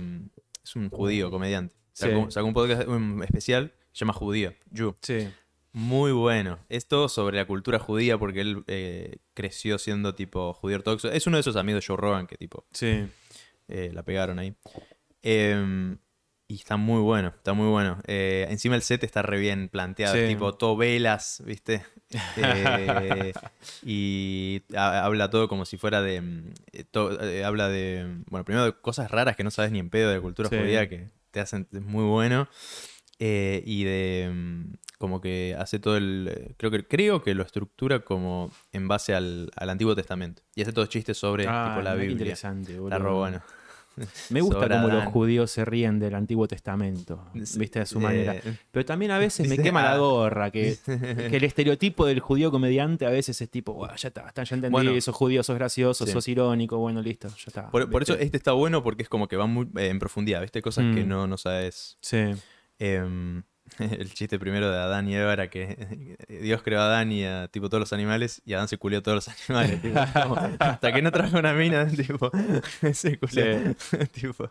Es 0.64 0.76
un 0.76 0.90
judío 0.90 1.30
comediante. 1.30 1.76
Sacó, 1.92 2.26
Sí. 2.26 2.32
sacó 2.32 2.48
un 2.48 2.54
podcast 2.54 2.88
un 2.88 3.22
especial 3.24 3.74
se 3.92 4.00
llama 4.06 4.14
Judío. 4.14 4.54
Jew. 4.74 4.96
Sí. 5.02 5.28
Muy 5.74 6.12
bueno. 6.14 6.60
Es 6.70 6.88
todo 6.88 7.10
sobre 7.10 7.36
la 7.38 7.46
cultura 7.46 7.80
judía 7.80 8.18
porque 8.18 8.42
él 8.42 8.64
eh, 8.68 9.18
creció 9.34 9.78
siendo 9.78 10.16
tipo 10.16 10.54
judío 10.54 10.78
ortodoxo. 10.78 11.12
Es 11.12 11.28
uno 11.28 11.36
de 11.38 11.42
esos 11.42 11.56
amigos 11.58 11.84
de 11.84 11.88
Joe 11.88 11.98
Rogan 11.98 12.28
que 12.28 12.38
tipo 12.38 12.66
Sí. 12.72 13.06
eh, 13.68 13.92
la 13.94 14.04
pegaron 14.04 14.40
ahí. 14.40 14.54
Em, 15.22 15.98
y 16.52 16.56
está 16.56 16.76
muy 16.76 17.00
bueno, 17.02 17.30
está 17.30 17.54
muy 17.54 17.68
bueno. 17.70 17.98
Eh, 18.08 18.46
encima 18.50 18.76
el 18.76 18.82
set 18.82 19.04
está 19.04 19.22
re 19.22 19.40
bien 19.40 19.70
planteado, 19.70 20.16
Sí. 20.16 20.28
tipo 20.28 20.54
todo 20.56 20.76
velas, 20.76 21.42
¿viste? 21.46 21.86
Eh, 22.36 23.32
y 23.84 24.62
ha- 24.76 25.06
habla 25.06 25.30
todo 25.30 25.48
como 25.48 25.66
si 25.66 25.78
fuera 25.78 26.02
de... 26.02 26.22
mm, 26.22 26.44
eh, 26.74 26.84
to- 26.92 27.22
eh, 27.24 27.44
habla 27.46 27.70
de, 27.70 28.06
bueno, 28.30 28.44
primero 28.44 28.66
de 28.66 28.74
cosas 28.74 29.10
raras 29.12 29.36
que 29.36 29.44
no 29.44 29.52
sabes 29.52 29.72
ni 29.72 29.80
en 29.80 29.90
pedo 29.90 30.10
de 30.10 30.16
la 30.16 30.22
cultura 30.22 30.50
Sí. 30.50 30.58
judía 30.58 30.90
que 30.90 31.10
te 31.32 31.40
hacen 31.40 31.68
es 31.72 31.82
muy 31.82 32.04
bueno. 32.04 32.50
Eh, 33.20 33.62
y 33.68 33.84
de 33.84 34.32
mm, 34.34 34.74
como 34.98 35.22
que 35.22 35.56
hace 35.58 35.78
todo 35.80 35.96
el 35.96 36.56
creo 36.58 36.72
que 36.72 36.86
creo 36.88 37.22
que 37.24 37.36
lo 37.36 37.44
estructura 37.44 38.00
como 38.00 38.52
en 38.74 38.88
base 38.88 39.14
al, 39.14 39.52
al 39.56 39.70
Antiguo 39.70 39.96
Testamento 39.96 40.42
y 40.56 40.64
hace 40.64 40.74
todos 40.74 40.90
chistes 40.90 41.18
sobre 41.18 41.46
Ah, 41.48 41.68
tipo 41.70 41.82
la 41.84 41.94
Biblia 41.94 42.12
interesante, 42.14 42.80
boludo. 42.80 42.98
Re 43.00 43.12
bueno. 43.12 43.42
Me 44.30 44.42
gusta 44.42 44.62
Sobre 44.62 44.76
cómo 44.76 44.88
los 44.88 45.06
judíos 45.06 45.52
se 45.52 45.66
ríen 45.66 46.00
del 46.00 46.16
Antiguo 46.16 46.48
Testamento, 46.48 47.26
viste, 47.34 47.80
de 47.80 47.86
su 47.86 48.00
manera. 48.00 48.36
Eh, 48.36 48.58
Pero 48.72 48.86
también 48.86 49.12
a 49.12 49.18
veces 49.20 49.48
me 49.48 49.58
quema 49.58 49.84
la 49.84 49.94
ah. 49.94 49.98
gorra, 49.98 50.50
que, 50.52 50.78
que 51.30 51.38
el 51.38 51.44
estereotipo 51.44 52.06
del 52.06 52.20
judío 52.22 52.52
comediante 52.52 53.06
a 53.06 53.10
veces 53.10 53.40
es 53.42 53.50
tipo, 53.50 53.74
"Buah, 53.74 53.96
ya 53.98 54.08
está, 54.08 54.32
ya 54.34 54.56
entendí, 54.56 54.72
Bueno. 54.72 55.00
sos 55.02 55.16
judío, 55.16 55.44
sos 55.44 55.56
gracioso, 55.56 56.06
Sí. 56.06 56.12
sos 56.14 56.28
irónico, 56.28 56.78
bueno, 56.78 57.02
listo, 57.02 57.28
ya 57.28 57.36
está. 57.48 57.70
por, 57.70 57.90
por 57.90 58.02
eso 58.04 58.14
este 58.16 58.38
está 58.38 58.54
bueno 58.54 58.82
porque 58.82 59.04
es 59.04 59.10
como 59.10 59.28
que 59.28 59.36
va 59.38 59.46
muy 59.46 59.68
eh, 59.76 59.88
en 59.90 60.00
profundidad, 60.00 60.42
¿viste? 60.42 60.62
Cosas 60.62 60.86
que 60.96 61.04
Mm. 61.04 61.08
no, 61.08 61.28
no 61.28 61.38
sabes. 61.38 61.98
Sí, 62.02 62.18
Em, 62.80 63.44
el 63.80 64.14
chiste 64.14 64.38
primero 64.40 64.70
de 64.72 64.78
Adán 64.78 65.08
y 65.10 65.16
Eva 65.16 65.34
era 65.34 65.50
que 65.50 66.16
Dios 66.42 66.62
creó 66.62 66.82
a 66.82 66.86
Adán 66.86 67.12
y 67.12 67.26
a 67.26 67.48
tipo 67.48 67.70
todos 67.70 67.80
los 67.80 67.94
animales 67.94 68.42
y 68.46 68.54
Adán 68.54 68.68
se 68.68 68.78
culió 68.78 69.00
a 69.00 69.02
todos 69.02 69.26
los 69.28 69.50
animales. 69.50 69.82
tipo, 69.82 70.00
como, 70.24 70.36
hasta 70.60 70.92
que 70.94 71.02
no 71.02 71.12
trajo 71.12 71.38
una 71.40 71.54
mina, 71.54 71.88
tipo, 71.88 72.32
se 72.94 73.18
culió. 73.18 73.76
tipo, 74.12 74.50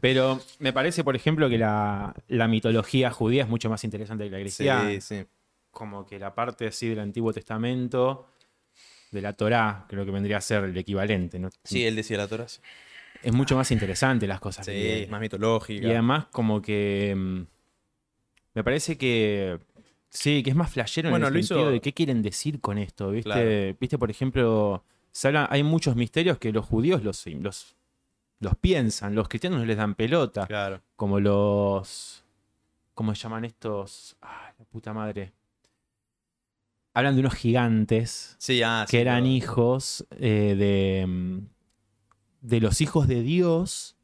pero 0.00 0.40
me 0.58 0.72
parece, 0.72 1.04
por 1.04 1.16
ejemplo, 1.16 1.48
que 1.48 1.58
la, 1.58 2.14
la 2.28 2.48
mitología 2.48 3.10
judía 3.10 3.44
es 3.44 3.48
mucho 3.48 3.70
más 3.70 3.84
interesante 3.84 4.24
que 4.24 4.30
la 4.30 4.40
cristiana. 4.40 4.90
sí, 4.90 5.00
sí. 5.00 5.24
Como 5.70 6.06
que 6.06 6.18
la 6.18 6.34
parte 6.34 6.68
así 6.68 6.88
del 6.88 7.00
Antiguo 7.00 7.34
Testamento, 7.34 8.30
de 9.10 9.20
la 9.20 9.34
Torá, 9.34 9.84
creo 9.88 10.06
que 10.06 10.10
vendría 10.10 10.38
a 10.38 10.40
ser 10.40 10.64
el 10.64 10.76
equivalente, 10.76 11.38
¿no? 11.38 11.50
Sí, 11.64 11.84
él 11.84 11.94
decía 11.96 12.16
la 12.16 12.26
Torah. 12.26 12.48
Sí, 12.48 12.60
Es 13.22 13.34
mucho 13.34 13.56
más 13.56 13.70
interesante 13.70 14.26
las 14.26 14.40
cosas 14.40 14.64
que 14.66 14.72
tiene. 14.72 15.06
más 15.08 15.20
mitológica. 15.20 15.86
Y 15.86 15.90
además, 15.90 16.26
como 16.32 16.62
que. 16.62 17.46
Me 18.56 18.64
parece 18.64 18.98
que. 18.98 19.60
Sí, 20.08 20.42
que 20.42 20.50
es 20.50 20.56
más 20.56 20.70
flashero 20.70 21.10
Bueno, 21.10 21.26
en 21.26 21.32
lo 21.34 21.38
el 21.38 21.44
sentido 21.44 21.66
hizo- 21.68 21.72
de 21.72 21.80
qué 21.80 21.92
quieren 21.92 22.22
decir 22.22 22.60
con 22.60 22.78
esto, 22.78 23.10
¿viste? 23.10 23.30
Claro. 23.30 23.76
Viste, 23.78 23.98
por 23.98 24.10
ejemplo, 24.10 24.82
se 25.12 25.28
habla- 25.28 25.46
hay 25.50 25.62
muchos 25.62 25.94
misterios 25.94 26.38
que 26.38 26.52
los 26.52 26.64
judíos 26.64 27.02
los, 27.04 27.26
los, 27.26 27.76
los 28.40 28.56
piensan, 28.56 29.14
los 29.14 29.28
cristianos 29.28 29.58
no 29.60 29.66
les 29.66 29.76
dan 29.76 29.94
pelota, 29.94 30.46
Claro. 30.46 30.80
como 30.96 31.20
los. 31.20 32.24
¿Cómo 32.94 33.14
se 33.14 33.22
llaman 33.24 33.44
estos? 33.44 34.16
Ay, 34.22 34.52
la 34.58 34.64
puta 34.64 34.94
madre. 34.94 35.32
Hablan 36.94 37.14
de 37.14 37.20
unos 37.20 37.34
gigantes 37.34 38.36
Sí, 38.38 38.62
ah, 38.62 38.86
que 38.88 38.96
sí, 38.96 39.00
eran 39.02 39.24
lo- 39.24 39.28
hijos 39.30 40.06
eh, 40.12 40.54
de. 40.56 41.06
mm, 41.06 41.38
de 42.40 42.60
los 42.60 42.80
hijos 42.80 43.06
de 43.08 43.22
Dios 43.22 43.96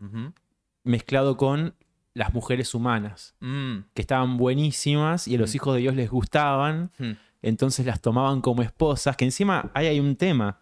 mezclado 0.85 1.37
con 1.37 1.75
las 2.15 2.35
mujeres 2.35 2.75
humanas, 2.75 3.35
Mm, 3.41 3.79
que 3.95 4.03
estaban 4.03 4.37
buenísimas 4.37 5.27
y 5.29 5.35
a 5.37 5.39
los 5.39 5.53
Mm. 5.53 5.57
hijos 5.57 5.75
de 5.75 5.81
Dios 5.81 5.95
les 5.95 6.11
gustaban, 6.11 6.91
hmm. 6.99 7.13
entonces 7.43 7.87
las 7.87 8.01
tomaban 8.01 8.41
como 8.41 8.63
esposas, 8.63 9.17
que 9.17 9.25
encima 9.25 9.71
ahí 9.75 9.87
hay 9.87 10.01
un 10.01 10.17
tema, 10.17 10.59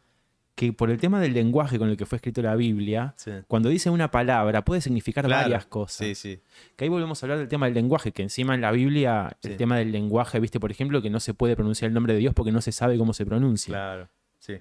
que 0.54 0.72
por 0.74 0.90
el 0.90 0.98
tema 0.98 1.20
del 1.20 1.32
lenguaje 1.32 1.78
con 1.78 1.88
el 1.88 1.96
que 1.96 2.04
fue 2.04 2.16
escrito 2.16 2.42
la 2.42 2.54
Biblia, 2.54 3.14
Sí. 3.16 3.30
cuando 3.48 3.68
dice 3.70 3.88
una 3.88 4.10
palabra 4.10 4.62
puede 4.64 4.80
significar 4.82 5.24
Claro. 5.24 5.42
varias 5.44 5.64
cosas. 5.66 6.06
Sí, 6.06 6.14
sí. 6.14 6.40
Que 6.76 6.84
ahí 6.84 6.88
volvemos 6.90 7.22
a 7.22 7.26
hablar 7.26 7.38
del 7.38 7.48
tema 7.48 7.64
del 7.66 7.74
lenguaje, 7.74 8.12
que 8.12 8.22
encima 8.22 8.54
en 8.54 8.60
la 8.60 8.70
Biblia 8.70 9.36
el 9.42 9.56
tema 9.56 9.78
del 9.78 9.90
lenguaje, 9.90 10.38
viste, 10.38 10.60
por 10.60 10.70
ejemplo, 10.70 11.00
que 11.00 11.08
no 11.08 11.18
se 11.18 11.32
puede 11.34 11.56
pronunciar 11.56 11.88
el 11.88 11.94
nombre 11.94 12.12
de 12.12 12.18
Dios 12.18 12.34
porque 12.34 12.52
no 12.52 12.60
se 12.60 12.72
sabe 12.72 12.98
cómo 12.98 13.12
se 13.14 13.24
pronuncia. 13.24 13.72
Claro. 13.72 14.08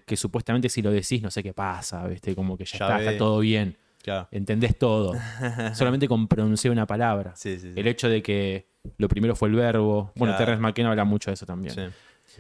Que 0.05 0.15
supuestamente 0.17 0.69
si 0.69 0.81
lo 0.81 0.91
decís 0.91 1.21
no 1.21 1.31
sé 1.31 1.41
qué 1.43 1.53
pasa, 1.53 2.05
viste, 2.07 2.33
como 2.35 2.55
que 2.57 2.65
ya, 2.65 2.77
Ya 2.79 2.85
está, 2.85 2.99
está 2.99 3.17
todo 3.17 3.39
bien, 3.39 3.75
claro. 4.01 4.27
entendés 4.31 4.77
todo. 4.77 5.13
Solamente 5.73 6.07
con 6.07 6.27
pronunciar 6.27 6.71
una 6.71 6.85
palabra. 6.87 7.35
Sí, 7.35 7.59
sí, 7.59 7.73
sí. 7.73 7.79
El 7.79 7.87
hecho 7.87 8.09
de 8.09 8.21
que 8.21 8.67
lo 8.97 9.07
primero 9.07 9.35
fue 9.35 9.49
el 9.49 9.55
verbo. 9.55 10.11
Bueno, 10.15 10.33
Claro. 10.33 10.37
Terrence 10.37 10.61
McKenna 10.61 10.89
habla 10.91 11.03
mucho 11.05 11.29
de 11.29 11.33
eso 11.35 11.45
también. 11.45 11.73
Sí. 11.75 11.81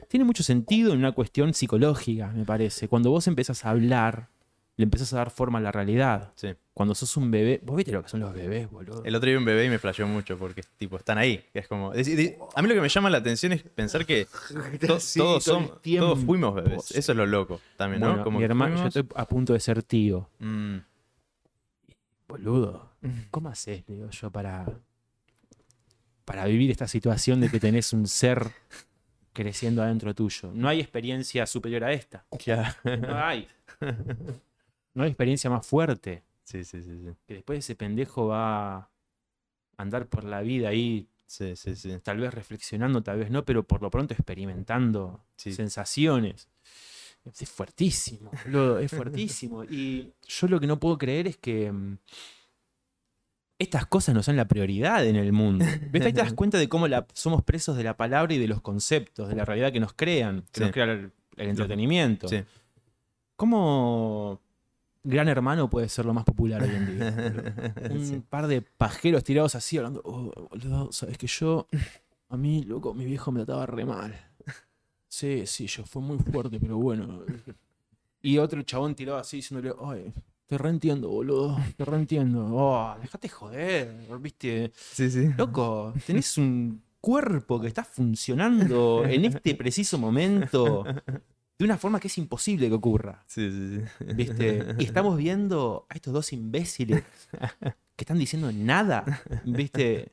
Tiene 0.07 0.23
mucho 0.23 0.43
sentido 0.43 0.93
en 0.93 0.99
una 0.99 1.11
cuestión 1.11 1.53
psicológica, 1.53 2.27
me 2.27 2.45
parece. 2.45 2.87
Cuando 2.87 3.09
vos 3.11 3.27
empezás 3.27 3.65
a 3.65 3.71
hablar, 3.71 4.29
le 4.77 4.83
empezás 4.83 5.11
a 5.13 5.17
dar 5.17 5.31
forma 5.31 5.59
a 5.59 5.61
la 5.61 5.71
realidad. 5.71 6.31
sí. 6.35 6.49
Cuando 6.79 6.95
sos 6.95 7.17
un 7.17 7.29
bebé, 7.29 7.59
vos 7.61 7.75
viste 7.75 7.91
lo 7.91 8.01
que 8.01 8.07
son 8.07 8.21
los 8.21 8.33
bebés, 8.33 8.71
boludo. 8.71 9.03
El 9.03 9.13
otro 9.13 9.25
día 9.27 9.33
vi 9.35 9.39
un 9.39 9.43
bebé 9.43 9.65
y 9.65 9.69
me 9.69 9.79
flasheó 9.79 10.07
mucho 10.07 10.37
porque 10.37 10.61
tipo 10.77 10.95
están 10.95 11.17
ahí. 11.17 11.43
es 11.53 11.67
como, 11.67 11.91
es- 11.91 12.07
es- 12.07 12.35
a 12.55 12.61
mí 12.61 12.69
lo 12.69 12.73
que 12.75 12.79
me 12.79 12.87
llama 12.87 13.09
la 13.09 13.17
atención 13.17 13.51
es 13.51 13.63
pensar 13.63 14.05
que 14.05 14.25
to- 14.87 14.97
Sí, 15.01 15.19
todos, 15.19 15.43
todos 15.43 16.19
fuimos 16.23 16.55
bebés. 16.55 16.91
Eso 16.91 17.11
es 17.11 17.17
lo 17.17 17.25
loco 17.25 17.59
también, 17.75 17.99
¿no? 17.99 18.07
Bueno, 18.07 18.23
Como 18.23 18.39
mi 18.39 18.45
hermano, 18.45 18.77
yo 18.77 18.87
estoy 18.87 19.05
a 19.13 19.25
punto 19.27 19.51
de 19.51 19.59
ser 19.59 19.83
tío. 19.83 20.29
Mm, 20.39 20.77
Boludo, 22.29 22.91
¿cómo 23.31 23.49
haces, 23.49 23.83
le 23.87 23.95
digo 23.95 24.09
yo, 24.11 24.31
para, 24.31 24.65
para 26.25 26.45
vivir 26.45 26.69
esta 26.69 26.87
situación 26.87 27.41
de 27.41 27.49
que 27.49 27.59
tenés 27.59 27.91
un 27.91 28.07
ser 28.07 28.51
creciendo 29.33 29.81
adentro 29.81 30.13
tuyo? 30.13 30.51
No 30.53 30.69
hay 30.69 30.79
experiencia 30.79 31.45
superior 31.47 31.83
a 31.83 31.91
esta. 31.91 32.25
No 32.85 33.17
hay. 33.17 33.47
No 34.95 35.03
hay 35.03 35.09
experiencia 35.11 35.49
más 35.51 35.65
fuerte. 35.65 36.23
Sí, 36.43 36.63
sí, 36.65 36.81
sí, 36.81 36.89
sí. 37.05 37.13
que 37.27 37.35
después 37.35 37.59
ese 37.59 37.75
pendejo 37.75 38.27
va 38.27 38.75
a 38.77 38.89
andar 39.77 40.07
por 40.07 40.23
la 40.23 40.41
vida 40.41 40.69
ahí, 40.69 41.07
Sí, 41.27 41.55
sí, 41.55 41.75
sí. 41.75 41.95
tal 42.03 42.17
vez 42.17 42.33
reflexionando, 42.33 43.03
tal 43.03 43.19
vez 43.19 43.29
no, 43.29 43.45
pero 43.45 43.63
por 43.63 43.83
lo 43.83 43.91
pronto 43.91 44.15
experimentando 44.15 45.23
Sí. 45.35 45.53
sensaciones. 45.53 46.49
Es 47.37 47.49
fuertísimo, 47.49 48.31
boludo, 48.45 48.79
es 48.79 48.91
fuertísimo. 48.91 49.63
Y 49.69 50.13
yo 50.27 50.47
lo 50.47 50.59
que 50.59 50.67
no 50.67 50.79
puedo 50.79 50.97
creer 50.97 51.27
es 51.27 51.37
que 51.37 51.71
mm, 51.71 51.97
estas 53.59 53.85
cosas 53.87 54.15
no 54.15 54.23
son 54.23 54.35
la 54.37 54.47
prioridad 54.47 55.05
en 55.05 55.15
el 55.17 55.33
mundo. 55.33 55.65
¿Ves? 55.91 56.05
Ahí 56.05 56.13
te 56.13 56.21
das 56.21 56.33
cuenta 56.33 56.57
de 56.57 56.69
cómo 56.69 56.87
la- 56.87 57.05
somos 57.13 57.43
presos 57.43 57.75
de 57.77 57.83
la 57.83 57.97
palabra 57.97 58.33
y 58.33 58.37
de 58.37 58.47
los 58.47 58.61
conceptos, 58.61 59.27
de 59.27 59.35
la 59.35 59.43
realidad 59.45 59.71
que 59.73 59.79
nos 59.81 59.93
crean, 59.93 60.41
que 60.51 60.59
Sí. 60.59 60.61
nos 60.61 60.71
crea 60.71 60.85
el, 60.85 61.11
el 61.37 61.49
entretenimiento. 61.49 62.27
Sí. 62.29 62.43
¿Cómo 63.35 64.41
Gran 65.03 65.27
Hermano 65.27 65.69
puede 65.69 65.89
ser 65.89 66.05
lo 66.05 66.13
más 66.13 66.23
popular 66.25 66.61
hoy 66.63 66.69
en 66.69 66.97
día? 66.97 67.73
un 67.91 68.05
Sí. 68.05 68.23
par 68.29 68.47
de 68.47 68.61
pajeros 68.61 69.23
tirados 69.23 69.55
así 69.55 69.77
hablando. 69.77 70.01
Oh, 70.05 70.47
boludo, 70.49 70.91
sabes 70.91 71.17
que 71.17 71.27
yo, 71.27 71.67
a 72.29 72.37
mí, 72.37 72.63
loco, 72.63 72.93
mi 72.93 73.05
viejo 73.05 73.31
me 73.31 73.43
trataba 73.45 73.65
re 73.65 73.85
mal. 73.85 74.15
Sí, 75.09 75.45
sí, 75.47 75.65
yo 75.65 75.83
fue 75.85 76.01
muy 76.01 76.19
fuerte, 76.19 76.59
pero 76.59 76.77
bueno. 76.77 77.23
Y 78.21 78.37
otro 78.37 78.61
chabón 78.61 78.93
tirado 78.93 79.17
así 79.17 79.37
diciéndole, 79.37 79.73
ay, 79.81 80.13
te 80.45 80.57
reentiendo, 80.57 81.09
boludo, 81.09 81.57
te 81.75 81.83
reentiendo. 81.83 82.45
Oh, 82.51 82.95
déjate 83.01 83.27
joder, 83.27 83.95
viste. 84.19 84.71
Sí, 84.75 85.09
sí. 85.09 85.29
Loco, 85.35 85.93
tenés 86.05 86.37
un 86.37 86.83
cuerpo 87.01 87.59
que 87.59 87.67
está 87.67 87.83
funcionando 87.83 89.03
en 89.03 89.25
este 89.25 89.55
preciso 89.55 89.97
momento 89.97 90.83
de 91.57 91.65
una 91.65 91.77
forma 91.77 91.99
que 91.99 92.07
es 92.07 92.17
imposible 92.19 92.67
que 92.67 92.75
ocurra. 92.75 93.23
Sí, 93.25 93.49
sí, 93.51 93.77
sí. 93.77 94.05
¿Viste? 94.13 94.75
Y 94.77 94.83
estamos 94.83 95.17
viendo 95.17 95.87
a 95.89 95.95
estos 95.95 96.13
dos 96.13 96.33
imbéciles 96.33 97.03
que 97.95 98.03
están 98.03 98.19
diciendo 98.19 98.51
nada. 98.51 99.05
¿Viste? 99.43 100.11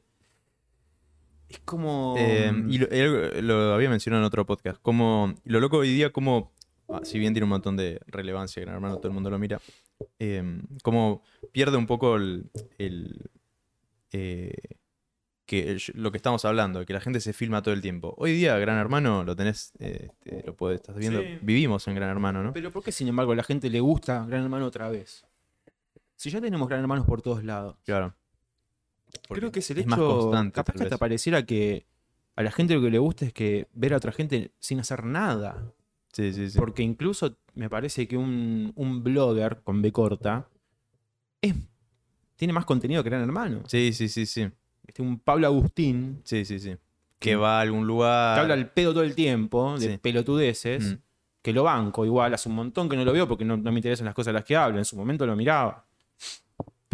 Es 1.56 1.60
como. 1.64 2.14
Eh, 2.18 2.52
y 2.68 2.78
lo, 2.78 2.88
él 2.90 3.46
lo 3.46 3.74
había 3.74 3.88
mencionado 3.88 4.22
en 4.22 4.26
otro 4.26 4.44
podcast. 4.46 4.78
Como, 4.82 5.34
lo 5.44 5.60
loco 5.60 5.78
hoy 5.78 5.88
día, 5.88 6.12
como, 6.12 6.52
ah, 6.88 7.00
si 7.02 7.18
bien 7.18 7.32
tiene 7.32 7.44
un 7.44 7.50
montón 7.50 7.76
de 7.76 8.00
relevancia, 8.06 8.60
Gran 8.62 8.74
Hermano, 8.76 8.96
todo 8.96 9.08
el 9.08 9.14
mundo 9.14 9.30
lo 9.30 9.38
mira, 9.38 9.60
eh, 10.18 10.60
como 10.82 11.22
pierde 11.52 11.76
un 11.76 11.86
poco 11.86 12.16
el, 12.16 12.50
el, 12.78 13.30
eh, 14.12 14.52
que 15.46 15.70
el- 15.70 15.82
lo 15.94 16.10
que 16.10 16.16
estamos 16.18 16.44
hablando, 16.44 16.84
que 16.84 16.92
la 16.92 17.00
gente 17.00 17.20
se 17.20 17.32
filma 17.32 17.62
todo 17.62 17.72
el 17.72 17.80
tiempo. 17.80 18.14
Hoy 18.18 18.32
día, 18.32 18.58
Gran 18.58 18.76
Hermano, 18.78 19.24
lo 19.24 19.34
tenés, 19.34 19.72
eh, 19.78 20.08
este, 20.24 20.42
lo 20.46 20.54
puedes, 20.54 20.80
estás 20.80 20.96
viendo. 20.96 21.20
Sí. 21.22 21.38
Vivimos 21.40 21.86
en 21.88 21.94
Gran 21.94 22.10
Hermano, 22.10 22.42
¿no? 22.42 22.52
Pero 22.52 22.70
¿por 22.70 22.82
qué, 22.84 22.92
sin 22.92 23.08
embargo, 23.08 23.32
a 23.32 23.36
la 23.36 23.44
gente 23.44 23.70
le 23.70 23.80
gusta 23.80 24.24
Gran 24.26 24.42
Hermano 24.42 24.66
otra 24.66 24.88
vez? 24.90 25.24
Si 26.16 26.30
ya 26.30 26.40
tenemos 26.40 26.68
Gran 26.68 26.80
Hermanos 26.80 27.06
por 27.06 27.22
todos 27.22 27.44
lados. 27.44 27.76
Claro. 27.84 28.14
Creo 29.28 29.50
que 29.52 29.60
es 29.60 29.70
el 29.70 29.78
es 29.78 29.82
hecho. 29.86 29.90
más 29.90 29.98
constante, 29.98 30.54
capaz 30.54 30.72
que 30.74 30.82
hasta 30.84 30.98
pareciera 30.98 31.44
que 31.44 31.86
a 32.34 32.42
la 32.42 32.50
gente 32.50 32.74
lo 32.74 32.82
que 32.82 32.90
le 32.90 32.98
gusta 32.98 33.24
es 33.26 33.32
que 33.32 33.68
ver 33.72 33.94
a 33.94 33.96
otra 33.98 34.12
gente 34.12 34.52
sin 34.58 34.78
hacer 34.80 35.04
nada. 35.04 35.72
Sí, 36.12 36.32
sí, 36.32 36.50
sí. 36.50 36.58
Porque 36.58 36.82
incluso 36.82 37.36
me 37.54 37.68
parece 37.68 38.06
que 38.08 38.16
un, 38.16 38.72
un 38.76 39.02
blogger 39.02 39.60
con 39.62 39.82
B 39.82 39.92
corta 39.92 40.48
es, 41.42 41.54
tiene 42.36 42.52
más 42.52 42.64
contenido 42.64 43.02
que 43.02 43.10
Gran 43.10 43.22
Hermano. 43.22 43.62
Sí, 43.66 43.92
sí, 43.92 44.08
sí, 44.08 44.26
sí. 44.26 44.48
Este, 44.86 45.02
un 45.02 45.18
Pablo 45.18 45.46
Agustín 45.46 46.20
Sí, 46.24 46.44
sí, 46.44 46.58
sí. 46.58 46.76
Que 47.18 47.34
va 47.36 47.58
a 47.58 47.60
algún 47.62 47.86
lugar. 47.86 48.36
que 48.36 48.40
habla 48.42 48.54
al 48.54 48.70
pedo 48.70 48.92
todo 48.92 49.02
el 49.02 49.14
tiempo, 49.14 49.78
de 49.78 49.92
Sí. 49.92 49.98
pelotudeces, 49.98 50.92
Mm. 50.94 50.98
que 51.42 51.52
lo 51.52 51.62
banco 51.64 52.04
igual, 52.04 52.34
hace 52.34 52.48
un 52.48 52.54
montón 52.56 52.88
que 52.88 52.96
no 52.96 53.04
lo 53.04 53.12
veo 53.12 53.26
porque 53.28 53.44
no, 53.44 53.56
no 53.56 53.72
me 53.72 53.78
interesan 53.78 54.04
las 54.04 54.14
cosas 54.14 54.28
de 54.28 54.32
las 54.34 54.44
que 54.44 54.56
habla. 54.56 54.78
En 54.78 54.84
su 54.84 54.96
momento 54.96 55.26
lo 55.26 55.34
miraba. 55.36 55.86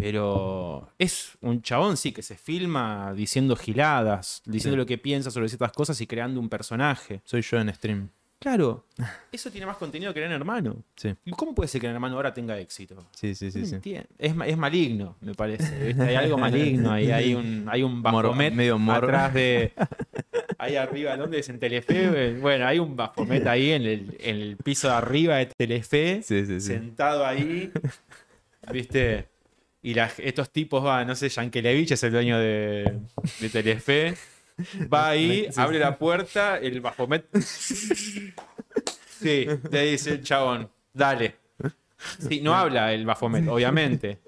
Pero 0.03 0.89
es 0.99 1.39
un 1.41 1.63
chabón, 1.63 1.97
sí, 1.97 2.13
que 2.13 2.23
se 2.23 2.37
filma 2.37 3.13
diciendo 3.15 3.57
giladas, 3.57 4.43
diciendo 4.45 4.75
Sí. 4.75 4.79
lo 4.79 4.87
que 4.87 4.99
piensa 4.99 5.31
sobre 5.31 5.49
ciertas 5.49 5.73
cosas 5.73 6.01
y 6.01 6.07
creando 6.07 6.41
un 6.41 6.49
personaje. 6.49 7.21
Soy 7.25 7.43
yo 7.43 7.59
en 7.59 7.73
stream. 7.75 8.09
Claro, 8.41 8.85
eso 9.31 9.53
tiene 9.53 9.67
más 9.67 9.77
contenido 9.77 10.13
que 10.13 10.19
Gran 10.19 10.33
Hermano. 10.33 10.83
Sí, 10.97 11.15
¿Y 11.25 11.31
cómo 11.31 11.55
puede 11.55 11.69
ser 11.69 11.81
que 11.81 11.87
Gran 11.87 11.95
Hermano 11.95 12.17
ahora 12.17 12.35
tenga 12.35 12.59
éxito? 12.59 12.97
sí, 13.13 13.37
sí, 13.37 13.53
sí. 13.53 13.61
No 13.61 13.67
sí. 13.81 13.95
Es, 14.19 14.35
es 14.47 14.57
maligno, 14.59 15.15
me 15.21 15.33
parece. 15.33 15.87
¿viste? 15.87 16.03
Hay 16.03 16.17
algo 16.17 16.37
maligno 16.37 16.91
ahí. 16.91 17.13
Hay 17.13 17.35
un, 17.37 17.67
hay 17.71 17.85
un 17.85 18.03
Baphomet 18.03 18.53
medio 18.53 18.79
mor- 18.79 19.05
atrás 19.05 19.33
de. 19.33 19.73
Ahí 20.59 20.77
arriba, 20.77 21.17
¿dónde 21.17 21.41
es? 21.41 21.49
En 21.49 21.59
Telefe. 21.59 21.93
eh, 22.29 22.39
Bueno, 22.41 22.67
hay 22.67 22.79
un 22.79 22.95
Baphomet 22.95 23.45
ahí 23.49 23.73
en 23.73 23.83
el, 23.83 24.17
en 24.21 24.37
el 24.37 24.57
piso 24.57 24.87
de 24.87 24.95
arriba 24.95 25.39
de 25.39 25.47
Telefe. 25.47 26.23
Sí, 26.23 26.47
sí, 26.47 26.61
sí. 26.61 26.67
Sentado 26.69 27.27
ahí. 27.27 27.73
¿Viste? 28.73 29.29
Y 29.83 29.95
la- 29.95 30.13
estos 30.19 30.51
tipos 30.51 30.83
van, 30.83 31.07
no 31.09 31.17
sé, 31.17 31.29
Yankelevich 31.29 31.91
es 31.93 32.03
el 32.05 32.13
dueño 32.13 32.39
de, 32.39 33.01
de 33.41 33.49
Telefe. 33.49 34.15
Va 34.93 35.09
ahí, 35.11 35.49
abre 35.57 35.79
la 35.79 35.99
puerta, 35.99 36.59
el 36.59 36.81
Baphomet. 36.81 37.27
Sí, 37.37 38.33
le 39.71 39.83
dice 39.87 40.11
el 40.13 40.23
chabón, 40.23 40.71
dale. 40.93 41.37
Sí, 42.19 42.41
no 42.41 42.55
habla 42.55 42.93
el 42.93 43.07
Baphomet, 43.07 43.47
obviamente. 43.49 44.19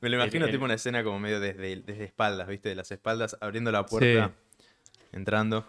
Me 0.00 0.08
lo 0.08 0.16
imagino 0.16 0.46
el- 0.46 0.52
tipo 0.52 0.64
una 0.64 0.74
escena 0.74 1.02
como 1.02 1.18
medio 1.18 1.40
desde, 1.40 1.76
desde 1.82 2.04
espaldas, 2.04 2.46
¿viste? 2.48 2.68
De 2.68 2.74
las 2.76 2.90
espaldas, 2.92 3.36
abriendo 3.40 3.72
la 3.72 3.84
puerta, 3.86 4.32
entrando. 5.12 5.66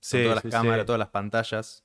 Sí, 0.00 0.18
con 0.18 0.24
todas 0.24 0.44
las 0.44 0.52
cámaras, 0.52 0.86
todas 0.86 0.98
las 0.98 1.08
pantallas. 1.08 1.84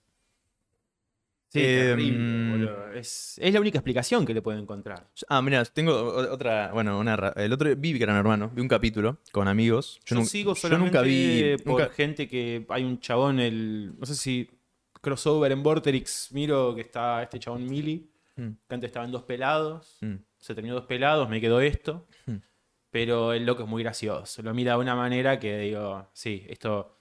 Sí, 1.49 1.60
Eh, 1.61 1.84
terrible, 1.90 2.19
mm. 2.19 2.52
boludo. 2.52 2.91
Es, 2.94 3.38
es 3.41 3.53
la 3.53 3.61
única 3.61 3.78
explicación 3.78 4.26
que 4.26 4.34
le 4.34 4.41
puedo 4.41 4.57
encontrar. 4.60 5.07
Ah, 5.30 5.41
mira, 5.41 5.64
tengo 5.65 5.95
otra, 5.95 6.72
bueno, 6.74 6.99
una, 6.99 7.15
el 7.38 7.53
otro 7.53 7.74
vi 7.76 7.98
Gran 7.98 8.18
Hermano, 8.18 8.49
vi 8.53 8.61
un 8.61 8.68
capítulo 8.68 9.19
con 9.32 9.48
amigos. 9.48 9.99
Yo, 10.06 10.18
nun- 10.18 10.26
sigo 10.26 10.52
yo 10.52 10.56
solamente 10.56 10.86
nunca 10.98 11.02
vi, 11.03 11.56
por 11.64 11.82
nunca- 11.82 11.94
gente 11.94 12.28
que 12.28 12.65
hay 12.69 12.84
un 12.84 12.99
chabón, 12.99 13.40
el 13.40 13.94
no 13.98 14.06
sé 14.06 14.15
si 14.15 14.49
crossover 15.02 15.52
en 15.53 15.64
Vorterix, 15.64 16.32
miro 16.34 16.76
que 16.76 16.82
está 16.82 17.24
este 17.24 17.40
chabón 17.40 17.65
Mili, 17.65 18.11
Mm, 18.36 18.49
que 18.68 18.76
antes 18.76 18.90
estaba 18.90 19.03
en 19.06 19.11
Dos 19.11 19.24
Pelados, 19.24 19.98
mm, 20.02 20.14
se 20.38 20.53
terminó 20.53 20.76
Dos 20.76 20.86
Pelados, 20.86 21.28
me 21.28 21.41
quedó 21.41 21.60
esto, 21.60 22.07
Hmm. 22.28 22.36
pero 22.91 23.34
el 23.34 23.45
loco 23.48 23.64
es 23.64 23.69
muy 23.69 23.82
gracioso, 23.82 24.44
lo 24.44 24.53
mira 24.53 24.74
de 24.74 24.80
una 24.80 24.95
manera 24.95 25.40
que 25.40 25.57
digo, 25.57 26.07
sí, 26.14 26.45
esto 26.48 26.99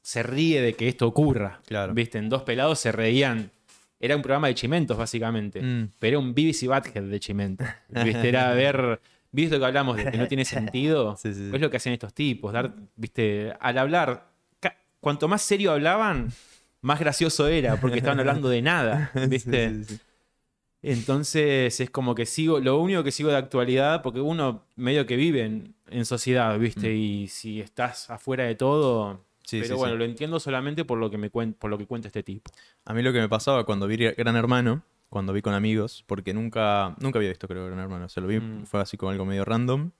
se 0.00 0.22
ríe 0.22 0.60
de 0.62 0.74
que 0.74 0.86
esto 0.86 1.06
ocurra. 1.08 1.60
Claro. 1.66 1.92
Viste, 1.92 2.18
en 2.18 2.28
Dos 2.28 2.42
Pelados 2.44 2.78
se 2.78 2.92
reían, 2.92 3.50
era 3.98 4.16
un 4.16 4.22
programa 4.22 4.48
de 4.48 4.54
chimentos 4.54 4.96
básicamente. 4.96 5.60
mm. 5.62 5.90
Pero 5.98 6.18
era 6.18 6.26
un 6.26 6.34
BBC 6.34 6.66
Badhead 6.66 7.04
de 7.04 7.20
Chimento. 7.20 7.64
¿Viste? 7.88 8.28
Era 8.28 8.52
ver. 8.52 9.00
¿Viste 9.32 9.56
lo 9.56 9.60
que 9.60 9.66
hablamos 9.66 9.96
de 9.96 10.10
que 10.10 10.16
no 10.18 10.28
tiene 10.28 10.44
sentido? 10.46 11.16
Sí. 11.16 11.28
Es 11.28 11.60
lo 11.60 11.70
que 11.70 11.76
hacían 11.76 11.92
estos 11.94 12.14
tipos. 12.14 12.52
Dar, 12.52 12.74
¿Viste? 12.96 13.52
Al 13.60 13.78
hablar. 13.78 14.30
Cuanto 15.00 15.28
más 15.28 15.42
serio 15.42 15.72
hablaban, 15.72 16.32
más 16.80 16.98
gracioso 16.98 17.46
era, 17.46 17.76
porque 17.80 17.98
estaban 17.98 18.18
hablando 18.18 18.48
de 18.48 18.62
nada. 18.62 19.10
¿Viste? 19.28 19.84
Sí. 19.84 19.98
Entonces 20.82 21.80
es 21.80 21.90
como 21.90 22.14
que 22.14 22.26
sigo. 22.26 22.60
Lo 22.60 22.78
único 22.80 23.02
que 23.04 23.12
sigo 23.12 23.30
de 23.30 23.36
actualidad, 23.36 24.02
porque 24.02 24.20
uno 24.20 24.66
medio 24.76 25.06
que 25.06 25.16
vive 25.16 25.42
en, 25.42 25.74
en 25.88 26.04
sociedad, 26.04 26.58
¿viste? 26.58 26.94
Y 26.94 27.28
si 27.28 27.60
estás 27.60 28.10
afuera 28.10 28.44
de 28.44 28.54
todo. 28.54 29.25
Sí, 29.46 29.60
pero 29.60 29.74
sí, 29.74 29.78
bueno, 29.78 29.94
sí. 29.94 29.98
lo 29.98 30.04
entiendo 30.04 30.40
solamente 30.40 30.84
por 30.84 30.98
lo 30.98 31.08
que 31.08 31.18
me 31.18 31.30
cuen- 31.30 31.54
por 31.54 31.70
lo 31.70 31.78
que 31.78 31.86
cuenta 31.86 32.08
este 32.08 32.22
tipo. 32.24 32.50
A 32.84 32.92
mí 32.92 33.00
lo 33.02 33.12
que 33.12 33.20
me 33.20 33.28
pasaba 33.28 33.64
cuando 33.64 33.86
vi 33.86 33.96
Gran 33.96 34.34
Hermano, 34.34 34.82
cuando 35.08 35.32
vi 35.32 35.40
con 35.40 35.54
amigos, 35.54 36.02
porque 36.08 36.34
nunca, 36.34 36.96
nunca 36.98 37.18
había 37.20 37.28
visto, 37.30 37.46
creo, 37.46 37.64
Gran 37.66 37.78
Hermano. 37.78 38.08
Se 38.08 38.20
lo 38.20 38.26
vi, 38.26 38.40
Mm. 38.40 38.66
fue 38.66 38.80
así 38.80 38.96
como 38.96 39.12
algo 39.12 39.24
medio 39.24 39.44
random. 39.44 39.90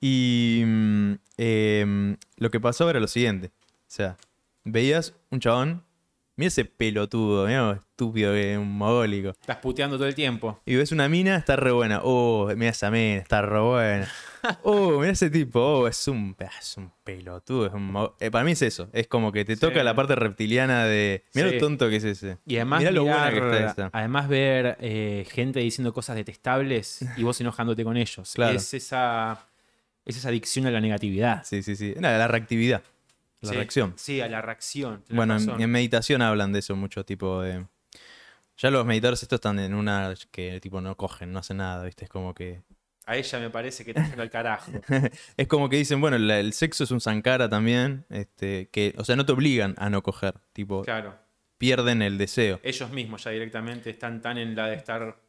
Y 0.00 0.62
mm, 0.66 1.12
em, 1.38 2.16
lo 2.36 2.50
que 2.50 2.60
pasaba 2.60 2.90
era 2.90 3.00
lo 3.00 3.06
siguiente. 3.08 3.52
O 3.62 3.84
sea, 3.86 4.16
veías 4.64 5.14
un 5.30 5.40
chabón, 5.40 5.82
mira 6.36 6.48
ese 6.48 6.64
pelotudo, 6.64 7.46
mira 7.46 7.60
lo 7.62 7.72
estúpido 7.72 8.32
que 8.32 8.52
es 8.52 8.58
un 8.58 8.70
mogólico. 8.76 9.30
Estás 9.30 9.56
puteando 9.56 9.96
todo 9.96 10.06
el 10.06 10.14
tiempo. 10.14 10.60
Y 10.66 10.76
ves 10.76 10.92
una 10.92 11.08
mina, 11.08 11.36
está 11.36 11.56
re 11.56 11.72
buena. 11.72 12.00
Oh, 12.04 12.48
mira 12.56 12.70
esa 12.70 12.90
mina, 12.90 13.20
está 13.20 13.42
re 13.42 13.58
buena. 13.60 14.08
Oh, 14.62 15.00
mira 15.00 15.10
ese 15.10 15.28
tipo. 15.28 15.58
Oh, 15.60 15.88
es 15.88 16.06
un, 16.06 16.36
es 16.60 16.76
un 16.76 16.92
pelotudo. 17.02 17.66
Es 17.66 17.72
un 17.72 18.10
eh, 18.20 18.30
para 18.30 18.44
mí 18.44 18.52
es 18.52 18.62
eso. 18.62 18.88
Es 18.92 19.08
como 19.08 19.32
que 19.32 19.44
te 19.44 19.56
toca 19.56 19.82
la 19.82 19.92
parte 19.96 20.14
reptiliana 20.14 20.84
de. 20.84 21.24
Mira 21.34 21.48
Sí. 21.48 21.54
lo 21.54 21.60
tonto 21.60 21.88
que 21.88 21.96
es 21.96 22.04
ese. 22.04 22.38
Y 22.46 22.54
además, 22.54 22.78
Mirá 22.78 22.92
lo 22.92 23.02
buena 23.02 23.28
mirar- 23.28 23.32
que 23.50 23.56
está 23.66 23.70
esa. 23.86 23.90
además 23.92 24.28
ver 24.28 24.76
eh, 24.80 25.26
gente 25.32 25.58
diciendo 25.58 25.92
cosas 25.92 26.14
detestables 26.14 27.04
y 27.16 27.24
vos 27.24 27.40
enojándote 27.40 27.82
con 27.82 27.96
ellos. 27.96 28.32
Claro. 28.36 28.56
Es 28.56 28.72
esa, 28.72 29.46
es 30.04 30.16
esa 30.16 30.28
adicción 30.28 30.66
a 30.66 30.70
la 30.70 30.80
negatividad. 30.80 31.42
Sí, 31.44 31.64
sí, 31.64 31.74
sí. 31.74 31.94
Nada, 31.98 32.16
la 32.16 32.28
reactividad. 32.28 32.82
La 33.40 33.50
Sí, 33.50 33.54
reacción. 33.56 33.94
Sí, 33.96 34.20
a 34.20 34.28
la 34.28 34.40
reacción. 34.42 35.04
Bueno, 35.10 35.36
en, 35.36 35.70
meditación 35.70 36.22
hablan 36.22 36.52
de 36.52 36.60
eso 36.60 36.74
mucho, 36.76 37.04
tipo 37.04 37.42
de. 37.42 37.66
Ya 38.58 38.70
los 38.70 38.86
meditadores 38.86 39.22
estos 39.22 39.36
están 39.36 39.58
en 39.58 39.74
una 39.74 40.14
que 40.30 40.58
tipo 40.60 40.80
no 40.80 40.96
cogen, 40.96 41.30
no 41.32 41.40
hacen 41.40 41.58
nada, 41.58 41.84
¿viste? 41.84 42.04
Es 42.04 42.10
como 42.10 42.34
que. 42.34 42.62
A 43.04 43.16
ella 43.16 43.38
me 43.38 43.50
parece 43.50 43.84
que 43.84 43.94
te 43.94 44.02
yendo 44.02 44.22
al 44.22 44.30
carajo. 44.30 44.72
Es 45.36 45.46
como 45.46 45.68
que 45.68 45.76
dicen, 45.76 46.00
bueno, 46.00 46.18
la- 46.18 46.40
el 46.40 46.52
sexo 46.54 46.82
es 46.84 46.90
un 46.90 47.00
sankara 47.00 47.48
también, 47.48 48.04
este, 48.08 48.68
que, 48.70 48.94
o 48.98 49.04
sea, 49.04 49.14
no 49.14 49.24
te 49.26 49.32
obligan 49.32 49.74
a 49.78 49.90
no 49.90 50.02
coger, 50.02 50.34
tipo, 50.52 50.82
Claro. 50.82 51.14
pierden 51.58 52.02
el 52.02 52.18
deseo. 52.18 52.58
Ellos 52.64 52.90
mismos 52.90 53.22
ya 53.22 53.30
directamente 53.30 53.90
están 53.90 54.20
tan 54.22 54.38
en 54.38 54.56
la 54.56 54.66
de 54.68 54.74
estar 54.76 55.20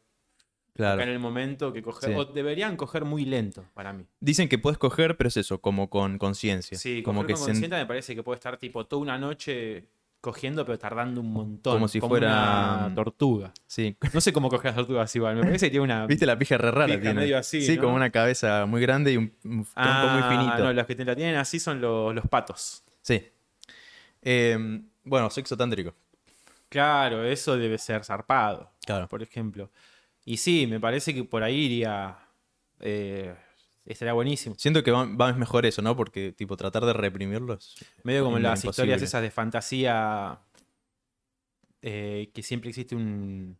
acá 0.86 0.92
en 0.92 0.98
Claro. 0.98 1.12
el 1.12 1.18
momento 1.18 1.72
que 1.72 1.82
coger. 1.82 2.10
Sí. 2.10 2.16
O 2.16 2.24
deberían 2.24 2.76
coger 2.76 3.04
muy 3.04 3.24
lento 3.24 3.64
para 3.74 3.92
mí. 3.92 4.04
Dicen 4.20 4.48
que 4.48 4.58
puedes 4.58 4.78
coger, 4.78 5.16
pero 5.16 5.28
es 5.28 5.36
eso, 5.36 5.60
como 5.60 5.90
con 5.90 6.18
conciencia. 6.18 6.76
Sí, 6.78 7.02
como 7.02 7.26
que 7.26 7.34
con 7.34 7.42
consciente 7.44 7.76
me 7.76 7.86
parece 7.86 8.14
que 8.14 8.22
puede 8.22 8.36
estar 8.36 8.56
tipo 8.58 8.86
toda 8.86 9.02
una 9.02 9.18
noche 9.18 9.86
cogiendo, 10.20 10.64
pero 10.66 10.78
tardando 10.78 11.20
un 11.20 11.32
montón. 11.32 11.74
Como 11.74 11.86
si 11.88 12.00
fuera- 12.00 12.86
una 12.86 12.94
tortuga. 12.94 13.52
Sí. 13.66 13.96
No 14.14 14.20
sé 14.20 14.32
cómo 14.32 14.48
coger 14.48 14.66
las 14.66 14.76
tortugas 14.76 15.14
igual. 15.14 15.36
Me 15.36 15.42
parece 15.42 15.66
que 15.66 15.70
tiene 15.70 15.84
una. 15.84 16.06
¿Viste 16.08 16.26
la 16.26 16.36
pija 16.38 16.58
re 16.58 16.70
rara? 16.72 16.86
Pija 16.86 17.00
tiene? 17.00 17.20
medio 17.20 17.38
así, 17.38 17.62
Sí, 17.62 17.76
¿no? 17.76 17.82
como 17.82 17.94
una 17.94 18.10
cabeza 18.10 18.66
muy 18.66 18.80
grande 18.80 19.12
y 19.12 19.16
un, 19.16 19.32
un 19.44 19.64
tronco 19.64 19.70
Ah, 19.76 20.18
muy 20.28 20.36
finito. 20.36 20.58
No, 20.64 20.72
los 20.72 20.86
que 20.86 20.94
te 20.96 21.04
la 21.04 21.14
tienen 21.14 21.36
así 21.36 21.60
son 21.60 21.80
los, 21.80 22.14
los 22.14 22.26
patos. 22.26 22.82
Sí. 23.02 23.22
Eh, 24.22 24.80
bueno, 25.04 25.30
sexo 25.30 25.56
tántrico. 25.56 25.94
Claro, 26.68 27.24
eso 27.24 27.56
debe 27.56 27.78
ser 27.78 28.04
zarpado, 28.04 28.70
Claro. 28.84 29.08
por 29.08 29.22
ejemplo. 29.22 29.70
Y 30.28 30.36
sí, 30.36 30.66
me 30.66 30.78
parece 30.78 31.14
que 31.14 31.24
por 31.24 31.42
ahí 31.42 31.56
iría. 31.64 32.18
eh, 32.80 33.34
estaría 33.86 34.12
buenísimo. 34.12 34.54
Siento 34.58 34.82
que 34.84 34.90
va, 34.90 35.06
va 35.06 35.32
mejor 35.32 35.64
eso, 35.64 35.80
¿no? 35.80 35.96
Porque, 35.96 36.32
tipo, 36.32 36.56
tratar 36.56 36.84
de 36.84 36.92
reprimirlos. 36.92 37.76
Medio 38.04 38.24
como 38.24 38.38
las 38.38 38.62
imposible. 38.62 38.70
historias 38.94 39.02
esas 39.02 39.22
de 39.22 39.30
fantasía. 39.30 40.40
eh, 41.82 42.30
que 42.34 42.42
siempre 42.42 42.68
existe 42.70 42.94
un. 42.94 43.58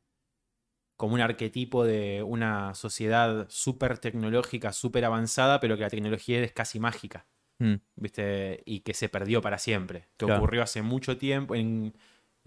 como 0.96 1.14
un 1.14 1.20
arquetipo 1.20 1.84
de 1.84 2.22
una 2.22 2.74
sociedad 2.74 3.46
súper 3.48 3.98
tecnológica, 3.98 4.72
súper 4.72 5.04
avanzada, 5.04 5.60
pero 5.60 5.76
que 5.76 5.82
la 5.84 5.90
tecnología 5.90 6.40
es 6.42 6.52
casi 6.52 6.80
mágica. 6.80 7.26
Mm, 7.60 7.76
¿viste? 7.96 8.62
Y 8.66 8.80
que 8.80 8.92
se 8.94 9.08
perdió 9.08 9.40
para 9.40 9.58
siempre. 9.58 10.08
Que 10.16 10.26
Claro. 10.26 10.40
ocurrió 10.42 10.62
hace 10.62 10.82
mucho 10.82 11.16
tiempo 11.16 11.54
en 11.54 11.94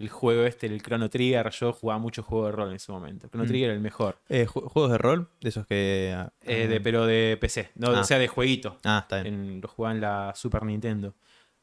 el 0.02 0.08
juego 0.10 0.42
este, 0.44 0.66
el 0.66 0.82
Chrono 0.82 1.08
Trigger. 1.08 1.48
Yo 1.50 1.72
jugaba 1.72 1.98
mucho 1.98 2.22
juego 2.22 2.46
de 2.46 2.52
rol 2.52 2.68
en 2.70 2.76
ese 2.76 2.92
momento. 2.92 3.28
Chrono 3.28 3.44
Mm. 3.44 3.48
Trigger 3.48 3.64
era 3.70 3.74
el 3.74 3.80
mejor. 3.80 4.18
Eh, 4.28 4.46
ju- 4.46 4.68
¿Juegos 4.68 4.90
de 4.92 4.98
rol? 4.98 5.28
De 5.40 5.48
esos 5.48 5.66
que. 5.66 6.12
ah, 6.16 6.32
Eh, 6.42 6.66
de, 6.68 6.80
pero 6.80 7.06
de 7.06 7.36
PC, 7.40 7.70
no, 7.76 7.88
Ah. 7.88 8.00
o 8.00 8.04
sea, 8.04 8.18
de 8.18 8.28
jueguito. 8.28 8.76
Ah, 8.84 9.00
está 9.02 9.22
bien. 9.22 9.34
En, 9.34 9.60
lo 9.60 9.68
jugaba 9.68 9.94
en 9.94 10.00
la 10.00 10.32
Super 10.34 10.64
Nintendo. 10.64 11.14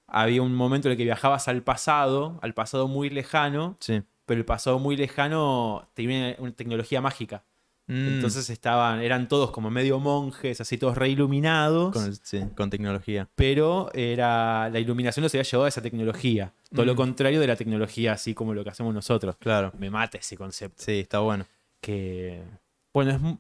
Había 0.07 0.41
un 0.41 0.55
momento 0.55 0.87
en 0.87 0.93
el 0.93 0.97
que 0.97 1.03
viajabas 1.03 1.47
al 1.47 1.61
pasado, 1.61 2.39
al 2.41 2.53
pasado 2.55 2.87
muy 2.87 3.09
lejano, 3.11 3.77
Sí. 3.79 4.01
pero 4.25 4.39
el 4.39 4.45
pasado 4.45 4.79
muy 4.79 4.95
lejano 4.97 5.87
tenía 5.93 6.35
una 6.39 6.51
tecnología 6.51 6.99
mágica. 7.01 7.43
Mm, 7.89 8.07
Entonces 8.15 8.49
estaban, 8.51 9.01
eran 9.01 9.27
todos 9.27 9.49
como 9.51 9.69
medio 9.71 9.99
monjes, 9.99 10.61
así 10.61 10.77
todos 10.77 10.95
reiluminados. 10.97 11.91
con, 11.91 12.15
sí, 12.15 12.39
con 12.55 12.69
tecnología. 12.69 13.27
pero 13.35 13.89
era 13.93 14.69
la 14.69 14.79
iluminación 14.79 15.23
no 15.23 15.29
se 15.29 15.37
había 15.37 15.49
llevado 15.49 15.65
a 15.65 15.69
esa 15.69 15.81
tecnología. 15.81 16.53
Todo 16.73 16.85
lo 16.85 16.93
Mm. 16.93 16.97
contrario 16.97 17.39
de 17.39 17.47
la 17.47 17.55
tecnología, 17.55 18.13
así 18.13 18.33
como 18.35 18.53
lo 18.53 18.63
que 18.63 18.69
hacemos 18.69 18.93
nosotros. 18.93 19.35
Claro. 19.37 19.73
Me 19.79 19.89
mata 19.89 20.19
ese 20.19 20.37
concepto. 20.37 20.81
Sí, 20.83 20.99
está 20.99 21.19
bueno. 21.19 21.45
Que, 21.81 22.43
bueno, 22.93 23.39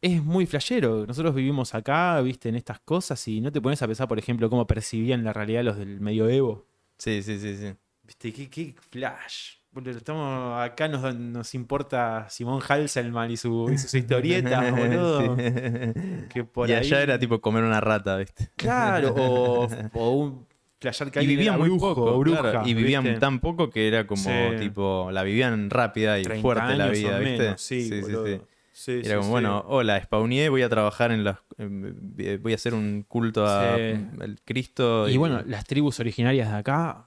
es, 0.00 0.12
es 0.14 0.22
muy 0.24 0.46
flashero. 0.46 1.06
Nosotros 1.06 1.34
vivimos 1.34 1.74
acá, 1.74 2.20
viste, 2.22 2.48
en 2.48 2.54
estas 2.56 2.80
cosas 2.80 3.26
y 3.28 3.40
no 3.40 3.52
te 3.52 3.60
pones 3.60 3.82
a 3.82 3.86
pensar, 3.86 4.08
por 4.08 4.18
ejemplo, 4.18 4.48
cómo 4.48 4.66
percibían 4.66 5.24
la 5.24 5.32
realidad 5.34 5.62
los 5.64 5.76
del 5.76 6.00
medioevo. 6.00 6.64
Sí, 6.96 7.22
sí, 7.22 7.38
sí, 7.38 7.56
sí. 7.56 7.72
Viste, 8.02 8.32
qué, 8.32 8.48
qué 8.48 8.74
flash. 8.90 9.56
Estamos 9.86 10.60
acá, 10.62 10.88
nos, 10.88 11.14
nos 11.16 11.54
importa 11.54 12.26
Simón 12.30 12.60
Halselman 12.66 13.30
y, 13.30 13.36
su, 13.36 13.70
y 13.72 13.78
sus 13.78 13.92
historietas, 13.94 14.70
boludo. 14.76 15.36
Sí. 15.36 15.92
Que 16.32 16.44
por 16.44 16.68
y 16.68 16.72
ahí- 16.72 16.78
allá 16.86 17.02
era 17.02 17.18
tipo 17.18 17.40
comer 17.40 17.64
una 17.64 17.80
rata, 17.80 18.16
¿viste? 18.16 18.50
Claro, 18.56 19.14
o, 19.16 19.68
o 19.94 20.10
un 20.10 20.46
flashear 20.80 21.10
que 21.10 21.22
Y 21.22 21.26
vivían 21.26 21.58
muy 21.58 21.68
brujo 21.70 21.94
poco, 21.94 22.18
bruja, 22.18 22.40
claro, 22.40 22.62
y 22.66 22.74
vivían 22.74 23.04
¿viste? 23.04 23.18
tan 23.20 23.40
poco 23.40 23.70
que 23.70 23.88
era 23.88 24.06
como, 24.06 24.22
Sí. 24.22 24.56
tipo, 24.58 25.08
la 25.10 25.22
vivían 25.22 25.70
rápida 25.70 26.18
y 26.18 26.22
30 26.22 26.42
fuerte 26.42 26.76
la 26.76 26.88
vida, 26.88 27.16
o 27.16 27.20
¿viste? 27.20 27.38
menos, 27.38 27.60
sí, 27.60 28.00
boludo. 28.00 28.46
Sí, 28.76 28.92
Era 28.92 29.02
sí, 29.04 29.10
como, 29.10 29.22
sí. 29.22 29.30
bueno, 29.30 29.64
hola, 29.68 30.02
spawné, 30.02 30.48
voy 30.48 30.62
a 30.62 30.68
trabajar 30.68 31.12
en 31.12 31.22
las... 31.22 31.38
eh, 31.58 32.38
Voy 32.42 32.52
a 32.52 32.54
hacer 32.56 32.74
un 32.74 33.04
culto 33.06 33.46
a 33.46 33.76
Sí. 33.76 34.06
al 34.20 34.40
Cristo. 34.44 35.08
Y 35.08 35.16
bueno, 35.16 35.42
las 35.46 35.64
tribus 35.64 36.00
originarias 36.00 36.50
de 36.50 36.56
acá, 36.56 37.06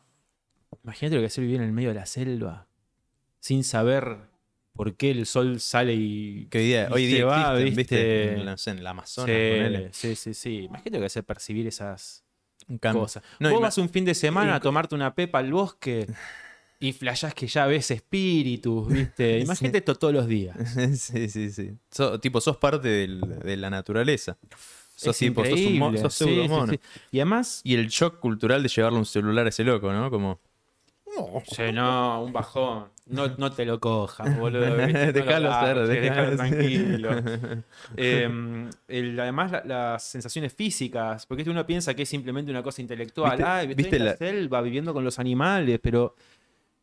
imagínate 0.84 1.15
lo 1.15 1.22
que 1.22 1.27
es 1.27 1.38
vivir 1.39 1.57
en 1.57 1.64
el 1.64 1.72
medio 1.73 1.89
de 1.89 1.95
la 1.95 2.06
selva, 2.06 2.68
sin 3.39 3.64
saber 3.64 4.18
por 4.73 4.95
qué 4.95 5.11
el 5.11 5.26
sol 5.26 5.60
sale 5.60 5.94
y. 5.95 6.48
que 6.49 6.60
hoy 6.60 6.65
día, 6.65 6.88
y 6.89 6.94
hoy 6.94 7.06
día 7.07 7.26
va, 7.26 7.60
existen, 7.60 7.76
¿viste? 7.76 7.95
¿viste? 7.95 8.34
En, 8.34 8.45
la- 8.45 8.52
no 8.52 8.57
sé, 8.57 8.72
en 8.72 8.77
el 8.80 8.88
Amazonas, 8.88 9.30
sí, 9.95 10.10
sí, 10.10 10.15
sí, 10.15 10.34
sí. 10.34 10.56
Imagínate 10.65 10.91
lo 10.98 10.99
que 11.02 11.19
es 11.19 11.26
percibir 11.26 11.68
esas 11.68 12.23
cosas. 12.94 13.23
No, 13.39 13.49
Vos 13.52 13.61
vas 13.61 13.77
un 13.77 13.89
fin 13.89 14.06
de 14.06 14.14
semana 14.14 14.56
a 14.56 14.60
tomarte 14.60 14.94
una 14.95 15.14
pepa 15.15 15.39
al 15.39 15.52
bosque 15.52 16.06
y 16.80 16.91
flashás 16.94 17.34
que 17.34 17.48
ya 17.48 17.65
ves 17.65 17.89
espíritus, 17.91 18.88
¿viste? 18.88 19.38
Sí. 19.39 19.44
Imagínate 19.45 19.77
esto 19.80 19.95
todos 19.95 20.14
los 20.14 20.27
días. 20.27 20.56
sí, 20.99 21.27
sí, 21.30 21.49
sí. 21.49 21.72
So- 21.89 22.19
tipo, 22.19 22.39
sos 22.41 22.57
parte 22.57 22.88
del- 22.88 23.39
de 23.39 23.57
la 23.57 23.69
naturaleza. 23.69 24.38
Sos 24.95 25.10
Es 25.15 25.18
tipo, 25.19 25.44
sos, 25.45 25.53
un 25.60 25.98
sos 25.98 26.14
sí, 26.15 26.26
sí. 26.72 26.80
Y 27.11 27.19
además, 27.19 27.61
Y 27.64 27.76
el 27.76 27.88
shock 27.88 28.19
cultural 28.19 28.64
de 28.64 28.69
llevarle 28.69 28.98
un 28.99 29.06
celular 29.06 29.45
a 29.45 29.49
ese 29.49 29.64
loco, 29.64 29.91
¿no? 29.94 30.10
Como. 30.10 30.39
Sí, 31.48 31.72
no, 31.73 32.23
un 32.23 32.31
bajón. 32.34 32.85
No, 33.07 33.27
no 33.38 33.52
te 33.52 33.64
lo 33.65 33.80
cojas, 33.80 34.38
boludo. 34.38 34.65
No 34.77 35.11
Déjalo 35.14 35.60
ser, 35.61 35.88
déjalo 35.88 36.35
tranquilo. 36.35 37.10
Eh, 37.95 38.69
el- 38.89 39.19
además, 39.19 39.52
la- 39.52 39.64
las 39.65 40.03
sensaciones 40.03 40.53
físicas, 40.53 41.26
porque 41.26 41.49
uno 41.49 41.65
piensa 41.65 41.94
que 41.94 42.03
es 42.03 42.10
simplemente 42.10 42.52
una 42.52 42.61
cosa 42.64 42.81
intelectual. 42.81 43.31
¿Viste- 43.38 43.44
Ay, 43.49 43.61
estoy 43.69 43.76
viste 43.76 43.95
en 43.98 44.06
la, 44.06 44.11
la- 44.11 44.18
selva 44.18 44.61
viviendo 44.61 44.94
con 44.94 45.03
los 45.03 45.19
animales, 45.19 45.80
pero 45.81 46.15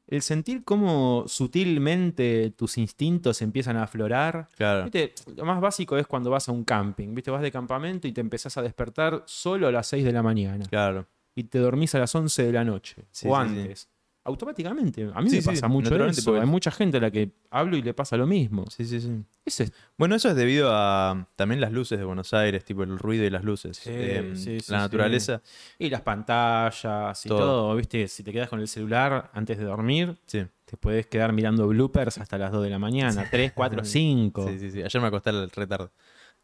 el 0.06 0.22
sentir 0.22 0.64
cómo 0.64 1.24
sutilmente 1.26 2.52
tus 2.56 2.78
instintos 2.78 3.40
empiezan 3.42 3.76
a 3.76 3.84
aflorar. 3.84 4.48
Claro. 4.56 4.84
¿Viste? 4.84 5.14
Lo 5.36 5.44
más 5.44 5.60
básico 5.60 5.96
es 5.96 6.06
cuando 6.06 6.30
vas 6.30 6.48
a 6.48 6.52
un 6.52 6.64
camping, 6.64 7.14
¿viste? 7.14 7.30
Vas 7.30 7.42
de 7.42 7.50
campamento 7.50 8.06
y 8.08 8.12
te 8.12 8.20
empezás 8.20 8.56
a 8.56 8.62
despertar 8.62 9.22
solo 9.26 9.66
a 9.68 9.72
las 9.72 9.86
6 9.86 10.04
de 10.04 10.12
la 10.12 10.22
mañana 10.22 10.64
Claro. 10.68 11.06
y 11.34 11.44
te 11.44 11.58
dormís 11.58 11.94
a 11.94 11.98
las 12.00 12.14
11 12.14 12.44
de 12.44 12.52
la 12.52 12.64
noche 12.64 13.04
Sí, 13.10 13.28
o 13.30 13.44
sí, 13.46 13.70
sí. 13.74 13.86
Automáticamente, 14.26 15.10
a 15.14 15.20
mí 15.20 15.28
Sí, 15.28 15.36
me 15.36 15.42
sí, 15.42 15.48
pasa 15.48 15.68
mucho 15.68 15.94
eso. 16.06 16.24
porque- 16.24 16.40
Hay 16.40 16.46
mucha 16.46 16.70
gente 16.70 16.96
a 16.96 17.00
la 17.00 17.10
que 17.10 17.30
hablo 17.50 17.76
y 17.76 17.82
le 17.82 17.92
pasa 17.92 18.16
lo 18.16 18.26
mismo. 18.26 18.64
Sí, 18.70 18.86
sí, 18.86 18.98
sí. 18.98 19.10
Es- 19.44 19.70
Bueno, 19.98 20.14
eso 20.14 20.30
es 20.30 20.34
debido 20.36 20.70
a 20.72 21.28
también 21.36 21.60
las 21.60 21.72
luces 21.72 21.98
de 21.98 22.04
Buenos 22.06 22.32
Aires, 22.32 22.64
tipo 22.64 22.82
el 22.84 22.98
ruido 22.98 23.24
y 23.24 23.30
las 23.30 23.44
luces. 23.44 23.76
Sí, 23.76 23.90
sí, 24.34 24.72
la 24.72 24.78
naturaleza. 24.78 25.42
Y 25.78 25.90
las 25.90 26.00
pantallas 26.00 27.26
y 27.26 27.28
Todo. 27.28 27.38
todo. 27.38 27.76
¿viste? 27.76 28.08
Si 28.08 28.22
te 28.22 28.32
quedas 28.32 28.48
con 28.48 28.60
el 28.60 28.68
celular 28.68 29.30
antes 29.34 29.58
de 29.58 29.64
dormir, 29.64 30.16
te 30.26 30.76
puedes 30.80 31.06
quedar 31.06 31.32
mirando 31.34 31.68
bloopers 31.68 32.16
hasta 32.18 32.38
las 32.38 32.50
2 32.50 32.64
de 32.64 32.70
la 32.70 32.78
mañana, 32.78 33.28
3, 33.30 33.52
4, 33.52 33.84
5. 33.84 34.48
Sí, 34.48 34.58
sí, 34.58 34.70
sí. 34.70 34.82
Ayer 34.82 35.02
me 35.02 35.08
acosté 35.08 35.30
al 35.30 35.50
retardo. 35.50 35.92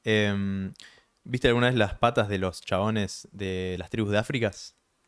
Em, 0.04 0.72
¿Viste 1.24 1.48
alguna 1.48 1.66
vez 1.68 1.76
las 1.76 1.94
patas 1.94 2.28
de 2.28 2.38
los 2.38 2.60
chabones 2.62 3.28
de 3.32 3.76
las 3.78 3.90
tribus 3.90 4.10
de 4.10 4.18
África? 4.18 4.50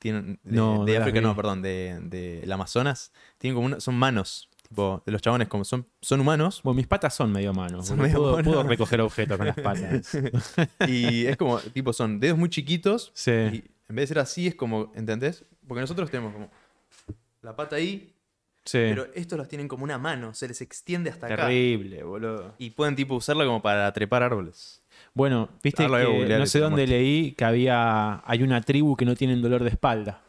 Tienen, 0.03 0.41
de, 0.43 0.57
No, 0.57 0.85
de 0.85 0.97
África, 0.99 1.21
no, 1.21 1.37
perdón, 1.37 1.63
de, 1.63 2.01
de 2.03 2.41
el 2.43 2.51
Amazonas. 2.51 3.13
Tienen 3.39 3.55
como 3.55 3.67
una, 3.67 3.79
son 3.79 3.95
manos, 3.95 4.49
tipo, 4.69 5.01
de 5.07 5.13
los 5.13 5.23
chabones 5.23 5.47
como 5.47 5.65
son, 5.65 5.87
son 6.01 6.21
humanos. 6.21 6.61
Bueno, 6.65 6.75
mis 6.75 6.89
patas 6.89 7.15
son 7.15 7.31
medio 7.31 7.55
manos. 7.55 7.87
Son 7.87 7.97
boludo. 7.97 8.37
medio 8.37 8.43
puedo, 8.45 8.63
recoger 8.65 9.01
objetos 9.01 9.37
con 9.39 9.47
las 9.47 9.57
patas. 9.57 10.19
Y 10.89 11.27
es 11.27 11.37
como, 11.37 11.59
tipo, 11.61 11.93
son 11.93 12.19
dedos 12.19 12.37
muy 12.37 12.49
chiquitos. 12.51 13.13
Sí. 13.15 13.31
Y 13.31 13.65
en 13.89 13.95
vez 13.97 14.05
de 14.05 14.07
ser 14.09 14.19
así, 14.19 14.49
es 14.49 14.57
como, 14.57 14.91
¿entendés? 14.97 15.45
Porque 15.69 15.81
nosotros 15.83 16.11
tenemos 16.11 16.33
como 16.33 16.51
la 17.43 17.55
pata 17.55 17.77
ahí, 17.77 18.13
Sí. 18.65 18.79
pero 18.79 19.07
estos 19.15 19.39
los 19.39 19.47
tienen 19.47 19.69
como 19.69 19.85
una 19.85 19.99
mano, 19.99 20.35
se 20.35 20.49
les 20.49 20.61
extiende 20.63 21.11
hasta 21.11 21.27
acá. 21.27 21.37
Terrible, 21.47 22.03
boludo. 22.03 22.55
Y 22.59 22.71
pueden, 22.71 22.97
tipo, 22.97 23.15
usarla 23.15 23.45
como 23.45 23.63
para 23.63 23.93
trepar 23.93 24.25
árboles. 24.25 24.82
Bueno, 25.15 25.49
viste 25.63 25.87
que 25.87 26.37
no 26.39 26.47
sé 26.47 26.59
dónde 26.59 26.87
leí 26.87 27.33
que 27.33 27.45
había 27.45 28.23
hay 28.25 28.43
una 28.43 28.61
tribu 28.63 28.97
que 28.97 29.05
no 29.05 29.15
tienen 29.15 29.43
dolor 29.43 29.63
de 29.63 29.71
espalda. 29.71 30.23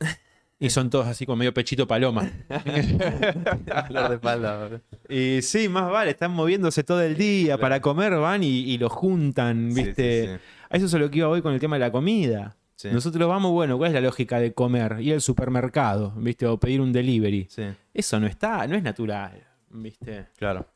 Y 0.58 0.70
son 0.70 0.88
todos 0.88 1.06
así 1.06 1.26
con 1.26 1.38
medio 1.38 1.52
pechito 1.52 1.86
paloma. 1.86 2.30
Dolor 3.88 4.08
de 4.08 4.14
espalda. 4.14 4.80
Y 5.06 5.42
sí, 5.42 5.68
más 5.68 5.90
vale, 5.90 6.12
están 6.12 6.30
moviéndose 6.30 6.82
todo 6.82 7.02
el 7.02 7.14
día 7.14 7.58
para 7.58 7.82
comer, 7.82 8.14
van 8.14 8.42
y, 8.42 8.60
y 8.60 8.78
lo 8.78 8.88
juntan, 8.88 9.74
¿viste? 9.74 10.22
sí, 10.22 10.32
sí. 10.32 10.40
A 10.70 10.76
eso 10.78 10.86
es 10.86 10.94
lo 10.94 11.10
que 11.10 11.18
iba 11.18 11.28
hoy 11.28 11.42
con 11.42 11.52
el 11.52 11.60
tema 11.60 11.76
de 11.76 11.80
la 11.80 11.92
comida. 11.92 12.56
Nosotros 12.84 13.28
vamos, 13.28 13.52
bueno, 13.52 13.78
¿cuál 13.78 13.88
es 13.88 13.94
la 13.94 14.00
lógica 14.00 14.38
de 14.38 14.52
comer? 14.52 14.96
Ir 15.00 15.14
al 15.14 15.20
supermercado, 15.20 16.12
¿viste? 16.16 16.46
O 16.46 16.58
pedir 16.58 16.80
un 16.80 16.92
delivery. 16.92 17.48
Eso 17.92 18.20
no 18.20 18.26
está, 18.26 18.66
no 18.66 18.76
es 18.76 18.82
natural, 18.82 19.42
¿viste? 19.70 20.26
claro. 20.36 20.66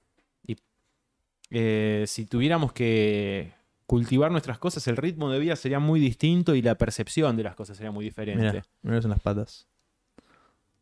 Eh, 1.51 2.05
si 2.07 2.27
tuviéramos 2.27 2.73
que 2.73 3.53
cultivar 3.87 4.31
nuestras 4.31 4.59
cosas, 4.59 4.87
el 4.89 4.97
ritmo 4.97 5.31
de 5.31 5.39
vida 5.41 5.57
sería 5.57 5.81
muy 5.81 5.99
distinto 6.01 6.55
y 6.55 6.63
la 6.63 6.77
percepción 6.77 7.37
de 7.37 7.43
las 7.43 7.57
cosas 7.57 7.77
sería 7.77 7.91
muy 7.91 8.05
diferente. 8.05 8.45
Mira, 8.45 8.63
mira 8.83 9.03
son 9.03 9.11
las 9.11 9.21
patas. 9.21 9.67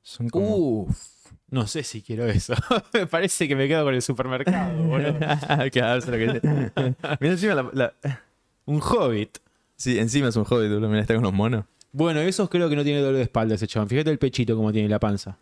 Son 0.03 0.29
como... 0.29 0.57
Uf, 0.57 0.99
no 1.51 1.67
sé 1.67 1.83
si 1.83 2.03
quiero 2.03 2.27
eso. 2.27 2.55
me 2.93 3.07
parece 3.07 3.49
que 3.49 3.57
me 3.57 3.67
quedo 3.69 3.85
con 3.85 3.95
el 3.95 4.03
supermercado, 4.03 4.83
boludo. 4.85 5.19
claro, 5.73 5.99
eso 5.99 6.15
es 6.15 6.35
lo 6.35 6.41
que 6.41 6.95
Mira 7.21 7.33
encima 7.33 7.55
la, 7.55 7.71
la- 7.73 7.95
Un 8.67 8.81
hobbit. 8.83 9.39
Sí, 9.77 9.99
encima 9.99 10.29
es 10.29 10.37
un 10.37 10.45
hobbit, 10.49 10.71
boludo. 10.71 10.89
Mira, 10.89 11.01
está 11.01 11.15
con 11.15 11.23
los 11.25 11.33
monos. 11.33 11.65
Bueno, 11.93 12.21
esos 12.21 12.51
creo 12.51 12.69
que 12.69 12.77
no 12.77 12.85
tiene 12.85 13.01
dolor 13.01 13.17
de 13.17 13.23
espalda 13.23 13.55
ese 13.55 13.67
chabón. 13.67 13.89
Fíjate 13.89 14.11
el 14.11 14.19
pechito 14.19 14.55
como 14.57 14.71
tiene 14.73 14.89
la 14.89 15.01
panza. 15.01 15.39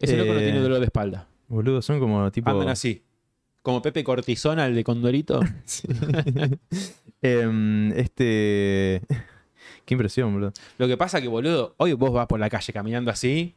Ese 0.00 0.16
loco 0.16 0.32
no 0.32 0.40
Eh, 0.40 0.44
tiene 0.44 0.58
dolor 0.60 0.80
de 0.80 0.86
espalda. 0.86 1.28
Boludo, 1.46 1.80
son 1.82 2.00
como 2.00 2.30
tipo... 2.32 2.50
Andan 2.50 2.68
así. 2.70 3.02
Como 3.62 3.80
Pepe 3.80 4.04
Cortisona, 4.04 4.66
el 4.66 4.74
de 4.74 4.84
Condorito. 4.84 5.40
Sí. 5.64 5.88
Em, 7.24 7.92
este... 7.92 9.00
Qué 9.84 9.94
impresión, 9.94 10.32
boludo. 10.32 10.52
Lo 10.78 10.88
que 10.88 10.96
pasa 10.96 11.20
que, 11.20 11.28
boludo, 11.28 11.74
hoy 11.76 11.92
vos 11.92 12.12
vas 12.12 12.26
por 12.26 12.40
la 12.40 12.50
calle 12.50 12.72
caminando 12.72 13.12
así. 13.12 13.54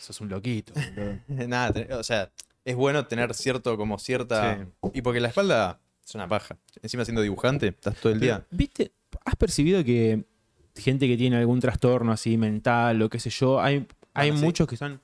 Sos 0.00 0.20
un 0.20 0.28
loquito, 0.28 0.72
boludo. 0.74 1.46
Nada, 1.46 1.96
o 1.96 2.02
sea, 2.02 2.32
es 2.64 2.74
bueno 2.74 3.06
tener 3.06 3.34
cierto, 3.34 3.76
como 3.76 3.98
cierta... 4.00 4.66
Y 4.92 5.02
porque 5.02 5.20
la 5.20 5.28
espalda 5.28 5.80
es 6.04 6.14
una 6.16 6.26
paja. 6.26 6.58
Encima 6.82 7.04
siendo 7.04 7.22
dibujante, 7.22 7.68
estás 7.68 7.96
todo 7.96 8.12
el 8.12 8.18
día. 8.18 8.44
¿Viste? 8.50 8.92
¿Has 9.24 9.36
percibido 9.36 9.84
que 9.84 10.24
gente 10.76 11.06
que 11.06 11.16
tiene 11.16 11.36
algún 11.36 11.60
trastorno 11.60 12.12
así 12.12 12.36
mental 12.36 13.00
o 13.02 13.08
qué 13.08 13.20
sé 13.20 13.30
yo, 13.30 13.60
hay, 13.60 13.86
hay 14.14 14.32
sí. 14.32 14.38
muchos 14.44 14.66
que 14.66 14.76
son... 14.76 15.00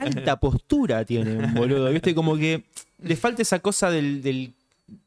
Alta 0.00 0.38
postura 0.40 1.04
tienen, 1.04 1.54
boludo. 1.54 1.90
¿Viste? 1.90 2.14
Como 2.14 2.36
que 2.36 2.64
le 3.02 3.16
falta 3.16 3.42
esa 3.42 3.60
cosa 3.60 3.90
del, 3.90 4.22
del- 4.22 4.54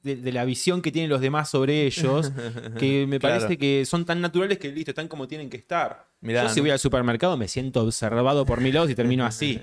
de, 0.03 0.15
de 0.15 0.31
la 0.31 0.43
visión 0.45 0.81
que 0.81 0.91
tienen 0.91 1.09
los 1.09 1.21
demás 1.21 1.49
sobre 1.49 1.85
ellos, 1.85 2.31
que 2.79 3.05
me 3.07 3.19
Claro. 3.19 3.39
parece 3.39 3.57
que 3.57 3.85
son 3.85 4.05
tan 4.05 4.21
naturales 4.21 4.57
que 4.57 4.71
listo, 4.71 4.91
están 4.91 5.07
como 5.07 5.27
tienen 5.27 5.49
que 5.49 5.57
estar. 5.57 6.07
Mirá, 6.19 6.43
Yo 6.43 6.49
si 6.49 6.59
¿no? 6.59 6.63
voy 6.63 6.71
al 6.71 6.79
supermercado 6.79 7.37
me 7.37 7.47
siento 7.47 7.83
observado 7.83 8.43
por 8.43 8.59
mil 8.59 8.73
lados 8.73 8.89
y 8.89 8.95
termino 8.95 9.23
así. 9.23 9.61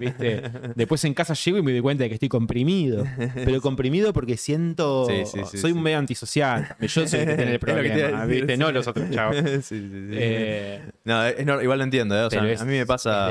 ¿Viste? 0.00 0.42
Después 0.74 1.04
en 1.04 1.14
casa 1.14 1.34
llego 1.34 1.58
y 1.58 1.62
me 1.62 1.70
doy 1.70 1.80
cuenta 1.80 2.02
de 2.02 2.08
que 2.08 2.14
estoy 2.14 2.28
comprimido. 2.28 3.04
Pero 3.36 3.60
comprimido 3.60 4.12
porque 4.12 4.36
siento. 4.36 5.06
Sí, 5.08 5.22
sí, 5.26 5.38
sí, 5.48 5.58
soy 5.58 5.70
un 5.70 5.80
medio 5.80 5.98
antisocial. 5.98 6.74
Yo 6.80 7.06
soy 7.06 7.20
el 7.20 7.26
que 7.26 7.34
tiene 7.36 7.52
lo 7.52 7.58
problema. 7.60 8.26
No 8.56 8.72
los 8.72 8.88
otros 8.88 9.08
chavos. 9.12 9.36
sí, 9.36 9.44
sí, 9.62 9.88
sí. 9.88 10.10
Eh, 10.12 10.82
No, 11.04 11.24
es 11.24 11.46
nor- 11.46 11.62
igual 11.62 11.78
lo 11.78 11.84
entiendo, 11.84 12.16
¿eh? 12.18 12.24
O 12.24 12.30
sea, 12.30 12.50
es- 12.50 12.60
a 12.60 12.64
mí 12.64 12.72
me 12.72 12.84
pasa... 12.86 13.30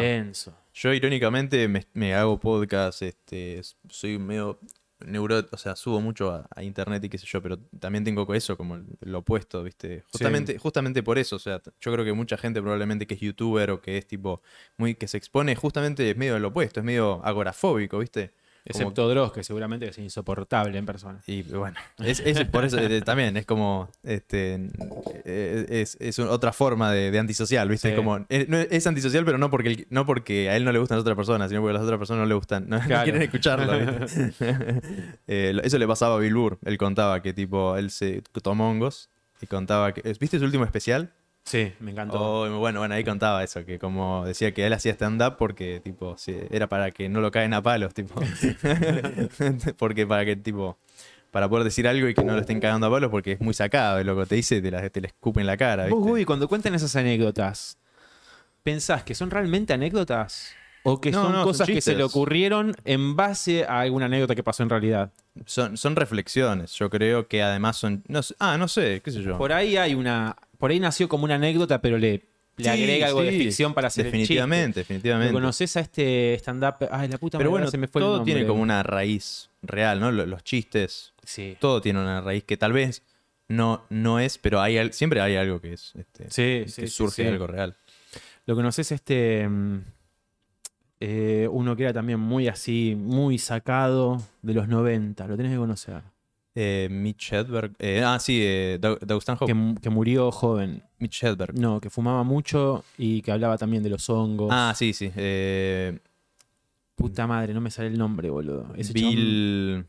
Yo 0.74 0.94
irónicamente 0.94 1.68
me, 1.68 1.86
me 1.94 2.16
hago 2.16 2.40
podcast, 2.40 3.02
este, 3.02 3.62
soy 3.90 4.18
medio 4.18 4.58
neuro, 5.06 5.46
o 5.52 5.58
sea, 5.58 5.76
subo 5.76 6.02
mucho 6.02 6.32
a, 6.32 6.48
a 6.56 6.64
internet 6.64 7.04
y 7.04 7.10
qué 7.10 7.18
sé 7.18 7.26
yo, 7.28 7.42
pero 7.42 7.58
también 7.80 8.04
tengo 8.04 8.32
eso 8.34 8.58
como 8.58 8.80
lo 9.02 9.20
opuesto, 9.20 9.64
¿viste? 9.64 10.04
Justamente, 10.12 10.58
justamente 10.58 11.04
por 11.04 11.18
eso, 11.18 11.36
o 11.36 11.40
sea, 11.40 11.62
yo 11.80 11.92
creo 11.92 12.06
que 12.06 12.14
mucha 12.14 12.38
gente 12.38 12.62
probablemente 12.62 13.08
que 13.08 13.16
es 13.16 13.20
youtuber 13.20 13.72
o 13.72 13.82
que 13.82 13.98
es 13.98 14.08
tipo 14.08 14.42
muy 14.78 14.96
que 14.96 15.08
se 15.08 15.18
expone 15.18 15.56
justamente 15.56 16.10
es 16.10 16.18
medio 16.18 16.40
lo 16.40 16.50
opuesto, 16.50 16.80
es 16.80 16.86
medio 16.86 17.24
agorafóbico, 17.26 18.00
¿viste? 18.00 18.34
Excepto 18.64 19.10
Dross, 19.10 19.32
que 19.32 19.44
seguramente 19.44 19.88
es 19.90 19.98
insoportable 19.98 20.78
en 20.78 20.86
persona. 20.86 21.20
Y 21.26 21.42
bueno, 21.42 21.76
es, 21.98 22.20
es 22.20 22.46
por 22.46 22.64
eso 22.64 22.78
eh, 22.78 23.02
también 23.02 23.36
es 23.38 23.46
como 23.48 23.90
este 24.04 24.70
eh, 25.26 25.66
es, 25.70 25.98
es 26.00 26.20
un- 26.20 26.28
otra 26.28 26.54
forma 26.54 26.92
de, 26.92 27.10
de 27.10 27.18
antisocial, 27.20 27.68
¿viste? 27.70 27.90
Sí. 27.90 27.96
Como, 27.96 28.18
eh, 28.30 28.46
no, 28.48 28.58
es 28.60 28.86
antisocial, 28.86 29.26
pero 29.26 29.38
no 29.40 29.50
porque, 29.50 29.70
el- 29.70 29.88
no 29.90 30.06
porque 30.06 30.50
a 30.50 30.56
él 30.58 30.64
no 30.64 30.72
le 30.72 30.78
gustan 30.80 30.98
las 30.98 31.02
otras 31.02 31.16
personas, 31.18 31.50
sino 31.50 31.62
porque 31.62 31.72
a 31.72 31.74
las 31.74 31.84
otras 31.84 31.98
personas 31.98 32.22
no 32.22 32.28
le 32.28 32.36
gustan, 32.36 32.70
no, 32.70 32.80
quieren 32.82 33.22
escucharlo, 33.24 33.80
¿viste? 34.00 34.32
Eh, 35.28 35.60
eso 35.64 35.78
le 35.78 35.88
pasaba 35.88 36.16
a 36.16 36.20
Bill 36.20 36.34
Burr, 36.36 36.60
él 36.66 36.78
contaba 36.78 37.22
que 37.22 37.34
tipo, 37.34 37.78
él 37.78 37.90
se 37.90 38.22
tomó 38.44 38.70
hongos 38.70 39.10
y 39.42 39.48
contaba 39.48 39.94
que, 39.94 40.02
¿viste 40.20 40.38
su 40.40 40.46
último 40.46 40.66
especial? 40.66 41.12
Sí, 41.44 41.74
me 41.80 41.92
encantó. 41.92 42.20
Oh, 42.20 42.60
bueno, 42.60 42.80
bueno, 42.80 42.94
ahí 42.94 43.04
contaba 43.04 43.44
eso, 43.44 43.66
que 43.66 43.80
como 43.80 44.26
decía 44.26 44.54
que 44.54 44.66
él 44.66 44.74
hacía 44.74 44.94
stand-up 44.94 45.38
porque, 45.38 45.82
tipo, 45.84 46.18
sí, 46.18 46.38
era 46.52 46.68
para 46.68 46.92
que 46.92 47.10
no 47.10 47.20
lo 47.20 47.32
caen 47.32 47.54
a 47.54 47.62
palos, 47.62 47.94
tipo. 47.94 48.22
porque 49.78 50.06
para 50.06 50.24
que, 50.24 50.36
tipo, 50.36 50.78
para 51.32 51.50
poder 51.50 51.64
decir 51.64 51.88
algo 51.88 52.08
y 52.08 52.14
que 52.14 52.24
no 52.24 52.34
lo 52.34 52.42
estén 52.42 52.60
cagando 52.60 52.88
a 52.88 52.92
palos 52.92 53.10
porque 53.10 53.34
es 53.34 53.42
muy 53.42 53.54
sacado, 53.54 54.04
loco 54.04 54.26
te 54.26 54.36
dice 54.36 54.58
y 54.58 54.62
te, 54.62 54.70
la, 54.70 54.88
te 54.90 55.02
le 55.02 55.08
escupe 55.08 55.42
en 55.42 55.48
la 55.48 55.58
cara, 55.58 55.84
Vos, 55.84 55.96
¿viste? 55.96 56.10
Gubi, 56.10 56.26
cuando 56.26 56.48
cuentan 56.48 56.76
esas 56.76 56.96
anécdotas, 56.96 57.78
¿pensás 58.64 59.04
que 59.04 59.16
son 59.16 59.32
realmente 59.32 59.74
anécdotas? 59.74 60.54
¿O 60.84 61.00
que 61.00 61.12
No, 61.12 61.24
son 61.24 61.32
no, 61.32 61.38
son 61.40 61.48
cosas 61.48 61.68
que 61.68 61.82
se 61.82 61.96
le 61.96 62.04
ocurrieron 62.04 62.76
en 62.86 63.16
base 63.16 63.66
a 63.66 63.82
alguna 63.82 64.08
anécdota 64.08 64.36
que 64.36 64.44
pasó 64.44 64.64
en 64.64 64.70
realidad? 64.70 65.12
Son, 65.46 65.78
son 65.78 65.96
reflexiones, 65.96 66.74
yo 66.74 66.90
creo 66.90 67.28
que 67.28 67.44
además 67.44 67.78
son... 67.78 68.04
No, 68.08 68.22
ah, 68.40 68.58
no 68.58 68.68
sé, 68.68 69.02
qué 69.04 69.12
sé 69.12 69.22
yo. 69.22 69.38
Por 69.38 69.54
ahí 69.54 69.78
hay 69.78 69.94
una. 69.94 70.36
Por 70.62 70.72
ahí 70.72 70.80
nació 70.80 71.10
como 71.10 71.26
una 71.26 71.36
anécdota, 71.36 71.82
pero 71.82 71.98
le, 71.98 72.12
le 72.56 72.64
Sí, 72.64 72.68
agrega 72.70 73.08
algo 73.08 73.22
de 73.24 73.32
ficción 73.32 73.74
para 73.74 73.88
hacer 73.88 74.06
Definitivamente, 74.06 74.66
el 74.66 74.68
chiste. 74.74 74.80
definitivamente. 74.94 75.34
¿Lo 75.34 75.40
conoces 75.40 75.76
a 75.76 75.82
este 75.82 76.36
stand-up? 76.36 76.88
Ay, 76.92 77.10
la 77.10 77.18
puta 77.18 77.38
Pero 77.38 77.50
madre, 77.50 77.62
bueno, 77.64 77.72
se 77.72 77.78
me 77.78 77.88
fue 77.88 78.02
el 78.02 78.06
todo 78.06 78.18
nombre. 78.18 78.34
tiene 78.34 78.48
como 78.48 78.62
una 78.62 78.82
raíz 78.84 79.50
real, 79.62 80.00
¿no? 80.00 80.12
Lo- 80.12 80.26
Los 80.26 80.44
chistes, 80.46 81.14
Sí. 81.26 81.58
todo 81.60 81.82
tiene 81.82 82.00
una 82.00 82.22
raíz 82.22 82.44
que 82.46 82.56
tal 82.56 82.72
vez 82.74 83.02
no, 83.50 83.84
no 83.90 84.20
es, 84.20 84.38
pero 84.38 84.62
hay 84.62 84.94
siempre 84.94 85.20
hay 85.20 85.36
algo 85.36 85.60
que 85.60 85.74
es 85.74 85.94
este, 85.98 86.30
Sí, 86.30 86.72
que 86.82 86.88
surge 86.88 87.28
algo 87.28 87.48
real. 87.48 87.76
Lo 88.46 88.56
conoces 88.56 88.92
este. 88.94 89.48
mm, 89.50 89.80
eh, 91.00 91.48
uno 91.52 91.76
que 91.76 91.84
era 91.84 91.94
también 91.94 92.20
muy 92.20 92.48
así, 92.48 92.96
muy 92.96 93.38
sacado 93.40 94.22
de 94.44 94.54
los 94.54 94.68
90. 94.68 95.28
Lo 95.28 95.36
tenés 95.36 95.52
que 95.52 95.58
conocer. 95.58 96.02
Eh, 96.54 96.90
Mitch 96.92 97.32
Hedberg. 97.32 97.74
eh, 97.80 98.04
ah, 98.06 98.20
sí, 98.20 98.40
eh, 98.44 98.80
Stanhope. 99.22 99.54
Que, 99.54 99.76
que 99.82 99.90
murió 99.90 100.32
joven. 100.32 100.84
Mitch 101.00 101.24
Hedberg. 101.24 101.58
No, 101.58 101.80
que 101.80 101.90
fumaba 101.90 102.24
mucho 102.24 102.84
y 102.98 103.22
que 103.22 103.32
hablaba 103.32 103.58
también 103.58 103.84
de 103.84 103.90
los 103.90 104.10
hongos. 104.10 104.50
Ah, 104.52 104.74
sí, 104.76 104.94
sí. 104.94 105.12
eh, 105.16 105.98
Puta 106.96 107.26
madre, 107.26 107.54
no 107.54 107.62
me 107.62 107.72
sale 107.72 107.88
el 107.88 107.98
nombre, 107.98 108.30
boludo. 108.30 108.74
Ese 108.76 108.94
chabón- 108.94 109.16
Bill. 109.16 109.86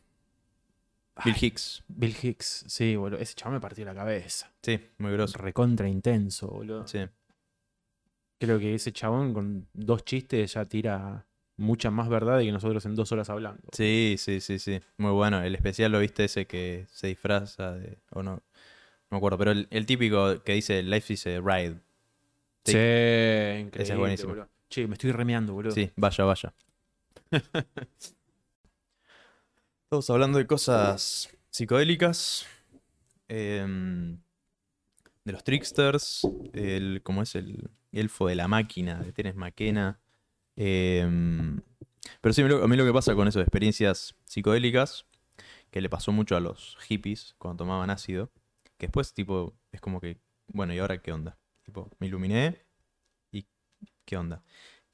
Bill 1.23 1.33
Ay, 1.35 1.45
Hicks. 1.47 1.83
Bill 1.87 2.15
Hicks, 2.23 2.63
sí, 2.67 2.95
boludo. 2.95 3.19
Ese 3.19 3.35
chabón 3.35 3.55
me 3.55 3.59
partió 3.61 3.85
la 3.85 3.93
cabeza. 3.93 4.51
Sí, 4.63 4.79
muy 4.97 5.11
grosso. 5.11 5.37
Recontra 5.37 5.87
intenso, 5.87 6.47
boludo. 6.47 6.87
Sí. 6.87 6.99
Creo 8.39 8.57
que 8.57 8.73
ese 8.73 8.91
chabón 8.91 9.33
con 9.33 9.67
dos 9.73 10.03
chistes 10.05 10.53
ya 10.53 10.65
tira 10.65 11.25
mucha 11.57 11.91
más 11.91 12.09
verdad 12.09 12.37
de 12.39 12.45
que 12.45 12.51
nosotros 12.51 12.85
en 12.85 12.95
dos 12.95 13.11
horas 13.11 13.29
hablando. 13.29 13.61
sí, 13.71 14.15
sí, 14.17 14.41
sí, 14.41 14.59
sí. 14.59 14.81
Muy 14.97 15.11
bueno. 15.11 15.41
El 15.43 15.55
especial 15.55 15.91
lo 15.91 15.99
viste 15.99 16.25
ese 16.25 16.45
que 16.47 16.85
se 16.91 17.07
disfraza 17.07 17.73
de. 17.73 17.99
O 18.11 18.23
no. 18.23 18.35
No 18.35 18.41
me 19.11 19.17
acuerdo, 19.17 19.37
pero 19.37 19.51
el, 19.51 19.67
el 19.69 19.85
típico 19.85 20.41
que 20.43 20.53
dice 20.53 20.81
Life 20.81 21.13
is 21.13 21.27
a 21.27 21.39
ride. 21.39 21.75
Sí. 22.65 22.71
Sí, 22.71 22.77
increíble. 22.77 23.69
Ese 23.83 23.93
es 23.93 23.99
buenísimo. 23.99 24.29
boludo. 24.29 24.49
Che, 24.69 24.87
me 24.87 24.93
estoy 24.93 25.11
remeando, 25.11 25.53
boludo. 25.53 25.73
Sí, 25.75 25.91
vaya, 25.95 26.23
vaya. 26.23 26.53
Estamos 29.85 30.09
hablando 30.09 30.37
de 30.39 30.47
cosas 30.47 31.29
psicodélicas. 31.49 32.47
em, 33.27 34.17
de 35.23 35.31
los 35.31 35.43
tricksters. 35.43 36.27
El, 36.53 37.01
¿Cómo 37.03 37.21
es 37.21 37.35
el 37.35 37.69
elfo 37.91 38.27
de 38.27 38.35
la 38.35 38.47
máquina? 38.47 38.99
De 39.01 39.11
Teres 39.11 39.35
Maquena. 39.35 39.99
Em, 40.55 41.61
pero 42.21 42.33
sí, 42.33 42.41
a 42.41 42.45
mí 42.67 42.75
lo- 42.77 42.85
que 42.85 42.93
pasa 42.93 43.15
con 43.15 43.27
eso 43.27 43.39
de 43.39 43.43
experiencias 43.43 44.15
psicodélicas, 44.25 45.05
que 45.71 45.81
le 45.81 45.89
pasó 45.89 46.11
mucho 46.11 46.35
a 46.35 46.39
los 46.39 46.77
hippies 46.87 47.35
cuando 47.37 47.63
tomaban 47.63 47.89
ácido, 47.89 48.31
que 48.77 48.87
después, 48.87 49.13
tipo, 49.13 49.53
es 49.71 49.81
como 49.81 49.99
que, 49.99 50.17
bueno, 50.47 50.73
¿y 50.73 50.79
ahora 50.79 50.99
qué 51.01 51.11
onda? 51.11 51.37
Tipo, 51.63 51.89
me 51.99 52.07
iluminé 52.07 52.61
y 53.31 53.45
¿qué 54.05 54.17
onda? 54.17 54.43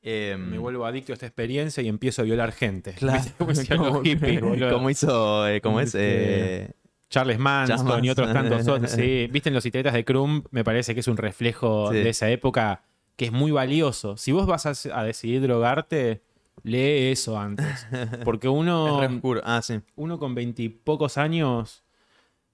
Em, 0.02 0.50
Me 0.52 0.58
vuelvo 0.58 0.86
adicto 0.86 1.12
a 1.12 1.16
esta 1.16 1.26
experiencia 1.26 1.84
y 1.84 1.90
empiezo 1.90 2.22
a 2.22 2.26
violar 2.26 2.54
gente. 2.54 2.94
Claro, 2.94 3.24
como 4.72 4.90
hizo, 4.90 5.48
eh, 5.48 5.60
como 5.62 5.82
es, 5.82 5.88
Este, 5.88 6.64
eh, 6.64 6.72
Charles 7.10 7.40
Manson 7.40 7.86
Charles 7.88 8.06
y 8.06 8.10
otros 8.10 8.32
tantos 8.32 8.68
otros. 8.68 8.92
Sí, 8.92 9.28
viste 9.32 9.50
en 9.50 9.56
los 9.56 9.66
historietas 9.66 9.94
de 9.94 10.06
Crumb, 10.06 10.46
me 10.52 10.64
parece 10.64 10.94
que 10.94 11.00
es 11.02 11.08
un 11.08 11.18
reflejo 11.18 11.90
Sí. 11.92 11.96
de 11.98 12.10
esa 12.10 12.30
época 12.30 12.84
que 13.20 13.26
es 13.26 13.34
muy 13.34 13.52
valioso. 13.52 14.16
Si 14.16 14.32
vos 14.32 14.48
vas 14.48 14.66
a, 14.66 14.98
a 14.98 15.04
decidir 15.04 15.42
drogarte, 15.42 16.22
lee 16.64 17.12
eso 17.12 17.38
antes. 17.38 17.86
Porque 18.24 18.48
uno. 18.48 19.02
Ah, 19.44 19.62
sí. 19.62 19.82
uno 19.98 20.18
con 20.18 20.36
veintipocos 20.36 21.18
años 21.18 21.84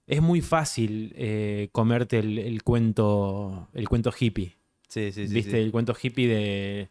es 0.08 0.20
muy 0.20 0.40
fácil 0.40 1.14
eh, 1.16 1.68
comerte 1.70 2.18
el, 2.18 2.40
el 2.40 2.64
cuento 2.64 3.68
el 3.74 3.88
cuento 3.88 4.10
hippie. 4.18 4.56
Sí, 4.88 5.12
sí, 5.12 5.28
sí. 5.28 5.34
¿Viste? 5.34 5.52
sí. 5.52 5.58
El 5.58 5.70
cuento 5.70 5.94
hippie 6.02 6.26
de. 6.26 6.90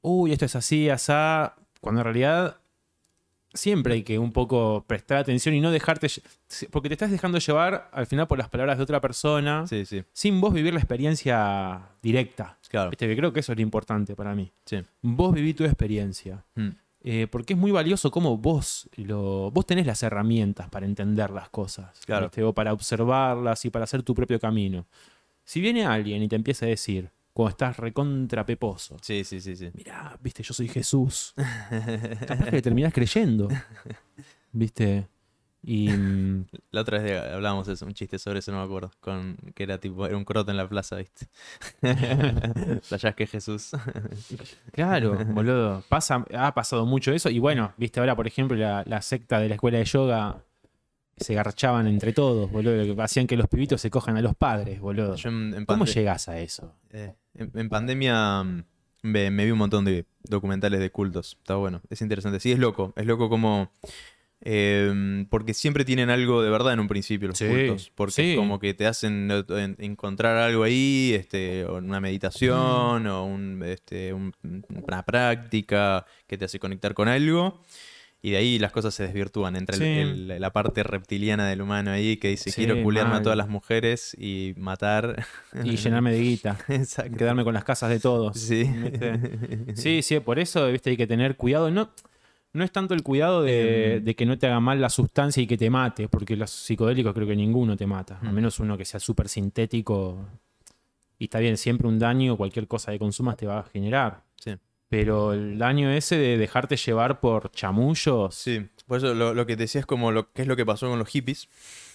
Uy, 0.00 0.32
esto 0.32 0.46
es 0.46 0.56
así, 0.56 0.88
asá. 0.88 1.56
Cuando 1.82 2.00
en 2.00 2.04
realidad 2.06 2.61
siempre 3.54 3.94
hay 3.94 4.02
que 4.02 4.18
un 4.18 4.32
poco 4.32 4.84
prestar 4.86 5.18
atención 5.18 5.54
y 5.54 5.60
no 5.60 5.70
dejarte. 5.70 6.08
Porque 6.70 6.88
te 6.88 6.94
estás 6.94 7.10
dejando 7.10 7.38
llevar 7.38 7.88
al 7.92 8.06
final 8.06 8.26
por 8.26 8.38
las 8.38 8.48
palabras 8.48 8.78
de 8.78 8.84
otra 8.84 9.00
persona 9.00 9.66
Sí, 9.66 9.84
sí. 9.84 10.02
sin 10.12 10.40
vos 10.40 10.52
vivir 10.52 10.72
la 10.72 10.80
experiencia 10.80 11.82
directa. 12.02 12.58
Claro. 12.68 12.90
¿Viste? 12.90 13.06
Que 13.06 13.16
creo 13.16 13.32
que 13.32 13.40
eso 13.40 13.52
es 13.52 13.58
lo 13.58 13.62
importante 13.62 14.16
para 14.16 14.34
mí. 14.34 14.52
Sí. 14.66 14.82
Vos 15.02 15.34
viví 15.34 15.54
tu 15.54 15.64
experiencia. 15.64 16.44
Mm. 16.54 16.68
Eh, 17.04 17.26
porque 17.28 17.54
es 17.54 17.58
muy 17.58 17.72
valioso 17.72 18.12
cómo 18.12 18.38
vos 18.38 18.88
lo, 18.94 19.50
vos 19.50 19.66
tenés 19.66 19.86
las 19.86 20.02
herramientas 20.04 20.68
para 20.68 20.86
entender 20.86 21.30
las 21.30 21.48
cosas. 21.48 22.00
Claro. 22.06 22.26
¿viste? 22.26 22.44
O 22.44 22.52
para 22.52 22.72
observarlas 22.72 23.64
y 23.64 23.70
para 23.70 23.84
hacer 23.84 24.02
tu 24.02 24.14
propio 24.14 24.38
camino. 24.38 24.86
Si 25.44 25.60
viene 25.60 25.84
alguien 25.84 26.22
y 26.22 26.28
te 26.28 26.36
empieza 26.36 26.66
a 26.66 26.68
decir, 26.68 27.10
cuando 27.32 27.50
estás 27.50 27.76
recontra 27.78 28.44
peposo, 28.44 28.96
Sí, 29.00 29.24
sí, 29.24 29.40
sí, 29.40 29.56
sí. 29.56 29.70
mirá, 29.74 30.18
viste, 30.20 30.42
yo 30.42 30.52
soy 30.54 30.68
Jesús. 30.68 31.34
Capaz 32.26 32.44
que 32.46 32.50
le 32.52 32.62
terminás 32.62 32.92
creyendo. 32.92 33.48
¿Viste? 34.52 35.08
Y. 35.64 35.88
mm, 35.90 36.46
La 36.72 36.80
otra 36.80 36.98
vez 36.98 37.22
hablábamos 37.22 37.66
de 37.68 37.74
eso, 37.74 37.86
un 37.86 37.94
chiste 37.94 38.18
sobre 38.18 38.40
eso, 38.40 38.50
no 38.52 38.58
me 38.58 38.64
acuerdo. 38.64 38.90
Con, 39.00 39.36
que 39.54 39.62
era 39.62 39.78
tipo, 39.78 40.04
era 40.06 40.16
un 40.16 40.24
croto 40.24 40.50
en 40.50 40.56
la 40.56 40.68
plaza, 40.68 40.96
¿viste? 40.96 41.28
Playas 42.88 43.14
que 43.14 43.26
Jesús. 43.26 43.70
Claro, 44.72 45.16
boludo. 45.26 45.82
Pasa, 45.88 46.24
ha 46.34 46.52
pasado 46.54 46.84
mucho 46.86 47.12
eso. 47.12 47.30
Y 47.30 47.38
bueno, 47.38 47.72
viste 47.76 48.00
ahora, 48.00 48.16
por 48.16 48.26
ejemplo, 48.26 48.56
la, 48.56 48.82
la 48.86 49.00
secta 49.02 49.38
de 49.38 49.48
la 49.48 49.54
escuela 49.54 49.78
de 49.78 49.84
yoga 49.84 50.42
se 51.16 51.34
garchaban 51.34 51.86
entre 51.86 52.12
todos, 52.12 52.50
boludo. 52.50 52.96
que 52.96 53.02
Hacían 53.02 53.26
que 53.26 53.36
los 53.36 53.48
pibitos 53.48 53.80
se 53.80 53.90
cojan 53.90 54.16
a 54.16 54.22
los 54.22 54.34
padres, 54.34 54.80
boludo. 54.80 55.14
Yo 55.16 55.28
en, 55.28 55.54
en 55.54 55.64
¿Cómo 55.66 55.84
llegás 55.84 56.28
a 56.28 56.38
eso? 56.40 56.74
eh, 56.90 57.14
en- 57.34 57.50
en 57.54 57.68
pandemia 57.68 58.42
mm, 58.42 58.64
me, 59.02 59.30
me 59.30 59.44
vi 59.44 59.50
un 59.50 59.58
montón 59.58 59.84
de 59.84 60.06
documentales 60.24 60.80
de 60.80 60.90
cultos. 60.90 61.36
Está 61.38 61.56
bueno, 61.56 61.80
es 61.90 62.00
interesante. 62.02 62.40
Sí, 62.40 62.52
es 62.52 62.58
loco. 62.58 62.92
Es 62.96 63.06
loco 63.06 63.28
como... 63.28 63.70
eh, 64.44 65.24
porque 65.30 65.54
siempre 65.54 65.84
tienen 65.84 66.10
algo 66.10 66.42
de 66.42 66.50
verdad 66.50 66.72
en 66.72 66.80
un 66.80 66.88
principio 66.88 67.28
los 67.28 67.38
Sí, 67.38 67.46
cultos. 67.46 67.92
Porque 67.94 68.12
sí. 68.12 68.30
es 68.32 68.36
como 68.36 68.58
que 68.58 68.74
te 68.74 68.86
hacen 68.86 69.30
en- 69.30 69.76
encontrar 69.78 70.36
algo 70.36 70.64
ahí, 70.64 71.12
este, 71.14 71.64
o 71.64 71.76
una 71.76 72.00
meditación, 72.00 73.06
o 73.06 73.24
un, 73.24 73.62
este, 73.64 74.12
un- 74.12 74.32
una 74.84 75.04
práctica 75.04 76.04
que 76.26 76.36
te 76.38 76.44
hace 76.44 76.58
conectar 76.58 76.94
con 76.94 77.08
algo. 77.08 77.60
Y 78.24 78.30
de 78.30 78.36
ahí 78.36 78.58
las 78.60 78.70
cosas 78.70 78.94
se 78.94 79.02
desvirtúan. 79.02 79.56
Entre 79.56 79.76
el- 79.76 79.82
Sí. 79.82 80.30
el- 80.32 80.40
la 80.40 80.52
parte 80.52 80.84
reptiliana 80.84 81.48
del 81.48 81.60
humano 81.60 81.90
ahí 81.90 82.16
que 82.18 82.28
dice 82.28 82.50
Sí, 82.50 82.64
quiero 82.64 82.80
culiarme 82.82 83.16
a 83.16 83.22
todas 83.22 83.36
las 83.36 83.48
mujeres 83.48 84.14
y 84.18 84.54
matar. 84.56 85.26
Y 85.64 85.74
llenarme 85.76 86.12
de 86.12 86.20
guita. 86.20 86.56
Exacto. 86.68 87.16
Quedarme 87.16 87.42
con 87.42 87.52
las 87.52 87.64
casas 87.64 87.90
de 87.90 87.98
todos. 87.98 88.38
Sí. 88.38 88.62
¿viste? 88.64 89.12
Sí, 89.74 90.02
sí, 90.02 90.20
por 90.20 90.38
eso, 90.38 90.68
viste, 90.70 90.90
hay 90.90 90.96
que 90.96 91.08
tener 91.08 91.36
cuidado. 91.36 91.68
No, 91.72 91.90
no 92.52 92.62
es 92.62 92.70
tanto 92.70 92.94
el 92.94 93.02
cuidado 93.02 93.42
de, 93.42 93.96
Em. 93.96 94.04
de 94.04 94.14
que 94.14 94.24
no 94.24 94.38
te 94.38 94.46
haga 94.46 94.60
mal 94.60 94.80
la 94.80 94.88
sustancia 94.90 95.42
y 95.42 95.48
que 95.48 95.56
te 95.58 95.68
mate, 95.68 96.08
porque 96.08 96.36
los 96.36 96.50
psicodélicos 96.50 97.12
creo 97.14 97.26
que 97.26 97.34
ninguno 97.34 97.76
te 97.76 97.86
mata. 97.88 98.18
A 98.22 98.30
Mm. 98.30 98.34
menos 98.34 98.60
uno 98.60 98.78
que 98.78 98.84
sea 98.84 99.00
súper 99.00 99.28
sintético. 99.28 100.24
Y 101.18 101.24
está 101.24 101.40
bien, 101.40 101.56
siempre 101.56 101.88
un 101.88 101.98
daño, 101.98 102.36
cualquier 102.36 102.68
cosa 102.68 102.92
que 102.92 102.98
consumas 103.00 103.36
te 103.36 103.46
va 103.46 103.58
a 103.60 103.62
generar. 103.64 104.22
Sí. 104.36 104.52
Pero 104.92 105.32
el 105.32 105.56
daño 105.56 105.90
ese 105.90 106.18
de 106.18 106.36
dejarte 106.36 106.76
llevar 106.76 107.18
por 107.18 107.50
chamullos. 107.50 108.34
Sí, 108.34 108.68
por 108.86 108.98
eso 108.98 109.14
lo, 109.14 109.46
que 109.46 109.56
te 109.56 109.62
decía 109.62 109.80
es 109.80 109.86
como 109.86 110.12
lo 110.12 110.30
que 110.34 110.42
es 110.42 110.48
lo 110.48 110.54
que 110.54 110.66
pasó 110.66 110.90
con 110.90 110.98
los 110.98 111.08
hippies, 111.08 111.48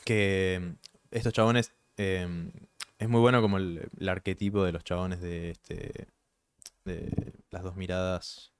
que 0.03 0.59
mm, 0.59 0.69
estos 1.11 1.31
chabones 1.31 1.73
eh, 1.97 2.27
es 2.97 3.07
muy 3.07 3.21
bueno 3.21 3.39
como 3.39 3.57
el, 3.57 3.87
el 3.99 4.09
arquetipo 4.09 4.63
de 4.63 4.71
los 4.71 4.83
chabones 4.83 5.21
de 5.21 5.51
este 5.51 6.07
de 6.85 7.33
las 7.51 7.61
dos 7.61 7.75
miradas 7.75 8.51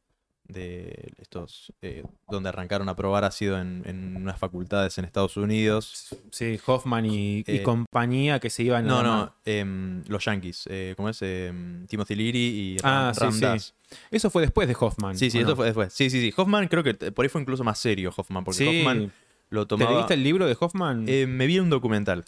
de 0.48 1.14
estos, 1.19 1.74
eh, 1.82 2.03
donde 2.30 2.49
arrancaron 2.49 2.88
a 2.90 2.95
probar 2.95 3.24
ácido 3.26 3.60
en, 3.60 3.84
en 3.86 4.15
unas 4.15 4.40
facultades 4.40 4.98
en 4.98 5.06
Estados 5.06 5.36
Unidos. 5.38 6.15
Sí, 6.32 6.60
Hoffman 6.65 7.06
y, 7.06 7.40
y 7.40 7.44
Eh, 7.48 7.64
compañía 7.64 8.40
que 8.40 8.49
se 8.49 8.64
iban 8.64 8.86
a 8.86 8.88
No, 8.88 9.03
la 9.03 9.07
no, 9.10 9.34
em, 9.45 10.03
los 10.07 10.24
Yankees, 10.26 10.68
eh, 10.69 10.94
¿cómo 10.95 11.10
es? 11.10 11.22
Em, 11.22 11.86
Timothy 11.88 12.15
Leary 12.15 12.40
y 12.40 12.78
Ah, 12.84 13.11
Ram, 13.15 13.32
sí, 13.34 13.41
Ram 13.41 13.60
sí. 13.60 13.74
Eso 14.11 14.30
fue 14.30 14.41
después 14.41 14.68
de 14.68 14.76
Hoffman. 14.80 15.18
Sí, 15.18 15.30
sí, 15.30 15.38
¿o 15.38 15.41
esto 15.41 15.52
no? 15.52 15.56
fue 15.57 15.65
después. 15.65 15.94
Sí, 15.94 16.10
sí, 16.10 16.22
sí. 16.22 16.34
Hoffman 16.36 16.68
creo 16.68 16.84
que 16.84 16.94
por 16.94 17.26
ahí 17.26 17.30
fue 17.30 17.41
incluso 17.41 17.64
más 17.64 17.78
serio 17.80 18.14
Hoffman, 18.15 18.44
porque 18.44 18.57
Sí. 18.60 18.80
Hoffman 18.82 19.11
lo 19.49 19.65
¿Te 19.65 19.69
tomaba... 19.69 19.91
leíste 19.94 20.14
el 20.14 20.24
libro 20.24 20.45
de 20.45 20.57
Hoffman? 20.60 21.06
Eh, 21.07 21.26
me 21.28 21.45
vi 21.48 21.60
un 21.60 21.69
documental. 21.69 22.26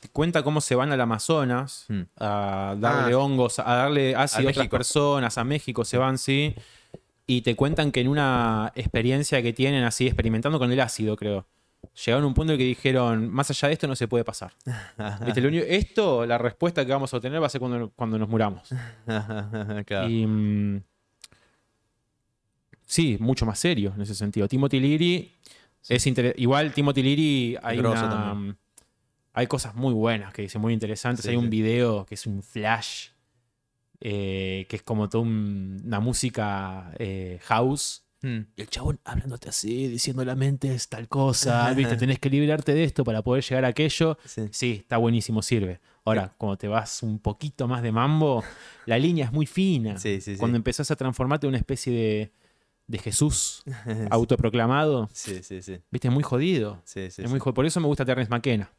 Te 0.00 0.08
cuenta 0.08 0.42
cómo 0.42 0.60
se 0.62 0.74
van 0.74 0.92
al 0.92 1.00
Amazonas 1.00 1.84
Hmm. 1.88 2.02
a 2.16 2.74
darle 2.78 3.12
Ah. 3.14 3.18
hongos, 3.18 3.58
a 3.58 3.64
darle 3.64 4.14
ácido 4.16 4.48
a 4.48 4.50
otras 4.50 4.56
México. 4.56 4.76
personas, 4.76 5.36
a 5.36 5.44
México 5.44 5.84
se 5.84 5.98
van, 5.98 6.16
sí. 6.16 6.54
Y 7.32 7.42
te 7.42 7.54
cuentan 7.54 7.92
que 7.92 8.00
en 8.00 8.08
una 8.08 8.72
experiencia 8.74 9.40
que 9.40 9.52
tienen 9.52 9.84
así, 9.84 10.06
experimentando 10.06 10.58
con 10.58 10.72
el 10.72 10.80
ácido, 10.80 11.14
creo. 11.14 11.46
Llegaron 12.04 12.24
a 12.24 12.26
un 12.26 12.34
punto 12.34 12.52
en 12.52 12.54
el 12.54 12.58
que 12.58 12.64
dijeron, 12.68 13.30
más 13.30 13.48
allá 13.50 13.68
de 13.68 13.74
esto 13.74 13.86
no 13.86 13.94
se 13.94 14.08
puede 14.08 14.24
pasar. 14.24 14.52
¿Viste? 15.24 15.40
Lo 15.40 15.46
único- 15.46 15.64
esto, 15.68 16.26
la 16.26 16.38
respuesta 16.38 16.84
que 16.84 16.90
vamos 16.90 17.14
a 17.14 17.18
obtener 17.18 17.40
va 17.40 17.46
a 17.46 17.48
ser 17.50 17.60
cuando, 17.60 17.90
cuando 17.94 18.18
nos 18.18 18.28
muramos. 18.28 18.68
Claro. 19.86 20.08
Y, 20.08 20.26
mm, 20.26 20.82
sí, 22.84 23.16
mucho 23.20 23.46
más 23.46 23.60
serio 23.60 23.92
en 23.94 24.02
ese 24.02 24.16
sentido. 24.16 24.48
Timothy 24.48 24.80
Leary 24.80 25.32
es 25.88 26.04
igual 26.36 26.72
Timothy 26.72 27.02
Leary 27.04 27.56
hay 27.62 27.78
una- 27.78 28.56
cosas 29.48 29.74
muy 29.76 29.94
buenas 29.94 30.32
que 30.32 30.42
dice 30.42 30.58
muy 30.58 30.72
interesantes. 30.72 31.24
Sí, 31.24 31.30
hay 31.30 31.36
un 31.36 31.44
sí. 31.44 31.50
video 31.50 32.04
que 32.06 32.14
es 32.16 32.26
un 32.26 32.42
flash 32.42 33.09
eh, 34.00 34.66
que 34.68 34.76
es 34.76 34.82
como 34.82 35.08
toda 35.08 35.22
un- 35.24 35.82
una 35.84 36.00
música 36.00 36.92
eh, 36.98 37.38
house. 37.42 38.04
Hmm. 38.22 38.40
Y 38.54 38.60
el 38.62 38.68
chabón 38.68 39.00
hablándote 39.04 39.48
así, 39.48 39.88
diciendo 39.88 40.22
la 40.26 40.34
mente 40.36 40.74
es 40.74 40.88
tal 40.90 41.08
cosa, 41.08 41.72
¿viste? 41.74 41.96
Tenés 41.96 42.18
que 42.18 42.28
librarte 42.28 42.74
de 42.74 42.84
esto 42.84 43.02
para 43.02 43.22
poder 43.22 43.42
llegar 43.42 43.64
a 43.64 43.68
aquello. 43.68 44.18
Sí. 44.26 44.42
Sí, 44.52 44.78
está 44.82 44.98
buenísimo, 44.98 45.40
sirve. 45.42 45.80
Ahora, 46.04 46.34
cuando 46.36 46.58
te 46.58 46.68
vas 46.68 47.02
un 47.02 47.18
poquito 47.18 47.66
más 47.68 47.82
de 47.82 47.92
mambo, 47.92 48.44
la 48.86 48.98
línea 48.98 49.24
es 49.26 49.32
muy 49.32 49.46
fina. 49.46 49.98
Sí, 49.98 50.20
sí, 50.20 50.34
sí. 50.34 50.38
Cuando 50.38 50.56
empezás 50.56 50.90
a 50.90 50.96
transformarte 50.96 51.46
en 51.46 51.50
una 51.50 51.58
especie 51.58 51.92
de, 51.92 52.32
de 52.86 52.98
Jesús 52.98 53.62
autoproclamado, 54.10 55.08
Sí, 55.12 55.42
sí, 55.42 55.62
sí. 55.62 55.78
viste, 55.90 56.08
es 56.08 56.14
muy 56.14 56.22
jodido. 56.22 56.80
Sí, 56.84 57.00
sí, 57.02 57.06
es 57.06 57.14
sí. 57.14 57.26
muy 57.28 57.38
jodido. 57.38 57.54
Por 57.54 57.66
eso 57.66 57.80
me 57.80 57.86
gusta 57.86 58.04
Terrence 58.04 58.30
McKenna. 58.30 58.70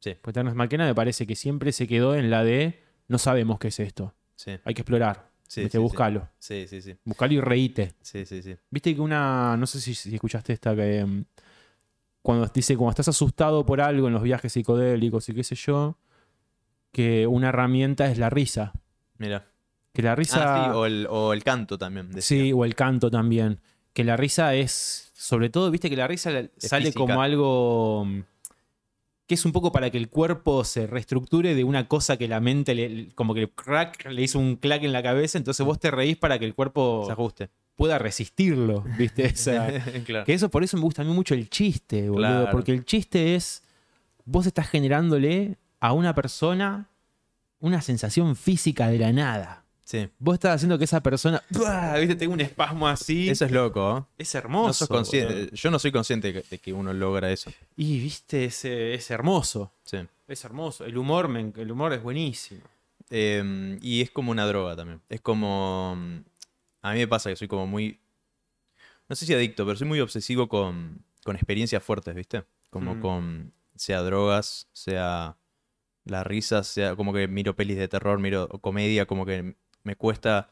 Sí. 0.00 0.14
Porque 0.20 0.34
Terrence 0.34 0.56
McKenna 0.56 0.86
me 0.86 0.94
parece 0.94 1.26
que 1.26 1.36
siempre 1.36 1.72
se 1.72 1.86
quedó 1.86 2.14
en 2.14 2.30
la 2.30 2.42
de 2.44 2.80
no 3.08 3.18
sabemos 3.18 3.58
qué 3.58 3.68
es 3.68 3.80
esto. 3.80 4.14
Sí, 4.38 4.52
Hay 4.64 4.72
que 4.72 4.82
explorar. 4.82 5.28
sí, 5.48 5.62
viste, 5.62 5.78
sí, 5.78 5.82
buscalo. 5.82 6.28
Sí, 6.38 6.66
sí, 6.68 6.80
sí. 6.80 6.96
Buscalo 7.04 7.32
y 7.34 7.40
reíte. 7.40 7.94
Sí, 8.00 8.24
sí, 8.24 8.40
sí. 8.40 8.54
Viste 8.70 8.94
que 8.94 9.00
una. 9.00 9.56
No 9.56 9.66
sé 9.66 9.80
si, 9.80 9.94
si 9.96 10.14
escuchaste 10.14 10.52
esta 10.52 10.76
que. 10.76 11.04
mm, 11.04 11.24
Cuando 12.22 12.46
dice, 12.54 12.76
cuando 12.76 12.90
estás 12.90 13.08
asustado 13.08 13.66
por 13.66 13.80
algo 13.80 14.06
en 14.06 14.12
los 14.14 14.22
viajes 14.22 14.52
psicodélicos 14.52 15.28
y 15.28 15.34
qué 15.34 15.42
sé 15.42 15.56
yo, 15.56 15.98
que 16.92 17.26
una 17.26 17.48
herramienta 17.48 18.08
es 18.10 18.16
la 18.18 18.30
risa. 18.30 18.72
Mira. 19.16 19.44
Que 19.92 20.02
la 20.02 20.14
risa. 20.14 20.36
Ah, 20.40 20.64
sí, 20.72 20.76
o 20.76 20.86
el, 20.86 21.06
o 21.10 21.32
el 21.32 21.42
canto 21.42 21.76
también. 21.76 22.08
decía. 22.12 22.22
Sí, 22.22 22.52
o 22.52 22.64
el 22.64 22.76
canto 22.76 23.10
también. 23.10 23.58
Que 23.92 24.04
la 24.04 24.16
risa 24.16 24.54
es, 24.54 25.10
sobre 25.14 25.50
todo, 25.50 25.68
viste 25.72 25.90
que 25.90 25.96
la 25.96 26.06
risa 26.06 26.30
sale 26.58 26.84
física. 26.86 27.00
como 27.00 27.20
algo 27.22 28.06
que 29.28 29.34
es 29.34 29.44
un 29.44 29.52
poco 29.52 29.70
para 29.70 29.90
que 29.90 29.98
el 29.98 30.08
cuerpo 30.08 30.64
se 30.64 30.86
reestructure 30.88 31.54
de 31.54 31.62
una 31.62 31.86
cosa 31.86 32.16
que 32.16 32.26
la 32.26 32.40
mente 32.40 32.74
le, 32.74 33.08
como 33.14 33.34
que 33.34 33.48
crack, 33.50 34.06
le 34.10 34.22
hizo 34.22 34.38
un 34.40 34.56
clack 34.56 34.82
en 34.82 34.92
la 34.92 35.02
cabeza, 35.02 35.38
entonces 35.38 35.64
vos 35.64 35.78
te 35.78 35.90
reís 35.92 36.16
para 36.16 36.38
que 36.40 36.46
el 36.46 36.54
cuerpo 36.54 37.04
Se 37.06 37.12
ajuste. 37.12 37.50
pueda 37.76 37.98
resistirlo, 37.98 38.84
viste. 38.98 39.32
Claro. 40.06 40.24
que 40.24 40.32
eso 40.32 40.48
por 40.50 40.64
eso 40.64 40.76
me 40.78 40.82
gusta 40.82 41.02
a 41.02 41.04
mí 41.04 41.12
mucho 41.12 41.34
el 41.34 41.48
chiste, 41.50 42.08
boludo, 42.08 42.16
Claro. 42.26 42.48
porque 42.50 42.72
el 42.72 42.84
chiste 42.84 43.34
es 43.36 43.62
vos 44.24 44.46
estás 44.46 44.68
generándole 44.68 45.58
a 45.78 45.92
una 45.92 46.14
persona 46.14 46.88
una 47.60 47.82
sensación 47.82 48.34
física 48.34 48.88
de 48.88 48.98
la 48.98 49.12
nada. 49.12 49.64
Sí. 49.88 50.06
Vos 50.18 50.34
estás 50.34 50.56
haciendo 50.56 50.76
que 50.76 50.84
esa 50.84 51.02
persona, 51.02 51.42
¡buah! 51.48 51.96
viste, 51.98 52.14
tenga 52.14 52.34
un 52.34 52.42
espasmo 52.42 52.86
así. 52.86 53.30
Eso 53.30 53.46
es 53.46 53.50
loco, 53.52 54.06
¿eh? 54.18 54.22
Es 54.22 54.34
hermoso. 54.34 54.66
No 54.66 54.72
sos 54.74 54.88
consciente- 54.88 55.32
boludo. 55.34 55.50
Yo 55.54 55.70
no 55.70 55.78
soy 55.78 55.92
consciente 55.92 56.30
de 56.50 56.58
que- 56.58 56.72
uno 56.74 56.92
logra 56.92 57.32
eso. 57.32 57.50
Y 57.74 57.98
viste, 57.98 58.44
es, 58.44 58.66
eh, 58.66 58.92
es 58.92 59.10
hermoso. 59.10 59.72
Sí. 59.84 59.96
Es 60.26 60.44
hermoso. 60.44 60.84
El 60.84 60.98
humor, 60.98 61.28
me- 61.28 61.54
el 61.56 61.70
humor 61.72 61.94
es 61.94 62.02
buenísimo. 62.02 62.60
Eh, 63.08 63.78
y 63.80 64.02
es 64.02 64.10
como 64.10 64.30
una 64.30 64.44
droga 64.46 64.76
también. 64.76 65.00
Es 65.08 65.22
como. 65.22 65.96
mm, 65.96 66.18
A 66.82 66.92
mí 66.92 66.98
me 66.98 67.08
pasa 67.08 67.30
que 67.30 67.36
soy 67.36 67.48
como 67.48 67.66
muy. 67.66 67.98
No 69.08 69.16
sé 69.16 69.24
si 69.24 69.32
adicto, 69.32 69.64
pero 69.64 69.78
soy 69.78 69.88
muy 69.88 70.00
obsesivo 70.00 70.48
con, 70.50 71.02
con 71.24 71.34
experiencias 71.34 71.82
fuertes, 71.82 72.14
¿viste? 72.14 72.44
Como 72.68 72.94
Mm. 72.96 73.00
con. 73.00 73.52
Sea 73.74 74.02
drogas, 74.02 74.68
sea 74.74 75.38
la 76.04 76.24
risa, 76.24 76.62
sea 76.62 76.94
como 76.94 77.14
que 77.14 77.26
miro 77.26 77.56
pelis 77.56 77.78
de 77.78 77.88
terror, 77.88 78.18
miro 78.18 78.48
comedia, 78.60 79.06
como 79.06 79.24
que 79.24 79.56
me 79.88 79.96
cuesta. 79.96 80.50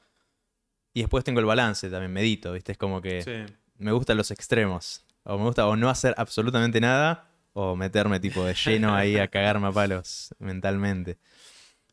Y 0.95 1.01
después 1.03 1.23
tengo 1.25 1.41
el 1.41 1.47
balance 1.47 1.91
también, 1.91 2.11
medito, 2.13 2.53
¿viste? 2.55 2.73
Es 2.73 2.79
como 2.79 3.03
que 3.03 3.21
Sí. 3.23 3.55
me 3.77 3.93
gustan 3.93 4.17
los 4.17 4.31
extremos. 4.31 5.05
O 5.25 5.37
me 5.37 5.45
gusta 5.45 5.67
o 5.67 5.77
no 5.77 5.91
hacer 5.91 6.15
absolutamente 6.17 6.81
nada, 6.81 7.29
o 7.53 7.77
meterme 7.77 8.19
tipo 8.19 8.45
de 8.45 8.55
lleno 8.55 8.95
ahí 8.95 9.17
a 9.19 9.29
cagarme 9.29 9.67
a 9.69 9.73
palos 9.73 10.35
mentalmente. 10.39 11.19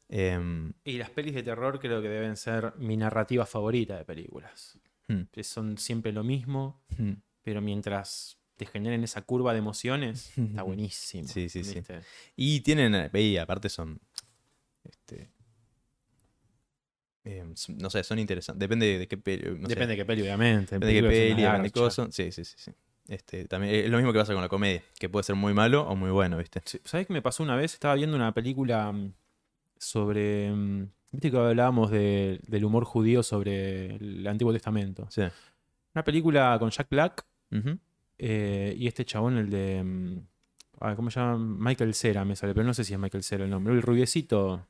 Em, 0.09 0.71
Y 0.85 0.97
las 0.97 1.09
pelis 1.09 1.33
de 1.33 1.43
terror 1.43 1.79
creo 1.79 2.01
que 2.01 2.07
deben 2.09 2.37
ser 2.37 2.73
mi 2.77 2.95
narrativa 2.95 3.45
favorita 3.45 3.97
de 3.97 4.05
películas. 4.05 4.77
Hmm. 5.07 5.23
Que 5.31 5.43
son 5.43 5.77
siempre 5.77 6.11
lo 6.13 6.23
mismo, 6.23 6.81
hmm. 6.97 7.13
pero 7.41 7.59
mientras 7.61 8.37
te 8.55 8.65
generen 8.65 9.03
esa 9.03 9.21
curva 9.23 9.51
de 9.51 9.59
emociones, 9.59 10.31
está 10.37 10.37
buenísimo. 10.63 11.27
Sí, 11.27 11.49
sí, 11.49 11.63
sí. 11.65 11.81
Y 12.37 12.61
tienen, 12.61 12.93
eh, 12.95 13.09
y 13.19 13.37
aparte 13.37 13.67
son, 13.67 13.99
este, 14.85 15.29
em, 17.23 17.53
no 17.77 17.89
sé, 17.89 18.03
son 18.03 18.19
interesantes. 18.19 18.59
Depende 18.59 18.97
de, 18.99 19.07
qué 19.07 19.17
peli. 19.17 19.43
no 19.59 19.67
sé, 19.67 19.75
depende 19.75 19.93
de 19.93 19.97
qué 19.97 20.05
peli, 20.05 20.21
obviamente. 20.23 20.75
depende 20.75 20.93
de 20.93 21.01
qué 21.01 21.07
peli, 21.07 21.19
depende 21.29 21.41
de 21.43 21.57
garcha. 21.57 21.71
cosa. 21.71 22.07
Sí, 22.11 22.31
sí, 22.31 22.43
sí, 22.45 22.55
sí. 22.57 22.71
Este, 23.07 23.45
también, 23.45 23.75
es 23.75 23.89
lo 23.89 23.97
mismo 23.97 24.13
que 24.13 24.19
pasa 24.19 24.33
con 24.33 24.41
la 24.41 24.47
comedia, 24.49 24.81
que 24.97 25.09
puede 25.09 25.23
ser 25.23 25.35
muy 25.35 25.53
malo 25.53 25.81
o 25.87 25.95
muy 25.95 26.09
bueno, 26.11 26.37
¿viste? 26.37 26.61
Sí, 26.65 26.79
¿Sabes 26.85 27.05
qué 27.07 27.13
me 27.13 27.21
pasó 27.21 27.43
una 27.43 27.55
vez? 27.55 27.73
Estaba 27.73 27.95
viendo 27.95 28.15
una 28.15 28.33
película 28.33 28.91
mm, 28.91 29.13
sobre. 29.77 30.51
mm, 30.51 30.87
Viste 31.11 31.29
que 31.29 31.37
hablábamos 31.37 31.91
de- 31.91 32.39
del 32.47 32.65
humor 32.65 32.85
judío 32.85 33.21
sobre 33.21 33.95
el 33.97 34.25
Antiguo 34.25 34.51
Testamento. 34.51 35.05
Sí. 35.11 35.21
Una 35.93 36.03
película 36.03 36.55
con 36.59 36.71
Jack 36.71 36.89
Black 36.89 37.23
eh, 38.17 38.73
y 38.77 38.87
este 38.87 39.05
chabón, 39.05 39.37
el 39.37 39.49
de. 39.49 39.83
mm, 39.83 40.95
¿Cómo 40.95 41.11
se 41.11 41.19
llama? 41.19 41.37
Michael 41.37 41.93
Cera 41.93 42.25
me 42.25 42.35
sale, 42.35 42.53
pero 42.53 42.65
no 42.65 42.73
sé 42.73 42.83
si 42.83 42.93
es 42.93 42.99
Michael 42.99 43.23
Cera 43.23 43.43
el 43.45 43.49
nombre. 43.51 43.73
El 43.73 43.81
rubiecito, 43.81 44.65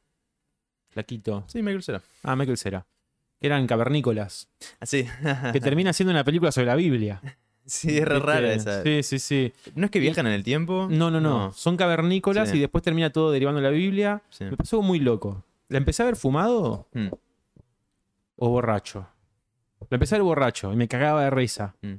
flaquito. 0.93 1.43
Sí, 1.47 1.61
Michael 1.61 1.83
Cera. 1.83 2.01
Ah, 2.23 2.35
Michael 2.35 2.57
Cera. 2.57 2.85
Que 3.41 3.47
eran 3.47 3.67
cavernícolas. 3.67 4.47
Ah, 4.79 4.85
sí. 4.85 5.05
Que 5.51 5.59
termina 5.59 5.91
siendo 5.93 6.11
una 6.11 6.23
película 6.23 6.51
sobre 6.51 6.67
la 6.67 6.75
Biblia. 6.75 7.21
sí, 7.65 7.97
es 7.97 8.05
re 8.07 8.19
rara 8.19 8.53
esa. 8.53 8.83
Sí, 8.83 9.03
sí, 9.03 9.19
sí. 9.19 9.53
¿No 9.75 9.85
es 9.85 9.91
que 9.91 9.99
viajan 9.99 10.27
en 10.27 10.33
el 10.33 10.43
tiempo? 10.43 10.87
No, 10.89 11.11
no, 11.11 11.19
no. 11.19 11.51
Son 11.53 11.75
cavernícolas 11.75 12.49
Sí. 12.49 12.57
y 12.57 12.59
después 12.61 12.83
termina 12.83 13.09
todo 13.11 13.31
derivando 13.31 13.59
de 13.59 13.63
la 13.67 13.71
Biblia. 13.71 14.21
Sí. 14.29 14.45
Me 14.45 14.55
pasó 14.55 14.81
muy 14.81 14.99
loco. 14.99 15.43
¿La 15.67 15.77
empecé 15.77 16.03
a 16.03 16.05
ver 16.05 16.15
fumado 16.15 16.87
Mm. 16.93 17.07
o 18.37 18.49
borracho? 18.49 19.07
La 19.89 19.95
empecé 19.95 20.15
a 20.15 20.17
ver 20.19 20.23
borracho 20.23 20.71
y 20.71 20.75
me 20.75 20.87
cagaba 20.87 21.23
de 21.23 21.29
risa. 21.29 21.75
Mm. 21.81 21.93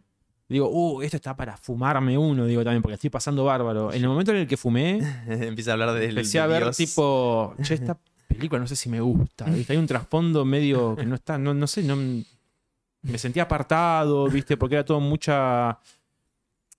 Digo, 0.48 0.68
uh, 0.70 1.02
esto 1.02 1.16
está 1.16 1.34
para 1.36 1.56
fumarme 1.56 2.18
uno, 2.18 2.44
digo 2.46 2.62
también, 2.62 2.82
porque 2.82 2.94
estoy 2.94 3.10
pasando 3.10 3.44
bárbaro. 3.44 3.92
En 3.92 4.02
el 4.02 4.08
momento 4.08 4.30
en 4.30 4.38
el 4.38 4.46
que 4.46 4.56
fumé, 4.56 4.98
Empieza 5.28 5.70
a 5.70 5.74
hablar 5.74 5.92
de 5.92 6.06
empecé 6.06 6.38
a 6.38 6.46
ver 6.46 6.70
tipo, 6.74 7.54
che, 7.62 7.74
esta 7.74 7.98
película 8.34 8.60
no 8.60 8.66
sé 8.66 8.76
si 8.76 8.88
me 8.88 9.00
gusta, 9.00 9.44
¿viste? 9.46 9.72
Hay 9.72 9.78
un 9.78 9.86
trasfondo 9.86 10.44
medio 10.44 10.94
que 10.96 11.06
no 11.06 11.14
está, 11.14 11.38
no, 11.38 11.54
no 11.54 11.66
sé, 11.66 11.82
no, 11.82 11.96
me 11.96 13.18
sentía 13.18 13.42
apartado, 13.44 14.28
¿viste? 14.28 14.56
Porque 14.56 14.76
era 14.76 14.84
todo 14.84 15.00
mucha, 15.00 15.78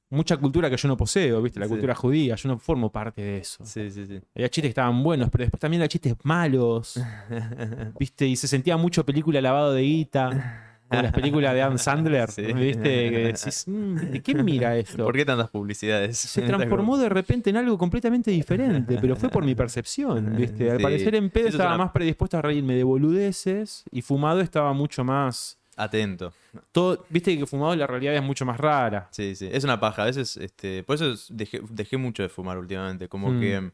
mucha 0.09 0.37
cultura 0.37 0.69
que 0.69 0.77
yo 0.77 0.87
no 0.87 0.97
poseo, 0.97 1.41
¿viste? 1.41 1.59
La 1.59 1.65
Sí. 1.65 1.71
cultura 1.71 1.93
judía, 1.95 2.35
yo 2.35 2.49
no 2.49 2.57
formo 2.59 2.91
parte 2.91 3.21
de 3.21 3.37
eso. 3.39 3.65
Sí, 3.65 3.89
sí, 3.91 4.05
sí. 4.07 4.19
Había 4.35 4.49
chistes 4.49 4.63
que 4.63 4.67
estaban 4.69 5.01
buenos, 5.03 5.29
pero 5.29 5.43
después 5.43 5.59
también 5.59 5.81
había 5.81 5.89
chistes 5.89 6.15
malos, 6.23 6.99
¿viste? 7.99 8.25
Y 8.27 8.35
se 8.35 8.47
sentía 8.47 8.77
mucho 8.77 9.05
película 9.05 9.41
lavado 9.41 9.73
de 9.73 9.81
guita. 9.81 10.64
Como 10.87 11.01
las 11.01 11.11
películas 11.13 11.53
de 11.53 11.61
Adam 11.63 11.77
Sandler, 11.77 12.29
Sí. 12.31 12.41
¿viste? 12.53 12.83
Que 12.83 13.17
decís, 13.33 13.63
"Mm, 13.67 13.95
¿de 14.11 14.21
qué 14.21 14.35
mira 14.35 14.77
esto? 14.77 15.03
¿Por 15.03 15.15
qué 15.15 15.25
tantas 15.25 15.49
publicidades? 15.49 16.17
Se 16.17 16.41
transformó 16.43 16.97
de 16.97 17.09
repente 17.09 17.49
en 17.49 17.57
algo 17.57 17.77
completamente 17.77 18.29
diferente, 18.31 18.97
pero 19.01 19.15
fue 19.15 19.29
por 19.29 19.43
mi 19.43 19.55
percepción, 19.55 20.35
¿viste? 20.37 20.69
Al 20.71 20.77
Sí. 20.77 20.83
parecer 20.83 21.15
en 21.15 21.29
pedo 21.31 21.47
Eso 21.47 21.57
estaba 21.57 21.75
una- 21.75 21.85
más 21.85 21.91
predispuesto 21.91 22.37
a 22.37 22.41
reírme 22.43 22.75
de 22.75 22.83
boludeces 22.83 23.83
y 23.91 24.01
fumado 24.01 24.41
estaba 24.41 24.73
mucho 24.73 25.03
más... 25.03 25.57
Atento. 25.77 26.31
Todo, 26.71 27.05
Viste 27.09 27.37
que 27.37 27.45
fumado 27.45 27.75
la 27.75 27.85
realidad 27.85 28.15
es 28.15 28.23
mucho 28.23 28.45
más 28.45 28.57
rara. 28.57 29.09
Sí, 29.11 29.35
sí. 29.35 29.49
Es 29.51 29.65
una 29.65 29.77
paja. 29.77 30.03
A 30.03 30.05
veces, 30.05 30.37
este, 30.37 30.83
por 30.83 30.95
eso 30.95 31.11
es- 31.11 31.27
dejé, 31.29 31.59
dejé 31.69 31.97
mucho 31.97 32.23
de 32.23 32.29
fumar 32.29 32.57
últimamente. 32.57 33.09
Como 33.09 33.29
Mm. 33.31 33.39
que 33.41 33.71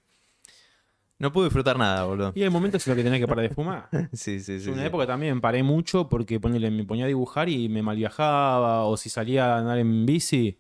No 1.21 1.31
puedo 1.31 1.45
disfrutar 1.45 1.77
nada, 1.77 2.03
boludo. 2.05 2.31
Y 2.33 2.41
hay 2.41 2.49
momentos 2.49 2.85
en 2.87 2.91
los 2.91 2.97
que 2.97 3.03
tenés 3.03 3.19
que 3.19 3.27
parar 3.27 3.47
de 3.47 3.53
fumar. 3.53 3.87
Sí, 4.11 4.39
sí, 4.39 4.59
sí. 4.59 4.65
Yo 4.65 4.71
una 4.73 4.81
sí. 4.81 4.87
época 4.87 5.05
también 5.05 5.39
paré 5.39 5.61
mucho 5.61 6.09
porque 6.09 6.39
ponele, 6.39 6.71
me 6.71 6.83
ponía 6.83 7.05
a 7.05 7.07
dibujar 7.07 7.47
y 7.47 7.69
me 7.69 7.83
malviajaba. 7.83 8.85
O 8.85 8.97
si 8.97 9.09
salía 9.09 9.53
a 9.55 9.59
andar 9.59 9.77
en 9.77 10.05
bici, 10.05 10.57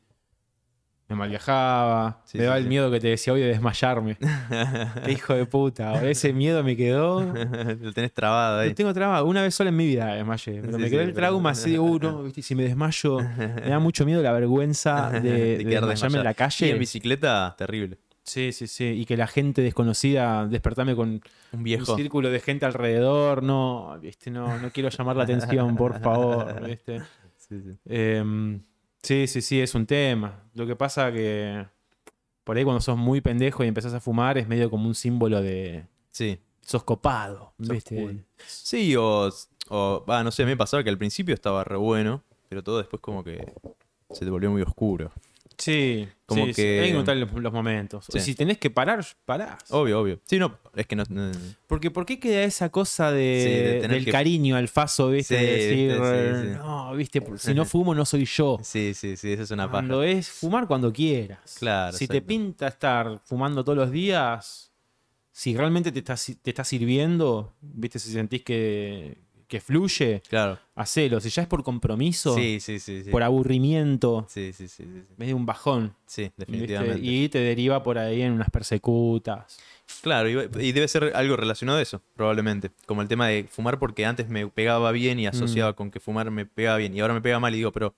me 1.09 1.15
malviajaba. 1.15 2.21
Sí, 2.25 2.37
me 2.37 2.43
sí, 2.43 2.45
daba 2.45 2.57
el 2.59 2.67
miedo 2.67 2.91
que 2.91 2.99
te 2.99 3.07
decía 3.07 3.33
hoy 3.33 3.41
de 3.41 3.47
desmayarme. 3.47 4.17
Qué 5.05 5.11
hijo 5.11 5.33
de 5.33 5.45
puta. 5.47 6.07
Ese 6.07 6.31
miedo 6.31 6.63
me 6.63 6.77
quedó. 6.77 7.21
Lo 7.81 7.91
tenés 7.91 8.13
trabado 8.13 8.59
ahí. 8.59 8.69
Lo 8.69 8.75
tengo 8.75 8.93
trabado. 8.93 9.25
Una 9.25 9.41
vez 9.41 9.55
sola 9.55 9.71
en 9.71 9.75
mi 9.77 9.87
vida 9.87 10.13
desmayé. 10.13 10.61
Pero 10.61 10.77
me 10.77 10.89
quedó 10.91 11.01
el 11.01 11.13
trauma 11.13 11.49
así 11.49 11.71
de 11.71 11.79
uno. 11.79 12.21
¿viste? 12.23 12.43
Si 12.43 12.53
me 12.53 12.63
desmayo, 12.63 13.17
me 13.19 13.69
da 13.69 13.79
mucho 13.79 14.05
miedo 14.05 14.21
la 14.21 14.31
vergüenza 14.31 15.09
de, 15.09 15.57
de 15.57 15.65
quedar 15.65 15.87
desmayarme 15.87 16.19
en 16.19 16.23
la 16.23 16.31
Y 16.31 16.35
calle. 16.35 16.69
en 16.69 16.77
bicicleta, 16.79 17.55
terrible. 17.57 17.97
Sí, 18.31 18.53
sí, 18.53 18.67
sí. 18.67 18.85
Y 18.85 19.05
que 19.05 19.17
la 19.17 19.27
gente 19.27 19.61
desconocida 19.61 20.47
despertarme 20.47 20.95
con 20.95 21.21
Un 21.51 21.63
viejo. 21.63 21.91
un 21.91 21.97
círculo 21.97 22.29
de 22.29 22.39
gente 22.39 22.65
alrededor. 22.65 23.43
No, 23.43 23.97
viste, 23.99 24.31
no, 24.31 24.57
no 24.57 24.71
quiero 24.71 24.87
llamar 24.87 25.17
la 25.17 25.23
atención, 25.23 25.75
por 25.75 25.99
favor. 25.99 26.61
¿viste? 26.65 27.01
Sí, 27.35 27.61
sí. 27.61 27.77
Em, 27.85 28.61
sí, 29.03 29.27
sí, 29.27 29.41
sí, 29.41 29.59
es 29.59 29.75
un 29.75 29.85
tema. 29.85 30.43
Lo 30.53 30.65
que 30.65 30.77
pasa 30.77 31.11
que 31.11 31.65
por 32.45 32.55
ahí 32.55 32.63
cuando 32.63 32.79
sos 32.79 32.97
muy 32.97 33.19
pendejo 33.19 33.65
y 33.65 33.67
empezás 33.67 33.93
a 33.93 33.99
fumar 33.99 34.37
es 34.37 34.47
medio 34.47 34.69
como 34.69 34.87
un 34.87 34.95
símbolo 34.95 35.41
de 35.41 35.85
Sí. 36.11 36.39
sos 36.61 36.83
copado, 36.85 37.53
Sos 37.59 37.67
¿viste? 37.69 37.95
cool. 38.01 38.25
Sí, 38.47 38.95
o, 38.95 39.29
o 39.67 40.05
va, 40.09 40.23
no 40.23 40.31
sé, 40.31 40.45
me 40.45 40.55
pasaba 40.55 40.83
que 40.85 40.89
al 40.89 40.97
principio 40.97 41.33
estaba 41.33 41.65
re 41.65 41.75
bueno, 41.75 42.23
pero 42.47 42.63
todo 42.63 42.77
después 42.77 43.01
como 43.01 43.25
que 43.25 43.53
se 44.09 44.23
te 44.23 44.31
volvió 44.31 44.49
muy 44.51 44.61
oscuro. 44.61 45.11
Sí, 45.57 46.07
Como 46.25 46.45
sí, 46.45 46.53
sí, 46.53 46.61
que- 46.61 46.79
hay 46.79 46.85
que 46.87 46.91
encontrar 46.91 47.17
los, 47.17 47.31
los 47.33 47.53
momentos. 47.53 48.05
Sí. 48.11 48.19
Si 48.19 48.35
tenés 48.35 48.57
que 48.57 48.69
parar, 48.69 49.05
parás. 49.25 49.59
Obvio, 49.69 49.99
obvio. 49.99 50.19
Sí, 50.25 50.39
no, 50.39 50.57
es 50.75 50.87
que 50.87 50.95
no... 50.95 51.03
no- 51.09 51.31
Porque 51.67 51.91
¿por 51.91 52.05
qué 52.05 52.19
queda 52.19 52.43
esa 52.43 52.69
cosa 52.69 53.11
de, 53.11 53.79
de 53.81 53.87
del 53.87 54.05
que- 54.05 54.11
cariño 54.11 54.55
al 54.55 54.67
faso, 54.67 55.09
viste? 55.09 55.35
De 55.35 55.45
decir, 55.57 56.57
no, 56.57 56.95
viste, 56.95 57.21
si 57.37 57.53
no 57.53 57.65
fumo 57.65 57.93
no 57.93 58.05
soy 58.05 58.25
yo. 58.25 58.57
Sí, 58.63 58.93
sí, 58.95 59.17
sí, 59.17 59.33
esa 59.33 59.43
es 59.43 59.51
una 59.51 59.65
paja. 59.67 59.71
Cuando 59.73 60.03
es 60.03 60.29
fumar 60.29 60.67
cuando 60.67 60.91
quieras. 60.91 61.55
Claro, 61.59 61.95
Si 61.95 62.07
te 62.07 62.21
pinta 62.21 62.67
estar 62.67 63.19
fumando 63.25 63.63
todos 63.63 63.77
los 63.77 63.91
días, 63.91 64.71
si 65.31 65.55
realmente 65.55 65.91
te 65.91 65.99
está, 65.99 66.15
te 66.41 66.49
está 66.49 66.63
sirviendo, 66.63 67.53
viste, 67.61 67.99
si 67.99 68.11
sentís 68.11 68.43
que, 68.43 69.17
que 69.51 69.59
fluye, 69.59 70.23
Claro. 70.29 70.57
hacelo. 70.75 71.19
Si 71.19 71.29
ya 71.29 71.41
es 71.41 71.47
por 71.49 71.61
compromiso, 71.61 72.33
Sí, 72.35 72.59
sí, 72.61 72.79
sí. 72.79 73.03
por 73.11 73.21
aburrimiento, 73.21 74.25
Sí, 74.29 74.53
sí, 74.53 74.69
sí, 74.69 74.83
es 75.19 75.27
de 75.27 75.33
un 75.33 75.45
bajón. 75.45 75.93
Sí, 76.05 76.21
¿viste? 76.23 76.35
definitivamente. 76.45 76.99
Y 77.03 77.27
te 77.27 77.39
deriva 77.39 77.83
por 77.83 77.97
ahí 77.97 78.21
en 78.21 78.31
unas 78.31 78.49
persecutas. 78.49 79.59
Claro, 80.01 80.29
y, 80.29 80.65
y 80.65 80.71
debe 80.71 80.87
ser 80.87 81.11
algo 81.15 81.35
relacionado 81.35 81.79
a 81.79 81.81
eso, 81.81 82.01
probablemente. 82.15 82.71
Como 82.85 83.01
el 83.01 83.09
tema 83.09 83.27
de 83.27 83.43
fumar 83.49 83.77
porque 83.77 84.05
antes 84.05 84.29
me 84.29 84.47
pegaba 84.47 84.91
bien 84.93 85.19
y 85.19 85.25
Mm. 85.25 85.29
asociaba 85.29 85.73
con 85.73 85.91
que 85.91 85.99
fumar 85.99 86.31
me 86.31 86.45
pegaba 86.45 86.77
bien. 86.77 86.95
Y 86.95 87.01
ahora 87.01 87.13
me 87.13 87.21
pega 87.21 87.39
mal 87.41 87.53
y 87.53 87.57
digo, 87.57 87.73
pero 87.73 87.93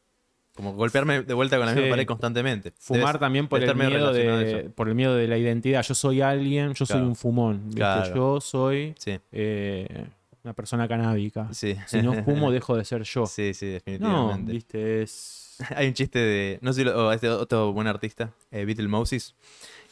como 0.55 0.73
golpearme 0.73 1.21
de 1.21 1.33
vuelta 1.35 1.57
con 1.57 1.67
la 1.67 1.71
misma 1.73 1.85
Sí. 1.85 1.91
pared 1.91 2.05
constantemente. 2.07 2.73
Fumar 2.79 3.15
Debe- 3.15 3.19
también 3.19 3.47
por 3.47 3.59
el, 3.59 3.63
estar 3.65 3.75
medio 3.75 3.89
miedo 3.91 4.11
de, 4.11 4.69
por 4.71 4.87
el 4.89 4.95
miedo 4.95 5.15
de 5.15 5.27
la 5.27 5.37
identidad. 5.37 5.83
Yo 5.83 5.93
soy 5.95 6.21
alguien, 6.21 6.73
yo 6.73 6.85
soy 6.87 7.01
un 7.01 7.15
fumón. 7.15 7.71
Claro. 7.75 8.13
Yo 8.15 8.41
soy 8.41 8.95
Sí, 8.97 9.19
eh, 9.31 10.05
una 10.43 10.53
persona 10.53 10.87
canábica. 10.87 11.47
sí. 11.53 11.75
Si 11.87 12.01
no 12.01 12.13
fumo, 12.23 12.51
dejo 12.51 12.75
de 12.75 12.85
ser 12.85 13.03
yo. 13.03 13.25
Sí, 13.25 13.53
sí, 13.53 13.65
no, 13.65 13.71
definitivamente. 13.73 14.51
viste, 14.51 15.01
es... 15.03 15.57
Hay 15.75 15.87
un 15.87 15.93
chiste 15.93 16.19
de. 16.19 16.59
No 16.61 16.73
sé 16.73 16.79
si 16.81 16.85
lo- 16.85 17.07
oh, 17.07 17.11
este 17.11 17.29
otro 17.29 17.71
buen 17.73 17.87
artista, 17.87 18.31
eh, 18.51 18.65
Beatle 18.65 18.87
Moses, 18.87 19.35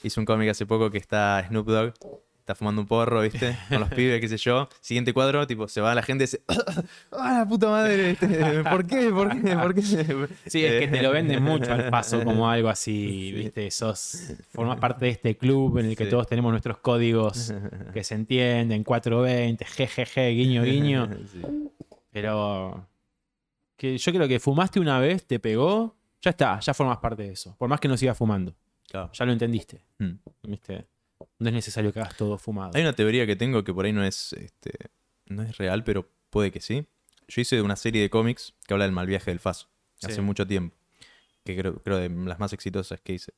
hizo 0.03 0.19
un 0.19 0.26
cómic 0.26 0.49
hace 0.49 0.65
poco 0.65 0.90
que 0.90 0.98
está 0.98 1.45
Snoop 1.48 1.68
Dogg. 1.68 1.94
Está 2.52 2.57
fumando 2.57 2.82
un 2.82 2.88
porro, 2.88 3.22
¿viste? 3.22 3.57
Con 3.69 3.80
los 3.80 3.88
pibes, 3.94 4.19
qué 4.19 4.28
sé 4.28 4.36
yo. 4.36 4.68
Siguiente 4.82 5.14
cuadro, 5.14 5.48
tipo, 5.48 5.69
se 5.69 5.80
va 5.80 5.95
la 5.95 6.02
gente 6.03 6.26
y 6.26 6.28
dice. 6.28 6.41
¡Ah, 7.14 7.38
la 7.40 7.45
puta 7.48 7.69
madre! 7.69 8.11
este, 8.11 8.28
¿Por 8.64 8.86
qué? 8.86 9.10
¿Por 9.10 9.41
qué? 9.41 9.56
¿Por 9.56 9.73
qué? 9.73 9.82
Sí, 10.48 10.65
es 10.65 10.82
que 10.82 10.88
te 10.90 11.02
lo 11.02 11.11
venden 11.11 11.41
mucho 11.41 11.72
al 11.72 11.90
paso 11.90 12.22
como 12.26 12.49
algo 12.49 12.68
así, 12.68 13.32
¿viste? 13.32 13.72
Sos, 13.72 14.34
formas 14.49 14.80
parte 14.82 15.06
de 15.06 15.11
este 15.11 15.38
club 15.38 15.78
en 15.78 15.86
el 15.86 15.95
que 15.95 16.03
Sí. 16.03 16.10
todos 16.10 16.28
tenemos 16.28 16.52
nuestros 16.52 16.80
códigos 16.80 17.53
que 17.94 18.03
se 18.03 18.15
entienden, 18.15 18.84
420, 18.84 19.64
jejeje, 19.64 20.30
guiño, 20.32 20.64
guiño. 20.64 21.10
Sí. 21.32 21.41
Pero 22.11 22.86
que 23.78 23.98
yo 23.98 24.11
creo 24.11 24.28
que 24.28 24.41
fumaste 24.41 24.82
una 24.82 24.99
vez, 24.99 25.26
te 25.26 25.40
pegó, 25.40 25.95
ya 26.22 26.32
está, 26.32 26.60
ya 26.60 26.73
formas 26.73 26.98
parte 26.98 27.23
de 27.23 27.32
eso. 27.32 27.56
Por 27.57 27.69
más 27.69 27.80
que 27.80 27.88
no 27.88 27.95
sigas 27.95 28.18
fumando, 28.18 28.53
Claro. 28.90 29.10
ya 29.14 29.23
lo 29.26 29.32
entendiste, 29.32 29.82
Hmm. 29.99 30.15
¿viste? 30.44 30.86
No 31.41 31.49
es 31.49 31.53
necesario 31.55 31.91
que 31.91 31.99
hagas 31.99 32.15
todo 32.15 32.38
fumado. 32.38 32.72
Hay 32.76 32.81
una 32.84 32.93
teoría 32.93 33.26
que 33.26 33.35
tengo 33.35 33.63
que 33.63 33.73
por 33.73 33.85
ahí 33.85 33.91
no 33.93 34.03
es, 34.05 34.34
este, 34.34 34.72
no 35.26 35.41
es 35.41 35.57
real, 35.57 35.84
pero 35.84 36.07
puede 36.30 36.51
que 36.51 36.61
sí. 36.61 36.85
Yo 37.27 37.41
hice 37.41 37.61
una 37.63 37.76
serie 37.76 38.01
de 38.03 38.09
cómics 38.11 38.53
que 38.68 38.73
habla 38.76 38.85
del 38.85 38.91
mal 38.93 39.07
viaje 39.07 39.31
del 39.31 39.39
Faso. 39.39 39.68
Sí. 39.95 40.07
Hace 40.11 40.22
mucho 40.22 40.45
tiempo. 40.45 40.76
Que 41.43 41.57
creo, 41.57 41.81
creo 41.81 41.97
de 41.97 42.09
las 42.09 42.38
más 42.39 42.53
exitosas 42.53 43.01
que 43.01 43.13
hice. 43.13 43.34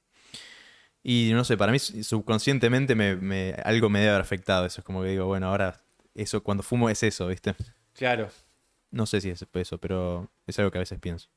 Y 1.01 1.29
no 1.31 1.45
sé, 1.45 1.55
para 1.55 1.71
mí 1.71 1.79
subconscientemente 1.79 2.93
me, 2.95 3.15
me- 3.15 3.53
algo 3.63 3.89
me 3.89 3.99
debe 3.99 4.11
haber 4.11 4.21
afectado. 4.21 4.65
Eso 4.65 4.81
es 4.81 4.85
como 4.85 5.01
que 5.01 5.09
digo, 5.09 5.25
bueno, 5.25 5.47
ahora 5.47 5.81
eso 6.13 6.43
cuando 6.43 6.61
fumo 6.61 6.89
es 6.89 7.03
eso, 7.03 7.27
¿viste? 7.27 7.55
Claro. 7.93 8.29
No 8.91 9.05
sé 9.05 9.21
si 9.21 9.29
es 9.29 9.45
eso, 9.53 9.77
pero 9.77 10.29
es 10.45 10.59
algo 10.59 10.71
que 10.71 10.77
a 10.77 10.81
veces 10.81 10.99
pienso. 10.99 11.29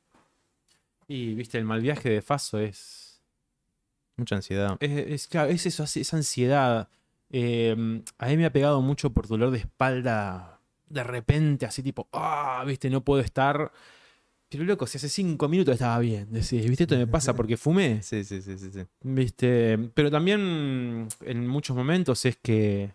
Y, 1.06 1.34
viste, 1.34 1.58
el 1.58 1.64
mal 1.64 1.80
viaje 1.80 2.10
de 2.10 2.22
Faso 2.22 2.58
es... 2.58 3.05
Mucha 4.16 4.36
ansiedad. 4.36 4.76
Es, 4.80 4.90
es, 4.90 5.28
claro, 5.28 5.50
es 5.50 5.66
eso, 5.66 5.84
ansiedad. 6.16 6.88
Eh, 7.30 8.02
a 8.18 8.26
mí 8.26 8.36
me 8.36 8.46
ha 8.46 8.52
pegado 8.52 8.80
mucho 8.80 9.10
por 9.10 9.28
dolor 9.28 9.50
de 9.50 9.58
espalda. 9.58 10.60
De 10.88 11.02
repente, 11.02 11.66
así 11.66 11.82
tipo, 11.82 12.08
ah, 12.12 12.64
viste, 12.66 12.88
no 12.88 13.02
puedo 13.02 13.20
estar. 13.20 13.72
Pero 14.48 14.64
loco, 14.64 14.86
si 14.86 14.98
hace 14.98 15.08
cinco 15.08 15.48
minutos 15.48 15.74
estaba 15.74 15.98
bien. 15.98 16.28
Decís, 16.30 16.68
viste, 16.68 16.84
esto 16.84 16.96
me 16.96 17.06
pasa 17.08 17.34
porque 17.34 17.56
fumé. 17.56 18.02
Sí, 18.02 18.24
sí, 18.24 18.40
sí, 18.40 18.56
sí. 18.58 18.70
sí. 18.72 18.80
Viste, 19.02 19.78
pero 19.94 20.10
también 20.10 21.08
en 21.22 21.48
muchos 21.48 21.76
momentos 21.76 22.24
es 22.24 22.36
que 22.36 22.92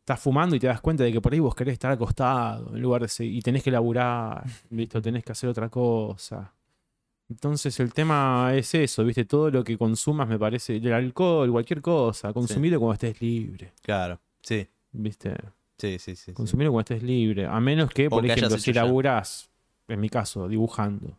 estás 0.00 0.20
fumando 0.20 0.56
y 0.56 0.58
te 0.60 0.66
das 0.66 0.80
cuenta 0.80 1.04
de 1.04 1.12
que 1.12 1.20
por 1.20 1.32
ahí 1.32 1.38
vos 1.38 1.54
querés 1.54 1.74
estar 1.74 1.92
acostado 1.92 2.74
en 2.74 2.82
lugar 2.82 3.02
de 3.02 3.08
seguir, 3.08 3.36
y 3.36 3.42
tenés 3.42 3.62
que 3.62 3.70
laburar, 3.70 4.44
¿viste? 4.70 4.98
o 4.98 5.02
tenés 5.02 5.24
que 5.24 5.32
hacer 5.32 5.48
otra 5.48 5.68
cosa. 5.68 6.52
Entonces 7.30 7.78
el 7.78 7.94
tema 7.94 8.50
es 8.54 8.74
eso, 8.74 9.04
¿viste? 9.04 9.24
Todo 9.24 9.50
lo 9.50 9.62
que 9.62 9.78
consumas 9.78 10.28
me 10.28 10.38
parece, 10.38 10.76
el 10.76 10.92
alcohol, 10.92 11.50
cualquier 11.52 11.80
cosa, 11.80 12.32
consumirlo 12.32 12.80
cuando 12.80 12.94
estés 12.94 13.20
libre, 13.22 13.72
Claro. 13.82 14.20
Sí, 14.42 14.66
¿viste? 14.90 15.34
sí, 15.78 15.98
sí, 15.98 16.16
sí. 16.16 16.16
sí. 16.16 16.32
Consumirlo 16.32 16.72
cuando 16.72 16.92
estés 16.94 17.02
libre, 17.04 17.46
a 17.46 17.60
menos 17.60 17.90
que, 17.90 18.10
por 18.10 18.22
que 18.24 18.32
ejemplo, 18.32 18.58
si 18.58 18.72
ya. 18.72 18.82
laburas, 18.84 19.48
en 19.86 20.00
mi 20.00 20.08
caso, 20.08 20.48
dibujando, 20.48 21.16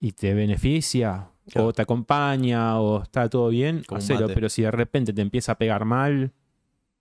y 0.00 0.12
te 0.12 0.34
beneficia, 0.34 1.28
Claro. 1.50 1.68
o 1.68 1.72
te 1.72 1.82
acompaña, 1.82 2.80
o 2.80 3.02
está 3.02 3.28
todo 3.28 3.48
bien, 3.50 3.82
Como 3.86 3.98
hacelo. 3.98 4.26
Pero 4.28 4.48
si 4.48 4.62
de 4.62 4.70
repente 4.72 5.12
te 5.12 5.22
empieza 5.22 5.52
a 5.52 5.58
pegar 5.58 5.84
mal 5.84 6.32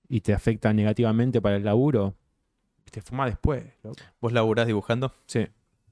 y 0.07 0.22
te 0.22 0.34
afecta 0.34 0.72
negativamente 0.72 1.41
para 1.41 1.56
el 1.57 1.64
laburo, 1.66 2.14
te 2.91 3.02
fuma 3.02 3.26
después. 3.26 3.64
loco. 3.84 3.98
¿Vos 4.22 4.34
laburás 4.34 4.68
dibujando? 4.68 5.12
Sí, 5.26 5.48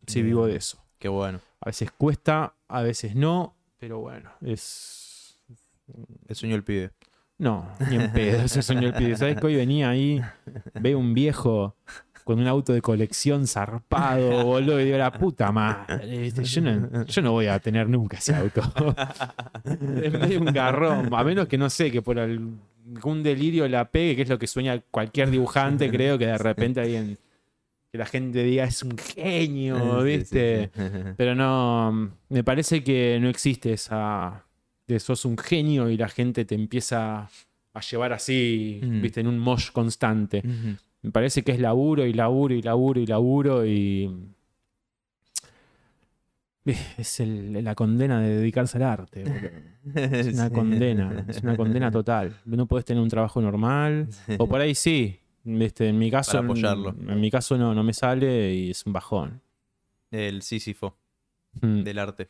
sí, 0.06 0.22
vivo 0.22 0.45
de 0.45 0.56
eso. 0.57 0.82
Qué 1.03 1.09
bueno. 1.09 1.41
A 1.59 1.65
veces 1.65 1.91
cuesta, 1.91 2.53
a 2.69 2.81
veces 2.81 3.13
no, 3.13 3.57
pero 3.77 3.99
bueno, 3.99 4.31
es. 4.39 5.38
El 6.30 6.34
sueño 6.34 6.55
del 6.55 6.63
pibe. 6.63 6.91
No, 7.38 7.69
ni 7.89 7.97
en 7.97 8.13
pedo, 8.13 8.43
ese 8.45 8.61
sueño 8.61 8.84
del 8.84 8.93
pibe. 8.93 9.17
¿Sabes 9.17 9.38
que 9.38 9.45
hoy 9.45 9.57
venía 9.57 9.89
ahí, 9.89 10.21
veo 10.75 10.97
un 10.97 11.13
viejo 11.13 11.75
con 12.23 12.39
un 12.39 12.47
auto 12.47 12.71
de 12.71 12.81
colección 12.81 13.47
zarpado, 13.47 14.45
boludo, 14.45 14.80
y 14.80 14.85
digo, 14.85 14.97
la 14.97 15.11
puta 15.11 15.51
madre, 15.51 16.19
¿viste? 16.19 16.45
yo 16.45 16.61
no, 16.61 17.03
yo 17.03 17.21
no 17.21 17.34
voy 17.34 17.47
a 17.47 17.59
tener 17.59 17.89
nunca 17.89 18.15
ese 18.15 18.34
auto. 18.34 18.61
es 20.01 20.13
medio 20.13 20.39
un 20.39 20.53
garrón, 20.53 21.13
a 21.13 21.23
menos 21.25 21.49
que 21.49 21.57
no 21.57 21.69
sé, 21.69 21.91
que 21.91 22.01
por 22.01 22.17
algún 22.17 23.23
delirio 23.23 23.67
la 23.67 23.91
pegue, 23.91 24.15
que 24.15 24.21
es 24.21 24.30
lo 24.30 24.39
que 24.39 24.47
sueña 24.47 24.81
cualquier 24.89 25.30
dibujante, 25.31 25.89
creo 25.91 26.17
que 26.17 26.27
de 26.27 26.38
repente 26.38 26.80
alguien, 26.80 27.17
que 27.94 27.99
la 27.99 28.07
gente 28.07 28.44
diga, 28.44 28.64
es 28.64 28.82
un 28.82 28.98
genio, 28.98 30.02
Sí, 30.03 30.10
sí, 30.10 30.18
¿viste? 30.18 30.72
sí. 30.74 30.82
Pero 31.15 31.36
no, 31.36 32.11
me 32.30 32.44
parece 32.44 32.84
que 32.84 33.20
no 33.22 33.30
existe 33.30 33.72
esa 33.74 34.48
de 34.88 34.99
sos 34.99 35.26
un 35.26 35.38
genio 35.38 35.88
y 35.91 35.95
la 35.95 36.10
gente 36.10 36.44
te 36.44 36.56
empieza 36.56 37.30
a 37.76 37.80
llevar 37.82 38.11
así, 38.14 38.82
Mm. 38.84 39.02
viste, 39.02 39.22
en 39.22 39.28
un 39.28 39.38
mosh 39.38 39.70
constante. 39.72 40.41
Me 41.03 41.11
parece 41.11 41.44
que 41.44 41.52
es 41.52 41.60
laburo 41.60 42.03
y 42.07 42.14
laburo 42.14 42.56
y 42.56 42.64
laburo 42.64 42.99
y 42.99 43.06
laburo 43.06 43.64
y... 43.65 44.06
Eh, 46.65 46.76
Es 46.98 47.20
el- 47.20 47.64
la 47.64 47.76
condena 47.76 48.20
de 48.22 48.38
dedicarse 48.38 48.78
al 48.78 48.84
arte. 48.84 49.24
Es 49.95 50.34
una 50.34 50.49
condena, 50.49 51.26
es 51.28 51.44
una 51.44 51.56
condena 51.57 51.91
total. 51.91 52.36
No 52.45 52.65
podés 52.68 52.86
tener 52.86 53.03
un 53.03 53.10
trabajo 53.10 53.40
normal. 53.41 54.07
O 54.40 54.48
por 54.48 54.61
ahí 54.61 54.74
sí. 54.74 55.20
Viste, 55.44 55.90
en 55.90 55.98
mi 55.99 56.10
caso, 56.10 56.32
Para 56.34 56.45
apoyarlo. 56.45 56.90
en 57.07 57.20
mi 57.20 57.30
caso 57.30 57.57
no, 57.57 57.74
no 57.76 57.84
me 57.84 57.94
sale 57.94 58.53
y 58.53 58.72
es 58.72 58.86
un 58.86 58.94
bajón. 58.94 59.41
El 60.11 60.41
Sísifo 60.41 60.98
Mm. 61.61 61.84
del 61.84 61.99
arte. 61.99 62.30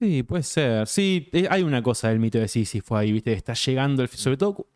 Sí, 0.00 0.22
puede 0.22 0.42
ser. 0.44 0.86
Sí, 0.86 1.28
eh, 1.32 1.46
hay 1.50 1.62
una 1.62 1.82
cosa 1.82 2.08
del 2.08 2.18
mito 2.20 2.38
de 2.38 2.48
Sísifo 2.48 2.96
ahí, 2.96 3.12
¿viste? 3.12 3.32
Está 3.32 3.54
llegando 3.54 4.02
el. 4.02 4.08
Sobre 4.08 4.36
todo 4.36 4.66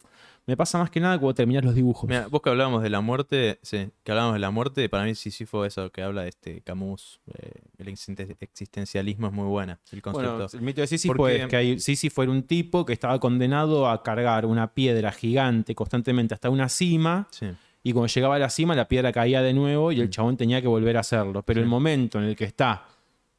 Me 0.44 0.56
pasa 0.56 0.76
más 0.78 0.90
que 0.90 0.98
nada 0.98 1.18
cuando 1.18 1.34
terminas 1.34 1.64
los 1.64 1.74
dibujos. 1.74 2.08
Mira, 2.08 2.26
vos 2.26 2.42
que 2.42 2.50
hablábamos 2.50 2.82
de 2.82 2.90
la 2.90 3.00
muerte, 3.00 3.60
sí, 3.62 3.90
que 4.02 4.10
hablábamos 4.10 4.34
de 4.34 4.40
la 4.40 4.50
muerte, 4.50 4.88
para 4.88 5.04
mí 5.04 5.14
Sísifo 5.14 5.64
eso 5.64 5.90
que 5.92 6.02
habla 6.02 6.22
de 6.22 6.30
este 6.30 6.60
Camus, 6.62 7.20
eh, 7.38 7.60
el 7.78 7.86
existen- 7.88 8.36
existencialismo 8.40 9.28
es 9.28 9.32
muy 9.32 9.46
buena, 9.46 9.78
el 9.92 10.02
concepto. 10.02 10.32
Bueno, 10.34 10.48
el 10.52 10.60
mito 10.62 10.80
de 10.80 10.88
Sísifo 10.88 11.14
Porque- 11.14 11.42
es 11.42 11.46
que 11.48 11.78
Sísifo 11.78 12.22
era 12.24 12.32
un 12.32 12.42
tipo 12.42 12.84
que 12.84 12.92
estaba 12.92 13.20
condenado 13.20 13.88
a 13.88 14.02
cargar 14.02 14.44
una 14.46 14.74
piedra 14.74 15.12
gigante 15.12 15.74
constantemente 15.76 16.34
hasta 16.34 16.50
una 16.50 16.68
cima 16.68 17.28
sí, 17.30 17.46
y 17.84 17.92
cuando 17.92 18.08
llegaba 18.08 18.34
a 18.34 18.38
la 18.40 18.50
cima 18.50 18.74
la 18.74 18.88
piedra 18.88 19.12
caía 19.12 19.42
de 19.42 19.52
nuevo 19.54 19.92
y 19.92 20.00
el 20.00 20.10
chabón 20.10 20.36
tenía 20.36 20.60
que 20.60 20.66
volver 20.68 20.96
a 20.96 21.00
hacerlo. 21.00 21.42
Pero 21.44 21.60
Mm. 21.60 21.62
Sí. 21.62 21.64
el 21.64 21.68
momento 21.68 22.18
en 22.18 22.24
el 22.24 22.34
que 22.34 22.44
está 22.44 22.84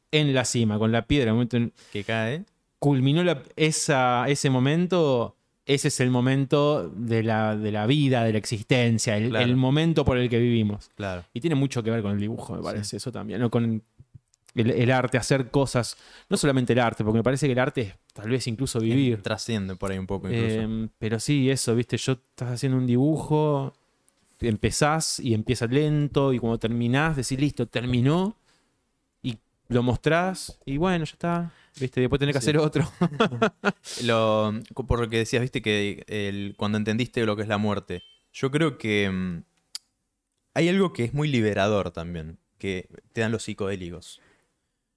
en 0.09 0.33
la 0.33 0.45
cima 0.45 0.79
con 0.79 0.91
la 0.93 1.05
piedra, 1.05 1.31
el 1.31 1.33
momento 1.33 1.57
en 1.57 1.73
que 1.91 2.05
cae, 2.05 2.45
culminó 2.79 3.23
la- 3.23 3.43
esa, 3.57 4.25
ese 4.29 4.49
momento, 4.49 5.35
ese 5.65 5.87
es 5.87 5.99
el 5.99 6.09
momento 6.11 6.89
de 6.89 7.23
la, 7.23 7.55
de 7.55 7.71
la 7.71 7.85
vida, 7.87 8.23
de 8.23 8.31
la 8.33 8.37
existencia, 8.37 9.15
el, 9.17 9.29
Claro. 9.29 9.45
el 9.45 9.55
momento 9.55 10.03
por 10.05 10.17
el 10.17 10.29
que 10.29 10.39
vivimos. 10.39 10.89
claro. 10.95 11.23
Y 11.33 11.39
tiene 11.41 11.55
mucho 11.55 11.81
que 11.83 11.91
ver 11.91 12.01
con 12.01 12.11
el 12.13 12.19
dibujo, 12.19 12.53
me 12.53 12.59
Sí. 12.59 12.63
parece, 12.65 12.97
eso 12.97 13.11
también, 13.11 13.39
¿no? 13.39 13.49
Con 13.49 13.81
el, 14.55 14.69
el 14.71 14.91
arte, 14.91 15.17
hacer 15.17 15.49
cosas, 15.49 15.97
no 16.29 16.37
solamente 16.37 16.73
el 16.73 16.79
arte, 16.79 17.03
porque 17.03 17.17
me 17.19 17.23
parece 17.23 17.47
que 17.47 17.53
el 17.53 17.59
arte 17.59 17.81
es 17.81 17.93
tal 18.13 18.29
vez 18.29 18.45
incluso 18.47 18.79
vivir. 18.79 19.21
Trasciende 19.21 19.75
por 19.75 19.91
ahí 19.91 19.97
un 19.97 20.05
poco 20.05 20.27
incluso. 20.29 20.45
Eh, 20.61 20.87
pero 20.99 21.19
sí, 21.19 21.49
eso, 21.49 21.73
viste, 21.75 21.97
yo 21.97 22.11
estás 22.13 22.51
haciendo 22.51 22.77
un 22.77 22.85
dibujo, 22.85 23.73
empezás 24.39 25.19
y 25.19 25.33
empieza 25.33 25.65
lento, 25.67 26.33
y 26.33 26.39
cuando 26.39 26.57
terminás, 26.59 27.15
decís, 27.15 27.39
listo, 27.39 27.65
terminó, 27.67 28.35
lo 29.73 29.83
mostrás, 29.83 30.59
y 30.65 30.77
bueno, 30.77 31.05
ya 31.05 31.11
está, 31.13 31.51
viste, 31.79 32.01
después 32.01 32.19
tenés 32.19 32.35
que 32.35 32.41
Sí. 32.41 32.45
hacer 32.51 32.57
otro. 32.59 32.89
Lo, 34.03 34.53
por 34.87 34.99
lo 34.99 35.09
que 35.09 35.17
decías, 35.19 35.41
viste, 35.41 35.61
que 35.61 36.03
el, 36.07 36.55
cuando 36.57 36.77
entendiste 36.77 37.25
lo 37.25 37.35
que 37.35 37.41
es 37.43 37.47
la 37.47 37.57
muerte, 37.57 38.03
yo 38.31 38.49
creo 38.51 38.77
que 38.77 39.09
mm, 39.09 39.43
hay 40.55 40.69
algo 40.69 40.93
que 40.93 41.03
es 41.05 41.13
muy 41.13 41.27
liberador 41.27 41.91
también, 41.91 42.37
que 42.57 42.87
te 43.11 43.21
dan 43.21 43.31
los 43.31 43.43
psicodélicos. 43.43 44.21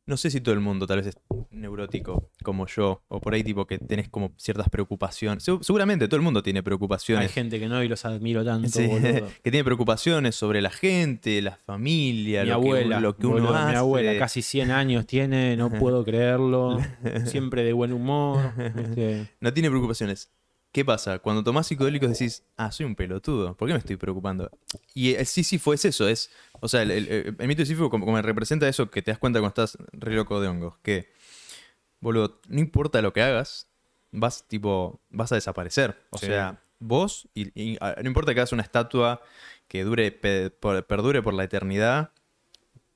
No 0.08 0.16
sé 0.16 0.30
si 0.30 0.40
todo 0.40 0.54
el 0.54 0.60
mundo 0.60 0.86
tal 0.86 0.98
vez 0.98 1.08
es 1.08 1.16
neurótico 1.50 2.30
como 2.44 2.66
yo, 2.68 3.02
o 3.08 3.20
por 3.20 3.34
ahí 3.34 3.42
tipo 3.42 3.66
que 3.66 3.78
tenés 3.78 4.08
como 4.08 4.32
ciertas 4.36 4.68
preocupaciones. 4.68 5.42
Se- 5.42 5.58
Seguramente 5.62 6.06
todo 6.06 6.16
el 6.16 6.22
mundo 6.22 6.44
tiene 6.44 6.60
Hay 6.60 6.62
preocupaciones. 6.62 7.32
gente 7.32 7.58
que 7.58 7.66
no 7.68 7.82
y 7.82 7.88
los 7.88 8.04
admiro 8.04 8.44
tanto, 8.44 8.68
Sí, 8.68 8.86
boludo. 8.86 9.28
que 9.42 9.50
tiene 9.50 9.64
preocupaciones 9.64 10.36
sobre 10.36 10.62
la 10.62 10.70
gente, 10.70 11.42
la 11.42 11.56
familia, 11.56 12.42
Mi 12.44 12.48
lo, 12.50 12.54
abuela, 12.54 12.96
que, 12.96 13.02
lo 13.02 13.16
que 13.16 13.26
uno 13.26 13.34
boludo, 13.36 13.56
hace. 13.56 13.72
mi 13.72 13.76
abuela, 13.78 14.16
casi 14.18 14.42
100 14.42 14.70
años 14.70 15.06
tiene, 15.06 15.56
no 15.56 15.70
puedo 15.70 16.04
creerlo, 16.04 16.78
siempre 17.24 17.64
de 17.64 17.72
buen 17.72 17.92
humor. 17.92 18.52
¿viste? 18.76 19.26
No 19.40 19.52
tiene 19.52 19.68
preocupaciones. 19.70 20.30
¿Qué 20.76 20.84
pasa? 20.84 21.20
Cuando 21.20 21.42
tomás 21.42 21.66
psicodélicos 21.68 22.10
decís, 22.10 22.42
ah, 22.58 22.70
soy 22.70 22.84
un 22.84 22.94
pelotudo, 22.94 23.56
¿por 23.56 23.66
qué 23.66 23.72
me 23.72 23.78
estoy 23.78 23.96
preocupando? 23.96 24.50
Y 24.92 25.14
el 25.14 25.24
Sísifo 25.24 25.72
es 25.72 25.86
eso, 25.86 26.06
es, 26.06 26.30
o 26.60 26.68
sea, 26.68 26.82
el, 26.82 26.90
el- 26.90 27.08
el- 27.08 27.36
el 27.38 27.48
mito 27.48 27.62
de 27.62 27.64
Sísifo 27.64 27.88
como, 27.88 28.04
como 28.04 28.20
representa 28.20 28.68
eso 28.68 28.90
que 28.90 29.00
te 29.00 29.10
das 29.10 29.18
cuenta 29.18 29.40
cuando 29.40 29.48
estás 29.64 29.78
re 29.92 30.14
loco 30.14 30.38
de 30.38 30.48
hongos, 30.48 30.76
que, 30.82 31.10
boludo, 32.00 32.42
no 32.48 32.60
importa 32.60 33.00
lo 33.00 33.14
que 33.14 33.22
hagas, 33.22 33.70
vas, 34.12 34.46
tipo, 34.48 35.00
vas 35.08 35.32
a 35.32 35.36
desaparecer. 35.36 35.96
O 36.10 36.18
Sí. 36.18 36.26
sea, 36.26 36.60
vos, 36.78 37.26
y, 37.32 37.58
y, 37.58 37.78
ah, 37.80 37.94
no 38.02 38.06
importa 38.08 38.34
que 38.34 38.40
hagas 38.40 38.52
una 38.52 38.62
estatua 38.62 39.22
que 39.68 39.82
dure, 39.82 40.12
pe- 40.12 40.50
por- 40.50 40.84
perdure 40.86 41.22
por 41.22 41.32
la 41.32 41.44
eternidad, 41.44 42.10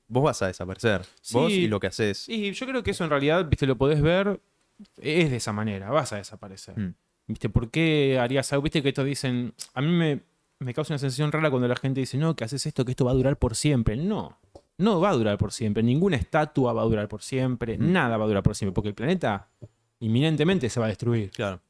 vos 0.07 0.23
vas 0.23 0.39
a 0.43 0.45
desaparecer. 0.45 1.01
Vos 1.31 1.51
y 1.51 1.67
lo 1.67 1.79
que 1.79 1.87
haces. 1.87 2.29
Y 2.29 2.51
yo 2.51 2.67
creo 2.67 2.83
que 2.83 2.91
eso 2.91 3.03
en 3.05 3.09
realidad, 3.09 3.43
viste, 3.49 3.65
lo 3.65 3.75
podés 3.75 4.03
ver, 4.03 4.39
es 4.97 5.31
de 5.31 5.37
esa 5.37 5.51
manera, 5.51 5.89
vas 5.89 6.13
a 6.13 6.17
desaparecer. 6.17 6.77
Mm. 6.77 6.93
¿Viste? 7.31 7.49
¿Por 7.49 7.69
qué 7.71 8.17
harías 8.19 8.51
algo? 8.53 8.63
Viste 8.63 8.81
que 8.83 8.89
estos 8.89 9.05
dicen, 9.05 9.53
a 9.73 9.81
mí 9.81 9.87
me, 9.89 10.21
me 10.59 10.73
causa 10.73 10.93
una 10.93 10.99
sensación 10.99 11.31
rara 11.31 11.49
cuando 11.49 11.67
la 11.67 11.75
gente 11.75 11.99
dice, 11.99 12.17
no, 12.17 12.35
que 12.35 12.43
haces 12.43 12.65
esto, 12.65 12.85
que 12.85 12.91
esto 12.91 13.05
va 13.05 13.11
a 13.11 13.15
durar 13.15 13.37
por 13.37 13.55
siempre. 13.55 13.95
No, 13.97 14.37
no 14.77 14.99
va 14.99 15.09
a 15.09 15.13
durar 15.13 15.37
por 15.37 15.51
siempre. 15.51 15.81
Ninguna 15.83 16.17
estatua 16.17 16.73
va 16.73 16.81
a 16.81 16.85
durar 16.85 17.07
por 17.07 17.21
siempre. 17.23 17.77
Mm. 17.77 17.91
Nada 17.91 18.17
va 18.17 18.25
a 18.25 18.27
durar 18.27 18.43
por 18.43 18.55
siempre, 18.55 18.73
porque 18.73 18.89
el 18.89 18.95
planeta 18.95 19.47
inminentemente 19.99 20.69
se 20.69 20.79
va 20.79 20.85
a 20.87 20.89
destruir. 20.89 21.31
Claro, 21.31 21.61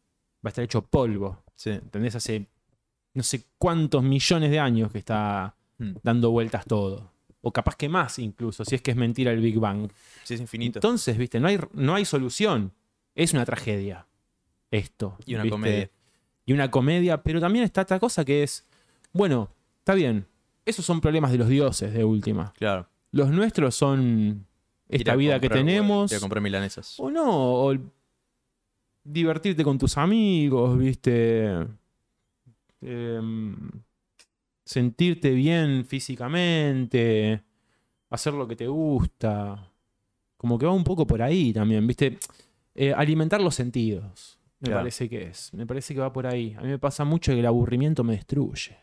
Va 0.44 0.48
a 0.48 0.50
estar 0.50 0.64
hecho 0.64 0.82
polvo. 0.82 1.44
sí. 1.56 1.70
¿Entendés? 1.72 2.16
Hace 2.16 2.48
no 3.14 3.24
sé 3.24 3.44
cuántos 3.58 4.02
millones 4.04 4.50
de 4.52 4.60
años 4.60 4.92
que 4.92 4.98
está 5.00 5.56
Mm. 5.78 5.96
dando 6.04 6.32
vueltas 6.32 6.64
todo. 6.66 7.12
O 7.42 7.52
capaz 7.52 7.76
que 7.76 7.90
más 7.90 8.20
incluso, 8.20 8.64
si 8.64 8.76
es 8.76 8.82
que 8.84 8.92
es 8.92 8.98
mentira 8.98 9.32
el 9.32 9.42
Big 9.42 9.58
Bang. 9.60 9.90
Sí, 10.24 10.36
es 10.36 10.40
infinito. 10.42 10.78
Entonces, 10.78 11.18
viste, 11.18 11.40
no 11.40 11.48
hay, 11.48 11.60
no 11.74 11.96
hay 11.96 12.06
solución. 12.06 12.72
Es 13.16 13.34
una 13.34 13.46
tragedia. 13.46 14.06
Esto. 14.72 15.18
Y 15.26 15.36
una 15.36 15.44
¿viste? 15.44 15.54
comedia. 15.54 15.90
Y 16.46 16.54
una 16.54 16.72
comedia, 16.72 17.22
pero 17.22 17.40
también 17.40 17.66
está 17.66 17.82
esta 17.82 18.00
cosa 18.00 18.26
que 18.26 18.44
es, 18.44 18.66
bueno, 19.14 19.50
está 19.80 19.94
bien. 19.94 20.26
Esos 20.66 20.86
son 20.86 21.02
problemas 21.02 21.32
de 21.32 21.38
los 21.38 21.48
dioses 21.48 21.94
de 21.94 22.04
última. 22.04 22.54
Claro. 22.58 22.88
Los 23.12 23.30
nuestros 23.30 23.76
son 23.76 24.46
esta 24.88 25.16
vida 25.16 25.40
que 25.40 25.50
tenemos. 25.50 26.14
comprar 26.20 26.42
milanesas. 26.42 26.96
O 27.00 27.12
no, 27.12 27.66
o 27.66 27.78
divertirte 29.04 29.64
con 29.64 29.78
tus 29.78 29.98
amigos, 29.98 30.78
viste. 30.78 31.68
Em, 32.82 33.56
sentirte 34.64 35.32
bien 35.32 35.86
físicamente, 35.86 37.44
hacer 38.10 38.34
lo 38.34 38.48
que 38.48 38.56
te 38.56 38.68
gusta. 38.68 39.70
Como 40.38 40.58
que 40.58 40.66
va 40.66 40.72
un 40.72 40.84
poco 40.84 41.06
por 41.06 41.22
ahí 41.22 41.54
también, 41.54 41.86
viste. 41.86 42.18
Eh, 42.74 42.94
alimentar 42.94 43.42
los 43.42 43.54
sentidos, 43.54 44.40
me 44.62 44.68
Claro. 44.68 44.82
parece 44.82 45.10
que 45.10 45.24
es. 45.24 45.54
Me 45.54 45.66
parece 45.66 45.94
que 45.94 46.00
va 46.00 46.14
por 46.14 46.26
ahí. 46.28 46.56
A 46.58 46.62
mí 46.62 46.68
me 46.70 46.80
pasa 46.80 47.04
mucho 47.04 47.34
que 47.34 47.40
el 47.40 47.46
aburrimiento 47.46 48.04
me 48.04 48.14
destruye. 48.14 48.78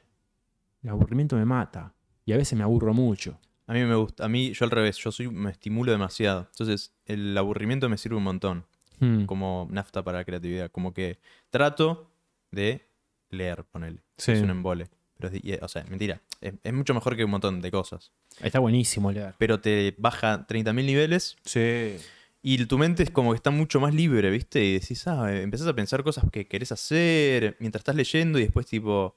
El 0.83 0.91
aburrimiento 0.91 1.37
me 1.37 1.45
mata. 1.45 1.95
Y 2.27 2.33
a 2.33 2.37
veces 2.37 2.57
me 2.59 2.65
aburro 2.65 2.93
mucho. 2.93 3.39
A 3.67 3.73
mí 3.73 3.83
me 3.85 3.95
gusta, 3.95 4.25
a 4.25 4.29
mí 4.29 4.53
yo 4.53 4.65
al 4.65 4.71
revés, 4.71 4.97
yo 4.99 5.11
soy, 5.13 5.29
me 5.29 5.51
estimulo 5.51 5.93
demasiado. 5.93 6.47
Entonces, 6.51 6.95
el 7.07 7.37
aburrimiento 7.37 7.89
me 7.89 7.97
sirve 7.99 8.17
un 8.17 8.23
montón, 8.25 8.65
Hmm. 9.01 9.25
como 9.27 9.69
nafta 9.71 10.03
para 10.03 10.19
la 10.19 10.25
creatividad. 10.25 10.71
Como 10.71 10.93
que 10.93 11.19
trato 11.51 12.11
de 12.51 12.89
leer, 13.31 13.65
ponele. 13.65 14.03
Sí. 14.17 14.33
Es 14.33 14.43
un 14.43 14.51
embole. 14.51 14.89
Pero 15.19 15.35
y- 15.37 15.53
o 15.61 15.69
sea, 15.69 15.85
mentira. 15.89 16.21
Es, 16.41 16.55
es 16.63 16.73
mucho 16.73 16.95
mejor 16.95 17.17
que 17.17 17.25
un 17.25 17.31
montón 17.31 17.61
de 17.61 17.71
cosas. 17.71 18.11
Está 18.41 18.59
buenísimo 18.59 19.11
leer. 19.13 19.35
Pero 19.39 19.61
te 19.61 19.95
baja 19.99 20.47
30.000 20.47 20.87
niveles 20.87 21.37
Sí. 21.45 21.97
Y 22.43 22.65
tu 22.67 22.79
mente 22.79 23.03
es 23.03 23.11
como 23.11 23.33
que 23.33 23.37
está 23.37 23.51
mucho 23.51 23.81
más 23.81 23.95
libre, 23.95 24.31
¿viste? 24.31 24.65
Y 24.65 24.75
decís, 24.75 25.07
ah, 25.07 25.33
eh, 25.33 25.43
empezás 25.43 25.67
a 25.67 25.75
pensar 25.75 26.03
cosas 26.05 26.25
que 26.31 26.47
querés 26.47 26.73
hacer 26.73 27.57
mientras 27.61 27.81
estás 27.81 27.95
leyendo 27.97 28.39
y 28.39 28.43
después, 28.43 28.67
tipo, 28.67 29.17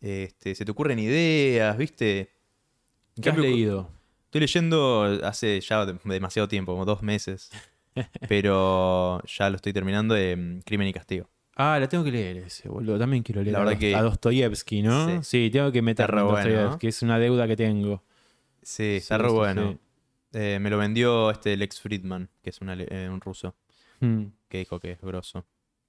este, 0.00 0.54
se 0.54 0.64
te 0.64 0.70
ocurren 0.70 0.98
ideas, 0.98 1.76
¿viste? 1.78 2.30
¿Qué 3.20 3.30
has 3.30 3.38
leído? 3.38 3.90
Estoy 4.26 4.40
leyendo 4.42 5.02
hace 5.24 5.60
ya 5.60 5.86
de- 5.86 5.98
demasiado 6.04 6.48
tiempo, 6.48 6.72
como 6.72 6.84
dos 6.84 7.02
meses. 7.02 7.50
pero 8.28 9.22
ya 9.24 9.48
lo 9.48 9.56
estoy 9.56 9.72
terminando 9.72 10.14
de 10.14 10.36
mm, 10.36 10.60
Crimen 10.66 10.88
y 10.88 10.92
Castigo. 10.92 11.28
Ah, 11.54 11.78
la 11.80 11.88
tengo 11.88 12.04
que 12.04 12.10
leer 12.12 12.36
ese, 12.38 12.68
boludo. 12.68 12.98
También 12.98 13.22
quiero 13.22 13.40
leer 13.42 13.52
La 13.54 13.60
a, 13.60 13.64
verdad 13.64 13.74
Dost- 13.76 13.80
que- 13.80 13.94
a 13.94 14.02
Dostoyevsky, 14.02 14.82
¿no? 14.82 15.22
Sí. 15.22 15.44
Sí, 15.44 15.50
tengo 15.50 15.72
que 15.72 15.80
meter 15.80 16.10
re 16.10 16.20
a 16.20 16.22
bueno, 16.24 16.36
Dostoyevsky, 16.50 16.86
¿no? 16.86 16.88
es 16.90 17.02
una 17.02 17.18
deuda 17.18 17.46
que 17.48 17.56
tengo. 17.56 18.02
Sí, 18.62 18.96
está 18.96 19.16
Sí, 19.16 19.22
re 19.22 19.30
bueno. 19.30 19.72
sí. 19.72 19.78
Eh, 20.38 20.58
me 20.60 20.68
lo 20.68 20.76
vendió 20.76 21.30
este 21.30 21.56
Lex 21.56 21.80
Friedman, 21.80 22.28
que 22.42 22.50
es 22.50 22.60
un, 22.60 22.68
ale- 22.68 22.86
eh, 22.90 23.08
un 23.10 23.20
ruso, 23.22 23.54
Mm. 24.00 24.24
que 24.48 24.58
dijo 24.58 24.78
que 24.78 24.92
es 24.92 25.00
grosso. 25.00 25.46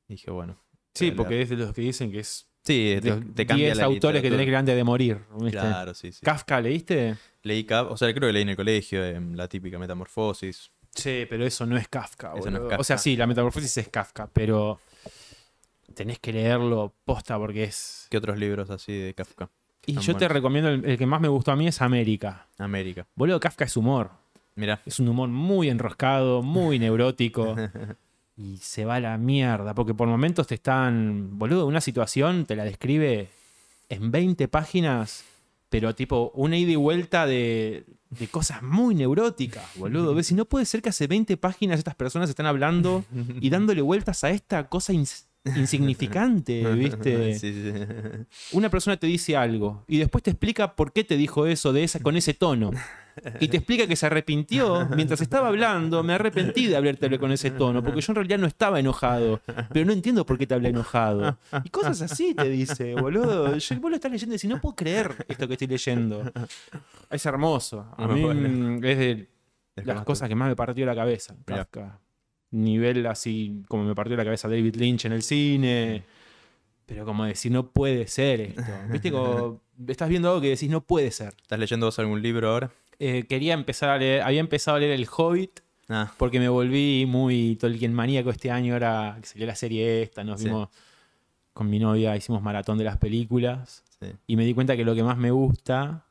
Y 0.08 0.14
dije, 0.14 0.32
bueno. 0.32 0.58
Sí, 0.94 1.12
porque 1.12 1.32
leer. 1.32 1.44
es 1.44 1.50
de 1.50 1.56
los 1.58 1.74
que 1.74 1.82
dicen 1.82 2.12
que 2.12 2.20
es 2.20 2.48
Sí, 2.64 2.98
te, 3.02 3.12
te 3.12 3.46
cambia 3.46 3.68
10 3.68 3.78
la 3.78 3.84
autores 3.86 4.22
que 4.22 4.30
tenés 4.30 4.46
que 4.46 4.52
leer 4.52 4.58
antes 4.60 4.76
de 4.76 4.84
morir. 4.84 5.20
¿viste? 5.40 5.52
Claro, 5.60 5.94
sí, 5.94 6.12
sí. 6.12 6.20
Kafka, 6.24 6.60
¿leíste? 6.62 7.16
Leí 7.44 7.64
Kaf- 7.66 7.88
o 7.90 7.98
sea, 7.98 8.14
creo 8.14 8.28
que 8.30 8.34
leí 8.34 8.42
en 8.44 8.50
el 8.50 8.56
colegio, 8.56 9.04
em, 9.06 9.34
la 9.36 9.48
típica 9.48 9.78
metamorfosis. 9.80 10.72
Sí, 10.94 11.26
pero 11.30 11.46
eso 11.46 11.66
no 11.66 11.78
es 11.78 11.88
Kafka, 11.88 12.34
Eso 12.36 12.50
no 12.50 12.58
es 12.58 12.64
boludo. 12.64 12.80
O 12.80 12.84
sea, 12.84 12.96
Kafka. 12.96 13.04
sí, 13.04 13.16
la 13.18 13.28
metamorfosis 13.28 13.78
es 13.78 13.90
Kafka, 13.90 14.28
pero 14.34 14.80
tenés 15.94 16.20
que 16.20 16.34
leerlo 16.34 16.94
posta 17.06 17.38
porque 17.38 17.64
es... 17.66 18.08
¿Qué 18.10 18.18
otros 18.18 18.38
libros 18.38 18.70
así 18.70 18.94
de 18.94 19.14
Kafka? 19.14 19.50
Y 19.86 19.98
yo 20.00 20.18
te 20.18 20.28
recomiendo, 20.28 20.70
el, 20.70 20.84
el 20.84 20.98
que 20.98 21.06
más 21.06 21.22
me 21.22 21.30
gustó 21.30 21.52
a 21.52 21.56
mí 21.56 21.68
es 21.68 21.82
América. 21.82 22.48
América. 22.58 23.08
Boludo, 23.16 23.40
Kafka 23.40 23.64
es 23.66 23.78
humor. 23.78 24.12
Mira, 24.58 24.82
Es 24.86 25.00
un 25.00 25.08
humor 25.08 25.30
muy 25.30 25.70
enroscado, 25.70 26.42
muy 26.42 26.80
neurótico. 26.80 27.56
y 28.38 28.58
se 28.58 28.86
va 28.86 28.96
a 28.96 29.00
la 29.00 29.18
mierda. 29.18 29.74
Porque 29.74 29.94
por 29.94 30.08
momentos 30.08 30.48
te 30.48 30.56
están. 30.56 31.38
Boludo, 31.38 31.66
una 31.66 31.80
situación 31.80 32.46
te 32.46 32.56
la 32.56 32.66
describe 32.66 33.30
en 33.88 34.12
20 34.12 34.48
páginas. 34.50 35.24
Pero 35.70 35.94
tipo, 35.96 36.32
una 36.34 36.58
ida 36.58 36.72
y 36.72 36.76
vuelta 36.76 37.26
de, 37.26 37.86
de 38.10 38.28
cosas 38.28 38.64
muy 38.64 38.96
neuróticas, 38.96 39.66
boludo. 39.76 40.16
¿Ves? 40.16 40.32
Y 40.32 40.36
no 40.36 40.46
puede 40.46 40.66
ser 40.66 40.82
que 40.82 40.90
hace 40.90 41.08
20 41.08 41.38
páginas 41.38 41.78
estas 41.78 41.96
personas 41.96 42.30
están 42.30 42.46
hablando 42.46 43.04
y 43.42 43.50
dándole 43.50 43.82
vueltas 43.82 44.24
a 44.24 44.30
esta 44.30 44.70
cosa 44.70 44.94
insignificante, 45.56 46.64
¿viste? 46.74 47.38
Sí, 47.38 47.54
sí. 47.54 47.74
Una 48.52 48.70
persona 48.70 48.98
te 48.98 49.08
dice 49.08 49.38
algo 49.38 49.84
y 49.88 49.98
después 49.98 50.24
te 50.24 50.32
explica 50.32 50.76
por 50.76 50.92
qué 50.94 51.04
te 51.04 51.18
dijo 51.18 51.46
eso 51.46 51.74
de 51.74 51.84
esa, 51.84 52.00
con 52.00 52.16
ese 52.18 52.34
tono. 52.34 52.72
Y 53.40 53.48
te 53.48 53.58
explica 53.58 53.88
que 53.88 53.96
se 53.96 54.06
arrepintió. 54.06 54.88
Mientras 54.96 55.22
estaba 55.22 55.48
hablando, 55.48 56.04
me 56.04 56.14
arrepentí 56.14 56.68
de 56.68 56.76
hablarte 56.76 57.18
con 57.18 57.32
ese 57.32 57.52
tono, 57.52 57.84
porque 57.84 58.02
yo 58.02 58.12
en 58.12 58.16
realidad 58.16 58.38
no 58.38 58.48
estaba 58.48 58.80
enojado, 58.80 59.42
pero 59.72 59.86
no 59.86 59.94
entiendo 59.94 60.26
por 60.26 60.38
qué 60.38 60.46
te 60.46 60.54
hablé 60.54 60.70
enojado. 60.70 61.38
Y 61.64 61.70
cosas 61.70 62.02
así 62.02 62.34
te 62.34 62.50
dice, 62.50 62.94
boludo. 62.96 63.58
Yo, 63.58 63.80
vos 63.80 63.90
lo 63.90 63.96
estás 63.96 64.12
leyendo 64.12 64.36
y 64.36 64.38
decís, 64.38 64.50
no 64.50 64.62
puedo 64.62 64.76
creer 64.76 65.26
esto 65.28 65.48
que 65.48 65.54
estoy 65.54 65.68
leyendo. 65.68 66.32
Es 67.10 67.26
hermoso. 67.26 67.88
A 67.98 68.08
mí 68.08 68.22
es 68.84 68.98
de 68.98 69.28
las 69.84 70.04
cosas 70.04 70.30
que 70.30 70.36
más 70.36 70.50
me 70.50 70.56
partió 70.56 70.86
la 70.86 70.96
cabeza. 70.96 71.36
Kafka. 71.46 72.00
Nivel 72.52 73.06
así 73.08 73.62
como 73.68 73.84
me 73.84 73.94
partió 73.96 74.16
la 74.16 74.24
cabeza 74.24 74.48
David 74.48 74.76
Lynch 74.76 75.06
en 75.06 75.12
el 75.12 75.22
cine. 75.24 76.04
Pero 76.86 77.04
como 77.06 77.26
decir, 77.26 77.52
no 77.52 77.68
puede 77.72 78.08
ser 78.08 78.40
esto. 78.42 78.62
¿Viste? 78.90 79.12
Como 79.12 79.62
estás 79.88 80.08
viendo 80.10 80.30
algo 80.30 80.42
que 80.42 80.50
decís, 80.50 80.70
no 80.70 80.82
puede 80.82 81.12
ser. 81.12 81.34
¿Estás 81.42 81.60
leyendo 81.60 81.86
vos 81.88 82.00
algún 82.00 82.22
libro 82.22 82.50
ahora? 82.50 82.72
Eh, 83.00 83.26
quería 83.28 83.54
empezar 83.54 83.90
a 83.90 83.98
leer, 83.98 84.22
había 84.22 84.40
empezado 84.40 84.78
a 84.78 84.80
leer 84.80 84.92
El 84.94 85.08
Hobbit 85.16 85.60
Ah, 85.90 86.12
porque 86.18 86.38
me 86.40 86.50
volví 86.50 87.06
muy 87.08 87.56
Tolkien 87.56 87.94
maníaco 87.94 88.30
este 88.30 88.52
año. 88.52 88.74
Ahora 88.74 89.18
que 89.22 89.26
salió 89.28 89.46
la 89.48 89.56
serie 89.56 90.02
esta, 90.02 90.24
nos 90.24 90.40
Sí. 90.42 90.48
vimos 90.48 90.68
con 91.54 91.70
mi 91.70 91.80
novia, 91.80 92.16
hicimos 92.18 92.42
maratón 92.42 92.78
de 92.78 92.84
las 92.84 92.98
películas. 92.98 93.84
sí. 94.02 94.08
Y 94.28 94.36
me 94.36 94.44
di 94.46 94.54
cuenta 94.54 94.76
que 94.76 94.84
lo 94.86 94.94
que 94.96 95.04
más 95.04 95.18
me 95.18 95.32
gusta 95.32 96.06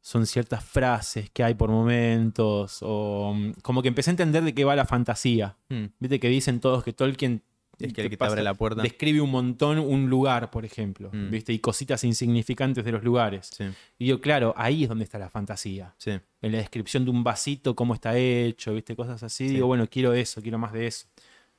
son 0.00 0.26
ciertas 0.26 0.64
frases 0.64 1.30
que 1.30 1.42
hay 1.44 1.54
por 1.54 1.70
momentos. 1.70 2.78
O 2.82 3.34
mm, 3.34 3.52
como 3.62 3.82
que 3.82 3.88
empecé 3.88 4.10
a 4.10 4.12
entender 4.12 4.42
de 4.44 4.54
qué 4.54 4.64
va 4.64 4.74
la 4.76 4.86
fantasía. 4.86 5.56
Hmm. 5.68 5.86
Viste 5.98 6.18
que 6.20 6.28
dicen 6.28 6.60
todos 6.60 6.82
que 6.84 6.92
Tolkien. 6.92 7.42
Es 7.78 7.94
que 7.94 8.02
el 8.02 8.06
que 8.08 8.16
te 8.16 8.18
pasa- 8.18 8.32
abre 8.32 8.42
la 8.42 8.52
puerta. 8.52 8.82
Describe 8.82 9.22
un 9.22 9.30
montón 9.30 9.78
un 9.78 10.10
lugar, 10.10 10.50
por 10.50 10.66
ejemplo. 10.66 11.08
Mm. 11.14 11.30
¿Viste? 11.30 11.52
Y 11.54 11.60
cositas 11.60 12.04
insignificantes 12.04 12.84
de 12.84 12.92
los 12.92 13.02
lugares. 13.02 13.48
Sí, 13.56 13.64
Y 13.98 14.04
yo, 14.06 14.20
claro, 14.20 14.52
ahí 14.58 14.82
es 14.82 14.88
donde 14.90 15.04
está 15.04 15.18
la 15.18 15.30
fantasía. 15.30 15.94
sí. 15.96 16.10
En 16.42 16.52
la 16.52 16.58
descripción 16.58 17.04
de 17.06 17.10
un 17.10 17.24
vasito, 17.24 17.74
cómo 17.74 17.94
está 17.94 18.16
hecho, 18.18 18.74
¿viste? 18.74 18.94
Cosas 18.96 19.22
así. 19.22 19.48
Sí. 19.48 19.54
Digo, 19.54 19.66
bueno, 19.66 19.86
quiero 19.90 20.12
eso, 20.12 20.42
quiero 20.42 20.58
más 20.58 20.72
de 20.74 20.86
eso. 20.88 21.06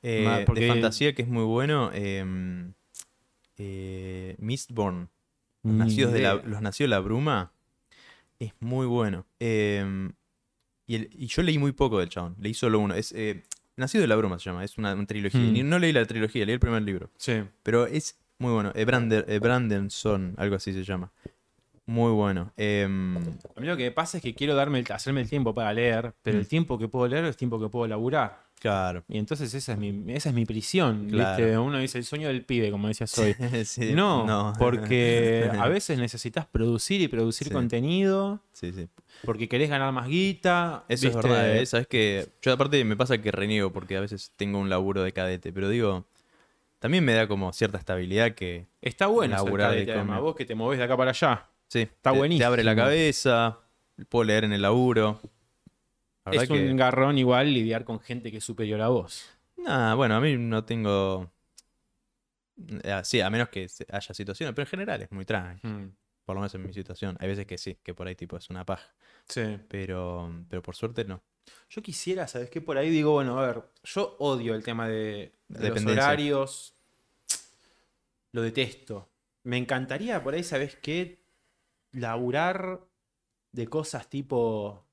Eh, 0.00 0.44
porque- 0.46 0.60
De 0.62 0.68
fantasía 0.68 1.12
que 1.12 1.22
es 1.22 1.28
muy 1.28 1.44
bueno. 1.44 1.90
eh, 1.92 2.24
eh, 3.58 4.36
Mistborn. 4.38 5.08
Los 5.64 5.74
nacidos, 5.74 6.12
de 6.12 6.20
la, 6.22 6.34
los 6.34 6.60
nacidos 6.62 6.88
de 6.88 6.96
la 6.96 7.00
bruma. 7.00 7.52
Es 8.46 8.52
muy 8.60 8.86
bueno. 8.86 9.26
Eh, 9.40 10.10
y, 10.86 10.94
el- 10.96 11.08
y 11.12 11.26
yo 11.26 11.42
leí 11.42 11.58
muy 11.58 11.72
poco 11.72 11.98
del 12.00 12.08
chabón. 12.08 12.34
Leí 12.40 12.54
solo 12.54 12.78
uno. 12.80 12.94
Es 12.94 13.12
eh, 13.12 13.44
Nacido 13.76 14.02
de 14.02 14.08
la 14.08 14.16
bruma 14.16 14.38
se 14.38 14.50
llama. 14.50 14.64
Es 14.64 14.76
una, 14.76 14.92
una 14.94 15.06
trilogía. 15.06 15.40
Hmm. 15.40 15.52
Ni- 15.52 15.62
No 15.62 15.78
leí 15.78 15.92
la 15.92 16.04
trilogía, 16.04 16.44
leí 16.44 16.54
el 16.54 16.60
primer 16.60 16.82
libro. 16.82 17.08
Sí. 17.16 17.42
Pero 17.62 17.86
es 17.86 18.18
muy 18.38 18.52
bueno. 18.52 18.70
Eh, 18.74 18.84
Brander- 18.84 19.24
eh, 19.28 19.38
Brandenson, 19.38 20.34
algo 20.36 20.56
así 20.56 20.72
se 20.72 20.84
llama. 20.84 21.10
Muy 21.86 22.12
bueno. 22.12 22.52
Em, 22.56 23.16
A 23.16 23.60
mí 23.60 23.66
lo 23.66 23.76
que 23.76 23.90
pasa 23.90 24.18
es 24.18 24.22
que 24.22 24.34
quiero 24.34 24.54
darme 24.54 24.78
el- 24.80 24.92
hacerme 24.92 25.22
el 25.22 25.28
tiempo 25.28 25.54
para 25.54 25.72
leer, 25.72 26.12
pero 26.22 26.36
Mm. 26.36 26.40
el 26.40 26.48
tiempo 26.48 26.78
que 26.78 26.88
puedo 26.88 27.08
leer 27.08 27.24
es 27.24 27.36
tiempo 27.36 27.58
que 27.60 27.68
puedo 27.68 27.86
laburar. 27.88 28.44
Claro. 28.62 29.02
Y 29.08 29.18
entonces 29.18 29.52
esa 29.54 29.72
es 29.72 29.78
mi, 29.78 30.04
esa 30.14 30.28
es 30.28 30.34
mi 30.34 30.46
prisión. 30.46 31.08
Claro. 31.10 31.36
¿viste? 31.44 31.58
Uno 31.58 31.78
dice 31.78 31.98
el 31.98 32.04
sueño 32.04 32.28
del 32.28 32.44
pibe, 32.44 32.70
como 32.70 32.86
decías 32.86 33.16
hoy. 33.18 33.34
Sí, 33.64 33.92
No, 33.92 34.52
porque 34.58 35.50
a 35.60 35.66
veces 35.68 35.98
necesitas 35.98 36.46
producir 36.46 37.00
y 37.00 37.08
producir 37.08 37.48
Sí. 37.48 37.52
contenido, 37.52 38.40
Sí, 38.52 38.72
sí. 38.72 38.86
porque 39.24 39.48
querés 39.48 39.68
ganar 39.68 39.92
más 39.92 40.06
guita. 40.06 40.84
Eso 40.88 41.06
¿viste? 41.06 41.18
es 41.18 41.24
verdad, 41.24 41.56
¿eh? 41.56 41.66
Sabes 41.66 41.86
que 41.88 42.28
yo 42.40 42.52
aparte 42.52 42.84
me 42.84 42.96
pasa 42.96 43.18
que 43.18 43.32
reniego 43.32 43.72
porque 43.72 43.96
a 43.96 44.00
veces 44.00 44.32
tengo 44.36 44.58
un 44.60 44.70
laburo 44.70 45.02
de 45.02 45.12
cadete, 45.12 45.52
pero 45.52 45.68
digo, 45.68 46.06
también 46.78 47.04
me 47.04 47.14
da 47.14 47.26
como 47.26 47.52
cierta 47.52 47.78
estabilidad 47.78 48.32
que, 48.34 48.66
Está 48.80 49.06
bueno 49.08 49.34
Laburar 49.36 49.72
de 49.74 49.92
además, 49.92 50.20
vos 50.20 50.34
que 50.36 50.44
te 50.44 50.54
movés 50.54 50.78
de 50.78 50.84
acá 50.84 50.96
para 50.96 51.10
allá. 51.10 51.46
sí, 51.68 51.80
Está 51.80 52.12
te, 52.12 52.28
te 52.28 52.44
abre 52.44 52.62
la 52.64 52.74
buenísimo. 52.74 52.74
cabeza, 52.76 53.58
puedo 54.08 54.24
leer 54.24 54.44
en 54.44 54.52
el 54.52 54.62
laburo. 54.62 55.20
Es 56.30 56.48
que- 56.48 56.54
un 56.54 56.76
garrón 56.76 57.18
igual 57.18 57.52
lidiar 57.52 57.84
con 57.84 57.98
gente 58.00 58.30
que 58.30 58.38
es 58.38 58.44
superior 58.44 58.80
a 58.80 58.88
vos. 58.88 59.28
Nah, 59.56 59.94
bueno, 59.94 60.16
a 60.16 60.20
mí 60.20 60.36
no 60.36 60.64
tengo... 60.64 61.30
eh, 62.84 63.00
Sí, 63.04 63.20
a 63.20 63.30
menos 63.30 63.48
que 63.48 63.66
haya 63.90 64.14
situaciones, 64.14 64.54
pero 64.54 64.64
en 64.64 64.70
general 64.70 65.02
es 65.02 65.10
muy 65.12 65.24
tranqui, 65.24 65.68
por 66.24 66.34
lo 66.36 66.40
menos 66.40 66.54
en 66.54 66.62
mi 66.64 66.72
situación. 66.72 67.16
Hay 67.20 67.28
veces 67.28 67.46
que 67.46 67.58
sí, 67.58 67.76
que 67.82 67.94
por 67.94 68.06
ahí 68.06 68.14
tipo 68.14 68.36
es 68.36 68.50
una 68.50 68.64
paja, 68.64 68.94
Sí. 69.28 69.58
pero, 69.68 70.30
pero 70.48 70.62
por 70.62 70.76
suerte 70.76 71.04
no. 71.04 71.22
Yo 71.68 71.82
quisiera, 71.82 72.28
¿sabes 72.28 72.50
qué? 72.50 72.60
Por 72.60 72.78
ahí 72.78 72.88
digo, 72.90 73.12
bueno, 73.12 73.38
a 73.38 73.46
ver, 73.46 73.62
yo 73.82 74.16
odio 74.20 74.54
el 74.54 74.62
tema 74.62 74.86
de, 74.88 75.32
de 75.48 75.68
los 75.70 75.84
horarios. 75.86 76.74
Lo 78.32 78.42
detesto. 78.42 79.08
Me 79.44 79.56
encantaría 79.58 80.22
por 80.22 80.34
ahí, 80.34 80.44
¿sabes 80.44 80.76
qué? 80.76 81.20
Laburar 81.92 82.80
de 83.50 83.66
cosas 83.66 84.08
tipo 84.08 84.86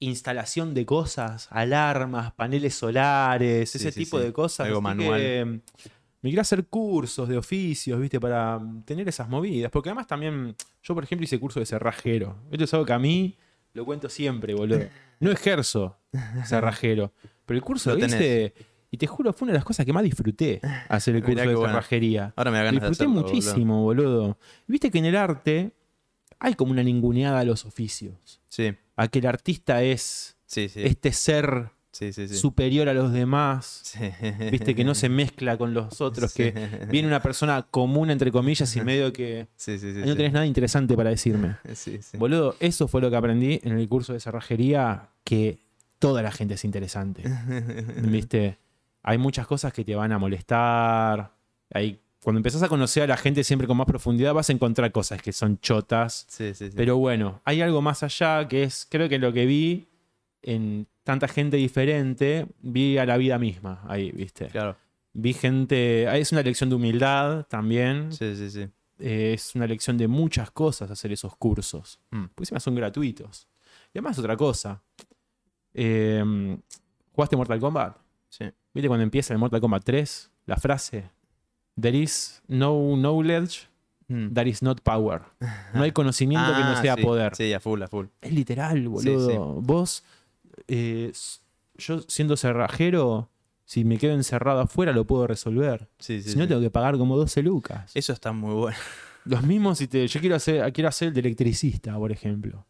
instalación 0.00 0.74
de 0.74 0.84
cosas, 0.86 1.46
alarmas, 1.50 2.32
paneles 2.32 2.74
solares, 2.74 3.70
Sí, 3.70 3.78
ese 3.78 3.92
sí, 3.92 4.00
tipo 4.04 4.18
sí. 4.18 4.24
de 4.24 4.32
cosas. 4.32 4.66
Algo 4.66 4.78
así 4.78 4.82
manual. 4.82 5.20
que, 5.20 5.44
mm, 5.44 5.60
me 6.22 6.28
quiero 6.30 6.42
hacer 6.42 6.66
cursos 6.66 7.28
de 7.28 7.38
oficios, 7.38 7.98
¿viste? 8.00 8.18
Para 8.20 8.60
tener 8.84 9.08
esas 9.08 9.28
movidas. 9.28 9.70
Porque 9.70 9.88
además 9.90 10.06
también, 10.06 10.54
yo 10.82 10.94
por 10.94 11.04
ejemplo 11.04 11.24
hice 11.24 11.38
curso 11.38 11.60
de 11.60 11.66
cerrajero. 11.66 12.36
Esto 12.50 12.64
es 12.64 12.74
algo 12.74 12.84
que 12.86 12.92
a 12.92 12.98
mí 12.98 13.36
lo 13.72 13.84
cuento 13.84 14.08
siempre, 14.08 14.54
boludo. 14.54 14.80
No 15.20 15.30
ejerzo 15.30 15.96
cerrajero. 16.44 17.12
Pero 17.46 17.56
el 17.58 17.62
curso 17.64 17.90
Lo 17.90 17.96
lo, 17.98 18.06
hice 18.06 18.54
y 18.90 18.96
te 18.96 19.06
juro, 19.06 19.32
fue 19.32 19.46
una 19.46 19.52
de 19.52 19.58
las 19.58 19.64
cosas 19.64 19.86
que 19.86 19.92
más 19.92 20.02
disfruté 20.02 20.60
hacer 20.88 21.14
el 21.16 21.22
curso 21.22 21.34
Mirá 21.36 21.48
de 21.48 21.54
bueno. 21.54 21.72
cerrajería. 21.72 22.32
Ahora 22.36 22.50
me 22.50 22.56
da 22.58 22.64
ganas 22.64 22.82
de 22.82 22.88
Disfruté 22.88 23.08
boludo. 23.08 23.22
muchísimo, 23.28 23.82
boludo. 23.82 24.38
Viste 24.66 24.90
que 24.90 24.98
en 24.98 25.04
el 25.06 25.16
arte 25.16 25.72
hay 26.40 26.54
como 26.54 26.72
una 26.72 26.82
ninguneada 26.82 27.38
a 27.40 27.44
los 27.44 27.64
oficios. 27.64 28.40
Sí, 28.48 28.74
A 28.96 29.08
que 29.08 29.20
el 29.20 29.26
artista 29.26 29.82
es 29.82 30.36
sí, 30.46 30.68
sí. 30.68 30.82
este 30.84 31.12
ser 31.12 31.70
Sí, 31.92 32.12
sí, 32.12 32.28
sí. 32.28 32.36
superior 32.36 32.88
a 32.88 32.94
los 32.94 33.12
demás. 33.12 33.94
Viste 34.52 34.74
que 34.76 34.84
no 34.84 34.94
se 34.94 35.08
mezcla 35.08 35.58
con 35.58 35.74
los 35.74 36.00
otros, 36.00 36.32
que 36.32 36.86
viene 36.88 37.08
una 37.08 37.20
persona 37.20 37.66
común, 37.68 38.10
entre 38.10 38.30
comillas, 38.30 38.74
y 38.76 38.80
medio 38.80 39.12
que 39.12 39.48
Sí, 39.56 39.76
sí, 39.78 39.92
sí. 39.92 40.00
"Ay, 40.02 40.08
no 40.08 40.16
tenés 40.16 40.32
nada 40.32 40.46
interesante 40.46 40.94
para 40.96 41.10
decirme. 41.10 41.56
Sí, 41.74 41.98
sí. 42.00 42.16
Boludo, 42.16 42.54
eso 42.60 42.86
fue 42.88 43.00
lo 43.00 43.10
que 43.10 43.16
aprendí 43.16 43.60
en 43.64 43.76
el 43.76 43.88
curso 43.88 44.12
de 44.12 44.20
cerrajería, 44.20 45.08
que 45.24 45.58
toda 45.98 46.22
la 46.22 46.30
gente 46.30 46.54
es 46.54 46.64
interesante. 46.64 47.22
¿Viste? 48.02 48.56
Hay 49.02 49.18
muchas 49.18 49.46
cosas 49.48 49.72
que 49.72 49.84
te 49.84 49.94
van 49.96 50.12
a 50.12 50.18
molestar. 50.18 51.32
Hay, 51.74 52.00
cuando 52.22 52.38
empezás 52.38 52.62
a 52.62 52.68
conocer 52.68 53.02
a 53.04 53.06
la 53.06 53.16
gente 53.16 53.42
siempre 53.44 53.66
con 53.66 53.76
más 53.76 53.86
profundidad, 53.86 54.34
vas 54.34 54.50
a 54.50 54.52
encontrar 54.52 54.92
cosas 54.92 55.22
que 55.22 55.32
son 55.32 55.58
chotas. 55.60 56.26
Sí, 56.28 56.54
sí, 56.54 56.68
sí. 56.70 56.74
Pero 56.76 56.96
bueno, 56.98 57.40
hay 57.44 57.60
algo 57.62 57.80
más 57.82 58.02
allá 58.02 58.46
que 58.48 58.62
es, 58.64 58.86
creo 58.90 59.08
que 59.08 59.18
lo 59.18 59.32
que 59.32 59.46
vi 59.46 59.88
en 60.42 60.86
tanta 61.02 61.28
gente 61.28 61.56
diferente, 61.56 62.46
vi 62.60 62.98
a 62.98 63.06
la 63.06 63.16
vida 63.16 63.38
misma 63.38 63.82
ahí, 63.88 64.10
¿viste? 64.12 64.46
Claro. 64.48 64.76
Vi 65.12 65.32
gente, 65.32 66.04
es 66.18 66.30
una 66.32 66.42
lección 66.42 66.68
de 66.70 66.76
humildad 66.76 67.46
también, 67.46 68.12
Sí, 68.12 68.36
sí, 68.36 68.50
sí. 68.50 68.68
eh, 69.00 69.32
es 69.34 69.54
una 69.54 69.66
lección 69.66 69.96
de 69.98 70.06
muchas 70.06 70.50
cosas 70.50 70.90
hacer 70.90 71.10
esos 71.12 71.34
cursos, 71.36 71.98
Mm. 72.10 72.24
porque 72.34 72.42
encima 72.42 72.60
son 72.60 72.74
gratuitos. 72.74 73.48
Y 73.92 73.98
además 73.98 74.18
otra 74.18 74.36
cosa, 74.36 74.82
eh, 75.74 76.58
¿jugaste 77.12 77.36
Mortal 77.36 77.60
Kombat? 77.60 77.96
Sí. 78.28 78.44
¿Viste 78.72 78.88
cuando 78.88 79.02
empieza 79.02 79.32
el 79.34 79.38
Mortal 79.38 79.60
Kombat 79.60 79.84
3? 79.84 80.30
La 80.46 80.56
frase, 80.56 81.10
there 81.80 81.96
is 81.98 82.42
no 82.48 82.96
knowledge, 82.96 83.68
Mm. 84.08 84.32
there 84.34 84.50
is 84.50 84.60
not 84.60 84.80
power. 84.80 85.22
No 85.72 85.82
hay 85.84 85.92
conocimiento 85.92 86.46
que 86.52 86.58
no 86.60 86.70
Ah, 86.76 86.82
sea 86.82 86.96
sí. 86.96 87.02
poder. 87.02 87.36
Sí, 87.36 87.52
a 87.52 87.60
full, 87.60 87.80
a 87.82 87.86
full. 87.88 88.06
Es 88.20 88.32
literal, 88.32 88.88
boludo. 88.88 89.30
sí. 89.30 89.36
Vos, 89.64 90.02
eh, 90.66 91.12
yo 91.76 92.00
siendo 92.08 92.36
cerrajero, 92.36 93.28
si 93.64 93.84
me 93.84 93.98
quedo 93.98 94.14
encerrado 94.14 94.60
afuera 94.60 94.92
lo 94.92 95.04
puedo 95.06 95.28
resolver. 95.28 95.88
Sí, 96.00 96.22
sí, 96.22 96.30
si 96.30 96.38
no, 96.38 96.48
tengo 96.48 96.60
que 96.60 96.70
pagar 96.70 96.98
como 96.98 97.16
12 97.16 97.40
lucas. 97.42 97.92
Eso 97.94 98.12
está 98.12 98.32
muy 98.32 98.52
bueno. 98.54 98.76
Los 99.26 99.44
mismos, 99.44 99.78
si 99.78 99.86
te, 99.86 100.08
yo 100.08 100.18
quiero 100.20 100.34
hacer, 100.34 100.72
quiero 100.72 100.88
hacer 100.88 101.08
el 101.08 101.14
de 101.14 101.20
electricista, 101.20 101.94
por 101.96 102.10
ejemplo. 102.10 102.66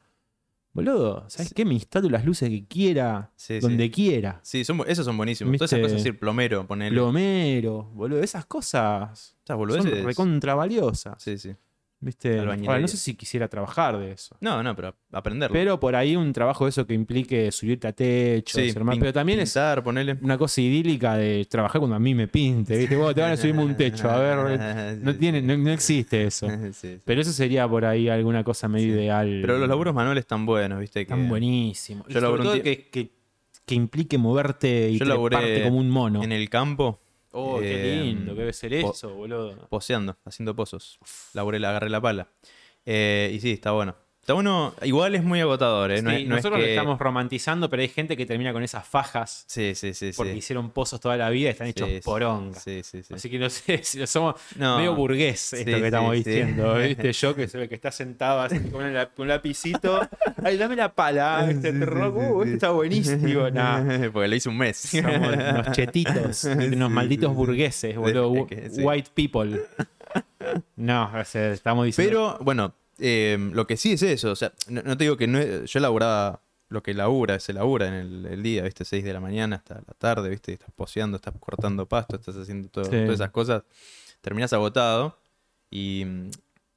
Boludo, 0.84 1.24
¿sabes 1.28 1.52
qué? 1.54 1.64
Me 1.64 1.74
instalo 1.74 2.08
las 2.08 2.24
luces 2.24 2.48
que 2.48 2.66
quiera, 2.66 3.30
Sí, 3.36 3.54
sí. 3.54 3.60
donde 3.60 3.90
quiera. 3.90 4.40
Sí, 4.42 4.64
son, 4.64 4.78
bu- 4.78 4.84
esos 4.88 5.04
son 5.04 5.16
buenísimos. 5.16 5.54
Todas 5.58 5.72
esas 5.72 5.78
Viste, 5.78 5.92
cosas, 5.92 6.04
decir 6.04 6.18
plomero, 6.18 6.66
ponerle. 6.66 6.98
Plomero, 6.98 7.84
boludo, 7.92 8.22
esas 8.22 8.46
cosas 8.46 9.10
Esas 9.12 9.36
son 9.46 9.58
boludeces. 9.58 10.04
recontra 10.04 10.54
valiosas. 10.54 11.22
Sí, 11.22 11.36
sí. 11.38 11.54
¿Viste? 12.02 12.38
Albañilería. 12.38 12.70
Ahora, 12.70 12.80
no 12.80 12.88
sé 12.88 12.96
si 12.96 13.14
quisiera 13.14 13.46
trabajar 13.48 13.98
de 13.98 14.12
eso. 14.12 14.34
No, 14.40 14.62
no, 14.62 14.74
pero 14.74 14.96
aprenderlo. 15.12 15.52
Pero 15.52 15.78
por 15.78 15.94
ahí 15.94 16.16
un 16.16 16.32
trabajo 16.32 16.64
de 16.64 16.70
eso 16.70 16.86
que 16.86 16.94
implique 16.94 17.52
subirte 17.52 17.88
a 17.88 17.92
techo, 17.92 18.58
sí, 18.58 18.70
hacer 18.70 18.82
más- 18.84 18.96
pin- 18.96 19.00
pero 19.00 19.12
también 19.12 19.40
es 19.40 19.50
pintar, 19.50 19.82
ponerle. 19.84 20.16
una 20.22 20.38
cosa 20.38 20.62
idílica 20.62 21.16
de 21.16 21.44
trabajar 21.44 21.78
cuando 21.78 21.96
a 21.96 21.98
mí 21.98 22.14
me 22.14 22.26
pinte, 22.26 22.78
¿viste? 22.78 22.96
Vos 22.96 23.14
te 23.14 23.20
van 23.20 23.32
a 23.32 23.36
subirme 23.36 23.62
un 23.64 23.76
techo, 23.76 24.08
a 24.08 24.18
ver, 24.18 24.98
no, 25.02 25.14
tiene, 25.14 25.42
no, 25.42 25.58
no 25.58 25.70
existe 25.72 26.24
eso. 26.24 26.48
sí, 26.62 26.72
sí. 26.72 27.00
Pero 27.04 27.20
eso 27.20 27.32
sería 27.32 27.68
por 27.68 27.84
ahí 27.84 28.08
alguna 28.08 28.44
cosa 28.44 28.66
medio 28.66 28.94
ideal. 28.94 29.40
Pero 29.42 29.58
los 29.58 29.68
laburos 29.68 29.94
manuales 29.94 30.22
están 30.22 30.46
buenos, 30.46 30.80
¿viste? 30.80 31.00
Que 31.04 31.12
Están 31.12 31.28
buenísimos. 31.28 32.06
Y 32.08 32.14
Yo 32.14 32.20
sobre 32.20 32.42
todo 32.42 32.62
que, 32.62 32.88
que, 32.88 33.10
que 33.66 33.74
implique 33.74 34.16
moverte 34.16 34.88
y 34.88 34.98
Yo 34.98 35.04
treparte 35.04 35.64
como 35.64 35.76
un 35.76 35.90
mono. 35.90 36.22
En 36.24 36.32
el 36.32 36.48
campo, 36.48 36.98
Oh, 37.32 37.58
qué 37.60 37.74
Eh, 37.74 38.02
lindo, 38.04 38.34
que 38.34 38.40
debe 38.40 38.52
ser 38.52 38.72
eso, 38.74 39.14
boludo. 39.14 39.68
Poseando, 39.68 40.16
haciendo 40.24 40.54
pozos. 40.54 40.98
Laburé, 41.32 41.58
la- 41.60 41.70
agarré 41.70 41.90
la 41.90 42.00
pala. 42.00 42.28
Eh, 42.84 43.30
y 43.34 43.40
sí, 43.40 43.52
está 43.52 43.72
bueno. 43.72 43.94
Está 44.30 44.34
bueno, 44.36 44.72
igual 44.82 45.16
es 45.16 45.24
muy 45.24 45.40
agotador, 45.40 45.90
¿eh? 45.90 46.02
No, 46.02 46.10
Sí, 46.10 46.22
es 46.22 46.28
nosotros 46.28 46.60
lo 46.60 46.64
estamos 46.64 47.00
romantizando, 47.00 47.68
pero 47.68 47.82
hay 47.82 47.88
gente 47.88 48.16
que 48.16 48.26
termina 48.26 48.52
con 48.52 48.62
esas 48.62 48.86
fajas 48.86 49.42
Sí, 49.48 49.74
sí, 49.74 49.92
sí. 49.92 50.12
porque 50.16 50.30
sí. 50.34 50.38
hicieron 50.38 50.70
pozos 50.70 51.00
toda 51.00 51.16
la 51.16 51.30
vida 51.30 51.48
y 51.48 51.50
están 51.50 51.66
hechos 51.66 51.88
poronga. 52.04 52.56
Sí, 52.60 52.82
sí, 52.84 53.02
sí. 53.02 53.12
Así 53.12 53.28
que 53.28 53.40
no 53.40 53.50
sé 53.50 53.80
si 53.82 54.06
somos 54.06 54.36
No. 54.54 54.76
medio 54.76 54.94
burgués 54.94 55.52
esto 55.52 55.64
que 55.64 55.84
estamos 55.84 56.14
diciendo. 56.14 56.74
¿viste? 56.78 57.12
Yo 57.12 57.34
que 57.34 57.48
soy 57.48 57.62
el 57.62 57.68
que 57.68 57.74
está 57.74 57.90
sentado 57.90 58.40
así 58.40 58.60
con 58.70 58.84
un, 58.84 58.94
lap- 58.94 59.18
un 59.18 59.26
lapicito. 59.26 60.00
Ay, 60.44 60.56
dame 60.56 60.76
la 60.76 60.94
pala. 60.94 61.46
Este, 61.50 61.72
uh, 61.72 62.42
está 62.44 62.70
buenísimo. 62.70 63.50
Nah, 63.50 64.10
Porque 64.12 64.28
lo 64.28 64.36
hice 64.36 64.48
un 64.48 64.58
mes. 64.58 64.76
somos 64.76 65.12
unos 65.26 65.72
chetitos, 65.72 66.44
unos 66.44 66.88
malditos 66.90 67.34
burgueses, 67.34 67.96
boludo. 67.96 68.30
White 68.30 69.10
people. 69.12 69.60
No, 70.76 71.10
o 71.14 71.24
sea, 71.24 71.50
estamos 71.52 71.84
diciendo. 71.86 72.36
Pero, 72.36 72.44
bueno, 72.44 72.74
eh, 73.00 73.36
lo 73.52 73.66
que 73.66 73.76
sí 73.76 73.92
es 73.92 74.02
eso. 74.02 74.30
O 74.30 74.36
sea, 74.36 74.52
no, 74.68 74.82
no 74.82 74.96
te 74.96 75.04
digo 75.04 75.16
que 75.16 75.26
no 75.26 75.38
es- 75.38 75.70
yo 75.70 75.80
laburaba 75.80 76.42
lo 76.68 76.82
que 76.82 76.94
labura, 76.94 77.40
se 77.40 77.52
labura 77.52 77.88
en 77.88 77.94
el, 77.94 78.26
el 78.26 78.42
día, 78.42 78.62
¿viste? 78.62 78.84
6 78.84 79.02
de 79.04 79.12
la 79.12 79.20
mañana 79.20 79.56
hasta 79.56 79.74
la 79.76 79.94
tarde, 79.98 80.28
¿viste? 80.28 80.52
Estás 80.52 80.70
poseando, 80.74 81.16
estás 81.16 81.34
cortando 81.40 81.86
pasto, 81.86 82.16
estás 82.16 82.36
haciendo 82.36 82.68
todo- 82.68 82.84
Sí. 82.84 82.90
todas 82.92 83.14
esas 83.14 83.30
cosas. 83.30 83.64
Terminás 84.20 84.52
agotado. 84.52 85.18
Y 85.70 86.04
mm, 86.06 86.30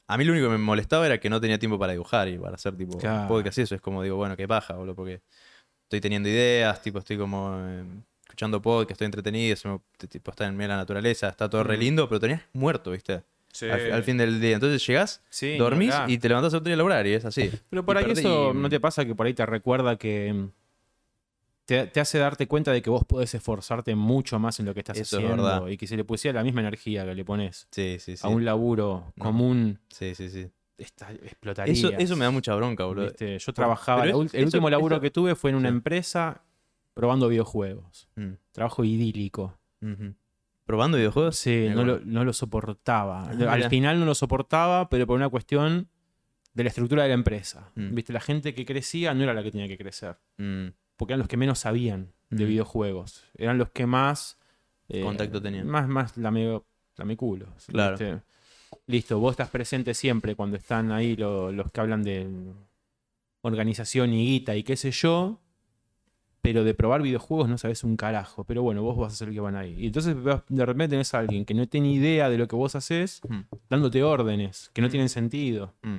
a 0.07 0.17
mí 0.17 0.23
lo 0.25 0.33
único 0.33 0.47
que 0.47 0.51
me 0.53 0.57
molestaba 0.57 1.05
era 1.05 1.19
que 1.19 1.29
no 1.29 1.39
tenía 1.41 1.59
tiempo 1.59 1.77
para 1.77 1.91
dibujar 1.93 2.27
y 2.27 2.37
para 2.39 2.55
hacer 2.55 2.75
tipo 2.75 2.97
Claro. 2.97 3.27
podcast 3.27 3.57
y 3.59 3.61
eso. 3.61 3.75
Es 3.75 3.81
como 3.81 4.01
digo, 4.01 4.15
bueno, 4.15 4.35
qué 4.35 4.47
paja, 4.47 4.73
boludo, 4.75 4.95
porque 4.95 5.21
estoy 5.83 6.01
teniendo 6.01 6.27
ideas, 6.29 6.81
tipo, 6.81 6.97
estoy 6.99 7.17
como 7.17 7.55
eh, 7.59 7.83
escuchando 8.23 8.61
podcast, 8.61 8.91
estoy 8.93 9.05
entretenido, 9.05 9.55
se 9.55 9.67
me- 9.67 9.79
tipo, 10.09 10.31
está 10.31 10.47
en 10.47 10.55
medio 10.55 10.69
de 10.69 10.73
la 10.73 10.77
naturaleza, 10.77 11.29
está 11.29 11.47
todo 11.49 11.63
re 11.63 11.77
Mm. 11.77 11.79
lindo, 11.79 12.09
pero 12.09 12.19
tenías 12.19 12.41
muerto, 12.53 12.89
¿viste? 12.91 13.21
Sí. 13.53 13.69
Al, 13.69 13.91
al 13.93 14.03
fin 14.03 14.17
del 14.17 14.41
día. 14.41 14.55
Entonces 14.55 14.85
llegás, 14.85 15.21
Sí, 15.29 15.57
dormís 15.57 15.93
y 16.07 16.17
te 16.17 16.27
levantás 16.27 16.53
otro 16.55 16.65
día 16.65 16.73
a 16.73 16.77
laburar 16.77 17.07
y 17.07 17.13
es 17.13 17.23
así. 17.23 17.49
Pero 17.69 17.85
por 17.85 17.95
Y 17.95 17.99
ahí 17.99 18.05
perdí- 18.05 18.19
eso 18.19 18.53
no 18.53 18.67
te 18.67 18.79
pasa 18.81 19.05
que 19.05 19.13
por 19.15 19.27
ahí 19.27 19.33
te 19.35 19.45
recuerda 19.45 19.95
que 19.95 20.33
mm, 20.33 20.49
te, 21.65 21.87
te 21.87 21.99
hace 22.01 22.17
darte 22.17 22.47
cuenta 22.47 22.71
de 22.71 22.81
que 22.81 22.89
vos 22.89 23.05
podés 23.05 23.33
esforzarte 23.35 23.95
mucho 23.95 24.37
más 24.39 24.59
en 24.59 24.65
lo 24.65 24.73
que 24.73 24.79
estás 24.81 24.97
Eso 24.97 25.17
es 25.19 25.23
haciendo 25.23 25.43
verdad. 25.43 25.67
y 25.67 25.77
que 25.77 25.87
si 25.87 25.95
le 25.95 26.03
pusiera 26.03 26.39
la 26.39 26.43
misma 26.43 26.59
energía 26.61 27.05
que 27.05 27.15
le 27.15 27.23
pones 27.23 27.67
Sí, 27.71 27.97
sí, 27.99 28.17
sí. 28.17 28.25
a 28.25 28.29
un 28.29 28.43
laburo 28.43 29.13
No. 29.15 29.23
común, 29.23 29.79
Sí, 29.87 30.13
sí, 30.15 30.29
sí. 30.29 30.49
está, 30.77 31.11
explotaría. 31.11 31.71
Eso, 31.73 31.91
eso 31.93 32.15
me 32.17 32.25
da 32.25 32.31
mucha 32.31 32.53
bronca, 32.55 32.83
boludo. 32.85 33.05
¿Viste? 33.05 33.37
Yo 33.39 33.53
trabajaba, 33.53 34.01
pero 34.01 34.23
es- 34.23 34.33
el 34.33 34.39
eso- 34.41 34.47
último 34.47 34.69
laburo 34.71 34.99
que 34.99 35.11
tuve 35.11 35.35
fue 35.35 35.51
en 35.51 35.57
una 35.57 35.69
Sí. 35.69 35.75
empresa 35.75 36.41
probando 36.95 37.29
videojuegos. 37.29 38.09
Mm, 38.15 38.33
Trabajo 38.51 38.83
idílico. 38.83 39.57
¿Probando 40.65 40.97
videojuegos? 40.97 41.35
Sí, 41.35 41.67
no 41.69 41.83
lo, 41.83 41.93
bueno. 41.97 42.11
no 42.11 42.23
lo 42.25 42.33
soportaba. 42.33 43.23
Ah, 43.23 43.51
Al 43.53 43.69
final 43.69 43.99
no 43.99 44.05
lo 44.05 44.15
soportaba, 44.15 44.87
pero 44.89 45.05
por 45.05 45.17
una 45.17 45.29
cuestión 45.29 45.89
de 46.53 46.63
la 46.63 46.69
estructura 46.69 47.03
de 47.03 47.09
la 47.09 47.15
empresa. 47.15 47.71
Mm. 47.75 47.95
¿Viste? 47.95 48.13
La 48.13 48.21
gente 48.21 48.53
que 48.53 48.65
crecía 48.65 49.13
no 49.13 49.23
era 49.23 49.33
la 49.33 49.43
que 49.43 49.51
tenía 49.51 49.67
que 49.67 49.77
crecer. 49.77 50.17
Mm, 50.37 50.67
porque 50.95 51.13
eran 51.13 51.19
los 51.19 51.27
que 51.27 51.35
menos 51.37 51.59
sabían 51.59 52.13
de 52.29 52.45
Mm. 52.45 52.47
videojuegos. 52.47 53.25
Eran 53.37 53.57
los 53.57 53.69
que 53.71 53.85
más. 53.85 54.37
eh, 54.89 55.01
Contacto 55.01 55.41
tenían. 55.41 55.67
Más, 55.67 55.87
más 55.87 56.15
lame, 56.17 56.61
culos. 57.17 57.49
Claro. 57.67 57.97
¿viste? 57.97 58.21
Listo, 58.87 59.17
vos 59.19 59.31
estás 59.31 59.49
presente 59.49 59.93
siempre 59.93 60.35
cuando 60.35 60.57
están 60.57 60.91
ahí 60.91 61.15
lo- 61.15 61.51
los 61.51 61.71
que 61.71 61.79
hablan 61.81 62.03
de 62.03 62.27
organización 63.41 64.13
y 64.13 64.25
guita 64.25 64.55
y 64.55 64.63
qué 64.63 64.75
sé 64.75 64.91
yo. 64.91 65.39
Pero 66.43 66.63
de 66.63 66.73
probar 66.75 67.01
videojuegos 67.01 67.47
no 67.49 67.57
sabes 67.57 67.83
un 67.83 67.95
carajo. 67.97 68.43
Pero 68.43 68.61
bueno, 68.61 68.83
vos 68.83 68.95
vas 68.97 69.13
a 69.13 69.15
ser 69.15 69.29
el 69.29 69.33
que 69.33 69.39
van 69.39 69.55
ahí. 69.55 69.75
Y 69.79 69.87
entonces 69.87 70.15
de 70.49 70.65
repente 70.65 70.89
tenés 70.89 71.11
a 71.15 71.19
alguien 71.19 71.45
que 71.45 71.53
no 71.55 71.65
tiene 71.67 71.91
idea 71.91 72.29
de 72.29 72.37
lo 72.37 72.47
que 72.47 72.55
vos 72.55 72.75
haces, 72.75 73.21
mm, 73.27 73.39
dándote 73.69 74.03
órdenes 74.03 74.69
que 74.73 74.81
no 74.81 74.87
Mm. 74.89 74.91
tienen 74.91 75.09
sentido. 75.09 75.73
mm. 75.81 75.95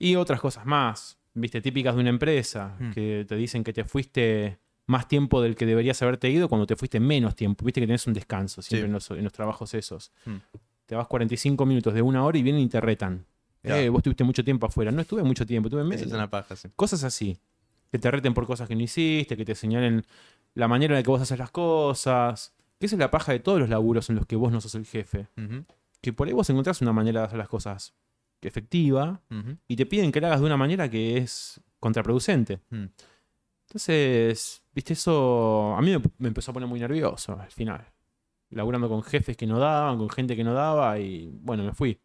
Y 0.00 0.16
otras 0.16 0.40
cosas 0.40 0.66
más, 0.66 1.18
viste, 1.34 1.60
típicas 1.60 1.94
de 1.94 2.00
una 2.00 2.10
empresa, 2.10 2.76
que 2.92 3.24
te 3.28 3.36
dicen 3.36 3.62
que 3.64 3.72
te 3.72 3.84
fuiste 3.84 4.58
más 4.86 5.06
tiempo 5.06 5.40
del 5.42 5.54
que 5.54 5.64
deberías 5.66 6.00
haberte 6.02 6.28
ido 6.30 6.48
cuando 6.48 6.66
te 6.66 6.74
fuiste 6.76 6.98
menos 7.00 7.34
tiempo. 7.36 7.64
Viste 7.64 7.80
que 7.80 7.86
tenés 7.86 8.06
un 8.06 8.14
descanso 8.14 8.62
siempre 8.62 8.82
Sí. 8.82 8.86
en, 8.86 8.92
los, 8.92 9.10
en 9.12 9.22
los 9.24 9.32
trabajos 9.32 9.74
esos. 9.74 10.10
Te 10.86 10.94
vas 10.96 11.06
45 11.06 11.66
minutos 11.66 11.94
de 11.94 12.02
una 12.02 12.24
hora 12.24 12.36
y 12.38 12.42
vienen 12.42 12.62
y 12.62 12.68
te 12.68 12.80
retan. 12.80 13.24
Eh, 13.62 13.88
vos 13.90 14.02
tuviste 14.02 14.24
mucho 14.24 14.42
tiempo 14.44 14.66
afuera. 14.66 14.90
No 14.90 15.02
estuve 15.02 15.22
mucho 15.22 15.44
tiempo, 15.46 15.68
estuve 15.68 15.82
Eso 15.82 15.88
menos. 15.88 16.06
es 16.06 16.12
una 16.12 16.30
paja, 16.30 16.56
sí. 16.56 16.68
Cosas 16.74 17.04
así. 17.04 17.38
Que 17.90 17.98
te 17.98 18.10
reten 18.10 18.34
por 18.34 18.46
cosas 18.46 18.68
que 18.68 18.76
no 18.76 18.82
hiciste, 18.82 19.36
que 19.36 19.44
te 19.44 19.54
señalen 19.54 20.04
la 20.54 20.68
manera 20.68 20.94
en 20.94 20.98
la 20.98 21.02
que 21.02 21.10
vos 21.10 21.20
haces 21.20 21.38
las 21.38 21.50
cosas. 21.50 22.54
Que 22.78 22.86
esa 22.86 22.96
es 22.96 23.00
la 23.00 23.10
paja 23.10 23.32
de 23.32 23.40
todos 23.40 23.58
los 23.58 23.68
laburos 23.68 24.08
en 24.10 24.16
los 24.16 24.26
que 24.26 24.36
vos 24.36 24.52
no 24.52 24.60
sos 24.60 24.74
el 24.74 24.86
jefe. 24.86 25.28
Que 26.00 26.12
por 26.12 26.28
ahí 26.28 26.32
vos 26.34 26.48
encontrás 26.50 26.80
una 26.80 26.92
manera 26.92 27.20
de 27.20 27.26
hacer 27.26 27.38
las 27.38 27.48
cosas 27.48 27.94
efectiva, 28.40 29.20
y 29.66 29.74
te 29.74 29.84
piden 29.84 30.12
que 30.12 30.20
la 30.20 30.28
hagas 30.28 30.40
de 30.40 30.46
una 30.46 30.56
manera 30.56 30.88
que 30.88 31.16
es 31.16 31.60
contraproducente. 31.80 32.60
mm. 32.70 32.84
Entonces, 33.66 34.62
viste, 34.72 34.94
eso 34.94 35.74
a 35.76 35.82
mí 35.82 35.90
me, 35.90 36.00
me 36.18 36.28
empezó 36.28 36.52
a 36.52 36.54
poner 36.54 36.68
muy 36.68 36.80
nervioso 36.80 37.38
al 37.38 37.50
final. 37.50 37.84
Laburando 38.50 38.88
con 38.88 39.02
jefes 39.02 39.36
que 39.36 39.46
no 39.46 39.58
daban, 39.58 39.98
con 39.98 40.08
gente 40.08 40.34
que 40.34 40.42
no 40.44 40.54
daba, 40.54 40.98
y 40.98 41.28
bueno, 41.42 41.64
me 41.64 41.74
fui. 41.74 42.00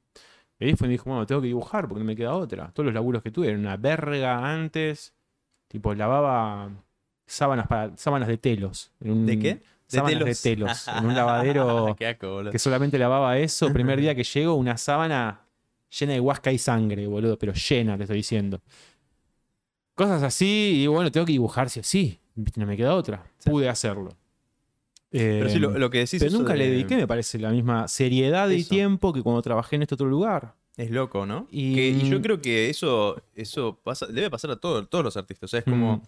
Y 0.60 0.66
ahí 0.66 0.76
fue 0.76 0.88
y 0.88 0.90
me 0.90 0.92
dijo, 0.94 1.10
bueno, 1.10 1.26
tengo 1.26 1.40
que 1.40 1.48
dibujar 1.48 1.88
porque 1.88 2.00
no 2.00 2.06
me 2.06 2.16
queda 2.16 2.34
otra. 2.34 2.72
Todos 2.74 2.86
los 2.86 2.94
laburos 2.94 3.24
que 3.24 3.32
tuve 3.32 3.48
eran 3.48 3.62
una 3.62 3.78
verga 3.78 4.52
antes. 4.52 5.14
Tipo, 5.74 5.94
lavaba 5.96 6.70
sábanas 7.26 7.68
para 7.68 7.98
sábanas 7.98 8.28
de 8.30 8.38
telos. 8.38 8.92
en 9.02 9.12
un- 9.12 9.26
¿De 9.26 9.40
qué? 9.40 9.62
Sábanas 9.88 10.20
de 10.20 10.36
telos. 10.36 10.42
telos. 10.44 10.88
en 11.00 11.06
un 11.08 11.16
lavadero 11.16 11.96
que 12.52 12.60
solamente 12.60 12.98
lavaba 13.00 13.40
eso. 13.40 13.74
Primer 13.74 14.00
día 14.00 14.14
que 14.14 14.24
llego, 14.24 14.54
una 14.54 14.78
sábana 14.78 15.42
llena 16.00 16.14
de 16.14 16.20
huasca 16.20 16.52
y 16.52 16.60
sangre, 16.60 17.08
boludo, 17.08 17.38
pero 17.40 17.54
llena, 17.54 17.98
te 17.98 18.04
estoy 18.04 18.18
diciendo. 18.18 18.62
Cosas 19.96 20.22
así, 20.24 20.82
y 20.84 20.88
bueno, 20.88 21.12
tengo 21.12 21.26
que 21.26 21.32
dibujar 21.34 21.70
sí 21.72 21.80
o 21.80 21.84
sí. 21.84 22.20
No 22.56 22.66
me 22.68 22.78
queda 22.78 22.94
otra. 22.94 23.24
Pude 23.44 23.68
hacerlo. 23.68 24.10
Pero 25.10 25.50
sí, 25.50 25.58
lo, 25.60 25.72
lo 25.78 25.90
que 25.90 26.00
decís 26.00 26.20
pero 26.24 26.32
nunca 26.38 26.56
le 26.56 26.66
de- 26.66 26.72
dediqué, 26.72 26.96
me 26.98 27.08
parece, 27.08 27.38
la 27.40 27.50
misma 27.50 27.88
seriedad 27.88 28.48
y 28.50 28.62
Eso. 28.62 28.70
tiempo 28.70 29.12
que 29.12 29.22
cuando 29.24 29.42
trabajé 29.42 29.76
en 29.76 29.84
este 29.84 29.96
otro 29.96 30.08
lugar. 30.08 30.54
Es 30.78 30.90
loco, 30.90 31.26
¿no? 31.26 31.48
Y- 31.52 31.76
Que- 31.76 31.90
Y, 31.90 32.10
yo 32.10 32.22
creo 32.22 32.42
que 32.42 32.70
eso, 32.70 33.22
eso 33.36 33.80
pasa, 33.84 34.08
debe 34.08 34.30
pasar 34.32 34.52
a 34.52 34.56
todo- 34.56 34.86
todos 34.88 35.04
los 35.04 35.16
artistas. 35.18 35.48
O 35.48 35.52
sea, 35.52 35.60
es 35.60 35.66
como. 35.66 35.98
Mm. 35.98 36.02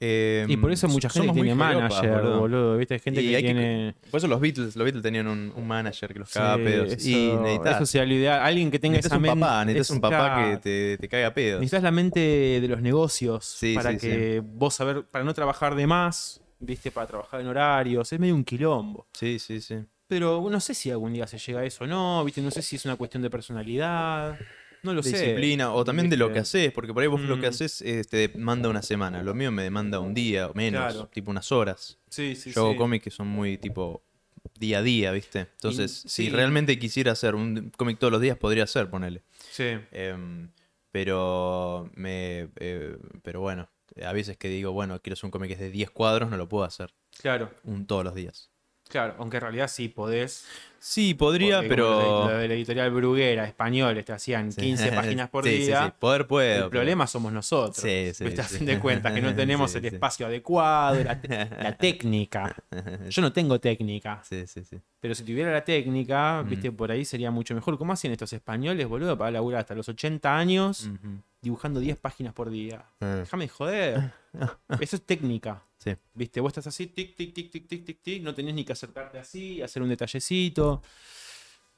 eh, 0.00 0.44
Y 0.48 0.56
por 0.58 0.70
eso 0.70 0.86
mucha 0.88 1.08
gente 1.08 1.32
tiene 1.32 1.54
manager, 1.54 2.10
boludo. 2.20 2.38
boludo. 2.40 2.76
¿Viste? 2.76 2.94
Hay 2.94 3.00
gente 3.00 3.22
Y 3.22 3.30
que 3.30 3.36
hay 3.36 3.42
que- 3.42 3.48
tiene. 3.48 3.94
Por 4.10 4.18
eso 4.18 4.28
los 4.28 4.40
Beatles, 4.40 4.76
los 4.76 4.84
Beatles 4.84 5.02
tenían 5.02 5.26
un, 5.28 5.52
un 5.56 5.66
manager 5.66 6.12
que 6.12 6.18
los 6.18 6.28
Sí, 6.28 6.34
cagaba 6.34 6.56
pedos. 6.56 6.92
eso, 6.92 7.08
y 7.08 7.36
necesitas, 7.36 7.76
eso 7.76 7.86
sería 7.86 8.06
lo 8.06 8.14
ideal. 8.14 8.40
Alguien 8.42 8.70
que 8.70 8.78
tenga 8.78 8.96
necesitas 8.96 9.16
esa 9.16 9.20
mente. 9.20 9.40
papá, 9.40 9.64
necesitas 9.64 9.86
es- 9.86 9.90
un 9.90 10.00
papá 10.00 10.50
que 10.50 10.56
te, 10.58 10.98
te 10.98 11.08
caga 11.08 11.28
a 11.28 11.34
pedos. 11.34 11.60
Necesitas 11.60 11.82
la 11.84 11.90
mente 11.90 12.20
de 12.20 12.68
los 12.68 12.82
negocios 12.82 13.44
Sí, 13.46 13.74
para 13.74 13.92
sí, 13.92 13.98
que 13.98 14.42
vos 14.44 14.74
saber, 14.74 15.04
para 15.04 15.24
no 15.24 15.32
trabajar 15.32 15.74
de 15.74 15.86
más, 15.86 16.40
viste, 16.58 16.90
para 16.90 17.06
trabajar 17.06 17.40
en 17.40 17.46
horarios, 17.46 18.12
es 18.12 18.20
medio 18.20 18.34
un 18.34 18.44
quilombo. 18.44 19.06
Sí, 19.12 19.38
sí, 19.38 19.60
sí. 19.60 19.76
Pero 20.06 20.46
no 20.50 20.60
sé 20.60 20.74
si 20.74 20.90
algún 20.90 21.12
día 21.14 21.26
se 21.26 21.38
llega 21.38 21.60
a 21.60 21.64
eso 21.64 21.84
o 21.84 21.86
no, 21.86 22.22
viste, 22.24 22.40
no 22.42 22.50
sé 22.50 22.62
si 22.62 22.76
es 22.76 22.84
una 22.84 22.96
cuestión 22.96 23.22
de 23.22 23.30
personalidad, 23.30 24.38
no 24.82 24.92
lo 24.92 25.00
De 25.00 25.10
sé. 25.10 25.18
disciplina, 25.18 25.72
o 25.72 25.82
también 25.84 26.10
de 26.10 26.16
lo 26.18 26.30
que 26.32 26.40
haces, 26.40 26.72
porque 26.72 26.92
por 26.92 27.02
ahí 27.02 27.08
vos 27.08 27.20
lo 27.22 27.40
que 27.40 27.46
Mm. 27.46 27.50
haces 27.50 27.80
eh, 27.82 28.04
te 28.08 28.28
demanda 28.28 28.68
una 28.68 28.82
semana. 28.82 29.22
Lo 29.22 29.32
mío 29.34 29.50
me 29.50 29.62
demanda 29.62 30.00
un 30.00 30.12
día 30.12 30.48
o 30.48 30.54
menos, 30.54 30.92
Claro. 30.92 31.08
tipo 31.08 31.30
unas 31.30 31.50
horas. 31.52 31.98
Sí, 32.10 32.36
sí, 32.36 32.52
Yo 32.52 32.62
hago 32.62 32.72
sí. 32.72 32.78
cómics 32.78 33.04
que 33.04 33.10
son 33.10 33.28
muy 33.28 33.56
tipo 33.56 34.02
día 34.60 34.78
a 34.78 34.82
día, 34.82 35.10
¿viste? 35.12 35.40
Entonces, 35.40 36.02
Y- 36.04 36.08
si 36.10 36.24
sí. 36.26 36.28
realmente 36.30 36.78
quisiera 36.78 37.12
hacer 37.12 37.34
un 37.34 37.70
cómic 37.76 37.98
todos 37.98 38.12
los 38.12 38.20
días, 38.20 38.36
podría 38.36 38.64
hacer, 38.64 38.90
ponele. 38.90 39.22
Sí. 39.50 39.64
Em, 39.90 40.50
pero 40.92 41.90
me 41.94 42.50
eh, 42.56 42.96
pero 43.22 43.40
bueno, 43.40 43.68
a 44.04 44.12
veces 44.12 44.36
que 44.36 44.48
digo, 44.48 44.72
bueno, 44.72 45.00
quiero 45.00 45.14
hacer 45.14 45.24
un 45.24 45.30
cómic 45.30 45.48
que 45.48 45.54
es 45.54 45.60
de 45.60 45.70
10 45.70 45.90
cuadros, 45.90 46.30
no 46.30 46.36
lo 46.36 46.46
puedo 46.48 46.64
hacer 46.64 46.92
Claro, 47.20 47.50
un 47.64 47.86
todos 47.86 48.04
los 48.04 48.14
días. 48.14 48.50
Claro, 48.88 49.14
aunque 49.18 49.36
en 49.38 49.42
realidad 49.42 49.68
sí 49.68 49.88
podés. 49.88 50.46
Sí, 50.78 51.14
podría, 51.14 51.60
pero... 51.66 52.28
Lo 52.28 52.36
de, 52.36 52.46
la 52.46 52.52
editorial 52.52 52.90
Bruguera, 52.90 53.46
españoles, 53.46 54.04
te 54.04 54.12
hacían 54.12 54.52
15 54.52 54.92
páginas 54.92 55.30
por 55.30 55.42
Sí, 55.44 55.50
sí, 55.50 55.56
día. 55.68 55.86
sí, 55.86 55.92
Poder 55.98 56.26
puedo. 56.26 56.50
El 56.52 56.58
pero- 56.58 56.70
problema 56.70 57.06
somos 57.06 57.32
nosotros. 57.32 57.78
Sí, 57.78 58.12
sí, 58.12 58.26
fin 58.26 58.66
de 58.66 58.78
cuentas, 58.78 59.14
que 59.14 59.22
no 59.22 59.34
tenemos 59.34 59.74
el 59.76 59.86
espacio 59.86 60.26
adecuado, 60.26 61.02
la, 61.02 61.18
te- 61.18 61.28
la 61.62 61.72
técnica. 61.78 62.54
Yo 63.08 63.22
no 63.22 63.32
tengo 63.32 63.58
técnica. 63.58 64.20
Sí, 64.28 64.46
sí, 64.46 64.62
sí. 64.62 64.76
Pero 65.00 65.14
si 65.14 65.24
tuviera 65.24 65.50
la 65.52 65.64
técnica, 65.64 66.42
Mm. 66.42 66.50
viste, 66.50 66.70
por 66.70 66.90
ahí 66.90 67.06
sería 67.06 67.30
mucho 67.30 67.54
mejor. 67.54 67.78
¿Cómo 67.78 67.94
hacían 67.94 68.12
estos 68.12 68.34
españoles, 68.34 68.86
boludo, 68.86 69.16
para 69.16 69.30
laburar 69.30 69.60
hasta 69.60 69.74
los 69.74 69.88
80 69.88 70.36
años 70.36 70.90
dibujando 71.40 71.80
10 71.80 71.96
páginas 71.96 72.34
por 72.34 72.50
día? 72.50 72.84
Eh, 73.00 73.06
Déjame 73.20 73.44
de 73.44 73.48
joder. 73.48 74.10
Eso 74.80 74.96
es 74.96 75.02
técnica. 75.02 75.62
Sí. 75.84 75.94
Viste, 76.14 76.40
vos 76.40 76.50
estás 76.50 76.66
así, 76.66 76.86
tic, 76.86 77.14
tic, 77.14 77.34
tic, 77.34 77.50
tic, 77.50 77.68
tic, 77.68 77.84
tic, 77.84 78.02
tic, 78.02 78.22
no 78.22 78.34
tenés 78.34 78.54
ni 78.54 78.64
que 78.64 78.72
acercarte 78.72 79.18
así, 79.18 79.60
hacer 79.60 79.82
un 79.82 79.90
detallecito. 79.90 80.82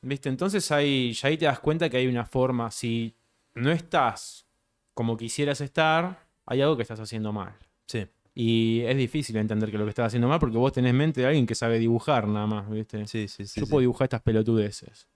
Viste, 0.03 0.29
entonces 0.29 0.71
ahí, 0.71 1.13
ya 1.13 1.29
ahí 1.29 1.37
te 1.37 1.47
das 1.47 1.59
cuenta 1.59 1.91
que 1.91 1.97
hay 1.97 2.07
una 2.07 2.25
forma, 2.25 2.71
si 2.71 3.17
no 3.55 3.73
estás 3.73 4.47
como 4.95 5.17
quisieras 5.17 5.61
estar, 5.61 6.27
hay 6.47 6.63
algo 6.63 6.77
que 6.77 6.83
estás 6.83 7.01
haciendo 7.01 7.33
mal. 7.33 7.55
Sí. 7.87 8.07
Y 8.33 8.83
es 8.83 8.97
difícil 8.97 9.37
entender 9.37 9.71
que 9.71 9.79
lo 9.79 9.85
que 9.85 9.91
estás 9.91 10.07
haciendo 10.07 10.29
mal 10.29 10.39
porque 10.39 10.57
vos 10.59 10.73
tenés 10.73 10.95
mente 10.95 11.23
de 11.23 11.27
alguien 11.27 11.47
que 11.47 11.55
sabe 11.55 11.79
dibujar 11.79 12.29
nada 12.29 12.47
más, 12.47 12.71
¿viste? 12.71 13.07
Sí, 13.07 13.27
sí, 13.27 13.47
sí. 13.47 13.61
Yo 13.61 13.67
sí. 13.67 13.71
puedo 13.71 13.81
dibujar 13.81 14.05
estas 14.05 14.23
pelotudeces. 14.23 15.09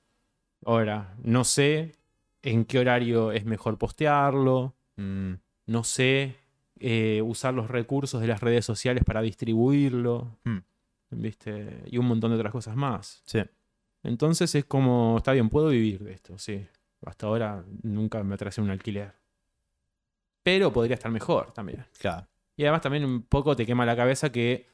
Ahora, 0.65 1.15
no 1.23 1.45
sé 1.45 1.95
en 2.43 2.65
qué 2.65 2.79
horario 2.79 3.31
es 3.33 3.45
mejor 3.45 3.79
postearlo, 3.79 4.75
Mm, 5.01 5.35
no 5.67 5.85
sé 5.85 6.37
eh, 6.81 7.23
usar 7.23 7.55
los 7.55 7.69
recursos 7.71 8.21
de 8.21 8.27
las 8.27 8.41
redes 8.41 8.65
sociales 8.65 9.05
para 9.05 9.23
distribuirlo, 9.23 10.39
Hmm. 10.45 10.59
¿viste? 11.11 11.83
Y 11.87 11.99
un 11.99 12.07
montón 12.07 12.31
de 12.31 12.37
otras 12.37 12.53
cosas 12.53 12.75
más. 12.77 13.23
sí. 13.25 13.41
Entonces 14.03 14.55
es 14.55 14.65
como, 14.65 15.17
está 15.19 15.33
bien, 15.33 15.51
puedo 15.51 15.69
vivir 15.69 16.03
de 16.03 16.13
esto, 16.13 16.39
sí. 16.39 16.67
Hasta 17.05 17.27
ahora 17.27 17.63
nunca 17.83 18.23
me 18.25 18.35
atrasé 18.35 18.63
un 18.63 18.71
alquiler. 18.71 19.13
Pero 20.43 20.73
podría 20.73 20.95
estar 20.95 21.13
mejor 21.13 21.53
también. 21.53 21.85
Claro. 21.99 22.27
Y 22.57 22.63
además 22.63 22.81
también 22.81 23.05
un 23.05 23.23
poco 23.23 23.55
te 23.55 23.67
quema 23.67 23.85
la 23.85 23.95
cabeza 23.95 24.33
que 24.33 24.67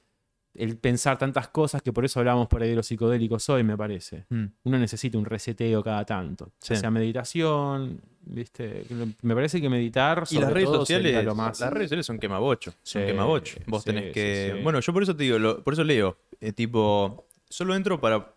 el 0.59 0.77
pensar 0.78 1.19
tantas 1.19 1.49
cosas, 1.49 1.83
que 1.83 1.93
por 1.93 2.05
eso 2.05 2.19
hablábamos 2.20 2.49
por 2.49 2.62
ahí 2.62 2.70
de 2.70 2.77
los 2.77 2.87
psicodélicos 2.87 3.49
hoy, 3.49 3.62
me 3.65 3.77
parece. 3.77 4.27
Mm, 4.31 4.45
Uno 4.65 4.78
necesita 4.78 5.19
un 5.19 5.24
reseteo 5.24 5.83
cada 5.83 6.05
tanto. 6.05 6.53
Ya 6.62 6.77
sea 6.77 6.91
meditación, 6.91 8.01
¿viste? 8.23 8.85
Me 9.23 9.35
parece 9.35 9.61
que 9.61 9.69
meditar 9.69 10.24
Y 10.31 10.39
las 10.39 10.53
redes 10.53 10.69
todo 10.69 10.78
sociales, 10.81 11.24
lo 11.24 11.35
más... 11.35 11.61
las 11.61 11.73
redes 11.73 11.87
sociales 11.87 12.07
son 12.07 12.19
quemabocho, 12.19 12.73
son 12.83 13.03
Sí, 13.03 13.07
quemabocho. 13.07 13.59
Vos 13.66 13.83
sí, 13.83 13.87
tenés 13.91 14.12
que, 14.12 14.61
bueno, 14.62 14.81
yo 14.81 14.93
por 14.93 15.03
eso 15.03 15.15
te 15.16 15.24
digo, 15.24 15.39
lo- 15.39 15.62
por 15.62 15.74
eso 15.74 15.85
leo, 15.85 16.19
eh, 16.41 16.53
tipo, 16.53 17.27
solo 17.49 17.74
entro 17.74 18.01
para, 18.01 18.35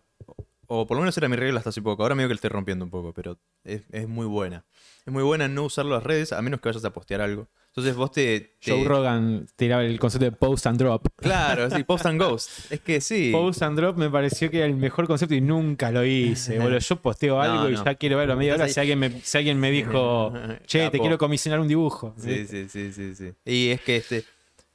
o 0.66 0.86
por 0.86 0.96
lo 0.96 1.02
menos 1.02 1.16
era 1.18 1.28
mi 1.28 1.36
regla 1.36 1.58
hasta 1.58 1.70
hace 1.70 1.82
poco. 1.82 2.02
Ahora 2.02 2.14
medio 2.14 2.28
que 2.28 2.34
le 2.34 2.36
estoy 2.36 2.50
rompiendo 2.50 2.84
un 2.84 2.90
poco, 2.90 3.12
pero 3.12 3.38
es, 3.64 3.82
es 3.90 4.08
muy 4.08 4.26
buena. 4.26 4.64
Es 5.06 5.12
muy 5.12 5.22
buena 5.22 5.48
no 5.48 5.64
usar 5.64 5.84
las 5.86 6.02
redes 6.02 6.32
a 6.32 6.40
menos 6.42 6.60
que 6.60 6.68
vayas 6.68 6.84
a 6.84 6.92
postear 6.92 7.20
algo. 7.20 7.48
Entonces 7.80 7.96
vos 7.96 8.12
te, 8.12 8.40
te- 8.62 8.70
Joe 8.70 8.84
Rogan 8.84 9.46
tiraba 9.56 9.82
el 9.84 9.98
concepto 9.98 10.24
de 10.26 10.32
post 10.32 10.66
and 10.66 10.78
drop. 10.78 11.06
claro, 11.16 11.70
sí, 11.70 11.82
post 11.84 12.06
and 12.06 12.20
ghost. 12.20 12.50
Es 12.72 12.80
que 12.80 13.00
sí. 13.00 13.30
Post 13.32 13.62
and 13.62 13.78
drop 13.78 13.96
me 13.96 14.08
pareció 14.10 14.50
que 14.50 14.58
era 14.58 14.66
el 14.66 14.76
mejor 14.76 15.06
concepto 15.06 15.34
y 15.34 15.40
nunca 15.40 15.90
lo 15.90 16.04
hice. 16.04 16.58
boludo. 16.58 16.78
Yo 16.78 16.96
posteo 16.96 17.36
No, 17.36 17.42
algo 17.42 17.68
y 17.70 17.76
ya 17.84 17.94
quiero 17.94 18.16
verlo 18.18 18.34
a 18.34 18.36
media 18.36 18.54
hora 18.54 18.68
si 18.68 18.78
alguien 18.80 18.98
me, 18.98 19.20
si 19.22 19.38
alguien 19.38 19.58
me 19.58 19.70
dijo, 19.70 20.32
che, 20.66 20.90
te 20.90 20.98
quiero 20.98 21.18
comisionar 21.18 21.60
un 21.60 21.68
dibujo. 21.68 22.14
Sí, 22.18 22.46
sí, 22.46 22.68
sí, 22.68 22.92
sí, 22.92 23.14
sí. 23.14 23.32
Y 23.44 23.68
es 23.70 23.80
que 23.80 23.96
este 23.96 24.24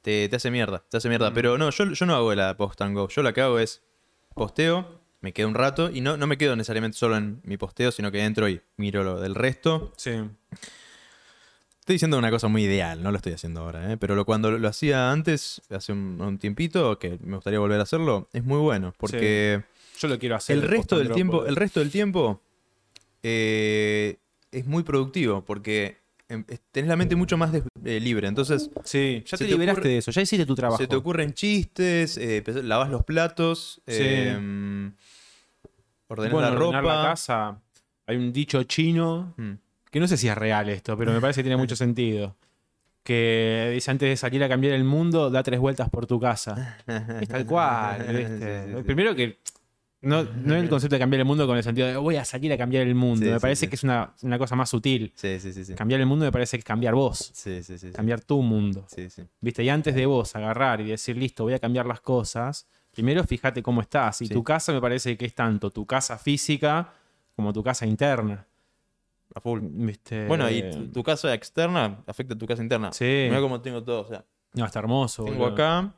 te, 0.02 0.28
te 0.28 0.36
hace 0.36 0.50
mierda, 0.50 0.82
te 0.88 0.96
hace 0.96 1.08
Mm. 1.08 1.10
mierda. 1.10 1.32
Pero 1.32 1.58
no, 1.58 1.70
yo, 1.70 1.84
yo 1.92 2.06
no 2.06 2.14
hago 2.14 2.34
la 2.34 2.56
post 2.56 2.80
and 2.82 2.94
go. 2.96 3.08
Yo 3.08 3.22
lo 3.22 3.32
que 3.32 3.40
hago 3.40 3.58
es 3.58 3.82
posteo, 4.34 5.00
me 5.20 5.32
quedo 5.32 5.48
un 5.48 5.54
rato 5.54 5.90
y 5.90 6.00
no, 6.00 6.16
no 6.16 6.26
me 6.26 6.36
quedo 6.38 6.54
necesariamente 6.56 6.96
solo 6.98 7.16
en 7.16 7.40
mi 7.44 7.56
posteo, 7.56 7.90
sino 7.90 8.12
que 8.12 8.22
entro 8.24 8.48
y 8.48 8.60
miro 8.76 9.02
lo 9.02 9.20
del 9.20 9.34
resto. 9.34 9.92
Sí. 9.96 10.12
Estoy 11.86 11.94
diciendo 11.94 12.18
una 12.18 12.32
cosa 12.32 12.48
muy 12.48 12.64
ideal, 12.64 13.00
no 13.00 13.12
lo 13.12 13.16
estoy 13.18 13.32
haciendo 13.34 13.60
ahora, 13.60 13.92
¿eh? 13.92 13.96
pero 13.96 14.16
lo, 14.16 14.24
cuando 14.24 14.50
lo, 14.50 14.58
lo 14.58 14.66
hacía 14.66 15.12
antes, 15.12 15.62
hace 15.70 15.92
un, 15.92 16.20
un 16.20 16.36
tiempito, 16.36 16.98
que 16.98 17.16
me 17.22 17.36
gustaría 17.36 17.60
volver 17.60 17.78
a 17.78 17.84
hacerlo, 17.84 18.28
es 18.32 18.42
muy 18.42 18.58
bueno, 18.58 18.92
porque 18.98 19.62
Yo 19.96 20.08
lo 20.08 20.18
quiero 20.18 20.34
hacer. 20.34 20.56
el 20.56 20.62
resto 20.64 20.98
del 20.98 21.12
tiempo, 21.12 21.46
el 21.46 21.54
resto 21.54 21.78
del 21.78 21.92
tiempo 21.92 22.40
eh, 23.22 24.16
es 24.50 24.66
muy 24.66 24.82
productivo, 24.82 25.44
porque 25.44 25.98
em, 26.28 26.42
tenés 26.72 26.88
la 26.88 26.96
mente 26.96 27.14
mucho 27.14 27.36
más 27.36 27.54
eh, 27.54 28.00
libre. 28.00 28.26
Entonces, 28.26 28.68
Sí, 28.82 29.22
ya 29.24 29.36
te 29.38 29.44
te 29.44 29.50
liberaste 29.52 29.82
ocurre- 29.82 29.88
de 29.90 29.98
eso, 29.98 30.10
ya 30.10 30.22
hiciste 30.22 30.44
tu 30.44 30.56
trabajo. 30.56 30.82
se 30.82 30.88
te 30.88 30.96
ocurren 30.96 31.34
chistes, 31.34 32.16
eh, 32.18 32.42
lavas 32.64 32.90
los 32.90 33.04
platos, 33.04 33.80
Sí. 33.86 34.02
eh, 34.02 34.90
ordenás 36.08 36.32
Bueno, 36.32 36.40
la 36.50 36.56
ordenar 36.56 36.82
ropa. 36.82 36.96
la 37.04 37.08
casa. 37.10 37.60
Hay 38.08 38.16
un 38.16 38.32
dicho 38.32 38.60
chino, 38.64 39.34
Mm. 39.36 39.52
Que 39.90 40.00
no 40.00 40.08
sé 40.08 40.16
si 40.16 40.28
es 40.28 40.34
real 40.36 40.68
esto, 40.68 40.96
pero 40.96 41.12
me 41.12 41.20
parece 41.20 41.40
que 41.40 41.44
tiene 41.44 41.56
mucho 41.56 41.76
sentido. 41.76 42.36
Que 43.02 43.70
dice 43.72 43.90
antes 43.92 44.08
de 44.08 44.16
salir 44.16 44.42
a 44.42 44.48
cambiar 44.48 44.74
el 44.74 44.82
mundo, 44.82 45.30
da 45.30 45.42
tres 45.44 45.60
vueltas 45.60 45.88
por 45.90 46.06
tu 46.06 46.18
casa. 46.18 46.76
Es 47.20 47.28
tal 47.28 47.46
cual, 47.46 48.00
¿viste? 48.08 48.64
Sí, 48.64 48.70
sí, 48.72 48.76
sí. 48.78 48.82
Primero 48.82 49.14
que 49.14 49.38
no, 50.00 50.24
no 50.24 50.56
es 50.56 50.62
el 50.62 50.68
concepto 50.68 50.96
de 50.96 51.00
cambiar 51.00 51.20
el 51.20 51.24
mundo 51.26 51.46
con 51.46 51.56
el 51.56 51.62
sentido 51.62 51.86
de 51.86 51.96
voy 51.96 52.16
a 52.16 52.24
salir 52.24 52.52
a 52.52 52.58
cambiar 52.58 52.84
el 52.84 52.96
mundo. 52.96 53.24
Sí, 53.24 53.30
me 53.30 53.38
parece 53.38 53.66
sí. 53.66 53.68
que 53.68 53.76
es 53.76 53.84
una, 53.84 54.12
una 54.22 54.38
cosa 54.38 54.56
más 54.56 54.68
sutil. 54.70 55.12
Sí, 55.14 55.38
sí, 55.38 55.52
sí, 55.52 55.64
sí. 55.64 55.74
Cambiar 55.74 56.00
el 56.00 56.06
mundo 56.06 56.24
me 56.24 56.32
parece 56.32 56.56
que 56.56 56.60
es 56.60 56.64
cambiar 56.64 56.94
vos, 56.94 57.30
Sí, 57.32 57.62
sí, 57.62 57.78
sí, 57.78 57.88
sí. 57.88 57.92
cambiar 57.92 58.20
tu 58.20 58.42
mundo. 58.42 58.84
Sí, 58.88 59.08
sí. 59.08 59.22
¿Viste? 59.40 59.62
Y 59.62 59.68
antes 59.68 59.94
de 59.94 60.04
vos 60.06 60.34
agarrar 60.34 60.80
y 60.80 60.88
decir, 60.88 61.16
listo, 61.16 61.44
voy 61.44 61.54
a 61.54 61.60
cambiar 61.60 61.86
las 61.86 62.00
cosas, 62.00 62.66
primero 62.90 63.22
fíjate 63.22 63.62
cómo 63.62 63.80
estás. 63.82 64.20
Y 64.22 64.28
tu 64.28 64.42
casa 64.42 64.72
me 64.72 64.80
parece 64.80 65.16
que 65.16 65.26
es 65.26 65.34
tanto 65.34 65.70
tu 65.70 65.86
casa 65.86 66.18
física 66.18 66.92
como 67.36 67.52
tu 67.52 67.62
casa 67.62 67.86
interna. 67.86 68.46
A 69.36 69.40
full. 69.40 69.60
¿Viste? 69.62 70.26
Bueno, 70.26 70.48
y 70.50 70.70
tu, 70.70 70.88
tu 70.90 71.02
casa 71.02 71.34
externa 71.34 72.02
afecta 72.06 72.32
a 72.32 72.38
tu 72.38 72.46
casa 72.46 72.62
interna. 72.62 72.90
Sí. 72.92 73.26
Mira 73.28 73.40
cómo 73.42 73.60
tengo 73.60 73.82
todo. 73.84 74.00
O 74.00 74.08
sea, 74.08 74.24
No, 74.54 74.64
está 74.64 74.78
hermoso. 74.78 75.24
tengo 75.24 75.36
boludo. 75.38 75.52
acá 75.52 75.94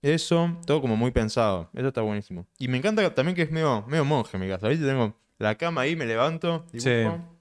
eso, 0.00 0.56
todo 0.66 0.80
como 0.80 0.96
muy 0.96 1.10
pensado. 1.10 1.68
Eso 1.74 1.88
está 1.88 2.00
buenísimo. 2.00 2.46
Y 2.58 2.68
me 2.68 2.78
encanta 2.78 3.14
también 3.14 3.36
que 3.36 3.42
es 3.42 3.50
medio, 3.50 3.84
medio 3.86 4.06
monje 4.06 4.38
mi 4.38 4.48
casa. 4.48 4.66
¿Viste? 4.68 4.86
Tengo 4.86 5.14
la 5.38 5.54
cama 5.56 5.82
ahí, 5.82 5.94
me 5.94 6.06
levanto. 6.06 6.64
dibujo. 6.72 7.18
Sí. 7.18 7.36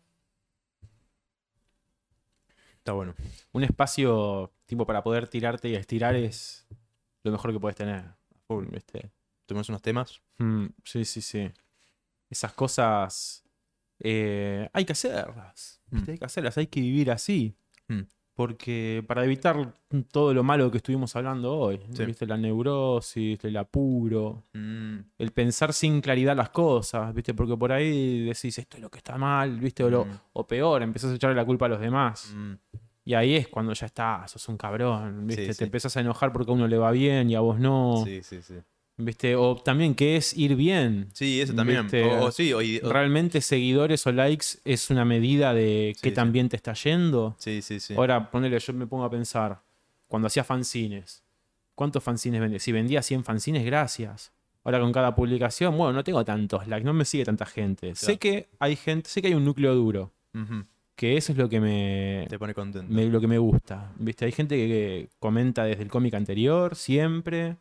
Está 2.78 2.92
bueno. 2.94 3.14
Un 3.54 3.64
espacio 3.64 4.52
tipo 4.66 4.86
para 4.86 5.04
poder 5.04 5.28
tirarte 5.30 5.70
y 5.70 5.76
estirar 5.76 6.16
es 6.16 6.68
lo 7.24 7.32
mejor 7.32 7.54
que 7.54 7.60
puedes 7.60 7.76
tener. 7.78 8.04
Full. 8.48 8.66
¿Viste? 8.72 9.10
Tomamos 9.46 9.70
unos 9.70 9.82
temas. 9.82 10.22
Mm, 10.38 10.66
sí, 10.84 11.06
sí, 11.06 11.22
sí. 11.22 11.50
Esas 12.30 12.54
cosas 12.54 13.44
eh, 14.00 14.70
hay 14.74 14.86
que 14.86 14.94
hacerlas. 14.94 15.82
¿viste? 15.90 16.12
Mm. 16.12 16.14
Hay 16.14 16.18
que 16.20 16.26
hacerlas, 16.26 16.58
hay 16.58 16.68
que 16.68 16.82
vivir 16.82 17.12
así. 17.12 17.56
Mm. 17.88 18.02
Porque 18.34 19.04
para 19.06 19.26
evitar 19.26 19.74
todo 20.12 20.34
lo 20.34 20.44
malo 20.44 20.72
que 20.72 20.78
estuvimos 20.78 21.14
hablando 21.18 21.58
hoy, 21.58 21.82
Sí. 21.92 22.06
¿viste? 22.06 22.26
La 22.26 22.38
neurosis, 22.38 23.44
el 23.44 23.58
apuro, 23.58 24.46
Mm, 24.54 24.98
el 25.18 25.32
pensar 25.32 25.74
sin 25.74 26.00
claridad 26.00 26.38
las 26.38 26.50
cosas, 26.50 27.14
¿viste? 27.14 27.34
Porque 27.34 27.58
por 27.58 27.74
ahí 27.74 28.24
decís 28.26 28.58
esto 28.58 28.78
es 28.78 28.84
lo 28.84 28.90
que 28.90 29.00
está 29.00 29.18
mal, 29.18 29.60
¿viste? 29.60 29.84
O, 29.84 29.90
lo- 29.90 30.06
Mm. 30.06 30.20
o 30.34 30.48
peor, 30.48 30.82
empezás 30.84 31.12
a 31.12 31.16
echarle 31.16 31.36
la 31.36 31.44
culpa 31.46 31.66
a 31.66 31.70
los 31.70 31.82
demás. 31.82 32.34
Y 33.04 33.14
ahí 33.14 33.36
es 33.36 33.48
cuando 33.50 33.74
ya 33.74 33.88
está, 33.88 34.26
sos 34.28 34.48
un 34.48 34.56
cabrón, 34.58 35.28
¿viste? 35.28 35.42
Sí, 35.42 35.48
Te 35.50 35.54
sí. 35.56 35.64
empezás 35.66 35.98
a 35.98 36.00
enojar 36.02 36.32
porque 36.32 36.52
a 36.52 36.54
uno 36.54 36.68
le 36.68 36.78
va 36.78 36.92
bien 36.92 37.30
y 37.30 37.36
a 37.36 37.42
vos 37.42 37.60
no, 37.60 38.04
Sí, 38.06 38.22
sí, 38.24 38.42
sí. 38.42 38.54
¿Viste? 39.00 39.36
O 39.36 39.56
también 39.56 39.96
que 39.96 40.16
es 40.18 40.36
ir 40.38 40.56
bien. 40.56 41.08
Sí, 41.14 41.42
eso 41.42 41.56
también. 41.56 41.88
O, 42.04 42.26
o 42.26 42.32
sí, 42.32 42.54
o, 42.54 42.60
¿Realmente 42.92 43.42
seguidores 43.42 44.06
o 44.06 44.12
likes 44.12 44.46
es 44.66 44.90
una 44.90 45.06
medida 45.06 45.54
de 45.54 45.96
qué 46.02 46.12
tan 46.12 46.32
bien 46.32 46.50
te 46.50 46.56
está 46.56 46.74
yendo? 46.74 47.36
sí, 47.40 47.62
sí, 47.62 47.80
sí. 47.80 47.94
Ahora, 47.96 48.30
ponele, 48.30 48.60
yo 48.60 48.74
me 48.74 48.86
pongo 48.86 49.04
a 49.06 49.10
pensar, 49.10 49.60
cuando 50.08 50.28
hacía 50.28 50.44
fanzines, 50.44 51.24
¿cuántos 51.76 52.04
fanzines 52.04 52.40
vendía? 52.42 52.60
Si 52.60 52.72
vendía 52.72 53.02
100 53.02 53.24
fanzines, 53.24 53.66
gracias. 53.66 54.32
Ahora 54.64 54.80
con 54.82 54.92
cada 54.92 55.16
publicación, 55.16 55.78
bueno, 55.78 55.94
no 55.94 56.04
tengo 56.04 56.24
tantos 56.26 56.68
likes, 56.68 56.86
no 56.86 56.94
me 56.94 57.06
sigue 57.06 57.24
tanta 57.26 57.46
gente. 57.46 57.96
Sé 57.96 58.18
que 58.18 58.50
hay 58.60 58.76
gente, 58.76 59.10
sé 59.10 59.22
que 59.22 59.30
hay 59.30 59.34
un 59.34 59.46
núcleo 59.46 59.74
duro, 59.74 60.12
que 60.96 61.16
eso 61.16 61.32
es 61.32 61.38
lo 61.38 61.48
que 61.48 61.62
me, 61.62 62.26
Te 62.30 62.38
pone 62.38 62.54
contento. 62.54 62.94
me- 62.94 63.06
lo 63.06 63.22
que 63.22 63.28
me 63.28 63.38
gusta. 63.38 63.94
¿Viste? 63.98 64.26
Hay 64.26 64.34
gente 64.34 64.58
que, 64.58 64.68
que 64.68 65.10
comenta 65.18 65.64
desde 65.64 65.84
el 65.84 65.90
cómic 65.90 66.14
anterior, 66.14 66.76
siempre, 66.76 67.56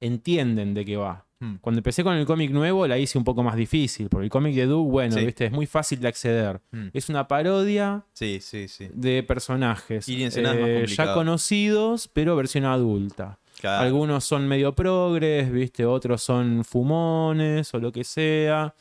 entienden 0.00 0.74
de 0.74 0.84
qué 0.84 0.96
va. 0.96 1.24
Mm. 1.38 1.56
Cuando 1.56 1.80
empecé 1.80 2.02
con 2.02 2.14
el 2.14 2.24
cómic 2.24 2.50
nuevo 2.50 2.86
la 2.86 2.98
hice 2.98 3.18
un 3.18 3.24
poco 3.24 3.42
más 3.42 3.56
difícil, 3.56 4.08
porque 4.08 4.24
el 4.24 4.30
cómic 4.30 4.54
de 4.54 4.66
Doug, 4.66 4.90
bueno, 4.90 5.14
Sí. 5.16 5.24
¿viste? 5.24 5.46
es 5.46 5.52
muy 5.52 5.66
fácil 5.66 6.00
de 6.00 6.08
acceder. 6.08 6.60
Mm. 6.70 6.86
Es 6.92 7.08
una 7.08 7.28
parodia 7.28 8.04
Sí, 8.12 8.38
sí, 8.40 8.68
sí. 8.68 8.88
de 8.92 9.22
personajes 9.22 10.08
Y 10.08 10.24
más 10.24 10.36
eh, 10.36 10.86
ya 10.88 11.12
conocidos, 11.14 12.08
pero 12.12 12.36
versión 12.36 12.64
adulta. 12.64 13.38
Claro. 13.60 13.84
Algunos 13.86 14.24
son 14.24 14.46
medio 14.48 14.74
progres, 14.74 15.50
¿viste? 15.50 15.84
Otros 15.86 16.22
son 16.22 16.64
fumones 16.64 17.72
o 17.74 17.78
lo 17.78 17.90
que 17.92 18.04
sea. 18.04 18.74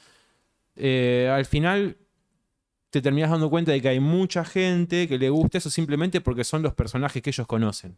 Eh, 0.76 1.30
al 1.32 1.46
final 1.46 1.98
te 2.90 3.02
terminas 3.02 3.30
dando 3.32 3.50
cuenta 3.50 3.72
de 3.72 3.82
que 3.82 3.90
hay 3.90 4.00
mucha 4.00 4.44
gente 4.46 5.08
que 5.08 5.18
le 5.18 5.30
gusta 5.30 5.58
eso 5.58 5.70
simplemente 5.70 6.22
porque 6.22 6.44
son 6.44 6.62
los 6.62 6.74
personajes 6.74 7.22
que 7.22 7.30
ellos 7.30 7.48
conocen. 7.48 7.98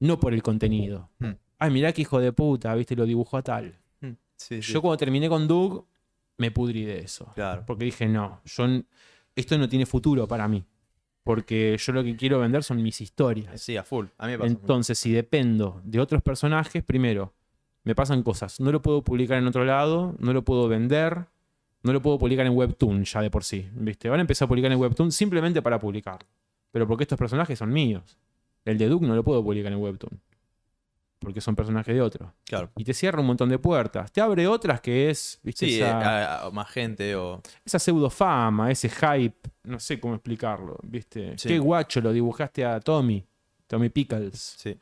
No 0.00 0.18
por 0.18 0.34
el 0.34 0.42
contenido. 0.42 1.08
Hmm. 1.18 1.32
Ay, 1.62 1.70
mirá 1.70 1.92
qué 1.92 2.02
hijo 2.02 2.18
de 2.20 2.32
puta, 2.32 2.74
¿viste? 2.74 2.96
Lo 2.96 3.06
dibujó 3.06 3.36
a 3.36 3.42
tal. 3.42 3.78
Mm, 4.00 4.10
Sí, 4.36 4.60
sí. 4.62 4.72
Yo 4.72 4.82
cuando 4.82 4.96
terminé 4.96 5.28
con 5.28 5.46
Doug, 5.46 5.86
me 6.38 6.50
pudrí 6.50 6.84
de 6.84 6.98
eso. 7.00 7.30
Claro. 7.34 7.62
Porque 7.66 7.84
dije, 7.84 8.08
no, 8.08 8.40
yo, 8.44 8.66
esto 9.36 9.56
no 9.58 9.68
tiene 9.68 9.86
futuro 9.86 10.26
para 10.26 10.48
mí. 10.48 10.64
Porque 11.22 11.76
yo 11.78 11.92
lo 11.92 12.02
que 12.02 12.16
quiero 12.16 12.40
vender 12.40 12.64
son 12.64 12.82
mis 12.82 13.00
historias. 13.00 13.60
Sí, 13.60 13.76
a 13.76 13.84
full. 13.84 14.06
A 14.18 14.26
mí 14.26 14.32
me 14.32 14.38
pasa. 14.38 14.50
Entonces, 14.50 14.98
si 14.98 15.12
dependo 15.12 15.80
de 15.84 16.00
otros 16.00 16.20
personajes, 16.20 16.82
primero, 16.82 17.32
me 17.84 17.94
pasan 17.94 18.24
cosas. 18.24 18.58
No 18.58 18.72
lo 18.72 18.82
puedo 18.82 19.02
publicar 19.02 19.38
en 19.38 19.46
otro 19.46 19.64
lado, 19.64 20.16
no 20.18 20.32
lo 20.32 20.42
puedo 20.44 20.66
vender, 20.66 21.26
no 21.84 21.92
lo 21.92 22.02
puedo 22.02 22.18
publicar 22.18 22.44
en 22.46 22.56
Webtoon 22.56 23.04
ya 23.04 23.20
de 23.22 23.30
por 23.30 23.44
sí. 23.44 23.68
¿viste? 23.74 24.08
Van 24.08 24.18
a 24.18 24.22
empezar 24.22 24.46
a 24.46 24.48
publicar 24.48 24.72
en 24.72 24.78
Webtoon 24.80 25.12
simplemente 25.12 25.62
para 25.62 25.78
publicar. 25.78 26.18
Pero 26.72 26.88
porque 26.88 27.04
estos 27.04 27.18
personajes 27.18 27.56
son 27.58 27.72
míos. 27.72 28.18
El 28.64 28.78
de 28.78 28.88
Duke 28.88 29.06
no 29.06 29.14
lo 29.14 29.22
puedo 29.22 29.42
publicar 29.44 29.72
en 29.72 29.78
Webtoon. 29.78 30.20
Porque 31.22 31.40
son 31.40 31.54
personajes 31.56 31.94
de 31.94 32.02
otro. 32.02 32.34
Claro. 32.44 32.70
Y 32.76 32.84
te 32.84 32.92
cierra 32.92 33.20
un 33.20 33.26
montón 33.26 33.48
de 33.48 33.58
puertas. 33.58 34.10
Te 34.12 34.20
abre 34.20 34.46
otras 34.46 34.80
que 34.80 35.08
es, 35.08 35.38
¿viste? 35.42 35.66
Sí, 35.66 35.76
esa, 35.76 35.86
eh, 36.00 36.04
a- 36.04 36.42
a- 36.46 36.50
más 36.50 36.68
gente 36.68 37.14
o. 37.16 37.40
esa 37.64 37.78
pseudofama, 37.78 38.70
ese 38.70 38.88
hype. 38.88 39.50
No 39.64 39.78
sé 39.78 40.00
cómo 40.00 40.14
explicarlo. 40.14 40.76
¿Viste? 40.82 41.38
Sí. 41.38 41.48
Qué 41.48 41.58
guacho 41.58 42.00
lo 42.00 42.12
dibujaste 42.12 42.64
a 42.64 42.80
Tommy. 42.80 43.24
Tommy 43.66 43.88
Pickles. 43.88 44.56
Sí. 44.58 44.76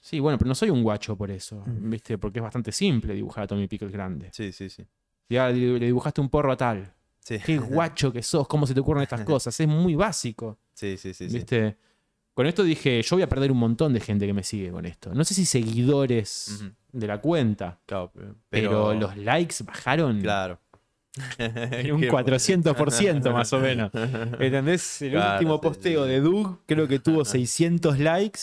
Sí, 0.00 0.20
bueno, 0.20 0.38
pero 0.38 0.48
no 0.48 0.54
soy 0.54 0.70
un 0.70 0.82
guacho 0.82 1.16
por 1.16 1.30
eso, 1.30 1.62
Mm. 1.66 1.90
¿viste? 1.90 2.18
Porque 2.18 2.38
es 2.38 2.42
bastante 2.42 2.72
simple 2.72 3.14
dibujar 3.14 3.44
a 3.44 3.46
Tommy 3.46 3.66
Pickles 3.66 3.92
grande. 3.92 4.28
Sí, 4.32 4.52
sí, 4.52 4.68
sí. 4.68 4.84
Ya 5.28 5.48
le 5.48 5.78
le 5.78 5.86
dibujaste 5.86 6.20
un 6.20 6.28
porro 6.28 6.52
a 6.52 6.56
tal. 6.56 6.92
Sí, 7.20 7.38
Qué 7.38 7.56
guacho 7.56 8.12
que 8.12 8.22
sos, 8.22 8.46
cómo 8.46 8.66
se 8.66 8.74
te 8.74 8.80
ocurren 8.80 9.02
estas 9.02 9.24
cosas. 9.24 9.58
Es 9.58 9.66
muy 9.66 9.94
básico, 9.94 10.58
sí, 10.74 10.96
sí, 10.98 11.14
sí. 11.14 11.30
sí. 11.30 11.44
Con 12.34 12.46
esto 12.46 12.64
dije, 12.64 13.00
yo 13.02 13.16
voy 13.16 13.22
a 13.22 13.28
perder 13.28 13.52
un 13.52 13.58
montón 13.58 13.92
de 13.92 14.00
gente 14.00 14.26
que 14.26 14.32
me 14.32 14.42
sigue 14.42 14.70
con 14.70 14.84
esto. 14.86 15.14
No 15.14 15.24
sé 15.24 15.34
si 15.34 15.44
seguidores 15.46 16.64
de 16.92 17.06
la 17.06 17.20
cuenta, 17.20 17.78
Claro, 17.86 18.10
pero, 18.12 18.34
pero, 18.50 18.94
los 18.94 19.16
likes 19.16 19.56
bajaron 19.64 20.20
Claro. 20.20 20.58
en 21.38 21.92
un 21.94 22.00
400% 22.08 23.32
más 23.32 23.52
o 23.52 23.60
menos. 23.60 23.92
¿Entendés? 23.94 25.02
El 25.02 25.12
Claro, 25.12 25.34
último 25.34 25.60
posteo 25.60 26.04
sí, 26.04 26.10
de 26.10 26.20
Doug 26.20 26.58
creo 26.66 26.88
que 26.88 26.98
tuvo 26.98 27.24
600 27.24 27.98
likes 28.00 28.40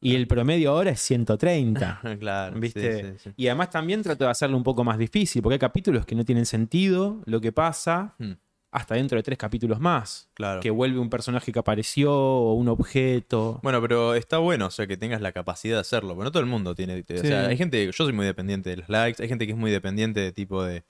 y 0.00 0.14
el 0.14 0.26
promedio 0.26 0.70
ahora 0.70 0.90
es 0.92 1.00
130. 1.00 2.00
claro. 2.20 2.58
¿Viste? 2.58 3.12
sí, 3.12 3.18
sí. 3.24 3.30
Y 3.36 3.48
además 3.48 3.68
también 3.70 4.02
trato 4.02 4.24
de 4.24 4.30
hacerlo 4.30 4.56
un 4.56 4.62
poco 4.62 4.84
más 4.84 4.96
difícil, 4.96 5.42
porque 5.42 5.54
hay 5.54 5.58
capítulos 5.58 6.06
que 6.06 6.14
no 6.14 6.24
tienen 6.24 6.46
sentido 6.46 7.20
lo 7.26 7.40
que 7.42 7.52
pasa 7.52 8.14
Hmm, 8.18 8.32
hasta 8.70 8.94
dentro 8.96 9.16
de 9.16 9.22
tres 9.22 9.38
capítulos 9.38 9.80
más. 9.80 10.28
Claro. 10.34 10.60
Que 10.60 10.70
vuelve 10.70 10.98
un 10.98 11.08
personaje 11.08 11.52
que 11.52 11.58
apareció 11.58 12.12
o 12.14 12.52
un 12.54 12.68
objeto. 12.68 13.60
Bueno, 13.62 13.80
pero 13.80 14.14
está 14.14 14.38
bueno, 14.38 14.66
o 14.66 14.70
sea, 14.70 14.86
que 14.86 14.96
tengas 14.96 15.20
la 15.22 15.32
capacidad 15.32 15.76
de 15.76 15.80
hacerlo, 15.80 16.14
porque 16.14 16.24
no 16.24 16.32
todo 16.32 16.42
el 16.42 16.48
mundo 16.48 16.74
tiene. 16.74 16.94
O 17.00 17.04
Sí. 17.16 17.26
sea, 17.26 17.46
hay 17.46 17.56
gente, 17.56 17.84
yo 17.86 17.92
soy 17.92 18.12
muy 18.12 18.26
dependiente 18.26 18.70
de 18.70 18.76
los 18.78 18.88
likes, 18.88 19.22
hay 19.22 19.28
gente 19.28 19.46
que 19.46 19.52
es 19.52 19.58
muy 19.58 19.70
dependiente 19.70 20.20
de 20.20 20.32
tipo 20.32 20.62
de. 20.62 20.84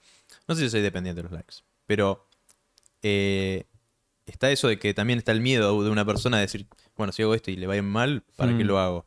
No 0.47 0.55
sé 0.55 0.61
si 0.63 0.69
soy 0.69 0.81
dependiente 0.81 1.19
de 1.21 1.23
los 1.23 1.31
likes, 1.31 1.55
pero 1.85 2.27
eh, 3.01 3.65
está 4.25 4.51
eso 4.51 4.67
de 4.67 4.77
que 4.77 4.93
también 4.93 5.19
está 5.19 5.31
el 5.31 5.41
miedo 5.41 5.81
de 5.83 5.89
una 5.89 6.05
persona 6.05 6.37
de 6.37 6.41
decir, 6.43 6.67
bueno, 6.97 7.13
si 7.13 7.21
hago 7.23 7.33
esto 7.33 7.49
y 7.51 7.55
le 7.55 7.65
va 7.67 7.75
ir 7.77 7.83
mal, 7.83 8.23
¿para 8.35 8.55
qué 8.57 8.63
Mm. 8.63 8.67
lo 8.67 8.79
hago? 8.79 9.05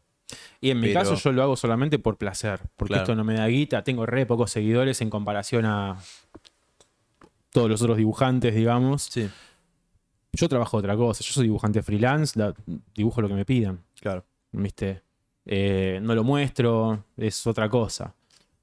Y 0.63 0.71
en 0.71 0.81
mi 0.81 0.89
pero- 0.89 1.01
caso 1.01 1.15
yo 1.17 1.33
lo 1.33 1.43
hago 1.43 1.57
solamente 1.57 1.99
por 1.99 2.17
placer, 2.17 2.61
porque 2.77 2.93
Claro. 2.95 3.03
esto 3.03 3.15
no 3.15 3.23
me 3.25 3.35
da 3.35 3.47
guita, 3.49 3.85
tengo 3.85 4.07
re 4.07 4.25
pocos 4.25 4.51
seguidores 4.51 5.03
en 5.03 5.11
comparación 5.11 5.67
a 5.67 5.99
todos 7.53 7.71
los 7.71 7.83
otros 7.83 7.97
dibujantes, 7.97 8.55
digamos. 8.55 9.03
Sí, 9.05 9.29
Yo 10.33 10.49
trabajo 10.49 10.79
otra 10.79 10.97
cosa, 10.97 11.23
yo 11.23 11.33
soy 11.33 11.45
dibujante 11.45 11.83
freelance, 11.83 12.41
dibujo 12.95 13.21
lo 13.21 13.29
que 13.29 13.35
me 13.35 13.45
pidan, 13.45 13.81
claro. 14.01 14.25
¿viste? 14.51 15.03
Eh, 15.45 16.01
no 16.03 16.15
lo 16.15 16.25
muestro, 16.25 17.05
es 17.17 17.47
otra 17.47 17.69
cosa. 17.69 18.15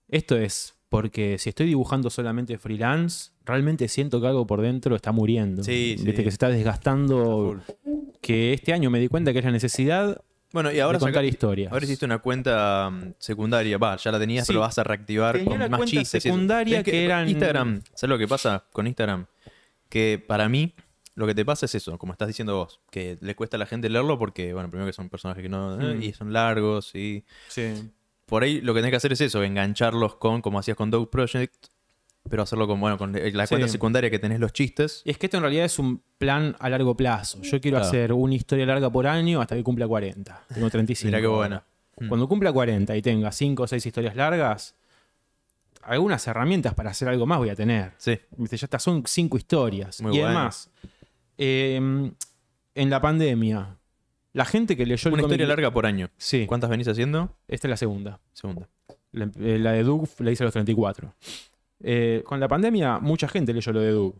Esto 0.07 0.35
es 0.37 0.75
porque 0.89 1.37
si 1.37 1.49
estoy 1.49 1.67
dibujando 1.67 2.09
solamente 2.09 2.57
freelance, 2.57 3.31
realmente 3.45 3.87
siento 3.87 4.19
que 4.19 4.27
algo 4.27 4.47
por 4.47 4.61
dentro 4.61 4.95
está 4.95 5.11
muriendo. 5.11 5.63
Sí, 5.63 5.95
sí. 5.97 6.05
¿Viste? 6.05 6.23
Que 6.23 6.31
se 6.31 6.35
está 6.35 6.49
desgastando. 6.49 7.61
Que 8.21 8.53
este 8.53 8.73
año 8.73 8.89
me 8.89 8.99
di 8.99 9.07
cuenta 9.07 9.31
que 9.31 9.39
es 9.39 9.45
la 9.45 9.51
necesidad 9.51 10.23
Bueno, 10.51 10.71
y 10.71 10.79
ahora, 10.79 10.97
de 10.97 11.01
contar 11.03 11.23
saca- 11.23 11.27
historias. 11.27 11.71
ahora 11.71 11.85
hiciste 11.85 12.05
una 12.05 12.19
cuenta 12.19 12.89
mm, 12.91 13.13
secundaria, 13.19 13.77
va, 13.77 13.95
ya 13.97 14.11
la 14.11 14.19
tenías, 14.19 14.47
Sí. 14.47 14.53
pero 14.53 14.61
vas 14.61 14.77
a 14.79 14.83
reactivar 14.83 15.33
Tenía 15.35 15.49
con 15.49 15.59
la 15.59 15.69
más 15.69 15.77
cuenta 15.77 15.91
chistes. 15.99 16.23
secundaria 16.23 16.83
que 16.83 17.05
eran- 17.05 17.29
Instagram, 17.29 17.81
¿sabes 17.93 18.09
lo 18.09 18.17
que 18.17 18.27
pasa 18.27 18.63
con 18.71 18.87
Instagram? 18.87 19.25
Que 19.89 20.23
para 20.27 20.49
mí 20.49 20.73
lo 21.15 21.27
que 21.27 21.35
te 21.35 21.43
pasa 21.45 21.65
es 21.65 21.75
eso, 21.75 21.97
como 21.97 22.13
estás 22.13 22.27
diciendo 22.27 22.55
vos, 22.55 22.79
que 22.91 23.17
le 23.21 23.35
cuesta 23.35 23.57
a 23.57 23.59
la 23.59 23.65
gente 23.65 23.89
leerlo 23.89 24.17
porque, 24.17 24.53
bueno, 24.53 24.69
primero 24.69 24.87
que 24.87 24.93
son 24.93 25.09
personajes 25.09 25.43
que 25.43 25.49
no... 25.49 25.79
eh, 25.81 25.95
Mm. 25.95 26.03
y 26.03 26.13
son 26.13 26.33
largos 26.33 26.95
y... 26.95 27.25
Sí. 27.49 27.91
Por 28.25 28.43
ahí 28.43 28.61
lo 28.61 28.73
que 28.73 28.79
tenés 28.79 28.91
que 28.91 28.97
hacer 28.97 29.11
es 29.13 29.21
eso, 29.21 29.43
engancharlos 29.43 30.15
con, 30.15 30.41
como 30.41 30.59
hacías 30.59 30.77
con 30.77 30.91
Dog 30.91 31.09
Project, 31.09 31.53
pero 32.27 32.43
hacerlo 32.43 32.67
con, 32.67 32.79
bueno, 32.79 32.97
con 32.97 33.13
la 33.13 33.45
Sí. 33.47 33.49
cuenta 33.55 33.67
secundaria 33.67 34.09
que 34.09 34.19
tenés 34.19 34.39
los 34.39 34.51
chistes. 34.53 35.01
Y 35.05 35.11
es 35.11 35.17
que 35.17 35.27
esto 35.27 35.37
en 35.37 35.43
realidad 35.43 35.65
es 35.65 35.79
un 35.79 36.01
plan 36.17 36.55
a 36.59 36.69
largo 36.69 36.95
plazo. 36.95 37.41
Yo 37.41 37.61
quiero 37.61 37.77
Claro. 37.77 37.87
hacer 37.87 38.13
una 38.13 38.35
historia 38.35 38.65
larga 38.65 38.89
por 38.89 39.07
año 39.07 39.41
hasta 39.41 39.55
que 39.55 39.63
cumpla 39.63 39.87
40. 39.87 40.43
Tengo 40.53 40.69
35. 40.71 41.07
Mirá 41.07 41.21
qué 41.21 41.27
buena. 41.27 41.63
Mm. 41.99 42.07
Cuando 42.07 42.27
cumpla 42.27 42.51
40 42.51 42.95
y 42.95 43.01
tenga 43.01 43.31
5 43.31 43.63
o 43.63 43.67
6 43.67 43.85
historias 43.85 44.15
largas, 44.15 44.75
algunas 45.81 46.25
herramientas 46.27 46.73
para 46.73 46.91
hacer 46.91 47.07
algo 47.07 47.25
más 47.25 47.37
voy 47.39 47.49
a 47.49 47.55
tener. 47.55 47.93
Sí, 47.97 48.19
Ya 48.37 48.47
está, 48.55 48.79
son 48.79 49.03
5 49.05 49.37
historias. 49.37 50.01
Muy 50.01 50.15
y 50.15 50.19
bueno. 50.19 50.35
además, 50.37 50.69
eh, 51.37 51.75
en 52.75 52.89
la 52.89 53.01
pandemia, 53.01 53.77
la 54.33 54.45
gente 54.45 54.77
que 54.77 54.85
leyó 54.85 55.07
el 55.09 55.13
una 55.13 55.23
cómic- 55.23 55.31
historia 55.33 55.47
larga 55.47 55.71
por 55.71 55.85
año. 55.85 56.09
Sí, 56.17 56.45
¿Cuántas 56.45 56.69
venís 56.69 56.87
haciendo? 56.87 57.35
esta 57.47 57.67
es 57.67 57.69
la 57.69 57.77
segunda. 57.77 58.19
Segunda. 58.33 58.67
La, 59.11 59.25
eh, 59.39 59.57
la 59.57 59.71
de 59.71 59.83
Doug 59.83 60.07
la 60.19 60.31
hice 60.31 60.43
a 60.43 60.45
los 60.45 60.53
34. 60.53 61.13
Eh, 61.81 62.23
con 62.25 62.39
la 62.39 62.47
pandemia, 62.47 62.99
mucha 62.99 63.27
gente 63.27 63.53
leyó 63.53 63.71
lo 63.71 63.79
de 63.81 63.91
Doug. 63.91 64.15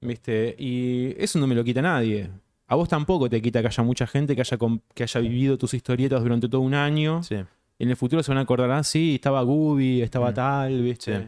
¿Viste? 0.00 0.54
Y 0.58 1.14
eso 1.22 1.38
no 1.38 1.46
me 1.46 1.54
lo 1.54 1.64
quita 1.64 1.82
nadie. 1.82 2.30
A 2.68 2.76
vos 2.76 2.88
tampoco 2.88 3.28
te 3.28 3.40
quita 3.42 3.60
que 3.60 3.66
haya 3.66 3.82
mucha 3.82 4.06
gente 4.06 4.34
que 4.34 4.42
haya, 4.42 4.58
que 4.94 5.02
haya 5.02 5.20
vivido 5.20 5.58
tus 5.58 5.74
historietas 5.74 6.22
durante 6.22 6.48
todo 6.48 6.60
un 6.60 6.74
año. 6.74 7.22
Sí. 7.22 7.36
Y 7.78 7.84
en 7.84 7.90
el 7.90 7.96
futuro 7.96 8.22
se 8.22 8.30
van 8.30 8.38
a 8.38 8.42
acordar, 8.42 8.70
ah, 8.70 8.82
sí, 8.84 9.14
estaba 9.16 9.42
Gubi, 9.42 10.02
estaba 10.02 10.30
Mm. 10.30 10.34
tal, 10.34 10.82
¿viste? 10.82 11.18
Sí. 11.18 11.26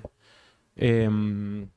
Em, 0.76 1.68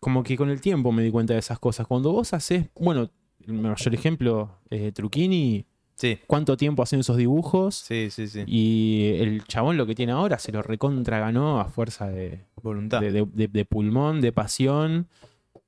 como 0.00 0.22
que 0.22 0.36
con 0.36 0.50
el 0.50 0.60
tiempo 0.60 0.92
me 0.92 1.02
di 1.02 1.10
cuenta 1.10 1.32
de 1.34 1.40
esas 1.40 1.58
cosas. 1.58 1.86
Cuando 1.86 2.12
vos 2.12 2.32
haces, 2.32 2.66
bueno, 2.78 3.10
el 3.46 3.52
mayor 3.54 3.94
ejemplo, 3.94 4.50
eh, 4.70 4.92
Truquini, 4.92 5.64
Sí, 5.98 6.16
¿cuánto 6.28 6.56
tiempo 6.56 6.82
hacen 6.84 7.00
esos 7.00 7.16
dibujos? 7.16 7.74
sí, 7.74 8.08
sí, 8.10 8.28
sí. 8.28 8.44
Y 8.46 9.14
el 9.18 9.42
chabón 9.44 9.76
lo 9.76 9.84
que 9.84 9.96
tiene 9.96 10.12
ahora 10.12 10.38
se 10.38 10.52
lo 10.52 10.62
recontra 10.62 11.18
ganó 11.18 11.60
a 11.60 11.64
fuerza 11.64 12.06
de, 12.08 12.44
Voluntad. 12.62 13.00
de, 13.00 13.10
de- 13.10 13.26
de- 13.32 13.48
de 13.48 13.64
pulmón, 13.64 14.20
de 14.20 14.30
pasión, 14.32 15.08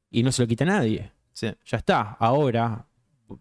y 0.09 0.23
no 0.23 0.31
se 0.31 0.43
lo 0.43 0.47
quita 0.48 0.65
nadie. 0.65 1.11
Sí. 1.32 1.48
Ya 1.66 1.78
está, 1.78 2.12
ahora, 2.20 2.86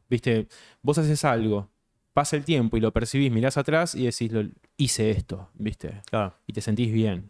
viste, 0.10 0.48
vos 0.82 0.98
haces 0.98 1.24
algo, 1.26 1.70
pasa 2.14 2.36
el 2.36 2.44
tiempo 2.44 2.76
y 2.76 2.80
lo 2.80 2.92
percibís, 2.92 3.32
mirás 3.32 3.58
atrás 3.58 3.94
y 3.94 4.06
decís, 4.06 4.32
lo, 4.32 4.44
hice 4.78 5.12
esto, 5.12 5.50
viste, 5.54 6.02
Claro. 6.10 6.34
y 6.48 6.54
te 6.54 6.62
sentís 6.62 6.92
bien. 6.92 7.30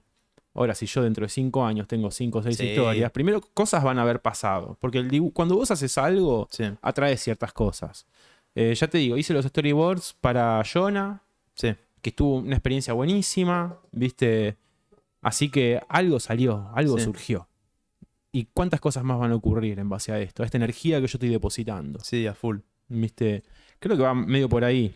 Ahora, 0.54 0.74
si 0.74 0.86
yo 0.86 1.04
dentro 1.04 1.24
de 1.26 1.30
cinco 1.30 1.66
años 1.66 1.86
tengo 1.88 2.12
cinco 2.12 2.40
o 2.40 2.44
seis 2.44 2.56
Sí. 2.58 2.66
historias, 2.68 3.12
primero 3.12 3.42
cosas 3.54 3.84
van 3.84 4.00
a 4.00 4.04
haber 4.04 4.22
pasado, 4.22 4.78
porque 4.80 5.00
el 5.00 5.32
cuando 5.34 5.56
vos 5.56 5.70
haces 5.72 5.98
algo, 5.98 6.48
Sí. 6.50 6.64
atrae 6.82 7.18
ciertas 7.18 7.52
cosas. 7.52 8.08
Eh, 8.62 8.76
ya 8.76 8.88
te 8.88 8.98
digo, 8.98 9.16
hice 9.16 9.34
los 9.34 9.46
storyboards 9.46 10.16
para 10.20 10.62
Jonah, 10.66 11.24
Sí. 11.54 11.74
que 12.02 12.10
estuvo 12.10 12.36
una 12.40 12.56
experiencia 12.56 12.94
buenísima, 12.94 13.78
¿viste? 13.94 14.58
Así 15.22 15.50
que 15.50 15.80
algo 15.88 16.20
salió, 16.20 16.70
algo 16.76 16.98
Sí. 16.98 17.06
surgió. 17.06 17.48
¿Y 18.34 18.46
cuántas 18.54 18.82
cosas 18.82 19.04
más 19.06 19.18
van 19.18 19.32
a 19.32 19.36
ocurrir 19.36 19.80
en 19.80 19.88
base 19.88 20.12
a 20.12 20.20
esto? 20.20 20.44
A 20.44 20.46
esta 20.46 20.58
energía 20.58 20.98
que 21.00 21.08
yo 21.08 21.16
estoy 21.18 21.30
depositando, 21.30 22.00
Sí, 22.02 22.28
a 22.28 22.34
full. 22.34 22.58
¿viste? 22.90 23.44
Creo 23.80 23.96
que 23.96 24.04
va 24.04 24.14
medio 24.14 24.50
por 24.50 24.66
ahí. 24.66 24.94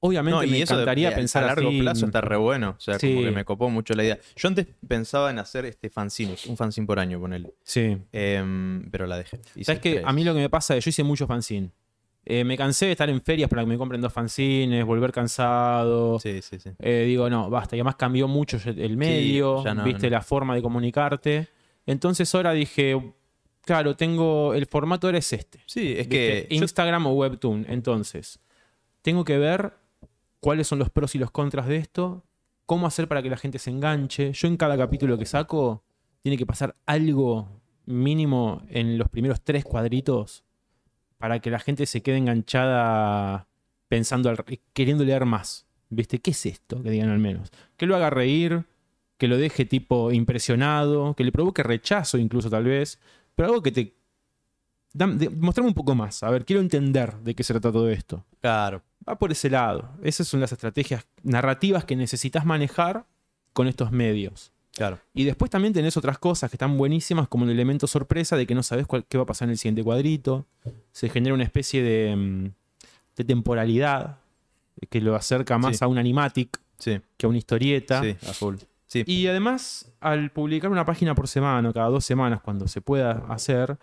Obviamente 0.00 0.36
No, 0.36 0.44
y 0.44 0.50
me 0.50 0.60
eso 0.62 0.74
encantaría 0.74 1.10
de- 1.10 1.16
pensar 1.16 1.44
a 1.44 1.46
largo 1.48 1.68
así, 1.68 1.80
plazo 1.80 2.06
está 2.06 2.20
re 2.20 2.36
bueno. 2.36 2.74
O 2.76 2.80
sea, 2.80 2.98
Sí. 2.98 3.08
como 3.14 3.22
que 3.26 3.30
me 3.30 3.44
copó 3.44 3.70
mucho 3.70 3.94
la 3.94 4.02
idea. 4.04 4.18
Yo 4.36 4.48
antes 4.48 4.66
pensaba 4.86 5.30
en 5.30 5.38
hacer 5.38 5.64
este 5.66 5.88
fanzines, 5.88 6.46
un 6.46 6.56
fanzine 6.56 6.86
por 6.86 6.98
año, 6.98 7.18
ponele. 7.20 7.54
Sí. 7.62 7.96
Em, 8.12 8.88
pero 8.90 9.06
la 9.06 9.16
dejé. 9.18 9.38
Hice 9.54 9.64
¿Sabes 9.64 9.80
tres. 9.80 10.02
A 10.04 10.12
mí 10.12 10.24
lo 10.24 10.34
que 10.34 10.40
me 10.40 10.50
pasa 10.50 10.76
es 10.76 10.84
que 10.84 10.90
yo 10.90 10.90
hice 10.90 11.02
muchos 11.04 11.26
fanzines. 11.28 11.70
Eh, 12.28 12.42
me 12.42 12.56
cansé 12.56 12.86
de 12.86 12.92
estar 12.92 13.08
en 13.08 13.22
ferias 13.22 13.48
para 13.48 13.62
que 13.62 13.68
me 13.68 13.78
compren 13.78 14.00
dos 14.00 14.12
fanzines, 14.12 14.84
volver 14.84 15.12
cansado. 15.12 16.18
Sí, 16.18 16.42
sí, 16.42 16.58
sí. 16.58 16.70
Eh, 16.80 17.04
digo, 17.06 17.30
no, 17.30 17.48
basta. 17.48 17.76
Y 17.76 17.78
además 17.78 17.94
cambió 17.94 18.26
mucho 18.26 18.58
el 18.66 18.96
medio, 18.96 19.62
no, 19.64 19.84
viste, 19.84 20.10
no. 20.10 20.16
la 20.16 20.22
forma 20.22 20.56
de 20.56 20.60
comunicarte. 20.60 21.48
Entonces 21.86 22.34
ahora 22.34 22.52
dije, 22.52 23.00
claro, 23.64 23.94
tengo, 23.94 24.54
el 24.54 24.66
formato 24.66 25.06
ahora 25.06 25.18
es 25.18 25.32
este. 25.32 25.60
Sí, 25.66 25.92
es 25.92 26.08
¿viste? 26.08 26.08
que. 26.08 26.46
yo- 26.50 26.62
Instagram 26.62 27.06
o 27.06 27.12
Webtoon. 27.12 27.66
Entonces, 27.68 28.40
tengo 29.02 29.24
que 29.24 29.38
ver 29.38 29.74
cuáles 30.40 30.66
son 30.66 30.80
los 30.80 30.90
pros 30.90 31.14
y 31.14 31.18
los 31.18 31.30
contras 31.30 31.68
de 31.68 31.76
esto, 31.76 32.24
cómo 32.66 32.88
hacer 32.88 33.06
para 33.06 33.22
que 33.22 33.30
la 33.30 33.36
gente 33.36 33.60
se 33.60 33.70
enganche. 33.70 34.32
Yo 34.32 34.48
en 34.48 34.56
cada 34.56 34.76
capítulo 34.76 35.16
que 35.16 35.26
saco, 35.26 35.84
tiene 36.22 36.36
que 36.36 36.44
pasar 36.44 36.74
algo 36.86 37.48
mínimo 37.84 38.62
en 38.68 38.98
los 38.98 39.08
primeros 39.08 39.40
tres 39.42 39.64
cuadritos 39.64 40.42
para 41.18 41.40
que 41.40 41.50
la 41.50 41.58
gente 41.58 41.86
se 41.86 42.02
quede 42.02 42.18
enganchada 42.18 43.46
pensando, 43.88 44.28
al- 44.30 44.44
queriendo 44.72 45.04
leer 45.04 45.24
más. 45.24 45.66
¿Viste? 45.88 46.20
¿Qué 46.20 46.32
es 46.32 46.46
esto? 46.46 46.82
Que 46.82 46.90
digan 46.90 47.10
al 47.10 47.18
menos. 47.20 47.50
Que 47.76 47.86
lo 47.86 47.94
haga 47.94 48.10
reír, 48.10 48.64
que 49.18 49.28
lo 49.28 49.36
deje 49.36 49.64
tipo 49.64 50.10
impresionado, 50.12 51.14
que 51.14 51.24
le 51.24 51.32
provoque 51.32 51.62
rechazo 51.62 52.18
incluso 52.18 52.50
tal 52.50 52.64
vez, 52.64 52.98
pero 53.34 53.48
algo 53.48 53.62
que 53.62 53.72
te... 53.72 53.94
Mostrame 55.36 55.68
un 55.68 55.74
poco 55.74 55.94
más, 55.94 56.22
a 56.22 56.30
ver, 56.30 56.44
quiero 56.46 56.60
entender 56.62 57.16
de 57.18 57.34
qué 57.34 57.44
se 57.44 57.52
trata 57.52 57.70
todo 57.70 57.90
esto. 57.90 58.24
Claro. 58.40 58.82
Va 59.06 59.18
por 59.18 59.30
ese 59.30 59.50
lado. 59.50 59.90
Esas 60.02 60.26
son 60.26 60.40
las 60.40 60.52
estrategias 60.52 61.06
narrativas 61.22 61.84
que 61.84 61.96
necesitas 61.96 62.46
manejar 62.46 63.04
con 63.52 63.68
estos 63.68 63.92
medios. 63.92 64.52
Claro. 64.76 64.98
Y 65.14 65.24
después 65.24 65.50
también 65.50 65.72
tenés 65.72 65.96
otras 65.96 66.18
cosas 66.18 66.50
que 66.50 66.56
están 66.56 66.76
buenísimas, 66.76 67.28
como 67.28 67.44
el 67.44 67.50
elemento 67.50 67.86
sorpresa 67.86 68.36
de 68.36 68.46
que 68.46 68.54
no 68.54 68.62
sabes 68.62 68.86
cuál- 68.86 69.04
qué 69.08 69.16
va 69.16 69.24
a 69.24 69.26
pasar 69.26 69.46
en 69.46 69.52
el 69.52 69.58
siguiente 69.58 69.82
cuadrito. 69.82 70.44
Se 70.92 71.08
genera 71.08 71.34
una 71.34 71.44
especie 71.44 71.82
de, 71.82 72.14
mm, 72.14 72.44
de 73.16 73.24
temporalidad 73.24 74.18
que 74.90 75.00
lo 75.00 75.14
acerca 75.16 75.56
más 75.58 75.78
Sí. 75.78 75.84
a 75.84 75.88
un 75.88 75.96
animatic 75.98 76.60
Sí, 76.78 77.00
que 77.16 77.24
a 77.26 77.28
una 77.30 77.38
historieta. 77.38 78.02
sí, 78.02 78.16
a 78.28 78.32
full. 78.34 78.56
Sí. 78.86 79.02
Y 79.06 79.26
además, 79.26 79.90
al 80.00 80.30
publicar 80.30 80.70
una 80.70 80.84
página 80.84 81.14
por 81.14 81.26
semana 81.26 81.70
o 81.70 81.72
cada 81.72 81.88
dos 81.88 82.04
semanas, 82.04 82.40
cuando 82.42 82.68
se 82.68 82.80
pueda 82.82 83.24
hacer, 83.30 83.78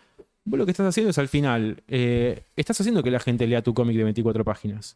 vos 0.46 0.58
lo 0.60 0.66
que 0.66 0.72
estás 0.72 0.88
haciendo 0.88 1.10
es 1.10 1.18
al 1.18 1.28
final, 1.28 1.82
eh, 1.88 2.44
estás 2.56 2.80
haciendo 2.80 3.02
que 3.02 3.10
la 3.12 3.20
gente 3.20 3.48
lea 3.48 3.64
tu 3.64 3.74
cómic 3.74 3.98
de 3.98 4.04
24 4.04 4.46
páginas. 4.46 4.96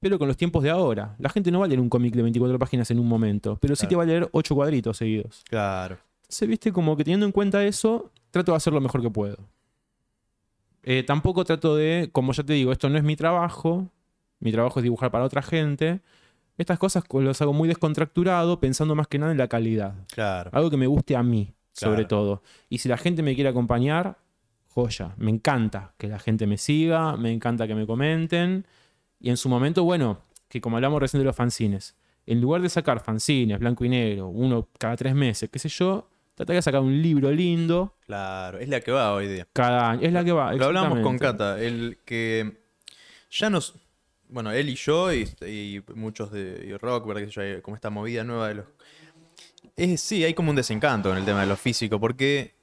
Pero 0.00 0.18
con 0.18 0.26
los 0.28 0.36
tiempos 0.36 0.62
de 0.62 0.70
ahora. 0.70 1.14
La 1.18 1.28
gente 1.28 1.50
no 1.50 1.60
va 1.60 1.66
a 1.66 1.68
leer 1.68 1.80
un 1.80 1.88
cómic 1.88 2.14
de 2.14 2.22
24 2.22 2.58
páginas 2.58 2.90
en 2.90 2.98
un 2.98 3.06
momento, 3.06 3.58
pero 3.60 3.76
sí 3.76 3.80
Claro. 3.82 3.88
te 3.90 3.96
va 3.96 4.02
a 4.02 4.06
leer 4.06 4.28
8 4.32 4.54
cuadritos 4.54 4.96
seguidos. 4.96 5.42
Claro. 5.48 5.98
Se 6.28 6.46
viste 6.46 6.72
como 6.72 6.96
que 6.96 7.04
teniendo 7.04 7.26
en 7.26 7.32
cuenta 7.32 7.64
eso, 7.64 8.10
trato 8.30 8.52
de 8.52 8.56
hacer 8.56 8.72
lo 8.72 8.80
mejor 8.80 9.02
que 9.02 9.10
puedo. 9.10 9.36
Eh, 10.82 11.02
tampoco 11.02 11.44
trato 11.44 11.76
de, 11.76 12.08
como 12.12 12.32
ya 12.32 12.42
te 12.42 12.54
digo, 12.54 12.72
esto 12.72 12.88
no 12.88 12.96
es 12.96 13.04
mi 13.04 13.16
trabajo. 13.16 13.88
Mi 14.38 14.52
trabajo 14.52 14.80
es 14.80 14.84
dibujar 14.84 15.10
para 15.10 15.24
otra 15.24 15.42
gente. 15.42 16.00
Estas 16.56 16.78
cosas 16.78 17.04
las 17.12 17.42
hago 17.42 17.52
muy 17.52 17.68
descontracturado, 17.68 18.60
pensando 18.60 18.94
más 18.94 19.06
que 19.06 19.18
nada 19.18 19.32
en 19.32 19.38
la 19.38 19.48
calidad. 19.48 19.94
Claro. 20.12 20.50
Algo 20.54 20.70
que 20.70 20.76
me 20.76 20.86
guste 20.86 21.16
a 21.16 21.22
mí, 21.22 21.52
sobre 21.72 22.04
todo. 22.06 22.42
Y 22.68 22.78
si 22.78 22.88
la 22.88 22.96
gente 22.96 23.22
me 23.22 23.34
quiere 23.34 23.50
acompañar, 23.50 24.16
joya. 24.68 25.14
Me 25.18 25.30
encanta 25.30 25.92
que 25.98 26.08
la 26.08 26.18
gente 26.18 26.46
me 26.46 26.56
siga, 26.58 27.16
me 27.16 27.32
encanta 27.32 27.66
que 27.66 27.74
me 27.74 27.86
comenten. 27.86 28.66
Y 29.20 29.30
en 29.30 29.36
su 29.36 29.48
momento, 29.48 29.84
bueno, 29.84 30.22
que 30.48 30.60
como 30.60 30.76
hablamos 30.76 31.00
recién 31.00 31.20
de 31.20 31.24
los 31.26 31.36
fanzines, 31.36 31.94
en 32.26 32.40
lugar 32.40 32.62
de 32.62 32.68
sacar 32.68 33.00
fanzines, 33.00 33.58
blanco 33.58 33.84
y 33.84 33.88
negro, 33.88 34.28
uno 34.28 34.68
cada 34.78 34.96
tres 34.96 35.14
meses, 35.14 35.48
qué 35.50 35.58
sé 35.58 35.68
yo, 35.68 36.08
trata 36.34 36.52
de 36.54 36.62
sacar 36.62 36.80
un 36.80 37.00
libro 37.02 37.30
lindo 37.30 37.96
Claro. 38.06 38.58
Es 38.58 38.68
la 38.68 38.80
que 38.80 38.90
va 38.92 39.12
hoy 39.14 39.28
día. 39.28 39.46
cada 39.52 39.90
año. 39.90 40.02
Es 40.02 40.12
la 40.12 40.24
que 40.24 40.32
va. 40.32 40.52
Lo 40.54 40.64
hablamos 40.66 41.00
con. 41.00 41.18
Cata, 41.18 41.60
el 41.60 41.98
que 42.04 42.58
ya 43.30 43.50
nos. 43.50 43.74
Bueno, 44.28 44.52
él 44.52 44.68
y 44.68 44.74
yo 44.76 45.12
y, 45.12 45.28
y 45.46 45.82
muchos 45.94 46.30
de 46.30 46.64
y 46.66 46.76
Rock, 46.76 47.06
¿verdad? 47.06 47.62
Como 47.62 47.74
esta 47.76 47.90
movida 47.90 48.24
nueva 48.24 48.48
de 48.48 48.54
los. 48.54 48.66
Es, 49.76 50.00
sí, 50.00 50.24
hay 50.24 50.34
como 50.34 50.50
un 50.50 50.56
desencanto 50.56 51.10
en 51.12 51.18
el 51.18 51.24
tema 51.24 51.40
de 51.40 51.46
lo 51.46 51.56
físico, 51.56 51.98
porque 52.00 52.54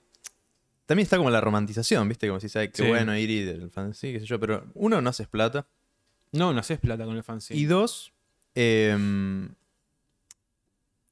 también 0.86 1.04
está 1.04 1.18
como 1.18 1.30
la 1.30 1.42
romantización, 1.42 2.08
¿viste? 2.08 2.28
Como 2.28 2.40
si 2.40 2.48
sabes 2.50 2.70
qué 2.72 2.84
Sí. 2.84 2.88
bueno 2.90 3.18
ir 3.18 3.30
y 3.30 3.44
del 3.44 3.70
fanzine, 3.70 4.14
qué 4.14 4.20
sé 4.22 4.26
yo, 4.26 4.40
pero 4.40 4.66
uno, 4.76 5.02
no 5.02 5.10
haces 5.10 5.28
plata. 5.28 5.68
No, 6.38 6.54
no 6.54 6.60
haces 6.60 6.80
plata 6.80 7.06
con 7.06 7.16
el 7.16 7.24
fanzine. 7.24 7.60
Y 7.60 7.66
dos, 7.66 8.14
em, 8.56 9.50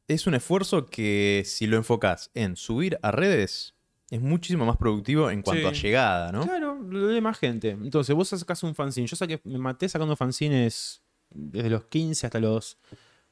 es 0.07 0.27
un 0.27 0.35
esfuerzo 0.35 0.85
que 0.85 1.43
si 1.45 1.67
lo 1.67 1.77
enfocas 1.77 2.31
en 2.33 2.55
subir 2.55 2.99
a 3.01 3.11
redes, 3.11 3.73
es 4.11 4.21
muchísimo 4.21 4.65
más 4.65 4.77
productivo 4.77 5.31
en 5.31 5.41
cuanto 5.41 5.67
a 5.67 5.71
llegada, 5.71 6.31
¿no? 6.31 6.43
Claro, 6.43 6.79
lo 6.81 7.11
lee 7.11 7.21
más 7.21 7.39
gente. 7.39 7.71
Entonces, 7.71 8.15
vos 8.15 8.27
sacás 8.27 8.61
un 8.63 8.75
fanzine. 8.75 9.07
Yo 9.07 9.15
saqué, 9.15 9.41
me 9.43 9.57
maté 9.57 9.89
sacando 9.89 10.15
fanzines 10.15 11.01
desde 11.31 11.69
los 11.69 11.85
15 11.85 12.27
hasta 12.27 12.39
los. 12.39 12.77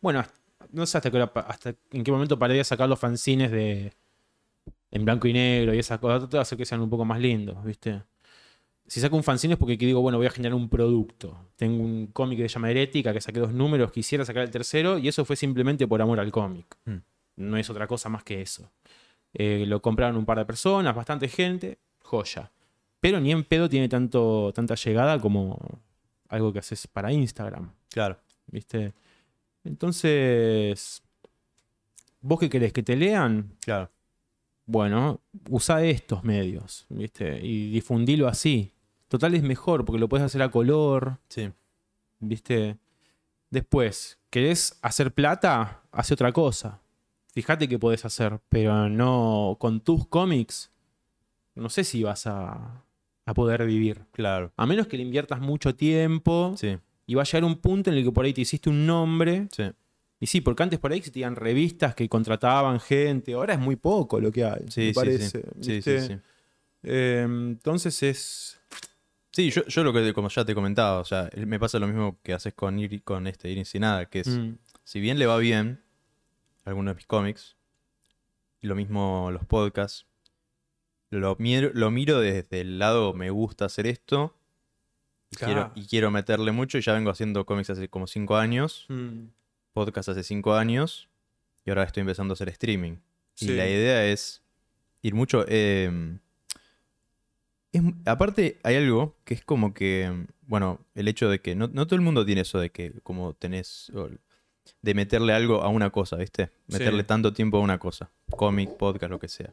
Bueno, 0.02 0.24
no 0.72 0.86
sé 0.86 0.98
hasta 0.98 1.12
qué, 1.12 1.18
hora 1.18 1.32
hasta 1.48 1.76
en 1.92 2.04
qué 2.04 2.12
momento 2.12 2.40
paré 2.40 2.56
de 2.56 2.64
sacar 2.64 2.90
los 2.90 3.00
fanzines 3.00 3.52
de. 3.52 3.94
en 4.92 5.06
blanco 5.06 5.28
y 5.28 5.34
negro 5.34 5.74
y 5.74 5.80
esas 5.80 6.00
cosas. 6.00 6.22
Trato 6.22 6.38
de 6.38 6.42
hacer 6.42 6.58
que 6.58 6.66
sean 6.66 6.82
un 6.82 6.90
poco 6.90 7.06
más 7.06 7.20
lindos, 7.20 7.64
¿viste? 7.64 8.02
Si 8.86 9.00
saco 9.00 9.16
un 9.16 9.24
fanzine 9.24 9.54
es 9.54 9.60
porque 9.60 9.78
digo, 9.78 10.02
bueno, 10.02 10.18
voy 10.18 10.28
a 10.28 10.30
generar 10.30 10.54
un 10.56 10.70
producto. 10.70 11.38
Tengo 11.56 11.82
un 11.84 12.08
cómic 12.08 12.38
que 12.38 12.50
se 12.50 12.54
llama 12.56 12.70
Herética, 12.70 13.14
que 13.14 13.22
saqué 13.22 13.40
dos 13.40 13.54
números, 13.54 13.92
quisiera 13.92 14.26
sacar 14.26 14.44
el 14.44 14.52
tercero, 14.52 14.98
y 14.98 15.08
eso 15.08 15.24
fue 15.26 15.36
simplemente 15.36 15.88
por 15.88 16.02
amor 16.02 16.20
al 16.20 16.32
cómic. 16.32 16.66
Mm. 16.86 16.98
No 17.38 17.58
es 17.58 17.70
otra 17.70 17.88
cosa 17.88 18.10
más 18.10 18.24
que 18.24 18.42
eso. 18.42 18.70
Eh, 19.34 19.66
lo 19.68 19.82
compraron 19.82 20.18
un 20.18 20.26
par 20.26 20.38
de 20.38 20.46
personas, 20.46 20.96
bastante 20.96 21.28
gente, 21.28 21.80
joya. 22.02 22.52
Pero 23.00 23.20
ni 23.20 23.32
en 23.32 23.44
pedo 23.44 23.68
tiene 23.70 23.90
tanto, 23.90 24.52
tanta 24.54 24.76
llegada 24.76 25.20
como 25.20 25.58
algo 26.30 26.54
que 26.54 26.60
haces 26.60 26.86
para 26.88 27.12
Instagram, 27.12 27.72
Claro. 27.90 28.18
¿viste? 28.48 28.94
Entonces, 29.64 31.02
¿vos 32.22 32.40
qué 32.40 32.50
querés? 32.50 32.74
¿Que 32.74 32.84
te 32.84 32.96
lean? 32.96 33.56
Claro. 33.62 33.90
Bueno, 34.66 35.20
usa 35.50 35.84
estos 35.84 36.24
medios, 36.24 36.86
¿viste? 36.90 37.40
Y 37.46 37.72
difundilo 37.72 38.28
así. 38.28 38.73
Total 39.14 39.36
es 39.36 39.44
mejor 39.44 39.86
porque 39.86 40.00
lo 40.00 40.10
puedes 40.10 40.26
hacer 40.26 40.42
a 40.42 40.50
color, 40.50 41.20
Sí. 41.30 41.52
¿viste? 42.20 42.80
Después, 43.52 44.18
¿querés 44.32 44.80
hacer 44.82 45.14
plata? 45.14 45.84
Hace 45.92 46.16
otra 46.16 46.32
cosa. 46.32 46.82
Fíjate 47.32 47.68
que 47.68 47.78
podés 47.78 48.06
hacer, 48.06 48.40
pero 48.50 48.90
no 48.90 49.58
con 49.60 49.82
tus 49.82 50.08
cómics. 50.08 50.72
No 51.54 51.70
sé 51.70 51.84
si 51.84 52.02
vas 52.02 52.26
a, 52.26 52.84
a 53.28 53.34
poder 53.36 53.64
vivir. 53.68 54.02
Claro. 54.14 54.52
A 54.58 54.66
menos 54.66 54.88
que 54.88 54.98
le 54.98 55.04
inviertas 55.04 55.40
mucho 55.40 55.76
tiempo 55.76 56.56
Sí. 56.58 56.80
y 57.06 57.14
va 57.14 57.22
a 57.22 57.26
llegar 57.26 57.44
un 57.44 57.58
punto 57.58 57.92
en 57.92 57.98
el 57.98 58.04
que 58.04 58.12
por 58.12 58.26
ahí 58.26 58.34
te 58.34 58.42
hiciste 58.42 58.72
un 58.72 58.88
nombre. 58.88 59.48
Sí. 59.52 59.66
Y 60.22 60.26
sí, 60.26 60.42
porque 60.42 60.64
antes 60.64 60.80
por 60.80 60.92
ahí 60.92 60.98
existían 60.98 61.36
revistas 61.36 61.94
que 61.94 62.10
contrataban 62.10 62.80
gente. 62.80 63.34
Ahora 63.34 63.54
es 63.54 63.60
muy 63.60 63.76
poco 63.76 64.20
lo 64.20 64.32
que 64.32 64.44
hay, 64.44 64.66
Sí, 64.70 64.82
me 64.82 64.88
sí, 64.88 64.94
parece. 64.94 65.44
sí. 65.62 66.18
Eh, 66.82 67.22
entonces 67.28 68.02
es. 68.02 68.60
Sí, 69.34 69.50
yo, 69.50 69.66
yo 69.66 69.84
lo 69.84 69.92
que 69.92 70.14
como 70.14 70.30
ya 70.30 70.46
te 70.46 70.54
comentaba, 70.54 71.00
o 71.00 71.06
sea, 71.06 71.28
me 71.36 71.60
pasa 71.60 71.80
lo 71.80 71.88
mismo 71.88 72.20
que 72.22 72.34
haces 72.34 72.54
con 72.54 72.78
ir 72.78 73.04
con 73.04 73.26
este 73.26 73.50
ir 73.50 73.66
sin 73.66 73.82
nada, 73.82 74.06
que 74.06 74.20
es 74.20 74.28
mm, 74.28 74.58
si 74.84 75.00
bien 75.00 75.18
le 75.18 75.26
va 75.26 75.38
bien 75.40 75.82
a 76.66 76.70
algunos 76.70 76.92
de 76.92 76.96
mis 76.98 77.08
cómics, 77.08 77.56
y 78.62 78.68
lo 78.68 78.76
mismo 78.76 79.32
los 79.32 79.44
podcasts, 79.44 80.06
lo 81.10 81.36
miro, 81.40 81.72
lo 81.74 81.90
miro 81.90 82.20
desde 82.20 82.62
el 82.62 82.78
lado 82.78 83.14
me 83.16 83.32
gusta 83.32 83.66
hacer 83.66 83.88
esto 83.88 84.36
y, 85.32 85.36
Claro. 85.36 85.54
quiero, 85.54 85.72
y 85.76 85.88
quiero 85.90 86.12
meterle 86.12 86.52
mucho 86.52 86.78
y 86.78 86.82
ya 86.82 86.94
vengo 86.94 87.10
haciendo 87.10 87.44
cómics 87.46 87.72
hace 87.72 87.90
como 87.90 88.06
cinco 88.06 88.38
años, 88.38 88.86
mm, 88.90 89.26
podcast 89.74 90.10
hace 90.10 90.22
cinco 90.24 90.54
años 90.54 91.10
y 91.66 91.72
ahora 91.72 91.84
estoy 91.86 92.02
empezando 92.02 92.34
a 92.34 92.36
hacer 92.36 92.50
streaming. 92.50 92.98
Sí. 93.34 93.50
Y 93.52 93.56
la 93.56 93.68
idea 93.68 94.06
es 94.06 94.44
ir 95.02 95.16
mucho... 95.16 95.44
eh, 95.48 96.20
es- 97.74 97.82
aparte 98.06 98.58
hay 98.64 98.76
algo 98.78 99.16
que 99.26 99.34
es 99.34 99.44
como 99.44 99.74
que, 99.74 100.26
bueno, 100.48 100.80
el 100.96 101.08
hecho 101.08 101.30
de 101.30 101.40
que 101.40 101.56
no, 101.56 101.68
no 101.68 101.86
todo 101.86 101.96
el 101.96 102.02
mundo 102.02 102.26
tiene 102.26 102.42
eso 102.42 102.60
de 102.60 102.70
que 102.70 102.94
como 103.04 103.34
tenés, 103.34 103.92
de 104.82 104.94
meterle 104.94 105.34
algo 105.34 105.62
a 105.62 105.68
una 105.70 105.90
cosa, 105.90 106.16
¿viste? 106.16 106.50
Meterle 106.68 107.02
Sí. 107.02 107.08
tanto 107.08 107.34
tiempo 107.34 107.58
a 107.58 107.62
una 107.62 107.78
cosa, 107.80 108.10
cómic, 108.32 108.70
podcast, 108.78 109.12
lo 109.12 109.20
que 109.20 109.28
sea. 109.28 109.50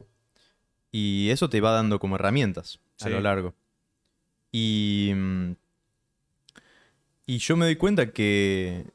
Y 0.91 1.29
eso 1.29 1.49
te 1.49 1.61
va 1.61 1.71
dando 1.71 1.99
como 1.99 2.15
herramientas 2.15 2.79
a 3.01 3.09
lo 3.09 3.21
largo. 3.21 3.53
Y, 4.51 5.11
mm, 5.15 5.51
y 7.27 7.37
yo 7.37 7.55
me 7.55 7.65
doy 7.65 7.75
cuenta 7.77 8.11
que, 8.11 8.85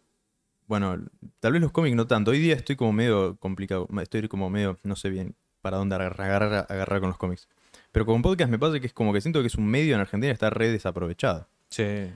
bueno, 0.66 0.98
tal 1.40 1.52
vez 1.52 1.62
los 1.62 1.72
cómics 1.72 1.96
no 1.96 2.06
tanto. 2.06 2.32
Hoy 2.32 2.38
día 2.38 2.54
estoy 2.54 2.76
como 2.76 2.92
medio 2.92 3.36
complicado, 3.36 3.88
estoy 4.02 4.28
como 4.28 4.50
medio, 4.50 4.78
no 4.82 4.96
sé 4.96 5.08
bien 5.10 5.34
para 5.62 5.78
dónde 5.78 5.94
agarrar, 5.96 6.66
agarrar 6.68 7.00
con 7.00 7.08
los 7.08 7.18
cómics. 7.18 7.48
Pero 7.97 8.05
con 8.05 8.20
podcast 8.20 8.51
me 8.51 8.59
pasa 8.59 8.78
que 8.78 8.86
es 8.89 8.93
como 8.93 9.10
que 9.14 9.23
siento 9.23 9.40
que 9.40 9.47
es 9.47 9.55
un 9.55 9.66
medio 9.66 9.94
en 9.94 10.02
Argentina 10.02 10.28
que 10.28 10.35
está 10.35 10.51
re 10.51 10.68
desaprovechado. 10.70 11.48
sí. 11.70 12.10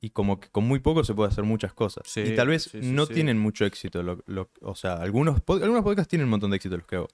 Y 0.00 0.08
como 0.08 0.40
que 0.40 0.48
con 0.48 0.64
muy 0.64 0.78
poco 0.78 1.04
se 1.04 1.12
puede 1.12 1.28
hacer 1.28 1.44
muchas 1.44 1.74
cosas. 1.74 2.04
Sí, 2.06 2.22
y 2.22 2.34
tal 2.34 2.48
vez 2.48 2.62
sí, 2.62 2.80
sí, 2.80 2.90
no 2.90 3.06
tienen 3.06 3.38
mucho 3.38 3.66
éxito. 3.66 4.02
lo- 4.02 4.22
lo- 4.24 4.48
o 4.62 4.74
sea, 4.74 4.94
algunos, 4.94 5.42
pod- 5.44 5.62
algunos 5.62 5.82
podcasts 5.84 6.08
tienen 6.08 6.24
un 6.24 6.30
montón 6.30 6.48
de 6.52 6.56
éxito 6.56 6.78
los 6.78 6.86
que 6.86 6.96
hago. 6.96 7.08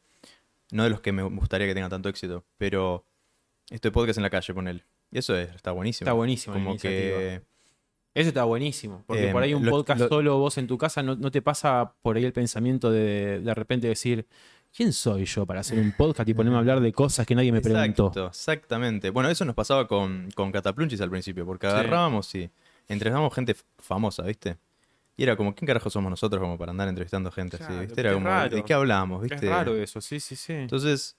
No 0.70 0.84
de 0.84 0.90
los 0.90 1.00
que 1.00 1.10
me 1.10 1.24
gustaría 1.24 1.66
que 1.66 1.74
tengan 1.74 1.90
tanto 1.90 2.08
éxito. 2.08 2.44
Pero 2.58 3.04
esto 3.70 3.88
de 3.88 3.92
podcast 3.92 4.18
en 4.18 4.22
la 4.22 4.30
calle, 4.30 4.54
ponele. 4.54 4.84
Y 5.10 5.18
eso 5.18 5.36
es- 5.36 5.52
está 5.56 5.72
buenísimo. 5.72 6.04
Está 6.06 6.12
buenísimo 6.12 6.54
Como 6.54 6.76
que... 6.78 7.42
Eso 8.14 8.28
está 8.28 8.44
buenísimo. 8.44 9.02
Porque 9.04 9.30
Eh, 9.30 9.32
por 9.32 9.42
ahí 9.42 9.52
un 9.52 9.64
lo- 9.66 9.72
podcast 9.72 10.02
lo- 10.02 10.08
solo 10.08 10.38
vos 10.38 10.56
en 10.56 10.68
tu 10.68 10.78
casa 10.78 11.02
no, 11.02 11.16
no 11.16 11.32
te 11.32 11.42
pasa 11.42 11.92
por 12.02 12.16
ahí 12.16 12.24
el 12.24 12.32
pensamiento 12.32 12.92
de 12.92 13.40
de 13.40 13.52
repente 13.54 13.88
decir, 13.88 14.28
¿quién 14.76 14.92
soy 14.92 15.24
yo 15.24 15.46
para 15.46 15.60
hacer 15.60 15.78
un 15.78 15.92
podcast 15.96 16.28
y 16.28 16.34
ponerme 16.34 16.56
a 16.56 16.60
hablar 16.60 16.80
de 16.80 16.92
cosas 16.92 17.26
que 17.26 17.34
nadie 17.34 17.50
me 17.52 17.60
preguntó? 17.60 18.08
Exacto, 18.08 18.26
exactamente. 18.28 19.10
Bueno, 19.10 19.28
eso 19.30 19.44
nos 19.44 19.54
pasaba 19.54 19.86
con, 19.88 20.28
con 20.34 20.52
Cataplunchis 20.52 21.00
al 21.00 21.10
principio, 21.10 21.46
porque 21.46 21.66
Sí. 21.68 21.72
agarrábamos 21.72 22.34
y 22.34 22.50
entrevistábamos 22.88 23.34
gente 23.34 23.56
famosa, 23.78 24.22
¿viste? 24.24 24.56
Y 25.16 25.22
era 25.22 25.34
como, 25.36 25.54
¿quién 25.54 25.66
carajo 25.66 25.88
somos 25.88 26.10
nosotros 26.10 26.40
como 26.40 26.58
para 26.58 26.70
andar 26.72 26.88
entrevistando 26.88 27.30
gente 27.32 27.56
así? 27.56 27.64
Claro, 27.66 27.80
¿Viste? 27.80 28.00
Era 28.00 28.10
qué 28.10 28.14
como, 28.14 28.26
raro. 28.26 28.56
¿de 28.56 28.62
qué 28.64 28.74
hablamos? 28.74 29.24
Es 29.24 29.30
¿Viste? 29.30 29.48
raro 29.48 29.74
eso, 29.76 30.00
sí, 30.02 30.20
sí, 30.20 30.36
sí. 30.36 30.52
Entonces, 30.52 31.16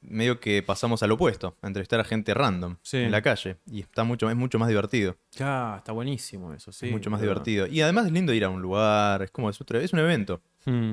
medio 0.00 0.38
que 0.38 0.62
pasamos 0.62 1.02
al 1.02 1.10
opuesto, 1.10 1.56
a 1.62 1.66
entrevistar 1.66 1.98
a 1.98 2.04
gente 2.04 2.32
random 2.32 2.76
Sí. 2.82 2.98
en 2.98 3.10
la 3.10 3.22
calle. 3.22 3.56
Y 3.66 3.80
está 3.80 4.04
mucho, 4.04 4.30
es 4.30 4.36
mucho 4.36 4.58
más 4.60 4.68
divertido. 4.68 5.16
Ya, 5.32 5.76
está 5.78 5.90
buenísimo 5.92 6.52
eso, 6.52 6.70
sí. 6.70 6.86
es 6.86 6.92
mucho 6.92 7.10
más 7.10 7.20
divertido. 7.20 7.66
Y 7.66 7.80
además 7.80 8.06
es 8.06 8.12
lindo 8.12 8.32
ir 8.32 8.44
a 8.44 8.50
un 8.50 8.62
lugar, 8.62 9.22
es 9.22 9.30
como, 9.32 9.50
es, 9.50 9.60
otro- 9.60 9.80
es 9.80 9.92
un 9.92 9.98
evento. 9.98 10.40
Hmm. 10.64 10.92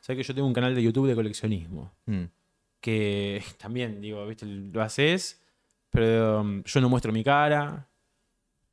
Sabes 0.00 0.18
que 0.18 0.22
yo 0.28 0.34
tengo 0.34 0.46
un 0.48 0.54
canal 0.54 0.74
de 0.74 0.82
YouTube 0.82 1.06
de 1.08 1.14
coleccionismo. 1.14 1.92
Mm, 2.06 2.24
Que 2.80 3.42
también, 3.58 4.00
digo, 4.00 4.26
viste, 4.26 4.46
lo 4.46 4.82
haces, 4.82 5.40
pero 5.90 6.40
um, 6.42 6.62
yo 6.64 6.80
no 6.80 6.88
muestro 6.88 7.12
mi 7.12 7.24
cara. 7.24 7.84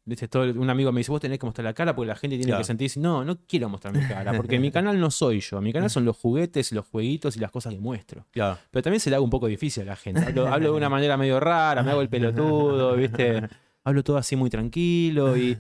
¿Viste? 0.07 0.27
Todo, 0.27 0.44
un 0.61 0.69
amigo 0.69 0.91
me 0.91 0.99
dice, 0.99 1.11
vos 1.11 1.19
tenés 1.19 1.40
que 1.40 1.48
mostrar 1.48 1.65
la 1.65 1.73
cara 1.73 1.95
porque 1.95 2.10
la 2.10 2.15
gente 2.15 2.36
tiene 2.36 2.49
Claro. 2.52 2.60
que 2.61 2.65
sentirse. 2.65 2.99
No, 2.99 3.26
no 3.26 3.40
quiero 3.48 3.69
mostrar 3.69 3.91
mi 3.91 4.06
cara, 4.07 4.34
porque 4.34 4.60
mi 4.60 4.69
canal 4.72 4.99
no 4.99 5.10
soy 5.10 5.40
yo. 5.40 5.60
Mi 5.61 5.73
canal 5.73 5.90
son 5.90 6.06
los 6.06 6.15
juguetes, 6.15 6.72
los 6.73 6.86
jueguitos 6.86 7.36
y 7.38 7.40
las 7.40 7.49
cosas 7.49 7.73
que 7.73 7.80
muestro. 7.80 8.23
Claro. 8.30 8.60
Pero 8.69 8.84
también 8.84 8.99
se 8.99 9.10
le 9.10 9.15
hago 9.15 9.26
un 9.26 9.32
poco 9.32 9.48
difícil 9.48 9.82
a 9.82 9.86
la 9.88 9.95
gente. 9.95 10.22
Hablo, 10.23 10.45
hablo 10.48 10.72
de 10.73 10.77
una 10.77 10.90
manera 10.90 11.18
medio 11.18 11.40
rara, 11.40 11.82
me 11.82 11.90
hago 11.90 12.02
el 12.02 12.10
pelotudo, 12.10 12.95
¿viste? 12.95 13.41
Hablo 13.88 14.03
todo 14.03 14.18
así 14.18 14.36
muy 14.36 14.49
tranquilo 14.49 15.38
y 15.38 15.56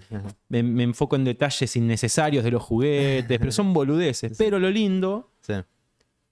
me, 0.49 0.63
me 0.63 0.81
enfoco 0.81 1.15
en 1.15 1.23
detalles 1.23 1.75
innecesarios 1.75 2.43
de 2.43 2.49
los 2.49 2.63
juguetes, 2.63 3.37
pero 3.37 3.51
son 3.51 3.71
boludeces. 3.71 4.35
Pero 4.35 4.57
lo 4.57 4.71
lindo 4.71 5.29
Sí. 5.45 5.53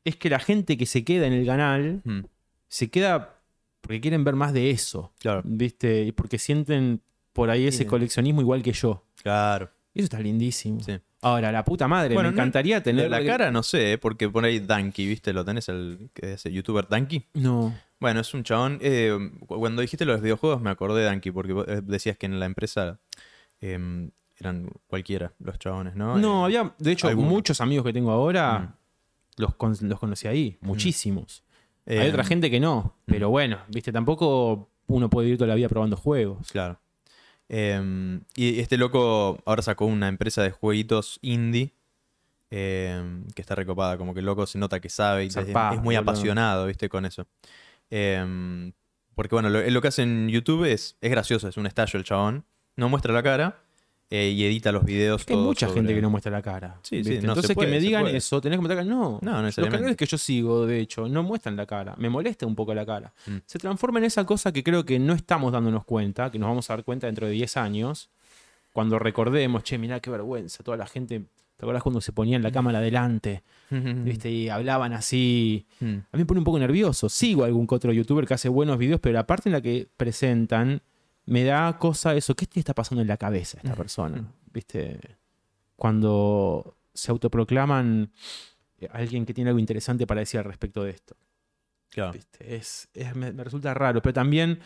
es 0.05 0.15
que 0.17 0.29
la 0.29 0.39
gente 0.39 0.77
que 0.77 0.85
se 0.85 1.03
queda 1.03 1.27
en 1.27 1.33
el 1.33 1.45
canal 1.45 2.01
Mm, 2.03 2.21
se 2.67 2.89
queda 2.89 3.35
porque 3.81 3.99
quieren 4.01 4.23
ver 4.23 4.35
más 4.35 4.53
de 4.53 4.71
eso, 4.71 5.11
claro. 5.19 5.41
¿viste? 5.45 6.03
Y 6.03 6.11
porque 6.13 6.37
sienten 6.39 7.01
por 7.33 7.49
ahí 7.49 7.67
ese 7.67 7.85
coleccionismo 7.85 8.41
igual 8.41 8.61
que 8.63 8.71
yo. 8.73 9.05
Claro. 9.21 9.69
Eso 9.93 10.05
está 10.05 10.19
lindísimo. 10.19 10.79
Sí. 10.81 10.99
Ahora, 11.21 11.51
la 11.51 11.63
puta 11.63 11.87
madre, 11.87 12.15
Bueno, 12.15 12.29
me 12.31 12.35
no- 12.35 12.41
encantaría 12.41 12.81
tener. 12.81 13.09
La 13.09 13.23
cara 13.23 13.51
no 13.51 13.61
sé, 13.63 13.93
eh, 13.93 13.97
porque 13.97 14.27
por 14.29 14.43
ahí 14.43 14.59
Danky, 14.59 15.05
¿viste? 15.07 15.31
¿Lo 15.33 15.45
tenés 15.45 15.69
el 15.69 16.09
que 16.13 16.33
es 16.33 16.45
el 16.45 16.53
youtuber 16.53 16.87
Danky? 16.87 17.25
No. 17.35 17.73
Bueno, 17.99 18.19
es 18.21 18.33
un 18.33 18.43
chabón. 18.43 18.79
eh, 18.81 19.15
cu- 19.47 19.57
cuando 19.59 19.81
dijiste 19.81 20.03
los 20.05 20.21
videojuegos 20.21 20.61
me 20.61 20.69
acordé 20.71 21.01
de 21.01 21.05
Danky, 21.05 21.31
porque 21.31 21.53
eh, 21.67 21.81
decías 21.83 22.17
que 22.17 22.25
en 22.25 22.39
la 22.39 22.45
empresa 22.45 22.99
em, 23.61 24.09
eran 24.39 24.69
cualquiera 24.87 25.33
los 25.39 25.57
chabones, 25.59 25.95
¿no? 25.95 26.17
No, 26.17 26.41
Eh, 26.41 26.45
había, 26.57 26.73
de 26.77 26.91
hecho, 26.91 27.15
muchos 27.15 27.61
amigos 27.61 27.85
que 27.85 27.93
tengo 27.93 28.11
ahora 28.11 28.59
Mm. 28.59 28.73
Los, 29.37 29.55
con- 29.55 29.75
los 29.81 29.99
conocí 29.99 30.27
ahí, 30.27 30.57
muchísimos. 30.61 31.43
Hay 31.85 31.97
em, 31.97 32.09
otra 32.09 32.23
gente 32.23 32.49
que 32.49 32.59
no, 32.59 32.95
pero 33.05 33.29
bueno, 33.29 33.59
viste, 33.69 33.91
tampoco 33.91 34.69
uno 34.87 35.09
puede 35.09 35.25
vivir 35.25 35.37
toda 35.37 35.49
la 35.49 35.55
vida 35.55 35.67
probando 35.69 35.97
juegos. 35.97 36.49
Claro. 36.51 36.79
Em, 37.49 38.21
y 38.35 38.59
este 38.59 38.77
loco 38.77 39.37
ahora 39.45 39.61
sacó 39.61 39.85
una 39.85 40.07
empresa 40.07 40.41
de 40.43 40.51
jueguitos 40.51 41.19
indie 41.21 41.73
em, 42.49 43.25
que 43.35 43.41
está 43.41 43.55
recopada. 43.55 43.97
Como 43.97 44.13
que 44.13 44.19
el 44.21 44.25
loco 44.25 44.45
se 44.45 44.57
nota 44.57 44.79
que 44.79 44.89
sabe 44.89 45.25
y 45.25 45.27
es- 45.27 45.35
muy 45.37 45.95
boludo. 45.95 45.99
apasionado, 45.99 46.67
¿viste? 46.67 46.87
Con 46.89 47.05
eso. 47.05 47.27
Em, 47.89 48.71
porque 49.15 49.35
bueno, 49.35 49.49
lo, 49.49 49.61
lo 49.69 49.81
que 49.81 49.87
hace 49.87 50.03
en 50.03 50.29
YouTube 50.29 50.65
es, 50.65 50.97
es 51.01 51.11
gracioso, 51.11 51.47
es 51.47 51.57
un 51.57 51.65
estallo 51.67 51.97
el 51.99 52.05
chabón. 52.05 52.45
No 52.75 52.89
muestra 52.89 53.13
la 53.13 53.21
cara 53.23 53.62
eh, 54.15 54.29
y 54.29 54.43
edita 54.45 54.71
los 54.71 54.85
videos. 54.85 55.21
Hay 55.27 55.33
todo 55.33 55.43
mucha 55.43 55.65
sobre- 55.65 55.79
gente 55.81 55.95
que 55.95 56.01
no 56.03 56.11
muestra 56.11 56.31
la 56.31 56.43
cara. 56.43 56.77
Sí, 56.83 57.03
sí, 57.03 57.15
no 57.15 57.29
Entonces 57.29 57.55
puede, 57.55 57.67
que 57.67 57.75
me 57.75 57.79
digan 57.79 58.05
eso, 58.05 58.39
tenés 58.39 58.57
que 58.57 58.61
mostrar. 58.61 58.85
No, 58.85 59.17
No, 59.23 59.31
no 59.37 59.41
los 59.41 59.55
canales 59.55 59.97
que 59.97 60.05
yo 60.05 60.19
sigo, 60.19 60.67
de 60.67 60.79
hecho, 60.79 61.09
no 61.09 61.23
muestran 61.23 61.55
la 61.55 61.65
cara. 61.65 61.95
Me 61.97 62.09
molesta 62.09 62.45
un 62.45 62.53
poco 62.53 62.75
la 62.75 62.85
cara. 62.85 63.11
Mm. 63.25 63.37
Se 63.47 63.57
transforma 63.57 63.97
en 63.97 64.05
esa 64.05 64.23
cosa 64.23 64.51
que 64.51 64.63
creo 64.63 64.85
que 64.85 64.99
no 64.99 65.13
estamos 65.13 65.51
dándonos 65.51 65.83
cuenta, 65.83 66.29
que 66.29 66.37
nos 66.37 66.47
vamos 66.47 66.69
a 66.69 66.75
dar 66.75 66.83
cuenta 66.83 67.07
dentro 67.07 67.25
de 67.25 67.33
10 67.33 67.57
años, 67.57 68.11
cuando 68.71 68.99
recordemos, 68.99 69.63
che, 69.63 69.79
mirá 69.79 69.99
qué 69.99 70.11
vergüenza, 70.11 70.63
toda 70.63 70.77
la 70.77 70.85
gente. 70.85 71.21
¿Te 71.57 71.65
acuerdas 71.65 71.81
cuando 71.81 71.99
se 72.01 72.11
ponían 72.11 72.43
la 72.43 72.51
cámara 72.51 72.77
adelante? 72.77 73.41
¿Viste? 73.71 74.29
Y 74.29 74.49
hablaban 74.49 74.93
así. 74.93 75.65
Mm. 75.79 75.85
A 76.11 76.17
mí 76.17 76.19
me 76.19 76.25
pone 76.25 76.39
un 76.39 76.43
poco 76.43 76.59
nervioso. 76.59 77.09
Sigo 77.09 77.43
a 77.43 77.47
algún 77.47 77.65
otro 77.67 77.91
youtuber 77.91 78.27
que 78.27 78.35
hace 78.35 78.47
buenos 78.49 78.77
videos, 78.77 78.99
pero 78.99 79.13
la 79.13 79.25
parte 79.25 79.49
en 79.49 79.53
la 79.53 79.61
que 79.61 79.87
presentan 79.97 80.81
me 81.25 81.43
da 81.43 81.77
cosa 81.77 82.15
eso. 82.15 82.35
¿Qué 82.35 82.45
te 82.45 82.59
está 82.59 82.73
pasando 82.73 83.01
en 83.01 83.07
la 83.07 83.17
cabeza 83.17 83.57
a 83.57 83.61
esta 83.61 83.75
persona? 83.75 84.23
¿Viste? 84.53 84.99
Cuando 85.75 86.75
se 86.93 87.11
autoproclaman 87.11 88.11
eh, 88.79 88.87
alguien 88.91 89.25
que 89.25 89.33
tiene 89.33 89.49
algo 89.49 89.59
interesante 89.59 90.05
para 90.05 90.19
decir 90.19 90.39
al 90.39 90.45
respecto 90.45 90.83
de 90.83 90.91
esto. 90.91 91.15
Claro. 91.89 92.13
¿Viste? 92.13 92.55
Es, 92.55 92.87
es- 92.93 93.15
me, 93.15 93.31
me 93.31 93.43
resulta 93.43 93.73
raro, 93.73 94.01
pero 94.01 94.13
también 94.13 94.59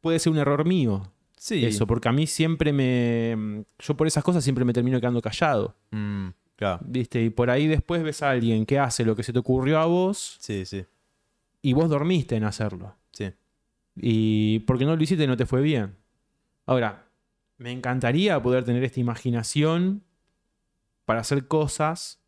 puede 0.00 0.18
ser 0.18 0.32
un 0.32 0.38
error 0.38 0.64
mío. 0.66 1.12
Sí. 1.36 1.64
Eso, 1.64 1.86
porque 1.86 2.08
a 2.08 2.12
mí 2.12 2.26
siempre 2.26 2.72
me. 2.72 3.64
Yo 3.78 3.96
por 3.96 4.06
esas 4.08 4.24
cosas 4.24 4.42
siempre 4.42 4.64
me 4.64 4.72
termino 4.72 4.98
quedando 5.00 5.22
callado. 5.22 5.76
Mm, 5.92 6.28
claro. 6.56 6.80
¿Viste? 6.84 7.22
Y 7.22 7.30
por 7.30 7.48
ahí 7.50 7.68
después 7.68 8.02
ves 8.02 8.22
a 8.22 8.30
alguien 8.30 8.66
que 8.66 8.78
hace 8.78 9.04
lo 9.04 9.14
que 9.14 9.22
se 9.22 9.32
te 9.32 9.38
ocurrió 9.38 9.78
a 9.78 9.86
vos 9.86 10.36
Sí, 10.40 10.64
sí. 10.66 10.84
y 11.62 11.72
vos 11.74 11.88
dormiste 11.88 12.34
en 12.34 12.42
hacerlo. 12.44 12.96
Sí. 13.12 13.32
Y 13.94 14.58
porque 14.60 14.84
no 14.84 14.96
lo 14.96 15.02
hiciste 15.02 15.26
no 15.28 15.36
te 15.36 15.46
fue 15.46 15.60
bien. 15.62 15.94
Ahora, 16.68 17.06
me 17.56 17.72
encantaría 17.72 18.40
poder 18.42 18.62
tener 18.64 18.84
esta 18.84 19.00
imaginación 19.00 20.04
para 21.06 21.20
hacer 21.20 21.48
cosas 21.48 22.20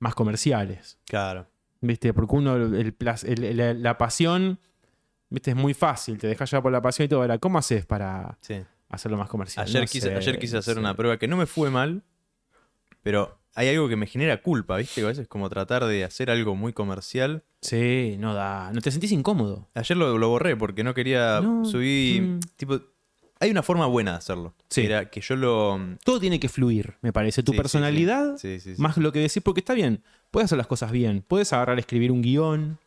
más 0.00 0.14
comerciales. 0.16 0.98
Claro. 1.06 1.46
¿Viste? 1.80 2.12
Porque 2.12 2.34
uno, 2.34 2.56
el, 2.56 2.92
plas- 2.98 3.24
el- 3.24 3.44
el- 3.60 3.82
la 3.82 3.96
pasión, 3.96 4.58
¿viste? 5.30 5.52
Es 5.52 5.56
muy 5.56 5.74
fácil. 5.74 6.18
Te 6.18 6.26
dejas 6.26 6.50
llevar 6.50 6.64
por 6.64 6.72
la 6.72 6.82
pasión 6.82 7.06
y 7.06 7.08
todo. 7.08 7.20
Ahora, 7.20 7.38
¿cómo 7.38 7.58
haces 7.58 7.86
para 7.86 8.36
Sí. 8.40 8.56
hacerlo 8.88 9.16
más 9.16 9.28
comercial? 9.28 9.64
Ayer, 9.64 9.82
No 9.82 9.86
quise, 9.86 10.08
sé, 10.08 10.14
ayer 10.16 10.38
quise 10.40 10.56
hacer 10.56 10.76
una 10.78 10.96
prueba 10.96 11.16
que 11.16 11.28
no 11.28 11.36
me 11.36 11.46
fue 11.46 11.70
mal, 11.70 12.02
pero 13.02 13.38
hay 13.54 13.68
algo 13.68 13.88
que 13.88 13.94
me 13.96 14.06
genera 14.08 14.42
culpa, 14.42 14.76
¿viste? 14.78 15.00
Que 15.00 15.04
a 15.04 15.08
veces 15.10 15.28
como 15.28 15.48
tratar 15.48 15.84
de 15.84 16.02
hacer 16.04 16.30
algo 16.30 16.56
muy 16.56 16.72
comercial. 16.72 17.44
Sí, 17.60 18.16
no 18.18 18.34
da. 18.34 18.72
No 18.72 18.80
te 18.80 18.90
sentís 18.90 19.12
incómodo. 19.12 19.68
Ayer 19.74 19.96
lo, 19.96 20.18
lo 20.18 20.28
borré 20.28 20.56
porque 20.56 20.82
no 20.82 20.94
quería 20.94 21.40
No, 21.40 21.64
subir. 21.64 22.22
mm. 22.22 22.40
Tipo, 22.56 22.80
hay 23.44 23.50
una 23.50 23.62
forma 23.62 23.86
buena 23.86 24.12
de 24.12 24.16
hacerlo. 24.18 24.54
Sí. 24.70 24.82
Era 24.82 25.10
que 25.10 25.20
yo 25.20 25.36
lo. 25.36 25.78
Todo 26.02 26.18
tiene 26.18 26.40
que 26.40 26.48
fluir, 26.48 26.94
me 27.02 27.12
parece. 27.12 27.42
Tu 27.42 27.52
Sí, 27.52 27.58
personalidad, 27.58 28.38
Sí, 28.38 28.58
más 28.78 28.96
lo 28.96 29.12
que 29.12 29.18
decís, 29.20 29.42
porque 29.42 29.60
está 29.60 29.74
bien. 29.74 30.02
Puedes 30.30 30.46
hacer 30.46 30.58
las 30.58 30.66
cosas 30.66 30.90
bien. 30.90 31.22
Puedes 31.26 31.52
agarrar, 31.52 31.78
escribir 31.78 32.10
un 32.10 32.22
guion, 32.22 32.78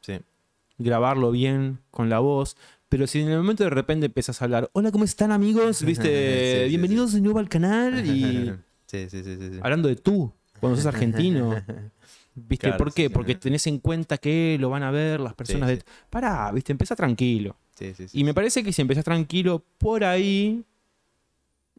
grabarlo 0.79 1.31
bien 1.31 1.79
con 1.91 2.09
la 2.09 2.19
voz. 2.19 2.57
Pero 2.89 3.05
si 3.05 3.21
en 3.21 3.29
el 3.29 3.37
momento 3.37 3.63
de 3.63 3.69
repente 3.69 4.07
empiezas 4.07 4.41
a 4.41 4.45
hablar, 4.45 4.69
hola, 4.73 4.91
¿cómo 4.91 5.03
están 5.03 5.31
amigos? 5.31 5.83
¿Viste? 5.83 6.65
Bienvenidos 6.69 7.13
de 7.13 7.21
nuevo 7.21 7.37
al 7.37 7.49
canal. 7.49 8.03
Y 8.05 8.51
sí, 8.87 9.07
sí, 9.09 9.23
sí, 9.23 9.37
sí, 9.37 9.49
sí. 9.53 9.59
hablando 9.61 9.89
de 9.89 9.95
tú, 9.95 10.33
cuando 10.59 10.77
sos 10.77 10.87
argentino. 10.87 11.55
¿Viste? 12.33 12.67
Claro, 12.67 12.77
¿Por 12.77 12.93
qué? 12.93 13.09
Porque 13.09 13.35
tenés 13.35 13.67
en 13.67 13.79
cuenta 13.79 14.17
que 14.17 14.57
lo 14.59 14.69
van 14.69 14.83
a 14.83 14.91
ver 14.91 15.19
las 15.19 15.33
personas 15.35 15.69
de. 15.69 15.83
Pará, 16.09 16.51
¿viste? 16.51 16.71
Empieza 16.71 16.95
tranquilo. 16.95 17.55
Sí, 17.77 17.93
sí, 17.93 18.07
sí. 18.07 18.19
Y 18.19 18.23
me 18.23 18.33
parece 18.33 18.63
que 18.63 18.73
si 18.73 18.81
empezás 18.81 19.03
tranquilo, 19.03 19.63
por 19.77 20.03
ahí 20.03 20.63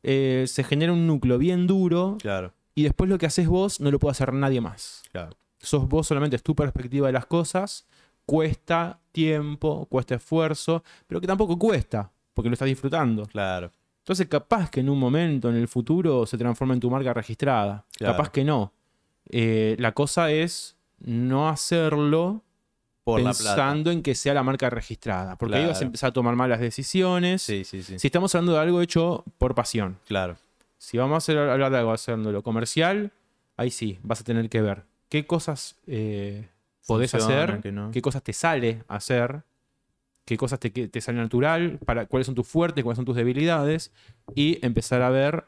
eh, 0.03 0.45
se 0.47 0.63
genera 0.65 0.93
un 0.93 1.07
núcleo 1.07 1.39
bien 1.39 1.67
duro. 1.67 2.17
Claro, 2.21 2.53
Y 2.75 2.85
después 2.85 3.11
lo 3.11 3.19
que 3.19 3.27
haces 3.27 3.49
vos 3.49 3.81
no 3.81 3.91
lo 3.91 3.99
puede 3.99 4.13
hacer 4.13 4.33
nadie 4.33 4.61
más. 4.61 5.03
claro. 5.13 5.31
Sos 5.61 5.89
vos 5.89 6.07
solamente, 6.07 6.37
es 6.37 6.43
tu 6.45 6.55
perspectiva 6.55 7.09
de 7.09 7.13
las 7.13 7.27
cosas. 7.27 7.85
Cuesta 8.25 9.01
tiempo, 9.11 9.87
cuesta 9.87 10.15
esfuerzo, 10.15 10.85
pero 11.09 11.21
que 11.21 11.27
tampoco 11.27 11.59
cuesta, 11.59 12.13
porque 12.33 12.49
lo 12.49 12.53
estás 12.53 12.69
disfrutando. 12.69 13.27
Claro. 13.27 13.73
Entonces, 13.99 14.29
capaz 14.29 14.71
que 14.71 14.79
en 14.81 14.89
un 14.89 15.01
momento, 15.01 15.51
en 15.51 15.57
el 15.57 15.67
futuro, 15.67 16.27
se 16.27 16.39
transforma 16.39 16.75
en 16.75 16.81
tu 16.81 16.89
marca 16.91 17.13
registrada. 17.13 17.85
Claro. 17.97 18.15
Capaz 18.15 18.31
que 18.31 18.45
no. 18.45 18.73
Eh, 19.29 19.75
la 19.81 19.93
cosa 19.93 20.31
es 20.31 20.77
no 21.01 21.49
hacerlo 21.49 22.45
Por 23.13 23.23
pensando 23.23 23.91
en 23.91 24.03
que 24.03 24.15
sea 24.15 24.35
la 24.35 24.43
marca 24.43 24.69
registrada. 24.71 25.37
Porque 25.37 25.57
ahí 25.57 25.63
vas 25.63 25.71
a 25.71 25.73
Claro. 25.79 25.87
empezar 25.87 26.11
a 26.11 26.13
tomar 26.13 26.37
malas 26.37 26.61
decisiones. 26.61 27.43
Sí, 27.43 27.65
sí, 27.65 27.83
sí. 27.83 27.99
Si 27.99 28.07
estamos 28.09 28.35
hablando 28.35 28.53
de 28.55 28.61
algo 28.61 28.81
hecho 28.83 29.25
por 29.39 29.55
pasión. 29.55 29.99
Claro. 30.07 30.37
Si 30.77 30.97
vamos 30.99 31.15
a 31.15 31.19
hacer- 31.19 31.39
hablar 31.39 31.71
de 31.73 31.79
algo 31.79 31.93
haciéndolo 31.93 32.43
comercial, 32.43 33.11
ahí 33.57 33.71
sí, 33.71 33.99
vas 34.03 34.21
a 34.21 34.25
tener 34.25 34.49
que 34.49 34.61
ver 34.63 34.85
qué 35.09 35.27
cosas 35.27 35.77
eh, 35.87 36.49
podés 36.87 37.15
hacer, 37.15 37.61
que 37.61 37.73
no. 37.73 37.91
qué 37.91 38.01
cosas 38.03 38.23
te 38.23 38.33
sale 38.33 38.83
hacer, 38.89 39.43
qué 40.25 40.37
cosas 40.37 40.61
te 40.61 41.01
sale 41.01 41.19
natural, 41.19 41.79
para, 41.85 42.07
cuáles 42.07 42.27
son 42.27 42.35
tus 42.35 42.47
fuertes, 42.47 42.85
cuáles 42.85 42.97
son 42.97 43.05
tus 43.07 43.17
debilidades, 43.17 43.91
y 44.35 44.59
empezar 44.65 45.01
a 45.03 45.11
ver 45.11 45.45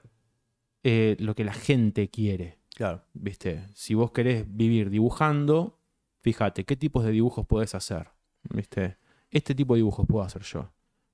eh, 0.83 1.17
lo 1.19 1.35
que 1.35 1.45
la 1.45 1.53
gente 1.53 2.09
quiere. 2.09 2.57
Claro. 2.75 3.03
¿Viste? 3.13 3.67
Si 3.75 3.93
vos 3.95 4.11
querés 4.13 4.45
vivir 4.49 4.89
dibujando, 4.89 5.77
fíjate, 6.23 6.65
¿qué 6.65 6.77
tipos 6.77 7.05
de 7.05 7.11
dibujos 7.13 7.47
podés 7.47 7.75
hacer? 7.75 8.09
¿Viste? 8.55 8.97
Este 9.31 9.55
tipo 9.55 9.75
de 9.75 9.79
dibujos 9.79 10.07
puedo 10.07 10.25
hacer 10.25 10.43
yo. 10.43 10.71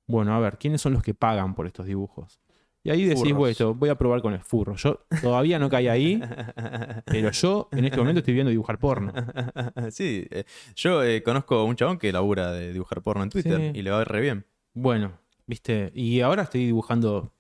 Bueno, 0.07 0.35
a 0.35 0.39
ver, 0.39 0.59
¿quiénes 0.59 0.81
son 0.81 0.93
los 0.93 1.03
que 1.03 1.15
pagan 1.15 1.55
por 1.55 1.67
estos 1.67 1.87
dibujos? 1.87 2.41
Y 2.85 2.91
ahí 2.91 3.05
decís, 3.05 3.33
bueno, 3.33 3.75
voy 3.75 3.89
a 3.89 3.97
probar 3.97 4.23
con 4.23 4.33
el 4.33 4.41
furro. 4.43 4.77
Yo 4.77 5.01
todavía 5.21 5.59
no 5.59 5.69
caí 5.69 5.89
ahí, 5.89 6.21
pero 7.07 7.33
yo 7.33 7.69
en 7.73 7.85
este 7.85 7.97
momento 7.97 8.21
estoy 8.21 8.35
viendo 8.35 8.51
dibujar 8.51 8.79
porno. 8.79 9.13
sí, 9.91 10.25
eh, 10.31 10.45
yo 10.77 11.03
eh, 11.03 11.21
conozco 11.25 11.57
a 11.57 11.65
un 11.65 11.75
chabón 11.75 11.99
que 11.99 12.13
labura 12.13 12.53
de 12.53 12.73
dibujar 12.73 13.03
porno 13.03 13.25
en 13.25 13.31
Twitter 13.31 13.73
Sí. 13.73 13.79
y 13.81 13.83
le 13.83 13.91
va 13.91 13.97
a 13.97 13.99
ver 14.01 14.09
re 14.09 14.21
bien. 14.21 14.47
Bueno, 14.73 15.19
¿viste? 15.47 15.91
Y 15.97 16.21
ahora 16.21 16.45
estoy 16.45 16.65
dibujando 16.65 17.33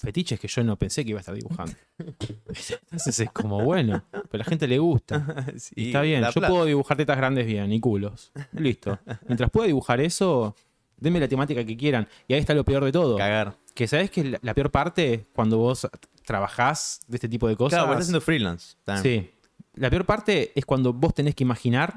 fetiches 0.00 0.38
que 0.40 0.48
yo 0.48 0.62
no 0.64 0.76
pensé 0.76 1.04
que 1.04 1.10
iba 1.10 1.18
a 1.18 1.20
estar 1.20 1.34
dibujando. 1.34 1.72
Entonces 1.98 3.20
es 3.20 3.30
como, 3.30 3.62
bueno, 3.62 4.04
pero 4.10 4.26
a 4.32 4.38
la 4.38 4.44
gente 4.44 4.66
le 4.66 4.78
gusta. 4.78 5.46
Sí, 5.56 5.72
Y 5.76 5.86
está 5.86 6.02
bien, 6.02 6.22
yo 6.24 6.32
plata. 6.32 6.48
puedo 6.48 6.64
dibujar 6.64 6.96
tetas 6.96 7.16
grandes 7.16 7.46
bien 7.46 7.72
y 7.72 7.80
culos. 7.80 8.32
Listo. 8.52 8.98
Mientras 9.26 9.50
pueda 9.50 9.66
dibujar 9.66 10.00
eso, 10.00 10.54
denme 10.96 11.20
la 11.20 11.28
temática 11.28 11.64
que 11.64 11.76
quieran. 11.76 12.08
Y 12.28 12.34
ahí 12.34 12.40
está 12.40 12.54
lo 12.54 12.64
peor 12.64 12.84
de 12.84 12.92
todo. 12.92 13.16
cagar. 13.16 13.56
Que 13.74 13.86
sabes 13.88 14.10
que 14.10 14.24
la, 14.24 14.38
la 14.42 14.54
peor 14.54 14.70
parte 14.70 15.26
cuando 15.34 15.58
vos 15.58 15.86
trabajás 16.24 17.00
de 17.06 17.16
este 17.16 17.28
tipo 17.28 17.48
de 17.48 17.56
cosas. 17.56 17.78
Claro, 17.78 17.92
estás 17.92 18.04
haciendo 18.04 18.20
freelance. 18.20 18.76
Sí. 19.02 19.30
La 19.74 19.90
peor 19.90 20.04
parte 20.04 20.52
es 20.54 20.64
cuando 20.64 20.92
vos 20.92 21.14
tenés 21.14 21.34
que 21.34 21.42
imaginar 21.44 21.94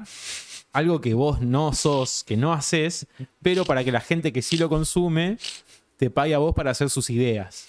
algo 0.72 1.00
que 1.00 1.14
vos 1.14 1.40
no 1.40 1.72
sos, 1.72 2.24
que 2.24 2.36
no 2.36 2.52
haces, 2.52 3.06
pero 3.42 3.64
para 3.64 3.84
que 3.84 3.92
la 3.92 4.00
gente 4.00 4.32
que 4.32 4.42
sí 4.42 4.56
lo 4.56 4.68
consume 4.68 5.38
te 5.96 6.10
pague 6.10 6.34
a 6.34 6.38
vos 6.38 6.54
para 6.54 6.70
hacer 6.72 6.90
sus 6.90 7.08
ideas. 7.10 7.66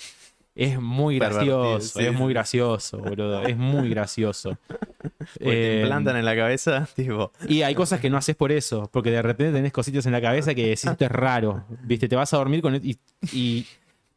Es 0.61 0.79
muy 0.81 1.15
gracioso, 1.19 1.99
sí, 1.99 2.05
es 2.05 2.13
muy 2.13 2.33
gracioso, 2.33 2.97
boludo. 2.97 3.43
Es 3.43 3.55
muy 3.57 3.89
gracioso. 3.95 4.57
Porque 4.97 5.25
te 5.39 5.77
Eh, 5.77 5.81
implantan 5.81 6.17
en 6.17 6.25
la 6.25 6.35
cabeza, 6.35 6.87
tipo. 6.95 7.31
y 7.47 7.61
hay 7.61 7.75
cosas 7.75 7.99
que 7.99 8.09
no 8.09 8.17
haces 8.17 8.35
por 8.35 8.51
eso, 8.51 8.89
porque 8.91 9.11
de 9.11 9.21
repente 9.21 9.53
tenés 9.53 9.71
cositas 9.71 10.05
en 10.05 10.11
la 10.11 10.21
cabeza 10.21 10.53
que 10.53 10.63
decís 10.63 10.85
esto 10.85 11.05
es 11.05 11.11
raro. 11.11 11.63
Viste, 11.83 12.07
te 12.09 12.15
vas 12.15 12.33
a 12.33 12.37
dormir 12.37 12.61
con 12.61 12.75
y, 12.75 12.97
y 13.31 13.65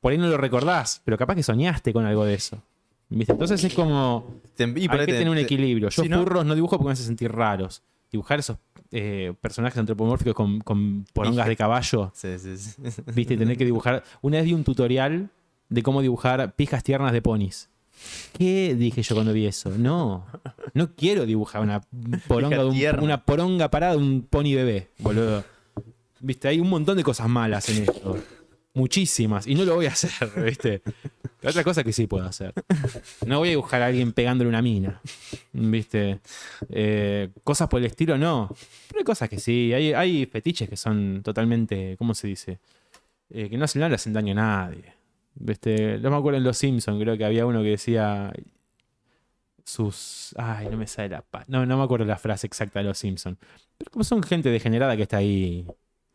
por 0.00 0.12
ahí 0.12 0.18
no 0.18 0.26
lo 0.26 0.36
recordás, 0.36 1.00
pero 1.04 1.16
capaz 1.16 1.34
que 1.36 1.42
soñaste 1.42 1.92
con 1.92 2.04
algo 2.06 2.24
de 2.24 2.34
eso. 2.34 2.60
¿Viste? 3.08 3.32
Entonces 3.32 3.62
es 3.62 3.74
como. 3.74 4.26
te- 4.56 4.64
y 4.64 4.88
por 4.88 4.98
hay 5.00 5.06
que 5.06 5.12
te- 5.12 5.18
tener 5.18 5.28
un 5.30 5.38
equilibrio. 5.38 5.90
Yo 5.90 6.02
si 6.02 6.08
no- 6.08 6.18
furros 6.20 6.44
no 6.46 6.54
dibujo 6.54 6.76
porque 6.76 6.86
me 6.88 6.92
hace 6.94 7.04
sentir 7.04 7.30
raros. 7.30 7.82
Dibujar 8.10 8.38
esos 8.40 8.58
eh, 8.90 9.32
personajes 9.40 9.78
antropomórficos 9.78 10.34
con, 10.34 10.60
con 10.60 11.04
porongas 11.14 11.46
de 11.46 11.56
caballo, 11.56 12.10
Sí, 12.14 12.38
sí, 12.38 12.56
sí. 12.58 12.82
¿viste? 13.14 13.34
Y 13.34 13.36
tener 13.38 13.56
que 13.56 13.64
dibujar. 13.64 14.02
Una 14.22 14.36
vez 14.38 14.44
vi 14.46 14.52
un 14.54 14.64
tutorial 14.64 15.30
de 15.72 15.82
cómo 15.82 16.02
dibujar 16.02 16.54
pijas 16.54 16.82
tiernas 16.84 17.12
de 17.12 17.22
ponis. 17.22 17.68
¿Qué 18.36 18.74
dije 18.74 19.02
yo 19.02 19.14
cuando 19.14 19.32
vi 19.32 19.46
eso? 19.46 19.70
No, 19.70 20.26
no 20.74 20.94
quiero 20.94 21.24
dibujar 21.26 21.62
una 21.62 21.80
poronga, 22.26 22.58
de 22.58 22.64
un- 22.64 23.00
una 23.04 23.24
poronga 23.24 23.70
parada 23.70 23.92
de 23.92 23.98
un 23.98 24.22
pony 24.22 24.54
bebé, 24.54 24.88
boludo. 24.98 25.44
Viste, 26.20 26.48
hay 26.48 26.58
un 26.60 26.68
montón 26.68 26.96
de 26.96 27.04
cosas 27.04 27.28
malas 27.28 27.68
en 27.68 27.82
esto. 27.84 28.18
Muchísimas. 28.74 29.46
Y 29.46 29.54
no 29.54 29.64
lo 29.64 29.74
voy 29.74 29.86
a 29.86 29.90
hacer, 29.92 30.10
¿viste? 30.44 30.82
Otra 31.44 31.62
cosa 31.62 31.84
que 31.84 31.92
sí 31.92 32.06
puedo 32.06 32.24
hacer. 32.24 32.54
No 33.26 33.38
voy 33.38 33.48
a 33.48 33.50
dibujar 33.50 33.82
a 33.82 33.86
alguien 33.86 34.12
pegándole 34.12 34.48
una 34.48 34.62
mina. 34.62 35.00
¿Viste? 35.52 36.20
Eh, 36.70 37.28
cosas 37.44 37.68
por 37.68 37.80
el 37.80 37.86
estilo, 37.86 38.16
no. 38.16 38.48
Pero 38.88 39.00
hay 39.00 39.04
cosas 39.04 39.28
que 39.28 39.38
sí. 39.38 39.72
Hay, 39.74 39.92
hay 39.92 40.26
fetiches 40.26 40.68
que 40.68 40.76
son 40.76 41.20
totalmente. 41.22 41.96
¿Cómo 41.98 42.14
se 42.14 42.28
dice? 42.28 42.58
Eh, 43.30 43.48
que 43.50 43.58
no 43.58 43.64
hacen 43.64 43.80
nada, 43.80 43.90
le 43.90 43.94
hacen 43.96 44.12
daño 44.12 44.32
a 44.32 44.36
nadie. 44.36 44.94
¿Viste? 45.34 45.98
No 45.98 46.10
me 46.10 46.16
acuerdo 46.16 46.38
en 46.38 46.44
Los 46.44 46.58
Simpsons, 46.58 47.00
creo 47.02 47.16
que 47.16 47.24
había 47.24 47.46
uno 47.46 47.62
que 47.62 47.70
decía. 47.70 48.32
Sus. 49.64 50.34
Ay, 50.36 50.68
no 50.70 50.76
me 50.76 50.86
sale 50.86 51.08
la. 51.10 51.24
No, 51.46 51.64
no 51.66 51.78
me 51.78 51.84
acuerdo 51.84 52.04
la 52.04 52.18
frase 52.18 52.46
exacta 52.46 52.80
de 52.80 52.86
Los 52.86 52.98
Simpsons. 52.98 53.38
Pero 53.78 53.90
como 53.90 54.04
son 54.04 54.22
gente 54.22 54.50
degenerada 54.50 54.96
que 54.96 55.02
está 55.02 55.18
ahí 55.18 55.64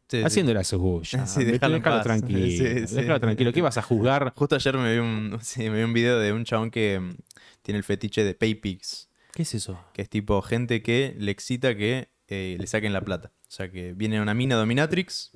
Sí, 0.10 0.20
sí. 0.20 0.24
haciendo 0.24 0.54
la 0.54 0.64
suya. 0.64 1.26
Sí, 1.28 1.44
déjalo 1.46 1.82
tranquilo. 2.02 2.40
Sí, 2.46 2.88
sí. 2.88 2.96
Déjalo 2.96 3.20
tranquilo. 3.20 3.54
¿Qué 3.54 3.62
vas 3.62 3.78
a 3.78 3.82
juzgar? 3.82 4.34
Justo 4.36 4.56
ayer 4.56 4.78
me 4.78 4.94
vi 4.94 5.00
un, 5.00 5.38
sí, 5.42 5.70
me 5.70 5.78
vi 5.78 5.84
un 5.84 5.94
video 5.94 6.20
de 6.20 6.34
un 6.34 6.44
chabón 6.44 6.72
que 6.72 7.00
mm, 7.00 7.16
tiene 7.62 7.78
el 7.78 7.84
fetiche 7.84 8.24
de 8.24 8.34
PayPix, 8.34 9.10
¿Qué 9.34 9.44
es 9.44 9.54
eso? 9.56 9.80
que 9.94 10.02
es 10.02 10.10
tipo 10.10 10.42
gente 10.42 10.82
que 10.82 11.16
le 11.18 11.32
excita 11.32 11.76
que 11.76 12.10
eh, 12.28 12.58
le 12.60 12.68
saquen 12.68 12.92
la 12.94 13.02
plata. 13.02 13.32
O 13.44 13.52
sea, 13.52 13.72
que 13.72 13.94
viene 13.94 14.22
una 14.22 14.34
mina 14.34 14.56
dominatrix 14.56 15.32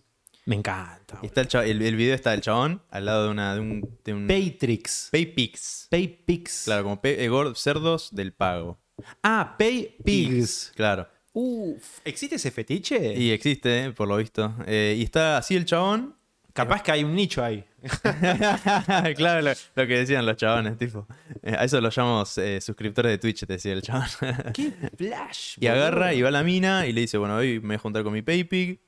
Me 0.46 0.56
encanta. 0.56 1.20
y 1.22 1.28
está 1.28 1.42
el, 1.42 1.50
el, 1.70 1.82
el 1.82 1.96
video 1.96 2.16
está 2.16 2.32
del 2.32 2.42
chabón 2.42 2.82
al 2.90 3.06
lado 3.06 3.26
de 3.26 3.30
una 3.32 3.54
de 3.54 3.60
un, 3.60 3.98
de 4.04 4.14
un 4.14 4.28
Paytrix. 4.28 5.10
PayPix. 5.12 5.88
Paypix. 5.90 6.64
Claro, 6.66 6.84
como 6.84 7.02
pe- 7.02 7.24
eh, 7.26 7.30
cerdos 7.56 8.10
del 8.12 8.34
pago. 8.34 8.80
Ah, 9.24 9.56
Paypigs. 9.58 10.74
Claro. 10.76 11.08
Uf, 11.34 12.00
¿existe 12.04 12.36
ese 12.36 12.52
fetiche? 12.52 13.14
Y 13.18 13.32
existe, 13.32 13.86
eh, 13.86 13.92
por 13.92 14.08
lo 14.08 14.18
visto. 14.18 14.54
Eh, 14.66 14.96
y 14.98 15.04
está 15.04 15.38
así 15.38 15.56
el 15.56 15.66
chabón. 15.66 16.16
Capaz 16.54 16.84
que 16.84 16.92
hay 16.92 17.04
un 17.06 17.16
nicho 17.16 17.42
ahí. 17.44 17.64
claro, 19.16 19.42
lo, 19.42 19.52
lo 19.76 19.88
que 19.88 19.98
decían 20.00 20.26
los 20.26 20.36
chabones, 20.36 20.78
tipo. 20.78 21.08
Eh, 21.42 21.56
a 21.58 21.64
eso 21.64 21.80
lo 21.80 21.90
llamamos 21.90 22.38
eh, 22.38 22.60
suscriptores 22.62 23.12
de 23.12 23.18
Twitch, 23.18 23.46
te 23.46 23.54
decía 23.54 23.74
el 23.74 23.82
chabón. 23.82 24.08
¡Qué 24.54 24.74
flash! 24.98 25.58
y 25.62 25.68
agarra 25.68 26.14
y 26.14 26.22
va 26.22 26.28
a 26.30 26.32
la 26.32 26.44
mina 26.44 26.86
y 26.88 26.94
le 26.94 27.02
dice, 27.02 27.18
bueno, 27.18 27.36
hoy 27.38 27.60
me 27.62 27.68
voy 27.68 27.76
a 27.76 27.80
juntar 27.80 28.04
con 28.04 28.12
mi 28.14 28.22
PayPig. 28.22 28.82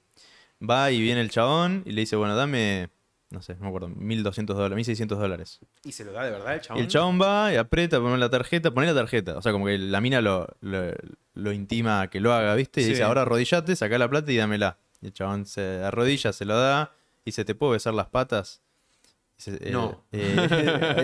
Va 0.67 0.91
y 0.91 1.01
viene 1.01 1.21
el 1.21 1.29
chabón 1.29 1.83
y 1.85 1.91
le 1.91 2.01
dice, 2.01 2.15
bueno, 2.15 2.35
dame, 2.35 2.89
no 3.31 3.41
sé, 3.41 3.55
no 3.55 3.61
me 3.61 3.67
acuerdo, 3.67 3.89
1200 3.89 4.55
dólares, 4.55 4.75
1600 4.75 5.19
dólares. 5.19 5.59
¿Y 5.83 5.91
se 5.91 6.05
lo 6.05 6.11
da 6.13 6.23
de 6.23 6.31
verdad 6.31 6.53
el 6.53 6.59
Y 6.59 6.63
chabón? 6.63 6.81
el 6.81 6.87
chabón 6.87 7.21
va 7.21 7.53
y 7.53 7.57
aprieta, 7.57 7.99
pone 7.99 8.17
la 8.17 8.29
tarjeta, 8.29 8.71
pone 8.71 8.87
la 8.87 8.93
tarjeta. 8.93 9.37
O 9.37 9.41
sea, 9.41 9.51
como 9.51 9.65
que 9.65 9.77
la 9.77 9.99
mina 10.01 10.21
lo, 10.21 10.47
lo, 10.61 10.93
lo 11.33 11.51
intima 11.51 12.01
a 12.01 12.09
que 12.09 12.19
lo 12.19 12.31
haga, 12.33 12.55
¿viste? 12.55 12.81
Y 12.81 12.83
Sí. 12.85 12.89
dice, 12.91 13.03
ahora 13.03 13.23
arrodillate, 13.23 13.75
saca 13.75 13.97
la 13.97 14.09
plata 14.09 14.31
y 14.31 14.37
dámela. 14.37 14.77
Y 15.01 15.07
el 15.07 15.13
chabón 15.13 15.45
se 15.45 15.83
arrodilla, 15.83 16.31
se 16.31 16.45
lo 16.45 16.57
da 16.57 16.93
y 17.25 17.31
dice, 17.31 17.43
¿te 17.43 17.55
puedo 17.55 17.73
besar 17.73 17.93
las 17.93 18.07
patas? 18.07 18.61
Dice, 19.37 19.57
eh, 19.61 19.71
No. 19.71 20.05
eh, 20.13 20.47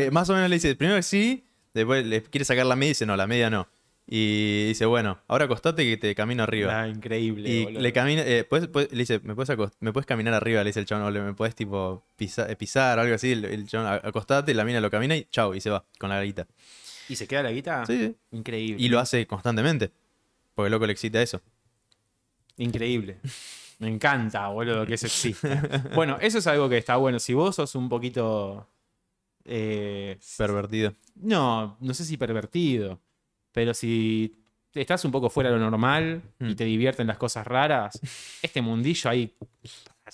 eh, 0.07 0.09
más 0.11 0.29
o 0.29 0.33
menos 0.33 0.49
le 0.49 0.55
dice, 0.55 0.73
primero 0.75 0.97
que 0.97 1.03
sí, 1.03 1.45
después 1.73 2.05
le 2.05 2.21
quiere 2.23 2.45
sacar 2.45 2.65
la 2.65 2.75
media 2.77 2.87
y 2.87 2.91
dice, 2.91 3.05
no, 3.05 3.17
la 3.17 3.27
media 3.27 3.49
no. 3.49 3.67
Y 4.11 4.69
dice, 4.69 4.87
bueno, 4.87 5.19
ahora 5.27 5.45
acostate 5.45 5.85
que 5.85 5.95
te 5.97 6.15
camino 6.15 6.41
arriba. 6.41 6.81
Ah, 6.81 6.87
increíble. 6.87 7.47
Y 7.47 7.63
boludo. 7.65 7.79
le 7.81 7.93
camina, 7.93 8.23
eh, 8.25 8.43
¿puedes- 8.43 8.67
puedes- 8.67 8.91
le 8.91 8.97
dice, 8.97 9.19
¿me 9.23 9.35
puedes, 9.35 9.55
¿me 9.81 9.93
puedes 9.93 10.07
caminar 10.07 10.33
arriba? 10.33 10.63
Le 10.63 10.69
dice 10.69 10.79
el 10.79 10.87
chabón, 10.87 11.05
o 11.05 11.11
le- 11.11 11.21
¿me 11.21 11.33
puedes 11.35 11.53
tipo 11.53 12.03
eh, 12.17 12.55
pisar 12.57 12.97
o 12.97 13.01
algo 13.03 13.13
así? 13.13 13.33
El, 13.33 13.45
el 13.45 13.67
chabón, 13.67 13.85
"A- 13.85 14.01
acostate, 14.07 14.55
la 14.55 14.65
mina 14.65 14.81
lo 14.81 14.89
camina 14.89 15.15
y 15.15 15.25
chau, 15.25 15.53
y 15.53 15.61
se 15.61 15.69
va 15.69 15.85
con 15.99 16.09
la 16.09 16.23
guita. 16.23 16.47
¿Y 17.07 17.15
se 17.17 17.27
queda 17.27 17.43
la 17.43 17.51
guita? 17.51 17.85
Sí, 17.85 17.97
sí. 17.99 18.15
Increíble. 18.31 18.83
Y 18.83 18.89
lo 18.89 18.99
hace 18.99 19.27
constantemente. 19.27 19.91
Porque 20.55 20.67
el 20.67 20.71
loco 20.71 20.87
le 20.87 20.93
excita 20.93 21.21
eso. 21.21 21.39
Increíble. 22.57 23.19
Me 23.79 23.87
encanta, 23.87 24.47
boludo, 24.49 24.85
que 24.87 24.95
eso 24.95 25.05
exista. 25.05 25.47
bueno, 25.95 26.17
eso 26.19 26.39
es 26.39 26.47
algo 26.47 26.67
que 26.67 26.77
está 26.77 26.95
bueno. 26.97 27.19
Si 27.19 27.33
vos 27.35 27.55
sos 27.55 27.75
un 27.75 27.87
poquito. 27.89 28.67
eh, 29.45 30.17
Pervertido. 30.37 30.93
no, 31.15 31.77
no 31.79 31.93
sé 31.93 32.03
si 32.05 32.17
pervertido. 32.17 32.99
Pero 33.51 33.73
si 33.73 34.35
estás 34.73 35.03
un 35.05 35.11
poco 35.11 35.29
fuera 35.29 35.49
de 35.49 35.57
lo 35.57 35.61
normal 35.69 36.21
y 36.39 36.43
Mm. 36.45 36.55
te 36.55 36.65
divierten 36.65 37.07
las 37.07 37.17
cosas 37.17 37.45
raras, 37.47 37.99
este 38.41 38.61
mundillo 38.61 39.09
hay 39.09 39.35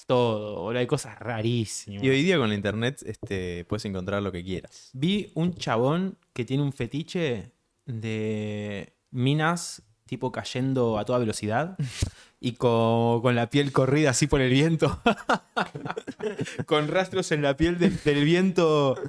todo, 0.07 0.61
boludo, 0.64 0.80
hay 0.80 0.88
cosas 0.88 1.17
rarísimas. 1.19 2.03
Y 2.03 2.09
hoy 2.09 2.22
día 2.23 2.38
con 2.38 2.49
la 2.49 2.55
internet 2.55 3.01
este, 3.05 3.64
puedes 3.65 3.85
encontrar 3.85 4.22
lo 4.22 4.31
que 4.31 4.43
quieras. 4.43 4.89
Vi 4.93 5.31
un 5.35 5.55
chabón 5.55 6.17
que 6.33 6.43
tiene 6.43 6.64
un 6.64 6.73
fetiche 6.73 7.51
de 7.85 8.93
minas 9.11 9.83
tipo 10.05 10.31
cayendo 10.31 10.99
a 10.99 11.05
toda 11.05 11.17
velocidad 11.19 11.77
y 12.41 12.53
con, 12.53 13.22
con 13.22 13.35
la 13.35 13.49
piel 13.49 13.72
corrida 13.72 14.09
así 14.11 14.27
por 14.27 14.41
el 14.41 14.51
viento. 14.51 15.01
con 16.65 16.88
rastros 16.88 17.31
en 17.31 17.41
la 17.41 17.55
piel 17.57 17.77
del, 17.80 17.97
del 18.03 18.23
viento. 18.23 18.99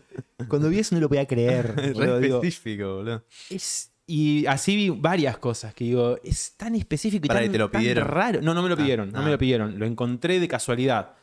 Cuando 0.49 0.69
vi 0.69 0.79
eso 0.79 0.95
no 0.95 1.01
lo 1.01 1.09
podía 1.09 1.27
creer. 1.27 1.93
Boludo, 1.95 2.21
digo, 2.21 2.37
específico, 2.37 2.97
boludo. 2.97 3.25
es- 3.51 3.93
y 4.07 4.47
así 4.47 4.77
vi 4.77 4.91
varias 4.91 5.39
cosas 5.39 5.75
que 5.75 5.85
digo, 5.85 6.19
es 6.23 6.55
tan 6.57 6.75
específico 6.75 7.27
y 7.27 7.29
tan, 7.29 7.45
¿y 7.45 7.49
te 7.49 7.59
lo 7.59 7.71
tan 7.71 7.81
pidieron? 7.81 8.07
raro. 8.07 8.41
No, 8.43 8.55
no 8.55 8.63
me 8.63 8.69
lo 8.69 8.75
Ah, 8.75 8.79
pidieron, 8.79 9.11
no 9.13 9.19
ah. 9.19 9.23
me 9.23 9.31
lo 9.31 9.39
pidieron. 9.39 9.79
Lo 9.79 9.87
encontré 9.87 10.39
de 10.41 10.47
casualidad. 10.49 11.15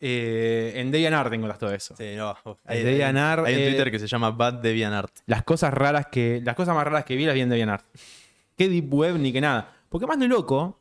Eh, 0.00 0.74
en 0.76 0.90
DeviantArt 0.92 1.32
encontrás 1.32 1.58
todo 1.58 1.72
eso. 1.74 1.96
Sí, 1.96 2.14
no. 2.16 2.36
El 2.66 2.84
DeviantArt, 2.84 3.46
hay 3.46 3.54
un 3.54 3.60
eh, 3.62 3.66
Twitter 3.68 3.90
que 3.90 3.98
se 3.98 4.06
llama 4.06 4.30
Bad 4.30 4.54
DeviantArt. 4.54 5.12
las 5.26 5.42
cosas 5.42 5.72
raras 5.74 6.06
que. 6.06 6.40
Las 6.44 6.54
cosas 6.54 6.74
más 6.74 6.84
raras 6.84 7.04
que 7.04 7.16
vi 7.16 7.24
las 7.24 7.34
vi 7.34 7.40
en 7.40 7.48
DeviantArt. 7.48 7.84
Qué 8.56 8.68
deep 8.68 8.92
web 8.92 9.16
ni 9.18 9.32
que 9.32 9.40
nada. 9.40 9.74
Porque 9.88 10.06
más 10.06 10.18
de 10.18 10.28
loco 10.28 10.78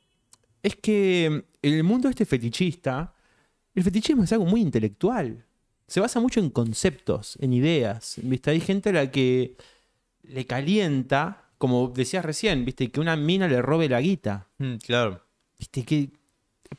es 0.61 0.75
que 0.75 1.45
el 1.61 1.83
mundo 1.83 2.09
este 2.09 2.25
fetichista, 2.25 3.13
el 3.73 3.83
fetichismo 3.83 4.23
es 4.23 4.31
algo 4.33 4.45
muy 4.45 4.61
intelectual. 4.61 5.45
Se 5.87 5.99
basa 6.01 6.19
mucho 6.19 6.39
en 6.41 6.49
conceptos, 6.49 7.37
en 7.41 7.53
ideas. 7.53 8.15
¿Viste? 8.21 8.51
Hay 8.51 8.59
gente 8.59 8.89
a 8.89 8.93
la 8.93 9.09
que 9.11 9.55
le 10.27 10.45
calienta, 10.45 11.43
como 11.57 11.89
decías 11.95 12.23
recién, 12.25 12.65
¿viste? 12.65 12.89
Que 12.91 12.99
una 12.99 13.15
mina 13.15 13.47
le 13.47 13.61
robe 13.61 13.89
la 13.89 14.01
guita. 14.01 14.47
Mm, 14.57 14.75
claro. 14.75 15.21
¿Viste? 15.59 15.83
Que 15.83 16.09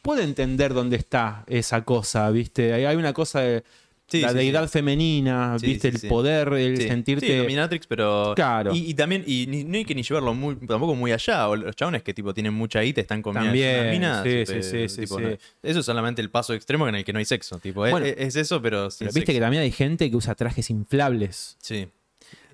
puedo 0.02 0.23
entender 0.23 0.75
dónde 0.75 0.97
está 0.97 1.44
esa 1.47 1.85
cosa, 1.85 2.31
¿viste? 2.31 2.73
Hay, 2.73 2.85
hay 2.85 2.97
una 2.97 3.12
cosa 3.12 3.41
de 3.41 3.65
Sí, 4.10 4.23
la 4.23 4.31
sí, 4.31 4.36
deidad 4.36 4.62
sí. 4.65 4.68
femenina, 4.70 5.59
Sí, 5.59 5.67
¿viste? 5.67 5.91
sí, 5.91 5.94
el 5.97 6.01
sí. 6.01 6.09
poder, 6.09 6.51
el 6.55 6.78
Sí, 6.78 6.89
sentirte. 6.89 7.27
Sí, 7.27 7.36
dominatrix, 7.36 7.86
pero. 7.86 8.33
Claro. 8.35 8.75
Y, 8.75 8.91
y 8.91 8.94
también, 8.94 9.23
y 9.27 9.47
ni- 9.47 9.65
no 9.65 9.77
hay 9.77 9.85
que 9.85 9.94
ni 9.94 10.02
llevarlo 10.02 10.33
muy, 10.33 10.57
tampoco 10.57 10.94
muy 10.94 11.12
allá. 11.12 11.47
O 11.47 11.57
los 11.57 11.77
chabones 11.77 12.02
que 12.02 12.15
tipo 12.15 12.33
tienen 12.33 12.55
mucha 12.55 12.81
guita 12.81 13.02
están 13.02 13.20
comiendo 13.20 13.49
También, 13.49 13.91
minas. 13.91 14.23
sí, 14.23 14.28
eh, 14.31 14.47
sí, 14.47 14.62
sí, 14.62 14.89
sí, 14.89 15.01
tipo, 15.02 15.18
sí. 15.18 15.25
no- 15.25 15.36
Eso 15.62 15.81
es 15.81 15.85
solamente 15.85 16.23
el 16.23 16.31
paso 16.31 16.55
extremo 16.55 16.89
en 16.89 16.94
el 16.94 17.05
que 17.05 17.12
no 17.12 17.18
hay 17.18 17.27
sexo. 17.27 17.59
Tipo, 17.59 17.85
es- 17.85 17.91
Bueno, 17.93 18.07
es, 18.07 18.15
es 18.17 18.36
eso, 18.36 18.62
pero 18.62 18.91
sin 18.91 19.09
Pero 19.09 19.15
viste 19.15 19.33
que 19.35 19.41
también 19.41 19.62
hay 19.62 19.73
gente 19.73 20.09
que 20.10 20.17
usa 20.17 20.35
trajes 20.35 20.70
inflables. 20.70 21.59
Sí. 21.60 21.89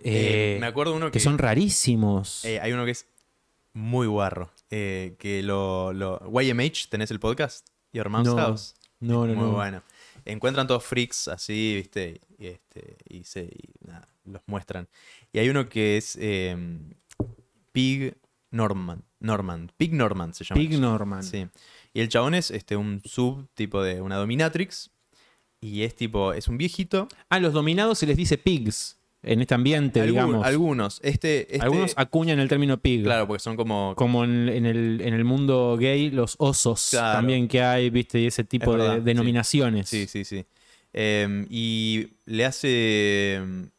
Eh, 0.04 0.56
me 0.60 0.66
acuerdo 0.66 0.94
uno 0.94 1.06
que, 1.06 1.12
que 1.12 1.20
son 1.20 1.38
rarísimos. 1.38 2.44
eh, 2.44 2.60
hay 2.60 2.72
uno 2.72 2.84
que 2.84 2.92
es 2.92 3.06
muy 3.72 4.06
guarro. 4.06 4.50
eh, 4.70 5.14
que 5.18 5.42
lo, 5.42 5.92
lo. 5.92 6.20
YMH, 6.40 6.88
¿tenés 6.90 7.10
el 7.10 7.20
podcast? 7.20 7.66
Your 7.92 8.08
Mom's 8.08 8.26
No, 8.28 8.36
House. 8.36 8.74
no, 9.00 9.26
no, 9.26 9.34
Muy 9.34 9.44
no. 9.44 9.52
bueno. 9.52 9.82
Encuentran 10.24 10.66
todos 10.66 10.84
freaks 10.84 11.28
así, 11.28 11.74
¿viste? 11.76 12.20
Y, 12.38 12.46
este, 12.46 12.96
y, 13.08 13.24
se, 13.24 13.42
y 13.44 13.86
nada, 13.86 14.08
los 14.24 14.40
muestran. 14.46 14.88
Y 15.32 15.38
hay 15.38 15.48
uno 15.50 15.68
que 15.68 15.96
es 15.98 16.16
eh, 16.20 16.56
Pig 17.72 18.16
Norman. 18.50 19.04
Norman. 19.20 19.70
Pig 19.76 19.92
Norman 19.92 20.32
se 20.34 20.44
llama. 20.44 20.58
Pig 20.60 20.78
Norman. 20.78 21.22
Sí. 21.22 21.46
Y 21.92 22.00
el 22.00 22.08
chabón 22.08 22.34
es 22.34 22.50
este, 22.50 22.76
un 22.76 23.00
sub 23.04 23.48
tipo 23.54 23.82
de 23.82 24.00
una 24.00 24.16
dominatrix. 24.16 24.90
Y 25.60 25.82
es 25.82 25.94
tipo, 25.96 26.32
es 26.32 26.48
un 26.48 26.58
viejito. 26.58 27.08
A 27.30 27.38
los 27.38 27.52
dominados 27.52 27.98
se 27.98 28.06
les 28.06 28.16
dice 28.16 28.36
pigs 28.38 28.98
en 29.24 29.40
este 29.40 29.54
ambiente, 29.54 30.00
Algun- 30.02 30.06
digamos. 30.06 30.46
Algunos. 30.46 31.00
Este, 31.02 31.42
este- 31.54 31.60
Algunos 31.64 31.92
acuñan 31.96 32.38
el 32.38 32.48
término 32.48 32.78
pig. 32.78 33.02
Claro, 33.04 33.26
porque 33.26 33.40
son 33.40 33.56
como. 33.56 33.94
Como 33.96 34.24
en, 34.24 34.48
en 34.48 34.66
el, 34.66 35.00
en 35.02 35.14
el 35.14 35.24
mundo 35.24 35.76
gay, 35.78 36.10
los 36.10 36.34
osos 36.38 36.88
Claro. 36.90 37.18
también 37.18 37.48
que 37.48 37.62
hay, 37.62 37.90
viste, 37.90 38.20
y 38.20 38.26
ese 38.26 38.44
tipo 38.44 38.72
Es 38.72 38.78
de 38.82 38.88
verdad, 38.88 39.02
denominaciones. 39.02 39.88
Sí, 39.88 40.06
sí, 40.06 40.24
sí. 40.24 40.44
Em, 40.92 41.46
y 41.50 42.08
le 42.26 42.44
hace. 42.44 43.34
em, 43.34 43.70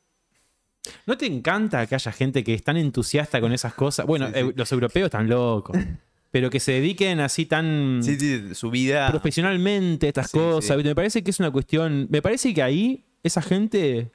¿No 1.08 1.18
te 1.18 1.26
encanta 1.26 1.86
que 1.88 1.96
haya 1.96 2.12
gente 2.12 2.44
que 2.44 2.54
es 2.54 2.64
tan 2.64 2.78
entusiasta 2.78 3.42
con 3.42 3.52
esas 3.54 3.74
cosas? 3.74 4.06
Bueno, 4.06 4.28
Sí, 4.28 4.34
sí. 4.36 4.40
eh, 4.42 4.54
los 4.56 4.72
europeos 4.72 5.06
están 5.06 5.28
locos. 5.28 5.76
pero 6.32 6.50
que 6.50 6.60
se 6.60 6.74
dediquen 6.74 7.22
así 7.22 7.46
tan 7.46 8.02
Sí, 8.04 8.20
sí, 8.20 8.54
su 8.54 8.70
vida. 8.70 9.10
profesionalmente 9.10 10.08
a 10.08 10.10
estas 10.10 10.30
cosas. 10.32 10.78
Me 10.84 10.94
parece 10.94 11.24
que 11.24 11.32
es 11.32 11.40
una 11.40 11.50
cuestión. 11.50 12.08
Me 12.10 12.22
parece 12.22 12.54
que 12.54 12.62
ahí 12.62 13.06
esa 13.24 13.42
gente 13.42 14.12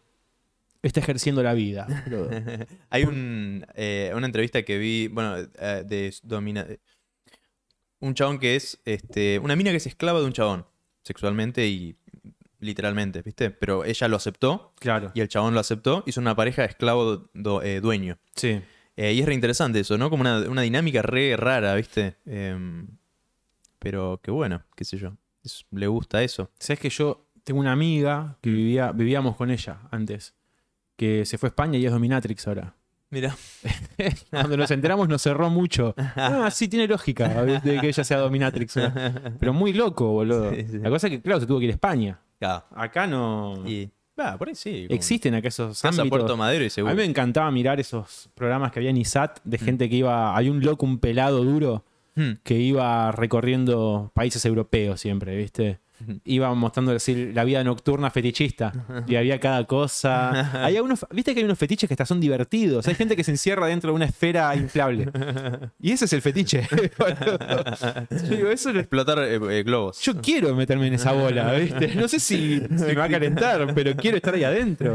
está 0.83 1.01
ejerciendo 1.01 1.43
la 1.43 1.55
vida. 1.55 1.87
Hay 2.91 3.05
un, 3.05 3.67
eh, 3.75 4.13
una 4.15 4.27
entrevista 4.27 4.63
que 4.63 4.79
vi, 4.79 5.09
bueno, 5.09 5.37
eh, 5.39 5.85
de 5.87 6.15
domina... 6.23 6.67
Un 8.03 8.15
chabón 8.15 8.39
que 8.39 8.57
es, 8.57 8.81
este, 8.87 9.39
una 9.41 9.57
mina 9.57 9.71
que 9.71 9.77
es 9.77 9.87
esclava 9.87 10.21
de 10.21 10.25
un 10.27 10.33
chabón, 10.33 10.65
sexualmente 11.03 11.67
y 11.69 11.97
literalmente, 12.59 13.21
¿viste? 13.23 13.51
Pero 13.51 13.85
ella 13.85 14.09
lo 14.09 14.17
aceptó 14.17 14.73
Claro. 14.79 15.13
y 15.15 15.21
el 15.21 15.29
chabón 15.29 15.53
lo 15.53 15.61
aceptó 15.61 16.03
y 16.07 16.13
son 16.13 16.25
una 16.25 16.35
pareja 16.35 16.63
de 16.63 16.69
esclavo 16.69 17.29
do- 17.35 17.63
eh, 17.63 17.81
dueño. 17.83 18.19
Sí. 18.35 18.61
Eh, 18.97 19.13
y 19.13 19.21
es 19.21 19.27
re 19.27 19.35
interesante 19.35 19.81
eso, 19.81 19.99
¿no? 19.99 20.09
Como 20.09 20.23
una, 20.23 20.39
una 20.49 20.63
dinámica 20.63 21.03
re 21.03 21.37
rara, 21.37 21.75
¿viste? 21.75 22.17
Em, 22.25 22.87
pero 23.79 24.19
qué 24.23 24.31
bueno, 24.31 24.63
qué 24.77 24.85
sé 24.85 24.97
yo. 24.97 25.17
Es- 25.45 25.67
le 25.71 25.87
gusta 25.87 26.23
eso. 26.23 26.51
Sabes 26.59 26.81
que 26.81 26.89
yo 26.91 27.29
tengo 27.45 27.61
una 27.61 27.73
amiga 27.73 28.39
que 28.41 28.49
vivía, 28.51 28.93
vivíamos 28.93 29.37
con 29.37 29.51
ella 29.51 29.81
antes, 29.91 30.35
que 31.01 31.25
se 31.25 31.39
fue 31.39 31.47
a 31.47 31.51
España 31.51 31.79
y 31.79 31.87
es 31.87 31.93
dominatrix 31.93 32.47
ahora. 32.47 32.75
Mira. 33.09 33.35
Cuando 34.31 34.57
nos 34.59 34.71
enteramos 34.71 35.09
nos 35.09 35.23
cerró 35.23 35.49
mucho. 35.49 35.95
Ah, 35.97 36.51
sí, 36.53 36.69
tiene 36.69 36.87
lógica 36.87 37.27
de 37.45 37.81
que 37.81 37.89
ella 37.89 38.05
sea 38.05 38.19
dominatrix. 38.19 38.77
¿no? 38.77 38.93
Pero 39.39 39.53
muy 39.55 39.73
loco, 39.73 40.09
boludo. 40.13 40.51
Sí, 40.51 40.67
sí. 40.71 40.79
La 40.79 40.91
cosa 40.91 41.07
es 41.07 41.13
que, 41.13 41.23
claro, 41.23 41.41
se 41.41 41.47
tuvo 41.47 41.59
que 41.59 41.65
ir 41.65 41.71
a 41.71 41.75
España. 41.75 42.21
Ah, 42.43 42.65
Acá 42.75 43.07
no... 43.07 43.63
y. 43.67 43.89
Va, 44.19 44.37
por 44.37 44.49
ahí 44.49 44.55
sí. 44.55 44.85
como- 44.87 44.95
Existen 44.97 45.35
acá 45.35 45.49
esos 45.49 45.83
ámbitos. 45.85 46.09
Puerto 46.11 46.37
Madero 46.37 46.63
y 46.63 46.67
A 46.67 46.71
seguro. 46.71 46.95
mí 46.95 46.99
me 47.01 47.07
encantaba 47.07 47.51
mirar 47.51 47.81
esos 47.81 48.29
programas 48.35 48.71
que 48.71 48.79
había 48.81 48.91
en 48.91 48.99
ISAT 48.99 49.39
de 49.45 49.57
gente 49.59 49.89
que 49.89 49.97
iba... 49.97 50.37
Hay 50.37 50.51
un 50.51 50.61
loco, 50.63 50.85
un 50.85 50.99
pelado 50.99 51.43
duro, 51.45 51.85
Hmm. 52.17 52.33
que 52.43 52.59
iba 52.59 53.13
recorriendo 53.13 54.11
países 54.15 54.45
europeos 54.45 55.01
siempre, 55.01 55.37
¿viste? 55.37 55.79
Iba 56.25 56.55
mostrando 56.55 56.93
así 56.93 57.33
la 57.33 57.45
vida 57.45 57.63
nocturna 57.65 58.11
fetichista 58.11 58.73
y 59.07 59.17
había 59.17 59.39
cada 59.39 59.65
cosa. 59.67 60.65
Hay 60.65 60.79
unos, 60.79 61.07
Viste 61.11 61.35
que 61.35 61.41
hay 61.41 61.45
unos 61.45 61.59
fetiches 61.59 61.89
que 61.89 61.95
hasta 61.95 62.07
son 62.07 62.21
divertidos. 62.21 62.87
Hay 62.89 62.95
gente 62.95 63.17
que 63.17 63.25
se 63.25 63.31
encierra 63.33 63.67
dentro 63.67 63.91
de 63.91 63.97
una 63.97 64.07
esfera 64.07 64.55
inflable. 64.57 65.09
Y 65.81 65.93
ese 65.93 66.07
es 66.07 66.13
el 66.13 66.23
fetiche. 66.23 66.67
Yo 68.11 68.37
digo, 68.37 68.51
eso 68.51 68.73
lo- 68.73 68.81
Explotar 68.81 69.19
eh, 69.21 69.39
eh, 69.59 69.63
globos. 69.63 70.01
yo 70.01 70.15
quiero 70.21 70.55
meterme 70.55 70.87
en 70.87 70.95
esa 70.95 71.13
bola, 71.13 71.53
¿viste? 71.55 71.95
No 71.95 72.09
sé 72.09 72.19
si, 72.21 72.59
si 72.61 72.67
me 72.85 72.95
va 72.95 73.05
a 73.05 73.09
calentar, 73.09 73.75
pero 73.75 73.95
quiero 73.97 74.17
estar 74.17 74.35
ahí 74.35 74.45
adentro. 74.45 74.95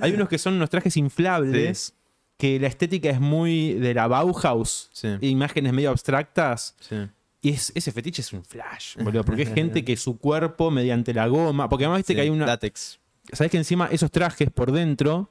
Hay 0.00 0.12
unos 0.12 0.28
que 0.28 0.38
son 0.38 0.54
unos 0.54 0.70
trajes 0.70 0.96
inflables, 0.96 1.94
que 2.38 2.58
la 2.58 2.68
estética 2.68 3.10
es 3.10 3.20
muy 3.20 3.74
de 3.74 3.94
la 3.94 4.06
Bauhaus, 4.06 4.88
Sí. 4.92 5.08
imágenes 5.20 5.72
medio 5.72 5.90
abstractas. 5.90 6.74
sí. 6.80 6.96
Y 7.42 7.50
es- 7.50 7.72
ese 7.74 7.90
fetiche 7.92 8.20
es 8.22 8.32
un 8.32 8.44
flash, 8.44 8.96
boludo, 9.02 9.24
porque 9.24 9.42
es 9.42 9.54
gente 9.54 9.84
que 9.84 9.96
su 9.96 10.18
cuerpo, 10.18 10.70
mediante 10.70 11.14
la 11.14 11.26
goma, 11.26 11.68
porque 11.68 11.84
además 11.84 12.00
viste 12.00 12.12
Sí, 12.12 12.16
que 12.16 12.22
hay 12.22 12.30
una... 12.30 12.46
Látex. 12.46 12.98
¿Sabes 13.32 13.50
que 13.50 13.56
encima 13.58 13.88
esos 13.92 14.10
trajes 14.10 14.50
por 14.50 14.72
dentro, 14.72 15.30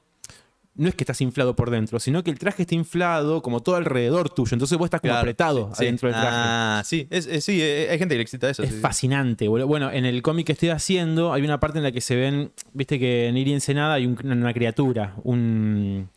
no 0.75 0.87
es 0.87 0.95
que 0.95 1.03
estás 1.03 1.19
inflado 1.21 1.55
por 1.55 1.69
dentro, 1.69 1.99
sino 1.99 2.23
que 2.23 2.31
el 2.31 2.39
traje 2.39 2.61
está 2.63 2.73
inflado 2.73 3.41
como 3.41 3.59
todo 3.61 3.75
alrededor 3.75 4.29
tuyo, 4.29 4.55
entonces 4.55 4.77
vos 4.77 4.85
estás 4.85 5.01
como 5.01 5.11
Claro, 5.11 5.21
apretado 5.21 5.67
sí, 5.71 5.75
sí. 5.79 5.83
adentro 5.83 6.07
del 6.07 6.13
traje. 6.19 6.37
Ah, 6.39 6.81
sí. 6.85 7.07
Es, 7.09 7.27
es- 7.27 7.43
sí, 7.43 7.59
eh, 7.61 7.89
hay 7.91 7.97
gente 7.99 8.13
que 8.13 8.17
le 8.19 8.21
excita 8.23 8.49
eso. 8.49 8.63
Es 8.63 8.73
fascinante, 8.79 9.47
boludo. 9.49 9.67
Bueno, 9.67 9.91
en 9.91 10.05
el 10.05 10.21
cómic 10.21 10.45
que 10.47 10.53
estoy 10.53 10.69
haciendo 10.69 11.33
hay 11.33 11.41
una 11.43 11.59
parte 11.59 11.79
en 11.79 11.83
la 11.83 11.91
que 11.91 11.99
se 11.99 12.15
ven, 12.15 12.53
viste 12.73 12.97
que 12.97 13.27
en 13.27 13.35
Iri 13.37 13.51
Ensenada 13.53 13.95
hay 13.95 14.05
un- 14.05 14.17
una 14.31 14.53
criatura, 14.53 15.15
un, 15.23 16.09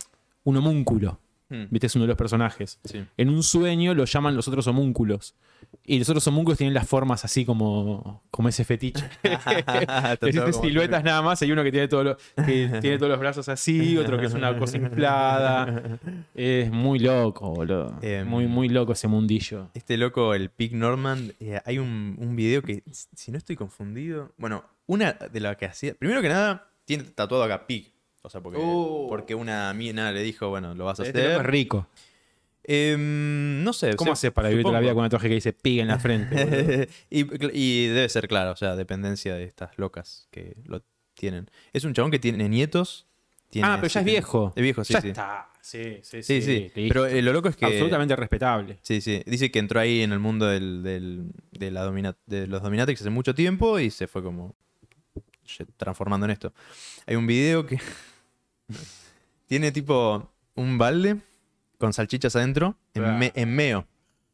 un 0.45 0.57
homúnculo, 0.57 1.19
Hmm, 1.53 1.67
viste, 1.69 1.87
es 1.87 1.95
uno 1.95 2.03
de 2.05 2.09
los 2.09 2.17
personajes. 2.17 2.79
sí. 2.83 3.05
En 3.17 3.29
un 3.29 3.43
sueño 3.43 3.93
lo 3.93 4.05
llaman 4.05 4.35
los 4.35 4.47
otros 4.47 4.65
homúnculos. 4.67 5.35
Y 5.85 5.97
los 5.99 6.07
otros 6.09 6.27
homúnculos 6.27 6.57
tienen 6.57 6.73
las 6.73 6.87
formas 6.87 7.25
así 7.25 7.45
como, 7.45 8.21
como 8.31 8.47
ese 8.49 8.63
fetiche. 8.63 9.03
Existen 9.23 10.51
como- 10.51 10.63
siluetas 10.63 11.03
nada 11.03 11.21
más. 11.21 11.41
Hay 11.41 11.51
uno 11.51 11.63
que 11.63 11.71
tiene, 11.71 11.87
todo 11.87 12.03
lo- 12.03 12.17
que 12.45 12.67
tiene 12.81 12.97
todos 12.97 13.09
los 13.11 13.19
brazos 13.19 13.49
así, 13.49 13.97
otro 13.97 14.17
que 14.19 14.25
es 14.25 14.33
una 14.33 14.57
cosa 14.57 14.77
inflada. 14.77 15.99
Es 16.35 16.71
muy 16.71 16.99
loco, 16.99 17.49
boludo. 17.51 17.97
Em. 18.01 18.27
muy, 18.27 18.47
muy 18.47 18.69
loco 18.69 18.93
ese 18.93 19.07
mundillo. 19.07 19.69
Este 19.73 19.97
loco, 19.97 20.33
el 20.33 20.49
Pig 20.49 20.73
Norman, 20.75 21.33
eh, 21.39 21.59
hay 21.65 21.79
un, 21.79 22.15
un 22.19 22.35
video 22.35 22.61
que, 22.61 22.83
si 22.91 23.31
no 23.31 23.37
estoy 23.37 23.55
confundido, 23.55 24.31
bueno, 24.37 24.63
una 24.85 25.13
de 25.13 25.39
las 25.39 25.57
que 25.57 25.65
hacía, 25.65 25.93
primero 25.95 26.21
que 26.21 26.29
nada, 26.29 26.67
tiene 26.85 27.03
tatuado 27.03 27.43
acá 27.43 27.65
Pig. 27.67 27.92
O 28.23 28.29
sea, 28.29 28.41
porque, 28.41 28.57
Oh. 28.61 29.05
porque 29.09 29.35
una 29.35 29.71
mina 29.73 30.11
le 30.11 30.23
dijo, 30.23 30.49
bueno, 30.49 30.73
lo 30.75 30.85
vas 30.85 30.99
a 30.99 31.03
Este 31.03 31.19
loco 31.19 31.29
es 31.31 31.35
hacer. 31.39 31.51
rico. 31.51 31.87
Em, 32.63 33.61
no 33.63 33.73
sé. 33.73 33.95
¿Cómo 33.95 34.13
haces 34.13 34.31
para 34.31 34.47
vivir 34.49 34.63
toda 34.63 34.75
la 34.75 34.79
vida 34.79 34.93
con 34.93 35.03
un 35.03 35.09
traje 35.09 35.27
que 35.27 35.35
dice 35.35 35.51
piga 35.53 35.81
en 35.81 35.89
la 35.89 35.99
frente? 35.99 36.87
y, 37.09 37.25
y 37.53 37.87
debe 37.87 38.07
ser 38.07 38.27
claro, 38.29 38.51
o 38.51 38.55
sea, 38.55 38.75
dependencia 38.77 39.35
de 39.35 39.43
estas 39.43 39.77
locas 39.77 40.27
que 40.31 40.55
lo 40.65 40.81
tienen. 41.13 41.49
Es 41.73 41.83
un 41.83 41.93
chabón 41.93 42.09
que 42.11 42.19
tiene 42.19 42.47
nietos. 42.47 43.05
tiene 43.49 43.67
ah, 43.67 43.75
pero 43.81 43.89
ya 43.89 43.99
es 43.99 44.05
viejo. 44.05 44.53
Es 44.55 44.63
viejo, 44.63 44.83
sí, 44.85 44.93
ya 44.93 45.01
sí. 45.01 45.09
está. 45.09 45.49
Sí, 45.61 45.99
sí, 46.03 46.23
Sí, 46.23 46.41
sí. 46.41 46.71
sí. 46.73 46.87
Pero 46.87 47.05
eh, 47.05 47.21
lo 47.21 47.33
loco 47.33 47.49
es 47.49 47.57
que. 47.57 47.65
Absolutamente 47.65 48.15
respetable. 48.15 48.79
Sí, 48.81 49.01
sí. 49.01 49.21
Dice 49.25 49.51
que 49.51 49.59
entró 49.59 49.81
ahí 49.81 50.01
en 50.01 50.13
el 50.13 50.19
mundo 50.19 50.45
del, 50.47 50.83
del- 50.83 51.31
de, 51.51 51.69
la 51.71 51.83
domina- 51.83 52.15
de 52.27 52.47
los 52.47 52.61
dominatrix 52.61 53.01
hace 53.01 53.09
mucho 53.09 53.35
tiempo 53.35 53.77
y 53.79 53.89
se 53.91 54.07
fue 54.07 54.23
como 54.23 54.55
transformando 55.77 56.25
en 56.25 56.31
esto. 56.31 56.53
Hay 57.05 57.17
un 57.17 57.27
video 57.27 57.65
que 57.65 57.77
tiene 59.47 59.71
tipo 59.71 60.29
un 60.55 60.77
balde 60.77 61.17
con 61.77 61.93
salchichas 61.93 62.35
adentro 62.35 62.75
en, 62.93 63.17
me- 63.19 63.31
en 63.35 63.55
meo. 63.55 63.85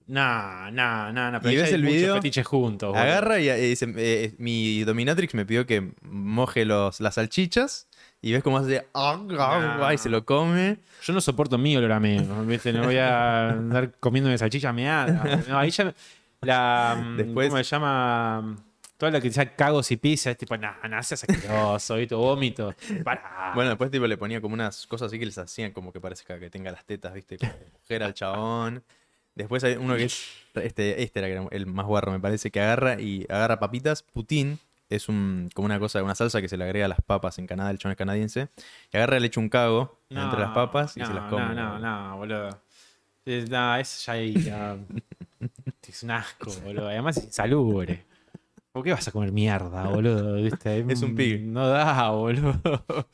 No, 0.08 0.72
no, 0.72 1.12
no, 1.14 1.32
no. 1.32 1.40
Pero 1.40 1.52
¿Y 1.52 1.56
ya 1.58 1.62
ves 1.62 1.70
hay 1.70 1.76
el 1.76 1.84
muchos 1.84 1.96
video? 1.98 2.16
fetiches 2.16 2.48
juntos. 2.48 2.90
boludo. 2.90 3.04
Agarra 3.04 3.40
y, 3.40 3.48
eh, 3.50 3.56
dice, 3.58 3.94
eh, 3.96 4.34
mi 4.40 4.84
dominatrix 4.84 5.36
me 5.36 5.46
pidió 5.46 5.68
que 5.68 5.92
moje 6.02 6.66
los, 6.66 7.00
las 7.00 7.14
salchichas 7.16 7.88
y 8.22 8.32
ves 8.32 8.42
cómo 8.42 8.58
hace 8.58 8.86
ah, 8.96 9.20
ah, 9.38 9.78
ah, 9.88 9.94
y 9.94 9.98
se 10.00 10.10
lo 10.10 10.26
come. 10.26 10.78
Yo 11.04 11.14
no 11.14 11.22
soporto 11.22 11.58
mi 11.60 11.78
olor 11.78 11.92
a 11.92 12.00
meo, 12.00 12.44
¿viste? 12.46 12.74
No 12.74 12.86
voy 12.86 12.98
a 12.98 13.50
andar 13.52 13.92
comiendo 14.00 14.30
de 14.32 14.38
salchicha 14.40 14.74
meada. 14.74 15.40
No, 15.48 15.60
ahí 15.60 15.70
ya. 15.70 15.94
La. 16.42 16.98
mm, 17.00 17.18
Después- 17.18 17.50
¿Cómo 17.50 17.58
se 17.64 17.70
llama? 17.70 18.56
Toda 19.00 19.14
la 19.14 19.22
que 19.22 19.32
sea 19.32 19.56
cagos 19.56 19.90
y 19.92 19.96
pizza 19.98 20.30
es 20.30 20.38
tipo, 20.38 20.58
nah, 20.58 20.74
nah, 20.90 21.02
seas 21.02 21.24
asqueroso, 21.24 21.96
¿viste? 21.96 22.16
Vómito. 22.16 22.76
Bueno, 23.56 23.70
después 23.70 23.90
tipo 23.90 24.06
le 24.06 24.18
ponía 24.18 24.42
como 24.42 24.54
unas 24.54 24.86
cosas 24.88 25.08
así 25.08 25.18
que 25.18 25.26
les 25.26 25.38
hacían 25.38 25.72
como 25.72 25.94
que 25.94 26.02
parezca 26.02 26.38
que 26.38 26.50
tenga 26.50 26.70
las 26.70 26.84
tetas, 26.84 27.14
¿viste? 27.14 27.38
Como 27.38 27.54
mujer 27.82 28.04
al 28.04 28.14
chabón. 28.14 28.84
Después 29.36 29.64
hay 29.64 29.78
uno 29.78 29.96
que 29.96 30.04
es, 30.04 30.22
este, 30.56 31.02
este 31.02 31.20
era 31.20 31.48
el 31.52 31.66
más 31.66 31.86
guarro, 31.86 32.12
me 32.12 32.20
parece, 32.20 32.52
que 32.52 32.60
agarra 32.60 33.00
y 33.00 33.26
agarra 33.30 33.58
papitas. 33.58 34.04
Putín 34.04 34.60
es 34.90 35.08
un, 35.08 35.50
como 35.54 35.68
una 35.68 35.80
cosa, 35.80 36.04
una 36.04 36.14
salsa 36.16 36.42
que 36.42 36.50
se 36.50 36.58
le 36.58 36.66
agrega 36.66 36.84
a 36.84 36.90
las 36.90 37.02
papas 37.02 37.40
en 37.40 37.48
Canadá, 37.48 37.72
el 37.72 37.78
chabón 37.78 37.94
es 37.94 37.98
canadiense. 37.98 38.50
Y 38.92 38.98
agarra, 38.98 39.18
le 39.18 39.28
echa 39.28 39.40
un 39.40 39.48
cago 39.48 39.98
No, 40.10 40.24
entre 40.26 40.42
las 40.42 40.50
papas 40.50 40.98
y 40.98 41.00
no, 41.00 41.06
se 41.08 41.14
las 41.14 41.24
come. 41.30 41.56
No, 41.56 41.80
no, 41.80 41.80
no, 41.80 42.18
boludo. 42.18 42.62
Es, 43.24 43.50
no, 43.50 43.78
eso 43.78 44.04
ya 44.08 44.14
ahí. 44.14 44.34
ya- 44.44 44.78
es 45.88 46.04
un 46.04 46.12
asco, 46.12 46.52
boludo. 46.66 46.90
Además 46.90 47.16
es 47.16 47.24
insalubre. 47.26 48.09
¿Por 48.80 48.86
qué 48.86 48.94
vas 48.94 49.10
a 49.10 49.12
comer 49.12 49.34
mierda, 49.34 49.84
boludo? 49.90 50.36
¿Viste? 50.36 50.86
Es 50.88 51.02
un 51.02 51.14
pig. 51.14 51.42
No 51.42 51.68
da, 51.68 52.12
boludo. 52.12 52.62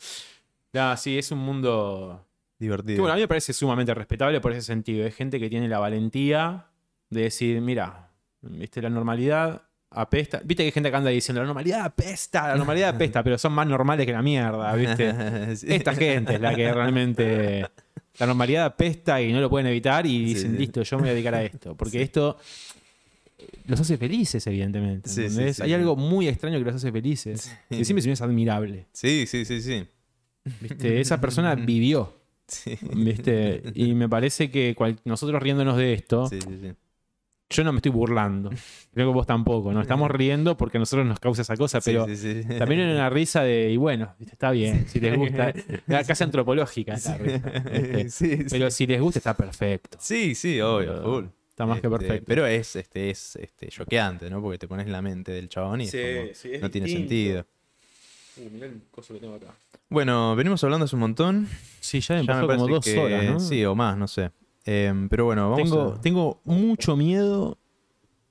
No, 0.73 0.95
sí, 0.97 1.17
es 1.17 1.31
un 1.31 1.39
mundo. 1.39 2.27
Que, 2.59 2.65
Divertido. 2.65 3.01
bueno, 3.01 3.13
a 3.13 3.15
mí 3.15 3.21
me 3.21 3.29
parece 3.29 3.53
sumamente 3.53 3.93
respetable 3.93 4.41
por 4.41 4.51
ese 4.51 4.61
sentido. 4.61 5.07
Es 5.07 5.15
gente 5.15 5.39
que 5.39 5.49
tiene 5.49 5.69
la 5.69 5.79
valentía 5.79 6.65
de 7.09 7.21
decir, 7.21 7.61
mira, 7.61 8.11
viste, 8.41 8.81
la 8.81 8.89
normalidad 8.89 9.61
apesta. 9.89 10.41
Viste 10.43 10.63
que 10.63 10.65
hay 10.67 10.71
gente 10.73 10.91
que 10.91 10.97
anda 10.97 11.09
diciendo, 11.09 11.41
la 11.41 11.45
normalidad 11.45 11.85
apesta, 11.85 12.49
la 12.49 12.57
normalidad 12.57 12.89
apesta, 12.89 13.23
pero 13.23 13.37
son 13.37 13.53
más 13.53 13.65
normales 13.65 14.05
que 14.05 14.11
la 14.11 14.21
mierda, 14.21 14.71
viste. 14.75 15.13
Sí. 15.55 15.67
Esta 15.69 15.95
gente 15.95 16.35
es 16.35 16.41
la 16.41 16.53
que 16.53 16.71
realmente 16.71 17.65
la 18.19 18.25
normalidad 18.27 18.65
apesta 18.65 19.21
y 19.21 19.31
no 19.31 19.39
lo 19.39 19.49
pueden 19.49 19.67
evitar 19.67 20.05
y 20.05 20.25
dicen, 20.25 20.51
sí. 20.51 20.57
listo, 20.57 20.83
yo 20.83 20.97
me 20.97 21.03
voy 21.03 21.09
a 21.09 21.13
dedicar 21.13 21.35
a 21.35 21.43
esto. 21.43 21.75
Porque 21.75 22.01
esto 22.01 22.37
los 23.67 23.79
hace 23.79 23.97
felices, 23.97 24.45
evidentemente. 24.47 25.09
Sí, 25.09 25.15
sí, 25.15 25.27
¿entendés? 25.27 25.57
sí, 25.57 25.63
Hay 25.63 25.73
algo 25.73 25.95
muy 25.95 26.27
extraño 26.27 26.57
que 26.59 26.65
los 26.65 26.75
hace 26.75 26.91
felices. 26.91 27.55
Y 27.69 27.83
siempre 27.85 28.11
es 28.11 28.21
admirable. 28.21 28.87
Sí, 28.93 29.25
sí, 29.27 29.45
sí, 29.45 29.61
sí. 29.61 29.85
¿viste? 30.61 30.99
Esa 31.01 31.19
persona 31.19 31.55
vivió. 31.55 32.13
¿viste? 32.93 33.63
Y 33.73 33.93
me 33.93 34.07
parece 34.09 34.51
que 34.51 34.75
cual- 34.75 34.99
nosotros 35.05 35.41
riéndonos 35.41 35.77
de 35.77 35.93
esto, 35.93 36.29
yo 37.49 37.63
no 37.63 37.71
me 37.73 37.77
estoy 37.77 37.91
burlando. 37.91 38.49
Creo 38.93 39.09
que 39.09 39.13
vos 39.13 39.25
tampoco. 39.27 39.71
Nos 39.71 39.83
estamos 39.83 40.09
riendo 40.11 40.57
porque 40.57 40.77
a 40.77 40.79
nosotros 40.79 41.05
nos 41.07 41.19
causa 41.19 41.43
esa 41.43 41.55
cosa, 41.55 41.79
pero 41.81 42.05
Sí, 42.07 42.15
sí, 42.17 42.43
sí. 42.43 42.49
también 42.57 42.81
en 42.81 42.89
una 42.89 43.09
risa 43.09 43.43
de, 43.43 43.71
y 43.71 43.77
bueno, 43.77 44.15
está 44.19 44.51
bien, 44.51 44.87
si 44.87 44.99
les 44.99 45.15
gusta. 45.17 45.49
Era 45.87 46.03
casi 46.03 46.23
antropológica 46.23 46.95
esa 46.95 47.17
risa. 47.17 47.41
Pero 48.49 48.71
si 48.71 48.87
les 48.87 48.99
gusta, 49.01 49.19
está 49.19 49.35
perfecto. 49.37 49.97
Sí, 50.01 50.33
sí, 50.35 50.59
obvio. 50.61 51.31
Está 51.55 51.65
más 51.65 51.79
que 51.79 51.87
Este, 51.87 51.97
perfecto. 51.99 52.25
Pero 52.27 52.45
es, 52.45 52.75
este, 52.75 53.09
es 53.09 53.37
este, 53.37 53.69
choqueante, 53.69 54.29
¿no? 54.29 54.41
Porque 54.41 54.57
te 54.57 54.67
pones 54.67 54.87
en 54.87 54.91
la 54.91 55.01
mente 55.01 55.31
del 55.31 55.47
chabón 55.47 55.79
y 55.79 55.85
es 55.85 55.91
como- 56.41 56.59
no 56.61 56.69
tiene 56.69 56.89
sentido. 56.89 57.45
Bueno, 59.89 60.35
venimos 60.35 60.61
hablando 60.65 60.83
hace 60.83 60.97
un 60.97 60.99
montón. 60.99 61.47
Sí, 61.79 62.01
ya 62.01 62.15
Ya 62.15 62.21
me 62.21 62.27
pasó 62.27 62.41
como 62.41 62.47
parece 62.67 62.71
dos 62.73 62.83
que- 62.85 62.99
horas, 62.99 63.23
¿no? 63.25 63.39
Sí, 63.39 63.63
o 63.63 63.73
más, 63.73 63.97
no 63.97 64.05
sé. 64.09 64.31
Em, 64.65 65.07
pero 65.07 65.23
bueno, 65.23 65.49
vamos 65.49 65.69
tengo, 65.69 65.93
a... 65.93 66.01
tengo 66.01 66.41
mucho 66.43 66.97
miedo 66.97 67.57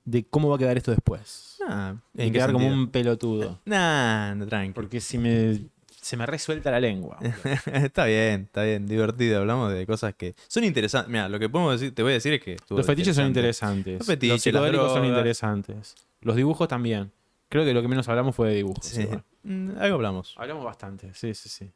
de 0.03 0.23
cómo 0.25 0.49
va 0.49 0.57
a 0.57 0.59
quedar 0.59 0.77
esto 0.77 0.91
después. 0.91 1.57
Nah, 1.67 1.93
De 2.13 2.25
¿en 2.25 2.29
qué 2.31 2.37
quedar 2.37 2.51
como 2.51 2.67
un 2.67 2.89
pelotudo. 2.91 3.59
Nah, 3.65 4.35
no, 4.35 4.45
tranqui. 4.45 4.73
Porque 4.73 5.01
si 5.01 5.17
me, 5.17 5.61
se 6.05 6.17
me 6.17 6.27
resuelta 6.27 6.69
la 6.69 6.79
lengua. 6.79 7.17
está 7.73 8.05
bien, 8.05 8.41
está 8.41 8.61
bien, 8.61 8.85
divertido. 8.85 9.39
Hablamos 9.39 9.73
de 9.73 9.87
cosas 9.87 10.13
que 10.13 10.35
son 10.47 10.63
interesantes. 10.63 11.11
Mira, 11.11 11.27
lo 11.27 11.39
que 11.39 11.49
podemos 11.49 11.79
decir, 11.81 11.95
te 11.95 12.03
voy 12.03 12.11
a 12.11 12.13
decir 12.13 12.33
es 12.33 12.43
que 12.43 12.57
Los 12.69 12.85
fetiches 12.85 13.15
son 13.15 13.25
interesante. 13.25 13.89
interesantes. 13.89 13.99
Los 14.01 14.07
fetiches, 14.07 14.29
Los 14.35 14.41
psicodélicos 14.43 14.93
son 14.93 15.05
interesantes. 15.05 15.95
Los 16.21 16.35
dibujos 16.35 16.67
también. 16.67 17.11
Creo 17.49 17.65
que 17.65 17.73
lo 17.73 17.81
que 17.81 17.87
menos 17.87 18.07
hablamos 18.07 18.35
fue 18.35 18.49
de 18.49 18.55
dibujos. 18.57 18.85
Sí. 18.85 19.07
Mm, 19.41 19.79
algo 19.79 19.95
hablamos. 19.95 20.35
Hablamos 20.37 20.63
bastante, 20.63 21.11
sí, 21.15 21.33
sí, 21.33 21.49
sí. 21.49 21.71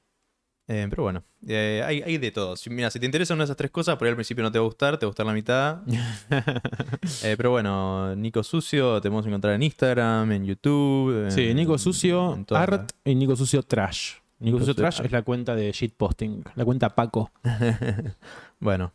Eh, 0.72 0.86
pero 0.88 1.02
bueno, 1.02 1.24
eh, 1.48 1.82
hay, 1.84 2.04
hay 2.04 2.20
de 2.20 2.30
todo. 2.30 2.56
Si, 2.56 2.70
mira, 2.70 2.92
si 2.92 3.00
te 3.00 3.06
interesan 3.08 3.36
una 3.36 3.44
de 3.44 3.46
esas 3.46 3.58
tres 3.58 3.72
cosas, 3.72 3.96
por 3.98 4.06
ahí 4.06 4.10
al 4.12 4.16
principio 4.16 4.44
no 4.44 4.52
te 4.52 4.60
va 4.60 4.66
a 4.66 4.68
gustar, 4.68 5.00
te 5.00 5.06
va 5.06 5.08
a 5.08 5.12
gustar 5.12 5.26
la 5.26 5.34
mitad. 5.34 5.80
Eh, 7.24 7.34
pero 7.36 7.50
bueno, 7.52 8.16
Nico 8.16 8.44
Sucio, 8.44 9.02
te 9.02 9.10
podemos 9.10 9.26
encontrar 9.26 9.56
en 9.56 9.64
Instagram, 9.64 10.32
en 10.32 10.46
YouTube. 10.46 11.26
en- 11.26 11.32
Sí, 11.32 11.54
Nico 11.56 11.78
Sucio 11.80 12.36
en 12.36 12.46
Art 12.52 12.92
y 13.04 13.16
Nico 13.16 13.36
Sucio 13.36 13.64
Trash. 13.64 14.14
Nico, 14.40 14.58
Nico 14.58 14.60
Sucio 14.60 14.76
Trash 14.76 14.98
Art. 14.98 15.06
es 15.08 15.12
la 15.12 15.22
cuenta 15.24 15.56
de 15.56 15.72
shitposting, 15.72 16.44
la 16.56 16.64
cuenta 16.66 16.94
Paco. 16.96 17.32
Bueno, 18.60 18.92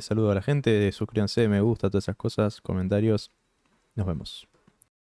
saludo 0.00 0.30
a 0.32 0.34
la 0.34 0.42
gente, 0.42 0.90
suscríbanse, 0.90 1.46
me 1.48 1.60
gusta, 1.60 1.90
todas 1.90 2.04
esas 2.04 2.16
cosas, 2.16 2.60
comentarios. 2.60 3.30
Nos 3.94 4.06
vemos. 4.06 4.48